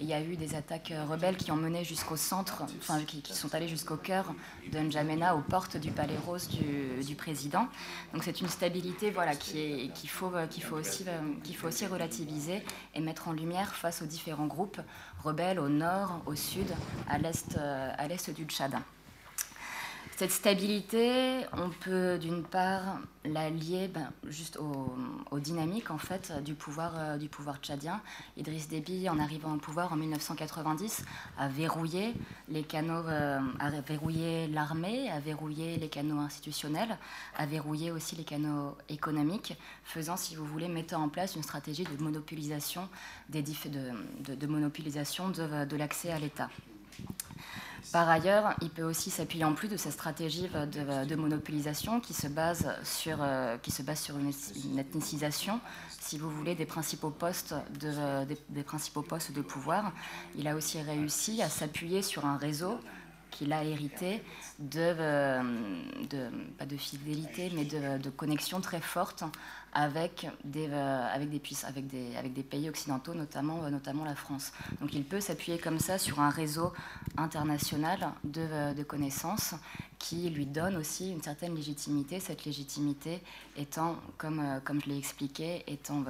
il 0.00 0.06
y 0.06 0.12
a 0.12 0.20
eu 0.20 0.34
des 0.34 0.56
attaques 0.56 0.92
rebelles 1.08 1.36
qui 1.36 1.52
ont 1.52 1.56
mené 1.56 1.84
jusqu'au 1.84 2.16
centre, 2.16 2.64
enfin, 2.80 3.04
qui, 3.04 3.22
sont 3.32 3.54
allées 3.54 3.68
jusqu'au 3.68 3.96
cœur 3.96 4.34
de 4.72 4.78
N'Djamena, 4.80 5.36
aux 5.36 5.40
portes 5.40 5.76
du 5.76 5.92
palais 5.92 6.18
rose 6.26 6.48
du, 6.48 7.14
président. 7.14 7.68
Donc, 8.12 8.24
c'est 8.24 8.40
une 8.40 8.48
stabilité 8.48 9.12
voilà, 9.12 9.36
qu'il 9.36 9.92
faut, 10.08 10.32
faut, 10.62 10.76
aussi, 10.76 11.04
faut 11.56 11.68
aussi 11.68 11.86
relativiser 11.86 12.64
et 12.96 13.00
mettre 13.00 13.28
en 13.28 13.32
lumière 13.32 13.72
face 13.76 14.02
aux 14.02 14.06
différents 14.06 14.48
groupes 14.48 14.80
rebelles 15.22 15.60
au 15.60 15.68
nord, 15.68 16.22
au 16.26 16.34
sud, 16.34 16.66
à 17.08 17.18
l'est 17.18 18.30
du 18.30 18.46
Tchad. 18.46 18.74
Cette 20.18 20.32
stabilité, 20.32 21.46
on 21.52 21.70
peut 21.70 22.18
d'une 22.18 22.42
part 22.42 22.98
la 23.24 23.50
lier 23.50 23.86
ben, 23.86 24.10
juste 24.26 24.58
aux, 24.58 25.38
dynamiques 25.38 25.92
en 25.92 25.98
fait 25.98 26.32
du 26.42 26.54
pouvoir, 26.54 26.94
euh, 26.98 27.16
du 27.18 27.28
pouvoir 27.28 27.58
tchadien. 27.58 28.00
Idriss 28.36 28.66
Déby, 28.66 29.08
en 29.08 29.20
arrivant 29.20 29.54
au 29.54 29.58
pouvoir 29.58 29.92
en 29.92 29.96
1990, 29.96 31.04
a 31.38 31.46
verrouillé 31.46 32.14
les 32.48 32.64
canaux, 32.64 33.06
euh, 33.06 33.38
a 33.60 33.70
verrouillé 33.70 34.48
l'armée, 34.48 35.08
a 35.08 35.20
verrouillé 35.20 35.76
les 35.76 35.88
canaux 35.88 36.18
institutionnels, 36.18 36.98
a 37.36 37.46
verrouillé 37.46 37.92
aussi 37.92 38.16
les 38.16 38.24
canaux 38.24 38.76
économiques, 38.88 39.56
faisant, 39.84 40.16
si 40.16 40.34
vous 40.34 40.44
voulez, 40.44 40.66
mettant 40.66 41.00
en 41.00 41.08
place 41.08 41.36
une 41.36 41.44
stratégie 41.44 41.84
de 41.84 42.02
monopolisation 42.02 42.88
des 43.28 43.42
de, 43.42 44.34
de, 44.34 45.76
l'accès 45.76 46.10
à 46.10 46.18
l'État. 46.18 46.50
Par 47.92 48.08
ailleurs, 48.08 48.54
il 48.60 48.68
peut 48.68 48.82
aussi 48.82 49.10
s'appuyer 49.10 49.44
en 49.44 49.54
plus 49.54 49.68
de 49.68 49.76
sa 49.78 49.90
stratégie 49.90 50.48
de, 50.48 51.14
monopolisation 51.14 52.00
qui 52.00 52.12
se 52.12 52.26
base 52.26 52.68
sur, 52.84 53.18
euh, 53.22 53.56
qui 53.58 53.70
se 53.70 53.82
base 53.82 54.00
sur 54.00 54.16
une, 54.18 54.78
ethnicisation, 54.78 55.60
si 55.98 56.18
vous 56.18 56.30
voulez, 56.30 56.54
des 56.54 56.66
principaux 56.66 57.10
postes 57.10 57.54
de, 57.80 58.26
des, 58.50 58.62
principaux 58.62 59.02
postes 59.02 59.32
de 59.32 59.40
pouvoir. 59.40 59.92
Il 60.36 60.48
a 60.48 60.54
aussi 60.54 60.80
réussi 60.82 61.40
à 61.40 61.48
s'appuyer 61.48 62.02
sur 62.02 62.26
un 62.26 62.36
réseau 62.36 62.78
qu'il 63.30 63.52
a 63.52 63.64
hérité 63.64 64.22
de, 64.58 64.80
euh, 64.80 65.42
de, 66.10 66.28
pas 66.58 66.66
de 66.66 66.76
fidélité, 66.76 67.50
mais 67.54 67.64
de, 67.64 68.02
de 68.02 68.10
connexion 68.10 68.60
très 68.60 68.80
forte 68.80 69.24
avec 69.72 70.26
des, 70.44 70.68
euh, 70.70 71.14
avec 71.14 71.30
des, 71.30 71.40
avec 71.64 71.86
des, 71.86 72.16
avec 72.16 72.32
des 72.32 72.42
pays 72.42 72.68
occidentaux, 72.68 73.14
notamment, 73.14 73.64
euh, 73.64 73.70
notamment 73.70 74.04
la 74.04 74.14
France. 74.14 74.52
Donc 74.80 74.92
il 74.94 75.04
peut 75.04 75.20
s'appuyer 75.20 75.58
comme 75.58 75.78
ça 75.78 75.98
sur 75.98 76.20
un 76.20 76.30
réseau 76.30 76.72
international 77.16 78.12
de, 78.24 78.40
euh, 78.40 78.74
de, 78.74 78.82
connaissances 78.82 79.54
qui 79.98 80.30
lui 80.30 80.46
donne 80.46 80.76
aussi 80.76 81.10
une 81.10 81.22
certaine 81.22 81.54
légitimité, 81.54 82.20
cette 82.20 82.44
légitimité 82.44 83.20
étant, 83.56 83.96
comme, 84.16 84.60
comme 84.64 84.80
je 84.80 84.88
l'ai 84.88 84.98
expliqué, 84.98 85.64
étant, 85.66 86.04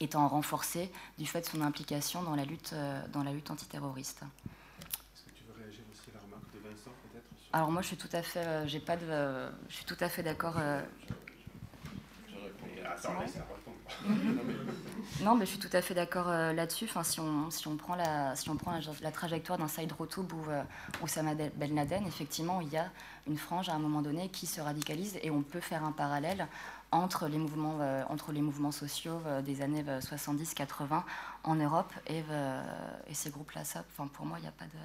étant 0.00 0.28
renforcée 0.28 0.90
du 1.18 1.26
fait 1.26 1.40
de 1.40 1.46
son 1.46 1.60
implication 1.60 2.22
dans 2.22 2.36
la 2.36 2.44
lutte, 2.44 2.74
dans 3.12 3.24
la 3.24 3.32
lutte 3.32 3.50
antiterroriste. 3.50 4.22
Est-ce 4.22 5.24
que 5.24 5.30
tu 5.36 5.44
veux 5.44 5.60
réagir 5.60 5.82
aussi 5.90 6.10
à 6.10 6.14
la 6.14 6.20
remarque 6.20 6.52
de 6.54 6.58
Vincent 6.60 6.92
peut-être 7.10 7.26
Alors 7.52 7.72
moi 7.72 7.82
je 7.82 7.88
suis 7.88 7.96
tout 7.96 8.10
à 8.12 8.22
fait, 8.22 8.68
j'ai 8.68 8.80
pas 8.80 8.96
de, 8.96 9.50
je 9.68 9.74
suis 9.74 9.84
tout 9.84 9.98
à 9.98 10.08
fait 10.08 10.22
d'accord. 10.22 10.56
Non, 15.20 15.34
mais 15.36 15.44
je 15.44 15.50
suis 15.50 15.58
tout 15.58 15.74
à 15.76 15.82
fait 15.82 15.94
d'accord 15.94 16.28
euh, 16.28 16.52
là-dessus. 16.52 16.84
Enfin, 16.84 17.02
si, 17.02 17.20
on, 17.20 17.50
si 17.50 17.68
on 17.68 17.76
prend 17.76 17.94
la, 17.94 18.34
si 18.34 18.48
on 18.50 18.56
prend 18.56 18.72
la, 19.00 19.12
trajectoire 19.12 19.58
d'un 19.58 19.68
Saïd 19.68 19.92
Rotoub 19.92 20.26
ou 20.32 20.50
euh, 20.50 20.62
Oussama 21.02 21.34
Ben 21.34 21.74
Laden, 21.74 22.06
effectivement, 22.06 22.60
il 22.60 22.68
y 22.68 22.76
a 22.76 22.90
une 23.26 23.36
frange 23.36 23.68
à 23.68 23.74
un 23.74 23.78
moment 23.78 24.02
donné 24.02 24.28
qui 24.28 24.46
se 24.46 24.60
radicalise 24.60 25.18
et 25.22 25.30
on 25.30 25.42
peut 25.42 25.60
faire 25.60 25.84
un 25.84 25.92
parallèle 25.92 26.46
entre 26.90 27.28
les 27.28 27.38
mouvements, 27.38 27.78
euh, 27.80 28.02
entre 28.08 28.32
les 28.32 28.42
mouvements 28.42 28.72
sociaux 28.72 29.20
des 29.44 29.62
années 29.62 29.82
70-80 29.82 31.02
en 31.44 31.54
Europe 31.54 31.92
et, 32.06 32.22
et 33.06 33.14
ces 33.14 33.30
groupes-là. 33.30 33.62
Enfin, 33.62 34.08
pour 34.08 34.26
moi, 34.26 34.38
il 34.38 34.42
n'y 34.42 34.48
a 34.48 34.52
pas 34.52 34.66
de 34.66 34.78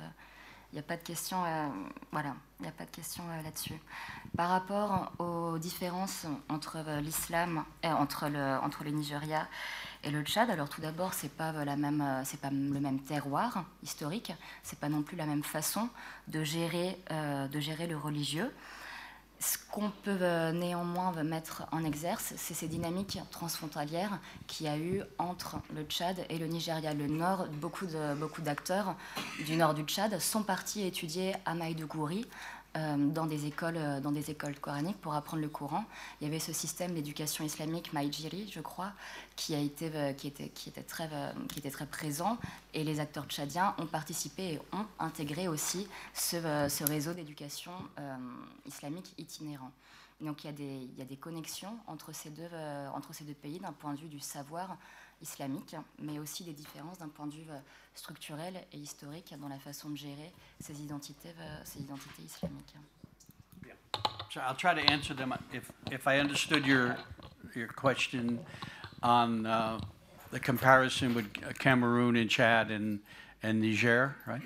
il 0.71 0.75
n'y 0.75 0.79
a 0.79 0.83
pas 0.83 0.97
de 0.97 1.03
question, 1.03 1.45
euh, 1.45 1.67
voilà, 2.11 2.35
il 2.59 2.63
n'y 2.63 2.67
a 2.67 2.73
pas 2.73 2.83
de 2.83 2.91
question 2.91 3.23
euh, 3.29 3.41
là-dessus. 3.41 3.79
Par 4.35 4.49
rapport 4.49 5.13
aux 5.17 5.57
différences 5.57 6.25
entre 6.49 6.77
euh, 6.85 6.99
l'islam, 6.99 7.63
entre 7.83 8.27
le, 8.27 8.57
entre 8.61 8.83
Nigeria 8.83 9.47
et 10.03 10.11
le 10.11 10.21
Tchad, 10.23 10.49
alors 10.49 10.67
tout 10.67 10.81
d'abord, 10.81 11.13
c'est 11.13 11.31
pas 11.31 11.53
pas 11.53 11.63
le 11.63 12.79
même 12.79 12.99
terroir 13.07 13.63
historique, 13.81 14.33
c'est 14.61 14.79
pas 14.79 14.89
non 14.89 15.03
plus 15.03 15.15
la 15.15 15.25
même 15.25 15.43
façon 15.43 15.89
de 16.27 16.43
gérer 16.43 16.97
le 17.07 17.95
religieux. 17.95 18.53
Ce 19.39 19.57
qu'on 19.71 19.91
peut 20.03 20.17
euh, 20.21 20.51
néanmoins 20.51 21.11
mettre 21.23 21.67
en 21.71 21.83
exerce, 21.83 22.33
c'est 22.37 22.55
ces 22.55 22.67
dynamiques 22.67 23.19
transfrontalières 23.29 24.19
qu'il 24.47 24.65
y 24.65 24.69
a 24.69 24.77
eu 24.77 25.03
entre 25.19 25.57
le 25.75 25.83
Tchad 25.83 26.25
et 26.29 26.39
le 26.39 26.47
Nigeria. 26.47 26.93
Le 26.95 27.07
Nord, 27.07 27.45
beaucoup 27.61 27.85
d'acteurs 27.85 28.15
beaucoup 28.15 28.41
du 29.45 29.55
nord 29.55 29.75
du 29.75 29.83
Tchad 29.83 30.19
sont 30.19 30.41
partis 30.41 30.85
étudier 30.85 31.35
à 31.45 31.53
Maïdougouri 31.53 32.25
euh, 32.25 32.56
dans, 32.97 33.25
des 33.25 33.45
écoles, 33.45 33.77
euh, 33.77 33.99
dans 33.99 34.11
des 34.11 34.31
écoles 34.31 34.59
coraniques 34.59 34.99
pour 34.99 35.13
apprendre 35.13 35.41
le 35.41 35.49
Coran. 35.49 35.83
Il 36.19 36.25
y 36.25 36.27
avait 36.27 36.39
ce 36.39 36.53
système 36.53 36.93
d'éducation 36.93 37.43
islamique 37.43 37.93
Maïjiri, 37.93 38.49
je 38.51 38.59
crois, 38.59 38.91
qui, 39.35 39.55
a 39.55 39.59
été, 39.59 39.91
euh, 39.93 40.13
qui, 40.13 40.27
était, 40.27 40.49
qui, 40.49 40.69
était 40.69 40.83
très, 40.83 41.09
qui 41.49 41.59
était 41.59 41.71
très 41.71 41.85
présent. 41.85 42.37
Et 42.73 42.83
les 42.83 42.99
acteurs 42.99 43.25
tchadiens 43.25 43.75
ont 43.77 43.85
participé 43.85 44.53
et 44.53 44.61
ont 44.71 44.85
intégré 44.99 45.47
aussi 45.47 45.87
ce, 46.13 46.37
ce 46.69 46.83
réseau 46.83 47.13
d'éducation 47.13 47.71
islamique 48.65 49.13
itinérant. 49.17 49.71
Donc 50.21 50.43
il 50.43 50.47
y, 50.47 50.49
a 50.49 50.53
des, 50.53 50.63
il 50.63 50.97
y 50.97 51.01
a 51.01 51.05
des 51.05 51.15
connexions 51.15 51.77
entre 51.87 52.11
ces 52.11 52.29
deux, 52.29 52.49
entre 52.93 53.13
ces 53.13 53.23
deux 53.23 53.33
pays 53.33 53.59
d'un 53.59 53.71
point 53.71 53.93
de 53.93 53.99
vue 53.99 54.07
du 54.07 54.19
savoir 54.19 54.77
islamique, 55.21 55.75
mais 55.99 56.19
aussi 56.19 56.43
des 56.43 56.53
différences 56.53 56.99
d'un 56.99 57.09
point 57.09 57.27
de 57.27 57.33
vue 57.33 57.49
euh, 57.49 57.59
structurel 57.95 58.55
et 58.71 58.77
historique 58.77 59.33
dans 59.39 59.47
la 59.47 59.59
façon 59.59 59.89
de 59.89 59.97
gérer 59.97 60.31
ces 60.59 60.81
identités, 60.81 61.29
euh, 61.39 61.61
ces 61.63 61.81
identités 61.81 62.23
islamiques. 62.23 62.75
So 64.29 64.41
I'll 64.41 64.55
try 64.55 64.73
to 64.73 64.81
answer 64.91 65.13
them 65.13 65.33
if, 65.53 65.71
if 65.91 66.05
I 66.05 66.19
understood 66.19 66.65
your, 66.65 66.97
your 67.55 67.67
question 67.67 68.39
on 69.01 69.45
uh, 69.45 69.79
the 70.31 70.39
comparison 70.39 71.15
with 71.15 71.25
Cameroon 71.57 72.15
and 72.17 72.29
Chad 72.29 72.69
and, 72.69 72.99
and 73.41 73.61
Niger, 73.61 74.15
right? 74.27 74.41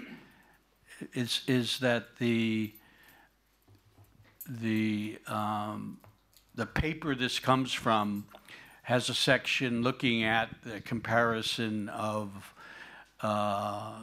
Is, 1.14 1.42
is 1.48 1.80
that 1.80 2.18
the, 2.20 2.74
the, 4.48 5.18
um, 5.28 5.98
the 6.54 6.68
paper 6.68 7.16
this 7.16 7.40
comes 7.40 7.74
from 7.74 8.26
has 8.92 9.08
a 9.08 9.14
section 9.14 9.84
looking 9.84 10.26
at 10.26 10.50
the 10.66 10.82
comparison 10.82 11.88
of 11.88 12.54
uh, 13.22 14.02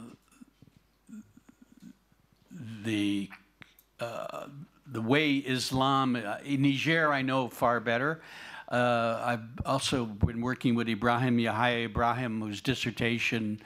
the 2.83 3.29
uh, 3.99 4.47
the 4.91 4.99
way 4.99 5.35
Islam 5.35 6.15
uh, 6.15 6.37
in 6.43 6.63
Niger 6.63 7.13
I 7.13 7.21
know 7.21 7.49
far 7.49 7.79
better. 7.79 8.21
Uh, 8.67 9.21
I've 9.23 9.47
also 9.63 10.05
been 10.05 10.41
working 10.41 10.73
with 10.73 10.89
Ibrahim 10.89 11.37
Yahya 11.37 11.85
Ibrahim, 11.85 12.41
whose 12.41 12.59
dissertation 12.59 13.61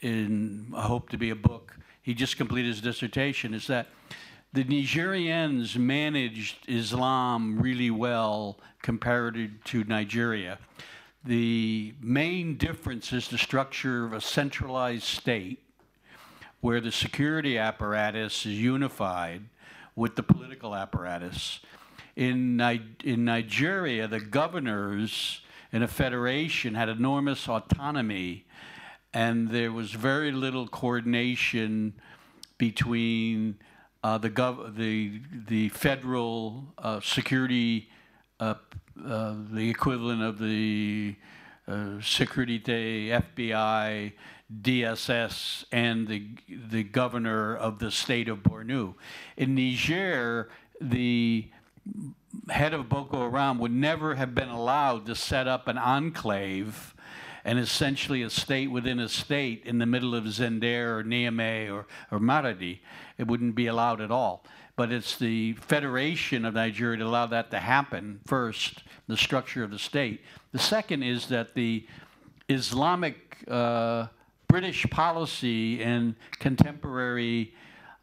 in 0.00 0.72
I 0.74 0.82
hope 0.82 1.08
to 1.10 1.16
be 1.16 1.30
a 1.30 1.36
book. 1.36 1.76
He 2.02 2.14
just 2.14 2.36
completed 2.36 2.70
his 2.70 2.80
dissertation. 2.80 3.54
Is 3.54 3.68
that 3.68 3.86
the 4.54 4.62
Nigerians 4.62 5.76
managed 5.76 6.58
Islam 6.68 7.58
really 7.60 7.90
well 7.90 8.56
compared 8.82 9.50
to 9.64 9.82
Nigeria. 9.82 10.60
The 11.24 11.92
main 12.00 12.56
difference 12.56 13.12
is 13.12 13.26
the 13.26 13.36
structure 13.36 14.04
of 14.04 14.12
a 14.12 14.20
centralized 14.20 15.02
state 15.02 15.58
where 16.60 16.80
the 16.80 16.92
security 16.92 17.58
apparatus 17.58 18.46
is 18.46 18.56
unified 18.60 19.42
with 19.96 20.14
the 20.14 20.22
political 20.22 20.72
apparatus. 20.72 21.58
In, 22.14 22.60
in 23.02 23.24
Nigeria, 23.24 24.06
the 24.06 24.20
governors 24.20 25.40
in 25.72 25.82
a 25.82 25.88
federation 25.88 26.76
had 26.76 26.88
enormous 26.88 27.48
autonomy, 27.48 28.44
and 29.12 29.48
there 29.50 29.72
was 29.72 29.90
very 29.90 30.30
little 30.30 30.68
coordination 30.68 31.94
between 32.56 33.56
uh, 34.04 34.18
the, 34.18 34.28
gov- 34.28 34.76
the, 34.76 35.18
the 35.48 35.70
federal 35.70 36.66
uh, 36.78 37.00
security, 37.00 37.88
uh, 38.38 38.54
uh 39.04 39.34
the 39.50 39.70
equivalent 39.70 40.22
of 40.22 40.38
the 40.38 41.16
uh, 41.66 41.98
Security 42.02 42.60
FBI, 42.60 44.12
DSS, 44.60 45.64
and 45.72 46.06
the, 46.06 46.28
the 46.68 46.82
governor 46.82 47.56
of 47.56 47.78
the 47.78 47.90
state 47.90 48.28
of 48.28 48.42
Bornu. 48.42 48.94
In 49.38 49.54
Niger, 49.54 50.50
the 50.82 51.48
head 52.50 52.74
of 52.74 52.90
Boko 52.90 53.30
Haram 53.30 53.58
would 53.58 53.72
never 53.72 54.16
have 54.16 54.34
been 54.34 54.50
allowed 54.50 55.06
to 55.06 55.14
set 55.14 55.48
up 55.48 55.66
an 55.66 55.78
enclave 55.78 56.93
and 57.44 57.58
essentially 57.58 58.22
a 58.22 58.30
state 58.30 58.70
within 58.70 58.98
a 58.98 59.08
state 59.08 59.62
in 59.64 59.78
the 59.78 59.86
middle 59.86 60.14
of 60.14 60.24
Zender 60.24 60.98
or 60.98 61.04
Niamey 61.04 61.70
or, 61.70 61.86
or 62.10 62.18
Maradi. 62.18 62.78
It 63.18 63.26
wouldn't 63.26 63.54
be 63.54 63.66
allowed 63.66 64.00
at 64.00 64.10
all. 64.10 64.44
But 64.76 64.90
it's 64.90 65.16
the 65.16 65.52
Federation 65.52 66.44
of 66.44 66.54
Nigeria 66.54 66.98
to 66.98 67.04
allow 67.04 67.26
that 67.26 67.50
to 67.52 67.60
happen 67.60 68.20
first, 68.26 68.82
the 69.06 69.16
structure 69.16 69.62
of 69.62 69.70
the 69.70 69.78
state. 69.78 70.22
The 70.52 70.58
second 70.58 71.02
is 71.02 71.28
that 71.28 71.54
the 71.54 71.86
Islamic 72.48 73.44
uh, 73.48 74.06
British 74.48 74.88
policy 74.90 75.82
and 75.82 76.16
contemporary 76.38 77.54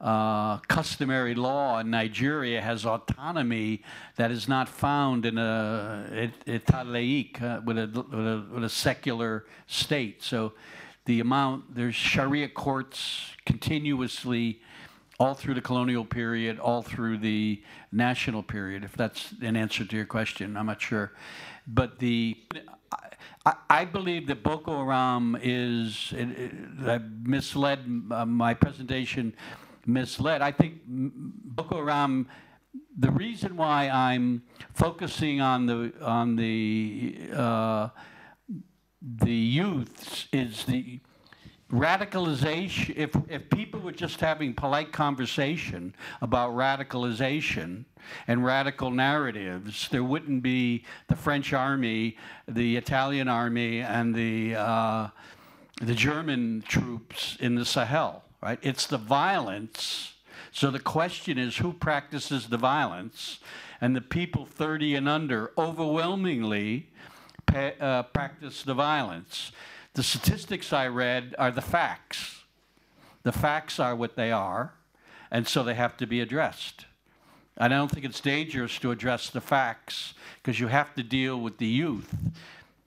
uh, 0.01 0.57
customary 0.67 1.35
law 1.35 1.79
in 1.79 1.91
Nigeria 1.91 2.59
has 2.59 2.87
autonomy 2.87 3.83
that 4.15 4.31
is 4.31 4.47
not 4.47 4.67
found 4.67 5.27
in 5.27 5.37
a 5.37 6.31
État 6.47 7.41
uh, 7.41 7.61
with, 7.63 7.77
a, 7.77 8.45
with, 8.51 8.63
a, 8.63 8.69
secular 8.69 9.45
state. 9.67 10.23
So 10.23 10.53
the 11.05 11.19
amount, 11.19 11.75
there's 11.75 11.93
Sharia 11.93 12.49
courts 12.49 13.27
continuously 13.45 14.59
all 15.19 15.35
through 15.35 15.53
the 15.53 15.61
colonial 15.61 16.03
period, 16.03 16.57
all 16.57 16.81
through 16.81 17.19
the 17.19 17.61
national 17.91 18.41
period, 18.41 18.83
if 18.83 18.93
that's 18.93 19.35
an 19.41 19.55
answer 19.55 19.85
to 19.85 19.95
your 19.95 20.07
question. 20.07 20.57
I'm 20.57 20.65
not 20.65 20.81
sure. 20.81 21.11
But 21.67 21.99
the, 21.99 22.37
I, 23.45 23.53
I 23.69 23.85
believe 23.85 24.25
that 24.27 24.41
Boko 24.41 24.83
Haram 24.83 25.37
is, 25.39 26.11
it, 26.17 26.29
it, 26.39 27.01
misled, 27.23 27.79
uh, 28.09 28.25
my 28.25 28.55
presentation 28.55 29.35
misled. 29.85 30.41
I 30.41 30.51
think 30.51 30.81
Boko 30.87 31.77
Haram, 31.77 32.27
the 32.97 33.11
reason 33.11 33.57
why 33.57 33.89
I'm 33.89 34.43
focusing 34.73 35.41
on 35.41 35.65
the, 35.65 35.93
on 36.01 36.35
the, 36.35 37.17
uh, 37.33 37.89
the 39.01 39.31
youths 39.31 40.27
is 40.31 40.65
the, 40.65 40.99
radicalization, 41.71 42.93
if, 42.97 43.15
if 43.29 43.49
people 43.49 43.79
were 43.79 43.91
just 43.91 44.19
having 44.19 44.53
polite 44.53 44.91
conversation 44.91 45.95
about 46.21 46.51
radicalization 46.51 47.85
and 48.27 48.43
radical 48.43 48.91
narratives, 48.91 49.87
there 49.89 50.03
wouldn't 50.03 50.43
be 50.43 50.83
the 51.07 51.15
French 51.15 51.53
army, 51.53 52.17
the 52.47 52.75
Italian 52.75 53.27
army, 53.27 53.79
and 53.79 54.13
the, 54.13 54.55
uh, 54.55 55.07
the 55.81 55.95
German 55.95 56.63
troops 56.67 57.37
in 57.39 57.55
the 57.55 57.65
Sahel, 57.65 58.23
right? 58.41 58.59
It's 58.61 58.87
the 58.87 58.97
violence. 58.97 60.13
So 60.51 60.71
the 60.71 60.79
question 60.79 61.37
is 61.37 61.57
who 61.57 61.73
practices 61.73 62.47
the 62.47 62.57
violence? 62.57 63.39
And 63.79 63.95
the 63.95 64.01
people 64.01 64.45
30 64.45 64.95
and 64.95 65.09
under 65.09 65.51
overwhelmingly 65.57 66.89
uh, 67.53 68.03
practice 68.03 68.63
the 68.63 68.73
violence. 68.73 69.51
The 69.93 70.03
statistics 70.03 70.71
I 70.71 70.87
read 70.87 71.35
are 71.37 71.51
the 71.51 71.61
facts. 71.61 72.43
The 73.23 73.31
facts 73.31 73.79
are 73.79 73.95
what 73.95 74.15
they 74.15 74.31
are, 74.31 74.73
and 75.29 75.47
so 75.47 75.63
they 75.63 75.75
have 75.75 75.97
to 75.97 76.07
be 76.07 76.21
addressed. 76.21 76.85
And 77.57 77.73
I 77.73 77.77
don't 77.77 77.91
think 77.91 78.05
it's 78.05 78.21
dangerous 78.21 78.79
to 78.79 78.91
address 78.91 79.29
the 79.29 79.41
facts 79.41 80.13
because 80.41 80.59
you 80.59 80.67
have 80.67 80.95
to 80.95 81.03
deal 81.03 81.39
with 81.39 81.57
the 81.57 81.67
youth. 81.67 82.15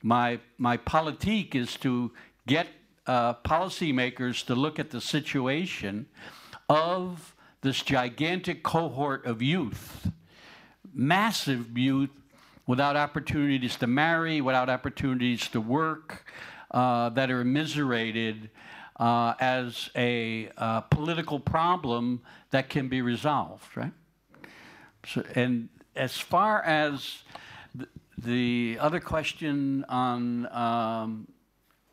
My, 0.03 0.41
my 0.59 0.77
politique 0.77 1.55
is 1.55 1.77
to 1.79 2.13
get 2.47 2.67
uh, 3.07 3.35
policymakers 3.35 4.45
to 4.47 4.55
look 4.55 4.79
at 4.79 4.91
the 4.91 5.01
situation 5.01 6.07
of 6.69 7.35
this 7.61 7.83
gigantic 7.83 8.63
cohort 8.63 9.25
of 9.27 9.43
youth, 9.43 10.11
massive 10.93 11.77
youth 11.77 12.11
without 12.67 12.97
opportunities 12.97 13.77
to 13.77 13.87
marry, 13.87 14.41
without 14.41 14.71
opportunities 14.71 15.49
to 15.49 15.61
work, 15.61 16.25
uh, 16.71 17.09
that 17.11 17.31
are 17.31 17.41
immiserated 17.41 18.51
uh, 18.99 19.35
as 19.41 19.91
a 19.97 20.51
uh, 20.57 20.81
political 20.83 21.39
problem 21.41 22.23
that 22.51 22.69
can 22.69 22.89
be 22.89 23.03
resolved, 23.03 23.77
right? 23.77 23.93
So, 25.07 25.23
and 25.35 25.69
as 25.97 26.19
far 26.19 26.63
as 26.63 27.23
the, 27.75 27.89
the 28.17 28.79
other 28.81 29.01
question 29.01 29.85
on 29.89 30.47
um, 30.53 31.29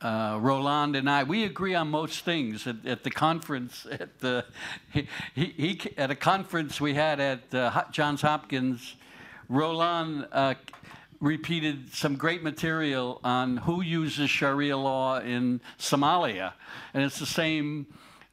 uh, 0.02 0.38
Roland 0.42 0.96
and 0.96 1.10
I, 1.10 1.24
we 1.24 1.44
agree 1.44 1.76
on 1.76 1.90
most 1.90 2.26
things 2.26 2.66
at, 2.66 2.86
at 2.86 3.04
the 3.04 3.12
conference. 3.12 3.86
At 3.92 4.20
the 4.20 4.46
he, 4.92 5.08
he, 5.36 5.80
at 5.98 6.10
a 6.10 6.16
conference 6.16 6.82
we 6.82 6.94
had 6.94 7.20
at 7.20 7.54
uh, 7.54 7.84
Johns 7.92 8.22
Hopkins, 8.22 8.96
Roland 9.48 10.28
uh, 10.32 10.56
repeated 11.20 11.94
some 11.94 12.16
great 12.16 12.42
material 12.42 13.20
on 13.24 13.58
who 13.58 13.82
uses 13.82 14.30
Sharia 14.30 14.76
law 14.76 15.20
in 15.20 15.62
Somalia. 15.78 16.54
And 16.94 17.04
it's 17.04 17.20
the 17.20 17.26
same 17.26 17.86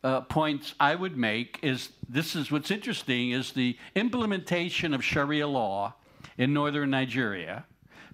uh, 0.03 0.23
points 0.23 0.75
I 0.81 0.95
would 0.95 1.17
make 1.17 1.59
is 1.63 1.91
this 2.09 2.35
is 2.35 2.51
what's 2.51 2.71
interesting 2.71 3.33
is 3.33 3.53
the 3.53 3.77
implementation 3.95 4.95
of 4.95 5.05
Sharia 5.05 5.47
law 5.47 5.95
in 6.39 6.55
northern 6.55 6.91
Nigeria 6.91 7.67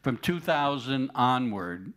from 0.02 0.16
2000 0.18 1.10
onward 1.14 1.92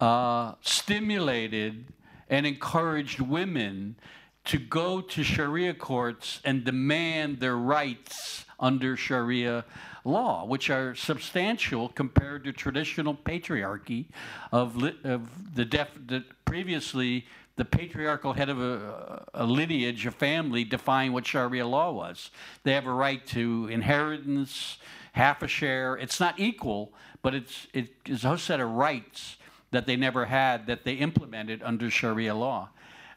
uh, 0.00 0.54
stimulated 0.60 1.86
and 2.28 2.46
encouraged 2.46 3.20
women 3.20 3.96
to 4.44 4.58
go 4.58 5.00
to 5.00 5.22
Sharia 5.22 5.74
courts 5.74 6.40
and 6.44 6.64
demand 6.64 7.40
their 7.40 7.56
rights 7.56 8.44
under 8.60 8.96
Sharia 8.96 9.64
law, 10.04 10.44
which 10.44 10.68
are 10.68 10.94
substantial 10.94 11.88
compared 11.88 12.44
to 12.44 12.52
traditional 12.52 13.14
patriarchy 13.14 14.06
of, 14.52 14.82
of 15.04 15.54
the, 15.54 15.64
def, 15.64 15.88
the 16.06 16.24
previously 16.44 17.26
the 17.56 17.64
patriarchal 17.64 18.32
head 18.32 18.48
of 18.48 18.60
a, 18.60 19.24
a, 19.32 19.46
lineage, 19.46 20.06
a 20.06 20.10
family, 20.10 20.64
define 20.64 21.12
what 21.12 21.24
Sharia 21.24 21.66
law 21.66 21.92
was. 21.92 22.30
They 22.64 22.72
have 22.72 22.86
a 22.86 22.92
right 22.92 23.24
to 23.28 23.68
inheritance, 23.70 24.78
half 25.12 25.40
a 25.42 25.46
share. 25.46 25.94
It's 25.94 26.18
not 26.18 26.40
equal, 26.40 26.92
but 27.22 27.32
it's, 27.32 27.68
it 27.72 27.90
is 28.06 28.24
a 28.24 28.36
set 28.36 28.58
of 28.58 28.70
rights 28.70 29.36
that 29.74 29.86
they 29.86 29.96
never 29.96 30.24
had 30.24 30.66
that 30.66 30.84
they 30.84 30.94
implemented 30.94 31.62
under 31.62 31.90
Sharia 31.90 32.34
law. 32.34 32.70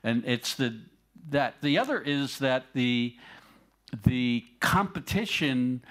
And 0.04 0.24
it's 0.26 0.56
the, 0.56 0.80
that, 1.30 1.56
the 1.62 1.78
other 1.78 2.00
is 2.02 2.40
that 2.40 2.66
the, 2.74 3.16
the 4.04 4.46
competition 4.60 5.82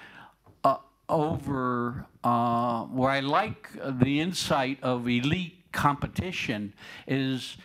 over 1.08 2.06
uh, 2.24 2.82
where 2.84 3.10
I 3.10 3.20
like 3.20 3.70
the 4.00 4.20
insight 4.20 4.82
of 4.82 5.08
elite 5.08 5.72
competition 5.72 6.72
is 7.06 7.56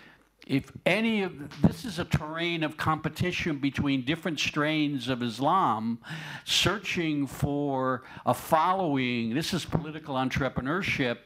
if 0.51 0.69
any 0.85 1.21
of 1.21 1.61
this 1.61 1.85
is 1.85 1.97
a 1.97 2.03
terrain 2.03 2.61
of 2.61 2.75
competition 2.75 3.57
between 3.57 4.03
different 4.03 4.37
strains 4.37 5.07
of 5.07 5.23
Islam 5.23 5.97
searching 6.43 7.25
for 7.25 8.03
a 8.25 8.33
following 8.33 9.33
this 9.33 9.53
is 9.53 9.63
political 9.63 10.15
entrepreneurship 10.15 11.17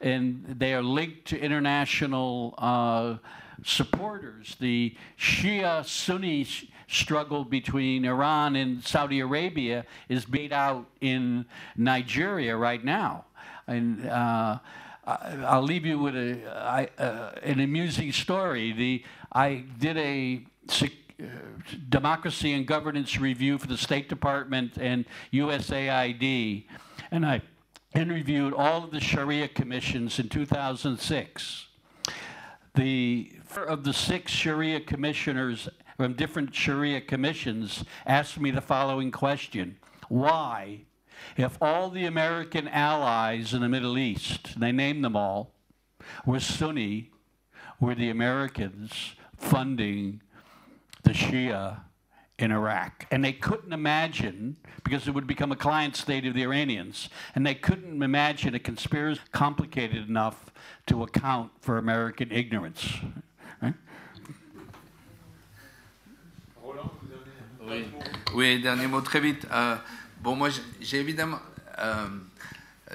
and 0.00 0.46
they 0.58 0.72
are 0.72 0.82
linked 0.82 1.26
to 1.26 1.38
international 1.38 2.54
uh, 2.56 3.16
supporters 3.62 4.56
the 4.60 4.96
Shia 5.18 5.84
Sunni 5.84 6.46
struggle 6.88 7.44
between 7.44 8.06
Iran 8.06 8.56
and 8.56 8.82
Saudi 8.82 9.20
Arabia 9.20 9.84
is 10.08 10.24
beat 10.24 10.52
out 10.52 10.86
in 11.00 11.44
Nigeria 11.76 12.56
right 12.56 12.84
now. 12.84 13.26
And 13.68 14.08
uh, 14.08 14.58
I'll 15.46 15.62
leave 15.62 15.86
you 15.86 15.98
with 15.98 16.16
a, 16.16 16.40
I, 16.56 16.88
uh, 17.00 17.32
an 17.42 17.60
amusing 17.60 18.12
story. 18.12 18.72
The, 18.72 19.04
I 19.32 19.64
did 19.78 19.96
a 19.96 20.44
uh, 20.80 21.26
democracy 21.88 22.52
and 22.52 22.66
governance 22.66 23.18
review 23.18 23.58
for 23.58 23.66
the 23.66 23.76
State 23.76 24.08
Department 24.08 24.78
and 24.78 25.04
USAID, 25.32 26.64
and 27.10 27.26
I 27.26 27.42
interviewed 27.94 28.54
all 28.54 28.84
of 28.84 28.90
the 28.90 29.00
Sharia 29.00 29.48
commissions 29.48 30.18
in 30.18 30.28
2006. 30.28 31.66
The 32.74 33.32
four 33.44 33.64
of 33.64 33.84
the 33.84 33.92
six 33.92 34.30
Sharia 34.30 34.80
commissioners 34.80 35.68
from 35.96 36.14
different 36.14 36.54
Sharia 36.54 37.00
commissions 37.00 37.84
asked 38.06 38.38
me 38.40 38.50
the 38.50 38.60
following 38.60 39.10
question 39.10 39.76
Why, 40.08 40.82
if 41.36 41.56
all 41.60 41.90
the 41.90 42.04
American 42.04 42.68
allies 42.68 43.54
in 43.54 43.60
the 43.60 43.68
Middle 43.68 43.98
East, 43.98 44.58
they 44.58 44.72
named 44.72 45.04
them 45.04 45.16
all, 45.16 45.52
were 46.26 46.40
Sunni, 46.40 47.10
were 47.78 47.94
the 47.94 48.10
Americans 48.10 49.14
funding 49.36 50.20
the 51.02 51.12
Shia 51.12 51.80
in 52.38 52.52
Iraq. 52.52 53.06
And 53.10 53.24
they 53.24 53.32
couldn't 53.32 53.72
imagine, 53.72 54.56
because 54.84 55.06
it 55.06 55.12
would 55.12 55.26
become 55.26 55.52
a 55.52 55.56
client 55.56 55.96
state 55.96 56.26
of 56.26 56.34
the 56.34 56.42
Iranians, 56.42 57.08
and 57.34 57.46
they 57.46 57.54
couldn't 57.54 58.02
imagine 58.02 58.54
a 58.54 58.58
conspiracy 58.58 59.20
complicated 59.32 60.08
enough 60.08 60.46
to 60.86 61.02
account 61.02 61.52
for 61.60 61.78
American 61.78 62.30
ignorance. 62.32 62.98
Oui. 68.34 68.58
dernier 68.58 68.88
mot 68.88 69.02
très 69.02 69.20
vite. 69.20 69.46
Euh, 69.52 69.76
bon, 70.20 70.36
moi, 70.36 70.48
j'ai 70.80 70.98
évidemment. 70.98 71.40
Euh, 71.78 72.06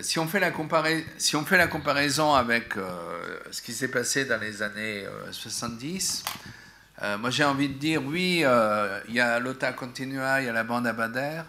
si, 0.01 0.19
on 0.19 0.27
fait 0.27 0.39
la 0.39 0.51
comparaison 0.51 2.33
avec 2.33 2.77
euh, 2.77 3.39
ce 3.51 3.61
qui 3.61 3.73
s'est 3.73 3.87
passé 3.87 4.25
dans 4.25 4.39
les 4.39 4.61
années 4.61 5.05
70, 5.31 6.23
moi 7.19 7.29
j'ai 7.29 7.43
envie 7.43 7.69
de 7.69 7.73
dire 7.73 8.03
oui, 8.03 8.43
il 9.07 9.13
y 9.13 9.19
a 9.19 9.39
l'OTA 9.39 9.73
Continua, 9.73 10.41
il 10.41 10.45
y 10.45 10.49
a 10.49 10.53
la 10.53 10.63
bande 10.63 10.87
Abader, 10.87 11.43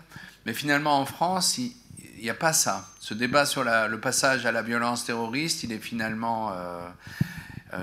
mais 0.45 0.55
finalement 0.55 1.01
en 1.01 1.07
France, 1.07 1.59
il 1.59 1.75
n'y 2.21 2.31
a 2.31 2.35
pas 2.35 2.53
ça. 2.53 2.89
Ce 3.01 3.15
débat 3.15 3.47
sur 3.47 3.65
le 3.65 3.97
passage 3.99 4.47
à 4.47 4.53
la 4.53 4.63
violence 4.63 5.05
terroriste, 5.05 5.65
il 5.65 5.73
est 5.73 5.79
finalement. 5.79 6.53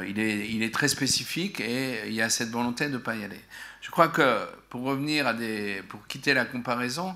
il 0.08 0.20
est 0.64 0.74
très 0.74 0.88
spécifique 0.88 1.60
et 1.60 2.08
il 2.08 2.14
y 2.14 2.22
a 2.22 2.30
cette 2.30 2.50
volonté 2.50 2.88
de 2.88 2.94
ne 2.94 2.98
pas 2.98 3.16
y 3.16 3.24
aller. 3.24 3.42
Je 3.82 3.92
crois 3.92 4.08
que 4.08 4.40
pour 4.70 4.84
revenir 4.84 5.28
à 5.28 5.34
des, 5.34 5.84
pour 5.90 6.08
quitter 6.08 6.34
la 6.34 6.46
comparaison, 6.46 7.16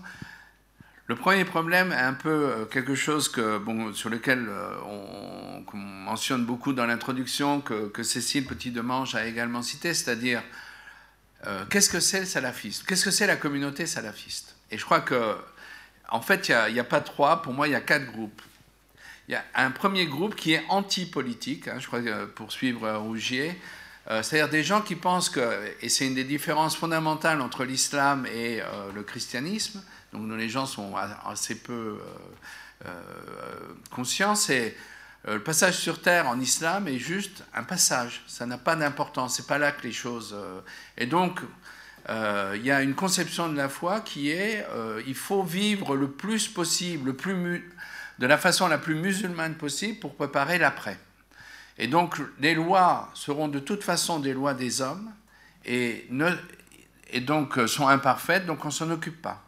le 1.07 1.15
premier 1.15 1.45
problème 1.45 1.93
est 1.93 1.95
un 1.95 2.13
peu 2.13 2.29
euh, 2.29 2.65
quelque 2.65 2.93
chose 2.93 3.29
que, 3.29 3.57
bon, 3.57 3.93
sur 3.93 4.09
lequel 4.09 4.45
euh, 4.49 4.75
on, 4.85 5.07
mentionne 5.73 6.45
beaucoup 6.45 6.71
dans 6.71 6.85
l'introduction, 6.85 7.59
que, 7.59 8.03
Cécile 8.03 8.45
Petit-Demange 8.45 9.15
a 9.15 9.25
également 9.25 9.61
cité, 9.61 9.93
c'est-à-dire 9.93 10.41
euh, 11.45 11.65
qu'est-ce 11.69 11.89
que 11.89 11.99
c'est 11.99 12.21
le 12.21 12.25
salafiste 12.25 12.85
Qu'est-ce 12.85 13.03
que 13.03 13.11
c'est 13.11 13.27
la 13.27 13.35
communauté 13.35 13.85
salafiste? 13.85 14.55
Et 14.71 14.77
je 14.77 14.85
crois 14.85 15.01
que, 15.01 15.35
en 16.09 16.21
fait, 16.21 16.49
il 16.49 16.73
n'y 16.73 16.79
a, 16.79 16.83
pas 16.85 17.01
trois, 17.01 17.41
pour 17.41 17.53
moi, 17.53 17.67
il 17.67 17.71
y 17.71 17.75
a 17.75 17.81
quatre 17.81 18.05
groupes. 18.05 18.41
Il 19.27 19.33
y 19.33 19.35
a 19.35 19.43
un 19.55 19.71
premier 19.71 20.05
groupe 20.05 20.35
qui 20.35 20.53
est 20.53 20.63
anti-politique, 20.69 21.67
hein, 21.67 21.75
je 21.79 21.87
crois 21.87 22.01
que 22.01 22.25
pour 22.25 22.53
suivre 22.53 22.89
Rougier, 22.93 23.59
c'est-à-dire 24.09 24.47
des 24.47 24.63
gens 24.63 24.81
qui 24.81 24.95
pensent 24.95 25.29
que, 25.29 25.75
et 25.81 25.89
c'est 25.89 26.07
une 26.07 26.15
des 26.15 26.23
différences 26.23 26.77
fondamentales 26.77 27.41
entre 27.41 27.65
l'islam 27.65 28.25
et 28.25 28.61
le 28.95 29.03
christianisme, 29.03 29.83
donc 30.13 30.31
les 30.37 30.49
gens 30.49 30.65
sont 30.65 30.95
assez 30.95 31.55
peu 31.55 31.99
conscients, 33.91 34.35
c'est 34.35 34.75
euh, 35.27 35.35
le 35.35 35.43
passage 35.43 35.75
sur 35.75 36.01
terre 36.01 36.27
en 36.27 36.39
islam 36.39 36.87
est 36.87 36.99
juste 36.99 37.43
un 37.53 37.63
passage, 37.63 38.23
ça 38.27 38.45
n'a 38.45 38.57
pas 38.57 38.75
d'importance, 38.75 39.35
c'est 39.35 39.47
pas 39.47 39.57
là 39.57 39.71
que 39.71 39.83
les 39.83 39.91
choses. 39.91 40.33
Euh, 40.37 40.61
et 40.97 41.05
donc, 41.05 41.41
euh, 42.09 42.53
il 42.55 42.65
y 42.65 42.71
a 42.71 42.81
une 42.81 42.93
conception 42.95 43.49
de 43.49 43.57
la 43.57 43.67
foi 43.67 43.99
qui 44.01 44.29
est 44.29 44.65
il 45.05 45.15
faut 45.15 45.43
vivre 45.43 45.95
le 45.95 46.09
plus 46.09 46.47
possible, 46.47 47.07
le 47.07 47.15
plus 47.15 47.69
de 48.19 48.25
la 48.25 48.37
façon 48.37 48.67
la 48.67 48.77
plus 48.77 48.95
musulmane 48.95 49.55
possible 49.55 49.99
pour 49.99 50.15
préparer 50.15 50.57
l'après. 50.57 50.97
Et 51.77 51.87
donc, 51.87 52.15
les 52.39 52.55
lois 52.55 53.11
seront 53.13 53.47
de 53.47 53.59
toute 53.59 53.83
façon 53.83 54.19
des 54.19 54.33
lois 54.33 54.53
des 54.53 54.81
hommes 54.81 55.11
et, 55.65 56.07
ne, 56.09 56.31
et 57.11 57.19
donc 57.19 57.59
sont 57.67 57.87
imparfaites, 57.87 58.45
donc 58.45 58.65
on 58.65 58.71
s'en 58.71 58.89
occupe 58.89 59.21
pas. 59.21 59.46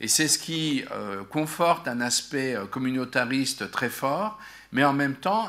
Et 0.00 0.08
c'est 0.08 0.28
ce 0.28 0.38
qui 0.38 0.84
conforte 1.30 1.88
un 1.88 2.00
aspect 2.00 2.56
communautariste 2.70 3.70
très 3.70 3.90
fort 3.90 4.38
mais 4.72 4.84
en 4.84 4.92
même 4.92 5.16
temps 5.16 5.48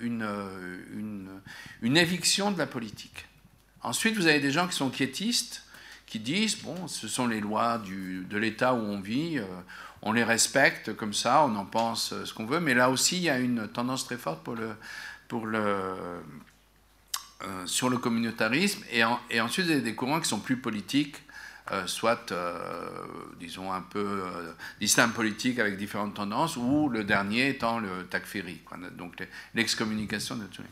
une, 0.00 0.26
une, 1.82 1.96
éviction 1.96 2.50
de 2.50 2.58
la 2.58 2.66
politique. 2.66 3.26
Ensuite, 3.82 4.16
vous 4.16 4.26
avez 4.26 4.40
des 4.40 4.50
gens 4.50 4.66
qui 4.66 4.74
sont 4.74 4.90
quiétistes, 4.90 5.62
qui 6.06 6.18
disent, 6.18 6.56
bon, 6.62 6.88
ce 6.88 7.06
sont 7.08 7.26
les 7.26 7.40
lois 7.40 7.78
de 7.78 8.38
l'État 8.38 8.74
où 8.74 8.78
on 8.78 9.00
vit, 9.00 9.38
euh, 9.38 9.44
on 10.02 10.12
les 10.12 10.24
respecte 10.24 10.94
comme 10.94 11.12
ça, 11.12 11.44
on 11.44 11.54
en 11.56 11.66
pense 11.66 12.14
ce 12.24 12.32
qu'on 12.32 12.46
veut, 12.46 12.60
mais 12.60 12.74
là 12.74 12.88
aussi, 12.90 13.16
il 13.16 13.22
y 13.24 13.30
a 13.30 13.38
une 13.38 13.68
tendance 13.68 14.06
très 14.06 14.16
forte 14.16 14.46
euh, 14.48 14.74
sur 17.66 17.90
le 17.90 17.98
communautarisme, 17.98 18.82
et, 18.90 19.04
ensuite, 19.04 19.66
vous 19.66 19.72
avez 19.72 19.82
des 19.82 19.94
courants 19.94 20.20
qui 20.20 20.28
sont 20.28 20.40
plus 20.40 20.56
politiques, 20.56 21.16
euh, 21.16 21.27
soit, 21.86 22.32
euh, 22.32 22.58
disons, 23.38 23.72
un 23.72 23.80
peu 23.82 24.22
euh, 24.24 24.52
d'islam 24.80 25.12
politique 25.12 25.58
avec 25.58 25.76
différentes 25.76 26.14
tendances, 26.14 26.56
ou 26.56 26.88
le 26.88 27.04
dernier 27.04 27.48
étant 27.50 27.78
le 27.78 28.06
takfiri, 28.06 28.60
donc 28.96 29.16
l'excommunication 29.54 30.36
de 30.36 30.44
tous 30.44 30.62
les... 30.62 30.68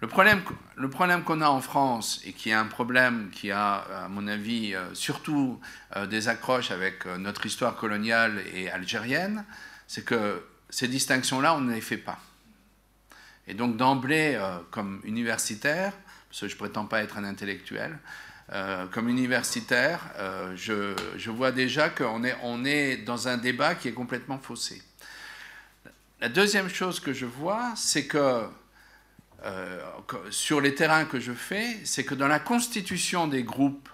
Le 0.00 0.06
problème, 0.06 0.42
le 0.76 0.88
problème 0.88 1.24
qu'on 1.24 1.40
a 1.40 1.48
en 1.48 1.60
France, 1.60 2.20
et 2.24 2.32
qui 2.32 2.50
est 2.50 2.54
un 2.54 2.66
problème 2.66 3.30
qui 3.32 3.50
a, 3.50 4.04
à 4.04 4.08
mon 4.08 4.28
avis, 4.28 4.76
surtout 4.92 5.60
des 6.08 6.28
accroches 6.28 6.70
avec 6.70 7.04
notre 7.06 7.46
histoire 7.46 7.74
coloniale 7.74 8.40
et 8.54 8.70
algérienne, 8.70 9.44
c'est 9.88 10.04
que 10.04 10.40
ces 10.70 10.86
distinctions-là, 10.86 11.56
on 11.56 11.62
ne 11.62 11.74
les 11.74 11.80
fait 11.80 11.96
pas. 11.96 12.20
Et 13.48 13.54
donc 13.54 13.76
d'emblée, 13.76 14.40
comme 14.70 15.00
universitaire, 15.02 15.92
parce 16.28 16.42
que 16.42 16.48
je 16.48 16.54
ne 16.54 16.58
prétends 16.58 16.86
pas 16.86 17.02
être 17.02 17.18
un 17.18 17.24
intellectuel, 17.24 17.98
euh, 18.50 18.86
comme 18.86 19.10
universitaire, 19.10 20.00
euh, 20.16 20.56
je, 20.56 21.30
vois 21.30 21.52
déjà 21.52 21.90
qu'on 21.90 22.24
est, 22.64 22.96
dans 22.96 23.28
un 23.28 23.36
débat 23.36 23.74
qui 23.74 23.88
est 23.88 23.92
complètement 23.92 24.38
faussé. 24.38 24.82
La 26.20 26.30
deuxième 26.30 26.70
chose 26.70 26.98
que 26.98 27.12
je 27.12 27.26
vois, 27.26 27.74
c'est 27.76 28.06
que 28.06 28.44
euh, 29.44 29.80
sur 30.30 30.62
les 30.62 30.74
terrains 30.74 31.04
que 31.04 31.20
je 31.20 31.32
fais, 31.32 31.76
c'est 31.84 32.04
que 32.04 32.14
dans 32.14 32.26
la 32.26 32.40
constitution 32.40 33.28
des 33.28 33.42
groupes 33.42 33.88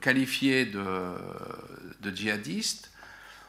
qualifiés 0.00 0.64
de, 0.64 1.14
djihadistes, 2.02 2.90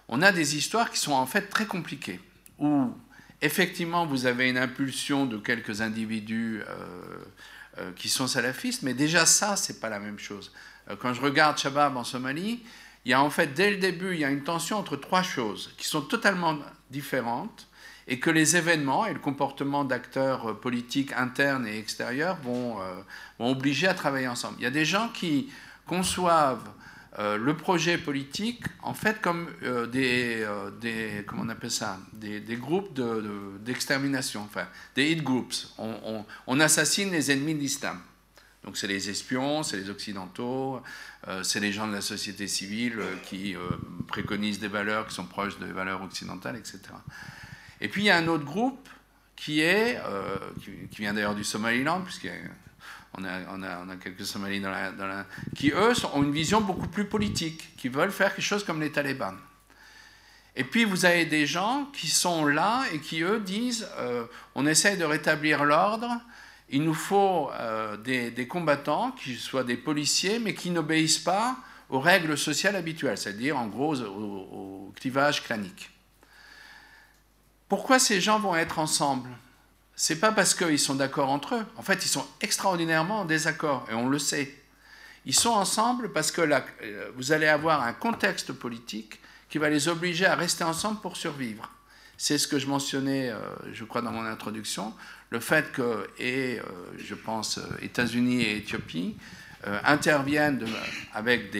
on 0.09 0.21
a 0.21 0.33
des 0.33 0.57
histoires 0.57 0.91
qui 0.91 0.99
sont 0.99 1.13
en 1.13 1.25
fait 1.25 1.43
très 1.43 1.67
compliquées, 1.67 2.19
où 2.59 2.93
effectivement 3.41 4.05
vous 4.05 4.25
avez 4.25 4.49
une 4.49 4.57
impulsion 4.57 5.25
de 5.25 5.37
quelques 5.37 5.79
individus 5.79 6.61
qui 7.95 8.09
sont 8.09 8.27
salafistes, 8.27 8.83
mais 8.83 8.93
déjà 8.93 9.25
ça, 9.25 9.55
c'est 9.55 9.79
pas 9.79 9.89
la 9.89 9.99
même 9.99 10.19
chose. 10.19 10.51
Euh, 10.89 10.95
quand 10.99 11.13
je 11.13 11.21
regarde 11.21 11.57
Shabab 11.57 11.97
en 11.97 12.03
Somalie, 12.03 12.63
il 13.05 13.11
y 13.11 13.13
a 13.13 13.21
en 13.21 13.29
fait, 13.29 13.53
dès 13.53 13.71
le 13.71 13.77
début, 13.77 14.13
il 14.13 14.19
y 14.19 14.25
a 14.25 14.29
une 14.29 14.43
tension 14.43 14.77
entre 14.77 14.95
trois 14.95 15.23
choses 15.23 15.73
qui 15.77 15.87
sont 15.87 16.01
totalement 16.01 16.57
différentes 16.91 17.67
et 18.07 18.19
que 18.19 18.29
les 18.29 18.55
événements 18.55 19.05
et 19.05 19.13
le 19.13 19.19
comportement 19.19 19.83
d'acteurs 19.85 20.49
euh, 20.49 20.53
politiques 20.53 21.13
internes 21.13 21.67
et 21.67 21.77
extérieurs 21.77 22.37
vont, 22.43 22.77
vont, 23.37 23.51
obliger 23.51 23.87
à 23.87 23.93
travailler 23.93 24.27
ensemble. 24.27 24.55
Il 24.59 24.63
y 24.63 24.67
a 24.67 24.71
des 24.71 24.85
gens 24.85 25.09
qui 25.09 25.51
conçoivent 25.85 26.69
euh, 27.17 27.37
le 27.37 27.57
projet 27.57 27.97
politique, 27.97 28.63
en 28.83 28.93
fait, 28.93 29.19
comme 29.19 29.49
euh, 29.63 29.87
des, 29.87 30.43
euh, 30.43 30.69
des, 30.69 31.23
comment 31.25 31.41
on 31.43 31.49
appelle 31.49 31.71
ça, 31.71 31.97
des, 32.13 32.39
groupes 32.55 32.99
d'extermination, 33.61 34.41
enfin, 34.41 34.67
des 34.95 35.11
hit 35.11 35.23
groups. 35.23 35.73
On, 35.77 36.59
assassine 36.59 37.11
les 37.11 37.31
ennemis 37.31 37.55
de 37.55 37.59
l'islam. 37.59 37.99
Donc 38.63 38.77
c'est 38.77 38.87
les 38.87 39.09
espions, 39.09 39.63
c'est 39.63 39.77
les 39.77 39.89
occidentaux, 39.89 40.81
c'est 41.43 41.61
les 41.61 41.71
gens 41.71 41.87
de 41.87 41.93
la 41.93 42.01
société 42.01 42.45
civile 42.45 42.99
qui 43.23 43.55
préconisent 44.07 44.59
des 44.59 44.67
valeurs 44.67 45.07
qui 45.07 45.15
sont 45.15 45.25
proches 45.25 45.57
des 45.59 45.71
valeurs 45.71 46.03
occidentales, 46.03 46.57
etc. 46.57 46.79
Et 47.79 47.87
puis 47.87 48.01
il 48.01 48.05
y 48.05 48.09
a 48.09 48.17
un 48.17 48.27
autre 48.27 48.43
groupe 48.43 48.89
qui 49.37 49.61
est, 49.61 49.97
qui, 50.61 50.71
qui, 50.91 51.01
vient 51.01 51.13
d'ailleurs 51.13 51.35
du 51.35 51.45
Somaliland, 51.45 52.01
puisqu'il 52.01 52.27
y 52.27 52.33
a 52.33 52.35
on 53.17 53.23
a, 53.23 53.95
quelques 54.01 54.25
Somalis 54.25 54.61
dans 54.61 55.25
qui, 55.55 55.71
eux, 55.71 55.93
ont 56.13 56.23
une 56.23 56.31
vision 56.31 56.61
beaucoup 56.61 56.87
plus 56.87 57.05
politique, 57.05 57.75
qui 57.77 57.89
veulent 57.89 58.11
faire 58.11 58.35
quelque 58.35 58.45
chose 58.45 58.63
comme 58.63 58.79
les 58.79 58.91
talibans. 58.91 59.37
Et 60.55 60.63
puis, 60.63 60.83
vous 60.83 61.05
avez 61.05 61.25
des 61.25 61.45
gens 61.45 61.87
qui 61.93 62.07
sont 62.07 62.45
là 62.45 62.83
et 62.93 62.99
qui, 62.99 63.21
eux, 63.21 63.39
disent 63.39 63.87
euh, 63.97 64.25
on 64.55 64.65
essaye 64.65 64.97
de 64.97 65.05
rétablir 65.05 65.63
l'ordre, 65.63 66.19
il 66.69 66.83
nous 66.83 66.93
faut 66.93 67.49
euh, 67.53 67.97
des, 67.97 68.47
combattants, 68.47 69.11
qui 69.11 69.35
soient 69.35 69.63
des 69.63 69.77
policiers, 69.77 70.39
mais 70.39 70.53
qui 70.53 70.69
n'obéissent 70.69 71.17
pas 71.17 71.57
aux 71.89 71.99
règles 71.99 72.37
sociales 72.37 72.75
habituelles, 72.75 73.17
c'est-à-dire, 73.17 73.57
en 73.57 73.67
gros, 73.67 73.95
au 73.99 74.93
clivage 74.95 75.43
clanique. 75.43 75.89
Pourquoi 77.67 77.97
ces 77.99 78.21
gens 78.21 78.39
vont 78.39 78.55
être 78.55 78.79
ensemble? 78.79 79.29
C'est 80.01 80.15
pas 80.15 80.31
parce 80.31 80.55
qu'ils 80.55 80.79
sont 80.79 80.95
d'accord 80.95 81.29
entre 81.29 81.55
eux. 81.55 81.65
En 81.75 81.81
fait, 81.81 82.05
ils 82.05 82.07
sont 82.07 82.25
extraordinairement 82.39 83.19
en 83.19 83.25
désaccord, 83.25 83.85
et 83.91 83.93
on 83.93 84.07
le 84.07 84.17
sait. 84.17 84.55
Ils 85.25 85.35
sont 85.35 85.49
ensemble 85.49 86.13
parce 86.13 86.31
que 86.31 86.39
là, 86.39 86.65
euh, 86.83 87.11
vous 87.17 87.33
allez 87.33 87.47
avoir 87.47 87.83
un 87.83 87.91
contexte 87.91 88.53
politique 88.53 89.19
qui 89.49 89.57
va 89.57 89.69
les 89.69 89.89
obliger 89.89 90.25
à 90.25 90.35
rester 90.35 90.63
ensemble 90.63 91.01
pour 91.01 91.17
survivre. 91.17 91.69
C'est 92.15 92.37
ce 92.37 92.47
que 92.47 92.59
je 92.59 92.67
mentionnais, 92.67 93.29
euh, 93.29 93.39
je 93.73 93.83
crois, 93.83 94.01
dans 94.01 94.13
mon 94.13 94.23
introduction, 94.23 94.93
le 95.31 95.41
fait 95.41 95.69
que, 95.73 96.07
et 96.17 96.59
euh, 96.59 96.63
je 96.97 97.13
pense, 97.13 97.59
États-Unis 97.81 98.41
et 98.41 98.55
Éthiopie 98.55 99.17
interviennent 99.83 100.65
avec 101.13 101.53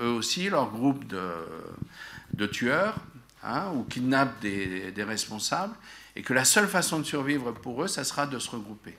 eux 0.00 0.08
aussi 0.08 0.48
leur 0.48 0.70
groupe 0.70 1.04
de, 1.06 2.46
tueurs 2.46 2.96
hein, 3.42 3.70
ou 3.74 3.84
kidnappent 3.84 4.40
des 4.40 5.04
responsables 5.06 5.74
et 6.16 6.22
que 6.22 6.32
la 6.32 6.44
seule 6.44 6.68
façon 6.68 6.98
de 6.98 7.04
survivre 7.04 7.52
pour 7.52 7.82
eux, 7.82 7.88
ça 7.88 8.04
sera 8.04 8.26
de 8.26 8.38
se 8.38 8.50
regrouper. 8.50 8.96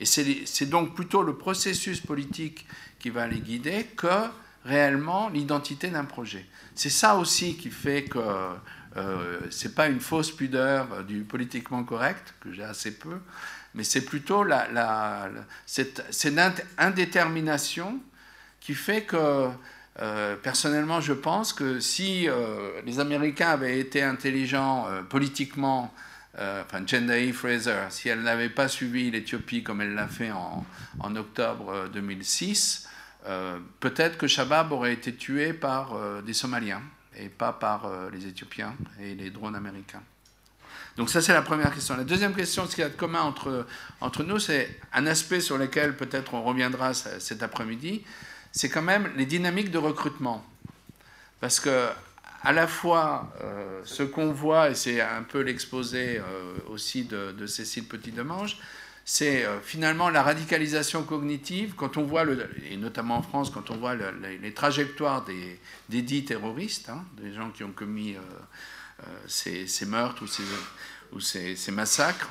Et 0.00 0.06
c'est 0.06 0.66
donc 0.66 0.94
plutôt 0.94 1.22
le 1.22 1.36
processus 1.36 2.00
politique 2.00 2.66
qui 2.98 3.10
va 3.10 3.26
les 3.26 3.40
guider 3.40 3.84
que 3.96 4.28
réellement 4.64 5.28
l'identité 5.28 5.88
d'un 5.88 6.04
projet. 6.04 6.46
C'est 6.74 6.90
ça 6.90 7.16
aussi 7.16 7.56
qui 7.56 7.70
fait 7.70 8.04
que 8.04 8.18
euh, 8.96 9.38
ce 9.50 9.68
n'est 9.68 9.74
pas 9.74 9.88
une 9.88 10.00
fausse 10.00 10.30
pudeur 10.30 11.04
du 11.04 11.22
politiquement 11.22 11.84
correct, 11.84 12.34
que 12.40 12.52
j'ai 12.52 12.64
assez 12.64 12.96
peu, 12.96 13.18
mais 13.74 13.84
c'est 13.84 14.04
plutôt 14.04 14.44
la, 14.44 14.68
la, 14.70 15.28
cette, 15.66 16.04
cette, 16.10 16.38
indétermination 16.78 17.98
qui 18.60 18.74
fait 18.74 19.02
que, 19.02 19.48
euh, 20.00 20.36
personnellement, 20.36 21.00
je 21.00 21.12
pense 21.12 21.52
que 21.52 21.80
si 21.80 22.28
euh, 22.28 22.80
les 22.86 23.00
Américains 23.00 23.50
avaient 23.50 23.78
été 23.78 24.02
intelligents 24.02 24.86
politiquement, 25.10 25.92
euh, 26.38 26.62
enfin 26.62 26.84
Fraser, 27.32 27.90
si 27.90 28.08
elle 28.08 28.22
n'avait 28.22 28.48
pas 28.48 28.68
suivi 28.68 29.10
l'Éthiopie 29.10 29.62
comme 29.62 29.80
elle 29.80 29.94
l'a 29.94 30.08
fait 30.08 30.32
en, 30.32 30.66
en, 30.98 31.16
octobre 31.16 31.88
2006, 31.92 32.88
euh, 33.26 33.28
euh, 33.28 33.58
peut-être 33.80 34.18
que 34.18 34.26
Shabab 34.26 34.72
aurait 34.72 34.92
été 34.92 35.14
tué 35.14 35.52
par 35.52 35.96
des 36.22 36.34
Somaliens 36.34 36.82
et 37.16 37.28
pas 37.28 37.52
par 37.52 37.90
les 38.12 38.26
Éthiopiens 38.26 38.74
et 39.00 39.14
les 39.14 39.30
drones 39.30 39.56
américains. 39.56 40.02
Donc 40.96 41.08
ça, 41.08 41.22
c'est 41.22 41.32
la 41.32 41.40
première 41.40 41.72
question. 41.72 41.96
La 41.96 42.04
deuxième 42.04 42.34
question, 42.34 42.66
ce 42.66 42.74
qu'il 42.74 42.82
y 42.82 42.86
a 42.86 42.90
de 42.90 42.96
commun 42.96 43.22
entre, 43.22 43.66
entre 44.00 44.24
nous, 44.24 44.38
c'est 44.38 44.78
un 44.92 45.06
aspect 45.06 45.40
sur 45.40 45.56
lequel 45.56 45.96
peut-être 45.96 46.34
on 46.34 46.42
reviendra 46.42 46.92
cet 46.92 47.42
après-midi, 47.42 48.04
c'est 48.52 48.68
quand 48.68 48.82
même 48.82 49.10
les 49.16 49.26
dynamiques 49.26 49.70
de 49.70 49.78
recrutement. 49.78 50.44
Parce 51.40 51.60
que 51.60 51.88
à 52.44 52.52
la 52.52 52.66
fois 52.66 53.32
euh, 53.40 53.80
ce 53.84 54.02
qu'on 54.02 54.30
voit, 54.30 54.70
et 54.70 54.74
c'est 54.74 55.00
un 55.00 55.22
peu 55.22 55.40
l'exposé 55.40 56.18
euh, 56.18 56.54
aussi 56.68 57.04
de, 57.04 57.46
Cécile 57.46 57.86
Petit-Demange, 57.86 58.58
c'est 59.06 59.44
euh, 59.44 59.60
finalement 59.60 60.10
la 60.10 60.22
radicalisation 60.22 61.04
cognitive, 61.04 61.74
quand 61.74 61.96
on 61.96 62.02
voit, 62.02 62.24
le, 62.24 62.48
et 62.70 62.76
notamment 62.76 63.16
en 63.16 63.22
France, 63.22 63.50
quand 63.50 63.70
on 63.70 63.76
voit 63.76 63.94
les 63.94 64.54
trajectoires 64.54 65.24
des, 65.24 66.02
dits 66.02 66.24
terroristes, 66.24 66.90
hein, 66.90 67.04
des 67.20 67.32
gens 67.32 67.50
qui 67.50 67.64
ont 67.64 67.72
commis 67.72 68.16
ces, 69.26 69.66
meurtres 69.86 70.24
ou 71.12 71.20
ces 71.20 71.72
massacres, 71.72 72.30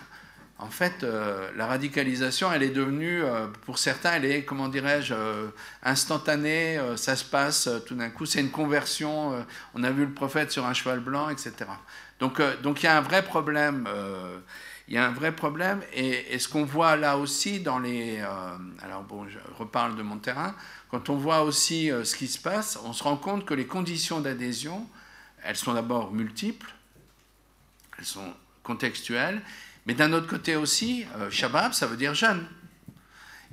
en 0.63 0.69
fait, 0.69 1.03
euh, 1.03 1.51
la 1.57 1.67
radicalisation, 1.67 2.51
elle 2.51 2.63
est 2.63 2.69
devenue, 2.69 3.21
euh, 3.21 3.47
pour 3.65 3.77
certains, 3.77 4.13
elle 4.13 4.23
est, 4.23 4.43
comment 4.43 4.69
dirais-je, 4.69 5.13
euh, 5.13 5.47
instantanée, 5.83 6.79
ça 6.95 7.17
se 7.17 7.25
passe 7.25 7.69
tout 7.85 7.95
d'un 7.95 8.09
coup, 8.09 8.25
c'est 8.25 8.39
une 8.39 8.49
conversion, 8.49 9.45
on 9.73 9.83
a 9.83 9.91
vu 9.91 10.05
le 10.05 10.13
prophète 10.13 10.51
sur 10.51 10.65
un 10.65 10.73
cheval 10.73 11.01
blanc, 11.01 11.29
etc. 11.29 11.53
Donc, 12.19 12.41
donc 12.61 12.81
il 12.81 12.85
y 12.85 12.89
a 12.89 12.97
un 12.97 13.01
vrai 13.01 13.23
problème, 13.23 13.89
il 14.87 14.93
y 14.93 14.97
a 14.97 15.05
un 15.05 15.11
vrai 15.11 15.35
problème, 15.35 15.81
et, 15.93 16.33
et 16.33 16.39
ce 16.39 16.47
qu'on 16.47 16.63
voit 16.63 16.95
là 16.95 17.17
aussi 17.17 17.59
dans 17.59 17.79
les... 17.79 18.19
alors 18.81 19.03
bon, 19.03 19.27
je 19.27 19.39
reparle 19.57 19.97
de 19.97 20.01
mon 20.01 20.17
terrain, 20.17 20.55
quand 20.89 21.09
on 21.09 21.17
voit 21.17 21.41
aussi 21.43 21.91
ce 22.03 22.15
qui 22.15 22.27
se 22.27 22.39
passe, 22.39 22.79
on 22.85 22.93
se 22.93 23.03
rend 23.03 23.17
compte 23.17 23.45
que 23.45 23.53
les 23.53 23.67
conditions 23.67 24.21
d'adhésion, 24.21 24.87
elles 25.43 25.57
sont 25.57 25.73
d'abord 25.73 26.13
multiples, 26.13 26.73
elles 27.99 28.05
sont 28.05 28.33
contextuelles, 28.63 29.41
mais 29.85 29.93
d'un 29.93 30.13
autre 30.13 30.27
côté 30.27 30.55
aussi, 30.55 31.05
euh, 31.17 31.29
Shabab, 31.29 31.73
ça 31.73 31.87
veut 31.87 31.97
dire 31.97 32.13
jeune. 32.13 32.45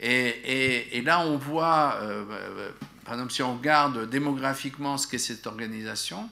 Et, 0.02 1.02
là, 1.04 1.20
on 1.20 1.36
voit, 1.36 1.98
euh, 2.00 2.24
euh, 2.30 2.70
par 3.04 3.14
exemple, 3.14 3.32
si 3.32 3.42
on 3.42 3.56
regarde 3.56 4.08
démographiquement 4.08 4.96
ce 4.96 5.06
qu'est 5.06 5.18
cette 5.18 5.46
organisation, 5.46 6.30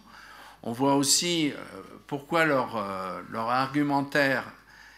on 0.63 0.73
voit 0.73 0.95
aussi 0.95 1.53
pourquoi 2.07 2.45
leur, 2.45 2.83
leur 3.31 3.49
argumentaire, 3.49 4.45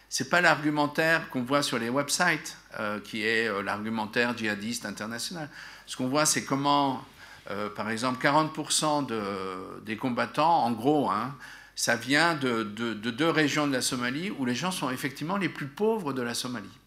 c'est 0.09 0.29
pas 0.29 0.41
l'argumentaire 0.41 1.29
qu'on 1.29 1.43
voit 1.43 1.61
sur 1.61 1.77
les 1.77 1.89
websites, 1.89 2.57
qui 3.03 3.23
est 3.23 3.47
l'argumentaire 3.61 4.35
djihadiste 4.35 4.85
international. 4.85 5.49
Ce 5.85 5.95
qu'on 5.97 6.07
voit, 6.07 6.25
c'est 6.25 6.45
comment, 6.45 7.05
par 7.75 7.91
exemple, 7.91 8.25
40% 8.25 9.05
de, 9.05 9.21
des 9.85 9.97
combattants, 9.97 10.63
en 10.63 10.71
gros, 10.71 11.11
hein, 11.11 11.35
ça 11.75 11.95
vient 11.95 12.35
de, 12.35 12.63
deux 12.63 13.29
régions 13.29 13.67
de 13.67 13.73
la 13.73 13.81
Somalie 13.81 14.29
où 14.31 14.45
les 14.45 14.55
gens 14.55 14.71
sont 14.71 14.89
effectivement 14.89 15.37
les 15.37 15.49
plus 15.49 15.67
pauvres 15.67 16.13
de 16.13 16.21
la 16.21 16.33
Somalie. 16.33 16.79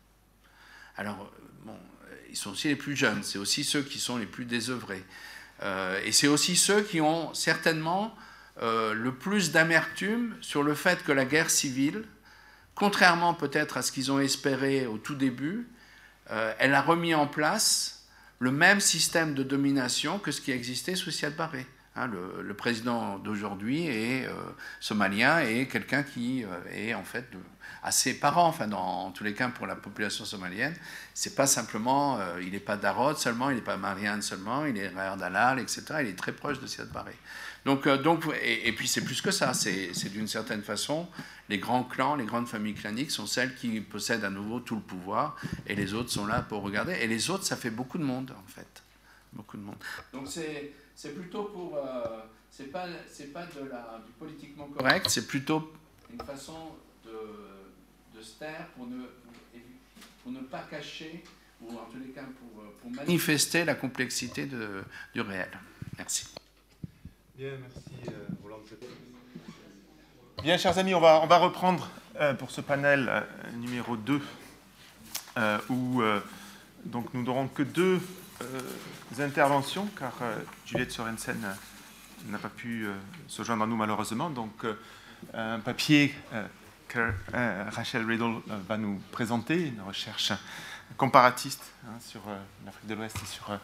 Alors, 0.97 1.31
ils 2.31 2.37
sont 2.37 2.51
aussi 2.51 2.69
les 2.69 2.77
plus 2.77 2.97
jeunes, 2.97 3.23
c'est 3.23 3.39
aussi 3.39 3.65
ceux 3.65 3.83
qui 3.83 3.99
sont 3.99 4.17
les 4.17 4.27
plus 4.27 4.45
désœuvrés. 4.45 5.05
Euh, 5.63 6.01
et 6.05 6.13
c'est 6.13 6.27
aussi 6.27 6.57
ceux 6.57 6.83
qui 6.83 7.01
ont 7.01 7.33
certainement 7.33 8.15
euh, 8.61 8.93
le 8.93 9.15
plus 9.15 9.53
d'amertume 9.53 10.37
sur 10.41 10.63
le 10.63 10.75
fait 10.75 11.03
que 11.05 11.13
la 11.13 11.25
guerre 11.25 11.51
civile, 11.51 12.05
contrairement 12.75 13.35
peut-être 13.35 13.77
à 13.77 13.83
ce 13.83 13.93
qu'ils 13.93 14.11
ont 14.11 14.19
espéré 14.19 14.87
au 14.87 14.99
tout 14.99 15.15
début, 15.15 15.69
euh, 16.31 16.53
elle 16.59 16.75
a 16.75 16.83
remis 16.83 17.15
en 17.15 17.27
place 17.27 18.07
le 18.39 18.51
même 18.51 18.81
système 18.81 19.35
de 19.35 19.43
domination 19.43 20.19
que 20.19 20.33
ce 20.33 20.41
qui 20.41 20.51
existait 20.51 20.97
sous 20.97 21.11
Siad 21.11 21.37
Barré. 21.37 21.67
Hein, 21.97 22.09
le, 22.09 22.55
président 22.55 23.21
d'aujourd'hui 23.21 23.87
est 23.87 24.27
euh, 24.27 24.33
somalien 24.81 25.39
et 25.43 25.69
quelqu'un 25.69 26.03
qui 26.03 26.43
euh, 26.43 26.49
est 26.73 26.93
en 26.93 27.05
fait 27.05 27.25
assez 27.85 28.15
parent, 28.19 28.49
enfin 28.49 28.67
dans, 28.67 29.07
en 29.07 29.11
tous 29.13 29.23
les 29.23 29.33
cas 29.33 29.47
pour 29.49 29.69
la 29.69 29.77
population 29.77 30.25
somalienne. 30.25 30.75
C'est 31.15 31.37
pas 31.37 31.47
simplement, 31.47 32.19
euh, 32.19 32.43
il 32.43 32.51
n'est 32.51 32.59
pas 32.59 32.77
d'Arod 32.77 33.17
seulement, 33.17 33.49
il 33.51 33.57
n'est 33.57 33.63
pas 33.63 33.77
Marianne 33.77 34.23
seulement, 34.23 34.65
il 34.65 34.77
est 34.77 34.89
Rayard 34.89 35.19
Dalal, 35.19 35.61
etc. 35.61 35.85
Il 36.01 36.09
est 36.09 36.19
très 36.19 36.33
proche 36.33 36.59
de 36.59 36.67
Siad 36.67 36.89
Barré. 36.89 37.15
Donc, 37.65 37.87
donc 37.87 38.25
et, 38.43 38.73
puis 38.73 38.89
c'est 38.89 39.05
plus 39.05 39.23
que 39.23 39.31
ça, 39.31 39.55
c'est 39.55 40.09
d'une 40.11 40.29
certaine 40.29 40.63
façon, 40.63 41.09
les 41.49 41.59
grands 41.59 41.85
clans, 41.85 42.17
les 42.17 42.27
grandes 42.27 42.49
familles 42.49 42.75
claniques 42.75 43.13
sont 43.13 43.27
celles 43.27 43.55
qui 43.55 43.81
possèdent 43.81 44.25
à 44.25 44.31
nouveau 44.31 44.59
tout 44.59 44.75
le 44.75 44.83
pouvoir 44.83 45.37
et 45.69 45.77
les 45.77 45.95
autres 45.95 46.11
sont 46.11 46.27
là 46.27 46.43
pour 46.43 46.63
regarder. 46.63 46.95
Et 47.01 47.07
les 47.07 47.31
autres, 47.31 47.45
ça 47.45 47.57
fait 47.57 47.71
beaucoup 47.71 47.99
de 47.99 48.05
monde 48.05 48.33
en 48.33 48.49
fait. 48.49 48.83
Beaucoup 49.33 49.57
de 49.57 49.63
monde. 49.63 49.77
Donc 50.13 50.27
c'est 50.29 50.73
c'est 50.95 51.15
plutôt 51.15 51.45
pour. 51.45 51.77
Euh, 51.77 52.21
c'est 52.51 52.71
pas, 52.71 52.87
c'est 53.11 53.33
pas 53.33 53.47
de 53.47 53.69
la, 53.69 54.01
du 54.07 54.13
politiquement 54.13 54.67
correct, 54.69 55.07
c'est 55.09 55.27
plutôt 55.27 55.73
une 56.13 56.21
façon 56.25 56.73
de, 57.05 58.17
de 58.17 58.23
se 58.23 58.39
taire 58.39 58.69
pour 58.77 58.87
ne, 58.87 59.07
pour 60.23 60.31
ne 60.31 60.39
pas 60.41 60.63
cacher, 60.71 61.25
ou 61.61 61.73
en 61.73 61.87
tous 61.91 61.99
les 61.99 62.13
cas 62.13 62.23
pour, 62.23 62.63
pour 62.81 62.91
manifester 62.93 63.65
la 63.65 63.75
complexité 63.75 64.47
de, 64.47 64.85
du 65.13 65.21
réel. 65.21 65.51
Merci. 65.99 66.29
Bien, 67.37 67.55
merci 67.61 68.09
euh, 68.09 68.13
Roland. 68.43 68.61
Bien, 70.43 70.57
chers 70.57 70.79
amis, 70.79 70.95
on 70.95 71.01
va, 71.01 71.21
on 71.23 71.27
va 71.27 71.39
reprendre 71.39 71.91
euh, 72.21 72.35
pour 72.35 72.53
ce 72.53 72.61
panel 72.61 73.09
euh, 73.09 73.21
numéro 73.57 73.97
2, 73.97 74.21
euh, 75.39 75.59
où 75.71 76.03
donc 76.85 77.13
nous 77.15 77.23
n'aurons 77.25 77.49
que 77.49 77.65
deux 77.65 78.01
euh, 78.43 78.61
interventions, 79.21 79.89
car 79.99 80.13
euh, 80.23 80.37
Juliette 80.67 80.93
Sorensen 80.93 81.41
euh, 81.45 82.31
n'a 82.31 82.39
pas 82.39 82.49
pu 82.49 82.87
se 83.29 83.43
joindre 83.43 83.65
à 83.65 83.67
nous 83.67 83.77
malheureusement. 83.77 84.31
Donc, 84.31 84.65
un 85.35 85.59
papier 85.61 86.15
que 86.89 87.13
Rachel 87.71 88.07
Riddle 88.07 88.41
va 88.67 88.79
nous 88.79 88.99
présenter, 89.13 89.69
une 89.69 89.83
recherche 89.83 90.33
comparatiste 90.97 91.63
hein, 91.87 91.99
sur 92.01 92.23
l'Afrique 92.65 92.87
de 92.87 92.95
l'Ouest 92.95 93.19
et 93.23 93.27
sur 93.27 93.59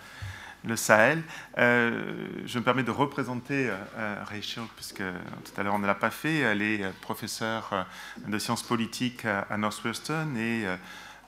le 0.64 0.76
Sahel. 0.76 1.22
je 1.56 2.58
me 2.58 2.62
permets 2.62 2.82
de 2.82 2.90
représenter 2.90 3.70
Rachel, 3.96 4.64
puisque 4.76 4.98
tout 4.98 5.60
à 5.60 5.62
l'heure 5.62 5.74
on 5.74 5.78
ne 5.78 5.86
l'a 5.86 5.94
pas 5.94 6.10
fait. 6.10 6.40
Elle 6.40 6.60
est 6.60 6.84
professeure 7.00 7.86
de 8.26 8.38
sciences 8.38 8.62
politiques 8.62 9.24
à 9.24 9.56
Northwestern 9.56 10.36
et 10.36 10.66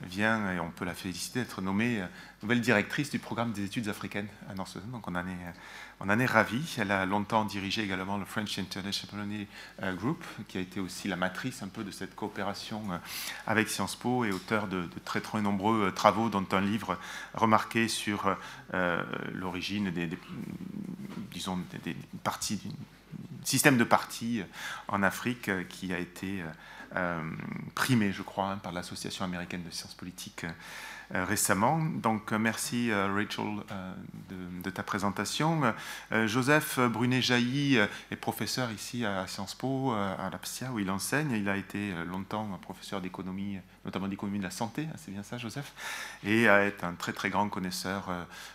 vient, 0.07 0.53
et 0.53 0.61
on 0.61 0.71
peut 0.71 0.85
la 0.85 0.95
féliciter, 0.95 1.41
d'être 1.41 1.61
nommée 1.61 2.01
euh, 2.01 2.07
nouvelle 2.43 2.61
directrice 2.61 3.11
du 3.11 3.19
programme 3.19 3.53
des 3.53 3.65
études 3.65 3.89
africaines 3.89 4.27
à 4.49 4.55
Northwestern. 4.55 4.91
Donc 4.91 5.07
on 5.07 5.15
en 5.15 6.19
est, 6.19 6.27
ravis. 6.27 6.77
Elle 6.79 6.91
a 6.91 7.07
longtemps 7.07 7.45
dirigé 7.45 7.83
également 7.83 8.19
le 8.19 8.25
French 8.25 8.59
Interdisciplinary 8.59 9.47
euh, 9.83 9.95
Group, 9.95 10.25
qui 10.49 10.59
a 10.59 10.61
été 10.61 10.81
aussi 10.81 11.09
la 11.09 11.17
matrice 11.17 11.63
un 11.63 11.69
peu 11.69 11.85
de 11.85 11.91
cette 11.91 12.15
coopération 12.15 12.83
euh, 12.91 12.99
avec 13.47 13.69
Sciences 13.69 13.97
Po 13.97 14.25
et 14.25 14.33
auteur 14.33 14.67
de, 14.67 14.89
très 15.05 15.21
très 15.21 15.41
nombreux 15.41 15.93
travaux, 15.93 16.29
dont 16.29 16.47
un 16.53 16.61
livre 16.61 16.99
remarqué 17.35 17.89
sur 17.89 18.37
l'origine 19.33 19.91
des, 19.91 20.09
disons, 21.31 21.59
des, 21.85 21.97
parties, 22.25 22.61
système 23.45 23.77
de 23.77 23.85
partis 23.85 24.43
en 24.89 25.03
Afrique 25.03 25.51
qui 25.69 25.93
a 25.93 25.99
été 25.99 26.43
euh, 26.97 27.23
primé, 27.75 28.13
je 28.13 28.23
crois, 28.23 28.51
hein, 28.51 28.59
par 28.59 28.73
l'Association 28.73 29.25
américaine 29.25 29.63
de 29.63 29.71
sciences 29.71 29.95
politiques 29.95 30.45
euh, 30.45 30.51
récemment. 31.13 31.79
Donc 31.79 32.33
euh, 32.33 32.39
merci 32.39 32.93
Rachel 32.93 33.45
de, 34.65 34.71
ta 34.71 34.83
présentation. 34.83 35.75
Joseph 36.27 36.79
Brunet-Jailly 36.79 37.77
est 38.11 38.17
professeur 38.17 38.71
ici 38.71 39.05
à 39.05 39.27
Sciences 39.27 39.55
Po, 39.55 39.93
à 39.93 40.31
l'APSIA, 40.31 40.71
où 40.73 40.79
il 40.79 40.91
enseigne. 40.91 41.33
Il 41.33 41.49
a 41.49 41.57
été 41.57 41.93
longtemps 42.07 42.49
professeur 42.63 43.01
d'économie, 43.01 43.59
notamment 43.85 44.09
d'économie 44.09 44.39
de 44.39 44.45
la 44.45 44.51
santé, 44.51 44.87
hein, 44.91 44.97
c'est 44.97 45.11
bien 45.11 45.23
ça 45.23 45.39
Joseph, 45.39 45.73
et 46.25 46.45
est 46.45 46.85
un 46.85 46.95
très 46.95 47.13
très 47.13 47.31
grand 47.31 47.49
connaisseur 47.49 48.11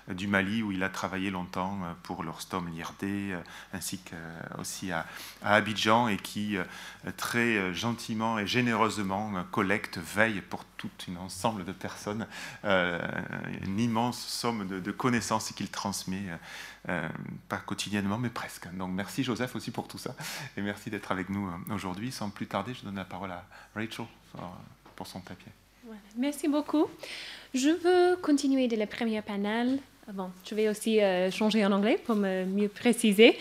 du 0.08 0.28
Mali, 0.28 0.64
où 0.64 0.72
il 0.72 0.84
a 0.84 0.90
travaillé 0.90 1.30
longtemps 1.32 1.80
pour 2.04 2.24
l'Orstom, 2.24 2.68
l'IRD, 2.70 3.38
ainsi 3.74 4.00
qu'aussi 4.00 4.92
à, 4.92 5.06
à 5.44 5.56
Abidjan, 5.56 6.08
et 6.08 6.18
qui 6.18 6.58
très 7.18 7.74
gentiment 7.74 8.40
et 8.40 8.48
généreusement 8.48 9.34
collecte, 9.52 9.98
veille 9.98 10.42
pour 10.42 10.64
tout 10.78 10.90
un 11.10 11.16
ensemble 11.18 11.66
de 11.66 11.72
personnes, 11.72 12.28
euh, 12.66 13.00
une 13.64 13.80
immense 13.80 14.20
somme 14.20 14.68
de, 14.68 14.92
connaissances 14.92 15.52
qu'il 15.52 15.70
transmet, 15.70 16.30
euh, 16.30 16.38
euh, 16.90 17.10
pas 17.50 17.58
quotidiennement, 17.58 18.18
mais 18.18 18.30
presque. 18.30 18.68
Donc 18.76 18.92
merci 18.92 19.24
Joseph 19.24 19.56
aussi 19.56 19.72
pour 19.72 19.88
tout 19.88 19.98
ça, 19.98 20.16
et 20.56 20.62
merci 20.62 20.90
d'être 20.90 21.12
avec 21.12 21.30
nous 21.30 21.50
aujourd'hui. 21.72 22.12
Sans 22.12 22.30
plus 22.30 22.48
tarder, 22.48 22.74
je 22.74 22.84
donne 22.84 22.96
la 22.96 23.06
parole 23.06 23.32
à 23.32 23.46
Rachel 23.76 24.08
pour 24.98 25.08
son 25.08 25.22
papier. 25.22 25.52
Merci 26.18 26.50
beaucoup. 26.50 26.88
Je 27.54 27.70
veux 27.70 28.18
continuer 28.18 28.68
de 28.68 28.76
la 28.76 28.88
première 28.88 29.24
panel. 29.24 29.80
Bon, 30.12 30.30
je 30.44 30.56
vais 30.56 30.68
aussi 30.68 31.00
changer 31.32 31.66
en 31.66 31.72
anglais 31.72 31.98
pour 32.06 32.16
me 32.16 32.44
mieux 32.46 32.68
préciser. 32.68 33.38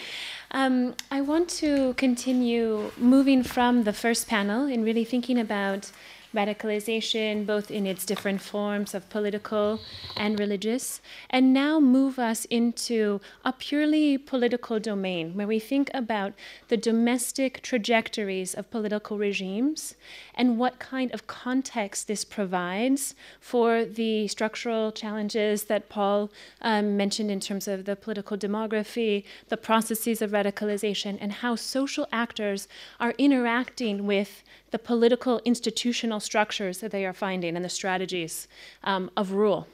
Um, 0.55 0.95
I 1.11 1.20
want 1.20 1.47
to 1.61 1.95
continue 1.95 2.91
moving 2.99 3.43
from 3.43 3.83
the 3.83 3.93
first 3.93 4.28
panel 4.28 4.73
and 4.73 4.85
really 4.85 5.05
thinking 5.05 5.41
about 5.41 5.91
radicalization, 6.36 7.46
both 7.46 7.70
in 7.70 7.86
its 7.86 8.04
different 8.04 8.40
forms 8.40 8.94
of 8.94 9.08
political 9.10 9.80
and 10.16 10.38
religious, 10.38 11.00
and 11.30 11.52
now 11.52 11.80
move 11.80 12.18
us 12.18 12.44
into 12.44 13.20
a 13.44 13.52
purely 13.52 14.18
political 14.18 14.78
domain. 14.78 15.34
Where 15.34 15.46
we 15.46 15.58
think 15.58 15.90
about 15.94 16.34
the 16.68 16.76
domestic 16.76 17.62
trajectories 17.62 18.54
of 18.54 18.70
political 18.70 19.18
regimes 19.18 19.94
and 20.34 20.58
what 20.58 20.78
kind 20.78 21.12
of 21.12 21.26
context 21.26 22.06
this 22.06 22.24
provides 22.24 23.14
for 23.40 23.84
the 23.84 24.28
structural 24.28 24.92
challenges 24.92 25.64
that 25.64 25.88
Paul 25.88 26.30
um, 26.60 26.96
mentioned 26.96 27.30
in 27.30 27.40
terms 27.40 27.66
of 27.66 27.86
the 27.86 27.96
political 27.96 28.36
demography, 28.36 29.24
the 29.48 29.56
processes 29.56 30.20
of 30.20 30.30
radicalization, 30.30 31.16
and 31.20 31.32
how 31.32 31.56
social 31.56 32.06
actors 32.12 32.68
are 33.00 33.14
interacting 33.18 34.06
with 34.06 34.42
the 34.77 34.82
political 34.94 35.40
institutional 35.47 36.20
structures 36.20 36.77
that 36.82 36.90
they 36.90 37.07
are 37.07 37.15
finding 37.15 37.57
and 37.57 37.65
the 37.65 37.74
strategies 37.81 38.47
um, 38.85 39.11
of 39.16 39.32
rule. 39.32 39.66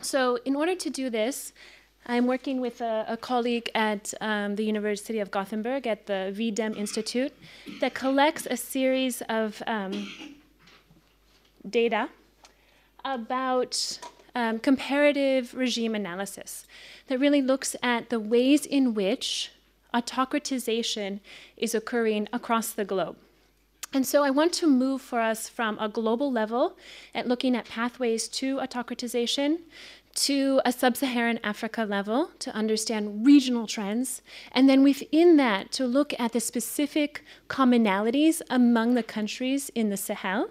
So, 0.00 0.38
in 0.46 0.56
order 0.56 0.74
to 0.74 0.88
do 0.88 1.10
this, 1.10 1.52
I'm 2.06 2.26
working 2.26 2.58
with 2.58 2.80
a, 2.80 3.04
a 3.06 3.18
colleague 3.18 3.68
at 3.74 4.14
um, 4.22 4.56
the 4.56 4.64
University 4.64 5.18
of 5.20 5.30
Gothenburg 5.30 5.86
at 5.86 6.06
the 6.06 6.20
VDEM 6.38 6.74
Institute 6.78 7.34
that 7.82 7.92
collects 7.92 8.46
a 8.50 8.56
series 8.56 9.20
of 9.28 9.62
um, 9.66 9.92
data 11.68 12.08
about 13.04 13.98
um, 14.34 14.58
comparative 14.60 15.52
regime 15.52 15.94
analysis 15.94 16.66
that 17.08 17.18
really 17.20 17.42
looks 17.42 17.76
at 17.82 18.08
the 18.08 18.18
ways 18.18 18.64
in 18.64 18.94
which 18.94 19.50
autocratization 19.92 21.20
is 21.58 21.74
occurring 21.74 22.28
across 22.32 22.72
the 22.72 22.86
globe. 22.86 23.18
And 23.92 24.06
so 24.06 24.22
I 24.22 24.30
want 24.30 24.52
to 24.54 24.66
move 24.66 25.00
for 25.00 25.20
us 25.20 25.48
from 25.48 25.78
a 25.78 25.88
global 25.88 26.30
level 26.30 26.76
at 27.14 27.26
looking 27.26 27.56
at 27.56 27.68
pathways 27.68 28.28
to 28.28 28.58
autocratization 28.58 29.60
to 30.14 30.60
a 30.64 30.72
sub 30.72 30.96
Saharan 30.96 31.38
Africa 31.44 31.84
level 31.84 32.30
to 32.40 32.50
understand 32.50 33.24
regional 33.24 33.66
trends, 33.66 34.20
and 34.52 34.68
then 34.68 34.82
within 34.82 35.36
that 35.36 35.70
to 35.72 35.86
look 35.86 36.12
at 36.18 36.32
the 36.32 36.40
specific 36.40 37.24
commonalities 37.48 38.42
among 38.50 38.94
the 38.94 39.02
countries 39.02 39.70
in 39.74 39.90
the 39.90 39.96
Sahel 39.96 40.48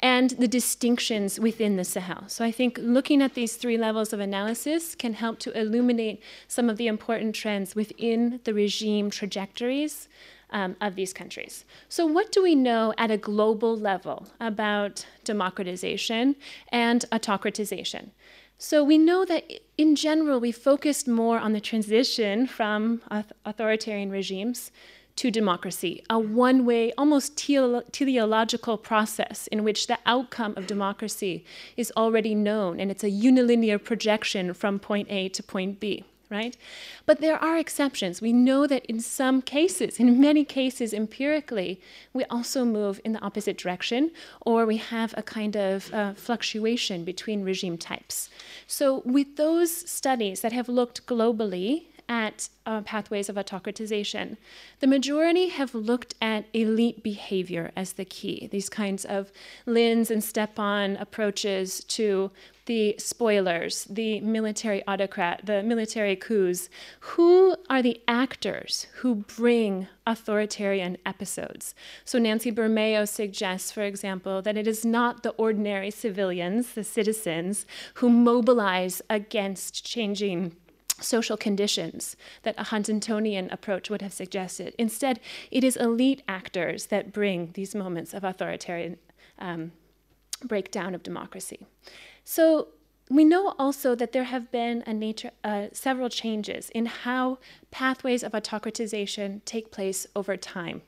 and 0.00 0.30
the 0.30 0.48
distinctions 0.48 1.40
within 1.40 1.76
the 1.76 1.84
Sahel. 1.84 2.24
So 2.26 2.44
I 2.44 2.50
think 2.50 2.76
looking 2.82 3.22
at 3.22 3.34
these 3.34 3.56
three 3.56 3.78
levels 3.78 4.12
of 4.12 4.20
analysis 4.20 4.94
can 4.94 5.14
help 5.14 5.38
to 5.40 5.58
illuminate 5.58 6.22
some 6.46 6.68
of 6.68 6.76
the 6.76 6.88
important 6.88 7.34
trends 7.34 7.74
within 7.74 8.40
the 8.44 8.52
regime 8.52 9.10
trajectories 9.10 10.08
um, 10.52 10.76
of 10.80 10.94
these 10.94 11.12
countries. 11.12 11.64
So, 11.88 12.06
what 12.06 12.32
do 12.32 12.42
we 12.42 12.54
know 12.54 12.94
at 12.98 13.10
a 13.10 13.16
global 13.16 13.76
level 13.76 14.28
about 14.40 15.06
democratization 15.24 16.36
and 16.70 17.04
autocratization? 17.10 18.10
So, 18.58 18.84
we 18.84 18.98
know 18.98 19.24
that 19.24 19.44
in 19.76 19.96
general, 19.96 20.38
we 20.38 20.52
focused 20.52 21.08
more 21.08 21.38
on 21.38 21.52
the 21.52 21.60
transition 21.60 22.46
from 22.46 23.02
authoritarian 23.44 24.10
regimes 24.10 24.70
to 25.16 25.30
democracy, 25.30 26.02
a 26.08 26.18
one 26.18 26.64
way, 26.64 26.92
almost 26.96 27.36
teleological 27.36 28.78
process 28.78 29.46
in 29.48 29.62
which 29.62 29.86
the 29.86 29.98
outcome 30.06 30.54
of 30.56 30.66
democracy 30.66 31.44
is 31.76 31.92
already 31.96 32.34
known 32.34 32.80
and 32.80 32.90
it's 32.90 33.04
a 33.04 33.10
unilinear 33.10 33.82
projection 33.82 34.54
from 34.54 34.78
point 34.78 35.08
A 35.10 35.28
to 35.30 35.42
point 35.42 35.80
B. 35.80 36.04
Right? 36.32 36.56
But 37.04 37.20
there 37.20 37.36
are 37.36 37.58
exceptions. 37.58 38.22
We 38.22 38.32
know 38.32 38.66
that 38.66 38.86
in 38.86 39.00
some 39.00 39.42
cases, 39.42 40.00
in 40.00 40.18
many 40.18 40.44
cases 40.44 40.94
empirically, 40.94 41.78
we 42.14 42.24
also 42.24 42.64
move 42.64 43.00
in 43.04 43.12
the 43.12 43.20
opposite 43.20 43.58
direction, 43.58 44.10
or 44.40 44.64
we 44.64 44.78
have 44.78 45.12
a 45.16 45.22
kind 45.22 45.54
of 45.56 45.92
uh, 45.92 46.14
fluctuation 46.14 47.04
between 47.04 47.44
regime 47.44 47.76
types. 47.76 48.30
So, 48.66 49.02
with 49.04 49.36
those 49.36 49.70
studies 49.90 50.40
that 50.40 50.52
have 50.52 50.68
looked 50.70 51.06
globally 51.06 51.88
at 52.08 52.48
uh, 52.66 52.80
pathways 52.82 53.28
of 53.28 53.36
autocratization. 53.36 54.36
The 54.80 54.86
majority 54.86 55.48
have 55.48 55.74
looked 55.74 56.14
at 56.20 56.46
elite 56.52 57.02
behavior 57.02 57.72
as 57.76 57.94
the 57.94 58.04
key, 58.04 58.48
these 58.50 58.68
kinds 58.68 59.04
of 59.04 59.32
Lins 59.66 60.10
and 60.10 60.22
Stepan 60.22 60.96
approaches 60.96 61.84
to 61.84 62.30
the 62.66 62.94
spoilers, 62.98 63.84
the 63.84 64.20
military 64.20 64.86
autocrat, 64.86 65.44
the 65.44 65.62
military 65.62 66.14
coups. 66.14 66.68
Who 67.00 67.56
are 67.68 67.82
the 67.82 68.00
actors 68.06 68.86
who 68.96 69.16
bring 69.16 69.88
authoritarian 70.06 70.96
episodes? 71.04 71.74
So 72.04 72.18
Nancy 72.18 72.52
Bermeo 72.52 73.08
suggests, 73.08 73.72
for 73.72 73.82
example, 73.82 74.42
that 74.42 74.56
it 74.56 74.66
is 74.66 74.84
not 74.84 75.22
the 75.22 75.30
ordinary 75.30 75.90
civilians, 75.90 76.74
the 76.74 76.84
citizens, 76.84 77.66
who 77.94 78.08
mobilize 78.08 79.02
against 79.10 79.84
changing 79.84 80.54
social 81.04 81.36
conditions 81.36 82.16
that 82.42 82.54
a 82.58 82.64
Huntingtonian 82.64 83.52
approach 83.52 83.90
would 83.90 84.02
have 84.02 84.12
suggested. 84.12 84.74
Instead, 84.78 85.20
it 85.50 85.64
is 85.64 85.76
elite 85.76 86.22
actors 86.28 86.86
that 86.86 87.12
bring 87.12 87.50
these 87.54 87.74
moments 87.74 88.14
of 88.14 88.24
authoritarian 88.24 88.96
um, 89.38 89.72
breakdown 90.44 90.94
of 90.94 91.02
democracy. 91.02 91.66
So 92.24 92.68
we 93.10 93.24
know 93.24 93.54
also 93.58 93.94
that 93.94 94.12
there 94.12 94.24
have 94.24 94.50
been 94.50 94.82
nature, 94.86 95.30
uh, 95.44 95.66
several 95.72 96.08
changes 96.08 96.70
in 96.70 96.86
how 96.86 97.38
pathways 97.70 98.22
of 98.22 98.32
autocratization 98.32 99.44
take 99.44 99.70
place 99.70 100.06
over 100.16 100.36
time. 100.36 100.82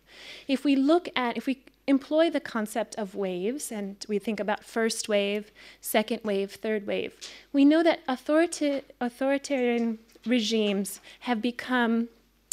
If 0.49 0.65
we 0.65 0.77
look 0.77 1.09
at, 1.16 1.36
if 1.36 1.47
we 1.47 1.65
employ 1.86 2.31
the 2.31 2.41
concept 2.41 2.95
of 2.97 3.15
waves, 3.15 3.70
and 3.70 4.03
we 4.09 4.19
think 4.19 4.41
about 4.41 4.65
first 4.65 5.09
wave, 5.09 5.53
second 5.81 6.20
wave, 6.24 6.53
third 6.53 6.86
wave, 6.86 7.15
we 7.53 7.65
know 7.65 7.82
that 7.82 8.07
authorita- 8.07 8.85
authoritarian 9.01 9.99
regimes 10.26 11.01
have 11.20 11.40
become 11.42 12.09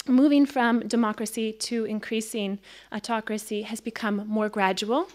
moving 0.08 0.46
from 0.46 0.88
democracy 0.88 1.52
to 1.54 1.86
increasing 1.86 2.60
autocracy 2.92 3.62
has 3.62 3.80
become 3.80 4.28
more 4.28 4.50
gradual 4.50 5.08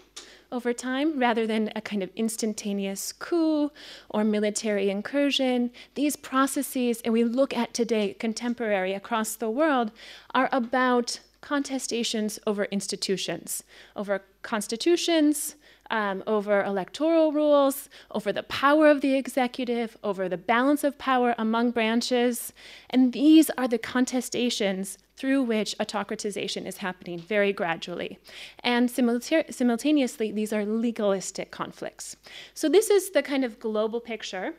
over 0.51 0.71
time 0.71 1.19
rather 1.19 1.45
than 1.45 1.69
a 1.75 1.81
kind 1.81 2.01
of 2.01 2.09
instantaneous 2.15 3.11
coup 3.11 3.69
or 4.09 4.23
military 4.23 4.89
incursion. 4.89 5.71
These 5.95 6.15
processes, 6.15 7.01
and 7.03 7.13
we 7.13 7.25
look 7.25 7.55
at 7.55 7.73
today 7.73 8.13
contemporary 8.13 8.93
across 8.93 9.35
the 9.35 9.49
world, 9.49 9.91
are 10.33 10.47
about 10.53 11.19
contestations 11.41 12.39
over 12.47 12.65
institutions, 12.65 13.63
over 13.95 14.23
constitutions, 14.41 15.55
um, 15.89 16.23
over 16.27 16.63
electoral 16.63 17.31
rules, 17.31 17.89
over 18.11 18.31
the 18.31 18.43
power 18.43 18.89
of 18.89 19.01
the 19.01 19.15
executive, 19.15 19.97
over 20.03 20.27
the 20.27 20.37
balance 20.37 20.83
of 20.83 20.97
power 20.97 21.35
among 21.37 21.71
branches. 21.71 22.53
And 22.89 23.13
these 23.13 23.49
are 23.57 23.67
the 23.67 23.79
contestations 23.79 24.97
through 25.15 25.43
which 25.43 25.75
autocratization 25.79 26.65
is 26.65 26.77
happening 26.77 27.19
very 27.19 27.51
gradually. 27.51 28.19
And 28.59 28.89
simultaneously, 28.91 30.31
these 30.31 30.53
are 30.53 30.65
legalistic 30.65 31.51
conflicts. 31.51 32.15
So, 32.53 32.69
this 32.69 32.89
is 32.89 33.11
the 33.11 33.23
kind 33.23 33.43
of 33.43 33.59
global 33.59 33.99
picture. 33.99 34.53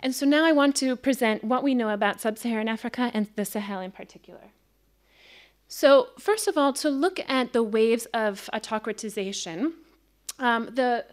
And 0.00 0.14
so 0.14 0.24
now 0.24 0.44
I 0.44 0.52
want 0.52 0.76
to 0.76 0.94
present 0.94 1.42
what 1.42 1.64
we 1.64 1.74
know 1.74 1.90
about 1.90 2.20
sub 2.20 2.38
Saharan 2.38 2.68
Africa 2.68 3.10
and 3.12 3.26
the 3.34 3.44
Sahel 3.44 3.80
in 3.80 3.90
particular. 3.90 4.52
So, 5.68 6.08
first 6.18 6.48
of 6.48 6.56
all, 6.56 6.72
to 6.74 6.88
look 6.88 7.20
at 7.28 7.52
the 7.52 7.62
waves 7.62 8.06
of 8.06 8.48
autocratization, 8.52 9.72
um, 10.38 10.70
the 10.74 11.04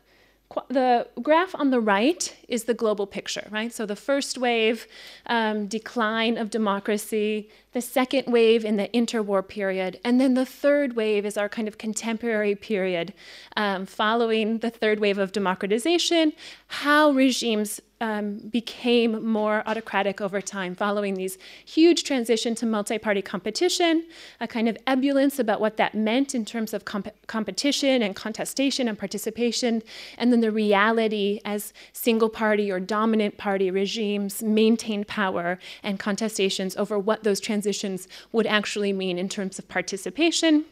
the 0.69 1.07
graph 1.21 1.55
on 1.55 1.71
the 1.71 1.79
right 1.79 2.35
is 2.47 2.65
the 2.65 2.73
global 2.73 3.07
picture, 3.07 3.47
right? 3.49 3.73
So 3.73 3.85
the 3.85 3.95
first 3.95 4.37
wave, 4.37 4.87
um, 5.25 5.65
decline 5.65 6.37
of 6.37 6.49
democracy, 6.49 7.49
the 7.73 7.81
second 7.81 8.31
wave 8.31 8.63
in 8.63 8.77
the 8.77 8.87
interwar 8.89 9.45
period, 9.45 9.99
and 10.03 10.21
then 10.21 10.35
the 10.35 10.45
third 10.45 10.95
wave 10.95 11.25
is 11.25 11.35
our 11.35 11.49
kind 11.49 11.67
of 11.67 11.77
contemporary 11.77 12.55
period 12.55 13.13
um, 13.57 13.85
following 13.85 14.59
the 14.59 14.69
third 14.69 14.99
wave 14.99 15.17
of 15.17 15.31
democratization, 15.31 16.31
how 16.67 17.11
regimes 17.11 17.81
um, 18.05 18.37
became 18.37 19.25
more 19.25 19.63
autocratic 19.65 20.21
over 20.21 20.39
time, 20.39 20.75
following 20.75 21.15
these 21.15 21.39
huge 21.65 22.03
transition 22.03 22.53
to 22.53 22.63
multi-party 22.67 23.23
competition, 23.23 24.05
a 24.39 24.47
kind 24.47 24.69
of 24.69 24.77
ebullience 24.85 25.39
about 25.39 25.59
what 25.59 25.77
that 25.77 25.95
meant 25.95 26.35
in 26.35 26.45
terms 26.45 26.71
of 26.71 26.85
comp- 26.85 27.15
competition 27.25 28.03
and 28.03 28.15
contestation 28.15 28.87
and 28.87 28.99
participation, 28.99 29.81
and 30.19 30.31
then 30.31 30.41
the 30.41 30.51
reality 30.51 31.39
as 31.45 31.73
single-party 31.93 32.71
or 32.71 32.79
dominant 32.79 33.39
party 33.39 33.71
regimes 33.71 34.43
maintained 34.43 35.07
power 35.07 35.57
and 35.81 35.99
contestations 35.99 36.77
over 36.77 36.99
what 36.99 37.23
those 37.23 37.39
transitions 37.39 38.07
would 38.31 38.45
actually 38.45 38.93
mean 38.93 39.17
in 39.17 39.27
terms 39.27 39.57
of 39.57 39.67
participation 39.67 40.63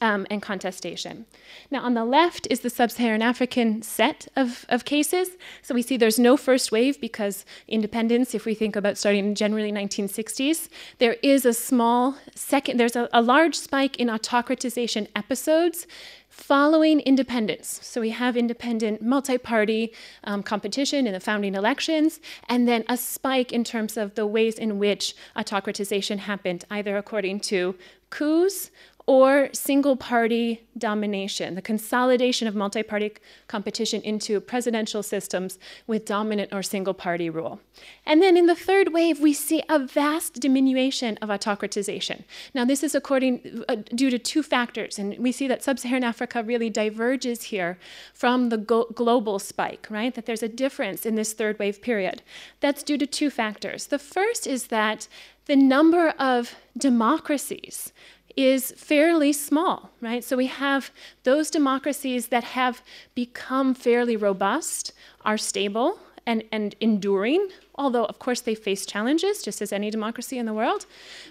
um, 0.00 0.26
and 0.30 0.40
contestation. 0.42 1.26
Now, 1.70 1.82
on 1.82 1.94
the 1.94 2.04
left 2.04 2.46
is 2.50 2.60
the 2.60 2.70
sub 2.70 2.90
Saharan 2.90 3.22
African 3.22 3.82
set 3.82 4.28
of, 4.36 4.66
of 4.68 4.84
cases. 4.84 5.30
So 5.62 5.74
we 5.74 5.82
see 5.82 5.96
there's 5.96 6.18
no 6.18 6.36
first 6.36 6.72
wave 6.72 7.00
because 7.00 7.44
independence, 7.68 8.34
if 8.34 8.44
we 8.44 8.54
think 8.54 8.76
about 8.76 8.98
starting 8.98 9.34
generally 9.34 9.72
1960s, 9.72 10.68
there 10.98 11.16
is 11.22 11.44
a 11.44 11.52
small 11.52 12.16
second, 12.34 12.78
there's 12.78 12.96
a, 12.96 13.08
a 13.12 13.22
large 13.22 13.54
spike 13.54 13.98
in 13.98 14.08
autocratization 14.08 15.08
episodes 15.14 15.86
following 16.30 17.00
independence. 17.00 17.80
So 17.82 18.00
we 18.00 18.10
have 18.10 18.36
independent 18.36 19.02
multi 19.02 19.36
party 19.36 19.92
um, 20.24 20.42
competition 20.42 21.06
in 21.06 21.12
the 21.12 21.20
founding 21.20 21.54
elections, 21.54 22.20
and 22.48 22.66
then 22.66 22.84
a 22.88 22.96
spike 22.96 23.52
in 23.52 23.64
terms 23.64 23.96
of 23.96 24.14
the 24.14 24.26
ways 24.26 24.58
in 24.58 24.78
which 24.78 25.14
autocratization 25.36 26.18
happened, 26.18 26.64
either 26.70 26.96
according 26.96 27.40
to 27.40 27.74
coups 28.08 28.70
or 29.10 29.48
single 29.52 29.96
party 29.96 30.62
domination, 30.78 31.56
the 31.56 31.62
consolidation 31.62 32.46
of 32.46 32.54
multi 32.54 32.80
party 32.80 33.12
competition 33.48 34.00
into 34.02 34.40
presidential 34.40 35.02
systems 35.02 35.58
with 35.88 36.04
dominant 36.04 36.52
or 36.52 36.62
single 36.62 36.94
party 36.94 37.28
rule. 37.28 37.58
And 38.06 38.22
then 38.22 38.36
in 38.36 38.46
the 38.46 38.54
third 38.54 38.92
wave, 38.92 39.18
we 39.18 39.32
see 39.32 39.64
a 39.68 39.80
vast 39.80 40.34
diminution 40.34 41.18
of 41.20 41.28
autocratization. 41.28 42.22
Now, 42.54 42.64
this 42.64 42.84
is 42.84 42.94
according 42.94 43.64
uh, 43.68 43.78
due 43.96 44.10
to 44.10 44.18
two 44.18 44.44
factors, 44.44 44.96
and 44.96 45.18
we 45.18 45.32
see 45.32 45.48
that 45.48 45.64
sub 45.64 45.80
Saharan 45.80 46.04
Africa 46.04 46.44
really 46.44 46.70
diverges 46.70 47.42
here 47.42 47.80
from 48.14 48.50
the 48.50 48.58
global 48.58 49.40
spike, 49.40 49.88
right? 49.90 50.14
That 50.14 50.26
there's 50.26 50.44
a 50.44 50.48
difference 50.48 51.04
in 51.04 51.16
this 51.16 51.32
third 51.32 51.58
wave 51.58 51.82
period. 51.82 52.22
That's 52.60 52.84
due 52.84 52.98
to 52.98 53.08
two 53.08 53.30
factors. 53.30 53.88
The 53.88 53.98
first 53.98 54.46
is 54.46 54.68
that 54.68 55.08
the 55.46 55.56
number 55.56 56.10
of 56.10 56.54
democracies 56.78 57.92
is 58.36 58.72
fairly 58.76 59.32
small, 59.32 59.90
right? 60.00 60.22
So 60.22 60.36
we 60.36 60.46
have 60.46 60.90
those 61.24 61.50
democracies 61.50 62.28
that 62.28 62.44
have 62.44 62.82
become 63.14 63.74
fairly 63.74 64.16
robust, 64.16 64.92
are 65.24 65.38
stable 65.38 65.98
and, 66.26 66.44
and 66.52 66.74
enduring, 66.80 67.48
although, 67.74 68.04
of 68.04 68.18
course, 68.18 68.40
they 68.40 68.54
face 68.54 68.86
challenges, 68.86 69.42
just 69.42 69.62
as 69.62 69.72
any 69.72 69.90
democracy 69.90 70.38
in 70.38 70.46
the 70.46 70.54
world, 70.54 70.86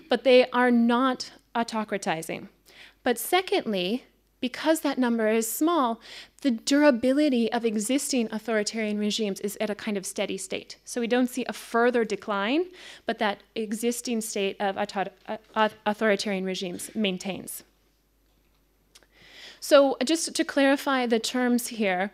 but 0.10 0.24
they 0.24 0.50
are 0.52 0.72
not 0.72 1.32
autocratizing. 1.56 2.48
But 3.04 3.18
secondly, 3.18 4.04
because 4.42 4.82
that 4.82 4.98
number 4.98 5.28
is 5.28 5.52
small, 5.52 6.00
the 6.42 6.52
durability 6.52 7.52
of 7.52 7.66
existing 7.66 8.30
authoritarian 8.32 8.98
regimes 8.98 9.40
is 9.42 9.58
at 9.60 9.70
a 9.70 9.76
kind 9.76 9.98
of 9.98 10.06
steady 10.06 10.38
state. 10.38 10.78
So 10.86 11.02
we 11.02 11.08
don't 11.08 11.30
see 11.30 11.46
a 11.48 11.54
further 11.54 12.06
decline, 12.06 12.66
but 13.06 13.20
that 13.20 13.40
existing 13.56 14.22
state 14.22 14.56
of 14.60 14.78
uh, 14.78 15.70
authoritarian 15.86 16.46
regimes 16.46 16.94
maintains. 16.96 17.64
So, 19.62 19.98
just 20.06 20.34
to 20.34 20.46
clarify 20.46 21.06
the 21.06 21.20
terms 21.20 21.68
here, 21.68 22.12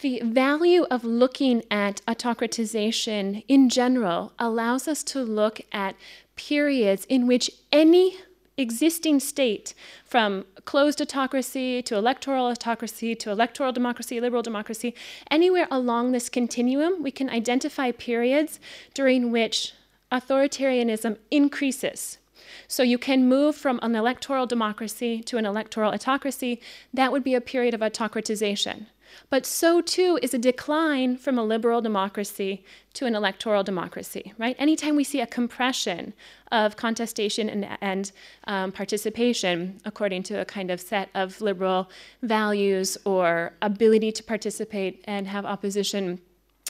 the 0.00 0.20
value 0.24 0.84
of 0.90 1.04
looking 1.04 1.62
at 1.70 2.02
autocratization 2.06 3.44
in 3.48 3.68
general 3.68 4.32
allows 4.38 4.88
us 4.88 5.02
to 5.04 5.22
look 5.22 5.60
at 5.72 5.96
periods 6.36 7.04
in 7.08 7.26
which 7.26 7.50
any 7.72 8.16
existing 8.58 9.20
state, 9.20 9.72
from 10.04 10.44
closed 10.64 11.00
autocracy 11.00 11.80
to 11.82 11.96
electoral 11.96 12.46
autocracy 12.46 13.14
to 13.14 13.30
electoral 13.30 13.72
democracy, 13.72 14.20
liberal 14.20 14.42
democracy, 14.42 14.94
anywhere 15.30 15.68
along 15.70 16.12
this 16.12 16.28
continuum, 16.28 17.02
we 17.02 17.10
can 17.10 17.30
identify 17.30 17.92
periods 17.92 18.60
during 18.92 19.30
which 19.30 19.72
authoritarianism 20.10 21.16
increases. 21.30 22.18
So 22.66 22.82
you 22.82 22.98
can 22.98 23.28
move 23.28 23.56
from 23.56 23.78
an 23.82 23.94
electoral 23.94 24.46
democracy 24.46 25.22
to 25.24 25.36
an 25.36 25.46
electoral 25.46 25.92
autocracy. 25.92 26.60
That 26.92 27.12
would 27.12 27.24
be 27.24 27.34
a 27.34 27.40
period 27.40 27.74
of 27.74 27.80
autocratization. 27.80 28.86
But 29.30 29.46
so 29.46 29.80
too 29.80 30.18
is 30.22 30.34
a 30.34 30.38
decline 30.38 31.16
from 31.16 31.38
a 31.38 31.44
liberal 31.44 31.80
democracy 31.80 32.64
to 32.94 33.06
an 33.06 33.14
electoral 33.14 33.62
democracy, 33.62 34.32
right? 34.38 34.56
Anytime 34.58 34.96
we 34.96 35.04
see 35.04 35.20
a 35.20 35.26
compression 35.26 36.14
of 36.50 36.76
contestation 36.76 37.48
and, 37.48 37.68
and 37.80 38.12
um, 38.44 38.72
participation 38.72 39.80
according 39.84 40.22
to 40.24 40.40
a 40.40 40.44
kind 40.44 40.70
of 40.70 40.80
set 40.80 41.08
of 41.14 41.40
liberal 41.40 41.90
values 42.22 42.98
or 43.04 43.52
ability 43.62 44.12
to 44.12 44.22
participate 44.22 45.04
and 45.04 45.26
have 45.26 45.44
opposition 45.44 46.20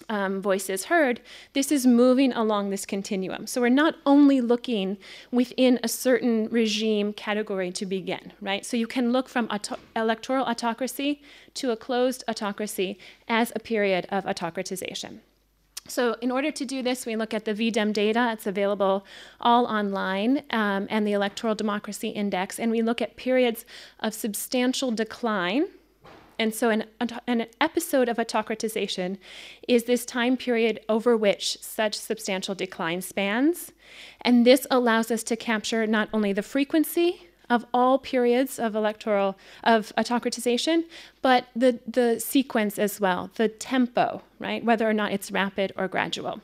um, 0.09 0.41
voices 0.41 0.85
heard, 0.85 1.21
this 1.53 1.71
is 1.71 1.87
moving 1.87 2.33
along 2.33 2.71
this 2.71 2.87
continuum. 2.87 3.47
So 3.47 3.61
we're 3.61 3.69
not 3.69 3.97
only 4.07 4.41
looking 4.41 4.97
within 5.31 5.79
a 5.83 5.89
certain 5.89 6.49
regime 6.49 7.13
category 7.13 7.71
to 7.73 7.87
begin, 7.87 8.33
right? 8.41 8.65
So 8.65 8.77
you 8.77 8.87
can 8.87 9.13
look 9.13 9.29
from 9.29 9.47
auto- 9.47 9.79
electoral 9.95 10.45
autocracy 10.47 11.23
to 11.55 11.71
a 11.71 11.77
closed 11.77 12.25
autocracy 12.29 12.99
as 13.27 13.53
a 13.55 13.59
period 13.59 14.07
of 14.11 14.25
autocratization. 14.25 15.19
So, 15.91 16.17
in 16.21 16.31
order 16.31 16.51
to 16.51 16.67
do 16.67 16.83
this, 16.83 17.07
we 17.07 17.17
look 17.17 17.33
at 17.33 17.47
the 17.47 17.55
VDEM 17.55 17.95
data. 17.95 18.29
It's 18.35 18.47
available 18.47 19.07
all 19.41 19.65
online, 19.65 20.43
um, 20.51 20.87
and 20.91 21.07
the 21.07 21.13
Electoral 21.13 21.55
Democracy 21.55 22.09
Index. 22.09 22.61
And 22.61 22.71
we 22.71 22.83
look 22.83 23.01
at 23.01 23.17
periods 23.17 23.65
of 24.01 24.13
substantial 24.13 24.91
decline 24.91 25.65
and 26.39 26.55
so, 26.55 26.71
an, 26.71 26.85
an 27.27 27.47
episode 27.61 28.09
of 28.09 28.17
autocratization 28.17 29.19
is 29.67 29.85
this 29.85 30.05
time 30.05 30.37
period 30.37 30.81
over 30.89 31.17
which 31.17 31.59
such 31.61 31.95
substantial 31.95 32.55
decline 32.55 33.03
spans. 33.03 33.73
And 34.21 34.47
this 34.47 34.67
allows 34.71 35.11
us 35.11 35.23
to 35.25 35.37
capture 35.37 35.87
not 35.87 36.09
only 36.13 36.33
the 36.33 36.43
frequency 36.43 37.29
of 37.51 37.65
all 37.73 37.99
periods 37.99 38.59
of 38.59 38.77
electoral 38.77 39.37
of 39.65 39.93
autocratization, 39.97 40.85
but 41.23 41.47
the, 41.57 41.81
the 41.87 42.21
sequence 42.21 42.79
as 42.79 43.01
well, 43.01 43.31
the 43.35 43.49
tempo, 43.49 44.23
right? 44.39 44.65
Whether 44.65 44.89
or 44.89 44.93
not 44.93 45.13
it's 45.13 45.31
rapid 45.31 45.73
or 45.77 45.89
gradual. 45.89 46.41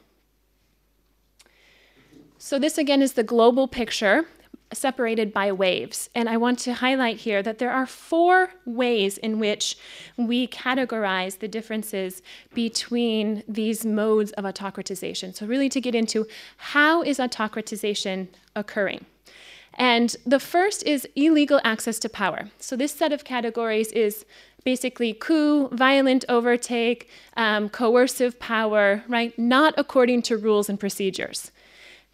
So 2.38 2.58
this 2.58 2.78
again 2.78 3.00
is 3.00 3.12
the 3.12 3.22
global 3.22 3.68
picture 3.68 4.26
separated 4.74 5.32
by 5.32 5.52
waves. 5.52 6.10
And 6.14 6.28
I 6.28 6.36
want 6.36 6.58
to 6.60 6.74
highlight 6.74 7.18
here 7.18 7.42
that 7.42 7.58
there 7.58 7.70
are 7.70 7.86
four 7.86 8.50
ways 8.64 9.18
in 9.18 9.38
which 9.38 9.76
we 10.16 10.46
categorize 10.48 11.38
the 11.38 11.48
differences 11.48 12.22
between 12.54 13.42
these 13.48 13.84
modes 13.84 14.32
of 14.32 14.44
autocratization. 14.44 15.34
So, 15.34 15.46
really, 15.46 15.68
to 15.70 15.80
get 15.80 15.94
into 15.94 16.26
how 16.56 17.02
is 17.02 17.18
autocratization 17.18 18.28
occurring? 18.54 19.06
And 19.76 20.14
the 20.24 20.40
first 20.40 20.84
is 20.84 21.08
illegal 21.16 21.60
access 21.64 21.98
to 22.00 22.08
power. 22.08 22.50
So, 22.58 22.76
this 22.76 22.92
set 22.92 23.12
of 23.12 23.24
categories 23.24 23.90
is 23.92 24.24
basically 24.64 25.12
coup, 25.12 25.68
violent 25.68 26.24
overtake, 26.28 27.08
um, 27.36 27.68
coercive 27.68 28.38
power, 28.40 29.04
right? 29.08 29.38
Not 29.38 29.74
according 29.76 30.22
to 30.22 30.36
rules 30.36 30.68
and 30.68 30.80
procedures. 30.80 31.50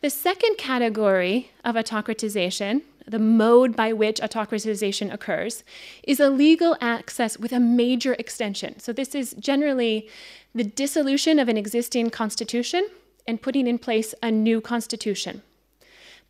The 0.02 0.08
second 0.08 0.56
category 0.56 1.50
of 1.62 1.74
autocratization, 1.74 2.80
the 3.06 3.18
mode 3.18 3.76
by 3.76 3.92
which 3.92 4.18
autocratization 4.20 5.12
occurs, 5.12 5.62
is 6.02 6.18
a 6.18 6.30
legal 6.30 6.74
access 6.80 7.38
with 7.38 7.52
a 7.52 7.60
major 7.60 8.14
extension. 8.14 8.78
So, 8.80 8.94
this 8.94 9.14
is 9.14 9.34
generally 9.38 10.08
the 10.54 10.64
dissolution 10.64 11.38
of 11.38 11.50
an 11.50 11.58
existing 11.58 12.08
constitution 12.08 12.88
and 13.26 13.42
putting 13.42 13.66
in 13.66 13.78
place 13.78 14.14
a 14.22 14.30
new 14.30 14.62
constitution. 14.62 15.42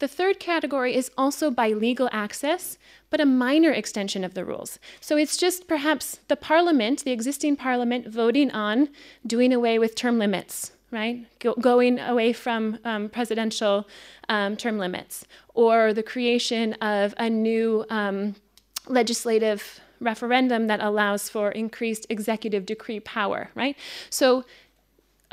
The 0.01 0.09
third 0.09 0.41
category 0.41 0.97
is 0.97 1.13
also 1.17 1.49
by 1.49 1.69
legal 1.69 2.09
access, 2.11 2.77
but 3.09 3.21
a 3.21 3.27
minor 3.27 3.71
extension 3.71 4.25
of 4.25 4.35
the 4.35 4.45
rules. 4.45 4.81
So 5.01 5.17
it's 5.17 5.37
just 5.37 5.69
perhaps 5.69 6.19
the 6.27 6.35
parliament, 6.35 7.05
the 7.05 7.13
existing 7.13 7.55
parliament, 7.55 8.09
voting 8.09 8.51
on 8.51 8.89
doing 9.25 9.53
away 9.53 9.79
with 9.79 9.95
term 9.95 10.19
limits 10.19 10.73
right? 10.91 11.27
Go, 11.39 11.55
going 11.55 11.99
away 11.99 12.33
from 12.33 12.79
um, 12.85 13.09
presidential 13.09 13.89
um, 14.29 14.57
term 14.57 14.79
limits, 14.79 15.25
or 15.55 15.93
the 15.93 16.03
creation 16.03 16.75
of 16.75 17.15
a 17.19 17.31
new 17.31 17.85
um, 17.91 18.35
legislative 18.89 19.81
referendum 20.01 20.67
that 20.67 20.81
allows 20.81 21.29
for 21.29 21.51
increased 21.53 22.07
executive 22.09 22.67
decree 22.67 23.01
power, 23.01 23.51
right? 23.55 23.77
So, 24.09 24.45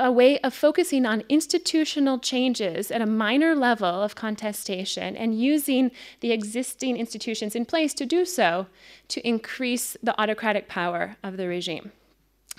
a 0.00 0.12
way 0.12 0.38
of 0.40 0.54
focusing 0.54 1.04
on 1.04 1.24
institutional 1.28 2.20
changes 2.20 2.92
at 2.92 3.02
a 3.02 3.06
minor 3.06 3.56
level 3.56 4.02
of 4.02 4.14
contestation 4.14 5.16
and 5.16 5.36
using 5.36 5.90
the 6.20 6.30
existing 6.30 6.96
institutions 6.96 7.56
in 7.56 7.64
place 7.64 7.92
to 7.94 8.06
do 8.06 8.24
so 8.24 8.68
to 9.08 9.26
increase 9.26 9.96
the 10.00 10.18
autocratic 10.20 10.68
power 10.68 11.16
of 11.24 11.36
the 11.36 11.48
regime. 11.48 11.90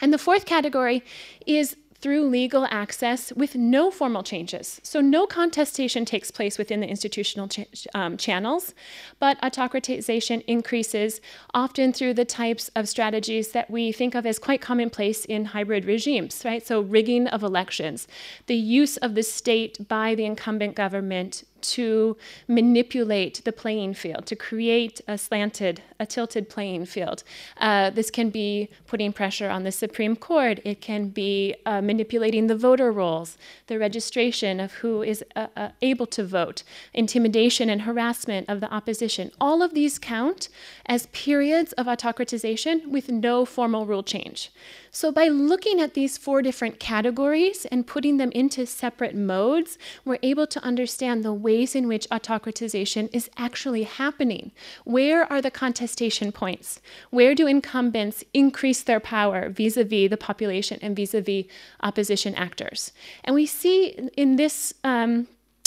And 0.02 0.12
the 0.14 0.18
fourth 0.18 0.46
category 0.46 1.02
is 1.46 1.78
through 2.02 2.28
legal 2.30 2.66
access 2.70 3.34
with 3.34 3.56
no 3.56 3.92
formal 3.92 4.24
changes. 4.24 4.80
So, 4.84 5.02
no 5.02 5.26
contestation 5.28 6.06
takes 6.06 6.32
place 6.32 6.58
within 6.58 6.80
the 6.80 6.88
institutional 6.88 7.48
ch- 7.48 7.88
um, 7.94 8.18
channels, 8.18 8.74
but 9.20 9.40
autocratization 9.42 10.44
increases 10.48 11.20
often 11.54 11.92
through 11.92 12.14
the 12.14 12.26
types 12.26 12.70
of 12.76 12.88
strategies 12.88 13.52
that 13.52 13.70
we 13.70 13.92
think 13.92 14.16
of 14.16 14.26
as 14.26 14.40
quite 14.40 14.62
commonplace 14.62 15.26
in 15.26 15.46
hybrid 15.46 15.86
regimes, 15.86 16.42
right? 16.46 16.66
So, 16.66 16.82
rigging 16.82 17.28
of 17.28 17.44
elections, 17.44 18.08
the 18.48 18.56
use 18.56 18.98
of 18.98 19.16
the 19.16 19.24
state 19.24 19.88
by 19.88 20.16
the 20.16 20.26
incumbent 20.26 20.76
government 20.76 21.44
to 21.62 22.18
manipulate 22.48 23.42
the 23.46 23.52
playing 23.52 23.94
field, 23.94 24.26
to 24.28 24.36
create 24.36 25.02
a 25.08 25.18
slanted, 25.18 25.82
a 26.00 26.06
tilted 26.06 26.50
playing 26.50 26.86
field. 26.86 27.24
Uh, 27.58 27.90
this 27.90 28.10
can 28.10 28.30
be 28.30 28.70
putting 28.88 29.14
pressure 29.14 29.50
on 29.50 29.64
the 29.64 29.72
Supreme 29.72 30.16
Court. 30.16 30.60
It 30.64 30.82
can 30.82 31.10
be 31.10 31.56
uh, 31.66 31.82
manipulating 31.82 32.48
the 32.48 32.56
voter 32.56 32.92
rolls, 32.92 33.38
the 33.68 33.80
registration 33.80 34.60
of 34.60 34.74
who 34.74 35.02
is 35.02 35.24
uh, 35.36 35.48
uh 35.56 35.70
able 35.82 36.08
to 36.08 36.24
vote, 36.24 36.64
intimidation 36.94 37.70
and 37.70 37.82
harassment 37.84 38.50
of 38.50 38.60
the 38.60 38.72
opposition. 38.74 39.32
All 39.40 39.62
of 39.62 39.74
these 39.74 40.00
count 40.00 40.50
as 40.86 41.08
periods 41.08 41.74
of 41.74 41.86
autocratization 41.86 42.88
with 42.88 43.10
no 43.10 43.46
formal 43.46 43.86
rule 43.86 44.04
change. 44.04 44.52
So, 44.92 45.12
by 45.12 45.28
looking 45.28 45.80
at 45.80 45.94
these 45.94 46.18
four 46.18 46.42
different 46.42 46.80
categories 46.80 47.66
and 47.66 47.86
putting 47.86 48.18
them 48.18 48.32
into 48.32 48.66
separate 48.66 49.16
modes, 49.16 49.78
we're 50.04 50.18
able 50.24 50.48
to 50.48 50.64
understand 50.64 51.24
the 51.24 51.34
ways 51.50 51.76
in 51.80 51.88
which 51.88 52.10
autocratization 52.10 53.10
is 53.12 53.30
actually 53.46 53.84
happening. 53.84 54.52
Where 54.96 55.22
are 55.32 55.42
the 55.42 55.58
contestation 55.64 56.32
points? 56.32 56.80
Where 57.18 57.34
do 57.34 57.48
incumbents 57.48 58.24
increase 58.34 58.82
their 58.84 59.00
power 59.00 59.50
vis 59.50 59.76
a 59.76 59.84
vis 59.84 60.12
the 60.14 60.26
population 60.30 60.78
and 60.84 60.96
vis 60.96 61.14
a 61.20 61.22
vis 61.22 61.46
opposition 61.90 62.34
actors? 62.36 62.92
And 63.24 63.34
we 63.34 63.46
see 63.48 63.78
in 64.24 64.36
this 64.36 64.58
um, 64.84 65.12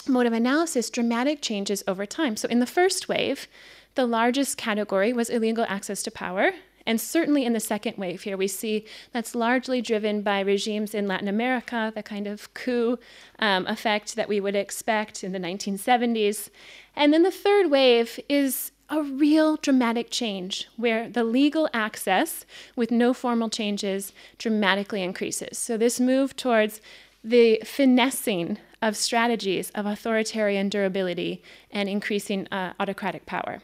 mode 0.07 0.29
of 0.31 0.33
analysis 0.33 0.91
dramatic 0.91 1.43
changes 1.49 1.83
over 1.91 2.07
time. 2.07 2.37
So, 2.37 2.47
in 2.49 2.61
the 2.61 2.75
first 2.79 3.09
wave, 3.09 3.49
the 3.95 4.07
largest 4.07 4.53
category 4.57 5.13
was 5.13 5.29
illegal 5.37 5.67
access 5.69 6.03
to 6.05 6.11
power. 6.11 6.53
And 6.87 7.01
certainly 7.01 7.45
in 7.45 7.53
the 7.53 7.61
second 7.61 7.97
wave 7.97 8.23
here, 8.23 8.37
we 8.37 8.49
see 8.49 8.85
that's 9.13 9.35
largely 9.35 9.81
driven 9.81 10.23
by 10.23 10.41
regimes 10.41 10.95
in 10.95 11.07
Latin 11.07 11.29
America, 11.29 11.93
the 11.95 12.03
kind 12.03 12.27
of 12.27 12.53
coup 12.55 12.99
um, 13.39 13.67
effect 13.67 14.17
that 14.17 14.29
we 14.29 14.41
would 14.41 14.57
expect 14.57 15.23
in 15.23 15.33
the 15.33 15.39
1970s. 15.39 16.49
And 16.97 17.13
then 17.13 17.23
the 17.23 17.31
third 17.31 17.71
wave 17.71 18.19
is 18.29 18.73
a 18.89 19.03
real 19.03 19.57
dramatic 19.57 20.11
change 20.11 20.69
where 20.77 21.09
the 21.09 21.25
legal 21.25 21.69
access 21.73 22.45
with 22.77 22.91
no 22.91 23.15
formal 23.15 23.49
changes 23.49 24.13
dramatically 24.37 25.03
increases. 25.03 25.57
So, 25.57 25.79
this 25.79 25.99
move 25.99 26.37
towards 26.37 26.81
the 27.25 27.63
finessing 27.65 28.59
of 28.83 28.97
strategies 28.97 29.71
of 29.71 29.87
authoritarian 29.87 30.69
durability 30.69 31.43
and 31.71 31.89
increasing 31.89 32.49
uh, 32.51 32.75
autocratic 32.81 33.25
power. 33.25 33.63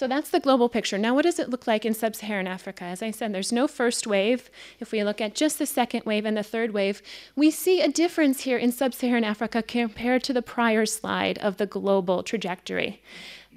So 0.00 0.08
that's 0.08 0.30
the 0.30 0.40
global 0.40 0.70
picture. 0.70 0.96
Now, 0.96 1.14
what 1.14 1.26
does 1.26 1.38
it 1.38 1.50
look 1.50 1.66
like 1.66 1.84
in 1.84 1.92
sub 1.92 2.16
Saharan 2.16 2.46
Africa? 2.46 2.84
As 2.84 3.02
I 3.02 3.10
said, 3.10 3.34
there's 3.34 3.52
no 3.52 3.68
first 3.68 4.06
wave. 4.06 4.48
If 4.78 4.92
we 4.92 5.04
look 5.04 5.20
at 5.20 5.34
just 5.34 5.58
the 5.58 5.66
second 5.66 6.06
wave 6.06 6.24
and 6.24 6.38
the 6.38 6.42
third 6.42 6.72
wave, 6.72 7.02
we 7.36 7.50
see 7.50 7.82
a 7.82 7.88
difference 7.92 8.44
here 8.44 8.56
in 8.56 8.72
sub 8.72 8.94
Saharan 8.94 9.24
Africa 9.24 9.62
compared 9.62 10.22
to 10.22 10.32
the 10.32 10.40
prior 10.40 10.86
slide 10.86 11.36
of 11.40 11.58
the 11.58 11.66
global 11.66 12.22
trajectory. 12.22 13.02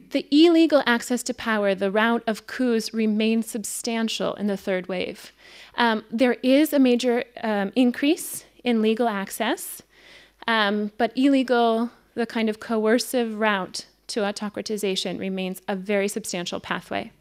The 0.10 0.28
illegal 0.32 0.84
access 0.86 1.24
to 1.24 1.34
power, 1.34 1.74
the 1.74 1.90
route 1.90 2.24
of 2.28 2.46
coups, 2.46 2.94
remains 2.94 3.50
substantial 3.50 4.34
in 4.34 4.48
the 4.48 4.58
third 4.58 4.88
wave. 4.88 5.32
Um, 5.78 6.04
there 6.12 6.36
is 6.44 6.74
a 6.74 6.78
major 6.78 7.24
um, 7.42 7.72
increase 7.74 8.44
in 8.66 8.82
legal 8.82 9.08
access, 9.08 9.82
um, 10.46 10.92
but 10.98 11.14
illegal, 11.16 11.92
the 12.16 12.26
kind 12.26 12.50
of 12.50 12.60
coercive 12.60 13.34
route 13.36 13.86
to 14.14 14.22
autocratization 14.22 15.20
remains 15.20 15.62
a 15.68 15.76
very 15.76 16.08
substantial 16.08 16.60
pathway. 16.60 17.12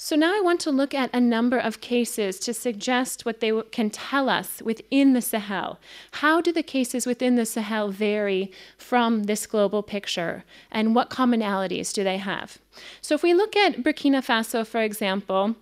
So 0.00 0.14
now 0.14 0.32
I 0.32 0.40
want 0.40 0.60
to 0.60 0.70
look 0.70 0.94
at 0.94 1.10
a 1.12 1.20
number 1.20 1.58
of 1.58 1.80
cases 1.80 2.38
to 2.40 2.54
suggest 2.54 3.26
what 3.26 3.40
they 3.40 3.50
can 3.72 3.90
tell 3.90 4.28
us 4.28 4.62
within 4.62 5.12
the 5.12 5.20
Sahel. 5.20 5.80
How 6.22 6.40
do 6.40 6.52
the 6.52 6.62
cases 6.62 7.04
within 7.04 7.34
the 7.34 7.44
Sahel 7.44 7.90
vary 7.90 8.52
from 8.76 9.24
this 9.24 9.44
global 9.44 9.82
picture, 9.82 10.44
and 10.70 10.94
what 10.94 11.10
commonalities 11.10 11.92
do 11.92 12.04
they 12.04 12.18
have? 12.18 12.58
So 13.00 13.16
if 13.16 13.24
we 13.24 13.34
look 13.34 13.56
at 13.56 13.82
Burkina 13.82 14.24
Faso, 14.24 14.64
for 14.64 14.82
example, 14.82 15.56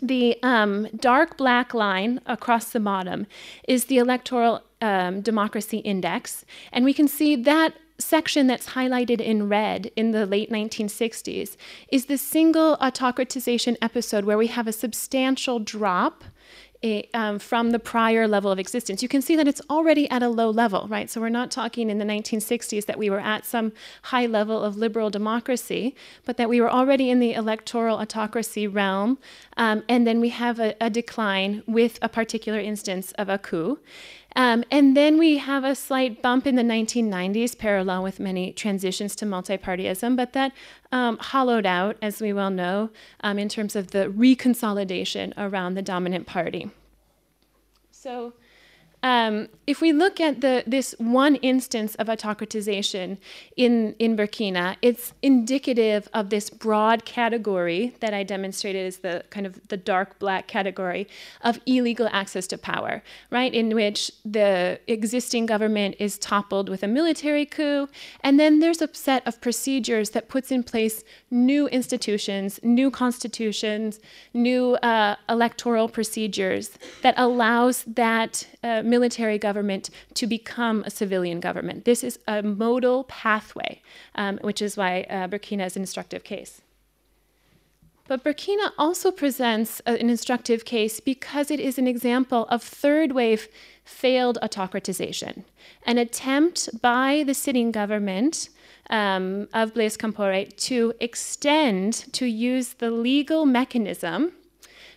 the 0.00 0.38
um, 0.44 0.86
dark 0.94 1.36
black 1.36 1.74
line 1.74 2.20
across 2.26 2.70
the 2.70 2.80
bottom 2.80 3.26
is 3.66 3.86
the 3.86 3.98
electoral 3.98 4.62
um, 4.80 5.22
democracy 5.22 5.78
index, 5.78 6.44
and 6.72 6.84
we 6.84 6.94
can 6.94 7.08
see 7.08 7.34
that 7.34 7.74
section 8.02 8.46
that's 8.46 8.70
highlighted 8.70 9.20
in 9.20 9.48
red 9.48 9.90
in 9.96 10.10
the 10.10 10.26
late 10.26 10.50
1960s 10.50 11.56
is 11.88 12.06
the 12.06 12.18
single 12.18 12.76
autocratization 12.78 13.76
episode 13.80 14.24
where 14.24 14.38
we 14.38 14.48
have 14.48 14.66
a 14.66 14.72
substantial 14.72 15.58
drop 15.58 16.24
eh, 16.82 17.02
um, 17.14 17.38
from 17.38 17.70
the 17.70 17.78
prior 17.78 18.26
level 18.26 18.50
of 18.50 18.58
existence. 18.58 19.02
You 19.02 19.08
can 19.08 19.22
see 19.22 19.36
that 19.36 19.48
it's 19.48 19.62
already 19.70 20.10
at 20.10 20.22
a 20.22 20.28
low 20.28 20.50
level, 20.50 20.86
right? 20.88 21.08
So 21.08 21.20
we're 21.20 21.28
not 21.28 21.50
talking 21.50 21.90
in 21.90 21.98
the 21.98 22.04
1960s 22.04 22.86
that 22.86 22.98
we 22.98 23.08
were 23.08 23.20
at 23.20 23.46
some 23.46 23.72
high 24.02 24.26
level 24.26 24.62
of 24.62 24.76
liberal 24.76 25.08
democracy, 25.08 25.94
but 26.24 26.36
that 26.36 26.48
we 26.48 26.60
were 26.60 26.70
already 26.70 27.08
in 27.08 27.20
the 27.20 27.34
electoral 27.34 27.98
autocracy 27.98 28.66
realm. 28.66 29.18
Um, 29.56 29.84
and 29.88 30.06
then 30.06 30.20
we 30.20 30.30
have 30.30 30.58
a, 30.58 30.74
a 30.80 30.90
decline 30.90 31.62
with 31.66 31.98
a 32.02 32.08
particular 32.08 32.58
instance 32.58 33.12
of 33.12 33.28
a 33.28 33.38
coup. 33.38 33.78
Um, 34.34 34.64
and 34.70 34.96
then 34.96 35.18
we 35.18 35.38
have 35.38 35.64
a 35.64 35.74
slight 35.74 36.22
bump 36.22 36.46
in 36.46 36.56
the 36.56 36.62
1990s, 36.62 37.56
parallel 37.56 38.02
with 38.02 38.18
many 38.18 38.52
transitions 38.52 39.14
to 39.16 39.26
multipartyism, 39.26 40.16
but 40.16 40.32
that 40.32 40.52
um, 40.90 41.18
hollowed 41.18 41.66
out, 41.66 41.96
as 42.00 42.20
we 42.20 42.32
well 42.32 42.50
know, 42.50 42.90
um, 43.20 43.38
in 43.38 43.48
terms 43.48 43.76
of 43.76 43.88
the 43.88 44.06
reconsolidation 44.08 45.32
around 45.36 45.74
the 45.74 45.82
dominant 45.82 46.26
party. 46.26 46.70
So, 47.90 48.32
um, 49.02 49.48
if 49.66 49.80
we 49.80 49.92
look 49.92 50.20
at 50.20 50.40
the, 50.40 50.62
this 50.66 50.94
one 50.98 51.36
instance 51.36 51.94
of 51.96 52.06
autocratization 52.06 53.18
in, 53.56 53.94
in 53.98 54.16
Burkina, 54.16 54.76
it's 54.80 55.12
indicative 55.22 56.08
of 56.12 56.30
this 56.30 56.50
broad 56.50 57.04
category 57.04 57.94
that 58.00 58.14
I 58.14 58.22
demonstrated 58.22 58.86
as 58.86 58.98
the 58.98 59.24
kind 59.30 59.46
of 59.46 59.68
the 59.68 59.76
dark 59.76 60.18
black 60.18 60.46
category 60.46 61.08
of 61.42 61.60
illegal 61.66 62.08
access 62.12 62.46
to 62.48 62.58
power, 62.58 63.02
right? 63.30 63.52
In 63.52 63.74
which 63.74 64.10
the 64.24 64.78
existing 64.86 65.46
government 65.46 65.96
is 65.98 66.18
toppled 66.18 66.68
with 66.68 66.82
a 66.82 66.88
military 66.88 67.46
coup, 67.46 67.88
and 68.20 68.38
then 68.38 68.60
there's 68.60 68.82
a 68.82 68.88
set 68.92 69.26
of 69.26 69.40
procedures 69.40 70.10
that 70.10 70.28
puts 70.28 70.52
in 70.52 70.62
place 70.62 71.02
new 71.30 71.66
institutions, 71.68 72.60
new 72.62 72.90
constitutions, 72.90 73.98
new 74.32 74.74
uh, 74.76 75.16
electoral 75.28 75.88
procedures 75.88 76.78
that 77.02 77.14
allows 77.16 77.84
that 77.84 78.46
uh, 78.62 78.82
military 78.96 79.38
government 79.48 79.84
to 80.18 80.24
become 80.26 80.78
a 80.84 80.90
civilian 81.00 81.40
government. 81.48 81.78
This 81.90 82.00
is 82.08 82.14
a 82.26 82.42
modal 82.42 82.98
pathway, 83.04 83.72
um, 84.22 84.34
which 84.48 84.60
is 84.66 84.76
why 84.80 84.92
uh, 85.08 85.28
Burkina 85.32 85.64
is 85.66 85.76
an 85.76 85.82
instructive 85.82 86.22
case. 86.32 86.52
But 88.08 88.24
Burkina 88.24 88.66
also 88.76 89.08
presents 89.10 89.80
an 89.86 90.10
instructive 90.16 90.60
case 90.64 91.00
because 91.00 91.50
it 91.50 91.60
is 91.68 91.78
an 91.78 91.86
example 91.86 92.42
of 92.54 92.62
third 92.62 93.12
wave 93.12 93.48
failed 93.84 94.36
autocratization, 94.42 95.34
an 95.90 95.96
attempt 95.98 96.58
by 96.82 97.24
the 97.28 97.34
sitting 97.44 97.70
government 97.72 98.34
um, 98.90 99.48
of 99.54 99.72
Blaise 99.74 99.96
Compaoré 99.96 100.54
to 100.68 100.92
extend, 101.00 101.92
to 102.12 102.26
use 102.26 102.68
the 102.74 102.90
legal 102.90 103.46
mechanism 103.46 104.32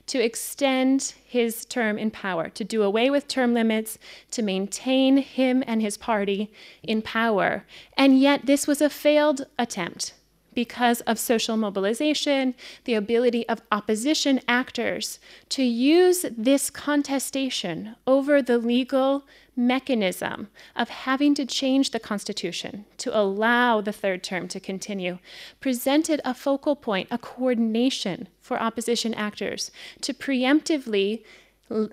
to 0.07 0.23
extend 0.23 1.13
his 1.25 1.65
term 1.65 1.97
in 1.97 2.11
power, 2.11 2.49
to 2.49 2.63
do 2.63 2.83
away 2.83 3.09
with 3.09 3.27
term 3.27 3.53
limits, 3.53 3.97
to 4.31 4.41
maintain 4.41 5.17
him 5.17 5.63
and 5.65 5.81
his 5.81 5.97
party 5.97 6.51
in 6.83 7.01
power. 7.01 7.65
And 7.97 8.19
yet, 8.19 8.45
this 8.45 8.67
was 8.67 8.81
a 8.81 8.89
failed 8.89 9.47
attempt 9.57 10.13
because 10.55 11.01
of 11.01 11.19
social 11.19 11.57
mobilization, 11.57 12.55
the 12.85 12.95
ability 12.95 13.47
of 13.49 13.61
opposition 13.71 14.39
actors 14.47 15.19
to 15.49 15.63
use 15.63 16.25
this 16.35 16.69
contestation 16.69 17.95
over 18.07 18.41
the 18.41 18.57
legal 18.57 19.25
mechanism 19.55 20.49
of 20.75 20.89
having 20.89 21.33
to 21.35 21.45
change 21.45 21.91
the 21.91 21.99
Constitution 21.99 22.85
to 22.97 23.17
allow 23.17 23.81
the 23.81 23.93
third 23.93 24.23
term 24.23 24.47
to 24.49 24.59
continue 24.59 25.19
presented 25.59 26.21
a 26.25 26.33
focal 26.33 26.75
point, 26.75 27.07
a 27.11 27.17
coordination 27.17 28.27
for 28.41 28.61
opposition 28.61 29.13
actors 29.13 29.71
to 30.01 30.13
preemptively 30.13 31.23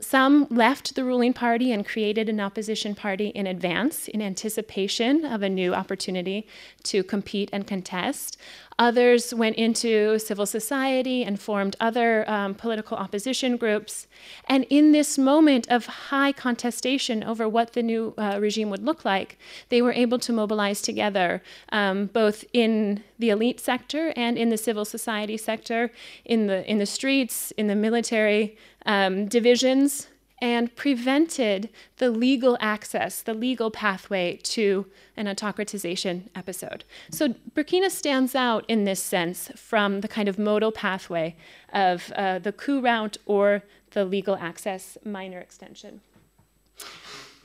some 0.01 0.47
left 0.51 0.95
the 0.95 1.05
ruling 1.05 1.33
party 1.33 1.73
and 1.73 1.87
created 1.87 2.29
an 2.29 2.41
opposition 2.41 2.95
party 2.95 3.29
in 3.29 3.47
advance 3.47 4.07
in 4.07 4.21
anticipation 4.21 5.25
of 5.25 5.43
a 5.43 5.49
new 5.49 5.73
opportunity 5.73 6.47
to 6.83 7.03
compete 7.03 7.49
and 7.53 7.67
contest. 7.67 8.37
Others 8.83 9.33
went 9.33 9.55
into 9.55 10.19
civil 10.19 10.45
society 10.45 11.23
and 11.23 11.39
formed 11.39 11.77
other 11.79 12.29
um, 12.29 12.53
political 12.53 12.97
opposition 12.97 13.57
groups. 13.57 14.09
And 14.49 14.67
in 14.71 14.91
this 14.91 15.17
moment 15.17 15.69
of 15.71 15.87
high 15.87 16.33
contestation 16.33 17.23
over 17.23 17.49
what 17.49 17.75
the 17.75 17.83
new 17.85 18.13
uh, 18.19 18.39
regime 18.41 18.71
would 18.71 18.83
look 18.83 19.05
like, 19.05 19.39
they 19.69 19.81
were 19.81 19.93
able 19.93 20.19
to 20.19 20.33
mobilize 20.33 20.83
together, 20.83 21.45
um, 21.71 22.07
both 22.07 22.45
in 22.53 23.05
the 23.21 23.31
elite 23.31 23.61
sector 23.61 24.13
and 24.17 24.37
in 24.37 24.49
the 24.49 24.59
civil 24.59 24.85
society 24.85 25.37
sector, 25.37 25.93
in 26.25 26.49
the, 26.49 26.69
in 26.69 26.79
the 26.79 26.87
streets, 26.87 27.53
in 27.53 27.69
the 27.69 27.77
military 27.77 28.57
um, 28.85 29.29
divisions 29.29 30.09
and 30.43 30.75
prevented 30.75 31.71
the 31.99 32.11
legal 32.11 32.59
access, 32.61 33.23
the 33.23 33.33
legal 33.33 33.71
pathway 33.71 34.37
to 34.43 34.85
an 35.17 35.27
autocratization 35.27 36.25
episode. 36.35 36.83
So 37.13 37.29
Burkina 37.55 37.89
stands 37.89 38.35
out 38.35 38.65
in 38.67 38.83
this 38.83 39.01
sense 39.01 39.53
from 39.55 40.01
the 40.01 40.09
kind 40.09 40.29
of 40.29 40.41
modal 40.41 40.73
pathway 40.73 41.37
of 41.73 42.13
uh, 42.17 42.41
the 42.41 42.53
coup 42.53 42.81
route 42.81 43.19
or 43.25 43.63
the 43.93 44.05
legal 44.05 44.35
access 44.35 44.99
minor 45.05 45.39
extension. 45.39 46.01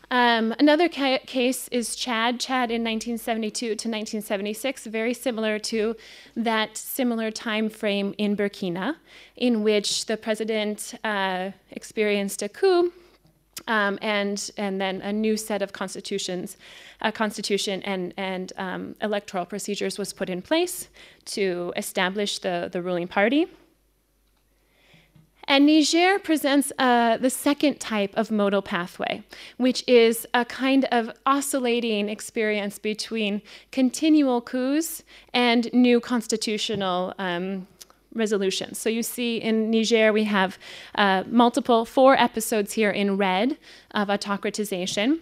Um, 0.10 0.56
another 0.58 0.88
ca- 0.88 1.20
case 1.26 1.68
is 1.68 1.96
Chad. 1.96 2.40
Chad 2.40 2.72
in 2.72 2.82
1972 2.82 3.60
to 3.60 3.72
1976, 3.74 4.86
very 4.86 5.14
similar 5.14 5.60
to 5.60 5.96
that 6.36 6.78
similar 6.78 7.30
time 7.30 7.70
frame 7.70 8.16
in 8.18 8.38
Burkina, 8.38 8.96
in 9.36 9.64
which 9.64 10.06
the 10.06 10.16
president 10.16 10.96
uh, 11.04 11.52
experienced 11.72 12.42
a 12.42 12.50
coup 12.50 12.92
Um, 13.68 13.98
and 14.02 14.52
and 14.56 14.80
then 14.80 15.02
a 15.02 15.12
new 15.12 15.36
set 15.36 15.62
of 15.62 15.72
constitutions, 15.74 16.58
a 17.02 17.12
constitution 17.12 17.82
and 17.84 18.14
and 18.16 18.54
um, 18.58 18.96
electoral 19.02 19.46
procedures 19.46 19.98
was 19.98 20.14
put 20.14 20.30
in 20.30 20.42
place 20.42 20.88
to 21.36 21.74
establish 21.76 22.40
the 22.40 22.70
the 22.72 22.82
ruling 22.82 23.08
party. 23.08 23.48
And 25.50 25.66
Niger 25.66 26.20
presents 26.20 26.74
uh, 26.78 27.16
the 27.18 27.30
second 27.30 27.80
type 27.80 28.12
of 28.16 28.30
modal 28.30 28.62
pathway, 28.62 29.24
which 29.56 29.82
is 29.88 30.28
a 30.34 30.44
kind 30.44 30.86
of 30.92 31.10
oscillating 31.26 32.10
experience 32.10 32.78
between 32.78 33.42
continual 33.72 34.42
coups 34.42 35.04
and 35.34 35.72
new 35.74 36.02
constitutional 36.02 37.14
um, 37.18 37.66
resolutions. 38.14 38.78
So 38.78 38.90
you 38.90 39.04
see 39.04 39.38
in 39.38 39.72
Niger, 39.72 40.12
we 40.12 40.26
have 40.26 40.58
uh, 40.96 41.24
multiple, 41.28 41.86
four 41.86 42.16
episodes 42.16 42.74
here 42.74 42.92
in 42.92 43.16
red 43.16 43.58
of 43.92 44.10
autocratization. 44.10 45.20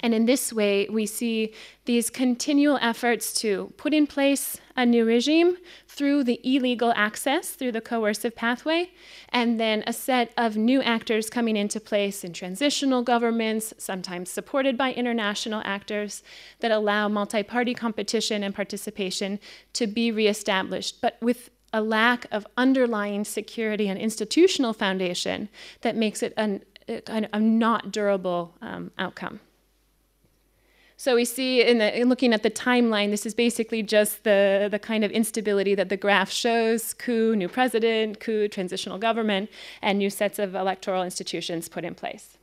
And 0.00 0.14
in 0.14 0.24
this 0.24 0.52
way, 0.52 0.88
we 0.90 1.06
see 1.06 1.52
these 1.84 2.08
continual 2.08 2.78
efforts 2.80 3.32
to 3.34 3.72
put 3.76 3.92
in 3.92 4.06
place 4.06 4.58
a 4.74 4.86
new 4.86 5.04
regime 5.04 5.58
through 5.86 6.24
the 6.24 6.40
illegal 6.42 6.92
access, 6.96 7.50
through 7.50 7.72
the 7.72 7.80
coercive 7.80 8.34
pathway, 8.34 8.90
and 9.28 9.60
then 9.60 9.84
a 9.86 9.92
set 9.92 10.32
of 10.36 10.56
new 10.56 10.80
actors 10.82 11.28
coming 11.28 11.56
into 11.56 11.78
place 11.78 12.24
in 12.24 12.32
transitional 12.32 13.02
governments, 13.02 13.74
sometimes 13.76 14.30
supported 14.30 14.78
by 14.78 14.92
international 14.94 15.60
actors, 15.64 16.22
that 16.60 16.70
allow 16.70 17.06
multi 17.08 17.42
party 17.42 17.74
competition 17.74 18.42
and 18.42 18.54
participation 18.54 19.38
to 19.74 19.86
be 19.86 20.10
reestablished, 20.10 21.00
but 21.02 21.18
with 21.20 21.50
a 21.74 21.82
lack 21.82 22.26
of 22.30 22.46
underlying 22.56 23.24
security 23.24 23.88
and 23.88 23.98
institutional 23.98 24.72
foundation 24.72 25.48
that 25.82 25.96
makes 25.96 26.22
it 26.22 26.32
an, 26.36 26.62
a, 26.88 27.28
a 27.32 27.40
not 27.40 27.90
durable 27.90 28.54
um, 28.60 28.90
outcome. 28.98 29.40
So 31.02 31.16
we 31.16 31.24
see 31.24 31.62
in, 31.66 31.78
the, 31.78 32.00
in, 32.00 32.08
looking 32.08 32.32
at 32.32 32.44
the 32.44 32.50
timeline, 32.50 33.10
this 33.10 33.26
is 33.26 33.34
basically 33.34 33.82
just 33.82 34.22
the, 34.22 34.68
the 34.70 34.78
kind 34.78 35.02
of 35.02 35.10
instability 35.10 35.74
that 35.74 35.88
the 35.88 35.96
graph 35.96 36.30
shows 36.30 36.94
coup, 36.94 37.34
new 37.34 37.48
president, 37.48 38.20
coup, 38.20 38.46
transitional 38.46 38.98
government, 38.98 39.50
and 39.82 39.98
new 39.98 40.10
sets 40.10 40.38
of 40.38 40.54
electoral 40.54 41.02
institutions 41.02 41.68
put 41.68 41.84
in 41.84 41.96
place. 41.96 42.38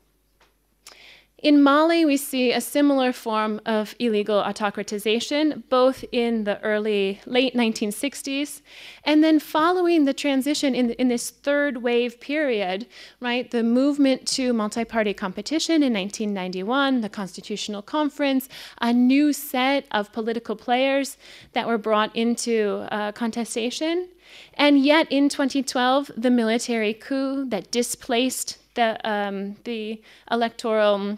In 1.42 1.64
Mali, 1.64 2.04
we 2.04 2.18
see 2.18 2.52
a 2.52 2.60
similar 2.60 3.14
form 3.14 3.62
of 3.66 3.96
illegal 3.98 4.44
autocratization, 4.44 5.64
both 5.70 6.04
in 6.12 6.44
the 6.44 6.60
early, 6.62 7.22
late 7.26 7.56
1960s, 7.56 8.62
and 9.06 9.24
then 9.24 9.40
following 9.40 10.04
the 10.04 10.14
transition 10.14 10.76
in, 10.76 10.92
in 10.92 11.08
this 11.08 11.30
third 11.30 11.78
wave 11.78 12.20
period, 12.20 12.88
right? 13.22 13.50
The 13.50 13.64
movement 13.64 14.28
to 14.30 14.52
multi 14.52 14.84
party 14.84 15.14
competition 15.14 15.76
in 15.82 15.94
1991, 15.94 17.00
the 17.00 17.08
Constitutional 17.08 17.82
Conference, 17.82 18.50
a 18.82 18.92
new 18.92 19.32
set 19.32 19.86
of 19.92 20.12
political 20.12 20.58
players 20.58 21.16
that 21.54 21.68
were 21.68 21.78
brought 21.78 22.14
into 22.14 22.86
uh, 22.92 23.14
contestation. 23.14 24.10
And 24.56 24.84
yet 24.84 25.10
in 25.10 25.30
2012, 25.30 26.12
the 26.18 26.30
military 26.30 26.94
coup 26.94 27.46
that 27.46 27.72
displaced 27.72 28.58
the, 28.76 29.00
um, 29.10 29.56
the 29.64 30.02
electoral 30.30 31.18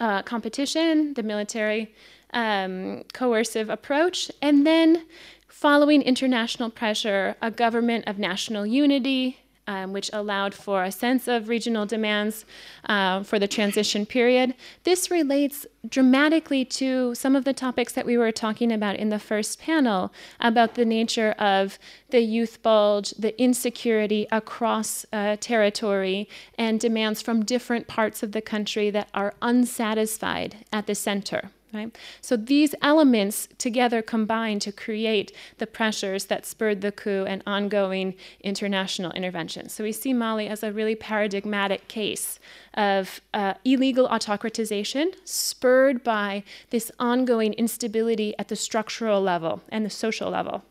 uh, 0.00 0.22
competition, 0.22 1.14
the 1.14 1.22
military 1.22 1.94
um, 2.32 3.02
coercive 3.12 3.68
approach, 3.68 4.30
and 4.40 4.66
then 4.66 5.06
following 5.48 6.02
international 6.02 6.70
pressure, 6.70 7.36
a 7.42 7.50
government 7.50 8.04
of 8.06 8.18
national 8.18 8.66
unity, 8.66 9.38
um, 9.66 9.92
which 9.92 10.10
allowed 10.12 10.54
for 10.54 10.84
a 10.84 10.92
sense 10.92 11.28
of 11.28 11.48
regional 11.48 11.86
demands 11.86 12.44
uh, 12.88 13.22
for 13.22 13.38
the 13.38 13.48
transition 13.48 14.06
period. 14.06 14.54
This 14.84 15.10
relates 15.10 15.66
dramatically 15.88 16.64
to 16.64 17.14
some 17.14 17.34
of 17.36 17.44
the 17.44 17.52
topics 17.52 17.92
that 17.92 18.06
we 18.06 18.16
were 18.16 18.32
talking 18.32 18.72
about 18.72 18.96
in 18.96 19.08
the 19.08 19.18
first 19.18 19.60
panel 19.60 20.12
about 20.40 20.74
the 20.74 20.84
nature 20.84 21.32
of 21.32 21.78
the 22.10 22.20
youth 22.20 22.62
bulge, 22.62 23.10
the 23.12 23.40
insecurity 23.40 24.26
across 24.30 25.06
uh, 25.12 25.36
territory, 25.40 26.28
and 26.58 26.80
demands 26.80 27.22
from 27.22 27.44
different 27.44 27.86
parts 27.86 28.22
of 28.22 28.32
the 28.32 28.42
country 28.42 28.90
that 28.90 29.08
are 29.14 29.34
unsatisfied 29.42 30.64
at 30.72 30.86
the 30.86 30.94
center. 30.94 31.50
Right? 31.72 31.96
So 32.20 32.36
these 32.36 32.74
elements 32.82 33.48
together 33.56 34.02
combine 34.02 34.58
to 34.60 34.72
create 34.72 35.34
the 35.56 35.66
pressures 35.66 36.26
that 36.26 36.44
spurred 36.44 36.82
the 36.82 36.92
coup 36.92 37.24
and 37.26 37.42
ongoing 37.46 38.14
international 38.42 39.10
intervention. 39.12 39.70
So 39.70 39.82
we 39.82 39.92
see 39.92 40.12
Mali 40.12 40.48
as 40.48 40.62
a 40.62 40.70
really 40.70 40.94
paradigmatic 40.94 41.88
case 41.88 42.38
of 42.74 43.22
uh, 43.32 43.54
illegal 43.64 44.06
autocratization 44.08 45.14
spurred 45.24 46.04
by 46.04 46.44
this 46.68 46.90
ongoing 46.98 47.54
instability 47.54 48.34
at 48.38 48.48
the 48.48 48.56
structural 48.56 49.22
level 49.22 49.62
and 49.70 49.86
the 49.86 49.90
social 49.90 50.30
level. 50.30 50.64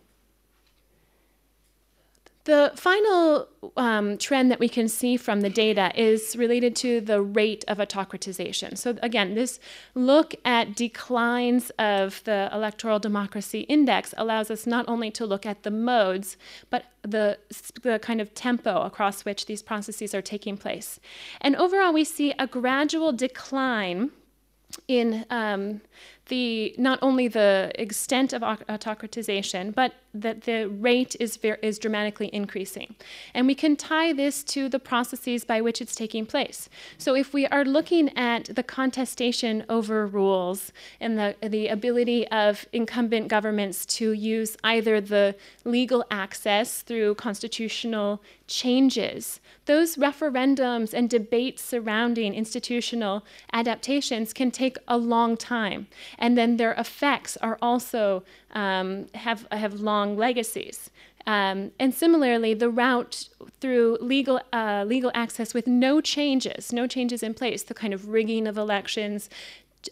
The 2.45 2.71
final 2.75 3.47
um, 3.77 4.17
trend 4.17 4.49
that 4.49 4.59
we 4.59 4.67
can 4.67 4.87
see 4.87 5.15
from 5.15 5.41
the 5.41 5.49
data 5.49 5.91
is 5.95 6.35
related 6.35 6.75
to 6.77 6.99
the 6.99 7.21
rate 7.21 7.63
of 7.67 7.77
autocratization. 7.77 8.77
So, 8.77 8.97
again, 9.03 9.35
this 9.35 9.59
look 9.93 10.33
at 10.43 10.75
declines 10.75 11.69
of 11.77 12.23
the 12.23 12.49
electoral 12.51 12.97
democracy 12.97 13.61
index 13.61 14.15
allows 14.17 14.49
us 14.49 14.65
not 14.65 14.85
only 14.87 15.11
to 15.11 15.25
look 15.25 15.45
at 15.45 15.61
the 15.61 15.71
modes, 15.71 16.35
but 16.71 16.85
the, 17.03 17.37
the 17.83 17.99
kind 17.99 18.19
of 18.19 18.33
tempo 18.33 18.81
across 18.81 19.23
which 19.23 19.45
these 19.45 19.61
processes 19.61 20.15
are 20.15 20.21
taking 20.21 20.57
place. 20.57 20.99
And 21.41 21.55
overall, 21.55 21.93
we 21.93 22.03
see 22.03 22.33
a 22.39 22.47
gradual 22.47 23.11
decline 23.11 24.11
in 24.87 25.25
um, 25.29 25.81
the 26.27 26.73
not 26.77 26.97
only 27.01 27.27
the 27.27 27.71
extent 27.75 28.33
of 28.33 28.41
autocratization, 28.41 29.75
but 29.75 29.93
that 30.13 30.41
the 30.41 30.67
rate 30.67 31.15
is, 31.19 31.37
is 31.61 31.79
dramatically 31.79 32.29
increasing. 32.33 32.95
And 33.33 33.47
we 33.47 33.55
can 33.55 33.75
tie 33.75 34.13
this 34.13 34.43
to 34.45 34.67
the 34.67 34.79
processes 34.79 35.45
by 35.45 35.61
which 35.61 35.81
it's 35.81 35.95
taking 35.95 36.25
place. 36.25 36.69
So 36.97 37.15
if 37.15 37.33
we 37.33 37.47
are 37.47 37.63
looking 37.63 38.15
at 38.17 38.45
the 38.55 38.63
contestation 38.63 39.65
over 39.69 40.05
rules 40.05 40.71
and 40.99 41.17
the, 41.17 41.35
the 41.41 41.67
ability 41.67 42.27
of 42.27 42.65
incumbent 42.73 43.27
governments 43.27 43.85
to 43.97 44.11
use 44.11 44.57
either 44.63 44.99
the 44.99 45.35
legal 45.63 46.05
access 46.11 46.81
through 46.81 47.15
constitutional 47.15 48.21
changes, 48.47 49.39
those 49.65 49.95
referendums 49.95 50.93
and 50.93 51.09
debates 51.09 51.63
surrounding 51.63 52.33
institutional 52.33 53.23
adaptations 53.53 54.33
can 54.33 54.51
take 54.51 54.77
a 54.87 54.97
long 54.97 55.37
time 55.37 55.87
and 56.17 56.37
then 56.37 56.57
their 56.57 56.73
effects 56.73 57.37
are 57.37 57.57
also 57.61 58.23
um, 58.51 59.07
have 59.15 59.47
have 59.51 59.81
long 59.81 60.17
legacies. 60.17 60.89
Um, 61.27 61.71
and 61.79 61.93
similarly, 61.93 62.55
the 62.55 62.69
route 62.69 63.29
through 63.59 63.97
legal 64.01 64.41
uh, 64.51 64.83
legal 64.87 65.11
access 65.13 65.53
with 65.53 65.67
no 65.67 66.01
changes, 66.01 66.73
no 66.73 66.87
changes 66.87 67.21
in 67.21 67.33
place, 67.33 67.63
the 67.63 67.73
kind 67.73 67.93
of 67.93 68.09
rigging 68.09 68.47
of 68.47 68.57
elections, 68.57 69.29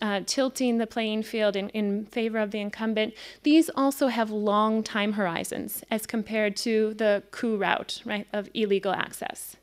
uh, 0.01 0.21
tilting 0.25 0.77
the 0.77 0.88
playing 0.88 1.23
field 1.23 1.55
in, 1.55 1.69
in 1.69 2.05
favor 2.05 2.39
of 2.39 2.51
the 2.51 2.59
incumbent, 2.59 3.13
these 3.43 3.69
also 3.75 4.07
have 4.07 4.29
long 4.29 4.83
time 4.83 5.13
horizons 5.13 5.83
as 5.89 6.05
compared 6.05 6.55
to 6.57 6.93
the 6.95 7.23
coup 7.31 7.57
route, 7.57 8.01
right, 8.05 8.27
of 8.33 8.49
illegal 8.53 8.93
access. 8.93 9.55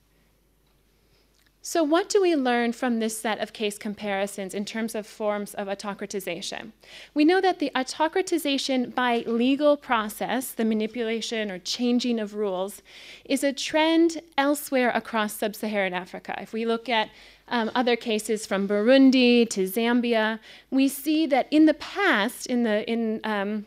So, 1.69 1.83
what 1.83 2.09
do 2.09 2.23
we 2.23 2.37
learn 2.37 2.75
from 2.75 3.01
this 3.01 3.19
set 3.19 3.41
of 3.41 3.53
case 3.53 3.77
comparisons 3.77 4.55
in 4.55 4.65
terms 4.65 4.95
of 4.95 5.05
forms 5.05 5.53
of 5.55 5.67
autocratization? 5.67 6.71
We 7.13 7.25
know 7.25 7.41
that 7.41 7.59
the 7.59 7.73
autocratization 7.75 8.95
by 8.95 9.25
legal 9.27 9.77
process, 9.77 10.53
the 10.53 10.65
manipulation 10.65 11.51
or 11.51 11.59
changing 11.59 12.21
of 12.21 12.35
rules, 12.35 12.83
is 13.25 13.43
a 13.43 13.53
trend 13.53 14.23
elsewhere 14.39 14.93
across 14.95 15.33
sub 15.33 15.57
Saharan 15.57 15.93
Africa. 15.93 16.39
If 16.41 16.53
we 16.53 16.65
look 16.65 16.89
at 16.89 17.11
um, 17.49 17.73
other 17.75 17.97
cases 17.97 18.47
from 18.47 18.69
Burundi 18.69 19.51
to 19.51 19.65
Zambia, 19.65 20.39
we 20.71 20.87
see 20.87 21.27
that 21.27 21.49
in 21.51 21.67
the 21.67 21.75
past, 21.75 22.47
in 22.47 22.63
the 22.63 22.89
in 22.89 23.21
um, 23.25 23.67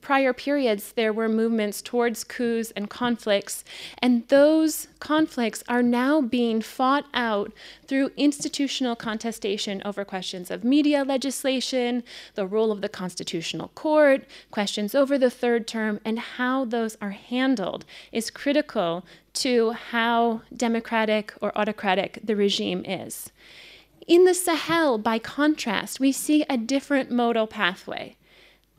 prior 0.00 0.32
periods, 0.32 0.92
there 0.92 1.12
were 1.12 1.28
movements 1.28 1.80
towards 1.80 2.24
coups 2.24 2.72
and 2.76 2.90
conflicts, 2.90 3.64
and 3.98 4.26
those 4.28 4.88
conflicts 5.00 5.62
are 5.68 5.82
now 5.82 6.20
being 6.20 6.60
fought 6.60 7.06
out 7.14 7.52
through 7.86 8.10
institutional 8.16 8.96
contestation 8.96 9.82
over 9.84 10.04
questions 10.04 10.50
of 10.50 10.64
media 10.64 11.04
legislation, 11.04 12.02
the 12.34 12.46
role 12.46 12.70
of 12.70 12.80
the 12.80 12.88
Constitutional 12.88 13.68
Court, 13.68 14.24
questions 14.50 14.94
over 14.94 15.18
the 15.18 15.30
third 15.30 15.66
term, 15.66 16.00
and 16.04 16.18
how 16.18 16.64
those 16.64 16.96
are 17.00 17.10
handled 17.10 17.84
is 18.12 18.30
critical 18.30 19.04
to 19.34 19.72
how 19.72 20.42
democratic 20.56 21.34
or 21.40 21.56
autocratic 21.58 22.18
the 22.22 22.36
regime 22.36 22.84
is. 22.84 23.30
In 24.06 24.24
the 24.24 24.34
Sahel, 24.34 24.98
by 24.98 25.18
contrast, 25.18 25.98
we 25.98 26.12
see 26.12 26.44
a 26.48 26.58
different 26.58 27.10
modal 27.10 27.46
pathway. 27.46 28.16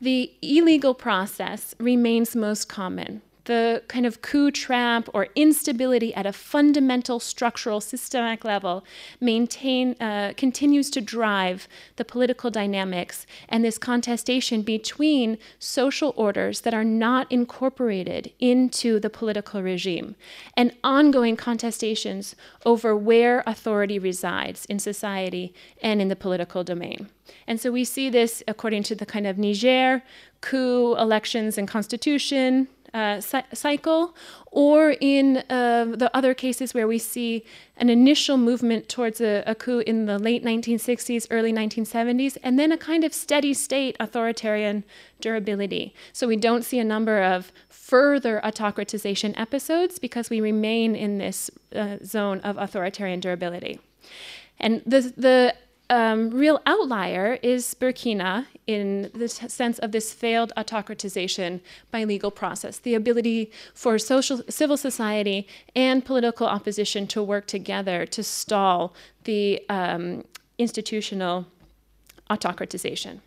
The 0.00 0.32
illegal 0.42 0.94
process 0.94 1.74
remains 1.78 2.36
most 2.36 2.68
common. 2.68 3.22
The 3.46 3.82
kind 3.88 4.06
of 4.06 4.22
coup 4.22 4.50
trap 4.50 5.08
or 5.14 5.28
instability 5.34 6.14
at 6.14 6.26
a 6.26 6.32
fundamental 6.32 7.18
structural 7.18 7.80
systemic 7.80 8.44
level 8.44 8.84
maintain 9.20 9.96
uh, 10.00 10.32
continues 10.36 10.90
to 10.90 11.00
drive 11.00 11.66
the 11.96 12.04
political 12.04 12.50
dynamics 12.50 13.26
and 13.48 13.64
this 13.64 13.78
contestation 13.78 14.62
between 14.62 15.38
social 15.58 16.12
orders 16.16 16.60
that 16.60 16.74
are 16.74 16.84
not 16.84 17.30
incorporated 17.32 18.32
into 18.38 19.00
the 19.00 19.10
political 19.10 19.62
regime 19.62 20.14
and 20.56 20.72
ongoing 20.84 21.36
contestations 21.36 22.34
over 22.64 22.94
where 22.96 23.42
authority 23.46 23.98
resides 23.98 24.64
in 24.66 24.78
society 24.78 25.54
and 25.82 26.00
in 26.02 26.08
the 26.08 26.16
political 26.16 26.62
domain. 26.62 27.08
And 27.46 27.60
so 27.60 27.70
we 27.72 27.84
see 27.84 28.10
this 28.10 28.42
according 28.46 28.82
to 28.84 28.94
the 28.94 29.06
kind 29.06 29.26
of 29.26 29.38
Niger 29.38 30.02
coup 30.40 30.94
elections 30.96 31.58
and 31.58 31.66
constitution 31.66 32.68
uh, 32.96 33.20
cycle, 33.20 34.16
or 34.50 34.96
in 35.02 35.44
uh, 35.50 35.84
the 35.84 36.10
other 36.14 36.32
cases 36.32 36.72
where 36.72 36.88
we 36.88 36.98
see 36.98 37.44
an 37.76 37.90
initial 37.90 38.38
movement 38.38 38.88
towards 38.88 39.20
a, 39.20 39.42
a, 39.46 39.54
coup 39.54 39.80
in 39.80 40.06
the 40.06 40.18
late 40.18 40.42
1960s, 40.42 41.26
early 41.30 41.52
1970s, 41.52 42.38
and 42.42 42.58
then 42.58 42.72
a 42.72 42.78
kind 42.78 43.04
of 43.04 43.12
steady 43.12 43.52
state 43.52 43.96
authoritarian 44.00 44.82
durability. 45.20 45.94
So 46.14 46.26
we 46.26 46.36
don't 46.36 46.64
see 46.64 46.78
a 46.78 46.84
number 46.84 47.22
of 47.22 47.52
further 47.68 48.40
autocratization 48.42 49.38
episodes 49.38 49.98
because 49.98 50.30
we 50.30 50.40
remain 50.40 50.96
in 50.96 51.18
this 51.18 51.50
uh, 51.74 51.98
zone 52.02 52.40
of 52.40 52.56
authoritarian 52.56 53.20
durability. 53.20 53.78
And 54.58 54.82
the, 54.86 55.12
the 55.14 55.54
um, 55.88 56.30
real 56.30 56.60
outlier 56.66 57.38
is 57.42 57.74
Burkina 57.78 58.46
in 58.66 59.10
the 59.14 59.28
sense 59.28 59.78
of 59.78 59.92
this 59.92 60.12
failed 60.12 60.52
autocratization 60.56 61.60
by 61.90 62.04
legal 62.04 62.30
process, 62.30 62.78
the 62.78 62.94
ability 62.94 63.50
for 63.74 63.98
social, 63.98 64.42
civil 64.48 64.76
society 64.76 65.46
and 65.74 66.04
political 66.04 66.46
opposition 66.46 67.06
to 67.08 67.22
work 67.22 67.46
together 67.46 68.04
to 68.06 68.22
stall 68.22 68.94
the 69.24 69.62
um, 69.68 70.24
institutional 70.58 71.46
autocratization. 72.30 73.20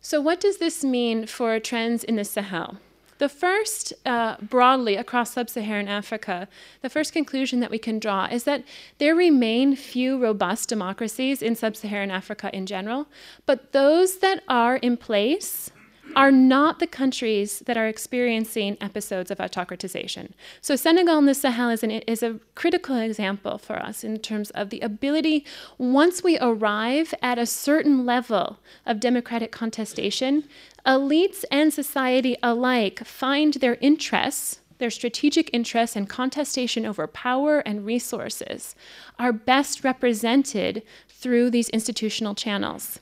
So, 0.00 0.20
what 0.20 0.40
does 0.40 0.56
this 0.58 0.82
mean 0.82 1.26
for 1.26 1.60
trends 1.60 2.04
in 2.04 2.16
the 2.16 2.24
Sahel? 2.24 2.78
The 3.20 3.28
first, 3.28 3.92
uh, 4.06 4.36
broadly 4.40 4.96
across 4.96 5.32
sub 5.32 5.50
Saharan 5.50 5.88
Africa, 5.88 6.48
the 6.80 6.88
first 6.88 7.12
conclusion 7.12 7.60
that 7.60 7.70
we 7.70 7.76
can 7.76 7.98
draw 7.98 8.24
is 8.24 8.44
that 8.44 8.64
there 8.96 9.14
remain 9.14 9.76
few 9.76 10.16
robust 10.16 10.70
democracies 10.70 11.42
in 11.42 11.54
sub 11.54 11.76
Saharan 11.76 12.10
Africa 12.10 12.48
in 12.54 12.64
general, 12.64 13.08
but 13.44 13.72
those 13.72 14.20
that 14.20 14.42
are 14.48 14.76
in 14.76 14.96
place 14.96 15.70
are 16.16 16.30
not 16.30 16.78
the 16.78 16.86
countries 16.86 17.60
that 17.66 17.76
are 17.76 17.86
experiencing 17.86 18.76
episodes 18.80 19.30
of 19.30 19.38
autocratization. 19.38 20.30
So, 20.60 20.76
Senegal 20.76 21.18
and 21.18 21.28
the 21.28 21.34
Sahel 21.34 21.70
is, 21.70 21.82
an, 21.82 21.90
is 21.90 22.22
a 22.22 22.38
critical 22.54 22.96
example 22.96 23.58
for 23.58 23.76
us 23.76 24.04
in 24.04 24.18
terms 24.18 24.50
of 24.50 24.70
the 24.70 24.80
ability, 24.80 25.44
once 25.78 26.22
we 26.22 26.38
arrive 26.40 27.14
at 27.22 27.38
a 27.38 27.46
certain 27.46 28.04
level 28.04 28.58
of 28.86 29.00
democratic 29.00 29.52
contestation, 29.52 30.44
elites 30.86 31.44
and 31.50 31.72
society 31.72 32.36
alike 32.42 33.04
find 33.04 33.54
their 33.54 33.76
interests 33.80 34.60
their 34.80 34.90
strategic 34.90 35.50
interests 35.52 35.94
and 35.94 36.08
contestation 36.08 36.84
over 36.84 37.06
power 37.06 37.58
and 37.60 37.86
resources 37.86 38.74
are 39.18 39.32
best 39.32 39.84
represented 39.84 40.82
through 41.06 41.50
these 41.50 41.68
institutional 41.68 42.34
channels. 42.34 42.98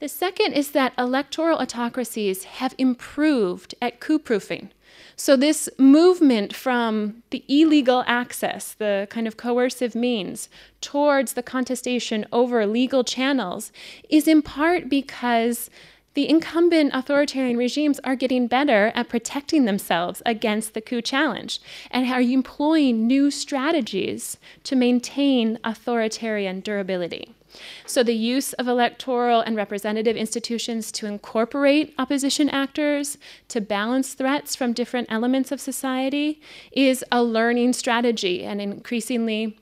The 0.00 0.08
second 0.08 0.52
is 0.52 0.70
that 0.72 0.92
electoral 0.96 1.58
autocracies 1.58 2.44
have 2.44 2.72
improved 2.78 3.74
at 3.82 3.98
coup 3.98 4.20
proofing. 4.20 4.70
So, 5.16 5.36
this 5.36 5.68
movement 5.76 6.54
from 6.54 7.24
the 7.30 7.44
illegal 7.48 8.04
access, 8.06 8.74
the 8.74 9.08
kind 9.10 9.26
of 9.26 9.36
coercive 9.36 9.96
means, 9.96 10.48
towards 10.80 11.32
the 11.32 11.42
contestation 11.42 12.26
over 12.30 12.64
legal 12.64 13.02
channels 13.02 13.72
is 14.08 14.28
in 14.28 14.40
part 14.40 14.88
because 14.88 15.68
the 16.14 16.28
incumbent 16.28 16.92
authoritarian 16.94 17.56
regimes 17.56 17.98
are 18.04 18.14
getting 18.14 18.46
better 18.46 18.92
at 18.94 19.08
protecting 19.08 19.64
themselves 19.64 20.22
against 20.24 20.74
the 20.74 20.80
coup 20.80 21.02
challenge 21.02 21.60
and 21.90 22.08
are 22.08 22.20
employing 22.20 23.08
new 23.08 23.32
strategies 23.32 24.36
to 24.62 24.76
maintain 24.76 25.58
authoritarian 25.64 26.60
durability. 26.60 27.34
So, 27.86 28.02
the 28.02 28.14
use 28.14 28.52
of 28.54 28.68
electoral 28.68 29.40
and 29.40 29.56
representative 29.56 30.16
institutions 30.16 30.92
to 30.92 31.06
incorporate 31.06 31.94
opposition 31.98 32.48
actors, 32.48 33.18
to 33.48 33.60
balance 33.60 34.14
threats 34.14 34.54
from 34.54 34.72
different 34.72 35.08
elements 35.10 35.52
of 35.52 35.60
society, 35.60 36.40
is 36.72 37.04
a 37.10 37.22
learning 37.22 37.72
strategy. 37.72 38.44
And 38.44 38.60
increasingly, 38.60 39.58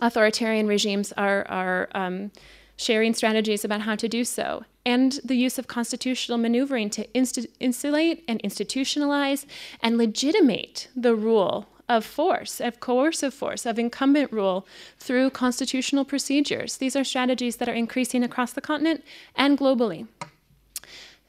authoritarian 0.00 0.66
regimes 0.66 1.12
are, 1.12 1.46
are 1.48 1.88
um, 1.94 2.32
sharing 2.76 3.14
strategies 3.14 3.64
about 3.64 3.82
how 3.82 3.94
to 3.94 4.08
do 4.08 4.24
so. 4.24 4.64
And 4.86 5.20
the 5.22 5.36
use 5.36 5.58
of 5.58 5.66
constitutional 5.66 6.38
maneuvering 6.38 6.88
to 6.90 7.06
insulate 7.12 8.24
and 8.26 8.42
institutionalize 8.42 9.44
and 9.82 9.98
legitimate 9.98 10.88
the 10.96 11.14
rule 11.14 11.68
of 11.90 12.06
force, 12.06 12.60
of 12.60 12.78
coercive 12.78 13.34
force, 13.34 13.66
of 13.66 13.78
incumbent 13.78 14.32
rule 14.32 14.64
through 14.98 15.28
constitutional 15.28 16.04
procedures. 16.04 16.76
These 16.76 16.94
are 16.94 17.02
strategies 17.02 17.56
that 17.56 17.68
are 17.68 17.74
increasing 17.74 18.22
across 18.22 18.52
the 18.52 18.60
continent 18.60 19.04
and 19.34 19.58
globally. 19.58 20.06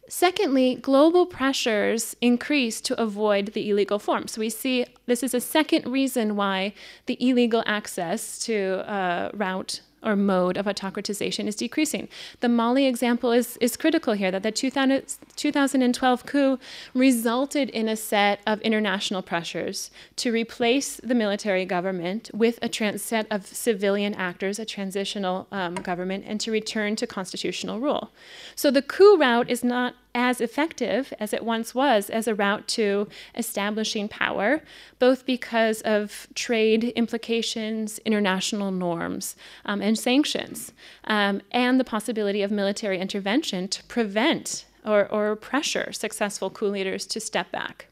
Secondly, 0.08 0.76
global 0.76 1.26
pressures 1.26 2.16
increase 2.22 2.80
to 2.82 3.02
avoid 3.02 3.54
the 3.54 3.70
illegal 3.70 3.98
forms. 3.98 4.34
So 4.34 4.42
we 4.42 4.50
see 4.50 4.86
this 5.08 5.24
is 5.24 5.34
a 5.34 5.42
second 5.42 5.92
reason 5.92 6.36
why 6.36 6.74
the 7.08 7.18
illegal 7.20 7.64
access 7.66 8.38
to 8.40 8.88
uh, 8.88 9.32
route 9.34 9.82
or 10.04 10.16
mode 10.16 10.58
of 10.58 10.66
autocratization 10.66 11.48
is 11.48 11.56
decreasing. 11.56 12.08
The 12.40 12.50
Mali 12.50 12.86
example 12.86 13.32
is, 13.32 13.58
is 13.58 13.78
critical 13.78 14.14
here 14.14 14.32
that 14.32 14.44
the 14.44 14.52
2000, 14.52 15.04
2012 15.36 16.26
coup 16.26 16.60
resulted 16.94 17.70
in 17.70 17.88
a 17.88 17.96
set 17.96 18.40
of 18.48 18.62
international 18.62 19.22
pressures 19.22 19.92
to 20.18 20.32
replace 20.32 20.98
the 20.98 21.16
military 21.16 21.66
government 21.66 22.30
with 22.34 22.60
a 22.62 22.70
trans- 22.70 23.02
set 23.02 23.28
of 23.30 23.46
civilian 23.46 24.14
actors, 24.14 24.60
a 24.60 24.66
transitional 24.66 25.48
um, 25.52 25.76
government, 25.76 26.24
and 26.28 26.40
to 26.42 26.52
return 26.52 26.96
to 26.96 27.08
constitutional 27.08 27.80
rule. 27.80 28.12
So 28.56 28.72
the 28.72 28.82
coup 28.82 29.18
route 29.18 29.50
is 29.50 29.64
not 29.64 29.96
as 30.14 30.42
effective 30.42 31.14
as 31.20 31.34
it 31.34 31.44
once 31.44 31.74
was 31.74 32.10
as 32.10 32.28
a 32.28 32.36
route 32.36 32.68
to 32.68 33.08
establishing 33.36 34.08
power, 34.08 34.62
both 35.00 35.26
because 35.26 35.82
of 35.82 36.28
trade 36.36 36.86
implications, 36.96 38.00
international 38.00 38.72
norms, 38.72 39.36
um, 39.66 39.82
and 39.82 39.98
sanctions, 39.98 40.72
um, 41.06 41.42
and 41.52 41.80
the 41.80 41.84
possibility 41.84 42.42
of 42.42 42.52
military 42.52 43.00
intervention 43.00 43.68
to 43.68 43.84
prevent 43.86 44.66
or, 44.86 45.08
or 45.12 45.36
pressure 45.36 45.92
successful 45.92 46.50
coup 46.50 46.68
leaders 46.68 47.06
to 47.06 47.20
step 47.20 47.52
back. 47.52 47.88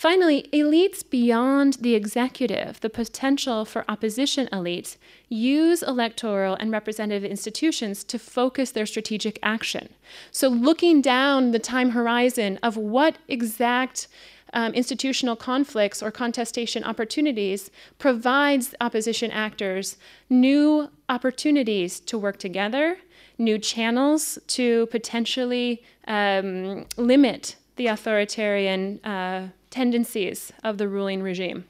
Finally, 0.00 0.48
elites 0.50 1.04
beyond 1.10 1.74
the 1.74 1.94
executive, 1.94 2.80
the 2.80 2.88
potential 2.88 3.66
for 3.66 3.84
opposition 3.86 4.48
elites, 4.50 4.96
use 5.28 5.82
electoral 5.82 6.54
and 6.54 6.72
representative 6.72 7.22
institutions 7.22 8.02
to 8.02 8.18
focus 8.18 8.70
their 8.70 8.86
strategic 8.86 9.38
action. 9.42 9.90
So, 10.30 10.48
looking 10.48 11.02
down 11.02 11.50
the 11.50 11.58
time 11.58 11.90
horizon 11.90 12.58
of 12.62 12.78
what 12.78 13.18
exact 13.28 14.08
um, 14.54 14.72
institutional 14.72 15.36
conflicts 15.36 16.02
or 16.02 16.10
contestation 16.10 16.82
opportunities 16.82 17.70
provides 17.98 18.74
opposition 18.80 19.30
actors 19.30 19.98
new 20.30 20.88
opportunities 21.10 22.00
to 22.00 22.16
work 22.16 22.38
together, 22.38 22.96
new 23.36 23.58
channels 23.58 24.38
to 24.46 24.86
potentially 24.86 25.82
um, 26.08 26.86
limit 26.96 27.56
the 27.76 27.88
authoritarian. 27.88 28.98
Uh, 29.04 29.48
tendencies 29.70 30.52
of 30.62 30.78
the 30.78 30.88
ruling 30.88 31.22
regime. 31.22 31.64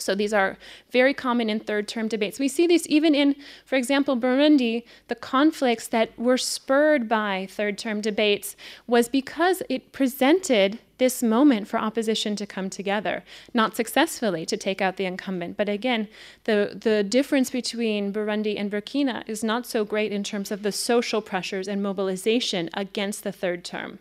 So 0.00 0.14
these 0.14 0.32
are 0.32 0.56
very 0.90 1.14
common 1.14 1.50
in 1.50 1.60
third 1.60 1.88
term 1.88 2.08
debates. 2.08 2.38
We 2.38 2.48
see 2.48 2.66
this 2.66 2.86
even 2.88 3.14
in, 3.14 3.34
for 3.64 3.76
example, 3.76 4.16
Burundi, 4.16 4.84
the 5.08 5.14
conflicts 5.14 5.88
that 5.88 6.16
were 6.18 6.38
spurred 6.38 7.08
by 7.08 7.48
third 7.50 7.78
term 7.78 8.00
debates 8.00 8.56
was 8.86 9.08
because 9.08 9.62
it 9.68 9.92
presented 9.92 10.78
this 10.98 11.22
moment 11.22 11.68
for 11.68 11.78
opposition 11.78 12.34
to 12.36 12.46
come 12.46 12.68
together, 12.68 13.22
not 13.54 13.76
successfully 13.76 14.44
to 14.44 14.56
take 14.56 14.82
out 14.82 14.96
the 14.96 15.06
incumbent. 15.06 15.56
But 15.56 15.68
again, 15.68 16.08
the, 16.44 16.76
the 16.80 17.04
difference 17.04 17.50
between 17.50 18.12
Burundi 18.12 18.58
and 18.58 18.70
Burkina 18.70 19.22
is 19.28 19.44
not 19.44 19.64
so 19.64 19.84
great 19.84 20.12
in 20.12 20.24
terms 20.24 20.50
of 20.50 20.62
the 20.62 20.72
social 20.72 21.22
pressures 21.22 21.68
and 21.68 21.82
mobilization 21.82 22.68
against 22.74 23.22
the 23.22 23.32
third 23.32 23.64
term. 23.64 24.00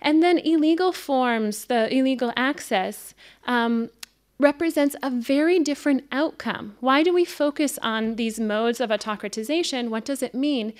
And 0.00 0.22
then 0.22 0.38
illegal 0.38 0.92
forms, 0.92 1.66
the 1.66 1.92
illegal 1.94 2.32
access, 2.36 3.14
um, 3.46 3.90
represents 4.38 4.94
a 5.02 5.10
very 5.10 5.58
different 5.58 6.04
outcome. 6.12 6.76
Why 6.80 7.02
do 7.02 7.12
we 7.12 7.24
focus 7.24 7.78
on 7.82 8.16
these 8.16 8.38
modes 8.38 8.80
of 8.80 8.90
autocratization? 8.90 9.88
What 9.88 10.04
does 10.04 10.22
it 10.22 10.34
mean? 10.34 10.72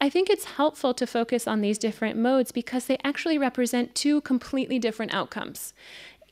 I 0.00 0.10
think 0.10 0.28
it's 0.28 0.44
helpful 0.44 0.92
to 0.94 1.06
focus 1.06 1.46
on 1.46 1.60
these 1.60 1.78
different 1.78 2.18
modes 2.18 2.52
because 2.52 2.86
they 2.86 2.98
actually 3.04 3.38
represent 3.38 3.94
two 3.94 4.20
completely 4.22 4.78
different 4.78 5.14
outcomes. 5.14 5.72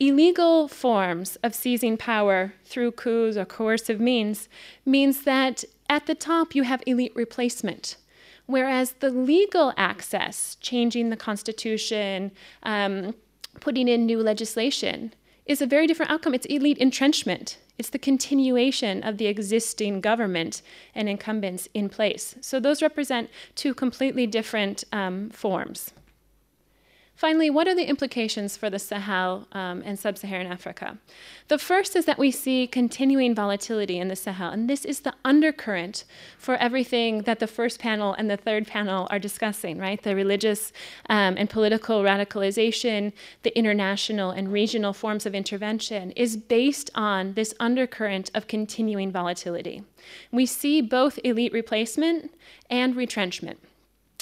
Illegal 0.01 0.67
forms 0.67 1.37
of 1.37 1.55
seizing 1.55 1.97
power 1.97 2.55
through 2.65 2.93
coups 2.93 3.37
or 3.37 3.45
coercive 3.45 4.01
means 4.01 4.49
means 4.85 5.23
that 5.23 5.63
at 5.89 6.07
the 6.07 6.15
top 6.15 6.55
you 6.55 6.65
have 6.65 6.83
elite 6.87 7.13
replacement. 7.15 7.97
Whereas 8.51 8.95
the 8.99 9.11
legal 9.11 9.73
access, 9.77 10.57
changing 10.61 11.11
the 11.11 11.17
constitution, 11.17 12.33
um, 12.65 13.15
putting 13.61 13.87
in 13.87 14.07
new 14.07 14.21
legislation, 14.21 15.15
is 15.47 15.63
a 15.63 15.67
very 15.67 15.87
different 15.87 16.11
outcome. 16.11 16.35
It's 16.35 16.47
elite 16.47 16.79
entrenchment. 16.79 17.59
It's 17.79 17.91
the 17.91 17.99
continuation 17.99 19.05
of 19.05 19.19
the 19.19 19.29
existing 19.29 20.01
government 20.01 20.63
and 20.97 21.09
incumbents 21.09 21.69
in 21.75 21.89
place. 21.89 22.35
So 22.41 22.59
those 22.59 22.83
represent 22.83 23.31
two 23.55 23.73
completely 23.73 24.27
different 24.27 24.83
um, 24.91 25.31
forms. 25.31 25.93
Finally, 27.21 27.51
what 27.51 27.69
are 27.69 27.75
the 27.75 27.87
implications 27.87 28.57
for 28.57 28.71
the 28.71 28.79
Sahel 28.79 29.47
um, 29.53 29.83
and 29.85 29.99
sub 29.99 30.17
Saharan 30.17 30.47
Africa? 30.47 30.97
The 31.49 31.59
first 31.59 31.95
is 31.95 32.07
that 32.07 32.19
we 32.19 32.31
see 32.31 32.67
continuing 32.67 33.35
volatility 33.35 33.99
in 33.99 34.09
the 34.09 34.17
Sahel, 34.17 34.49
and 34.49 34.71
this 34.71 34.87
is 34.87 35.01
the 35.01 35.13
undercurrent 35.23 36.05
for 36.39 36.55
everything 36.55 37.25
that 37.25 37.39
the 37.39 37.47
first 37.47 37.79
panel 37.79 38.15
and 38.15 38.31
the 38.31 38.39
third 38.39 38.67
panel 38.67 39.07
are 39.11 39.19
discussing, 39.19 39.77
right? 39.77 40.03
The 40.03 40.17
religious 40.17 40.73
um, 41.11 41.35
and 41.37 41.51
political 41.51 42.03
radicalization, 42.03 43.13
the 43.43 43.55
international 43.55 44.31
and 44.31 44.51
regional 44.51 44.95
forms 44.95 45.27
of 45.27 45.35
intervention 45.35 46.13
is 46.13 46.39
based 46.39 46.89
on 46.95 47.35
this 47.35 47.53
undercurrent 47.61 48.31
of 48.35 48.47
continuing 48.47 49.13
volatility. 49.13 49.83
We 50.33 50.47
see 50.47 50.81
both 50.81 51.19
elite 51.23 51.53
replacement 51.53 52.33
and 52.71 52.97
retrenchment 52.97 53.61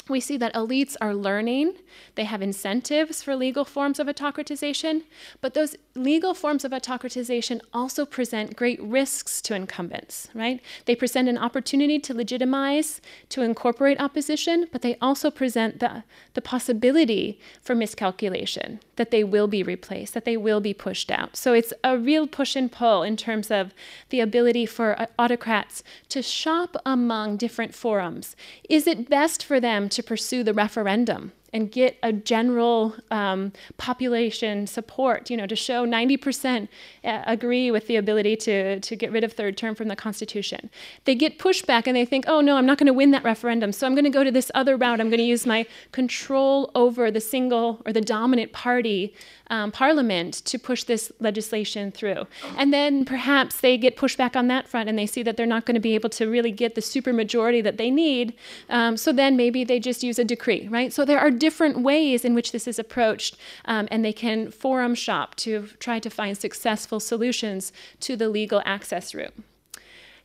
we 0.08 0.20
see 0.20 0.36
that 0.36 0.54
elites 0.54 0.96
are 1.00 1.14
learning. 1.14 1.74
They 2.14 2.24
have 2.24 2.42
incentives 2.42 3.22
for 3.22 3.36
legal 3.36 3.64
forms 3.64 3.98
of 3.98 4.06
autocratization, 4.06 5.02
but 5.40 5.54
those 5.54 5.76
legal 5.94 6.34
forms 6.34 6.64
of 6.64 6.72
autocratization 6.72 7.60
also 7.72 8.06
present 8.06 8.56
great 8.56 8.80
risks 8.82 9.40
to 9.42 9.54
incumbents, 9.54 10.28
right? 10.34 10.60
They 10.86 10.94
present 10.94 11.28
an 11.28 11.38
opportunity 11.38 11.98
to 12.00 12.14
legitimize, 12.14 13.00
to 13.30 13.42
incorporate 13.42 14.00
opposition, 14.00 14.66
but 14.72 14.82
they 14.82 14.96
also 15.00 15.30
present 15.30 15.80
the, 15.80 16.04
the 16.34 16.42
possibility 16.42 17.40
for 17.60 17.74
miscalculation, 17.74 18.80
that 18.96 19.10
they 19.10 19.24
will 19.24 19.48
be 19.48 19.62
replaced, 19.62 20.14
that 20.14 20.24
they 20.24 20.36
will 20.36 20.60
be 20.60 20.74
pushed 20.74 21.10
out. 21.10 21.36
So 21.36 21.52
it's 21.52 21.72
a 21.82 21.98
real 21.98 22.26
push 22.26 22.56
and 22.56 22.70
pull 22.70 23.02
in 23.02 23.16
terms 23.16 23.50
of 23.50 23.74
the 24.10 24.20
ability 24.20 24.66
for 24.66 25.00
uh, 25.00 25.06
autocrats 25.18 25.82
to 26.10 26.22
shop 26.22 26.76
among 26.86 27.36
different 27.36 27.74
forums. 27.74 28.36
Is 28.68 28.86
it 28.86 29.08
best 29.08 29.44
for 29.44 29.60
them 29.60 29.88
to 29.98 30.02
pursue 30.04 30.44
the 30.44 30.54
referendum? 30.54 31.32
And 31.52 31.70
get 31.70 31.98
a 32.02 32.12
general 32.12 32.94
um, 33.10 33.52
population 33.76 34.66
support, 34.66 35.30
you 35.30 35.36
know, 35.36 35.46
to 35.46 35.56
show 35.56 35.86
90% 35.86 36.68
uh, 37.04 37.22
agree 37.26 37.70
with 37.70 37.86
the 37.86 37.96
ability 37.96 38.36
to, 38.36 38.80
to 38.80 38.96
get 38.96 39.10
rid 39.10 39.24
of 39.24 39.32
third 39.32 39.56
term 39.56 39.74
from 39.74 39.88
the 39.88 39.96
Constitution. 39.96 40.70
They 41.04 41.14
get 41.14 41.38
pushback 41.38 41.86
and 41.86 41.96
they 41.96 42.04
think, 42.04 42.24
oh 42.28 42.40
no, 42.40 42.56
I'm 42.56 42.66
not 42.66 42.78
going 42.78 42.86
to 42.86 42.92
win 42.92 43.10
that 43.12 43.24
referendum, 43.24 43.72
so 43.72 43.86
I'm 43.86 43.94
going 43.94 44.04
to 44.04 44.10
go 44.10 44.24
to 44.24 44.30
this 44.30 44.50
other 44.54 44.76
route. 44.76 45.00
I'm 45.00 45.08
going 45.08 45.18
to 45.18 45.24
use 45.24 45.46
my 45.46 45.66
control 45.92 46.70
over 46.74 47.10
the 47.10 47.20
single 47.20 47.82
or 47.86 47.92
the 47.92 48.00
dominant 48.00 48.52
party 48.52 49.14
um, 49.50 49.72
parliament 49.72 50.34
to 50.44 50.58
push 50.58 50.84
this 50.84 51.10
legislation 51.20 51.90
through. 51.90 52.26
And 52.56 52.72
then 52.72 53.04
perhaps 53.04 53.60
they 53.60 53.78
get 53.78 53.96
pushback 53.96 54.36
on 54.36 54.48
that 54.48 54.68
front 54.68 54.88
and 54.88 54.98
they 54.98 55.06
see 55.06 55.22
that 55.22 55.36
they're 55.36 55.46
not 55.46 55.64
going 55.64 55.74
to 55.74 55.80
be 55.80 55.94
able 55.94 56.10
to 56.10 56.28
really 56.28 56.52
get 56.52 56.74
the 56.74 56.80
supermajority 56.80 57.62
that 57.64 57.78
they 57.78 57.90
need. 57.90 58.34
Um, 58.68 58.96
so 58.96 59.12
then 59.12 59.36
maybe 59.36 59.64
they 59.64 59.80
just 59.80 60.02
use 60.02 60.18
a 60.18 60.24
decree, 60.24 60.68
right? 60.68 60.92
So 60.92 61.04
there 61.04 61.18
are 61.18 61.30
different 61.38 61.80
ways 61.80 62.24
in 62.24 62.34
which 62.34 62.52
this 62.52 62.66
is 62.66 62.78
approached, 62.78 63.36
um, 63.64 63.88
and 63.90 64.04
they 64.04 64.12
can 64.12 64.50
forum 64.50 64.94
shop 64.94 65.34
to 65.36 65.68
try 65.78 65.98
to 65.98 66.10
find 66.10 66.36
successful 66.36 67.00
solutions 67.00 67.72
to 68.00 68.16
the 68.16 68.28
legal 68.28 68.62
access 68.64 69.14
route. 69.14 69.34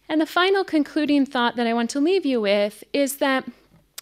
And 0.09 0.19
the 0.19 0.25
final 0.25 0.63
concluding 0.63 1.25
thought 1.25 1.55
that 1.55 1.67
I 1.67 1.73
want 1.73 1.89
to 1.91 1.99
leave 1.99 2.25
you 2.25 2.41
with 2.41 2.83
is 2.91 3.17
that 3.17 3.45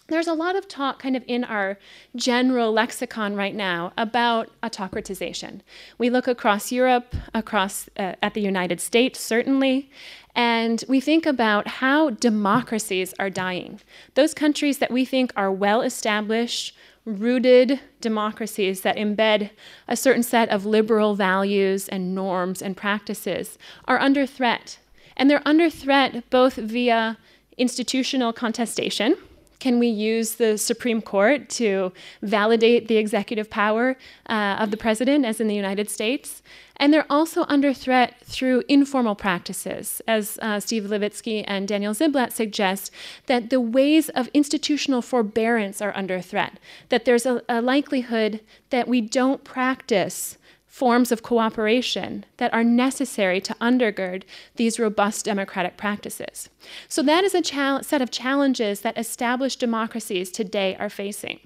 there's 0.08 0.26
a 0.26 0.34
lot 0.34 0.56
of 0.56 0.68
talk 0.68 0.98
kind 0.98 1.16
of 1.16 1.24
in 1.26 1.44
our 1.44 1.78
general 2.14 2.72
lexicon 2.72 3.34
right 3.34 3.54
now 3.54 3.92
about 3.96 4.50
autocratization. 4.62 5.60
We 5.96 6.10
look 6.10 6.26
across 6.26 6.72
Europe, 6.72 7.14
across 7.32 7.88
uh, 7.96 8.14
at 8.22 8.34
the 8.34 8.42
United 8.42 8.80
States, 8.80 9.20
certainly, 9.20 9.90
and 10.34 10.84
we 10.88 11.00
think 11.00 11.24
about 11.24 11.66
how 11.68 12.10
democracies 12.10 13.14
are 13.18 13.30
dying. 13.30 13.80
Those 14.14 14.34
countries 14.34 14.78
that 14.78 14.90
we 14.90 15.04
think 15.04 15.32
are 15.36 15.52
well 15.52 15.82
established, 15.82 16.76
rooted 17.04 17.80
democracies 18.00 18.82
that 18.82 18.96
embed 18.96 19.50
a 19.88 19.96
certain 19.96 20.22
set 20.22 20.48
of 20.50 20.64
liberal 20.64 21.14
values 21.14 21.88
and 21.88 22.14
norms 22.14 22.62
and 22.62 22.76
practices 22.76 23.58
are 23.86 23.98
under 23.98 24.26
threat. 24.26 24.78
And 25.16 25.28
they're 25.28 25.42
under 25.46 25.68
threat 25.68 26.28
both 26.30 26.54
via 26.54 27.18
institutional 27.58 28.32
contestation 28.32 29.16
can 29.62 29.78
we 29.78 29.86
use 29.86 30.34
the 30.34 30.58
Supreme 30.58 31.00
Court 31.00 31.48
to 31.50 31.92
validate 32.20 32.88
the 32.88 32.96
executive 32.96 33.48
power 33.48 33.96
uh, 34.28 34.56
of 34.58 34.72
the 34.72 34.76
president, 34.76 35.24
as 35.24 35.40
in 35.40 35.46
the 35.46 35.54
United 35.54 35.88
States? 35.88 36.42
And 36.78 36.92
they're 36.92 37.06
also 37.08 37.44
under 37.48 37.72
threat 37.72 38.16
through 38.24 38.64
informal 38.68 39.14
practices, 39.14 40.02
as 40.08 40.36
uh, 40.42 40.58
Steve 40.58 40.82
Levitsky 40.86 41.44
and 41.46 41.68
Daniel 41.68 41.94
Ziblatt 41.94 42.32
suggest, 42.32 42.90
that 43.26 43.50
the 43.50 43.60
ways 43.60 44.08
of 44.08 44.28
institutional 44.34 45.00
forbearance 45.00 45.80
are 45.80 45.96
under 45.96 46.20
threat, 46.20 46.58
that 46.88 47.04
there's 47.04 47.24
a, 47.24 47.40
a 47.48 47.62
likelihood 47.62 48.40
that 48.70 48.88
we 48.88 49.00
don't 49.00 49.44
practice 49.44 50.38
forms 50.72 51.12
of 51.12 51.22
cooperation 51.22 52.24
that 52.38 52.50
are 52.54 52.64
necessary 52.64 53.42
to 53.42 53.52
undergird 53.60 54.22
these 54.56 54.80
robust 54.80 55.26
democratic 55.26 55.76
practices. 55.76 56.48
So, 56.88 57.02
that 57.02 57.24
is 57.24 57.34
a 57.34 57.82
set 57.82 58.00
of 58.00 58.10
challenges 58.10 58.80
that 58.80 58.96
established 58.96 59.60
democracies 59.60 60.30
today 60.30 60.74
are 60.76 60.88
facing. 60.88 61.40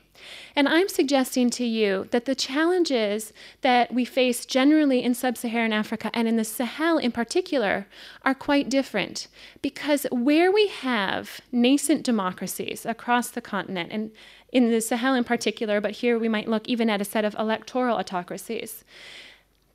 And 0.54 0.68
I'm 0.68 0.88
suggesting 0.88 1.50
to 1.50 1.64
you 1.64 2.06
that 2.12 2.24
the 2.24 2.36
challenges 2.36 3.32
that 3.62 3.92
we 3.92 4.04
face 4.04 4.46
generally 4.46 5.02
in 5.02 5.12
sub 5.12 5.36
Saharan 5.36 5.72
Africa 5.72 6.08
and 6.14 6.28
in 6.28 6.36
the 6.36 6.44
Sahel 6.44 6.96
in 6.96 7.10
particular 7.10 7.88
are 8.24 8.34
quite 8.34 8.70
different 8.70 9.26
because 9.60 10.06
where 10.12 10.52
we 10.52 10.68
have 10.68 11.40
nascent 11.50 12.04
democracies 12.04 12.86
across 12.86 13.28
the 13.28 13.40
continent, 13.40 13.90
and 13.92 14.12
in 14.52 14.70
the 14.70 14.80
Sahel 14.80 15.14
in 15.14 15.24
particular, 15.24 15.80
but 15.80 15.92
here 15.92 16.18
we 16.18 16.28
might 16.28 16.48
look 16.48 16.68
even 16.68 16.88
at 16.88 17.00
a 17.00 17.04
set 17.04 17.24
of 17.24 17.34
electoral 17.38 17.96
autocracies. 17.96 18.84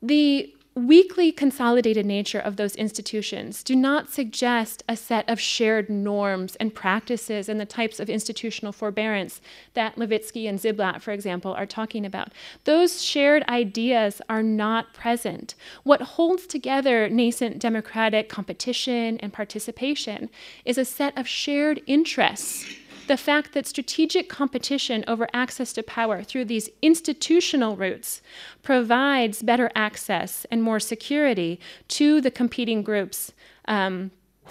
The 0.02 0.52
weakly 0.74 1.30
consolidated 1.30 2.06
nature 2.06 2.38
of 2.38 2.56
those 2.56 2.74
institutions 2.76 3.62
do 3.62 3.76
not 3.76 4.10
suggest 4.10 4.82
a 4.88 4.96
set 4.96 5.28
of 5.28 5.38
shared 5.38 5.90
norms 5.90 6.56
and 6.56 6.74
practices 6.74 7.48
and 7.48 7.60
the 7.60 7.66
types 7.66 8.00
of 8.00 8.08
institutional 8.08 8.72
forbearance 8.72 9.42
that 9.74 9.96
Levitsky 9.96 10.48
and 10.48 10.58
Ziblatt, 10.58 11.02
for 11.02 11.12
example, 11.12 11.52
are 11.52 11.66
talking 11.66 12.06
about. 12.06 12.32
Those 12.64 13.04
shared 13.04 13.42
ideas 13.48 14.22
are 14.30 14.42
not 14.42 14.94
present. 14.94 15.54
What 15.82 16.00
holds 16.00 16.46
together 16.46 17.08
nascent 17.10 17.58
democratic 17.58 18.30
competition 18.30 19.18
and 19.18 19.32
participation 19.32 20.30
is 20.64 20.78
a 20.78 20.86
set 20.86 21.16
of 21.18 21.28
shared 21.28 21.82
interests 21.86 22.66
the 23.06 23.16
fact 23.16 23.52
that 23.52 23.66
strategic 23.66 24.28
competition 24.28 25.04
over 25.06 25.28
access 25.32 25.72
to 25.72 25.82
power 25.82 26.22
through 26.22 26.44
these 26.44 26.68
institutional 26.80 27.76
routes 27.76 28.22
provides 28.62 29.42
better 29.42 29.70
access 29.74 30.46
and 30.50 30.62
more 30.62 30.80
security 30.80 31.60
to 31.88 32.20
the 32.20 32.30
competing 32.30 32.82
groups 32.82 33.32
um, 33.66 34.10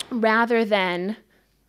rather 0.10 0.66
than 0.66 1.18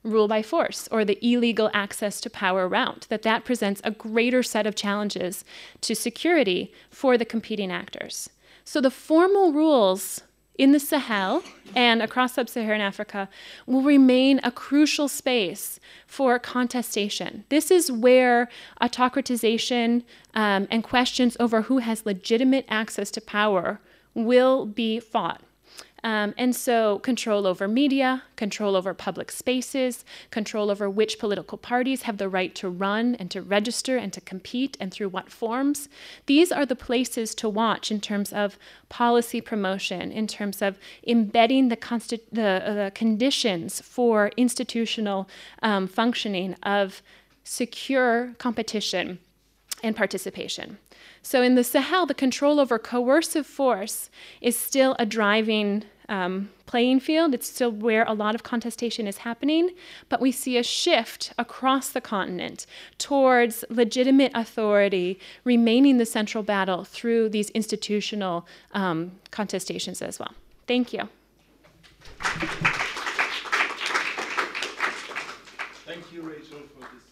rule 0.02 0.26
by 0.26 0.42
force 0.42 0.88
or 0.90 1.04
the 1.04 1.18
illegal 1.24 1.70
access 1.72 2.20
to 2.20 2.28
power 2.30 2.66
route 2.66 3.06
that 3.08 3.22
that 3.22 3.44
presents 3.44 3.80
a 3.84 3.90
greater 3.90 4.42
set 4.42 4.66
of 4.66 4.74
challenges 4.74 5.44
to 5.80 5.94
security 5.94 6.72
for 6.90 7.16
the 7.16 7.24
competing 7.24 7.70
actors. 7.70 8.28
So 8.64 8.80
the 8.80 8.90
formal 8.90 9.52
rules 9.52 10.22
in 10.56 10.72
the 10.72 10.80
Sahel 10.80 11.42
and 11.74 12.02
across 12.02 12.34
sub 12.34 12.48
Saharan 12.48 12.80
Africa 12.80 13.28
will 13.66 13.82
remain 13.82 14.40
a 14.42 14.50
crucial 14.50 15.08
space 15.08 15.80
for 16.06 16.38
contestation. 16.38 17.44
This 17.48 17.70
is 17.70 17.90
where 17.90 18.48
autocratization 18.80 20.04
um, 20.34 20.68
and 20.70 20.84
questions 20.84 21.36
over 21.40 21.62
who 21.62 21.78
has 21.78 22.04
legitimate 22.04 22.66
access 22.68 23.10
to 23.12 23.20
power 23.20 23.80
will 24.14 24.66
be 24.66 25.00
fought. 25.00 25.40
Um, 26.04 26.34
and 26.36 26.54
so, 26.54 26.98
control 26.98 27.46
over 27.46 27.68
media, 27.68 28.24
control 28.34 28.74
over 28.74 28.92
public 28.92 29.30
spaces, 29.30 30.04
control 30.30 30.68
over 30.68 30.90
which 30.90 31.20
political 31.20 31.56
parties 31.56 32.02
have 32.02 32.18
the 32.18 32.28
right 32.28 32.52
to 32.56 32.68
run 32.68 33.14
and 33.16 33.30
to 33.30 33.40
register 33.40 33.96
and 33.96 34.12
to 34.12 34.20
compete 34.20 34.76
and 34.80 34.92
through 34.92 35.10
what 35.10 35.30
forms. 35.30 35.88
These 36.26 36.50
are 36.50 36.66
the 36.66 36.74
places 36.74 37.36
to 37.36 37.48
watch 37.48 37.92
in 37.92 38.00
terms 38.00 38.32
of 38.32 38.58
policy 38.88 39.40
promotion, 39.40 40.10
in 40.10 40.26
terms 40.26 40.60
of 40.60 40.76
embedding 41.06 41.68
the, 41.68 42.20
the, 42.32 42.42
uh, 42.42 42.90
conditions 42.90 43.80
for 43.80 44.32
institutional 44.36 45.28
um, 45.62 45.86
functioning 45.86 46.56
of 46.64 47.00
secure 47.44 48.34
competition 48.38 49.20
and 49.84 49.94
participation. 49.94 50.78
So 51.22 51.42
in 51.42 51.54
the 51.54 51.64
Sahel, 51.64 52.06
the 52.06 52.14
control 52.14 52.58
over 52.58 52.78
coercive 52.78 53.46
force 53.46 54.10
is 54.40 54.58
still 54.58 54.96
a 54.98 55.06
driving 55.06 55.84
um, 56.08 56.50
playing 56.66 57.00
field. 57.00 57.34
It's 57.34 57.48
still 57.48 57.70
where 57.70 58.04
a 58.04 58.12
lot 58.12 58.34
of 58.34 58.42
contestation 58.42 59.06
is 59.06 59.18
happening, 59.18 59.70
but 60.08 60.20
we 60.20 60.32
see 60.32 60.56
a 60.56 60.62
shift 60.62 61.32
across 61.38 61.90
the 61.90 62.00
continent 62.00 62.66
towards 62.98 63.64
legitimate 63.68 64.32
authority 64.34 65.18
remaining 65.44 65.98
the 65.98 66.06
central 66.06 66.42
battle 66.42 66.84
through 66.84 67.28
these 67.28 67.50
institutional 67.50 68.46
um, 68.72 69.12
contestations 69.30 70.02
as 70.02 70.18
well. 70.18 70.32
Thank 70.66 70.92
you. 70.92 71.08
Thank 75.84 76.12
you 76.12 76.22
Rachel, 76.22 76.60
for 76.74 76.86
this 76.92 77.02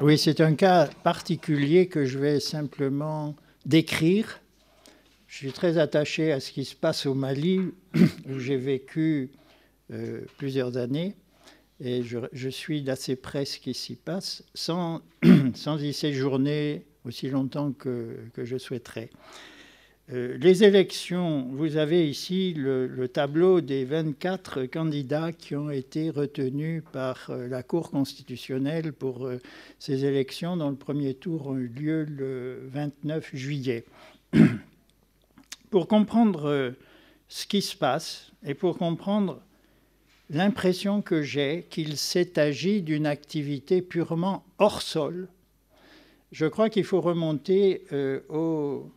Oui, 0.00 0.18
c'est 0.18 0.40
un 0.40 0.54
cas 0.54 0.88
particulier 1.04 1.86
que 1.86 2.04
je 2.04 2.18
vais 2.18 2.40
simplement 2.40 3.36
décrire. 3.66 4.41
Je 5.32 5.38
suis 5.38 5.52
très 5.52 5.78
attaché 5.78 6.30
à 6.30 6.40
ce 6.40 6.52
qui 6.52 6.66
se 6.66 6.76
passe 6.76 7.06
au 7.06 7.14
Mali, 7.14 7.58
où 8.28 8.38
j'ai 8.38 8.58
vécu 8.58 9.30
euh, 9.90 10.20
plusieurs 10.36 10.76
années, 10.76 11.16
et 11.80 12.02
je, 12.02 12.48
suis 12.50 12.82
d'assez 12.82 13.16
près 13.16 13.46
ce 13.46 13.58
qui 13.58 13.72
s'y 13.72 13.96
passe, 13.96 14.44
sans, 14.52 15.00
y 15.80 15.92
séjourner 15.94 16.84
aussi 17.06 17.30
longtemps 17.30 17.72
que, 17.72 18.18
je 18.36 18.58
souhaiterais. 18.58 19.08
Euh, 20.12 20.36
les 20.36 20.64
élections, 20.64 21.48
vous 21.50 21.78
avez 21.78 22.10
ici 22.10 22.52
le, 22.52 23.08
tableau 23.08 23.62
des 23.62 23.86
24 23.86 24.66
candidats 24.66 25.32
qui 25.32 25.56
ont 25.56 25.70
été 25.70 26.10
retenus 26.10 26.82
par 26.92 27.30
euh, 27.30 27.48
la 27.48 27.62
Cour 27.62 27.90
constitutionnelle 27.90 28.92
pour 28.92 29.30
ces 29.78 30.04
élections 30.04 30.58
dont 30.58 30.68
le 30.68 30.76
premier 30.76 31.14
tour 31.14 31.54
a 31.54 31.56
eu 31.56 31.68
lieu 31.68 32.04
le 32.04 32.68
29 32.70 33.30
juillet. 33.32 33.86
pour 35.72 35.88
comprendre 35.88 36.74
ce 37.28 37.46
qui 37.46 37.62
se 37.62 37.74
passe 37.74 38.30
et 38.44 38.54
pour 38.54 38.78
comprendre 38.78 39.42
l'impression 40.30 41.02
que 41.02 41.22
j'ai 41.22 41.66
qu'il 41.70 41.96
s'est 41.96 42.38
agi 42.38 42.82
d'une 42.82 43.06
activité 43.06 43.82
purement 43.82 44.44
hors 44.58 44.82
sol, 44.82 45.26
je 46.30 46.46
crois 46.46 46.70
qu'il 46.70 46.84
faut 46.84 47.00
remonter 47.00 47.82
au 48.28 48.88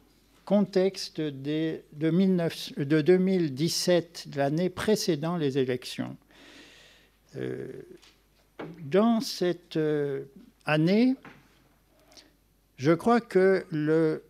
contexte 0.45 1.19
de, 1.19 1.81
2017, 1.93 4.27
l'année 4.35 4.69
précédant 4.69 5.37
les 5.37 5.57
élections. 5.57 6.15
Euh, 7.35 7.67
dans 8.83 9.19
cette 9.19 9.75
euh, 9.75 10.25
année, 10.65 11.15
je 12.77 12.91
crois 12.91 13.19
que 13.19 13.65
le 13.71 14.23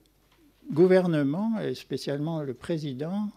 gouvernement, 0.72 1.60
et 1.60 1.76
spécialement 1.76 2.42
le 2.42 2.54
président, 2.54 3.30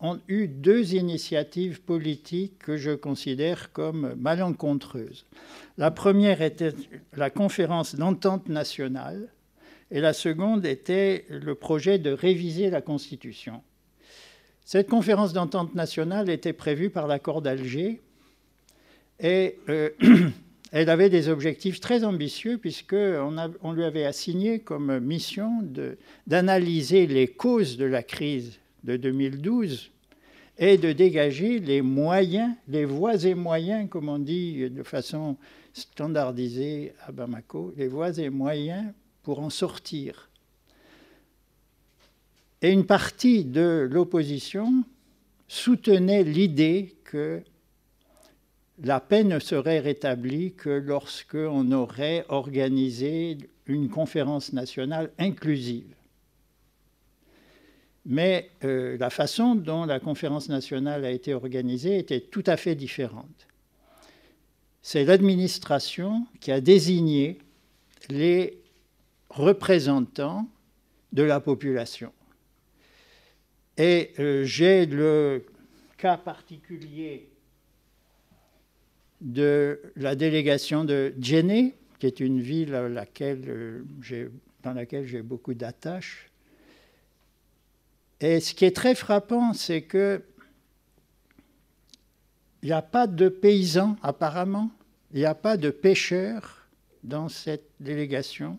ont 0.00 0.20
eu 0.28 0.46
deux 0.46 0.94
initiatives 0.94 1.82
politiques 1.82 2.58
que 2.60 2.76
je 2.76 2.92
considère 2.92 3.72
comme 3.72 4.14
malencontreuses. 4.14 5.26
La 5.76 5.90
première 5.90 6.40
était 6.40 6.74
la 7.16 7.30
conférence 7.30 7.96
d'entente 7.96 8.48
nationale, 8.48 9.28
et 9.90 10.00
la 10.00 10.12
seconde 10.12 10.66
était 10.66 11.24
le 11.30 11.54
projet 11.54 11.98
de 11.98 12.10
réviser 12.10 12.70
la 12.70 12.82
Constitution. 12.82 13.62
Cette 14.64 14.88
conférence 14.88 15.32
d'entente 15.32 15.74
nationale 15.74 16.28
était 16.28 16.52
prévue 16.52 16.90
par 16.90 17.06
l'accord 17.06 17.40
d'Alger 17.40 18.02
et 19.18 19.58
euh, 19.70 19.90
elle 20.70 20.90
avait 20.90 21.08
des 21.08 21.28
objectifs 21.28 21.80
très 21.80 22.04
ambitieux 22.04 22.58
puisqu'on 22.58 23.36
on 23.62 23.72
lui 23.72 23.84
avait 23.84 24.04
assigné 24.04 24.58
comme 24.58 24.98
mission 25.00 25.62
d'analyser 26.26 27.06
les 27.06 27.28
causes 27.28 27.76
de 27.76 27.86
la 27.86 28.02
crise 28.02 28.58
de 28.84 28.96
2012 28.96 29.90
et 30.58 30.76
de 30.76 30.92
dégager 30.92 31.60
les 31.60 31.82
moyens, 31.82 32.54
les 32.66 32.84
voies 32.84 33.24
et 33.24 33.34
moyens, 33.34 33.88
comme 33.88 34.08
on 34.08 34.18
dit 34.18 34.68
de 34.68 34.82
façon 34.82 35.36
standardisée 35.72 36.92
à 37.06 37.12
Bamako, 37.12 37.72
les 37.76 37.86
voies 37.86 38.18
et 38.18 38.28
moyens 38.28 38.92
pour 39.22 39.38
en 39.38 39.50
sortir. 39.50 40.28
Et 42.60 42.72
une 42.72 42.86
partie 42.86 43.44
de 43.44 43.88
l'opposition 43.90 44.84
soutenait 45.46 46.24
l'idée 46.24 46.96
que 47.04 47.42
la 48.82 49.00
paix 49.00 49.24
ne 49.24 49.38
serait 49.38 49.80
rétablie 49.80 50.52
que 50.54 50.70
lorsqu'on 50.70 51.72
aurait 51.72 52.24
organisé 52.28 53.38
une 53.66 53.88
conférence 53.88 54.52
nationale 54.52 55.10
inclusive. 55.18 55.94
Mais 58.06 58.50
euh, 58.64 58.96
la 58.98 59.10
façon 59.10 59.54
dont 59.54 59.84
la 59.84 60.00
conférence 60.00 60.48
nationale 60.48 61.04
a 61.04 61.10
été 61.10 61.34
organisée 61.34 61.98
était 61.98 62.20
tout 62.20 62.44
à 62.46 62.56
fait 62.56 62.74
différente. 62.74 63.46
C'est 64.80 65.04
l'administration 65.04 66.26
qui 66.40 66.50
a 66.50 66.60
désigné 66.60 67.38
les 68.08 68.62
représentants 69.28 70.48
de 71.12 71.22
la 71.22 71.40
population. 71.40 72.12
Et 73.76 74.12
euh, 74.18 74.44
j'ai 74.44 74.86
le 74.86 75.44
cas 75.98 76.16
particulier 76.16 77.28
de 79.20 79.80
la 79.96 80.14
délégation 80.14 80.84
de 80.84 81.14
Djenné, 81.20 81.74
qui 81.98 82.06
est 82.06 82.20
une 82.20 82.40
ville 82.40 82.74
euh, 82.74 84.28
dans 84.62 84.72
laquelle 84.72 85.06
j'ai 85.06 85.22
beaucoup 85.22 85.54
d'attaches. 85.54 86.30
Et 88.20 88.40
ce 88.40 88.54
qui 88.54 88.64
est 88.64 88.74
très 88.74 88.94
frappant, 88.94 89.52
c'est 89.52 89.82
que 89.82 90.22
il 92.62 92.66
n'y 92.66 92.72
a 92.72 92.82
pas 92.82 93.06
de 93.06 93.28
paysans 93.28 93.96
apparemment, 94.02 94.70
il 95.12 95.20
n'y 95.20 95.26
a 95.26 95.36
pas 95.36 95.56
de 95.56 95.70
pêcheurs 95.70 96.66
dans 97.04 97.28
cette 97.28 97.70
délégation. 97.78 98.58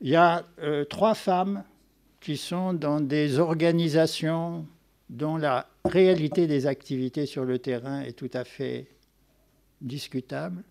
Il 0.00 0.08
y 0.08 0.16
a 0.16 0.46
euh, 0.60 0.84
trois 0.84 1.14
femmes 1.14 1.64
qui 2.20 2.38
sont 2.38 2.72
dans 2.72 3.00
des 3.00 3.38
organisations 3.38 4.66
dont 5.10 5.36
la 5.36 5.68
réalité 5.84 6.46
des 6.46 6.66
activités 6.66 7.26
sur 7.26 7.44
le 7.44 7.58
terrain 7.58 8.00
est 8.00 8.12
tout 8.12 8.30
à 8.32 8.44
fait 8.44 8.86
discutable. 9.84 10.64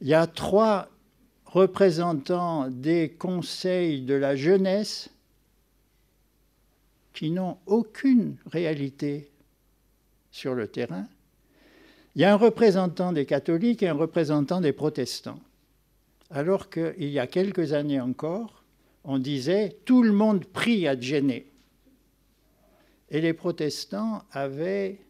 Il 0.00 0.08
y 0.08 0.14
a 0.14 0.26
trois 0.26 0.88
représentants 1.46 2.68
des 2.68 3.10
conseils 3.10 4.02
de 4.02 4.14
la 4.14 4.36
jeunesse 4.36 5.10
qui 7.12 7.30
n'ont 7.30 7.58
aucune 7.66 8.36
réalité 8.46 9.30
sur 10.30 10.54
le 10.54 10.68
terrain. 10.68 11.06
Il 12.14 12.22
y 12.22 12.24
a 12.24 12.32
un 12.32 12.36
représentant 12.36 13.12
des 13.12 13.26
catholiques 13.26 13.82
et 13.82 13.88
un 13.88 13.94
représentant 13.94 14.60
des 14.60 14.72
protestants. 14.72 15.40
Alors 16.30 16.70
qu'il 16.70 17.10
y 17.10 17.18
a 17.18 17.26
quelques 17.26 17.72
années 17.72 18.00
encore, 18.00 18.62
on 19.04 19.18
disait 19.18 19.76
tout 19.84 20.02
le 20.02 20.12
monde 20.12 20.44
prie 20.44 20.86
à 20.86 20.98
Djenné. 20.98 21.46
Et 23.10 23.20
les 23.20 23.32
protestants 23.32 24.22
avaient 24.30 25.00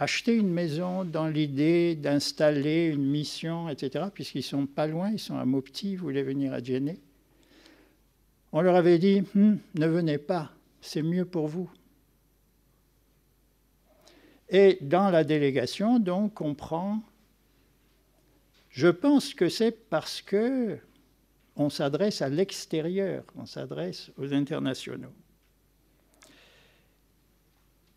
acheté 0.00 0.34
une 0.34 0.50
maison 0.50 1.04
dans 1.04 1.28
l'idée 1.28 1.94
d'installer 1.94 2.86
une 2.86 3.04
mission, 3.04 3.68
etc., 3.68 4.06
puisqu'ils 4.12 4.42
sont 4.42 4.66
pas 4.66 4.86
loin, 4.86 5.10
ils 5.10 5.18
sont 5.18 5.36
à 5.36 5.44
Mopti, 5.44 5.92
ils 5.92 5.98
voulaient 5.98 6.22
venir 6.22 6.54
à 6.54 6.62
Djenné. 6.62 6.98
On 8.52 8.62
leur 8.62 8.76
avait 8.76 8.98
dit 8.98 9.22
hum, 9.36 9.58
ne 9.74 9.86
venez 9.86 10.16
pas, 10.16 10.52
c'est 10.80 11.02
mieux 11.02 11.26
pour 11.26 11.48
vous. 11.48 11.70
Et 14.48 14.78
dans 14.80 15.10
la 15.10 15.22
délégation, 15.22 15.98
donc, 15.98 16.40
on 16.40 16.54
prend. 16.54 17.02
Je 18.70 18.88
pense 18.88 19.34
que 19.34 19.50
c'est 19.50 19.70
parce 19.90 20.22
que 20.22 20.78
on 21.56 21.68
s'adresse 21.68 22.22
à 22.22 22.30
l'extérieur, 22.30 23.22
on 23.36 23.44
s'adresse 23.44 24.10
aux 24.16 24.32
internationaux. 24.32 25.12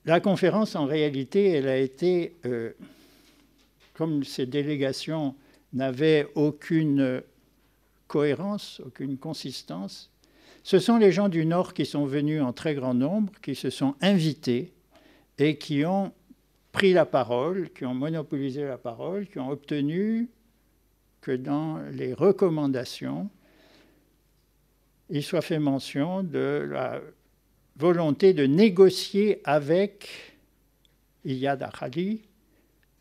La 0.06 0.20
conférence, 0.20 0.76
en 0.76 0.86
réalité, 0.86 1.52
elle 1.52 1.68
a 1.68 1.78
été, 1.78 2.36
euh, 2.46 2.72
comme 3.94 4.24
ces 4.24 4.46
délégations 4.46 5.36
n'avaient 5.72 6.28
aucune 6.36 7.24
cohérence, 8.08 8.82
aucune 8.86 9.18
consistance, 9.18 10.12
ce 10.64 10.80
sont 10.80 10.98
les 10.98 11.12
gens 11.12 11.30
du 11.30 11.46
Nord 11.46 11.74
qui 11.74 11.86
sont 11.86 12.06
venus 12.06 12.42
en 12.42 12.54
très 12.54 12.74
grand 12.74 12.94
nombre, 12.94 13.34
qui 13.42 13.54
se 13.56 13.70
sont 13.70 13.96
invités 14.02 14.72
et 15.38 15.58
qui 15.58 15.86
ont 15.86 16.14
pris 16.72 16.94
la 16.94 17.06
parole, 17.06 17.70
qui 17.72 17.86
ont 17.86 17.94
monopolisé 17.94 18.64
la 18.64 18.78
parole, 18.78 19.28
qui 19.28 19.40
ont 19.40 19.50
obtenu 19.50 20.30
que 21.22 21.32
dans 21.32 21.80
les 21.92 22.14
recommandations, 22.14 23.30
il 25.10 25.24
soit 25.24 25.42
fait 25.42 25.60
mention 25.60 26.24
de 26.24 26.68
la 26.70 27.02
volonté 27.76 28.34
de 28.34 28.46
négocier 28.46 29.42
avec 29.44 30.34
Iyad 31.26 31.64
Akhali 31.64 32.22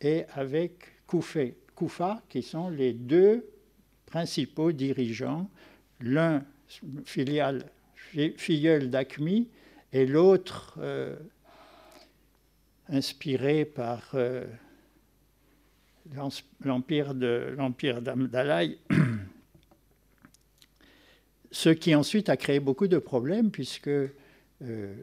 et 0.01 0.25
avec 0.35 0.73
Koufa, 1.07 2.23
qui 2.29 2.43
sont 2.43 2.71
les 2.71 2.93
deux 2.93 3.47
principaux 4.07 4.73
dirigeants, 4.73 5.51
l'un 6.01 6.45
filial, 7.05 7.65
filleul 8.37 8.91
d'Acme 8.91 9.45
et 9.93 10.07
l'autre 10.07 10.75
euh, 10.79 11.17
inspiré 12.89 13.65
par 13.65 14.11
euh, 14.15 14.45
l'empire 16.65 17.15
d'Amdalaï, 17.15 18.79
ce 21.51 21.69
qui 21.69 21.95
ensuite 21.95 22.29
a 22.29 22.37
créé 22.37 22.61
beaucoup 22.61 22.89
de 22.89 22.99
problèmes 22.99 23.51
puisque 23.51 23.91
euh, 24.63 24.95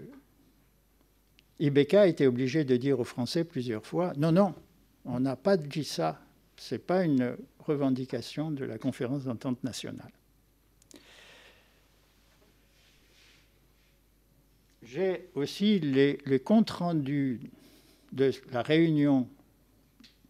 Ibeka 1.59 2.01
a 2.01 2.07
été 2.07 2.27
obligé 2.27 2.63
de 2.63 2.77
dire 2.77 2.99
aux 2.99 3.05
Français 3.05 3.43
plusieurs 3.43 3.85
fois 3.85 4.13
non, 4.17 4.31
non, 4.31 4.53
on 5.05 5.19
n'a 5.19 5.35
pas 5.35 5.57
dit 5.57 5.83
ça, 5.83 6.19
ce 6.57 6.75
n'est 6.75 6.79
pas 6.79 7.03
une 7.03 7.35
revendication 7.59 8.51
de 8.51 8.65
la 8.65 8.77
conférence 8.77 9.25
d'entente 9.25 9.63
nationale. 9.63 10.11
J'ai 14.83 15.29
aussi 15.35 15.79
les, 15.79 16.17
les 16.25 16.39
comptes 16.39 16.71
rendus 16.71 17.41
de 18.11 18.31
la 18.51 18.61
réunion 18.61 19.27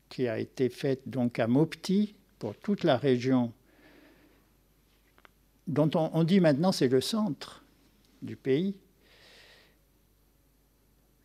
qui 0.10 0.28
a 0.28 0.40
été 0.40 0.70
faite 0.70 1.08
donc 1.08 1.40
à 1.40 1.48
Mopti 1.48 2.16
pour 2.40 2.56
toute 2.56 2.84
la 2.84 2.98
région, 2.98 3.54
dont 5.68 5.90
on, 5.94 6.24
dit 6.24 6.40
maintenant 6.40 6.72
c'est 6.72 6.88
le 6.88 7.02
centre 7.02 7.64
du 8.22 8.36
pays. 8.36 8.76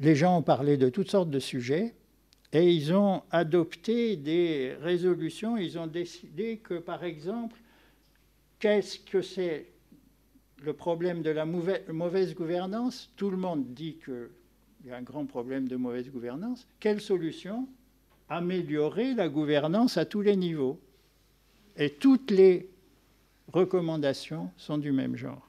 Les 0.01 0.17
gens 0.17 0.39
ont 0.39 0.43
parlé 0.43 0.77
de 0.77 0.89
toutes 0.89 1.11
sortes 1.11 1.31
de 1.31 1.39
sujets 1.39 1.95
et 2.53 2.73
ils 2.73 2.93
ont 2.93 3.23
adopté 3.31 4.17
des 4.17 4.75
résolutions. 4.81 5.57
Ils 5.57 5.79
ont 5.79 5.87
décidé 5.87 6.59
que, 6.59 6.75
par 6.75 7.05
exemple, 7.05 7.57
qu'est-ce 8.59 8.99
que 8.99 9.23
c'est 9.23 9.67
le 10.63 10.73
problème 10.73 11.23
de 11.23 11.31
la 11.31 11.45
mauvaise 11.47 12.35
gouvernance? 12.35 13.11
Tout 13.17 13.31
le 13.31 13.37
monde 13.37 13.73
dit 13.75 13.97
que 13.97 14.31
il 14.85 14.91
y 14.91 14.93
a 14.93 14.97
un 14.97 15.03
grand 15.03 15.25
problème 15.25 15.67
de 15.67 15.77
mauvaise 15.77 16.11
gouvernance. 16.11 16.67
Quelle 16.79 17.01
solution? 17.01 17.67
Améliorer 18.29 19.15
la 19.15 19.29
gouvernance 19.31 19.97
à 19.97 20.05
tous 20.05 20.21
les 20.21 20.37
niveaux. 20.37 20.79
Et 21.77 21.91
toutes 21.91 22.31
les 22.31 22.69
recommandations 23.53 24.51
sont 24.57 24.77
du 24.77 24.93
même 24.93 25.17
genre. 25.17 25.49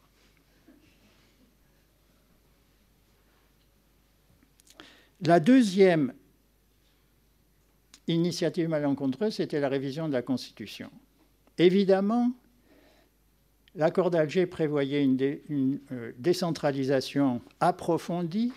La 5.25 5.39
deuxième 5.39 6.13
initiative 8.07 8.69
malencontreuse, 8.69 9.35
c'était 9.35 9.59
la 9.59 9.69
révision 9.69 10.07
de 10.07 10.13
la 10.13 10.21
Constitution. 10.21 10.91
Évidemment, 11.57 12.31
l'accord 13.73 14.11
d'Alger 14.11 14.45
prévoyait 14.45 15.03
une, 15.03 15.79
euh, 15.91 16.11
décentralisation 16.19 17.41
approfondie 17.59 18.53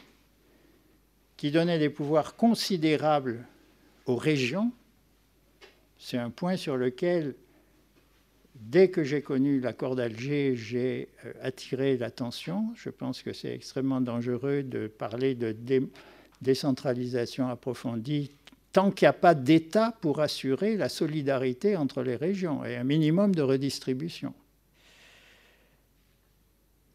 qui 1.38 1.50
donnait 1.50 1.78
des 1.78 1.88
pouvoirs 1.88 2.36
considérables 2.36 3.46
aux 4.04 4.16
régions. 4.16 4.70
C'est 5.96 6.18
un 6.18 6.28
point 6.28 6.58
sur 6.58 6.76
lequel, 6.76 7.34
dès 8.56 8.90
que 8.90 9.04
j'ai 9.04 9.22
connu 9.22 9.58
l'accord 9.60 9.96
d'Alger, 9.96 10.54
j'ai 10.54 11.08
euh, 11.24 11.32
attiré 11.40 11.96
l'attention. 11.96 12.66
Je 12.74 12.90
pense 12.90 13.22
que 13.22 13.32
c'est 13.32 13.54
extrêmement 13.54 14.02
dangereux 14.02 14.62
de 14.62 14.86
parler 14.86 15.34
de 15.34 15.52
décentralisation 16.40 17.48
approfondie 17.48 18.30
tant 18.72 18.90
qu'il 18.90 19.06
n'y 19.06 19.10
a 19.10 19.14
pas 19.14 19.34
d'État 19.34 19.96
pour 20.00 20.20
assurer 20.20 20.76
la 20.76 20.88
solidarité 20.88 21.76
entre 21.76 22.02
les 22.02 22.16
régions 22.16 22.64
et 22.64 22.76
un 22.76 22.84
minimum 22.84 23.34
de 23.34 23.42
redistribution. 23.42 24.34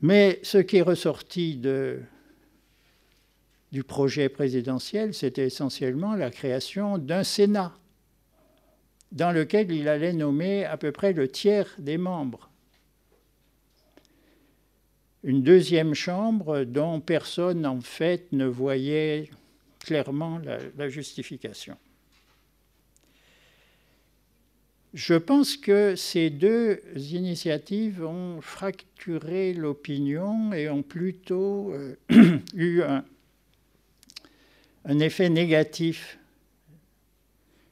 Mais 0.01 0.39
ce 0.43 0.57
qui 0.57 0.77
est 0.77 0.81
ressorti 0.81 1.57
du 3.71 3.83
projet 3.83 4.29
présidentiel, 4.29 5.13
c'était 5.13 5.47
essentiellement 5.47 6.15
la 6.15 6.29
création 6.29 6.97
d'un 6.97 7.23
Sénat, 7.23 7.73
dans 9.11 9.31
lequel 9.31 9.71
il 9.71 9.87
allait 9.87 10.13
nommer 10.13 10.65
à 10.65 10.77
peu 10.77 10.91
près 10.91 11.13
le 11.13 11.27
tiers 11.27 11.73
des 11.79 11.97
membres. 11.97 12.49
Une 15.23 15.41
deuxième 15.41 15.93
chambre 15.93 16.63
dont 16.65 16.99
personne 16.99 17.65
en 17.65 17.79
fait 17.79 18.31
ne 18.33 18.45
voyait 18.45 19.29
clairement 19.79 20.39
la, 20.77 20.89
justification. 20.89 21.77
Je 24.93 25.15
pense 25.15 25.57
que 25.57 25.95
ces 25.95 26.29
deux 26.29 26.81
initiatives 26.95 28.03
ont 28.03 28.41
fracturé 28.41 29.53
l'opinion 29.53 30.53
et 30.53 30.69
ont 30.69 30.83
plutôt 30.83 31.71
euh, 31.71 31.95
eu 32.53 32.81
un, 32.81 33.03
un 34.85 34.99
effet 34.99 35.29
négatif 35.29 36.19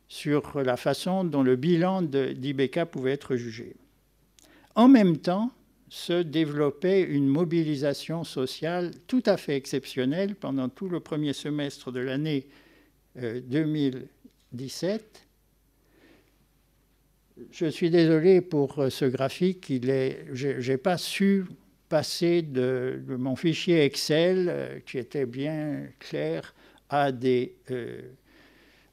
sur 0.08 0.62
la 0.62 0.78
façon 0.78 1.24
dont 1.24 1.44
le 1.44 1.56
bilan 1.56 2.02
d'Ibeka 2.02 2.86
pouvait 2.86 3.12
être 3.12 3.36
jugé. 3.36 3.76
En 4.76 4.88
même 4.88 5.18
temps, 5.18 5.52
se 5.92 6.24
développait 6.24 7.02
une 7.02 7.28
mobilisation 7.28 8.24
sociale 8.24 8.92
tout 9.08 9.24
à 9.26 9.36
fait 9.36 9.58
exceptionnelle 9.58 10.36
pendant 10.36 10.70
tout 10.70 10.88
le 10.88 11.02
premier 11.02 11.34
semestre 11.34 11.92
de 11.92 12.00
l'année 12.00 12.48
2017. 13.18 15.02
Euh, 17.38 17.44
Je 17.52 17.66
suis 17.66 17.90
désolé 17.90 18.40
pour 18.40 18.80
euh, 18.80 18.90
ce 18.90 19.04
graphique, 19.04 19.70
je 19.70 20.72
n'ai 20.72 20.78
pas 20.78 20.98
su 20.98 21.44
passer 21.90 22.42
de, 22.42 23.04
mon 23.10 23.36
fichier 23.36 23.84
Excel, 23.84 24.48
euh, 24.50 24.80
qui 24.80 24.98
était 24.98 25.26
bien 25.26 25.88
clair, 26.00 26.56
des... 27.12 27.58
Euh, 27.70 28.00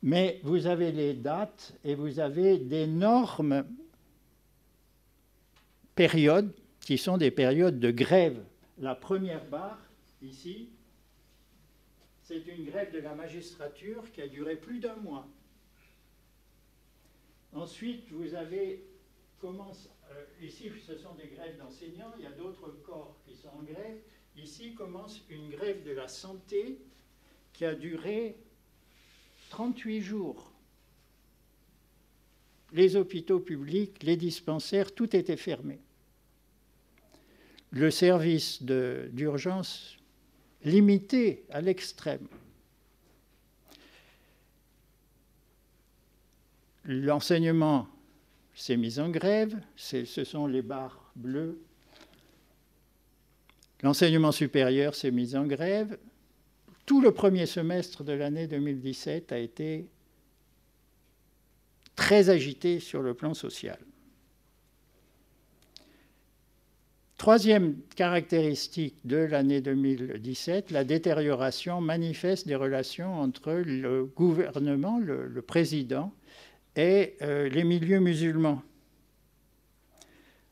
mais 0.03 0.41
vous 0.43 0.67
avez 0.67 0.91
les 0.91 1.15
dates 1.15 1.75
et 1.85 1.95
vous 1.95 2.19
avez 2.19 2.59
d'énormes 2.59 3.65
périodes 5.95 6.53
qui 6.89 6.97
sont 6.97 7.19
des 7.19 7.31
périodes 7.31 7.79
de 7.79 7.91
grève. 7.91 8.43
La 8.79 8.95
première 8.95 9.45
barre, 9.45 9.79
ici, 10.23 10.71
c'est 12.23 12.47
une 12.47 12.65
grève 12.65 12.95
de 12.95 13.01
la 13.01 13.15
magistrature 13.15 14.11
qui 14.11 14.23
a 14.23 14.27
duré 14.27 14.57
plus 14.57 14.79
d'un 14.81 14.97
mois. 14.97 15.29
Ensuite, 17.53 18.11
vous 18.11 18.35
avez 18.35 18.83
commence, 19.39 19.91
euh, 20.13 20.25
ici, 20.41 20.71
ce 20.87 20.97
sont 20.97 21.15
des 21.17 21.27
grèves 21.27 21.59
d'enseignants, 21.59 22.15
il 22.17 22.25
y 22.25 22.27
a 22.27 22.31
d'autres 22.31 22.71
corps 22.87 23.19
qui 23.27 23.35
sont 23.35 23.49
en 23.49 23.63
grève. 23.65 23.99
Ici 24.39 24.73
commence 24.73 25.21
une 25.29 25.51
grève 25.51 25.85
de 25.85 25.93
la 25.93 26.09
santé 26.09 26.79
qui 27.53 27.67
a 27.67 27.75
duré 27.75 28.35
38 29.51 30.01
jours. 30.01 30.55
Les 32.73 32.97
hôpitaux 32.97 33.41
publics, 33.41 34.03
les 34.05 34.17
dispensaires, 34.17 34.95
tout 34.95 35.15
était 35.15 35.37
fermé. 35.37 35.81
Le 37.71 37.91
service 37.91 38.63
d'urgence 38.63 39.97
limité 40.65 41.45
à 41.51 41.61
l'extrême. 41.61 42.27
L'enseignement 46.85 47.87
s'est 48.55 48.77
mis 48.77 48.99
en 48.99 49.11
grève, 49.11 49.57
ce 49.77 50.05
sont 50.05 50.47
les 50.47 50.63
barres 50.63 51.13
bleues. 51.15 51.61
L'enseignement 53.83 54.33
supérieur 54.33 54.95
s'est 54.95 55.11
mis 55.11 55.37
en 55.37 55.47
grève, 55.47 55.99
tout 56.89 57.03
le 57.03 57.13
premier 57.13 57.45
semestre 57.45 58.03
de 58.03 58.15
l'année 58.15 58.47
2017 58.47 59.31
a 59.33 59.39
été 59.39 59.87
très 61.95 62.31
agité 62.31 62.81
sur 62.81 63.03
le 63.03 63.13
plan 63.13 63.35
social. 63.35 63.79
Troisième 67.19 67.75
caractéristique 67.97 68.95
de 69.05 69.17
l'année 69.17 69.61
2017, 69.61 70.71
la 70.71 70.85
détérioration 70.85 71.81
manifeste 71.81 72.47
des 72.47 72.55
relations 72.55 73.21
entre 73.21 73.55
le 73.55 74.05
gouvernement, 74.05 75.01
le, 75.01 75.43
président, 75.43 76.13
et 76.77 77.17
euh, 77.23 77.49
les 77.49 77.65
milieux 77.65 77.99
musulmans. 77.99 78.63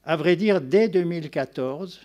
À 0.02 0.16
vrai 0.16 0.34
dire, 0.34 0.60
dès 0.60 0.88
2014, 0.88 2.00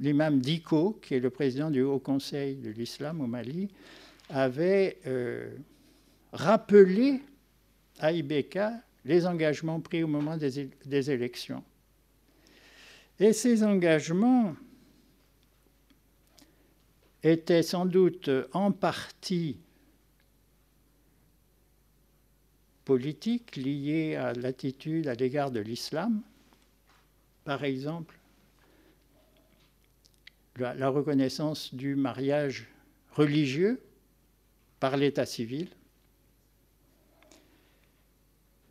l'imam 0.00 0.40
Diko, 0.40 0.98
qui 1.00 1.14
est 1.14 1.20
le 1.20 1.30
président 1.30 1.70
du 1.70 1.82
Haut 1.82 2.00
Conseil 2.00 2.56
de 2.56 2.70
l'islam 2.70 3.20
au 3.20 3.28
Mali, 3.28 3.68
avait 4.30 4.98
euh, 5.06 5.48
rappelé 6.32 7.22
à 7.98 8.12
Ibeka 8.12 8.72
les 9.04 9.26
engagements 9.26 9.80
pris 9.80 10.02
au 10.02 10.06
moment 10.06 10.36
des, 10.36 11.10
élections. 11.10 11.64
Et 13.18 13.32
ces 13.32 13.64
engagements 13.64 14.54
était 17.22 17.62
sans 17.62 17.86
doute 17.86 18.30
en 18.52 18.70
partie 18.70 19.58
politique 22.84 23.56
liée 23.56 24.14
à 24.14 24.32
l'attitude 24.32 25.08
à 25.08 25.14
l'égard 25.14 25.50
de 25.50 25.60
l'islam. 25.60 26.22
Par 27.44 27.64
exemple, 27.64 28.18
la, 30.58 30.88
reconnaissance 30.88 31.74
du 31.74 31.96
mariage 31.96 32.66
religieux 33.12 33.80
par 34.80 34.96
l'état 34.96 35.26
civil, 35.26 35.68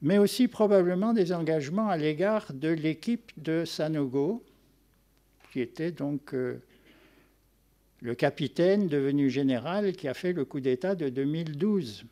mais 0.02 0.18
aussi 0.18 0.48
probablement 0.48 1.14
des 1.14 1.34
engagements 1.34 1.90
à 1.90 1.98
l'égard 1.98 2.54
de 2.54 2.70
l'équipe 2.70 3.32
de 3.38 3.66
Sanogo, 3.66 4.44
qui 5.52 5.62
était 5.62 5.92
donc 5.92 6.34
euh, 6.34 6.62
le 8.02 8.14
capitaine 8.14 8.88
devenu 8.88 9.30
général 9.30 9.94
qui 9.94 10.08
a 10.08 10.14
fait 10.14 10.34
le 10.34 10.46
coup 10.46 10.60
d'État 10.60 10.96
de 10.96 11.10
2012 11.10 12.06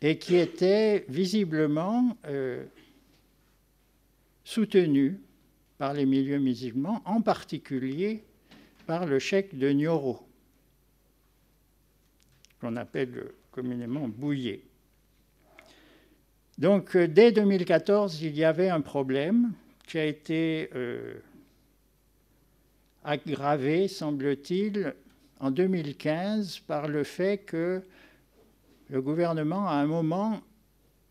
et 0.00 0.18
qui 0.18 0.36
était 0.36 1.04
visiblement 1.08 2.16
euh, 2.26 2.64
soutenu 4.44 5.20
par 5.78 5.92
les 5.92 6.06
milieux 6.06 6.38
musulmans, 6.38 7.02
en 7.04 7.20
particulier 7.20 8.22
par 8.86 9.06
le 9.06 9.18
cheikh 9.18 9.56
de 9.56 9.70
Nioro, 9.70 10.26
qu'on 12.60 12.76
appelle 12.76 13.32
communément 13.50 14.08
Bouillet. 14.08 14.62
Donc 16.62 16.94
euh, 16.94 17.08
dès 17.08 17.32
2014, 17.32 18.22
il 18.22 18.36
y 18.36 18.44
avait 18.44 18.68
un 18.68 18.80
problème 18.80 19.52
qui 19.88 19.98
a 19.98 20.04
été 20.04 20.70
euh, 20.76 21.14
aggravé, 23.02 23.88
semble-t-il, 23.88 24.94
en 25.40 25.50
2015 25.50 26.60
par 26.60 26.86
le 26.86 27.02
fait 27.02 27.38
que 27.38 27.82
le 28.90 29.02
gouvernement 29.02 29.66
à 29.66 29.72
un 29.72 29.86
moment 29.86 30.40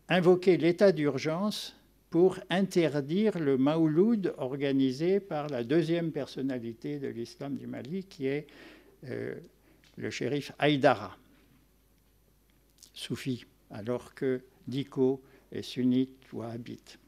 invoqué 0.08 0.56
l'état 0.56 0.90
d'urgence 0.90 1.76
pour 2.08 2.38
interdire 2.48 3.38
le 3.38 3.58
maouloud 3.58 4.32
organisé 4.38 5.20
par 5.20 5.48
la 5.48 5.64
deuxième 5.64 6.12
personnalité 6.12 6.98
de 6.98 7.08
l'islam 7.08 7.56
du 7.56 7.66
Mali, 7.66 8.04
qui 8.04 8.26
est 8.26 8.46
euh, 9.06 9.34
le 9.98 10.08
shérif 10.08 10.52
Haïdara, 10.58 11.14
soufi, 12.94 13.44
alors 13.70 14.14
que 14.14 14.40
Diko 14.66 15.20
est 15.52 15.62
sunnite 15.62 16.10
wahhabite. 16.32 16.98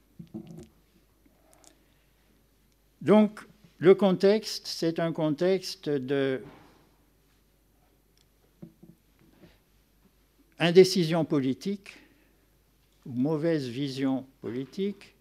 Donc, 3.00 3.40
le 3.78 3.94
contexte, 3.94 4.66
c'est 4.66 5.00
un 5.00 5.12
contexte 5.12 5.89
de 5.89 6.42
indécision 10.58 11.24
politique 11.24 11.97
mauvaise 13.06 13.68
vision 13.68 14.26
politique, 14.40 15.14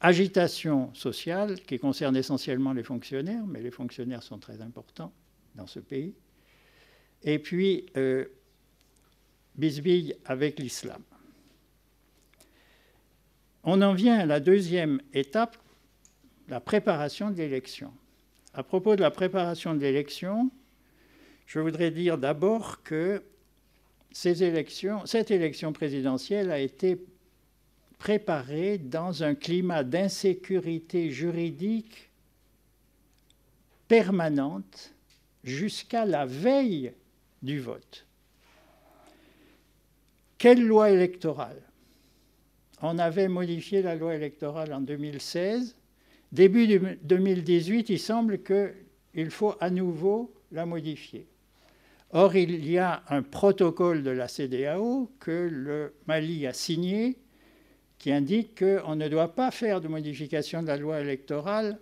agitation 0.00 0.92
sociale 0.94 1.60
qui 1.62 1.78
concerne 1.78 2.16
essentiellement 2.16 2.72
les 2.72 2.82
fonctionnaires, 2.82 3.46
mais 3.46 3.62
les 3.62 3.70
fonctionnaires 3.70 4.22
sont 4.22 4.38
très 4.38 4.60
importants 4.60 5.12
dans 5.54 5.66
ce 5.66 5.80
pays, 5.80 6.14
et 7.22 7.38
puis 7.38 7.86
euh, 7.96 8.26
bisbille 9.54 10.16
avec 10.26 10.58
l'islam. 10.58 11.02
On 13.66 13.80
en 13.80 13.94
vient 13.94 14.18
à 14.18 14.26
la 14.26 14.40
deuxième 14.40 15.00
étape, 15.14 15.56
la 16.48 16.60
préparation 16.60 17.30
de 17.30 17.36
l'élection. 17.36 17.90
À 18.52 18.62
propos 18.62 18.94
de 18.94 19.00
la 19.00 19.10
préparation 19.10 19.74
de 19.74 19.80
l'élection, 19.80 20.50
je 21.46 21.60
voudrais 21.60 21.90
dire 21.90 22.18
d'abord 22.18 22.82
que 22.82 23.22
cette 24.12 24.42
élection 24.42 25.72
présidentielle 25.72 26.50
a 26.50 26.58
été 26.58 27.02
préparée 27.98 28.76
dans 28.76 29.22
un 29.22 29.34
climat 29.34 29.82
d'insécurité 29.82 31.10
juridique 31.10 32.10
permanente 33.88 34.92
jusqu'à 35.42 36.04
la 36.04 36.26
veille 36.26 36.92
du 37.42 37.60
vote. 37.60 38.06
Quelle 40.36 40.66
loi 40.66 40.90
électorale? 40.90 41.62
On 42.86 42.98
avait 42.98 43.28
modifié 43.28 43.80
la 43.80 43.94
loi 43.94 44.14
électorale 44.14 44.74
en 44.74 44.82
2016. 44.82 45.74
Début 46.32 46.66
2018, 47.02 47.88
il 47.88 47.98
semble 47.98 48.42
qu'il 48.42 49.30
faut 49.30 49.54
à 49.58 49.70
nouveau 49.70 50.34
la 50.52 50.66
modifier. 50.66 51.26
Or, 52.10 52.36
il 52.36 52.68
y 52.70 52.76
a 52.76 53.02
un 53.08 53.22
protocole 53.22 54.02
de 54.02 54.10
la 54.10 54.28
CDAO 54.28 55.10
que 55.18 55.48
le 55.50 55.94
Mali 56.06 56.46
a 56.46 56.52
signé 56.52 57.16
qui 57.96 58.12
indique 58.12 58.58
qu'on 58.58 58.96
ne 58.96 59.08
doit 59.08 59.34
pas 59.34 59.50
faire 59.50 59.80
de 59.80 59.88
modification 59.88 60.60
de 60.60 60.66
la 60.66 60.76
loi 60.76 61.00
électorale 61.00 61.80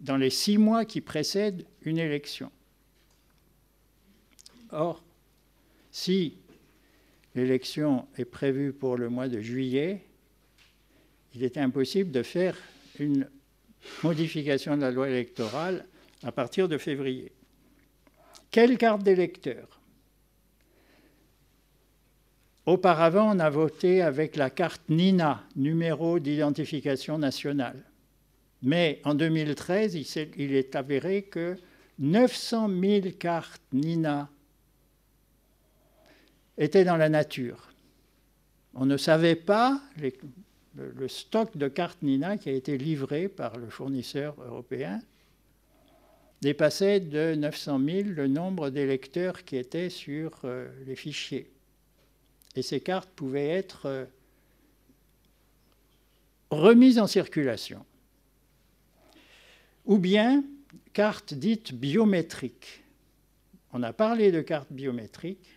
dans 0.00 0.16
les 0.16 0.30
six 0.30 0.56
mois 0.56 0.86
qui 0.86 1.02
précèdent 1.02 1.66
une 1.82 1.98
élection. 1.98 2.50
Or, 4.70 5.04
si 5.90 6.38
l'élection 7.34 8.06
est 8.16 8.24
prévue 8.24 8.72
pour 8.72 8.96
le 8.96 9.10
mois 9.10 9.28
de 9.28 9.40
juillet, 9.40 10.02
il 11.34 11.42
est 11.42 11.58
impossible 11.58 12.10
de 12.10 12.22
faire 12.22 12.56
une 12.98 13.28
modification 14.02 14.76
de 14.76 14.82
la 14.82 14.90
loi 14.90 15.08
électorale 15.08 15.86
à 16.22 16.32
partir 16.32 16.68
de 16.68 16.78
février. 16.78 17.32
Quelle 18.50 18.78
carte 18.78 19.02
d'électeur 19.02 19.80
Auparavant, 22.66 23.36
on 23.36 23.40
a 23.40 23.50
voté 23.50 24.00
avec 24.00 24.36
la 24.36 24.48
carte 24.48 24.88
NINA, 24.88 25.44
numéro 25.54 26.18
d'identification 26.18 27.18
nationale. 27.18 27.82
Mais 28.62 29.02
en 29.04 29.14
2013, 29.14 29.96
il 30.38 30.54
est 30.54 30.74
avéré 30.74 31.24
que 31.24 31.58
900 31.98 32.70
000 32.80 33.06
cartes 33.18 33.62
NINA 33.72 34.30
étaient 36.56 36.84
dans 36.84 36.96
la 36.96 37.10
nature. 37.10 37.68
On 38.72 38.86
ne 38.86 38.96
savait 38.96 39.36
pas 39.36 39.82
le 40.76 41.08
stock 41.08 41.56
de 41.56 41.68
cartes 41.68 42.02
NINA 42.02 42.36
qui 42.36 42.48
a 42.48 42.52
été 42.52 42.76
livré 42.78 43.28
par 43.28 43.56
le 43.56 43.68
fournisseur 43.68 44.34
européen 44.42 45.00
dépassait 46.44 47.00
de 47.00 47.34
900 47.34 47.80
000 47.82 48.08
le 48.10 48.26
nombre 48.26 48.68
d'électeurs 48.68 49.44
qui 49.44 49.56
étaient 49.56 49.88
sur 49.88 50.40
euh, 50.44 50.68
les 50.86 50.94
fichiers. 50.94 51.50
Et 52.54 52.60
ces 52.60 52.80
cartes 52.80 53.08
pouvaient 53.16 53.48
être 53.48 53.86
euh, 53.86 54.04
remises 56.50 56.98
en 56.98 57.06
circulation. 57.06 57.84
Ou 59.86 59.96
bien 59.96 60.44
cartes 60.92 61.32
dites 61.32 61.72
biométriques. 61.72 62.82
On 63.72 63.82
a 63.82 63.94
parlé 63.94 64.30
de 64.30 64.42
cartes 64.42 64.70
biométriques. 64.72 65.53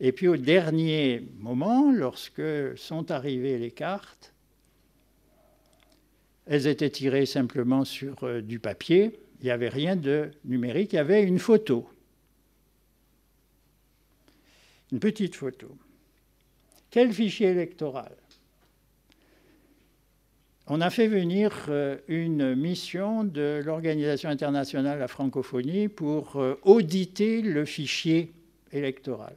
Et 0.00 0.12
puis 0.12 0.28
au 0.28 0.36
dernier 0.36 1.22
moment, 1.38 1.92
lorsque 1.92 2.42
sont 2.76 3.10
arrivées 3.10 3.58
les 3.58 3.70
cartes, 3.70 4.32
elles 6.46 6.66
étaient 6.66 6.90
tirées 6.90 7.26
simplement 7.26 7.84
sur 7.84 8.24
euh, 8.24 8.40
du 8.40 8.58
papier 8.58 9.20
il 9.40 9.44
n'y 9.44 9.50
avait 9.50 9.68
rien 9.68 9.96
de 9.96 10.30
numérique, 10.44 10.92
il 10.92 10.96
y 10.96 10.98
avait 10.98 11.22
une 11.22 11.38
photo. 11.38 11.88
Une 14.92 15.00
petite 15.00 15.34
photo. 15.34 15.68
Quel 16.90 17.12
fichier 17.12 17.48
électoral? 17.48 18.12
On 20.66 20.80
a 20.80 20.90
fait 20.90 21.08
venir 21.08 21.66
euh, 21.68 21.96
une 22.06 22.54
mission 22.54 23.24
de 23.24 23.60
l'Organisation 23.64 24.28
internationale 24.28 24.96
de 24.96 25.00
la 25.00 25.08
francophonie 25.08 25.88
pour 25.88 26.36
euh, 26.36 26.60
auditer 26.62 27.40
le 27.42 27.64
fichier 27.64 28.32
électoral 28.72 29.36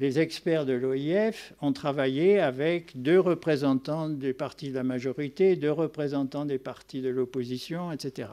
les 0.00 0.18
experts 0.18 0.64
de 0.64 0.72
l'OIF 0.72 1.52
ont 1.60 1.74
travaillé 1.74 2.40
avec 2.40 3.00
deux 3.02 3.20
représentants 3.20 4.08
des 4.08 4.32
partis 4.32 4.70
de 4.70 4.74
la 4.74 4.82
majorité, 4.82 5.56
deux 5.56 5.70
représentants 5.70 6.46
des 6.46 6.58
partis 6.58 7.02
de 7.02 7.10
l'opposition, 7.10 7.92
etc. 7.92 8.30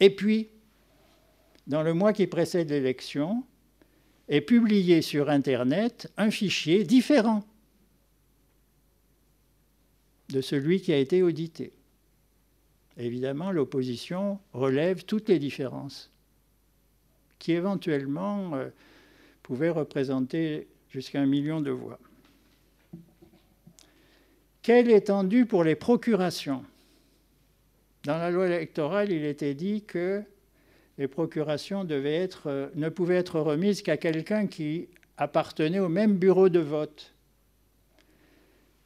Et 0.00 0.08
puis, 0.08 0.48
dans 1.66 1.82
le 1.82 1.92
mois 1.92 2.14
qui 2.14 2.26
précède 2.26 2.70
l'élection, 2.70 3.44
est 4.30 4.40
publié 4.40 5.02
sur 5.02 5.28
Internet 5.28 6.10
un 6.16 6.30
fichier 6.30 6.84
différent 6.84 7.44
de 10.30 10.40
celui 10.40 10.80
qui 10.80 10.94
a 10.94 10.96
été 10.96 11.22
audité. 11.22 11.72
Évidemment, 12.96 13.50
l'opposition 13.50 14.38
relève 14.54 15.04
toutes 15.04 15.28
les 15.28 15.38
différences 15.38 16.10
qui 17.38 17.52
éventuellement 17.52 18.54
euh, 18.54 18.68
pouvait 19.50 19.70
représenter 19.70 20.68
jusqu'à 20.90 21.20
un 21.20 21.26
million 21.26 21.60
de 21.60 21.72
voix. 21.72 21.98
Quelle 24.62 24.88
étendue 24.88 25.44
pour 25.44 25.64
les 25.64 25.74
procurations? 25.74 26.62
Dans 28.04 28.16
la 28.16 28.30
loi 28.30 28.46
électorale, 28.46 29.10
il 29.10 29.24
était 29.24 29.54
dit 29.54 29.82
que 29.82 30.22
les 30.98 31.08
procurations 31.08 31.82
ne 31.82 32.88
pouvaient 32.90 33.16
être 33.16 33.40
remises 33.40 33.82
qu'à 33.82 33.96
quelqu'un 33.96 34.46
qui 34.46 34.86
appartenait 35.16 35.80
au 35.80 35.88
même 35.88 36.16
bureau 36.16 36.48
de 36.48 36.60
vote. 36.60 37.12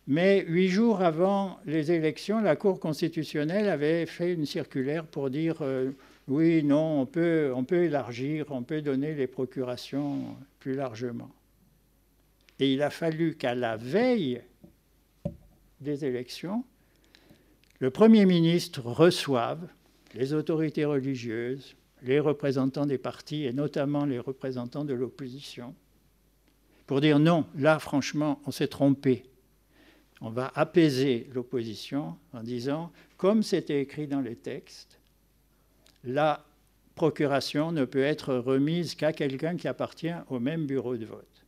Mais 0.07 0.47
huit 0.49 0.71
jours 0.71 1.03
avant 1.03 1.59
les 1.67 1.93
élections, 1.93 2.41
la 2.41 2.57
Cour 2.57 2.81
constitutionnelle 2.81 3.69
avait 3.69 4.07
fait 4.07 4.33
une 4.33 4.47
circulaire 4.47 5.05
pour 5.05 5.29
dire 5.29 5.59
euh, 5.61 5.91
oui, 6.27 6.63
non, 6.63 7.03
on 7.03 7.07
peut, 7.07 7.53
on 7.55 7.65
peut 7.65 7.85
élargir, 7.85 8.47
on 8.51 8.63
peut 8.63 8.81
donner 8.81 9.15
les 9.15 9.27
procurations 9.27 10.37
plus 10.59 10.75
largement. 10.75 11.31
Et 12.59 12.73
il 12.73 12.83
a 12.83 12.91
fallu 12.91 13.35
qu'à 13.35 13.55
la 13.55 13.77
veille 13.77 14.43
des 15.81 16.05
élections, 16.05 16.65
le 17.81 17.91
Premier 17.91 18.25
ministre 18.25 18.81
reçoive 18.81 19.69
les 20.15 20.33
autorités 20.33 20.85
religieuses, 20.85 21.75
les 22.03 22.21
représentants 22.21 22.87
des 22.87 22.99
partis 22.99 23.45
et 23.45 23.53
notamment 23.53 24.05
les 24.05 24.19
représentants 24.19 24.85
de 24.85 24.95
l'opposition, 24.95 25.75
pour 26.87 27.01
dire 27.01 27.19
non, 27.19 27.47
là 27.57 27.79
franchement, 27.79 28.41
on 28.47 28.51
s'est 28.51 28.69
trompé. 28.69 29.25
On 30.21 30.31
va 30.31 30.53
apaiser 30.55 31.29
l'opposition 31.35 32.17
en 32.33 32.43
disant, 32.43 32.93
comme 33.17 33.43
c'était 33.43 33.83
écrit 33.83 34.07
dans 34.07 34.21
les 34.21 34.37
textes, 34.37 35.01
la 36.05 36.45
procuration 36.95 37.73
ne 37.73 37.85
peut 37.85 38.03
être 38.03 38.35
remise 38.35 38.95
qu'à 38.95 39.13
quelqu'un 39.13 39.57
qui 39.57 39.69
appartient 39.69 40.15
au 40.29 40.39
même 40.39 40.67
bureau 40.67 40.97
de 40.97 41.07
vote. 41.07 41.45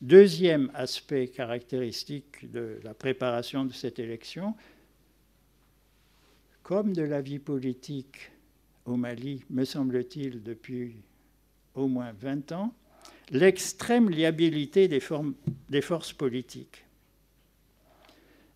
Deuxième 0.00 0.70
aspect 0.74 1.28
caractéristique 1.28 2.50
de 2.50 2.78
la 2.84 2.94
préparation 2.94 3.64
de 3.64 3.72
cette 3.72 3.98
élection, 3.98 4.54
comme 6.62 6.92
de 6.92 7.02
la 7.02 7.20
vie 7.20 7.38
politique 7.38 8.30
au 8.84 8.96
Mali, 8.96 9.44
me 9.50 9.64
semble-t-il, 9.64 10.42
depuis 10.42 10.96
au 11.74 11.88
moins 11.88 12.12
20 12.12 12.52
ans, 12.52 12.74
l'extrême 13.30 14.10
liabilité 14.10 14.88
des, 14.88 15.02
des, 15.68 15.80
forces 15.80 16.12
politiques. 16.12 16.84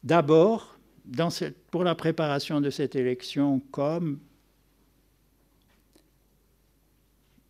D'abord, 0.03 0.80
pour 1.71 1.85
la 1.85 1.95
préparation 1.95 2.61
de 2.61 2.71
cette 2.71 2.97
élection, 2.97 3.61
comme 3.71 4.21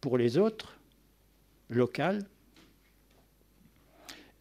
pour 0.01 0.17
les 0.17 0.39
autres, 0.39 0.77
locales, 1.69 2.27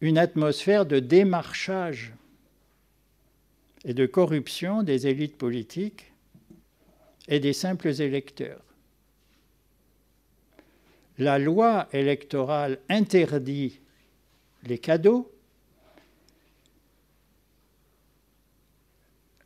une 0.00 0.18
atmosphère 0.18 0.86
de 0.86 0.98
démarchage 0.98 2.12
et 3.84 3.94
de 3.94 4.06
corruption 4.06 4.82
des 4.82 5.06
élites 5.06 5.36
politiques 5.36 6.12
et 7.28 7.40
des 7.40 7.52
simples 7.52 8.00
électeurs. 8.00 8.62
La 11.18 11.38
loi 11.38 11.88
électorale 11.92 12.78
interdit 12.88 13.80
les 14.64 14.78
cadeaux 14.78 15.30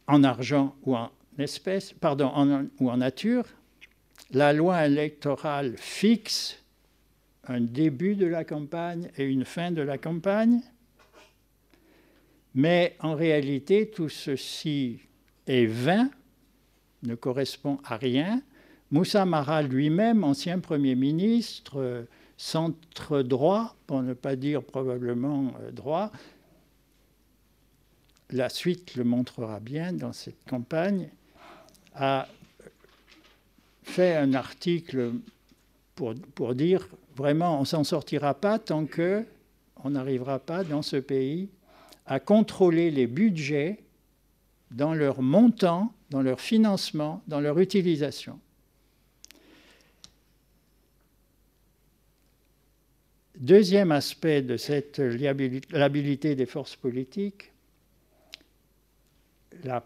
en 0.07 0.25
argent 0.25 0.75
ou 0.83 0.97
en 0.97 1.11
espèces, 1.39 1.93
pardon, 1.93 2.69
ou 2.81 2.91
en 2.91 2.97
nature. 2.97 3.45
La 4.31 4.53
loi 4.53 4.87
électorale 4.87 5.75
fixe 5.77 6.59
un 7.47 7.61
début 7.61 8.15
de 8.15 8.27
la 8.27 8.45
campagne 8.45 9.11
et 9.19 9.25
une 9.25 9.45
fin 9.45 9.71
de 9.71 9.83
la 9.83 9.99
campagne. 9.99 10.61
Mais 12.55 12.97
en 13.01 13.15
réalité, 13.15 13.91
tout 13.91 14.09
ceci 14.09 15.01
est 15.47 15.67
vain, 15.67 16.09
ne 17.03 17.15
correspond 17.15 17.79
à 17.85 17.97
rien. 17.97 18.41
Moussa 18.91 19.27
Mara 19.27 19.63
lui-même, 19.63 20.25
ancien 20.25 20.59
Premier 20.61 20.95
ministre, 20.95 22.07
centre 22.37 23.23
droit, 23.23 23.77
pour 23.87 24.03
ne 24.03 24.15
pas 24.15 24.37
dire 24.37 24.63
probablement 24.63 25.53
euh, 25.61 25.71
droit, 25.71 26.11
la 28.31 28.49
suite 28.49 28.97
le 28.97 29.05
montrera 29.05 29.61
bien 29.61 29.93
dans 29.93 30.13
cette 30.13 30.45
campagne, 30.49 31.09
a 31.95 32.27
fait 33.83 34.17
un 34.17 34.35
article 34.35 35.13
pour, 35.95 36.55
dire 36.55 36.89
vraiment, 37.15 37.61
on 37.61 37.65
s'en 37.65 37.85
sortira 37.85 38.35
pas 38.35 38.59
tant 38.59 38.87
que 38.87 39.25
on 39.85 39.91
n'arrivera 39.91 40.39
pas 40.39 40.65
dans 40.65 40.83
ce 40.83 40.97
pays 40.97 41.49
à 42.07 42.19
contrôler 42.19 42.91
les 42.91 43.07
budgets 43.07 43.81
dans 44.71 44.95
leur 44.95 45.23
montant, 45.23 45.93
dans 46.11 46.23
leur 46.23 46.41
financement, 46.41 47.23
dans 47.29 47.41
leur 47.41 47.59
utilisation. 47.59 48.41
Deuxième 53.37 53.93
aspect 53.93 54.43
de 54.43 54.57
cette 54.57 54.99
liabilité 55.01 56.35
des 56.35 56.47
forces 56.47 56.77
politiques, 56.77 57.53
la 59.65 59.83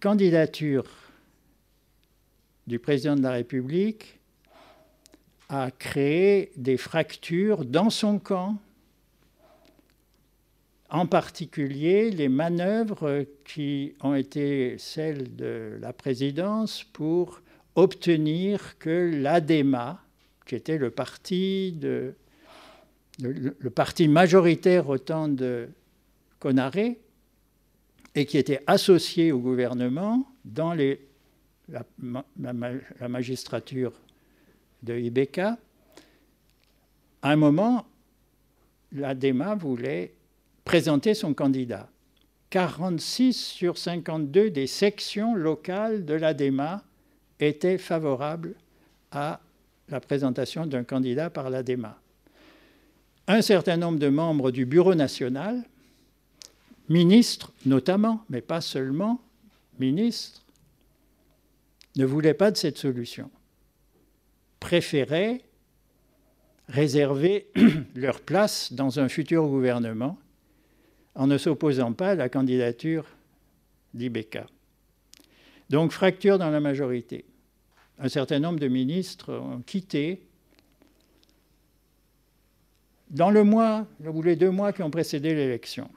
candidature 0.00 0.84
du 2.66 2.78
président 2.78 3.14
de 3.14 3.22
la 3.22 3.30
République 3.30 4.18
a 5.48 5.70
créé 5.70 6.50
des 6.56 6.76
fractures 6.76 7.64
dans 7.64 7.90
son 7.90 8.18
camp, 8.18 8.56
en 10.90 11.06
particulier 11.06 12.10
les 12.10 12.28
manœuvres 12.28 13.24
qui 13.44 13.94
ont 14.00 14.14
été 14.14 14.76
celles 14.78 15.36
de 15.36 15.78
la 15.80 15.92
présidence 15.92 16.82
pour 16.82 17.40
obtenir 17.76 18.78
que 18.78 19.10
l'ADEMA, 19.14 20.00
qui 20.46 20.54
était 20.56 20.78
le 20.78 20.90
parti, 20.90 21.72
de, 21.72 22.14
le, 23.20 23.70
parti 23.70 24.08
majoritaire 24.08 24.88
au 24.88 24.98
temps 24.98 25.28
de 25.28 25.68
Conaré, 26.40 26.98
et 28.14 28.26
qui 28.26 28.38
était 28.38 28.62
associé 28.66 29.32
au 29.32 29.38
gouvernement 29.38 30.26
dans 30.44 30.74
la 31.68 33.08
magistrature 33.08 33.92
de 34.82 34.98
Ibeka, 34.98 35.58
à 37.22 37.30
un 37.30 37.36
moment, 37.36 37.86
l'ADEMA 38.92 39.54
voulait 39.54 40.12
présenter 40.64 41.14
son 41.14 41.34
candidat. 41.34 41.88
46 42.50 43.32
sur 43.32 43.78
52 43.78 44.50
des 44.50 44.66
sections 44.66 45.34
locales 45.34 46.04
de 46.04 46.14
l'ADEMA 46.14 46.84
étaient 47.40 47.78
favorables 47.78 48.54
à 49.10 49.40
la 49.88 50.00
présentation 50.00 50.66
d'un 50.66 50.84
candidat 50.84 51.30
par 51.30 51.50
l'ADEMA. 51.50 51.98
Un 53.26 53.42
certain 53.42 53.76
nombre 53.76 53.98
de 53.98 54.08
membres 54.08 54.50
du 54.50 54.66
Bureau 54.66 54.94
national, 54.94 55.64
ministres 56.88 57.52
notamment, 57.66 58.24
mais 58.28 58.40
pas 58.40 58.60
seulement, 58.60 59.20
ministres, 59.78 60.42
ne 61.96 62.04
voulaient 62.04 62.34
pas 62.34 62.50
de 62.50 62.56
cette 62.56 62.78
solution 62.78 63.30
préféraient 64.64 65.42
réserver 66.70 67.48
leur 67.94 68.22
place 68.22 68.72
dans 68.72 68.98
un 68.98 69.10
futur 69.10 69.46
gouvernement 69.46 70.18
en 71.14 71.26
ne 71.26 71.36
s'opposant 71.36 71.92
pas 71.92 72.12
à 72.12 72.14
la 72.14 72.30
candidature 72.30 73.04
d'Ibeka. 73.92 74.46
Donc 75.68 75.92
fracture 75.92 76.38
dans 76.38 76.48
la 76.48 76.60
majorité. 76.60 77.26
Un 77.98 78.08
certain 78.08 78.38
nombre 78.38 78.58
de 78.58 78.68
ministres 78.68 79.34
ont 79.34 79.60
quitté 79.60 80.22
dans 83.10 83.30
le 83.30 83.44
mois 83.44 83.86
ou 84.02 84.22
les 84.22 84.34
deux 84.34 84.50
mois 84.50 84.72
qui 84.72 84.82
ont 84.82 84.90
précédé 84.90 85.34
l'élection. 85.34 85.90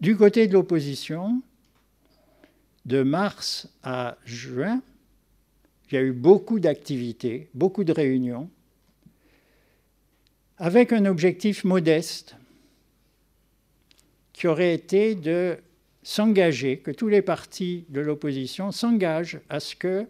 Du 0.00 0.16
côté 0.16 0.46
de 0.46 0.52
l'opposition, 0.52 1.42
de 2.84 3.02
mars 3.02 3.68
à 3.82 4.16
juin, 4.24 4.82
il 5.90 5.94
y 5.94 5.98
a 5.98 6.02
eu 6.02 6.12
beaucoup 6.12 6.60
d'activités, 6.60 7.48
beaucoup 7.54 7.84
de 7.84 7.92
réunions, 7.92 8.50
avec 10.58 10.92
un 10.92 11.04
objectif 11.06 11.64
modeste 11.64 12.36
qui 14.32 14.46
aurait 14.46 14.74
été 14.74 15.14
de 15.14 15.56
s'engager, 16.02 16.78
que 16.78 16.90
tous 16.90 17.08
les 17.08 17.22
partis 17.22 17.84
de 17.88 18.00
l'opposition 18.00 18.72
s'engagent 18.72 19.40
à 19.48 19.60
ce 19.60 19.74
que 19.74 20.06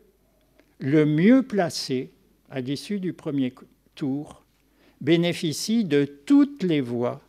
le 0.78 1.06
mieux 1.06 1.42
placé 1.42 2.10
à 2.50 2.60
l'issue 2.60 3.00
du 3.00 3.12
premier 3.12 3.54
tour 3.94 4.44
bénéficie 5.00 5.84
de 5.84 6.04
toutes 6.04 6.62
les 6.62 6.80
voix 6.80 7.20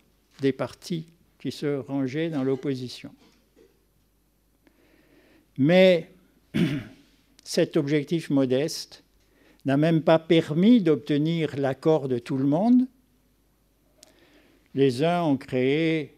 des 0.42 0.52
partis 0.52 1.06
qui 1.40 1.52
se 1.52 1.78
rangeaient 1.78 2.30
dans 2.30 2.44
l'opposition. 2.44 3.12
Mais 5.58 6.12
cet 7.44 7.78
objectif 7.78 8.30
modeste 8.30 9.04
n'a 9.66 9.78
même 9.78 10.02
pas 10.02 10.20
permis 10.20 10.82
d'obtenir 10.82 11.58
l'accord 11.58 12.08
de 12.08 12.20
tout 12.20 12.38
le 12.38 12.46
monde. 12.46 12.88
Les 14.76 15.04
uns 15.04 15.24
ont 15.24 15.38
créé 15.38 16.16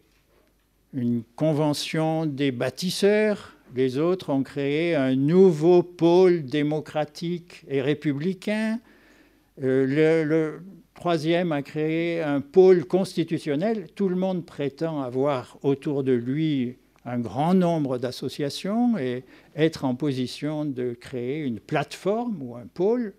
une 0.92 1.22
convention 1.36 2.26
des 2.26 2.52
bâtisseurs, 2.52 3.56
Les 3.76 3.98
autres 3.98 4.30
ont 4.30 4.42
créé 4.42 4.96
un 4.96 5.14
nouveau 5.14 5.82
pôle 5.84 6.44
démocratique 6.44 7.64
et 7.68 7.80
républicain. 7.80 8.80
Euh, 9.62 10.24
le, 10.24 10.62
troisième 10.94 11.52
a 11.52 11.62
créé 11.62 12.22
un 12.22 12.40
pôle 12.40 12.84
constitutionnel. 12.84 13.88
Tout 13.94 14.08
le 14.08 14.16
monde 14.16 14.44
prétend 14.44 15.02
avoir 15.02 15.58
autour 15.62 16.02
de 16.02 16.12
lui 16.12 16.78
un 17.04 17.18
grand 17.18 17.54
nombre 17.54 17.98
d'associations 17.98 18.98
et 18.98 19.24
être 19.54 19.84
en 19.84 19.94
position 19.94 20.64
de 20.64 20.92
créer 20.92 21.40
une 21.40 21.60
plateforme 21.60 22.42
ou 22.42 22.56
un 22.56 22.66
pôle. 22.66 23.14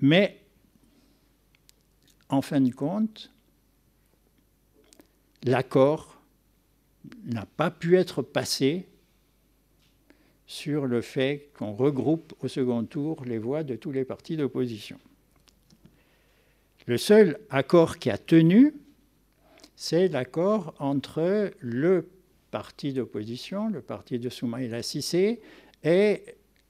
Mais, 0.00 0.40
en 2.28 2.40
fin 2.40 2.60
de 2.60 2.72
compte, 2.72 3.32
l'accord 5.42 6.20
n'a 7.24 7.46
pas 7.46 7.70
pu 7.70 7.96
être 7.96 8.22
passé 8.22 8.88
sur 10.48 10.86
le 10.86 11.02
fait 11.02 11.50
qu'on 11.56 11.74
regroupe 11.74 12.32
au 12.40 12.48
second 12.48 12.82
tour 12.84 13.22
les 13.26 13.38
voix 13.38 13.62
de 13.62 13.76
tous 13.76 13.92
les 13.92 14.04
partis 14.04 14.36
d'opposition. 14.36 14.98
Le 16.86 16.96
seul 16.96 17.38
accord 17.50 17.98
qui 17.98 18.08
a 18.08 18.16
tenu, 18.16 18.74
c'est 19.76 20.08
l'accord 20.08 20.74
entre 20.78 21.52
le 21.60 22.08
parti 22.50 22.94
d'opposition, 22.94 23.68
le 23.68 23.82
parti 23.82 24.18
de 24.18 24.30
Soumaïla 24.30 24.82
Sissé, 24.82 25.40
et 25.84 26.22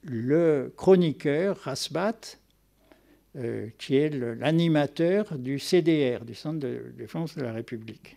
le 0.02 0.73
chroniqueur 0.76 1.57
Rasbat, 1.58 2.36
euh, 3.36 3.68
qui 3.78 3.94
est 3.97 4.10
l'animateur 4.10 5.39
du 5.39 5.60
CDR, 5.60 6.24
du 6.24 6.34
Centre 6.34 6.58
de 6.58 6.92
défense 6.97 7.36
de 7.36 7.42
la 7.42 7.52
République. 7.52 8.16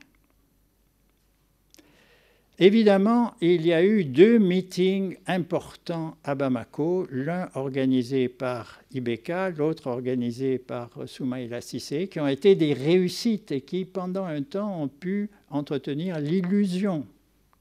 Évidemment, 2.61 3.33
il 3.41 3.65
y 3.65 3.73
a 3.73 3.83
eu 3.83 4.06
deux 4.06 4.38
meetings 4.38 5.17
importants 5.25 6.15
à 6.23 6.35
Bamako, 6.35 7.07
l'un 7.09 7.49
organisé 7.56 8.30
par 8.30 8.80
Ibeka, 8.93 9.49
l'autre 9.49 9.88
organisé 9.88 10.59
par 10.59 10.91
Soumaïla 11.07 11.59
Sissé, 11.61 12.07
qui 12.07 12.19
ont 12.19 12.27
été 12.27 12.53
des 12.53 12.73
réussites 12.73 13.51
et 13.51 13.61
qui, 13.61 13.83
pendant 13.83 14.25
un 14.25 14.43
temps, 14.43 14.80
ont 14.80 14.90
pu 14.90 15.31
entretenir 15.49 16.19
l'illusion 16.19 17.07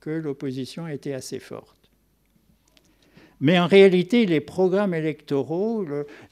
que 0.00 0.10
l'opposition 0.10 0.86
était 0.86 1.14
assez 1.14 1.38
forte. 1.38 1.88
Mais 3.40 3.58
en 3.58 3.68
réalité, 3.68 4.26
les 4.26 4.42
programmes 4.42 4.92
électoraux, 4.92 5.82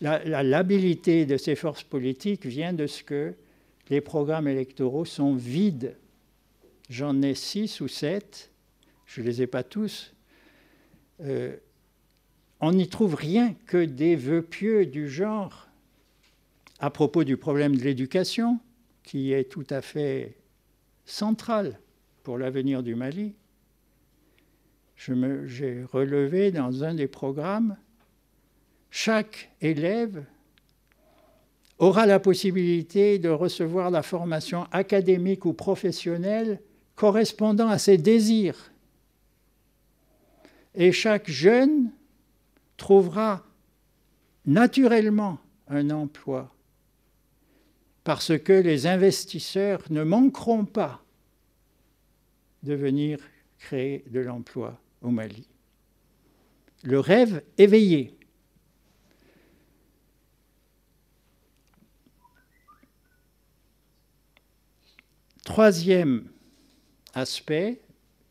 la, 0.02 0.22
la 0.26 0.42
labilité 0.42 1.24
de 1.24 1.38
ces 1.38 1.54
forces 1.54 1.84
politiques 1.84 2.44
vient 2.44 2.74
de 2.74 2.86
ce 2.86 3.02
que 3.02 3.32
les 3.88 4.02
programmes 4.02 4.46
électoraux 4.46 5.06
sont 5.06 5.36
vides. 5.36 5.96
J'en 6.90 7.22
ai 7.22 7.32
six 7.32 7.80
ou 7.80 7.88
sept 7.88 8.50
je 9.08 9.22
ne 9.22 9.26
les 9.26 9.42
ai 9.42 9.46
pas 9.46 9.64
tous, 9.64 10.14
euh, 11.22 11.56
on 12.60 12.72
n'y 12.72 12.88
trouve 12.88 13.14
rien 13.14 13.54
que 13.66 13.84
des 13.84 14.14
vœux 14.14 14.42
pieux 14.42 14.86
du 14.86 15.08
genre 15.08 15.68
à 16.78 16.90
propos 16.90 17.24
du 17.24 17.36
problème 17.36 17.74
de 17.74 17.82
l'éducation, 17.82 18.60
qui 19.02 19.32
est 19.32 19.50
tout 19.50 19.66
à 19.70 19.80
fait 19.80 20.36
central 21.06 21.80
pour 22.22 22.38
l'avenir 22.38 22.82
du 22.82 22.94
Mali. 22.94 23.34
J'ai 24.96 25.84
relevé 25.90 26.52
dans 26.52 26.84
un 26.84 26.94
des 26.94 27.08
programmes, 27.08 27.76
chaque 28.90 29.50
élève 29.60 30.24
aura 31.78 32.06
la 32.06 32.20
possibilité 32.20 33.18
de 33.18 33.28
recevoir 33.28 33.90
la 33.90 34.02
formation 34.02 34.66
académique 34.70 35.46
ou 35.46 35.52
professionnelle 35.52 36.60
correspondant 36.94 37.68
à 37.68 37.78
ses 37.78 37.96
désirs 37.96 38.72
et 40.78 40.92
chaque 40.92 41.28
jeune 41.28 41.90
trouvera 42.76 43.44
naturellement 44.46 45.40
un 45.66 45.90
emploi 45.90 46.54
parce 48.04 48.38
que 48.38 48.52
les 48.52 48.86
investisseurs 48.86 49.82
ne 49.90 50.04
manqueront 50.04 50.64
pas 50.64 51.04
de 52.62 52.74
venir 52.74 53.18
créer 53.58 54.04
de 54.08 54.20
l'emploi 54.20 54.80
au 55.02 55.10
Mali. 55.10 55.48
Le 56.84 57.00
rêve 57.00 57.42
éveillé. 57.58 58.16
Troisième 65.44 66.30
aspect, 67.14 67.80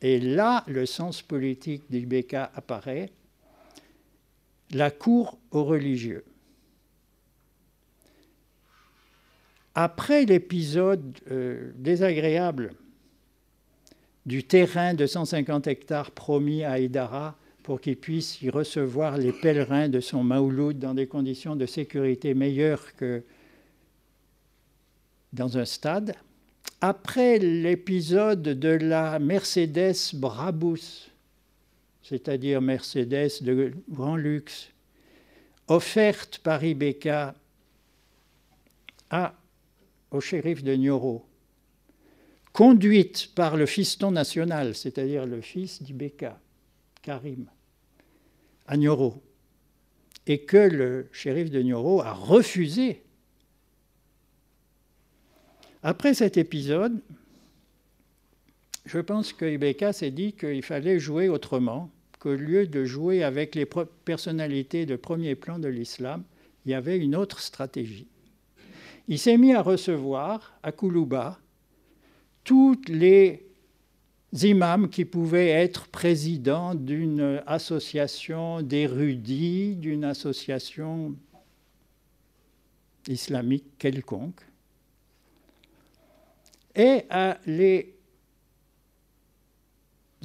et 0.01 0.19
là, 0.19 0.63
le 0.67 0.85
sens 0.85 1.21
politique 1.21 1.83
d'Ibeka 1.89 2.51
apparaît, 2.55 3.11
la 4.71 4.91
cour 4.91 5.39
aux 5.51 5.63
religieux. 5.63 6.25
Après 9.73 10.25
l'épisode 10.25 11.17
euh, 11.31 11.71
désagréable 11.75 12.73
du 14.25 14.43
terrain 14.43 14.93
de 14.93 15.05
150 15.05 15.67
hectares 15.67 16.11
promis 16.11 16.63
à 16.63 16.73
Aïdara 16.73 17.37
pour 17.63 17.79
qu'il 17.79 17.97
puisse 17.97 18.41
y 18.41 18.49
recevoir 18.49 19.17
les 19.17 19.31
pèlerins 19.31 19.89
de 19.89 19.99
son 19.99 20.23
Maouloud 20.23 20.79
dans 20.79 20.93
des 20.93 21.07
conditions 21.07 21.55
de 21.55 21.65
sécurité 21.65 22.33
meilleures 22.33 22.95
que 22.95 23.23
dans 25.33 25.57
un 25.57 25.65
stade, 25.65 26.15
après 26.81 27.39
l'épisode 27.39 28.43
de 28.43 28.69
la 28.69 29.19
Mercedes 29.19 30.13
Brabus, 30.13 31.11
c'est-à-dire 32.03 32.61
Mercedes 32.61 33.41
de 33.41 33.73
grand 33.89 34.15
luxe, 34.15 34.69
offerte 35.67 36.39
par 36.39 36.63
Ibeka 36.63 37.35
au 40.11 40.21
shérif 40.21 40.63
de 40.63 40.75
Nioro, 40.75 41.25
conduite 42.53 43.33
par 43.35 43.57
le 43.57 43.65
fiston 43.65 44.11
national, 44.11 44.75
c'est-à-dire 44.75 45.25
le 45.25 45.41
fils 45.41 45.81
d'Ibeka, 45.81 46.39
Karim, 47.01 47.47
à 48.67 48.77
Nioro, 48.77 49.21
et 50.27 50.39
que 50.39 50.57
le 50.57 51.07
shérif 51.11 51.49
de 51.49 51.61
Nioro 51.61 52.01
a 52.01 52.13
refusé 52.13 53.01
après 55.87 56.13
cet 56.13 56.35
épisode, 56.35 56.99
je 58.83 58.99
pense 58.99 59.31
que 59.31 59.45
Ibeka 59.45 59.93
s'est 59.93 60.11
dit 60.11 60.33
qu'il 60.33 60.61
fallait 60.61 60.99
jouer 60.99 61.29
autrement, 61.29 61.89
qu'au 62.19 62.33
lieu 62.33 62.67
de 62.67 62.83
jouer 62.83 63.23
avec 63.23 63.55
les 63.55 63.65
personnalités 64.03 64.85
de 64.85 64.97
premier 64.97 65.35
plan 65.35 65.59
de 65.59 65.69
l'islam, 65.69 66.25
il 66.65 66.71
y 66.71 66.73
avait 66.73 66.97
une 66.97 67.15
autre 67.15 67.39
stratégie. 67.39 68.05
Il 69.07 69.17
s'est 69.17 69.37
mis 69.37 69.53
à 69.53 69.61
recevoir 69.61 70.59
à 70.61 70.73
Koulouba 70.73 71.39
tous 72.43 72.81
les 72.89 73.47
imams 74.33 74.89
qui 74.89 75.05
pouvaient 75.05 75.51
être 75.51 75.87
présidents 75.87 76.75
d'une 76.75 77.41
association 77.47 78.61
d'érudits, 78.61 79.75
d'une 79.77 80.03
association 80.03 81.15
islamique 83.07 83.77
quelconque 83.77 84.41
et 86.77 87.03
à 87.09 87.39
les 87.47 87.95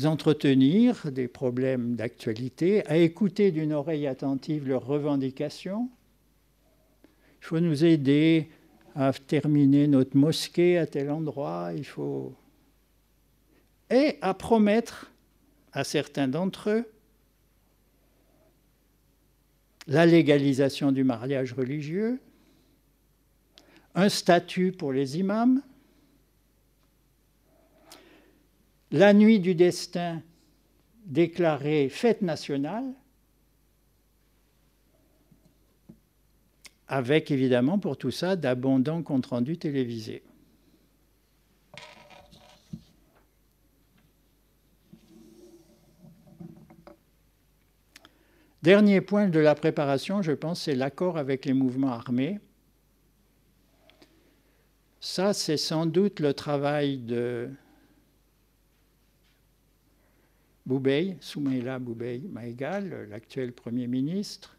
entretenir 0.04 1.10
des 1.10 1.26
problèmes 1.26 1.96
d'actualité, 1.96 2.86
à 2.86 2.98
écouter 2.98 3.50
d'une 3.50 3.72
oreille 3.72 4.06
attentive 4.06 4.68
leurs 4.68 4.86
revendications. 4.86 5.88
Il 7.40 7.46
faut 7.46 7.60
nous 7.60 7.84
aider 7.84 8.50
à 8.94 9.12
terminer 9.12 9.86
notre 9.86 10.16
mosquée 10.16 10.78
à 10.78 10.86
tel 10.86 11.10
endroit, 11.10 11.72
il 11.74 11.84
faut... 11.84 12.34
Et 13.90 14.18
à 14.20 14.34
promettre 14.34 15.10
à 15.72 15.84
certains 15.84 16.28
d'entre 16.28 16.70
eux 16.70 16.88
la 19.86 20.06
légalisation 20.06 20.92
du 20.92 21.02
mariage 21.04 21.52
religieux, 21.52 22.20
un 23.94 24.08
statut 24.08 24.72
pour 24.72 24.92
les 24.92 25.18
imams, 25.18 25.62
la 28.92 29.14
nuit 29.14 29.40
du 29.40 29.54
destin 29.54 30.22
déclarée 31.06 31.88
fête 31.88 32.20
nationale, 32.22 32.84
avec 36.88 37.30
évidemment 37.30 37.78
pour 37.78 37.96
tout 37.96 38.10
ça 38.10 38.36
d'abondants 38.36 39.02
comptes 39.02 39.26
rendus 39.26 39.56
télévisés. 39.56 40.22
Dernier 48.62 49.00
point 49.00 49.28
de 49.28 49.40
la 49.40 49.56
préparation, 49.56 50.22
je 50.22 50.32
pense, 50.32 50.62
c'est 50.62 50.76
l'accord 50.76 51.18
avec 51.18 51.46
les 51.46 51.52
mouvements 51.52 51.90
armés. 51.92 52.38
Ça, 55.00 55.32
c'est 55.32 55.56
sans 55.56 55.86
doute 55.86 56.20
le 56.20 56.32
travail 56.32 56.98
de 56.98 57.50
Boubey, 60.64 61.16
Soumaïla 61.20 61.78
Boubey 61.78 62.22
Maïgal, 62.30 63.08
l'actuel 63.10 63.52
Premier 63.52 63.86
ministre, 63.86 64.56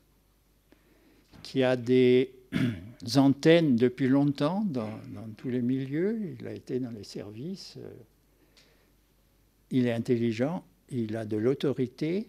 qui 1.41 1.64
a 1.64 1.75
des 1.75 2.33
antennes 3.15 3.75
depuis 3.75 4.07
longtemps 4.07 4.64
dans, 4.65 4.99
dans, 5.14 5.30
tous 5.38 5.49
les 5.49 5.61
milieux. 5.61 6.35
Il 6.40 6.48
a 6.48 6.53
été 6.53 6.80
dans 6.80 6.91
les 6.91 7.03
services. 7.03 7.77
Il 9.72 9.88
est 9.88 9.93
intelligent, 9.93 10.64
il 10.90 11.15
a 11.15 11.25
de 11.25 11.38
l'autorité. 11.38 12.27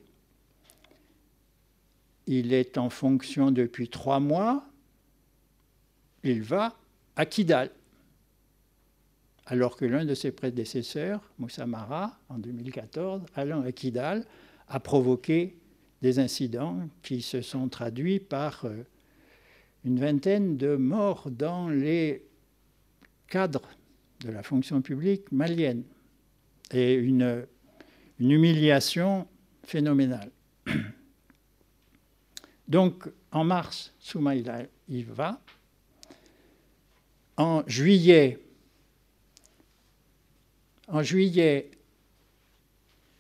Il 2.27 2.53
est 2.53 2.79
en 2.79 2.89
fonction 2.91 3.51
depuis 3.51 3.89
trois 3.89 4.21
mois. 4.21 4.65
Il 6.23 6.43
va 6.43 6.77
à 7.17 7.27
Kidal 7.27 7.71
alors 9.47 9.77
que 9.77 9.85
l'un 9.85 10.05
de 10.05 10.15
ses 10.15 10.33
prédécesseurs, 10.33 11.21
Moussa 11.39 11.67
Mara, 11.67 12.19
en 12.29 12.39
2014, 12.39 13.23
allant 13.35 13.63
à 13.63 14.15
a 14.69 14.81
provoqué 14.81 15.57
des 16.01 16.19
incidents 16.19 16.89
qui 17.03 17.21
se 17.21 17.43
sont 17.43 17.69
traduits 17.69 18.21
par 18.21 18.65
euh, 18.65 18.85
une 19.85 19.99
vingtaine 19.99 20.57
de 20.57 20.77
morts 20.77 21.31
dans 21.31 21.69
les 21.69 22.25
cadres 23.29 23.69
de 24.21 24.31
la 24.31 24.43
fonction 24.43 24.81
publique 24.81 25.31
malienne 25.33 25.85
et 26.71 26.95
une, 26.95 27.47
une 28.19 28.31
humiliation 28.31 29.29
phénoménale. 29.65 30.31
Donc, 32.69 33.05
en 33.31 33.45
mars, 33.45 33.93
Soumaïla 33.99 34.63
y 34.89 35.03
va. 35.03 35.41
En 37.37 37.63
juillet, 37.67 38.44
en 40.95 41.03
juillet, 41.03 41.73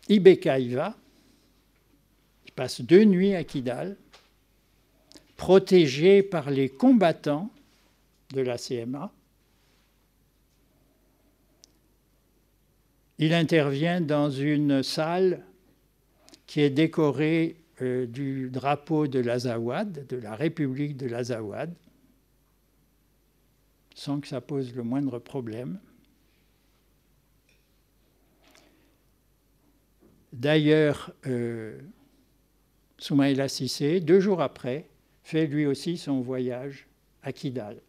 Ibeka 0.08 0.60
y 0.60 0.74
va. 0.74 0.94
Il 2.46 2.52
passe 2.52 2.80
deux 2.80 3.02
nuits 3.02 3.34
à 3.34 3.42
Kidal, 3.42 3.96
protégé 5.36 6.22
par 6.22 6.50
les 6.50 6.68
combattants 6.68 7.50
de 8.32 8.42
la 8.42 8.58
CMA. 8.58 9.12
Il 13.18 13.34
intervient 13.34 14.00
dans 14.00 14.30
une 14.30 14.84
salle 14.84 15.44
qui 16.46 16.60
est 16.60 16.70
décorée 16.70 17.56
euh, 17.82 18.06
du 18.06 18.50
drapeau 18.50 19.08
de 19.08 19.18
l'Azawad, 19.18 20.06
de 20.06 20.16
la 20.16 20.36
République 20.36 20.96
de 20.96 21.08
l'Azawad, 21.08 21.74
sans 23.96 24.20
que 24.20 24.28
ça 24.28 24.40
pose 24.40 24.72
le 24.76 24.84
moindre 24.84 25.18
problème. 25.18 25.80
D'ailleurs, 30.34 31.12
euh, 31.28 31.78
Soumaïla 32.98 33.48
Sissé, 33.48 34.00
deux 34.00 34.18
jours 34.18 34.42
après, 34.42 34.88
fait 35.22 35.46
lui 35.46 35.64
aussi 35.64 35.96
son 35.96 36.22
voyage 36.22 36.88
à 37.22 37.32
Kidal. 37.32 37.80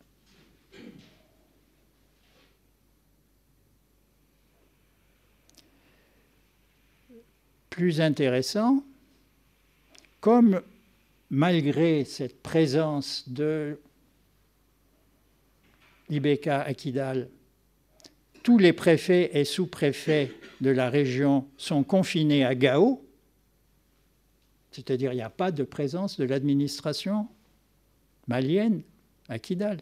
Plus 7.71 7.99
intéressant, 7.99 8.83
comme 10.21 10.61
malgré 11.31 12.05
cette 12.05 12.43
présence 12.43 13.27
de 13.27 13.79
Ibeka 16.11 16.61
à 16.61 16.75
Kidal, 16.75 17.27
tous 18.45 18.59
les 18.59 18.73
préfets 18.73 19.31
et 19.39 19.43
sous-préfets 19.43 20.31
de 20.61 20.69
la 20.69 20.91
région 20.91 21.47
sont 21.57 21.83
confinés 21.83 22.45
à 22.45 22.53
Gao, 22.53 23.03
c'est-à-dire 24.69 25.13
il 25.13 25.15
n'y 25.15 25.23
a 25.23 25.31
pas 25.31 25.51
de 25.51 25.63
présence 25.63 26.19
de 26.19 26.25
l'administration 26.25 27.27
malienne 28.27 28.83
à 29.29 29.39
Kidal. 29.39 29.79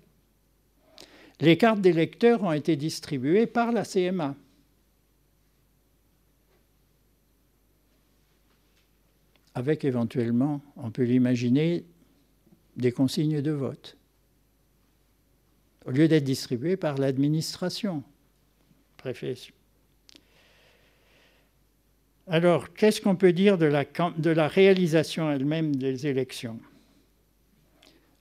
Les 1.42 1.58
cartes 1.58 1.82
d'électeurs 1.82 2.42
ont 2.42 2.54
été 2.54 2.78
distribuées 2.78 3.48
par 3.48 3.74
la 3.74 3.84
CMA. 3.84 4.34
Avec 9.56 9.84
éventuellement, 9.84 10.62
on 10.78 10.90
peut 10.90 11.04
l'imaginer, 11.04 11.84
des 12.78 12.94
consignes 12.94 13.42
de 13.42 13.52
vote, 13.52 13.98
au 15.86 15.92
lieu 15.92 16.08
d'être 16.08 16.24
distribuées 16.24 16.78
par 16.78 16.98
l'administration, 16.98 18.04
alors, 22.28 22.74
qu'est-ce 22.74 23.02
qu'on 23.02 23.18
peut 23.18 23.34
dire 23.34 23.58
de 23.58 23.66
la, 23.66 24.48
réalisation 24.48 25.30
elle-même 25.30 25.76
des 25.76 26.08
élections? 26.08 26.60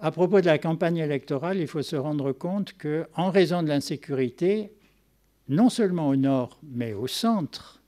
À 0.01 0.11
propos 0.11 0.41
de 0.41 0.47
la 0.47 0.59
campagne 0.59 0.97
électorale, 0.97 1.59
il 1.59 1.69
faut 1.69 1.83
se 1.83 1.95
rendre 1.95 2.33
compte 2.33 2.75
qu'en 2.77 3.31
raison 3.31 3.63
de 3.63 3.69
l'insécurité, 3.69 4.73
non 5.49 5.69
seulement 5.69 6.09
au 6.09 6.17
nord, 6.17 6.59
mais 6.65 6.93
au 6.93 7.07
centre, 7.07 7.81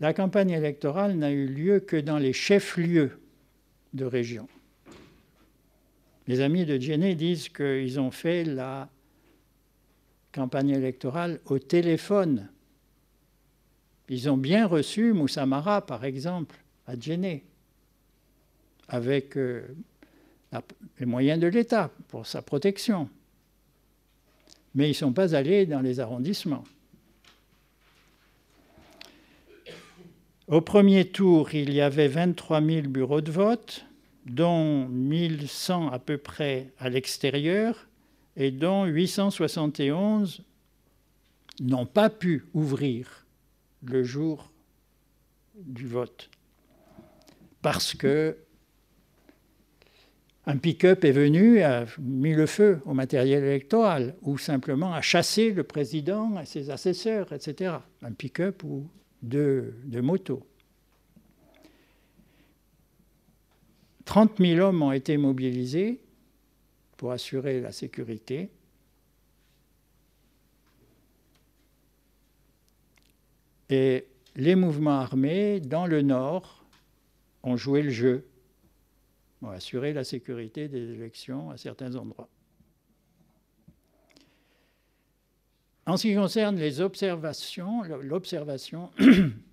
la 0.00 0.14
campagne 0.14 0.50
électorale 0.50 1.16
n'a 1.16 1.30
eu 1.30 1.46
lieu 1.46 1.80
que 1.80 1.96
dans 1.96 2.18
les 2.18 2.32
chefs-lieux 2.32 3.20
de 3.92 4.06
région. 4.06 4.48
Les 6.28 6.40
amis 6.40 6.64
de 6.64 6.78
Djenné 6.78 7.14
disent 7.14 7.50
qu'ils 7.50 8.00
ont 8.00 8.10
fait 8.10 8.44
la 8.44 8.88
campagne 10.32 10.70
électorale 10.70 11.40
au 11.46 11.58
téléphone 11.58 12.48
ils 14.08 14.30
ont 14.30 14.36
bien 14.36 14.66
reçu 14.66 15.12
Moussamara, 15.12 15.84
par 15.84 16.04
exemple, 16.04 16.56
à 16.86 16.98
Djenné, 16.98 17.44
avec 18.88 19.36
euh, 19.36 19.76
les 20.98 21.06
moyens 21.06 21.38
de 21.38 21.46
l'État 21.46 21.90
pour 22.08 22.26
sa 22.26 22.40
protection. 22.40 23.08
Mais 24.74 24.86
ils 24.86 24.92
ne 24.92 24.94
sont 24.94 25.12
pas 25.12 25.34
allés 25.34 25.66
dans 25.66 25.80
les 25.80 26.00
arrondissements. 26.00 26.64
Au 30.46 30.62
premier 30.62 31.06
tour, 31.08 31.52
il 31.54 31.74
y 31.74 31.82
avait 31.82 32.08
23 32.08 32.62
000 32.62 32.88
bureaux 32.88 33.20
de 33.20 33.30
vote, 33.30 33.84
dont 34.24 34.88
1100 34.88 35.88
à 35.90 35.98
peu 35.98 36.16
près 36.16 36.72
à 36.78 36.88
l'extérieur, 36.88 37.87
et 38.38 38.52
dont 38.52 38.84
871 38.86 40.42
n'ont 41.60 41.86
pas 41.86 42.08
pu 42.08 42.46
ouvrir 42.54 43.26
le 43.82 44.04
jour 44.04 44.50
du 45.56 45.86
vote. 45.86 46.30
Parce 47.60 47.94
que 47.94 48.36
un 50.46 50.56
pick-up 50.56 51.04
est 51.04 51.12
venu, 51.12 51.60
a 51.60 51.84
mis 51.98 52.32
le 52.32 52.46
feu 52.46 52.80
au 52.86 52.94
matériel 52.94 53.44
électoral, 53.44 54.14
ou 54.22 54.38
simplement 54.38 54.94
a 54.94 55.02
chassé 55.02 55.52
le 55.52 55.64
président 55.64 56.40
et 56.40 56.46
ses 56.46 56.70
assesseurs, 56.70 57.32
etc. 57.32 57.74
Un 58.00 58.12
pick-up 58.12 58.62
ou 58.64 58.88
deux, 59.20 59.74
motos. 60.00 60.46
30 64.06 64.38
000 64.38 64.60
hommes 64.60 64.82
ont 64.82 64.92
été 64.92 65.18
mobilisés 65.18 66.00
pour 66.98 67.12
assurer 67.12 67.60
la 67.60 67.72
sécurité. 67.72 68.50
Et 73.70 74.06
les 74.34 74.56
mouvements 74.56 74.98
armés 74.98 75.60
dans 75.60 75.86
le 75.86 76.02
nord 76.02 76.64
ont 77.44 77.56
joué 77.56 77.82
le 77.82 77.90
jeu, 77.90 78.26
ont 79.42 79.50
assuré 79.50 79.92
la 79.92 80.04
sécurité 80.04 80.68
des 80.68 80.90
élections 80.90 81.50
à 81.50 81.56
certains 81.56 81.94
endroits. 81.94 82.28
En 85.86 85.96
ce 85.96 86.08
qui 86.08 86.14
concerne 86.16 86.56
les 86.56 86.80
observations, 86.80 87.82
l'observation, 88.02 88.90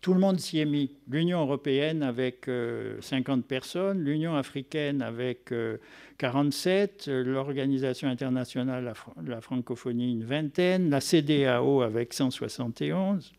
tout 0.00 0.14
le 0.14 0.20
monde 0.20 0.38
s'y 0.38 0.58
est 0.58 0.66
mis. 0.66 0.90
L'Union 1.08 1.40
européenne 1.40 2.02
avec 2.02 2.44
50 2.44 2.48
euh, 2.48 3.42
personnes, 3.42 4.02
l'Union 4.02 4.36
africaine 4.36 5.02
avec 5.02 5.52
47, 6.18 7.06
euh, 7.08 7.24
l'Organisation 7.24 8.08
internationale 8.08 8.92
de 9.20 9.30
la 9.30 9.40
francophonie 9.40 10.12
une 10.12 10.24
vingtaine, 10.24 10.90
la 10.90 11.00
CDAO 11.00 11.82
avec 11.82 12.12
171, 12.12 13.32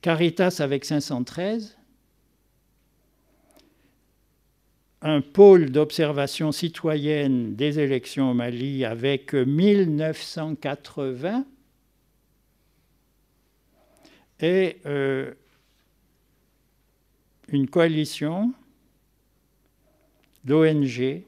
Caritas 0.00 0.58
avec 0.60 0.84
513, 0.84 1.76
un 5.02 5.20
pôle 5.20 5.70
d'observation 5.70 6.50
citoyenne 6.50 7.54
des 7.54 7.78
élections 7.78 8.30
au 8.30 8.34
Mali 8.34 8.84
avec 8.84 9.34
1980 9.34 11.44
et 14.40 14.78
euh, 14.86 15.32
une 17.48 17.68
coalition 17.68 18.52
d'ONG 20.44 21.22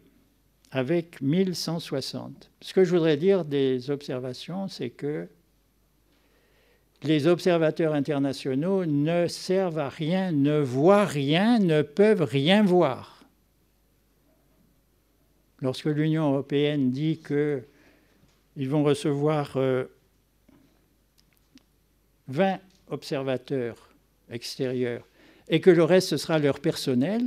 avec 0.70 1.20
1160. 1.20 2.50
Ce 2.60 2.72
que 2.72 2.84
je 2.84 2.90
voudrais 2.90 3.16
dire 3.16 3.44
des 3.44 3.90
observations, 3.90 4.68
c'est 4.68 4.90
que 4.90 5.28
les 7.02 7.26
observateurs 7.26 7.94
internationaux 7.94 8.84
ne 8.84 9.26
servent 9.26 9.78
à 9.78 9.88
rien, 9.88 10.32
ne 10.32 10.58
voient 10.60 11.06
rien, 11.06 11.58
ne 11.58 11.82
peuvent 11.82 12.22
rien 12.22 12.62
voir. 12.62 13.24
Lorsque 15.60 15.86
l'Union 15.86 16.30
européenne 16.30 16.90
dit 16.90 17.18
qu'ils 17.18 18.68
vont 18.68 18.82
recevoir 18.82 19.52
20 19.54 19.60
euh, 19.60 19.86
observateurs 22.90 23.90
extérieurs 24.30 25.06
et 25.48 25.60
que 25.60 25.70
le 25.70 25.82
reste, 25.82 26.08
ce 26.08 26.16
sera 26.16 26.38
leur 26.38 26.60
personnel, 26.60 27.22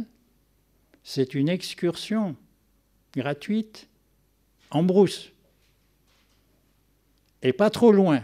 c'est 1.04 1.34
une 1.34 1.50
excursion 1.50 2.36
gratuite 3.16 3.88
en 4.72 4.84
brousse. 4.84 5.32
Et 7.42 7.52
pas 7.52 7.70
trop 7.70 7.92
loin. 7.92 8.24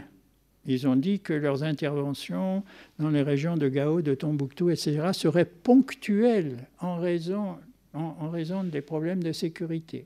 Ils 0.66 0.88
ont 0.88 0.95
dit 0.95 1.19
que 1.19 1.34
leurs 1.34 1.64
interventions 1.64 2.64
dans 2.98 3.09
les 3.09 3.22
régions 3.22 3.58
de 3.58 3.68
Gao, 3.68 4.01
de 4.01 4.16
Tombouctou, 4.16 4.69
etc., 4.69 5.09
seraient 5.14 5.45
ponctuelles 5.45 6.68
en 6.80 6.98
raison, 6.98 7.58
en, 7.93 8.30
raison 8.30 8.64
des 8.64 8.82
problèmes 8.82 9.24
de 9.24 9.32
sécurité. 9.32 10.06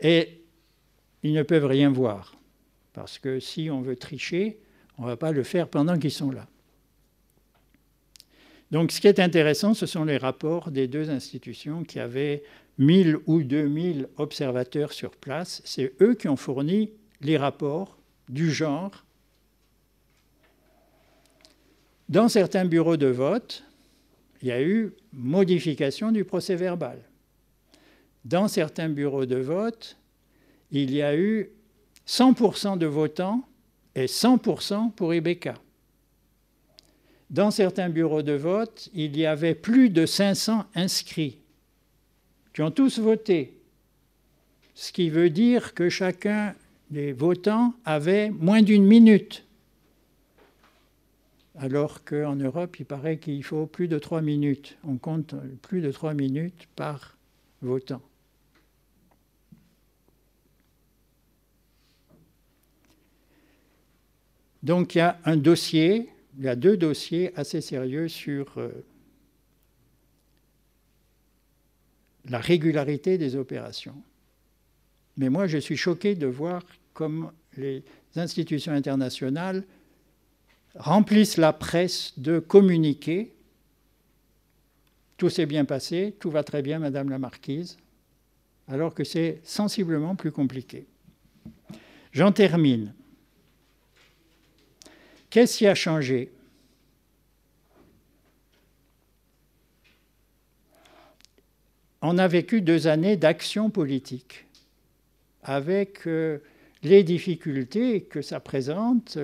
Et 0.00 0.40
ils 1.22 1.34
ne 1.34 1.42
peuvent 1.42 1.66
rien 1.66 1.90
voir, 1.90 2.36
parce 2.92 3.18
que 3.18 3.40
si 3.40 3.70
on 3.70 3.80
veut 3.80 3.96
tricher, 3.96 4.58
on 4.98 5.02
ne 5.02 5.08
va 5.08 5.16
pas 5.16 5.32
le 5.32 5.42
faire 5.42 5.68
pendant 5.68 5.98
qu'ils 5.98 6.10
sont 6.10 6.30
là. 6.30 6.46
Donc 8.70 8.92
ce 8.92 9.00
qui 9.00 9.06
est 9.06 9.20
intéressant, 9.20 9.74
ce 9.74 9.86
sont 9.86 10.04
les 10.04 10.16
rapports 10.16 10.70
des 10.70 10.88
deux 10.88 11.10
institutions 11.10 11.84
qui 11.84 12.00
avaient 12.00 12.42
1000 12.78 13.18
ou 13.26 13.42
2000 13.42 14.08
observateurs 14.16 14.92
sur 14.92 15.12
place. 15.12 15.62
C'est 15.64 15.94
eux 16.00 16.14
qui 16.14 16.28
ont 16.28 16.36
fourni 16.36 16.90
les 17.20 17.36
rapports 17.36 17.98
du 18.28 18.50
genre. 18.50 19.04
Dans 22.08 22.28
certains 22.28 22.64
bureaux 22.64 22.96
de 22.96 23.06
vote, 23.06 23.64
il 24.42 24.48
y 24.48 24.52
a 24.52 24.62
eu 24.62 24.92
modification 25.12 26.12
du 26.12 26.24
procès 26.24 26.56
verbal. 26.56 26.98
Dans 28.24 28.48
certains 28.48 28.88
bureaux 28.88 29.26
de 29.26 29.36
vote, 29.36 29.96
il 30.70 30.92
y 30.92 31.02
a 31.02 31.16
eu 31.16 31.50
100% 32.06 32.76
de 32.78 32.86
votants 32.86 33.46
et 33.94 34.06
100% 34.06 34.92
pour 34.92 35.14
Ibeka. 35.14 35.54
Dans 37.30 37.50
certains 37.50 37.88
bureaux 37.88 38.22
de 38.22 38.32
vote, 38.32 38.88
il 38.94 39.16
y 39.16 39.26
avait 39.26 39.54
plus 39.54 39.90
de 39.90 40.06
500 40.06 40.64
inscrits 40.74 41.38
qui 42.52 42.62
ont 42.62 42.70
tous 42.70 42.98
voté, 42.98 43.58
ce 44.74 44.92
qui 44.92 45.10
veut 45.10 45.30
dire 45.30 45.74
que 45.74 45.88
chacun 45.88 46.54
des 46.90 47.12
votants 47.12 47.74
avait 47.84 48.30
moins 48.30 48.62
d'une 48.62 48.84
minute, 48.84 49.44
alors 51.56 52.04
qu'en 52.04 52.36
Europe, 52.36 52.78
il 52.80 52.86
paraît 52.86 53.18
qu'il 53.18 53.42
faut 53.44 53.66
plus 53.66 53.88
de 53.88 53.98
trois 53.98 54.22
minutes. 54.22 54.76
On 54.86 54.96
compte 54.96 55.34
plus 55.62 55.80
de 55.80 55.92
trois 55.92 56.14
minutes 56.14 56.68
par 56.74 57.16
votant. 57.62 58.02
Donc 64.64 64.94
il 64.94 64.98
y 64.98 65.00
a 65.02 65.20
un 65.26 65.36
dossier, 65.36 66.08
il 66.38 66.44
y 66.44 66.48
a 66.48 66.56
deux 66.56 66.78
dossiers 66.78 67.36
assez 67.36 67.60
sérieux 67.60 68.08
sur 68.08 68.56
euh, 68.56 68.70
la 72.24 72.38
régularité 72.38 73.18
des 73.18 73.36
opérations. 73.36 73.94
Mais 75.18 75.28
moi, 75.28 75.46
je 75.46 75.58
suis 75.58 75.76
choqué 75.76 76.14
de 76.14 76.26
voir 76.26 76.62
comme 76.94 77.30
les 77.58 77.84
institutions 78.16 78.72
internationales 78.72 79.64
remplissent 80.76 81.36
la 81.36 81.52
presse 81.52 82.18
de 82.18 82.38
communiqués. 82.38 83.34
Tout 85.18 85.28
s'est 85.28 85.46
bien 85.46 85.66
passé, 85.66 86.16
tout 86.18 86.30
va 86.30 86.42
très 86.42 86.62
bien, 86.62 86.78
Madame 86.78 87.10
la 87.10 87.18
Marquise, 87.18 87.76
alors 88.66 88.94
que 88.94 89.04
c'est 89.04 89.42
sensiblement 89.44 90.16
plus 90.16 90.32
compliqué. 90.32 90.86
J'en 92.12 92.32
termine. 92.32 92.94
Qu'est-ce 95.34 95.58
qui 95.58 95.66
a 95.66 95.74
changé? 95.74 96.30
On 102.02 102.18
a 102.18 102.28
vécu 102.28 102.60
deux 102.60 102.86
années 102.86 103.16
d'action 103.16 103.68
politique 103.68 104.46
avec 105.42 106.06
euh, 106.06 106.38
les 106.84 107.02
difficultés 107.02 108.02
que 108.02 108.22
ça 108.22 108.38
présente, 108.38 109.18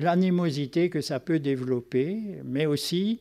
l'animosité 0.00 0.90
que 0.90 1.00
ça 1.00 1.20
peut 1.20 1.38
développer, 1.38 2.18
mais 2.44 2.66
aussi 2.66 3.20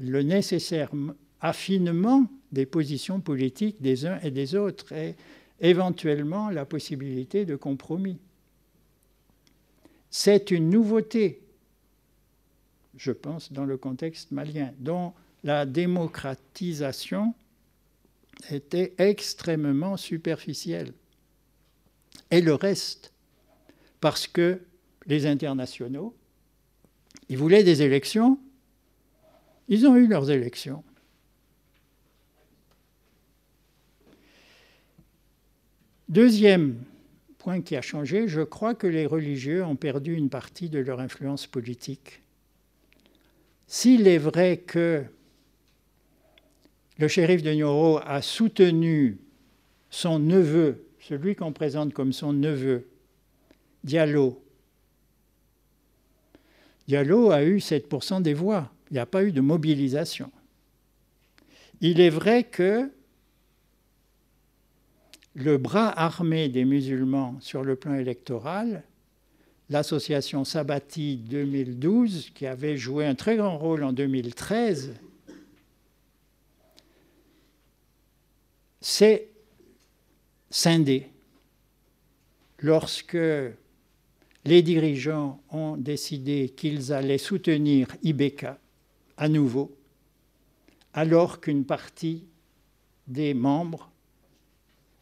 le 0.00 0.22
nécessaire 0.22 0.92
affinement 1.40 2.30
des 2.52 2.64
positions 2.64 3.18
politiques 3.20 3.82
des 3.82 4.06
uns 4.06 4.20
et 4.20 4.30
des 4.30 4.54
autres, 4.54 4.92
et 4.92 5.16
éventuellement 5.58 6.48
la 6.48 6.64
possibilité 6.64 7.44
de 7.44 7.56
compromis. 7.56 8.20
C'est 10.10 10.50
une 10.50 10.70
nouveauté, 10.70 11.42
je 12.96 13.12
pense, 13.12 13.52
dans 13.52 13.64
le 13.64 13.76
contexte 13.76 14.30
malien, 14.30 14.72
dont 14.78 15.12
la 15.44 15.66
démocratisation 15.66 17.34
était 18.50 18.94
extrêmement 18.98 19.96
superficielle 19.96 20.92
et 22.30 22.40
le 22.40 22.54
reste, 22.54 23.12
parce 24.00 24.26
que 24.26 24.60
les 25.06 25.26
internationaux, 25.26 26.14
ils 27.28 27.38
voulaient 27.38 27.64
des 27.64 27.82
élections, 27.82 28.38
ils 29.68 29.86
ont 29.86 29.96
eu 29.96 30.06
leurs 30.06 30.30
élections. 30.30 30.82
Deuxième 36.08 36.82
point 37.48 37.62
qui 37.62 37.76
a 37.76 37.80
changé, 37.80 38.28
je 38.28 38.42
crois 38.42 38.74
que 38.74 38.86
les 38.86 39.06
religieux 39.06 39.64
ont 39.64 39.74
perdu 39.74 40.14
une 40.14 40.28
partie 40.28 40.68
de 40.68 40.80
leur 40.80 41.00
influence 41.00 41.46
politique. 41.46 42.20
S'il 43.66 44.06
est 44.06 44.18
vrai 44.18 44.58
que 44.58 45.02
le 46.98 47.08
shérif 47.08 47.42
de 47.42 47.50
Nioro 47.50 48.00
a 48.04 48.20
soutenu 48.20 49.16
son 49.88 50.18
neveu 50.18 50.84
celui 51.00 51.36
qu'on 51.36 51.54
présente 51.54 51.94
comme 51.94 52.12
son 52.12 52.34
neveu, 52.34 52.86
Diallo. 53.82 54.44
Diallo 56.86 57.30
a 57.30 57.44
eu 57.44 57.56
7% 57.56 58.20
des 58.20 58.34
voix. 58.34 58.70
Il 58.90 58.94
n'y 58.94 59.00
a 59.00 59.06
pas 59.06 59.24
eu 59.24 59.32
de 59.32 59.40
mobilisation. 59.40 60.30
Il 61.80 61.98
est 62.02 62.10
vrai 62.10 62.44
que 62.44 62.90
le 65.38 65.56
bras 65.56 65.88
armé 65.88 66.48
des 66.48 66.64
musulmans 66.64 67.36
sur 67.40 67.62
le 67.62 67.76
plan 67.76 67.94
électoral, 67.94 68.82
l'association 69.70 70.44
Sabati 70.44 71.16
2012, 71.16 72.30
qui 72.34 72.44
avait 72.44 72.76
joué 72.76 73.06
un 73.06 73.14
très 73.14 73.36
grand 73.36 73.56
rôle 73.56 73.84
en 73.84 73.92
2013, 73.92 74.94
c'est 78.80 79.28
scindé 80.50 81.08
lorsque 82.58 83.16
les 84.44 84.62
dirigeants 84.62 85.40
ont 85.50 85.76
décidé 85.76 86.52
qu'ils 86.56 86.92
allaient 86.92 87.18
soutenir 87.18 87.88
Ibeka 88.02 88.58
à 89.16 89.28
nouveau, 89.28 89.76
alors 90.94 91.40
qu'une 91.40 91.64
partie 91.64 92.24
des 93.06 93.34
membres 93.34 93.87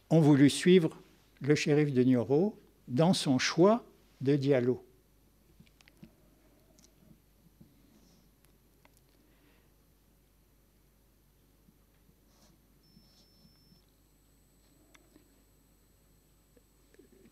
ont 0.09 0.21
voulu 0.21 0.49
suivre 0.49 1.01
le 1.41 1.55
shérif 1.55 1.93
de 1.93 2.03
Nioro 2.03 2.57
dans 2.87 3.13
son 3.13 3.37
choix 3.37 3.83
de 4.21 4.35
dialogue. 4.35 4.79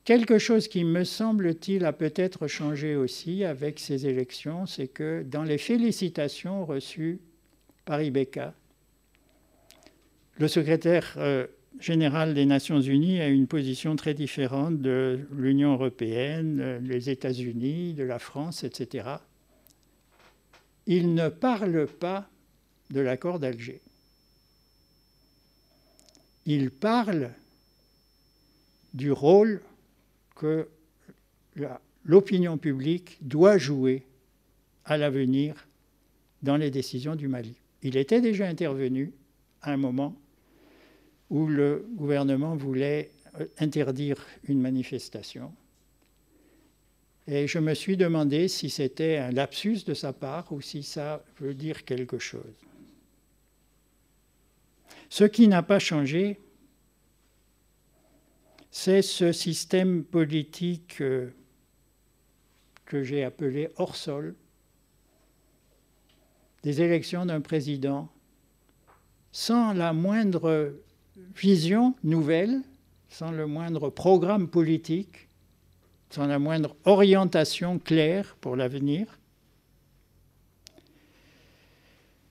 Quelque 0.05 0.37
chose 0.37 0.67
qui 0.67 0.83
me 0.83 1.03
semble-t-il 1.03 1.83
a 1.83 1.91
peut-être 1.91 2.45
changé 2.47 2.95
aussi 2.95 3.43
avec 3.43 3.79
ces 3.79 4.05
élections, 4.05 4.67
c'est 4.67 4.87
que 4.87 5.23
dans 5.23 5.41
les 5.41 5.57
félicitations 5.57 6.63
reçues 6.63 7.19
par 7.85 8.03
Ibeka, 8.03 8.53
le 10.37 10.47
secrétaire 10.47 11.15
euh, 11.17 11.47
général 11.79 12.33
des 12.33 12.45
Nations 12.45 12.81
Unies 12.81 13.19
a 13.19 13.27
une 13.27 13.47
position 13.47 13.95
très 13.95 14.13
différente 14.13 14.79
de 14.81 15.19
l'Union 15.35 15.73
européenne, 15.73 16.79
les 16.83 17.09
États-Unis, 17.09 17.93
de 17.93 18.03
la 18.03 18.19
France, 18.19 18.63
etc. 18.63 19.07
Il 20.87 21.13
ne 21.13 21.29
parle 21.29 21.87
pas 21.87 22.29
de 22.91 22.99
l'accord 22.99 23.39
d'Alger. 23.39 23.81
Il 26.45 26.69
parle 26.69 27.31
du 28.93 29.11
rôle 29.11 29.61
que 30.35 30.67
l'opinion 32.03 32.57
publique 32.57 33.17
doit 33.21 33.57
jouer 33.57 34.05
à 34.85 34.97
l'avenir 34.97 35.67
dans 36.43 36.57
les 36.57 36.69
décisions 36.69 37.15
du 37.15 37.27
Mali. 37.27 37.55
Il 37.81 37.97
était 37.97 38.21
déjà 38.21 38.47
intervenu 38.47 39.11
à 39.61 39.73
un 39.73 39.77
moment 39.77 40.15
où 41.29 41.47
le 41.47 41.85
gouvernement 41.91 42.55
voulait 42.55 43.11
euh, 43.39 43.45
interdire 43.59 44.17
une 44.47 44.61
manifestation. 44.61 45.51
Et 47.27 47.47
je 47.47 47.57
me 47.57 47.73
suis 47.73 47.97
demandé 47.97 48.47
si 48.47 48.69
c'était 48.69 49.17
un 49.17 49.31
lapsus 49.31 49.83
de 49.85 49.93
sa 49.93 50.13
part 50.13 50.51
ou 50.51 50.61
si 50.61 50.83
ça 50.83 51.23
veut 51.39 51.55
dire 51.55 51.83
quelque 51.83 52.19
chose. 52.19 52.43
Ce 55.09 55.23
qui 55.23 55.47
n'a 55.47 55.63
pas 55.63 55.79
changé, 55.79 56.39
c'est 58.69 59.01
ce 59.01 59.31
système 59.31 60.03
politique 60.03 61.01
euh, 61.01 61.33
que 62.85 63.03
j'ai 63.03 63.23
appelé 63.23 63.69
hors 63.77 63.95
sol, 63.95 64.35
des 66.61 66.81
élections 66.81 67.25
d'un 67.25 67.41
président 67.41 68.09
sans 69.31 69.73
la 69.73 69.93
moindre 69.93 70.75
vision 71.35 71.95
nouvelle, 72.03 72.61
sans 73.10 73.32
le 73.32 73.48
moindre 73.48 73.90
programme 73.90 74.48
politique, 74.48 75.27
sans 76.10 76.27
la 76.27 76.40
moindre 76.40 76.76
orientation 76.85 77.80
claire 77.80 78.35
pour 78.42 78.56
l'avenir. 78.56 79.19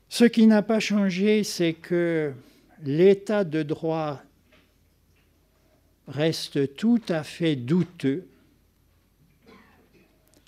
Ce 0.09 0.25
qui 0.25 0.47
n'a 0.47 0.63
pas 0.63 0.81
changé, 0.81 1.43
c'est 1.45 1.73
que 1.75 2.33
l'état 2.85 3.45
de 3.45 3.63
droit 3.63 4.23
reste 6.07 6.77
tout 6.77 7.03
à 7.09 7.25
fait 7.25 7.57
douteux. 7.57 8.27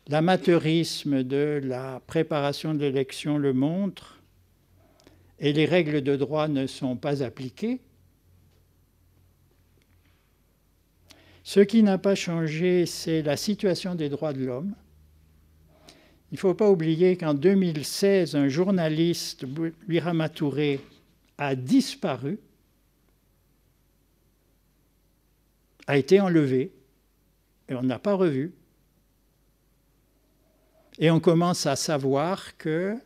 L'amateurisme 0.08 1.24
de 1.24 1.60
la 1.64 2.00
préparation 2.06 2.74
de 2.74 2.80
l'élection 2.80 3.38
le 3.38 3.52
montre 3.52 4.20
et 5.40 5.52
les 5.52 5.64
règles 5.64 6.02
de 6.02 6.14
droit 6.14 6.46
ne 6.46 6.66
sont 6.66 6.96
pas 6.96 7.22
appliquées. 7.22 7.80
Ce 11.46 11.60
qui 11.60 11.84
n'a 11.84 11.96
pas 11.96 12.16
changé, 12.16 12.86
c'est 12.86 13.22
la 13.22 13.36
situation 13.36 13.94
des 13.94 14.08
droits 14.08 14.32
de 14.32 14.44
l'homme. 14.44 14.74
Il 16.32 16.34
ne 16.34 16.38
faut 16.38 16.54
pas 16.54 16.68
oublier 16.68 17.16
qu'en 17.16 17.34
2016, 17.34 18.34
un 18.34 18.48
journaliste, 18.48 19.44
Birama 19.86 20.28
Touré, 20.28 20.80
a 21.38 21.54
disparu 21.54 22.40
a 25.86 25.96
été 25.96 26.20
enlevé 26.20 26.72
et 27.68 27.76
on 27.76 27.84
n'a 27.84 28.00
pas 28.00 28.14
revu. 28.14 28.52
Et 30.98 31.12
on 31.12 31.20
commence 31.20 31.64
à 31.66 31.76
savoir 31.76 32.56
que 32.56 32.96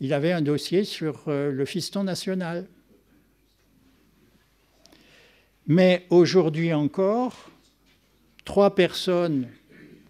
il 0.00 0.14
avait 0.14 0.32
un 0.32 0.40
dossier 0.40 0.84
sur 0.84 1.24
euh, 1.28 1.52
le 1.52 1.66
fiston 1.66 2.02
national. 2.02 2.66
Mais 5.66 6.06
aujourd'hui 6.10 6.72
encore, 6.74 7.50
trois 8.44 8.74
personnes 8.74 9.48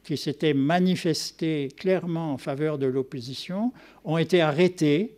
qui 0.03 0.17
s'étaient 0.17 0.55
manifestées 0.55 1.69
clairement 1.77 2.33
en 2.33 2.39
faveur 2.39 2.79
de 2.79 2.87
l'opposition 2.87 3.73
ont 4.05 4.19
été 4.19 4.41
arrêtées 4.41 5.17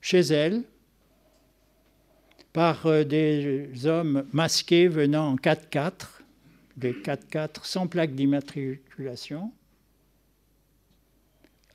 chez 0.00 0.20
elles 0.20 0.62
par 2.52 2.86
euh, 2.86 3.04
des 3.04 3.86
hommes 3.86 4.24
masqués 4.32 4.88
venant 4.88 5.28
en 5.32 5.36
4x4, 5.36 5.92
des 6.76 6.92
4x4 6.92 7.64
sans 7.64 7.86
plaque 7.86 8.14
d'immatriculation, 8.14 9.52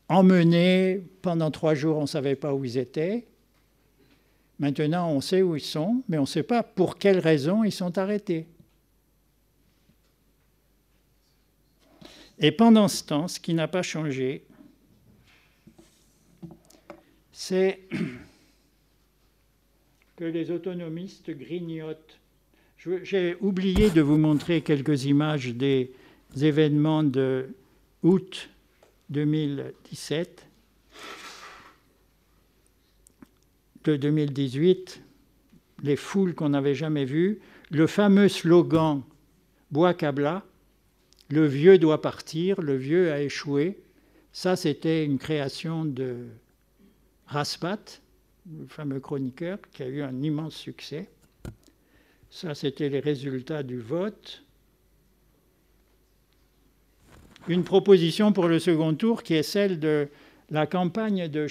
emmenés 0.09 1.03
pendant 1.22 1.51
trois 1.51 1.74
jours, 1.74 1.98
on 1.98 2.01
ne 2.01 2.08
savait 2.08 2.35
pas 2.35 2.53
où 2.53 2.66
ils 2.66 2.77
étaient. 2.77 3.25
Maintenant, 4.64 5.11
on 5.11 5.19
sait 5.19 5.42
où 5.42 5.58
ils 5.58 5.61
sont, 5.61 6.03
mais 6.08 6.17
on 6.17 6.22
ne 6.22 6.25
sait 6.25 6.42
pas 6.42 6.64
pour 6.64 6.98
quelles 6.98 7.19
raisons 7.19 7.66
ils 7.66 7.72
sont 7.74 7.98
arrêtés. 7.98 8.48
Et 12.40 12.53
pendant 12.53 12.88
ce 12.88 13.03
temps, 13.03 13.27
ce 13.27 13.42
qui 13.42 13.53
n'a 13.53 13.67
pas 13.67 13.82
changé, 13.82 14.45
c'est 17.33 17.82
que 20.16 20.24
les 20.24 20.50
autonomistes 20.50 21.32
grignotent. 21.32 22.17
J'ai 22.77 23.35
oublié 23.42 23.90
de 23.90 24.00
vous 24.00 24.17
montrer 24.17 24.61
quelques 24.61 25.03
images 25.03 25.53
des 25.53 25.92
événements 26.42 27.03
de 27.03 27.50
août 28.01 28.50
2017, 29.09 30.48
de 33.84 33.95
2018, 33.95 35.02
les 35.84 35.95
foules 35.95 36.34
qu'on 36.34 36.50
n'avait 36.50 36.76
jamais 36.76 37.06
vues, 37.06 37.40
le 37.70 37.88
fameux 37.88 38.30
slogan 38.30 39.02
Bois 39.72 39.94
Kabla, 39.94 40.44
le 41.30 41.45
vieux 41.45 41.78
doit 41.78 42.02
partir, 42.02 42.62
le 42.62 42.76
vieux 42.76 43.12
a 43.12 43.22
échoué. 43.22 43.80
Ça, 44.32 44.56
c'était 44.56 45.03
une 45.03 45.18
création 45.18 45.86
de 45.86 46.28
Raspat, 47.28 48.02
le 48.52 48.68
fameux 48.68 49.00
chroniqueur, 49.00 49.58
qui 49.72 49.84
a 49.84 49.88
eu 49.88 50.02
un 50.02 50.22
immense 50.22 50.56
succès. 50.56 51.10
Ça, 52.30 52.56
c'était 52.56 52.90
les 52.90 53.00
résultats 53.00 53.64
du 53.64 53.80
vote. 53.80 54.44
Une 57.48 57.64
proposition 57.64 58.32
pour 58.32 58.48
le 58.48 58.60
second 58.60 58.94
tour 58.94 59.24
qui 59.24 59.34
est 59.34 59.44
celle 59.44 59.80
de 59.80 60.08
la 60.50 60.68
campagne 60.68 61.28
de 61.28 61.48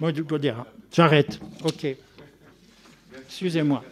chèque. 0.00 0.66
J'arrête. 0.92 1.40
OK. 1.64 1.86
Excusez-moi. 3.26 3.84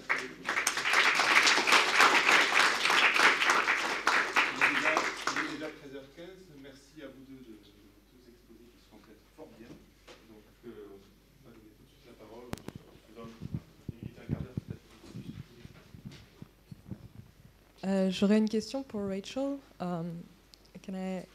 Euh, 17.86 18.10
J'aurais 18.10 18.38
une 18.38 18.48
question 18.48 18.82
pour 18.82 19.06
Rachel. 19.08 19.58
Um, 19.78 20.22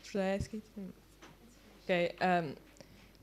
should 0.04 0.22
I 0.22 0.36
ask 0.36 0.54
it? 0.54 0.64
Okay. 1.86 2.14
Um, 2.22 2.56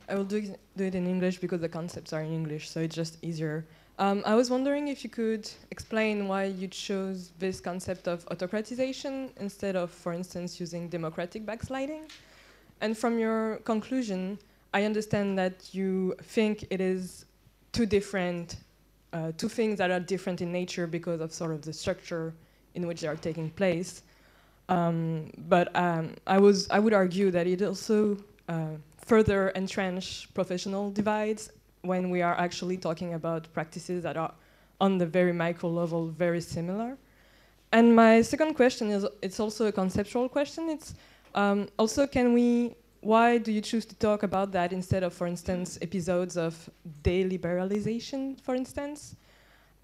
I 0.08 0.14
will 0.14 0.24
do, 0.24 0.54
do 0.76 0.84
it 0.84 0.94
in 0.94 1.06
English 1.06 1.38
because 1.38 1.60
the 1.60 1.68
concepts 1.68 2.12
are 2.12 2.22
in 2.22 2.32
English, 2.32 2.70
so 2.70 2.80
it's 2.80 2.94
just 2.94 3.18
easier. 3.22 3.66
Um, 3.98 4.22
I 4.24 4.34
was 4.34 4.48
wondering 4.48 4.88
if 4.88 5.02
you 5.02 5.10
could 5.10 5.50
explain 5.70 6.28
why 6.28 6.44
you 6.44 6.68
chose 6.68 7.32
this 7.38 7.60
concept 7.60 8.06
of 8.06 8.24
autocratization 8.26 9.30
instead 9.38 9.74
of, 9.74 9.90
for 9.90 10.12
instance, 10.12 10.60
using 10.60 10.88
democratic 10.88 11.44
backsliding. 11.44 12.02
And 12.80 12.96
from 12.96 13.18
your 13.18 13.56
conclusion, 13.64 14.38
I 14.72 14.84
understand 14.84 15.36
that 15.38 15.68
you 15.72 16.14
think 16.22 16.66
it 16.70 16.80
is 16.80 17.26
two 17.72 17.86
different, 17.86 18.56
uh, 19.12 19.32
two 19.36 19.48
things 19.48 19.78
that 19.78 19.90
are 19.90 20.00
different 20.00 20.40
in 20.40 20.52
nature 20.52 20.86
because 20.86 21.20
of 21.20 21.32
sort 21.32 21.50
of 21.50 21.62
the 21.62 21.72
structure 21.72 22.32
in 22.74 22.86
which 22.86 23.00
they 23.00 23.08
are 23.08 23.16
taking 23.16 23.50
place. 23.50 24.02
Um, 24.68 25.32
but 25.48 25.74
um, 25.74 26.14
I, 26.26 26.38
was, 26.38 26.70
I 26.70 26.78
would 26.78 26.92
argue 26.92 27.30
that 27.32 27.46
it 27.46 27.62
also 27.62 28.16
uh, 28.48 28.76
further 29.08 29.50
entrench 29.54 30.28
professional 30.34 30.90
divides 30.90 31.50
when 31.82 32.10
we 32.10 32.20
are 32.22 32.36
actually 32.38 32.76
talking 32.76 33.14
about 33.14 33.52
practices 33.52 34.02
that 34.02 34.16
are 34.16 34.32
on 34.80 34.98
the 34.98 35.06
very 35.06 35.32
micro 35.32 35.68
level 35.70 36.08
very 36.08 36.40
similar. 36.40 36.96
And 37.72 37.96
my 37.96 38.22
second 38.22 38.54
question 38.54 38.90
is 38.90 39.06
it's 39.22 39.40
also 39.40 39.66
a 39.66 39.72
conceptual 39.72 40.28
question. 40.28 40.68
It's 40.68 40.94
um, 41.34 41.68
also 41.78 42.06
can 42.06 42.32
we 42.32 42.74
why 43.00 43.38
do 43.38 43.52
you 43.52 43.60
choose 43.60 43.86
to 43.86 43.94
talk 43.94 44.24
about 44.24 44.50
that 44.52 44.72
instead 44.72 45.02
of, 45.04 45.12
for 45.12 45.26
instance, 45.26 45.78
episodes 45.80 46.36
of 46.36 46.68
deliberalization, 47.02 48.40
for 48.40 48.54
instance? 48.56 49.14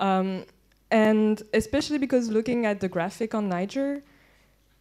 Um, 0.01 0.45
and 0.91 1.41
especially 1.53 1.99
because 1.99 2.29
looking 2.29 2.67
at 2.67 2.81
the 2.81 2.89
graphic 2.89 3.35
on 3.35 3.49
Niger, 3.49 4.03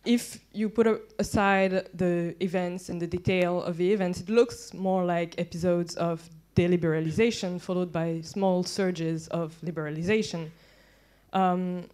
if 0.06 0.40
you 0.52 0.70
put 0.70 0.88
aside 1.20 1.90
the 1.94 2.36
events 2.42 2.90
and 2.90 3.02
the 3.02 3.08
detail 3.08 3.64
of 3.64 3.78
the 3.78 3.92
events, 3.92 4.20
it 4.20 4.30
looks 4.30 4.74
more 4.74 5.06
like 5.06 5.36
episodes 5.38 5.96
of 5.96 6.30
deliberalization 6.56 7.60
followed 7.60 7.92
by 7.92 8.22
small 8.22 8.64
surges 8.64 9.28
of 9.30 9.56
liberalization. 9.64 10.50
Um, 11.32 11.86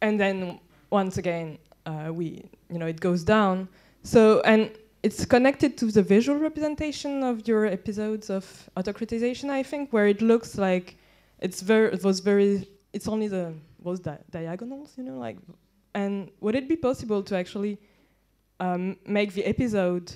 and 0.00 0.18
then 0.18 0.60
once 0.90 1.18
again, 1.18 1.58
uh, 1.86 2.10
we, 2.12 2.44
you 2.70 2.78
know, 2.78 2.86
it 2.86 3.00
goes 3.00 3.24
down. 3.24 3.68
So, 4.02 4.40
and 4.40 4.70
it's 5.02 5.24
connected 5.24 5.76
to 5.78 5.86
the 5.86 6.02
visual 6.02 6.38
representation 6.38 7.22
of 7.22 7.46
your 7.46 7.66
episodes 7.66 8.30
of 8.30 8.70
autocratization, 8.76 9.50
I 9.50 9.62
think, 9.62 9.92
where 9.92 10.06
it 10.06 10.22
looks 10.22 10.56
like 10.56 10.96
it's 11.40 11.60
very, 11.60 11.92
it 11.92 12.04
was 12.04 12.20
very 12.20 12.66
it's 12.92 13.06
only 13.08 13.28
the 13.28 13.54
di- 14.02 14.18
diagonals, 14.30 14.94
you 14.96 15.04
know, 15.04 15.18
like. 15.18 15.36
And 15.94 16.30
would 16.40 16.54
it 16.54 16.68
be 16.68 16.76
possible 16.76 17.22
to 17.24 17.36
actually 17.36 17.78
um, 18.60 18.96
make 19.06 19.32
the 19.34 19.44
episode, 19.44 20.12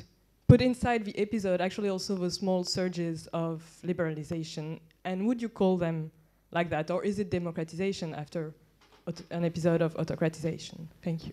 put 0.46 0.60
inside 0.60 1.04
the 1.04 1.18
episode, 1.18 1.60
actually 1.60 1.88
also 1.88 2.14
the 2.16 2.30
small 2.30 2.64
surges 2.64 3.26
of 3.32 3.64
liberalization? 3.84 4.80
And 5.04 5.26
would 5.26 5.42
you 5.42 5.48
call 5.48 5.76
them 5.76 6.10
like 6.52 6.70
that, 6.70 6.90
or 6.90 7.04
is 7.04 7.18
it 7.18 7.30
democratization 7.30 8.14
after 8.14 8.54
an 9.30 9.44
episode 9.44 9.82
of 9.82 9.94
autocratization? 9.94 10.86
Thank 11.02 11.26
you. 11.26 11.32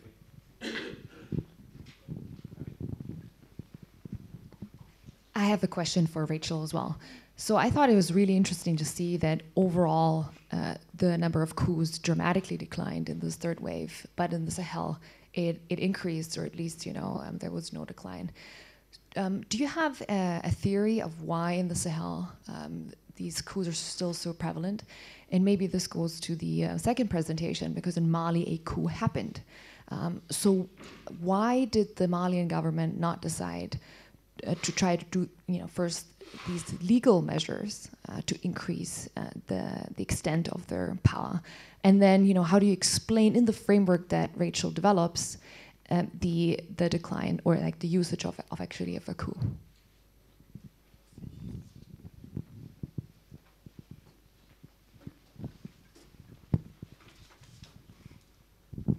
I 5.35 5.45
have 5.45 5.63
a 5.63 5.67
question 5.67 6.07
for 6.07 6.25
Rachel 6.25 6.63
as 6.63 6.73
well. 6.73 6.97
So 7.41 7.55
I 7.55 7.71
thought 7.71 7.89
it 7.89 7.95
was 7.95 8.13
really 8.13 8.37
interesting 8.37 8.77
to 8.77 8.85
see 8.85 9.17
that 9.17 9.41
overall 9.55 10.29
uh, 10.51 10.75
the 10.93 11.17
number 11.17 11.41
of 11.41 11.55
coups 11.55 11.97
dramatically 11.97 12.55
declined 12.55 13.09
in 13.09 13.19
this 13.19 13.35
third 13.35 13.59
wave, 13.59 14.05
but 14.15 14.31
in 14.31 14.45
the 14.45 14.51
Sahel 14.51 14.99
it, 15.33 15.59
it 15.67 15.79
increased, 15.79 16.37
or 16.37 16.45
at 16.45 16.55
least 16.55 16.85
you 16.85 16.93
know 16.93 17.19
um, 17.25 17.39
there 17.39 17.49
was 17.49 17.73
no 17.73 17.83
decline. 17.83 18.29
Um, 19.15 19.41
do 19.49 19.57
you 19.57 19.65
have 19.65 20.03
a, 20.07 20.41
a, 20.43 20.51
theory 20.51 21.01
of 21.01 21.23
why 21.23 21.53
in 21.53 21.67
the 21.67 21.73
Sahel 21.73 22.31
um, 22.47 22.91
these 23.15 23.41
coups 23.41 23.67
are 23.67 23.73
still 23.73 24.13
so 24.13 24.33
prevalent? 24.33 24.83
And 25.31 25.43
maybe 25.43 25.65
this 25.65 25.87
goes 25.87 26.19
to 26.19 26.35
the 26.35 26.65
uh, 26.65 26.77
second 26.77 27.09
presentation 27.09 27.73
because 27.73 27.97
in 27.97 28.11
Mali 28.11 28.47
a 28.53 28.59
coup 28.65 28.85
happened. 28.85 29.41
Um, 29.87 30.21
so 30.29 30.69
why 31.19 31.65
did 31.65 31.95
the 31.95 32.07
Malian 32.07 32.47
government 32.47 32.99
not 32.99 33.19
decide? 33.23 33.79
Uh, 34.47 34.55
to 34.63 34.71
try 34.71 34.95
to 34.95 35.05
do, 35.11 35.29
you 35.47 35.59
know, 35.59 35.67
first 35.67 36.05
these 36.47 36.73
legal 36.81 37.21
measures 37.21 37.89
uh, 38.09 38.21
to 38.25 38.35
increase 38.43 39.09
uh, 39.17 39.21
the 39.47 39.63
the 39.95 40.03
extent 40.03 40.49
of 40.49 40.65
their 40.67 40.97
power, 41.03 41.41
and 41.83 42.01
then 42.01 42.25
you 42.25 42.33
know 42.33 42.43
how 42.43 42.59
do 42.59 42.65
you 42.65 42.73
explain 42.73 43.35
in 43.35 43.45
the 43.45 43.53
framework 43.53 44.09
that 44.09 44.29
Rachel 44.35 44.71
develops 44.71 45.37
um, 45.89 46.09
the 46.19 46.59
the 46.77 46.89
decline 46.89 47.41
or 47.43 47.55
like 47.55 47.79
the 47.79 47.87
usage 47.87 48.25
of 48.25 48.39
of 48.51 48.61
actually 48.61 48.95
of 48.95 49.07
a 49.09 49.13
coup. 49.13 49.37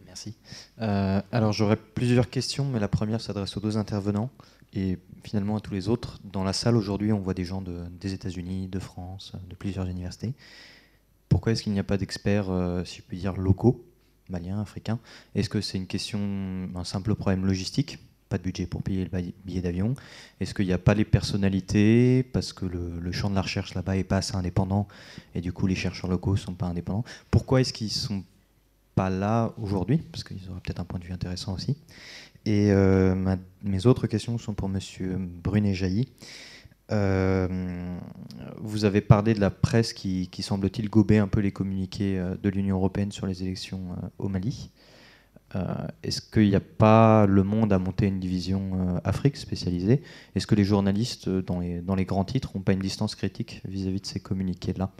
Merci. 0.06 0.34
Euh, 0.80 1.22
alors 1.32 1.52
j'aurais 1.52 1.76
plusieurs 1.76 2.28
questions, 2.28 2.64
mais 2.66 2.78
la 2.78 2.88
première 2.88 3.20
s'adresse 3.20 3.56
aux 3.56 3.60
deux 3.60 3.76
intervenants 3.76 4.30
et 4.74 4.98
finalement 5.24 5.56
à 5.56 5.60
tous 5.60 5.74
les 5.74 5.88
autres. 5.88 6.20
Dans 6.24 6.44
la 6.44 6.52
salle 6.52 6.76
aujourd'hui, 6.76 7.12
on 7.12 7.20
voit 7.20 7.34
des 7.34 7.44
gens 7.44 7.62
de, 7.62 7.84
des 8.00 8.12
États-Unis, 8.12 8.68
de 8.68 8.78
France, 8.78 9.32
de 9.48 9.54
plusieurs 9.54 9.86
universités. 9.86 10.34
Pourquoi 11.28 11.52
est-ce 11.52 11.62
qu'il 11.62 11.72
n'y 11.72 11.78
a 11.78 11.84
pas 11.84 11.96
d'experts, 11.96 12.50
euh, 12.50 12.84
si 12.84 12.98
je 12.98 13.02
puis 13.02 13.16
dire, 13.18 13.36
locaux, 13.36 13.84
maliens, 14.28 14.60
africains? 14.60 14.98
Est-ce 15.34 15.48
que 15.48 15.60
c'est 15.60 15.78
une 15.78 15.86
question, 15.86 16.68
un 16.74 16.84
simple 16.84 17.14
problème 17.14 17.46
logistique? 17.46 17.98
Pas 18.28 18.38
de 18.38 18.42
budget 18.42 18.66
pour 18.66 18.82
payer 18.82 19.04
le 19.04 19.32
billet 19.44 19.60
d'avion 19.60 19.94
Est-ce 20.40 20.54
qu'il 20.54 20.66
n'y 20.66 20.72
a 20.72 20.78
pas 20.78 20.94
les 20.94 21.04
personnalités? 21.04 22.22
Parce 22.22 22.52
que 22.52 22.64
le, 22.64 22.98
le 22.98 23.12
champ 23.12 23.28
de 23.28 23.34
la 23.34 23.42
recherche 23.42 23.74
là-bas 23.74 23.94
n'est 23.94 24.04
pas 24.04 24.18
assez 24.18 24.34
indépendant 24.36 24.88
et 25.34 25.42
du 25.42 25.52
coup 25.52 25.66
les 25.66 25.74
chercheurs 25.74 26.10
locaux 26.10 26.32
ne 26.32 26.38
sont 26.38 26.54
pas 26.54 26.66
indépendants. 26.66 27.04
Pourquoi 27.30 27.60
est-ce 27.60 27.74
qu'ils 27.74 27.88
ne 27.88 27.92
sont 27.92 28.24
pas 28.94 29.10
là 29.10 29.52
aujourd'hui? 29.58 29.98
Parce 29.98 30.24
qu'ils 30.24 30.50
auraient 30.50 30.60
peut-être 30.60 30.80
un 30.80 30.84
point 30.84 30.98
de 30.98 31.04
vue 31.04 31.12
intéressant 31.12 31.54
aussi. 31.54 31.76
Et 32.44 32.72
euh, 32.72 33.36
mes 33.62 33.86
autres 33.86 34.06
questions 34.06 34.36
sont 34.38 34.54
pour 34.54 34.68
Monsieur 34.68 35.16
Brunet-Jailly. 35.18 36.08
Euh, 36.90 37.96
vous 38.58 38.84
avez 38.84 39.00
parlé 39.00 39.34
de 39.34 39.40
la 39.40 39.50
presse 39.50 39.92
qui, 39.92 40.28
semble-t-il 40.40 40.90
gober 40.90 41.18
un 41.18 41.28
peu 41.28 41.40
les 41.40 41.52
communiqués 41.52 42.18
euh, 42.18 42.34
de 42.36 42.48
l'Union 42.48 42.76
européenne 42.76 43.12
sur 43.12 43.26
les 43.26 43.42
élections 43.42 43.96
au 44.18 44.28
Mali. 44.28 44.70
Est-ce 46.02 46.22
qu'il 46.22 46.48
n'y 46.48 46.54
a 46.54 46.60
pas 46.60 47.26
le 47.26 47.42
monde 47.42 47.74
à 47.74 47.78
monter 47.78 48.06
une 48.06 48.18
division 48.18 48.98
Afrique 49.04 49.36
spécialisée? 49.36 50.00
Est-ce 50.34 50.46
que 50.46 50.54
les 50.54 50.64
journalistes 50.64 51.28
dans 51.28 51.60
les, 51.60 52.04
grands 52.06 52.24
titres 52.24 52.52
n'ont 52.54 52.62
pas 52.62 52.72
une 52.72 52.78
distance 52.80 53.14
critique 53.14 53.60
vis-à-vis 53.66 53.98
-vis 53.98 54.00
de 54.00 54.06
ces 54.06 54.18
communiqués-là? 54.18 54.92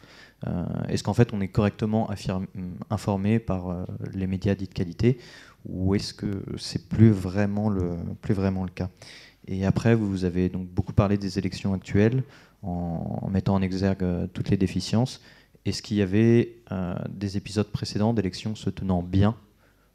Est-ce 0.91 1.03
qu'en 1.03 1.15
fait 1.15 1.33
on 1.33 1.41
est 1.41 1.49
correctement 1.49 2.11
informé 2.91 3.39
par 3.39 3.87
les 4.13 4.27
médias 4.27 4.55
dits 4.55 4.69
de 4.69 4.75
qualité? 4.75 5.17
Ou 5.67 5.95
est-ce 5.95 6.13
que 6.15 6.43
c'est 6.59 6.89
plus 6.89 7.11
vraiment 7.11 7.69
le 7.69 7.97
plus 8.21 8.35
vraiment 8.35 8.65
le 8.65 8.71
cas? 8.71 8.91
Et 9.47 9.67
après, 9.67 9.95
vous 9.95 10.25
avez 10.25 10.49
donc 10.49 10.67
beaucoup 10.69 10.93
parlé 10.93 11.19
des 11.19 11.39
élections 11.39 11.75
actuelles 11.75 12.23
en, 12.63 13.29
mettant 13.31 13.55
en 13.55 13.63
exergue 13.63 14.03
euh, 14.03 14.27
toutes 14.27 14.51
les 14.51 14.57
déficiences. 14.57 15.21
Est-ce 15.65 15.83
qu'il 15.83 15.97
y 15.97 16.03
avait 16.03 16.59
euh, 16.71 16.95
des 17.09 17.37
épisodes 17.37 17.67
précédents 17.67 18.15
d'élections 18.15 18.55
se 18.55 18.71
tenant 18.71 19.03
bien 19.03 19.37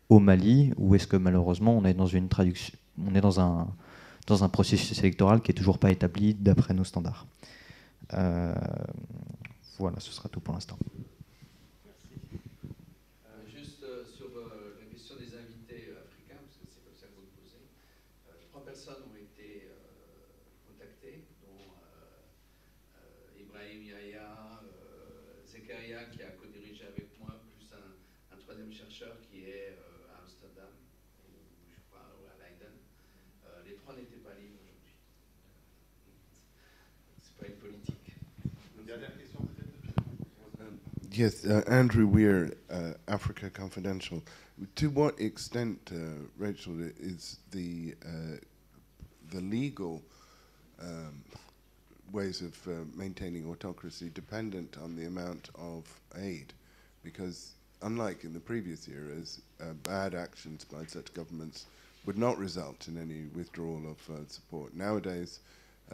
au 0.09 0.19
Mali, 0.19 0.73
ou 0.77 0.95
est-ce 0.95 1.07
que 1.07 1.17
malheureusement 1.17 1.77
on 1.77 1.83
est 1.83 1.93
dans 1.93 2.05
une 2.05 2.29
traduction, 2.29 2.73
on 3.05 3.13
est 3.15 3.21
dans 3.21 3.39
un 3.39 3.67
dans 4.25 4.43
un 4.43 4.49
processus 4.49 4.99
électoral 4.99 5.41
qui 5.41 5.51
est 5.51 5.53
toujours 5.53 5.79
pas 5.79 5.91
établi 5.91 6.33
d'après 6.33 6.73
nos 6.73 6.83
standards? 6.83 7.27
Euh, 8.13 8.53
voilà, 9.79 9.99
ce 9.99 10.11
sera 10.11 10.29
tout 10.29 10.39
pour 10.39 10.53
l'instant. 10.53 10.77
Yes, 41.17 41.45
uh, 41.47 41.63
Andrew 41.65 42.05
Weir, 42.05 42.51
uh, 42.69 42.91
Africa 43.07 43.49
Confidential. 43.49 44.21
To 44.75 44.91
what 44.91 45.19
extent, 45.19 45.79
uh, 45.91 46.27
Rachel, 46.37 46.79
is 46.99 47.39
the 47.49 47.95
uh, 48.05 48.37
the 49.31 49.41
legal 49.41 50.03
um, 50.79 51.23
ways 52.11 52.41
of 52.41 52.55
uh, 52.67 52.85
maintaining 52.95 53.49
autocracy 53.49 54.11
dependent 54.13 54.77
on 54.79 54.95
the 54.95 55.05
amount 55.05 55.49
of 55.55 55.85
aid? 56.19 56.53
Because 57.03 57.53
unlike 57.81 58.23
in 58.23 58.31
the 58.31 58.39
previous 58.39 58.87
eras, 58.87 59.41
uh, 59.59 59.73
bad 59.81 60.13
actions 60.13 60.65
by 60.65 60.85
such 60.85 61.11
governments 61.15 61.65
would 62.05 62.19
not 62.19 62.37
result 62.37 62.87
in 62.87 62.95
any 62.95 63.25
withdrawal 63.35 63.81
of 63.89 64.29
support. 64.29 64.75
Nowadays, 64.75 65.39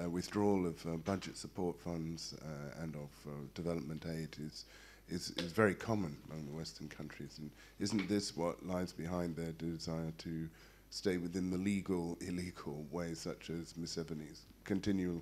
withdrawal 0.10 0.68
of 0.68 1.06
budget 1.06 1.38
support 1.38 1.80
funds 1.80 2.36
and 2.82 2.94
of 2.98 3.54
development 3.54 4.06
aid 4.06 4.36
is 4.46 4.66
is, 5.10 5.32
is 5.38 5.52
very 5.52 5.76
common 5.76 6.18
among 6.30 6.46
the 6.46 6.54
Western 6.54 6.88
countries. 6.88 7.38
And 7.40 7.52
isn't 7.80 8.08
this 8.08 8.36
what 8.36 8.66
lies 8.66 8.92
behind 8.92 9.36
their 9.36 9.52
desire 9.54 10.12
to 10.20 10.50
stay 10.90 11.18
within 11.18 11.50
the 11.50 11.58
legal, 11.58 12.18
illegal 12.22 12.86
ways, 12.92 13.20
such 13.20 13.50
as 13.50 13.74
Museveni's 13.74 14.42
continual 14.64 15.22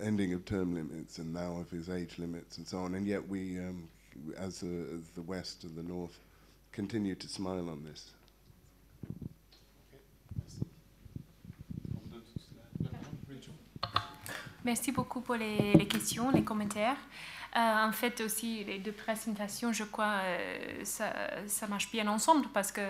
ending 0.00 0.32
of 0.32 0.44
term 0.44 0.74
limits 0.74 1.18
and 1.18 1.32
now 1.32 1.56
of 1.56 1.70
his 1.70 1.88
age 1.88 2.18
limits 2.18 2.58
and 2.58 2.66
so 2.66 2.78
on? 2.78 2.94
And 2.94 3.06
yet 3.06 3.26
we, 3.28 3.58
um, 3.58 3.88
as, 4.38 4.62
a, 4.62 4.94
as 4.96 5.08
the 5.14 5.22
West 5.22 5.64
and 5.64 5.76
the 5.76 5.82
North, 5.82 6.18
continue 6.72 7.14
to 7.14 7.28
smile 7.28 7.68
on 7.70 7.84
this. 7.84 8.10
Merci 14.64 14.92
beaucoup 14.92 15.20
pour 15.20 15.36
les, 15.36 15.74
les 15.74 15.86
questions, 15.86 16.30
les 16.30 16.42
commentaires. 16.42 16.96
Euh, 17.56 17.86
en 17.86 17.92
fait, 17.92 18.20
aussi, 18.20 18.64
les 18.64 18.80
deux 18.80 18.90
présentations, 18.90 19.72
je 19.72 19.84
crois, 19.84 20.18
euh, 20.24 20.84
ça, 20.84 21.12
ça, 21.46 21.68
marche 21.68 21.88
bien 21.92 22.08
ensemble 22.08 22.48
parce 22.52 22.72
que 22.72 22.80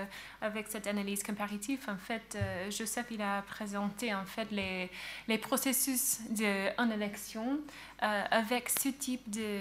avec 0.40 0.68
cette 0.68 0.86
analyse 0.86 1.22
comparative, 1.22 1.84
en 1.86 1.98
fait, 1.98 2.34
euh, 2.34 2.70
Joseph, 2.70 3.06
il 3.10 3.20
a 3.20 3.42
présenté 3.42 4.14
en 4.14 4.24
fait 4.24 4.50
les, 4.50 4.90
les 5.28 5.36
processus 5.36 6.20
en 6.78 6.90
élection 6.90 7.58
avec 8.00 8.68
ce 8.68 8.88
type 8.88 9.28
de, 9.30 9.60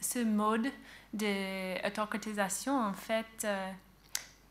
ce 0.00 0.20
mode 0.20 0.68
d'autocritisation, 1.12 2.78
en 2.78 2.92
fait, 2.92 3.46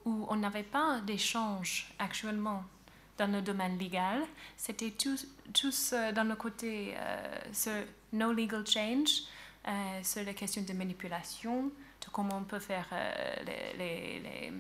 où 0.06 0.26
on 0.30 0.36
n'avait 0.38 0.64
pas 0.64 1.00
d'échange 1.02 1.94
actuellement 2.00 2.64
dans 3.18 3.32
le 3.32 3.42
domaine 3.42 3.78
légal. 3.78 4.24
C'était 4.56 4.92
tous, 4.92 5.28
tous 5.54 5.94
dans 6.14 6.28
le 6.28 6.36
côté 6.36 6.96
ce 7.52 7.84
no 8.14 8.32
legal 8.32 8.66
change 8.66 9.24
euh, 9.68 9.72
sur 10.04 10.24
les 10.24 10.36
questions 10.36 10.62
de 10.62 10.74
manipulation, 10.74 11.64
de 11.64 12.10
comment 12.12 12.38
on 12.38 12.44
peut 12.44 12.60
faire 12.60 12.88
euh, 12.92 13.36
les, 13.46 13.78
les, 13.78 14.20
les, 14.20 14.54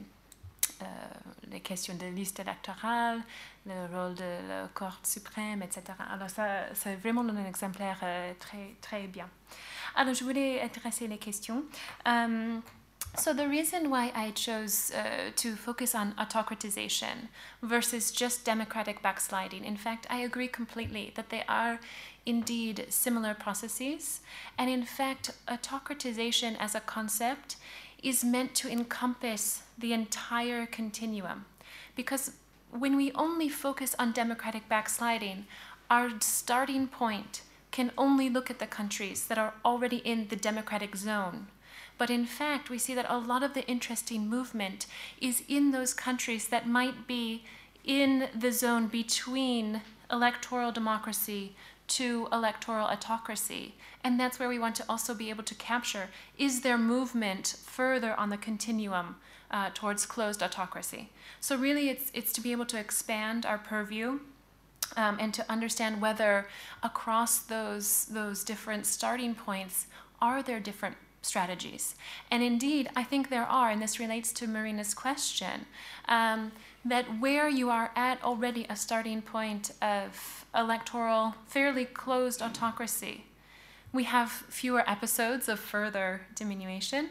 euh, 0.82 0.85
les, 1.51 1.59
questions 1.59 1.93
de 1.93 2.08
liste 2.08 2.40
électorale, 2.40 3.22
le 3.67 3.85
rôle 3.95 4.16
de 4.16 4.48
la 4.48 4.67
Cour 4.74 4.98
suprême, 5.03 5.61
etc. 5.61 5.84
Alors 6.11 6.30
ça, 6.30 6.74
c'est 6.74 6.95
vraiment 6.95 7.22
un 7.22 7.45
exemplaire 7.45 8.00
très, 8.40 8.75
très 8.82 9.06
bien. 9.06 9.30
Alors 9.95 10.16
je 10.16 10.24
voulais 10.24 10.59
adresser 10.61 11.08
les 11.08 11.19
questions. 11.19 11.64
so 13.17 13.34
the 13.34 13.48
reason 13.48 13.90
why 13.90 14.11
I 14.16 14.32
chose 14.32 14.92
uh, 14.92 15.32
to 15.35 15.56
focus 15.56 15.95
on 15.95 16.14
autocratization 16.17 17.30
versus 17.61 18.11
just 18.11 18.43
democratic 18.43 19.01
backsliding, 19.01 19.64
in 19.64 19.77
fact, 19.77 20.08
I 20.09 20.17
agree 20.22 20.48
completely 20.48 21.14
that 21.16 21.30
they 21.30 21.43
are 21.48 21.80
indeed 22.25 22.85
similar 22.89 23.33
processes. 23.33 24.21
And 24.57 24.69
in 24.69 24.83
fact, 24.83 25.31
autocratization 25.47 26.55
as 26.59 26.75
a 26.75 26.79
concept 26.79 27.57
is 28.01 28.23
meant 28.23 28.55
to 28.55 28.69
encompass 28.69 29.63
the 29.77 29.93
entire 29.93 30.65
continuum. 30.65 31.45
Because 31.95 32.31
when 32.71 32.95
we 32.95 33.11
only 33.13 33.49
focus 33.49 33.95
on 33.97 34.11
democratic 34.11 34.67
backsliding, 34.67 35.45
our 35.89 36.09
starting 36.19 36.87
point 36.87 37.41
can 37.71 37.91
only 37.97 38.29
look 38.29 38.49
at 38.49 38.59
the 38.59 38.67
countries 38.67 39.27
that 39.27 39.37
are 39.37 39.53
already 39.63 39.97
in 39.97 40.27
the 40.29 40.35
democratic 40.35 40.95
zone. 40.95 41.47
But 41.97 42.09
in 42.09 42.25
fact, 42.25 42.69
we 42.69 42.77
see 42.77 42.93
that 42.95 43.05
a 43.09 43.17
lot 43.17 43.43
of 43.43 43.53
the 43.53 43.65
interesting 43.67 44.27
movement 44.27 44.85
is 45.21 45.43
in 45.47 45.71
those 45.71 45.93
countries 45.93 46.47
that 46.49 46.67
might 46.67 47.07
be 47.07 47.43
in 47.83 48.29
the 48.37 48.51
zone 48.51 48.87
between 48.87 49.81
electoral 50.11 50.71
democracy 50.71 51.55
to 51.88 52.27
electoral 52.31 52.88
autocracy. 52.88 53.75
And 54.03 54.19
that's 54.19 54.39
where 54.39 54.49
we 54.49 54.59
want 54.59 54.75
to 54.75 54.85
also 54.88 55.14
be 55.14 55.30
able 55.30 55.43
to 55.43 55.55
capture 55.55 56.09
is 56.38 56.61
there 56.61 56.77
movement 56.77 57.55
further 57.65 58.14
on 58.19 58.30
the 58.30 58.38
continuum 58.38 59.15
uh, 59.51 59.69
towards 59.73 60.05
closed 60.05 60.41
autocracy? 60.41 61.09
So, 61.39 61.55
really, 61.55 61.89
it's, 61.89 62.11
it's 62.14 62.33
to 62.33 62.41
be 62.41 62.51
able 62.51 62.65
to 62.67 62.80
expand 62.80 63.45
our 63.45 63.57
purview. 63.57 64.19
Um, 64.97 65.17
and 65.19 65.33
to 65.33 65.43
understand 65.51 65.99
whether 65.99 66.47
across 66.83 67.39
those 67.39 68.05
those 68.05 68.43
different 68.43 68.85
starting 68.85 69.33
points 69.33 69.88
are 70.22 70.43
there 70.43 70.59
different 70.59 70.95
strategies 71.23 71.95
and 72.30 72.43
indeed 72.43 72.88
i 72.95 73.03
think 73.03 73.30
there 73.30 73.45
are 73.45 73.72
and 73.72 73.81
this 73.81 73.99
relates 73.99 74.31
to 74.33 74.45
marina's 74.47 74.93
question 74.93 75.65
um, 76.07 76.51
that 76.85 77.19
where 77.19 77.49
you 77.49 77.69
are 77.72 77.91
at 77.95 78.23
already 78.23 78.65
a 78.69 78.75
starting 78.75 79.22
point 79.22 79.72
of 79.81 80.45
electoral, 80.53 81.33
fairly 81.47 81.83
closed 81.83 82.41
autocracy, 82.41 83.25
we 83.91 84.03
have 84.03 84.30
fewer 84.30 84.88
episodes 84.89 85.49
of 85.49 85.59
further 85.59 86.27
diminution, 86.35 87.09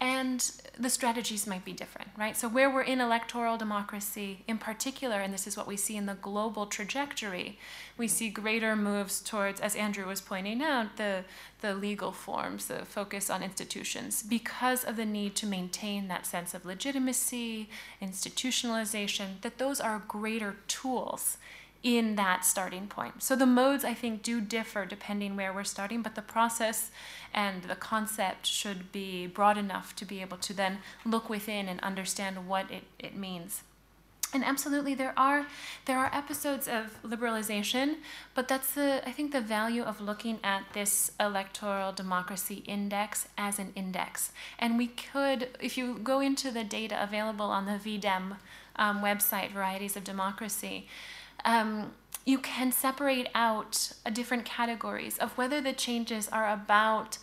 and 0.00 0.52
the 0.78 0.90
strategies 0.90 1.46
might 1.46 1.64
be 1.64 1.72
different, 1.72 2.10
right? 2.18 2.36
So, 2.36 2.48
where 2.48 2.68
we're 2.68 2.82
in 2.82 3.00
electoral 3.00 3.56
democracy 3.56 4.44
in 4.46 4.58
particular, 4.58 5.20
and 5.20 5.32
this 5.32 5.46
is 5.46 5.56
what 5.56 5.66
we 5.66 5.76
see 5.76 5.96
in 5.96 6.04
the 6.04 6.14
global 6.14 6.66
trajectory, 6.66 7.58
we 7.96 8.06
see 8.06 8.28
greater 8.28 8.76
moves 8.76 9.20
towards, 9.20 9.58
as 9.58 9.74
Andrew 9.74 10.06
was 10.06 10.20
pointing 10.20 10.62
out, 10.62 10.98
the, 10.98 11.24
the 11.62 11.74
legal 11.74 12.12
forms, 12.12 12.66
the 12.66 12.84
focus 12.84 13.30
on 13.30 13.42
institutions, 13.42 14.22
because 14.22 14.84
of 14.84 14.96
the 14.96 15.06
need 15.06 15.34
to 15.36 15.46
maintain 15.46 16.08
that 16.08 16.26
sense 16.26 16.52
of 16.52 16.66
legitimacy, 16.66 17.70
institutionalization, 18.02 19.40
that 19.40 19.56
those 19.56 19.80
are 19.80 20.02
greater 20.06 20.56
tools 20.68 21.38
in 21.86 22.16
that 22.16 22.44
starting 22.44 22.88
point. 22.88 23.22
So 23.22 23.36
the 23.36 23.46
modes 23.46 23.84
I 23.84 23.94
think 23.94 24.24
do 24.24 24.40
differ 24.40 24.84
depending 24.84 25.36
where 25.36 25.52
we're 25.52 25.62
starting, 25.62 26.02
but 26.02 26.16
the 26.16 26.20
process 26.20 26.90
and 27.32 27.62
the 27.62 27.76
concept 27.76 28.44
should 28.44 28.90
be 28.90 29.28
broad 29.28 29.56
enough 29.56 29.94
to 29.96 30.04
be 30.04 30.20
able 30.20 30.36
to 30.38 30.52
then 30.52 30.78
look 31.04 31.30
within 31.30 31.68
and 31.68 31.78
understand 31.82 32.48
what 32.48 32.68
it, 32.72 32.82
it 32.98 33.14
means. 33.14 33.62
And 34.34 34.44
absolutely 34.44 34.94
there 34.96 35.14
are 35.16 35.46
there 35.84 35.98
are 35.98 36.10
episodes 36.12 36.66
of 36.66 37.00
liberalization, 37.04 37.98
but 38.34 38.48
that's 38.48 38.74
the 38.74 39.08
I 39.08 39.12
think 39.12 39.30
the 39.30 39.40
value 39.40 39.84
of 39.84 40.00
looking 40.00 40.40
at 40.42 40.64
this 40.72 41.12
electoral 41.20 41.92
democracy 41.92 42.64
index 42.66 43.28
as 43.38 43.60
an 43.60 43.72
index. 43.76 44.32
And 44.58 44.76
we 44.76 44.88
could 44.88 45.50
if 45.60 45.78
you 45.78 46.00
go 46.02 46.18
into 46.18 46.50
the 46.50 46.64
data 46.64 47.00
available 47.00 47.46
on 47.46 47.66
the 47.66 47.78
VDEM 47.78 48.38
um, 48.74 49.00
website, 49.00 49.52
Varieties 49.52 49.96
of 49.96 50.02
Democracy, 50.02 50.88
um, 51.46 51.92
you 52.26 52.38
can 52.38 52.72
separate 52.72 53.28
out 53.34 53.92
different 54.12 54.44
categories 54.44 55.16
of 55.16 55.38
whether 55.38 55.60
the 55.60 55.72
changes 55.72 56.28
are 56.28 56.52
about 56.52 57.18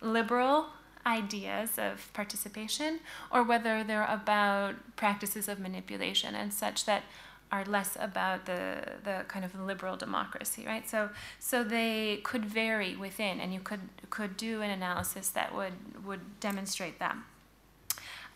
liberal 0.00 0.66
ideas 1.06 1.78
of 1.78 2.12
participation 2.12 3.00
or 3.30 3.42
whether 3.42 3.82
they're 3.84 4.04
about 4.04 4.74
practices 4.96 5.48
of 5.48 5.58
manipulation 5.58 6.34
and 6.34 6.52
such 6.52 6.84
that 6.84 7.04
are 7.50 7.64
less 7.64 7.96
about 7.98 8.44
the, 8.44 8.82
the 9.04 9.24
kind 9.28 9.44
of 9.44 9.58
liberal 9.58 9.96
democracy, 9.96 10.64
right? 10.66 10.86
So, 10.88 11.08
so 11.38 11.64
they 11.64 12.20
could 12.22 12.44
vary 12.44 12.94
within, 12.94 13.40
and 13.40 13.54
you 13.54 13.60
could 13.60 13.80
could 14.10 14.36
do 14.36 14.60
an 14.60 14.70
analysis 14.70 15.30
that 15.30 15.54
would 15.54 16.04
would 16.04 16.40
demonstrate 16.40 16.98
that. 16.98 17.16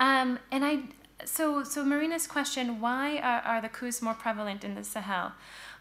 Um, 0.00 0.38
and 0.50 0.64
I 0.64 0.84
so, 1.24 1.64
so 1.64 1.84
Marina's 1.84 2.26
question, 2.26 2.80
why 2.80 3.18
are, 3.18 3.40
are 3.40 3.60
the 3.60 3.68
coups 3.68 4.02
more 4.02 4.14
prevalent 4.14 4.64
in 4.64 4.74
the 4.74 4.84
Sahel? 4.84 5.32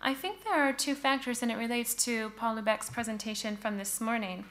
I 0.01 0.13
think 0.13 0.43
there 0.43 0.67
are 0.67 0.73
two 0.73 0.95
factors, 0.95 1.41
and 1.41 1.51
it 1.51 1.57
relates 1.57 1.93
to 2.05 2.31
Paul 2.31 2.55
Lübeck's 2.55 2.89
presentation 2.89 3.55
from 3.55 3.77
this 3.77 4.01
morning. 4.01 4.45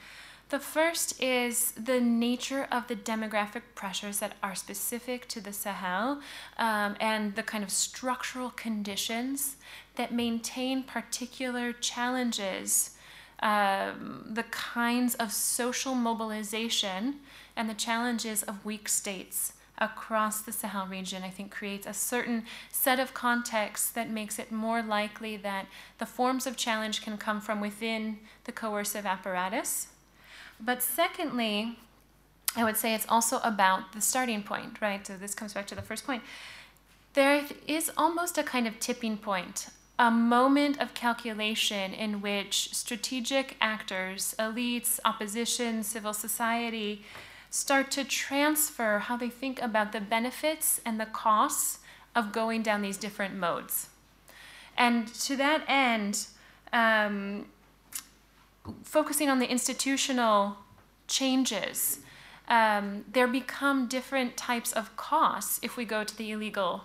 The 0.51 0.59
first 0.59 1.21
is 1.23 1.73
the 1.73 2.01
nature 2.01 2.67
of 2.73 2.89
the 2.89 2.97
demographic 2.97 3.63
pressures 3.75 4.19
that 4.19 4.35
are 4.43 4.55
specific 4.57 5.29
to 5.29 5.41
the 5.41 5.53
Sahel 5.53 6.21
um, 6.59 6.97
and 7.01 7.37
the 7.37 7.45
kind 7.45 7.63
of 7.63 7.71
structural 7.71 8.51
conditions 8.51 9.57
that 9.95 10.13
maintain 10.13 10.83
particular 10.83 11.73
challenges, 11.73 12.97
um, 13.41 14.27
the 14.29 14.43
kinds 14.51 15.15
of 15.17 15.33
social 15.33 15.95
mobilization, 15.95 17.17
and 17.55 17.71
the 17.71 17.75
challenges 17.75 18.43
of 18.43 18.65
weak 18.65 18.89
states 18.89 19.53
across 19.81 20.43
the 20.43 20.53
Sahel 20.53 20.87
region, 20.87 21.23
I 21.23 21.31
think 21.31 21.51
creates 21.51 21.87
a 21.87 21.95
certain 21.95 22.45
set 22.71 23.01
of 23.01 23.15
contexts 23.15 23.91
that 23.91 24.11
makes 24.11 24.39
it 24.39 24.53
more 24.53 24.83
likely 24.83 25.37
that 25.39 25.67
the 25.99 26.07
forms 26.07 26.47
of 26.47 26.57
challenge 26.57 27.03
can 27.03 27.17
come 27.17 27.41
from 27.41 27.61
within 27.61 28.19
the 28.45 28.53
coercive 28.53 29.07
apparatus. 29.07 29.89
But 30.61 30.83
secondly, 30.83 31.79
I 32.57 32.65
would 32.65 32.77
say 32.77 32.95
it's 32.95 33.07
also 33.09 33.39
about 33.43 33.93
the 33.93 34.01
starting 34.01 34.43
point, 34.43 34.81
right? 34.81 35.07
So 35.07 35.17
this 35.17 35.35
comes 35.35 35.55
back 35.55 35.67
to 35.69 35.75
the 35.75 35.83
first 35.83 36.07
point. 36.07 36.23
There 37.15 37.45
is 37.67 37.91
almost 37.97 38.39
a 38.39 38.43
kind 38.43 38.67
of 38.67 38.79
tipping 38.79 39.17
point, 39.17 39.69
a 39.99 40.11
moment 40.11 40.81
of 40.81 40.95
calculation 40.95 41.93
in 41.93 42.21
which 42.21 42.75
strategic 42.75 43.57
actors, 43.61 44.35
elites, 44.39 45.01
opposition, 45.05 45.83
civil 45.83 46.13
society, 46.13 47.05
start 47.51 47.91
to 47.91 48.05
transfer 48.05 49.01
how 49.01 49.17
they 49.17 49.29
think 49.29 49.61
about 49.61 49.93
the 49.93 50.01
benefits 50.01 50.81
and 50.87 51.01
the 51.01 51.07
costs 51.07 51.79
of 52.15 52.33
going 52.33 52.63
down 52.63 52.83
these 52.83 52.97
different 52.97 53.35
modes. 53.35 53.89
And 54.77 55.09
to 55.15 55.37
that 55.37 55.65
end, 55.69 56.27
um, 56.73 57.47
focusing 58.85 59.29
on 59.29 59.41
the 59.41 59.51
institutional 59.51 60.57
changes, 61.09 61.99
um, 62.49 63.05
there 63.13 63.27
become 63.27 63.87
different 63.87 64.37
types 64.37 64.73
of 64.73 64.97
costs 64.97 65.61
if 65.63 65.77
we 65.77 65.85
go 65.85 66.05
to 66.05 66.17
the 66.17 66.31
illegal 66.31 66.85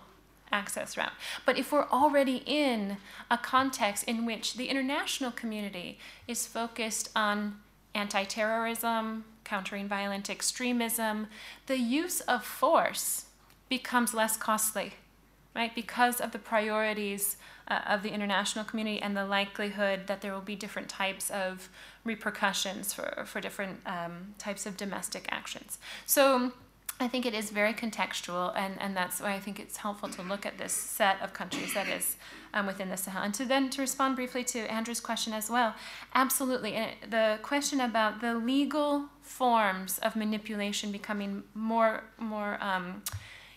access 0.52 0.98
route. 0.98 1.14
But 1.46 1.58
if 1.58 1.72
we're 1.72 1.90
already 1.90 2.44
in 2.46 2.98
a 3.30 3.38
context 3.38 4.04
in 4.06 4.26
which 4.26 4.56
the 4.56 4.68
international 4.68 5.32
community 5.32 6.00
is 6.28 6.48
focused 6.48 7.10
on 7.16 7.58
anti 7.94 8.24
terrorism, 8.24 9.26
countering 9.46 9.88
violent 9.88 10.30
extremism, 10.30 11.28
the 11.68 11.78
use 11.78 12.20
of 12.22 12.44
force 12.44 13.26
becomes 13.70 14.14
less 14.14 14.36
costly, 14.36 14.94
right? 15.56 15.74
Because 15.74 16.20
of 16.20 16.32
the 16.32 16.40
priorities 16.40 17.38
uh, 17.68 17.82
of 17.88 18.04
the 18.04 18.10
international 18.10 18.66
community 18.66 19.02
and 19.02 19.16
the 19.16 19.26
likelihood 19.26 20.08
that 20.08 20.22
there 20.22 20.34
will 20.34 20.42
be 20.42 20.56
different 20.56 20.90
types 20.90 21.32
of 21.32 21.70
repercussions 22.04 22.94
for, 22.94 23.24
for 23.26 23.42
different 23.42 23.80
um, 23.86 24.36
types 24.38 24.66
of 24.66 24.78
domestic 24.78 25.28
actions. 25.32 25.80
So 26.06 26.52
I 27.00 27.10
think 27.10 27.26
it 27.26 27.34
is 27.34 27.50
very 27.50 27.74
contextual, 27.74 28.54
and, 28.56 28.76
and 28.80 28.96
that's 28.96 29.20
why 29.20 29.34
I 29.34 29.40
think 29.40 29.60
it's 29.60 29.78
helpful 29.78 30.08
to 30.10 30.22
look 30.22 30.46
at 30.46 30.58
this 30.58 30.72
set 30.72 31.22
of 31.22 31.34
countries 31.34 31.74
that 31.74 31.90
is 31.90 32.16
um, 32.54 32.68
within 32.68 32.88
the 32.90 32.96
Sahel. 32.96 33.24
And 33.24 33.34
to 33.34 33.44
then 33.44 33.70
to 33.72 33.82
respond 33.82 34.16
briefly 34.16 34.46
to 34.46 34.60
Andrew's 34.72 35.02
question 35.02 35.34
as 35.34 35.50
well, 35.50 35.76
absolutely, 36.14 36.78
uh, 36.78 36.88
the 37.10 37.40
question 37.42 37.82
about 37.82 38.22
the 38.22 38.36
legal 38.36 39.10
forms 39.26 39.98
of 40.00 40.16
manipulation 40.16 40.92
becoming 40.92 41.44
more 41.54 42.04
more 42.18 42.58
um, 42.62 43.04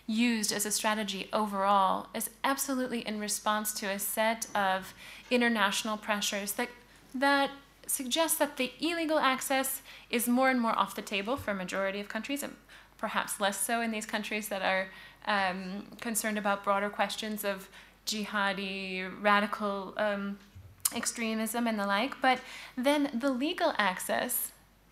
used 0.07 0.51
as 0.51 0.65
a 0.65 0.71
strategy 0.71 1.29
overall 1.31 2.07
is 2.15 2.31
absolutely 2.43 3.01
in 3.07 3.19
response 3.19 3.71
to 3.71 3.85
a 3.85 3.99
set 3.99 4.47
of 4.55 4.93
international 5.29 5.95
pressures 5.95 6.53
that 6.53 6.69
that 7.13 7.51
suggest 7.85 8.39
that 8.39 8.57
the 8.57 8.71
illegal 8.79 9.19
access 9.19 9.81
is 10.09 10.27
more 10.27 10.49
and 10.49 10.59
more 10.59 10.77
off 10.77 10.95
the 10.95 11.01
table 11.01 11.37
for 11.37 11.51
a 11.51 11.55
majority 11.55 11.99
of 11.99 12.07
countries 12.07 12.41
and 12.43 12.55
perhaps 12.97 13.39
less 13.39 13.57
so 13.59 13.81
in 13.81 13.91
these 13.91 14.05
countries 14.05 14.49
that 14.49 14.61
are 14.61 14.87
um, 15.25 15.85
concerned 16.01 16.37
about 16.37 16.63
broader 16.63 16.89
questions 16.89 17.43
of 17.43 17.69
jihadi, 18.05 19.09
radical 19.21 19.93
um, 19.97 20.39
extremism, 20.95 21.67
and 21.67 21.79
the 21.79 21.85
like. 21.85 22.19
But 22.21 22.39
then 22.75 23.11
the 23.13 23.29
legal 23.29 23.73
access 23.77 24.51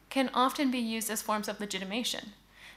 can 0.10 0.30
often 0.34 0.72
be 0.72 0.80
used 0.80 1.10
as 1.10 1.22
forms 1.22 1.48
of 1.48 1.60
legitimation. 1.60 2.34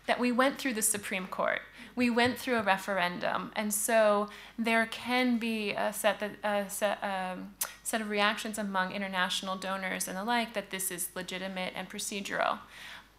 that 0.07 0.19
we 0.19 0.33
went 0.33 0.59
through 0.59 0.75
the 0.75 0.83
Supreme 0.83 1.27
Court. 1.27 1.61
We 1.95 2.11
went 2.11 2.39
through 2.39 2.57
a 2.57 2.63
referendum, 2.63 3.53
and 3.55 3.73
so 3.73 4.29
there 4.59 4.87
can 4.87 5.39
be 5.39 5.73
a 5.73 5.93
set, 5.93 6.21
that, 6.21 6.33
a 6.43 6.71
set, 6.71 6.99
um, 7.03 7.55
set 7.83 8.01
of 8.01 8.11
reactions 8.11 8.59
among 8.59 8.93
international 8.93 9.57
donors 9.57 10.09
and 10.09 10.17
the 10.17 10.25
like 10.25 10.55
that 10.55 10.71
this 10.71 10.91
is 10.91 11.11
legitimate 11.15 11.75
and 11.77 11.89
procedural. 11.89 12.59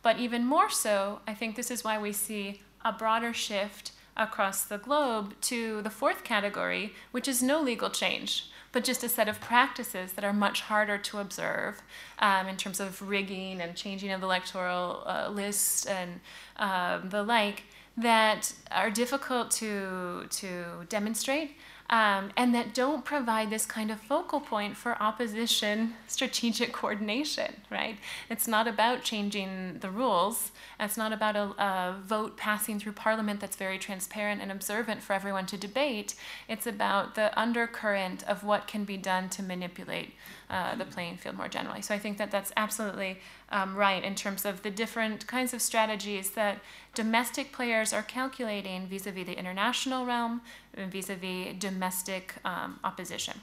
But 0.02 0.20
even 0.20 0.46
more 0.46 0.70
so, 0.70 1.22
I 1.28 1.34
think 1.34 1.56
this 1.56 1.70
is 1.70 1.84
why 1.84 2.00
we 2.00 2.12
see 2.12 2.62
a 2.84 2.92
broader 2.92 3.34
shift 3.34 3.92
across 4.18 4.64
the 4.64 4.78
globe 4.78 5.36
to 5.42 5.82
the 5.84 5.90
fourth 5.90 6.24
category, 6.24 6.94
which 7.12 7.28
is 7.28 7.44
no 7.44 7.62
legal 7.62 7.90
change, 7.90 8.50
but 8.72 8.84
just 8.84 9.04
a 9.04 9.10
set 9.10 9.28
of 9.28 9.40
practices 9.42 10.14
that 10.14 10.24
are 10.24 10.34
much 10.34 10.62
harder 10.62 10.98
to 10.98 11.20
observe 11.20 11.82
um, 12.20 12.48
in 12.48 12.58
terms 12.58 12.80
of 12.80 13.02
rigging 13.08 13.62
and 13.62 13.76
changing 13.76 14.12
of 14.12 14.22
the 14.22 14.28
electoral 14.28 15.04
uh, 15.06 15.30
list 15.30 15.88
and 15.90 16.20
um, 16.58 17.10
the 17.10 17.24
like 17.24 17.64
that 17.98 18.54
are 18.72 18.90
difficult 18.90 19.52
to, 19.52 20.26
to 20.30 20.86
demonstrate 20.88 21.58
um, 21.92 22.32
and 22.38 22.56
that 22.56 22.74
don't 22.74 23.04
provide 23.04 23.50
this 23.50 23.66
kind 23.66 23.92
of 23.92 24.00
focal 24.00 24.40
point 24.40 24.78
for 24.78 25.02
opposition 25.04 25.96
strategic 26.08 26.72
coordination, 26.72 27.54
right? 27.70 27.98
It's 28.30 28.48
not 28.48 28.66
about 28.66 29.04
changing 29.04 29.80
the 29.80 29.90
rules. 29.90 30.52
It's 30.80 30.96
not 30.96 31.12
about 31.12 31.36
a, 31.36 31.42
a, 31.62 31.98
vote 32.02 32.38
passing 32.38 32.80
through 32.80 32.94
parliament 32.94 33.42
that's 33.42 33.58
very 33.58 33.78
transparent 33.78 34.42
and 34.42 34.52
observant 34.52 35.04
for 35.04 35.12
everyone 35.12 35.46
to 35.48 35.58
debate. 35.58 36.16
It's 36.48 36.66
about 36.66 37.16
the 37.16 37.38
undercurrent 37.38 38.24
of 38.24 38.46
what 38.46 38.68
can 38.68 38.86
be 38.86 38.96
done 38.96 39.28
to 39.30 39.44
manipulate 39.44 40.14
uh, 40.52 40.76
the 40.76 40.86
playing 40.86 41.18
field 41.18 41.38
more 41.38 41.48
generally. 41.48 41.82
So 41.82 41.96
I 41.96 41.98
think 41.98 42.18
that 42.18 42.30
that's 42.30 42.52
absolutely 42.58 43.18
um, 43.50 43.76
right 43.76 44.04
in 44.04 44.16
terms 44.16 44.46
of 44.46 44.62
the 44.64 44.70
different 44.70 45.26
kinds 45.26 45.54
of 45.54 45.62
strategies 45.62 46.32
that 46.32 46.60
domestic 46.94 47.52
players 47.54 47.94
are 47.94 48.04
calculating 48.04 48.88
vis-a-vis 48.88 49.26
the 49.26 49.38
international 49.40 50.06
realm, 50.06 50.42
vis-a-vis 50.76 51.56
domestic 51.58 52.36
um, 52.44 52.80
opposition. 52.84 53.40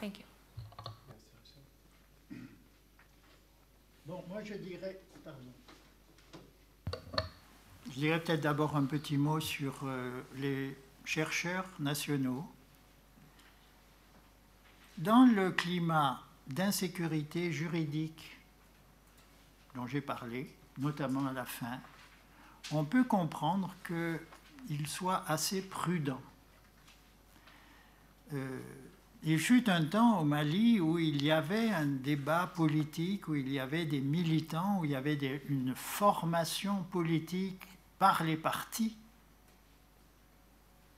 Thank 0.00 0.18
you. 0.18 0.24
Bon, 4.04 4.24
moi 4.28 4.42
je 4.42 4.54
dirais, 4.54 4.96
pardon. 5.24 5.52
Je 7.90 8.00
dirais 8.00 8.20
peut-être 8.20 8.40
d'abord 8.40 8.74
un 8.76 8.86
petit 8.86 9.16
mot 9.16 9.38
sur 9.38 9.74
euh, 9.84 10.22
les 10.36 10.76
chercheurs 11.04 11.68
nationaux. 11.78 12.44
Dans 14.96 15.26
le 15.26 15.50
climat 15.50 16.20
d'insécurité 16.48 17.52
juridique 17.52 18.36
dont 19.74 19.86
j'ai 19.86 20.00
parlé, 20.00 20.50
notamment 20.78 21.26
à 21.26 21.32
la 21.32 21.44
fin, 21.44 21.78
on 22.72 22.84
peut 22.84 23.04
comprendre 23.04 23.74
qu'il 23.86 24.86
soit 24.86 25.24
assez 25.28 25.62
prudent. 25.62 26.20
Euh, 28.32 28.60
il 29.24 29.38
fut 29.38 29.68
un 29.68 29.84
temps 29.84 30.20
au 30.20 30.24
Mali 30.24 30.80
où 30.80 30.98
il 30.98 31.22
y 31.22 31.30
avait 31.30 31.70
un 31.70 31.86
débat 31.86 32.52
politique, 32.54 33.28
où 33.28 33.34
il 33.34 33.48
y 33.50 33.58
avait 33.58 33.84
des 33.84 34.00
militants, 34.00 34.78
où 34.80 34.84
il 34.84 34.92
y 34.92 34.96
avait 34.96 35.42
une 35.48 35.74
formation 35.74 36.84
politique 36.84 37.62
par 37.98 38.22
les 38.22 38.36
partis. 38.36 38.96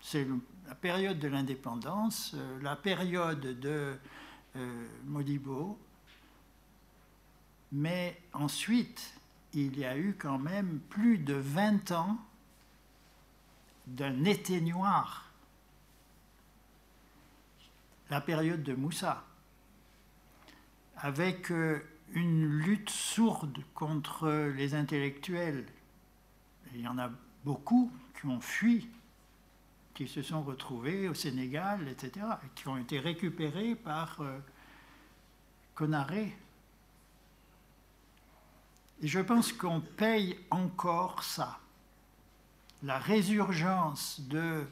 C'est 0.02 0.26
la 0.68 0.74
période 0.74 1.18
de 1.18 1.28
l'indépendance, 1.28 2.32
euh, 2.34 2.58
la 2.62 2.76
période 2.76 3.60
de 3.60 3.94
euh, 4.56 4.86
Modibo. 5.04 5.78
Mais 7.72 8.20
ensuite, 8.32 9.14
il 9.52 9.78
y 9.78 9.84
a 9.84 9.96
eu 9.96 10.14
quand 10.18 10.38
même 10.38 10.80
plus 10.88 11.18
de 11.18 11.34
20 11.34 11.92
ans 11.92 12.18
d'un 13.86 14.24
été 14.24 14.60
noir. 14.60 15.30
La 18.10 18.20
période 18.20 18.62
de 18.62 18.74
Moussa, 18.74 19.24
avec 20.96 21.52
euh, 21.52 21.80
une 22.12 22.44
lutte 22.44 22.90
sourde 22.90 23.58
contre 23.74 24.50
les 24.56 24.74
intellectuels. 24.74 25.64
Il 26.74 26.80
y 26.80 26.88
en 26.88 26.98
a 26.98 27.10
beaucoup 27.44 27.92
qui 28.18 28.26
ont 28.26 28.40
fui 28.40 28.88
qui 30.00 30.08
se 30.08 30.22
sont 30.22 30.42
retrouvés 30.42 31.10
au 31.10 31.14
Sénégal, 31.14 31.86
etc., 31.86 32.24
qui 32.54 32.66
ont 32.68 32.78
été 32.78 32.98
récupérés 32.98 33.74
par 33.74 34.16
euh, 34.22 34.38
Conaré. 35.74 36.34
Et 39.02 39.06
je 39.06 39.20
pense 39.20 39.52
qu'on 39.52 39.82
paye 39.82 40.38
encore 40.50 41.22
ça. 41.22 41.60
La 42.82 42.98
résurgence 42.98 44.22
de 44.22 44.64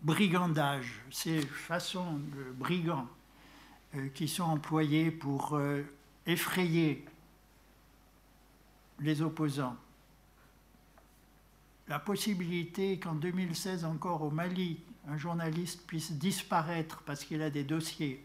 brigandage, 0.00 1.02
ces 1.10 1.42
façons 1.42 2.14
de 2.14 2.50
brigands 2.52 3.06
euh, 3.96 4.08
qui 4.14 4.28
sont 4.28 4.44
employés 4.44 5.10
pour 5.10 5.56
euh, 5.56 5.82
effrayer 6.24 7.04
les 8.98 9.20
opposants 9.20 9.76
la 11.88 11.98
possibilité 11.98 12.98
qu'en 12.98 13.14
2016 13.14 13.84
encore 13.84 14.22
au 14.22 14.30
Mali, 14.30 14.80
un 15.08 15.16
journaliste 15.16 15.86
puisse 15.86 16.12
disparaître 16.12 17.02
parce 17.06 17.24
qu'il 17.24 17.42
a 17.42 17.50
des 17.50 17.64
dossiers, 17.64 18.22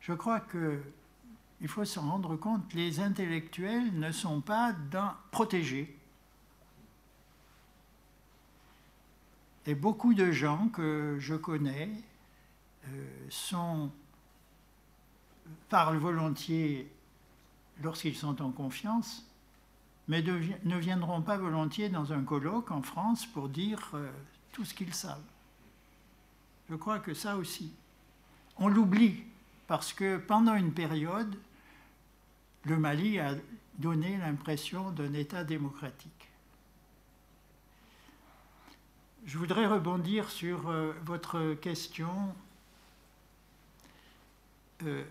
je 0.00 0.12
crois 0.12 0.40
qu'il 0.40 1.68
faut 1.68 1.84
se 1.84 1.98
rendre 1.98 2.36
compte, 2.36 2.72
les 2.74 3.00
intellectuels 3.00 3.98
ne 3.98 4.12
sont 4.12 4.40
pas 4.40 4.72
protégés. 5.32 5.96
Et 9.66 9.74
beaucoup 9.74 10.14
de 10.14 10.30
gens 10.30 10.68
que 10.68 11.16
je 11.18 11.34
connais 11.34 11.90
euh, 12.86 13.26
sont, 13.30 13.90
parlent 15.68 15.96
volontiers 15.96 16.88
lorsqu'ils 17.82 18.14
sont 18.14 18.40
en 18.42 18.52
confiance, 18.52 19.26
mais 20.08 20.22
ne 20.22 20.76
viendront 20.78 21.22
pas 21.22 21.36
volontiers 21.36 21.88
dans 21.88 22.12
un 22.12 22.22
colloque 22.22 22.70
en 22.70 22.82
France 22.82 23.26
pour 23.26 23.48
dire 23.48 23.90
euh, 23.94 24.10
tout 24.52 24.64
ce 24.64 24.74
qu'ils 24.74 24.94
savent. 24.94 25.20
Je 26.70 26.76
crois 26.76 26.98
que 26.98 27.14
ça 27.14 27.36
aussi, 27.36 27.72
on 28.56 28.68
l'oublie, 28.68 29.24
parce 29.66 29.92
que 29.92 30.16
pendant 30.16 30.54
une 30.54 30.72
période, 30.72 31.36
le 32.64 32.76
Mali 32.76 33.18
a 33.18 33.34
donné 33.78 34.16
l'impression 34.18 34.90
d'un 34.90 35.12
État 35.12 35.44
démocratique. 35.44 36.28
Je 39.26 39.38
voudrais 39.38 39.66
rebondir 39.66 40.30
sur 40.30 40.68
euh, 40.68 40.92
votre 41.04 41.54
question. 41.54 42.34
Euh, 44.84 45.04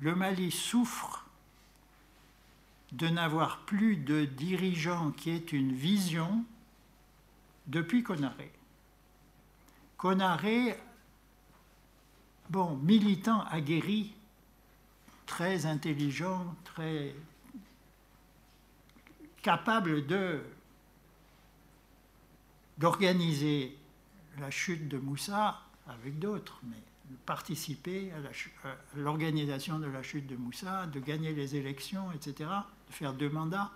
le 0.00 0.14
Mali 0.14 0.52
souffre 0.52 1.26
de 2.92 3.08
n'avoir 3.08 3.60
plus 3.60 3.96
de 3.96 4.24
dirigeants 4.24 5.12
qui 5.12 5.30
aient 5.30 5.38
une 5.38 5.72
vision 5.72 6.44
depuis 7.66 8.02
Conaré. 8.02 8.50
Conaré, 9.96 10.76
bon, 12.48 12.76
militant 12.76 13.42
aguerri, 13.44 14.12
très 15.26 15.66
intelligent, 15.66 16.54
très 16.64 17.14
capable 19.42 20.06
de 20.06 20.42
d'organiser 22.76 23.76
la 24.38 24.50
chute 24.50 24.88
de 24.88 24.96
Moussa 24.96 25.60
avec 25.86 26.18
d'autres, 26.18 26.60
mais 26.64 26.78
participer 27.26 28.10
à 28.12 28.16
l'organisation 28.96 29.78
de 29.78 29.86
la 29.86 30.02
chute 30.02 30.26
de 30.26 30.34
Moussa, 30.34 30.86
de 30.86 30.98
gagner 30.98 31.34
les 31.34 31.56
élections, 31.56 32.10
etc 32.12 32.48
faire 32.90 33.14
deux 33.14 33.30
mandats, 33.30 33.70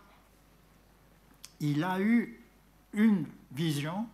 il 1.61 1.85
a 1.85 2.01
eu 2.01 2.41
une 2.93 3.27
vision 3.53 4.07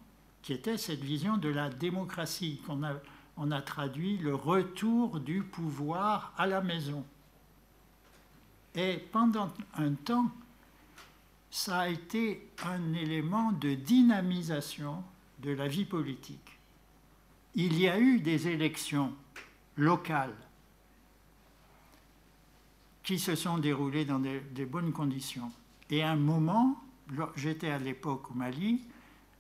qui 0.43 0.53
était 0.53 0.79
cette 0.79 1.01
vision 1.01 1.37
de 1.37 1.49
la 1.49 1.69
démocratie 1.69 2.61
qu'on 2.67 2.83
a, 2.83 3.63
traduit 3.63 4.17
le 4.19 4.35
retour 4.35 5.21
du 5.21 5.43
pouvoir 5.43 6.33
à 6.37 6.47
la 6.47 6.61
maison. 6.61 7.05
Et 8.75 8.99
pendant 9.13 9.53
un 9.75 9.93
temps, 9.95 10.31
ça 11.51 11.81
a 11.81 11.89
été 11.89 12.49
un 12.65 12.93
élément 12.95 13.53
de 13.53 13.75
dynamisation 13.75 15.03
de 15.41 15.51
la 15.51 15.69
vie 15.69 15.85
politique. 15.85 16.59
Il 17.55 17.79
y 17.79 17.89
a 17.89 17.99
eu 17.99 18.21
des 18.21 18.49
élections 18.49 19.13
locales 19.77 20.37
qui 23.11 23.19
se 23.19 23.35
sont 23.35 23.59
déroulées 23.59 24.05
dans 24.05 24.21
des, 24.21 24.67
bonnes 24.67 24.93
conditions. 24.93 25.51
Et 25.91 26.05
à 26.05 26.13
un 26.13 26.17
moment, 26.17 26.81
j'étais 27.35 27.69
à 27.69 27.79
l'époque 27.79 28.31
au 28.31 28.35
Mali, 28.35 28.83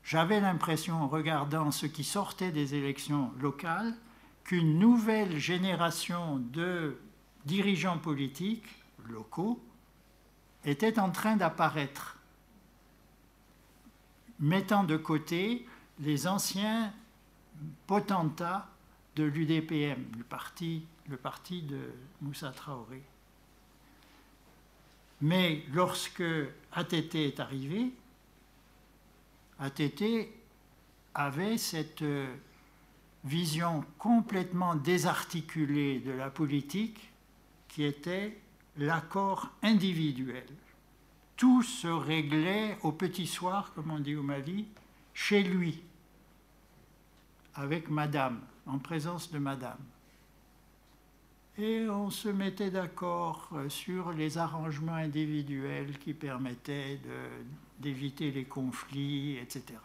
j'avais 0.02 0.40
l'impression, 0.40 1.00
en 1.00 1.06
regardant 1.06 1.70
ce 1.70 1.86
qui 1.86 2.02
sortait 2.02 2.50
des 2.50 2.74
élections 2.74 3.30
locales, 3.40 3.94
qu'une 4.42 4.80
nouvelle 4.80 5.38
génération 5.38 6.38
de 6.52 6.98
dirigeants 7.44 7.98
politiques 7.98 8.66
locaux 9.08 9.62
était 10.64 10.98
en 10.98 11.10
train 11.10 11.36
d'apparaître. 11.36 12.18
mettant 14.40 14.82
de 14.82 14.96
côté 14.96 15.64
les 16.00 16.26
anciens 16.26 16.92
potentats 17.86 18.68
de 19.14 19.22
l'UDPM, 19.22 20.06
le 20.18 20.24
parti, 20.24 20.84
le 21.08 21.16
parti 21.16 21.62
de 21.62 21.78
Moussa 22.20 22.50
Traoré. 22.50 23.04
Mais 25.20 25.62
lorsque 25.72 26.22
ATT 26.72 27.14
est 27.14 27.40
arrivé, 27.40 27.92
ATT 29.58 30.28
avait 31.14 31.58
cette 31.58 32.02
euh, 32.02 32.34
vision 33.24 33.84
complètement 33.98 34.74
désarticulée 34.74 35.98
de 36.00 36.12
la 36.12 36.30
politique 36.30 37.10
qui 37.68 37.84
était 37.84 38.38
l'accord 38.78 39.50
individuel. 39.62 40.46
Tout 41.36 41.62
se 41.62 41.88
réglait 41.88 42.78
au 42.82 42.92
petit 42.92 43.26
soir, 43.26 43.72
comme 43.74 43.90
on 43.90 43.98
dit 43.98 44.16
au 44.16 44.22
Mali, 44.22 44.66
chez 45.12 45.42
lui, 45.42 45.82
avec 47.54 47.90
madame, 47.90 48.40
en 48.66 48.78
présence 48.78 49.30
de 49.30 49.38
madame. 49.38 49.78
Et 51.60 51.90
on 51.90 52.08
se 52.08 52.30
mettait 52.30 52.70
d'accord 52.70 53.50
euh, 53.52 53.68
sur 53.68 54.12
les 54.12 54.38
arrangements 54.38 54.94
individuels 54.94 55.98
qui 55.98 56.14
permettaient 56.14 56.98
d'éviter 57.78 58.30
les 58.30 58.46
conflits, 58.46 59.36
etc. 59.36 59.78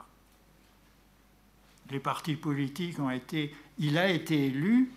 Les 1.89 1.99
partis 1.99 2.37
politiques 2.37 2.97
ont 2.99 3.09
été... 3.09 3.53
Il 3.77 3.97
a 3.97 4.09
été 4.09 4.45
élu 4.45 4.89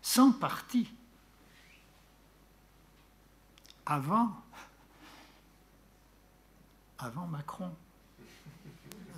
sans 0.00 0.32
parti. 0.32 0.90
Avant, 3.84 4.30
avant 6.98 7.26
Macron. 7.26 7.70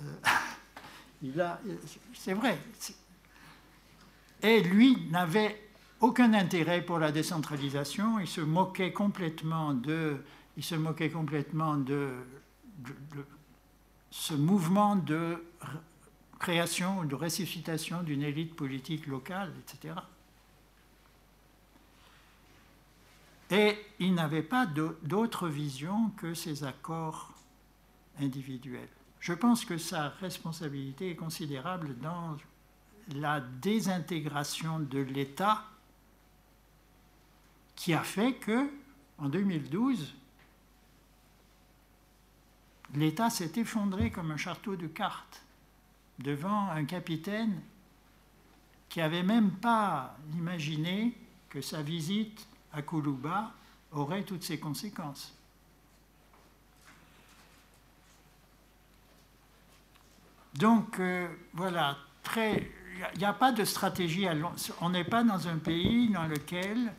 Euh, 0.01 0.13
il 1.21 1.39
a, 1.39 1.57
c'est 2.13 2.33
vrai. 2.33 2.59
Et 4.41 4.59
lui 4.61 5.07
n'avait 5.09 5.66
aucun 5.99 6.33
intérêt 6.33 6.81
pour 6.81 6.99
la 6.99 7.11
décentralisation. 7.11 8.19
Il 8.19 8.27
se 8.27 8.41
moquait 8.41 8.93
complètement 8.93 9.73
de, 9.73 10.17
il 10.57 10.63
se 10.63 10.75
moquait 10.75 11.09
complètement 11.09 11.77
de, 11.77 12.11
ce 14.11 14.33
mouvement 14.33 14.95
de 14.95 15.43
création 16.39 16.99
ou 16.99 17.05
de 17.05 17.15
ressuscitation 17.15 18.03
d'une 18.03 18.23
élite 18.23 18.55
politique 18.55 19.07
locale, 19.07 19.51
etc. 19.59 19.95
Et 23.49 23.77
il 23.99 24.13
n'avait 24.13 24.43
pas 24.43 24.65
d'autre 24.65 25.47
vision 25.47 26.09
que 26.17 26.33
ces 26.33 26.63
accords 26.63 27.31
individuels. 28.19 28.89
Je 29.19 29.33
pense 29.33 29.65
que 29.65 29.77
sa 29.77 30.09
responsabilité 30.09 31.11
est 31.11 31.15
considérable 31.15 31.97
dans 31.99 32.37
la 33.15 33.39
désintégration 33.39 34.79
de 34.79 34.99
l'État 34.99 35.63
qui 37.77 37.93
a 37.93 38.03
fait 38.03 38.33
que, 38.33 38.69
en 39.19 39.29
2012, 39.29 40.13
l'État 42.95 43.29
s'est 43.29 43.53
effondré 43.55 44.11
comme 44.11 44.31
un 44.31 44.37
château 44.37 44.75
de 44.75 44.87
cartes 44.87 45.43
devant 46.19 46.69
un 46.71 46.83
capitaine 46.83 47.61
qui 48.89 48.99
n'avait 48.99 49.23
même 49.23 49.51
pas 49.51 50.17
imaginé 50.33 51.15
que 51.49 51.61
sa 51.61 51.81
visite 51.81 52.47
à 52.73 52.81
Koulouba 52.81 53.53
aurait 53.91 54.23
toutes 54.23 54.43
ces 54.43 54.59
conséquences. 54.59 55.33
Donc 60.55 60.99
euh, 60.99 61.27
voilà, 61.53 61.95
il 62.35 63.19
n'y 63.19 63.25
a, 63.25 63.33
pas 63.33 63.51
de 63.51 63.63
stratégie 63.63 64.27
à 64.27 64.33
long, 64.33 64.51
on 64.81 64.89
n'est 64.89 65.03
pas 65.03 65.23
dans 65.23 65.47
un 65.47 65.59
pays 65.59 66.09
dans 66.09 66.25
lequel 66.25 66.91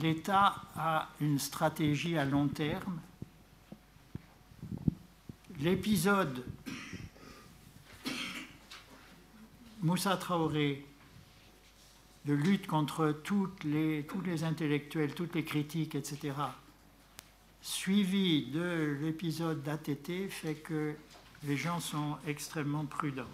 l'État 0.00 0.62
a 0.76 1.08
une 1.20 1.38
stratégie 1.38 2.18
à 2.18 2.24
long 2.24 2.48
terme. 2.48 3.00
L'épisode 5.60 6.44
Moussa 9.82 10.16
Traoré 10.16 10.84
de 12.24 12.34
lutte 12.34 12.66
contre 12.66 13.12
tous 13.22 13.50
les 13.64 14.04
intellectuels, 14.42 15.14
toutes 15.14 15.34
les 15.34 15.44
critiques, 15.44 15.94
etc., 15.94 16.34
suivi 17.62 18.46
de 18.46 18.96
l'épisode 19.00 19.62
d'ATT, 19.62 20.28
fait 20.28 20.54
que 20.56 20.94
les 21.44 21.56
gens 21.56 21.80
sont 21.80 22.16
extrêmement 22.26 22.84
prudents. 22.84 23.24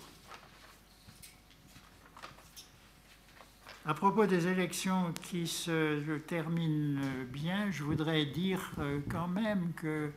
À 3.85 3.95
propos 3.95 4.27
des 4.27 4.47
élections 4.47 5.13
qui 5.25 5.49
se 5.49 6.19
terminent 6.19 7.01
bien, 7.33 7.69
je 7.73 7.83
voudrais 7.83 8.27
dire 8.27 8.71
euh, 8.79 9.01
quand 9.11 9.27
même 9.27 9.73
que 9.73 10.13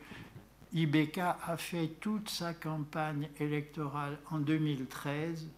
IBK 0.72 1.18
a 1.18 1.56
fait 1.56 1.88
toute 2.00 2.30
sa 2.30 2.54
campagne 2.54 3.28
électorale 3.40 4.20
en 4.30 4.38
2013 4.38 5.48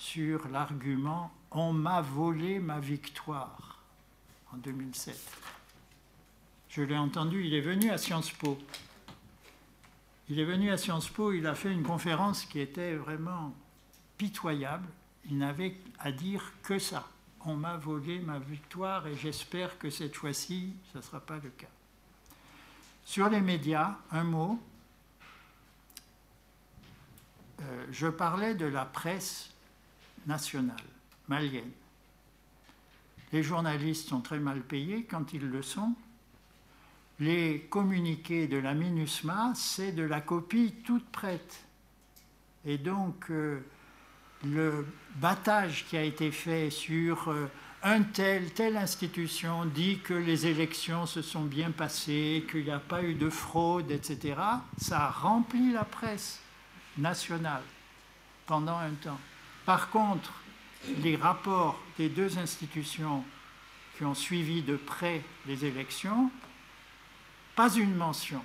sur 0.00 0.48
l'argument 0.48 1.30
On 1.52 1.72
m'a 1.72 2.00
volé 2.00 2.58
ma 2.58 2.80
victoire 2.80 3.78
en 4.52 4.56
2007. 4.56 5.16
Je 6.70 6.82
l'ai 6.82 6.98
entendu, 6.98 7.46
il 7.46 7.54
est 7.54 7.60
venu 7.60 7.90
à 7.90 7.98
Sciences 7.98 8.32
Po. 8.32 8.58
Il 10.28 10.40
est 10.40 10.44
venu 10.44 10.72
à 10.72 10.76
Sciences 10.76 11.08
Po, 11.08 11.30
il 11.30 11.46
a 11.46 11.54
fait 11.54 11.70
une 11.70 11.84
conférence 11.84 12.46
qui 12.46 12.58
était 12.58 12.96
vraiment 12.96 13.54
pitoyable. 14.18 14.88
Il 15.30 15.38
n'avait 15.38 15.76
à 16.00 16.10
dire 16.10 16.52
que 16.64 16.80
ça. 16.80 17.06
On 17.46 17.56
m'a 17.56 17.76
volé 17.76 18.20
ma 18.20 18.38
victoire 18.38 19.06
et 19.06 19.16
j'espère 19.16 19.78
que 19.78 19.90
cette 19.90 20.16
fois-ci, 20.16 20.74
ce 20.92 20.98
ne 20.98 21.02
sera 21.02 21.20
pas 21.20 21.36
le 21.36 21.50
cas. 21.50 21.68
Sur 23.04 23.28
les 23.28 23.42
médias, 23.42 23.96
un 24.10 24.24
mot. 24.24 24.58
Euh, 27.60 27.86
je 27.90 28.06
parlais 28.06 28.54
de 28.54 28.64
la 28.64 28.86
presse 28.86 29.50
nationale, 30.26 30.76
malienne. 31.28 31.70
Les 33.32 33.42
journalistes 33.42 34.08
sont 34.08 34.20
très 34.20 34.38
mal 34.38 34.62
payés 34.62 35.04
quand 35.04 35.34
ils 35.34 35.46
le 35.46 35.62
sont. 35.62 35.94
Les 37.20 37.60
communiqués 37.68 38.48
de 38.48 38.56
la 38.56 38.74
MINUSMA, 38.74 39.52
c'est 39.54 39.92
de 39.92 40.02
la 40.02 40.20
copie 40.20 40.74
toute 40.84 41.06
prête. 41.10 41.64
Et 42.64 42.78
donc, 42.78 43.30
euh, 43.30 43.60
le 44.44 44.86
battage 45.16 45.84
qui 45.88 45.96
a 45.96 46.02
été 46.02 46.30
fait 46.30 46.70
sur 46.70 47.28
euh, 47.28 47.50
un 47.82 48.02
tel, 48.02 48.50
telle 48.52 48.76
institution 48.76 49.66
dit 49.66 49.98
que 49.98 50.14
les 50.14 50.46
élections 50.46 51.06
se 51.06 51.22
sont 51.22 51.44
bien 51.44 51.70
passées, 51.70 52.44
qu'il 52.50 52.64
n'y 52.64 52.70
a 52.70 52.78
pas 52.78 53.02
eu 53.02 53.14
de 53.14 53.28
fraude, 53.28 53.90
etc., 53.90 54.36
ça 54.78 55.06
a 55.06 55.10
rempli 55.10 55.72
la 55.72 55.84
presse 55.84 56.40
nationale 56.96 57.62
pendant 58.46 58.78
un 58.78 58.92
temps. 58.92 59.20
Par 59.66 59.90
contre, 59.90 60.32
les 61.02 61.16
rapports 61.16 61.78
des 61.98 62.08
deux 62.08 62.38
institutions 62.38 63.24
qui 63.96 64.04
ont 64.04 64.14
suivi 64.14 64.62
de 64.62 64.76
près 64.76 65.22
les 65.46 65.64
élections, 65.64 66.30
pas 67.54 67.72
une 67.74 67.94
mention. 67.94 68.42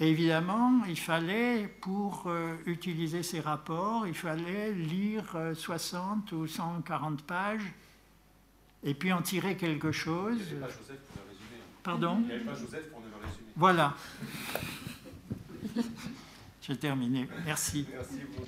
Évidemment, 0.00 0.82
il 0.88 0.98
fallait, 0.98 1.68
pour 1.80 2.24
euh, 2.26 2.56
utiliser 2.66 3.22
ces 3.22 3.40
rapports, 3.40 4.06
il 4.06 4.14
fallait 4.14 4.72
lire 4.72 5.36
60 5.54 6.32
euh, 6.32 6.36
ou 6.36 6.46
140 6.46 7.22
pages 7.22 7.72
et 8.84 8.94
puis 8.94 9.12
en 9.12 9.22
tirer 9.22 9.56
quelque 9.56 9.92
chose. 9.92 10.38
Il 10.50 10.58
n'y 10.58 10.62
avait 10.62 10.66
pas 10.66 10.68
Joseph 10.68 11.00
pour 11.12 11.22
le 11.22 11.30
résumer. 11.30 11.62
Pardon? 11.82 12.18
Il 12.20 12.26
n'y 12.26 12.32
avait 12.32 12.44
pas 12.44 12.54
Joseph 12.54 12.90
pour 12.90 13.00
le 13.00 13.26
résumer. 13.26 13.50
Voilà. 13.56 13.94
J'ai 16.62 16.76
terminé. 16.76 17.28
Merci. 17.44 17.86
Merci 17.92 18.20
beaucoup. 18.36 18.46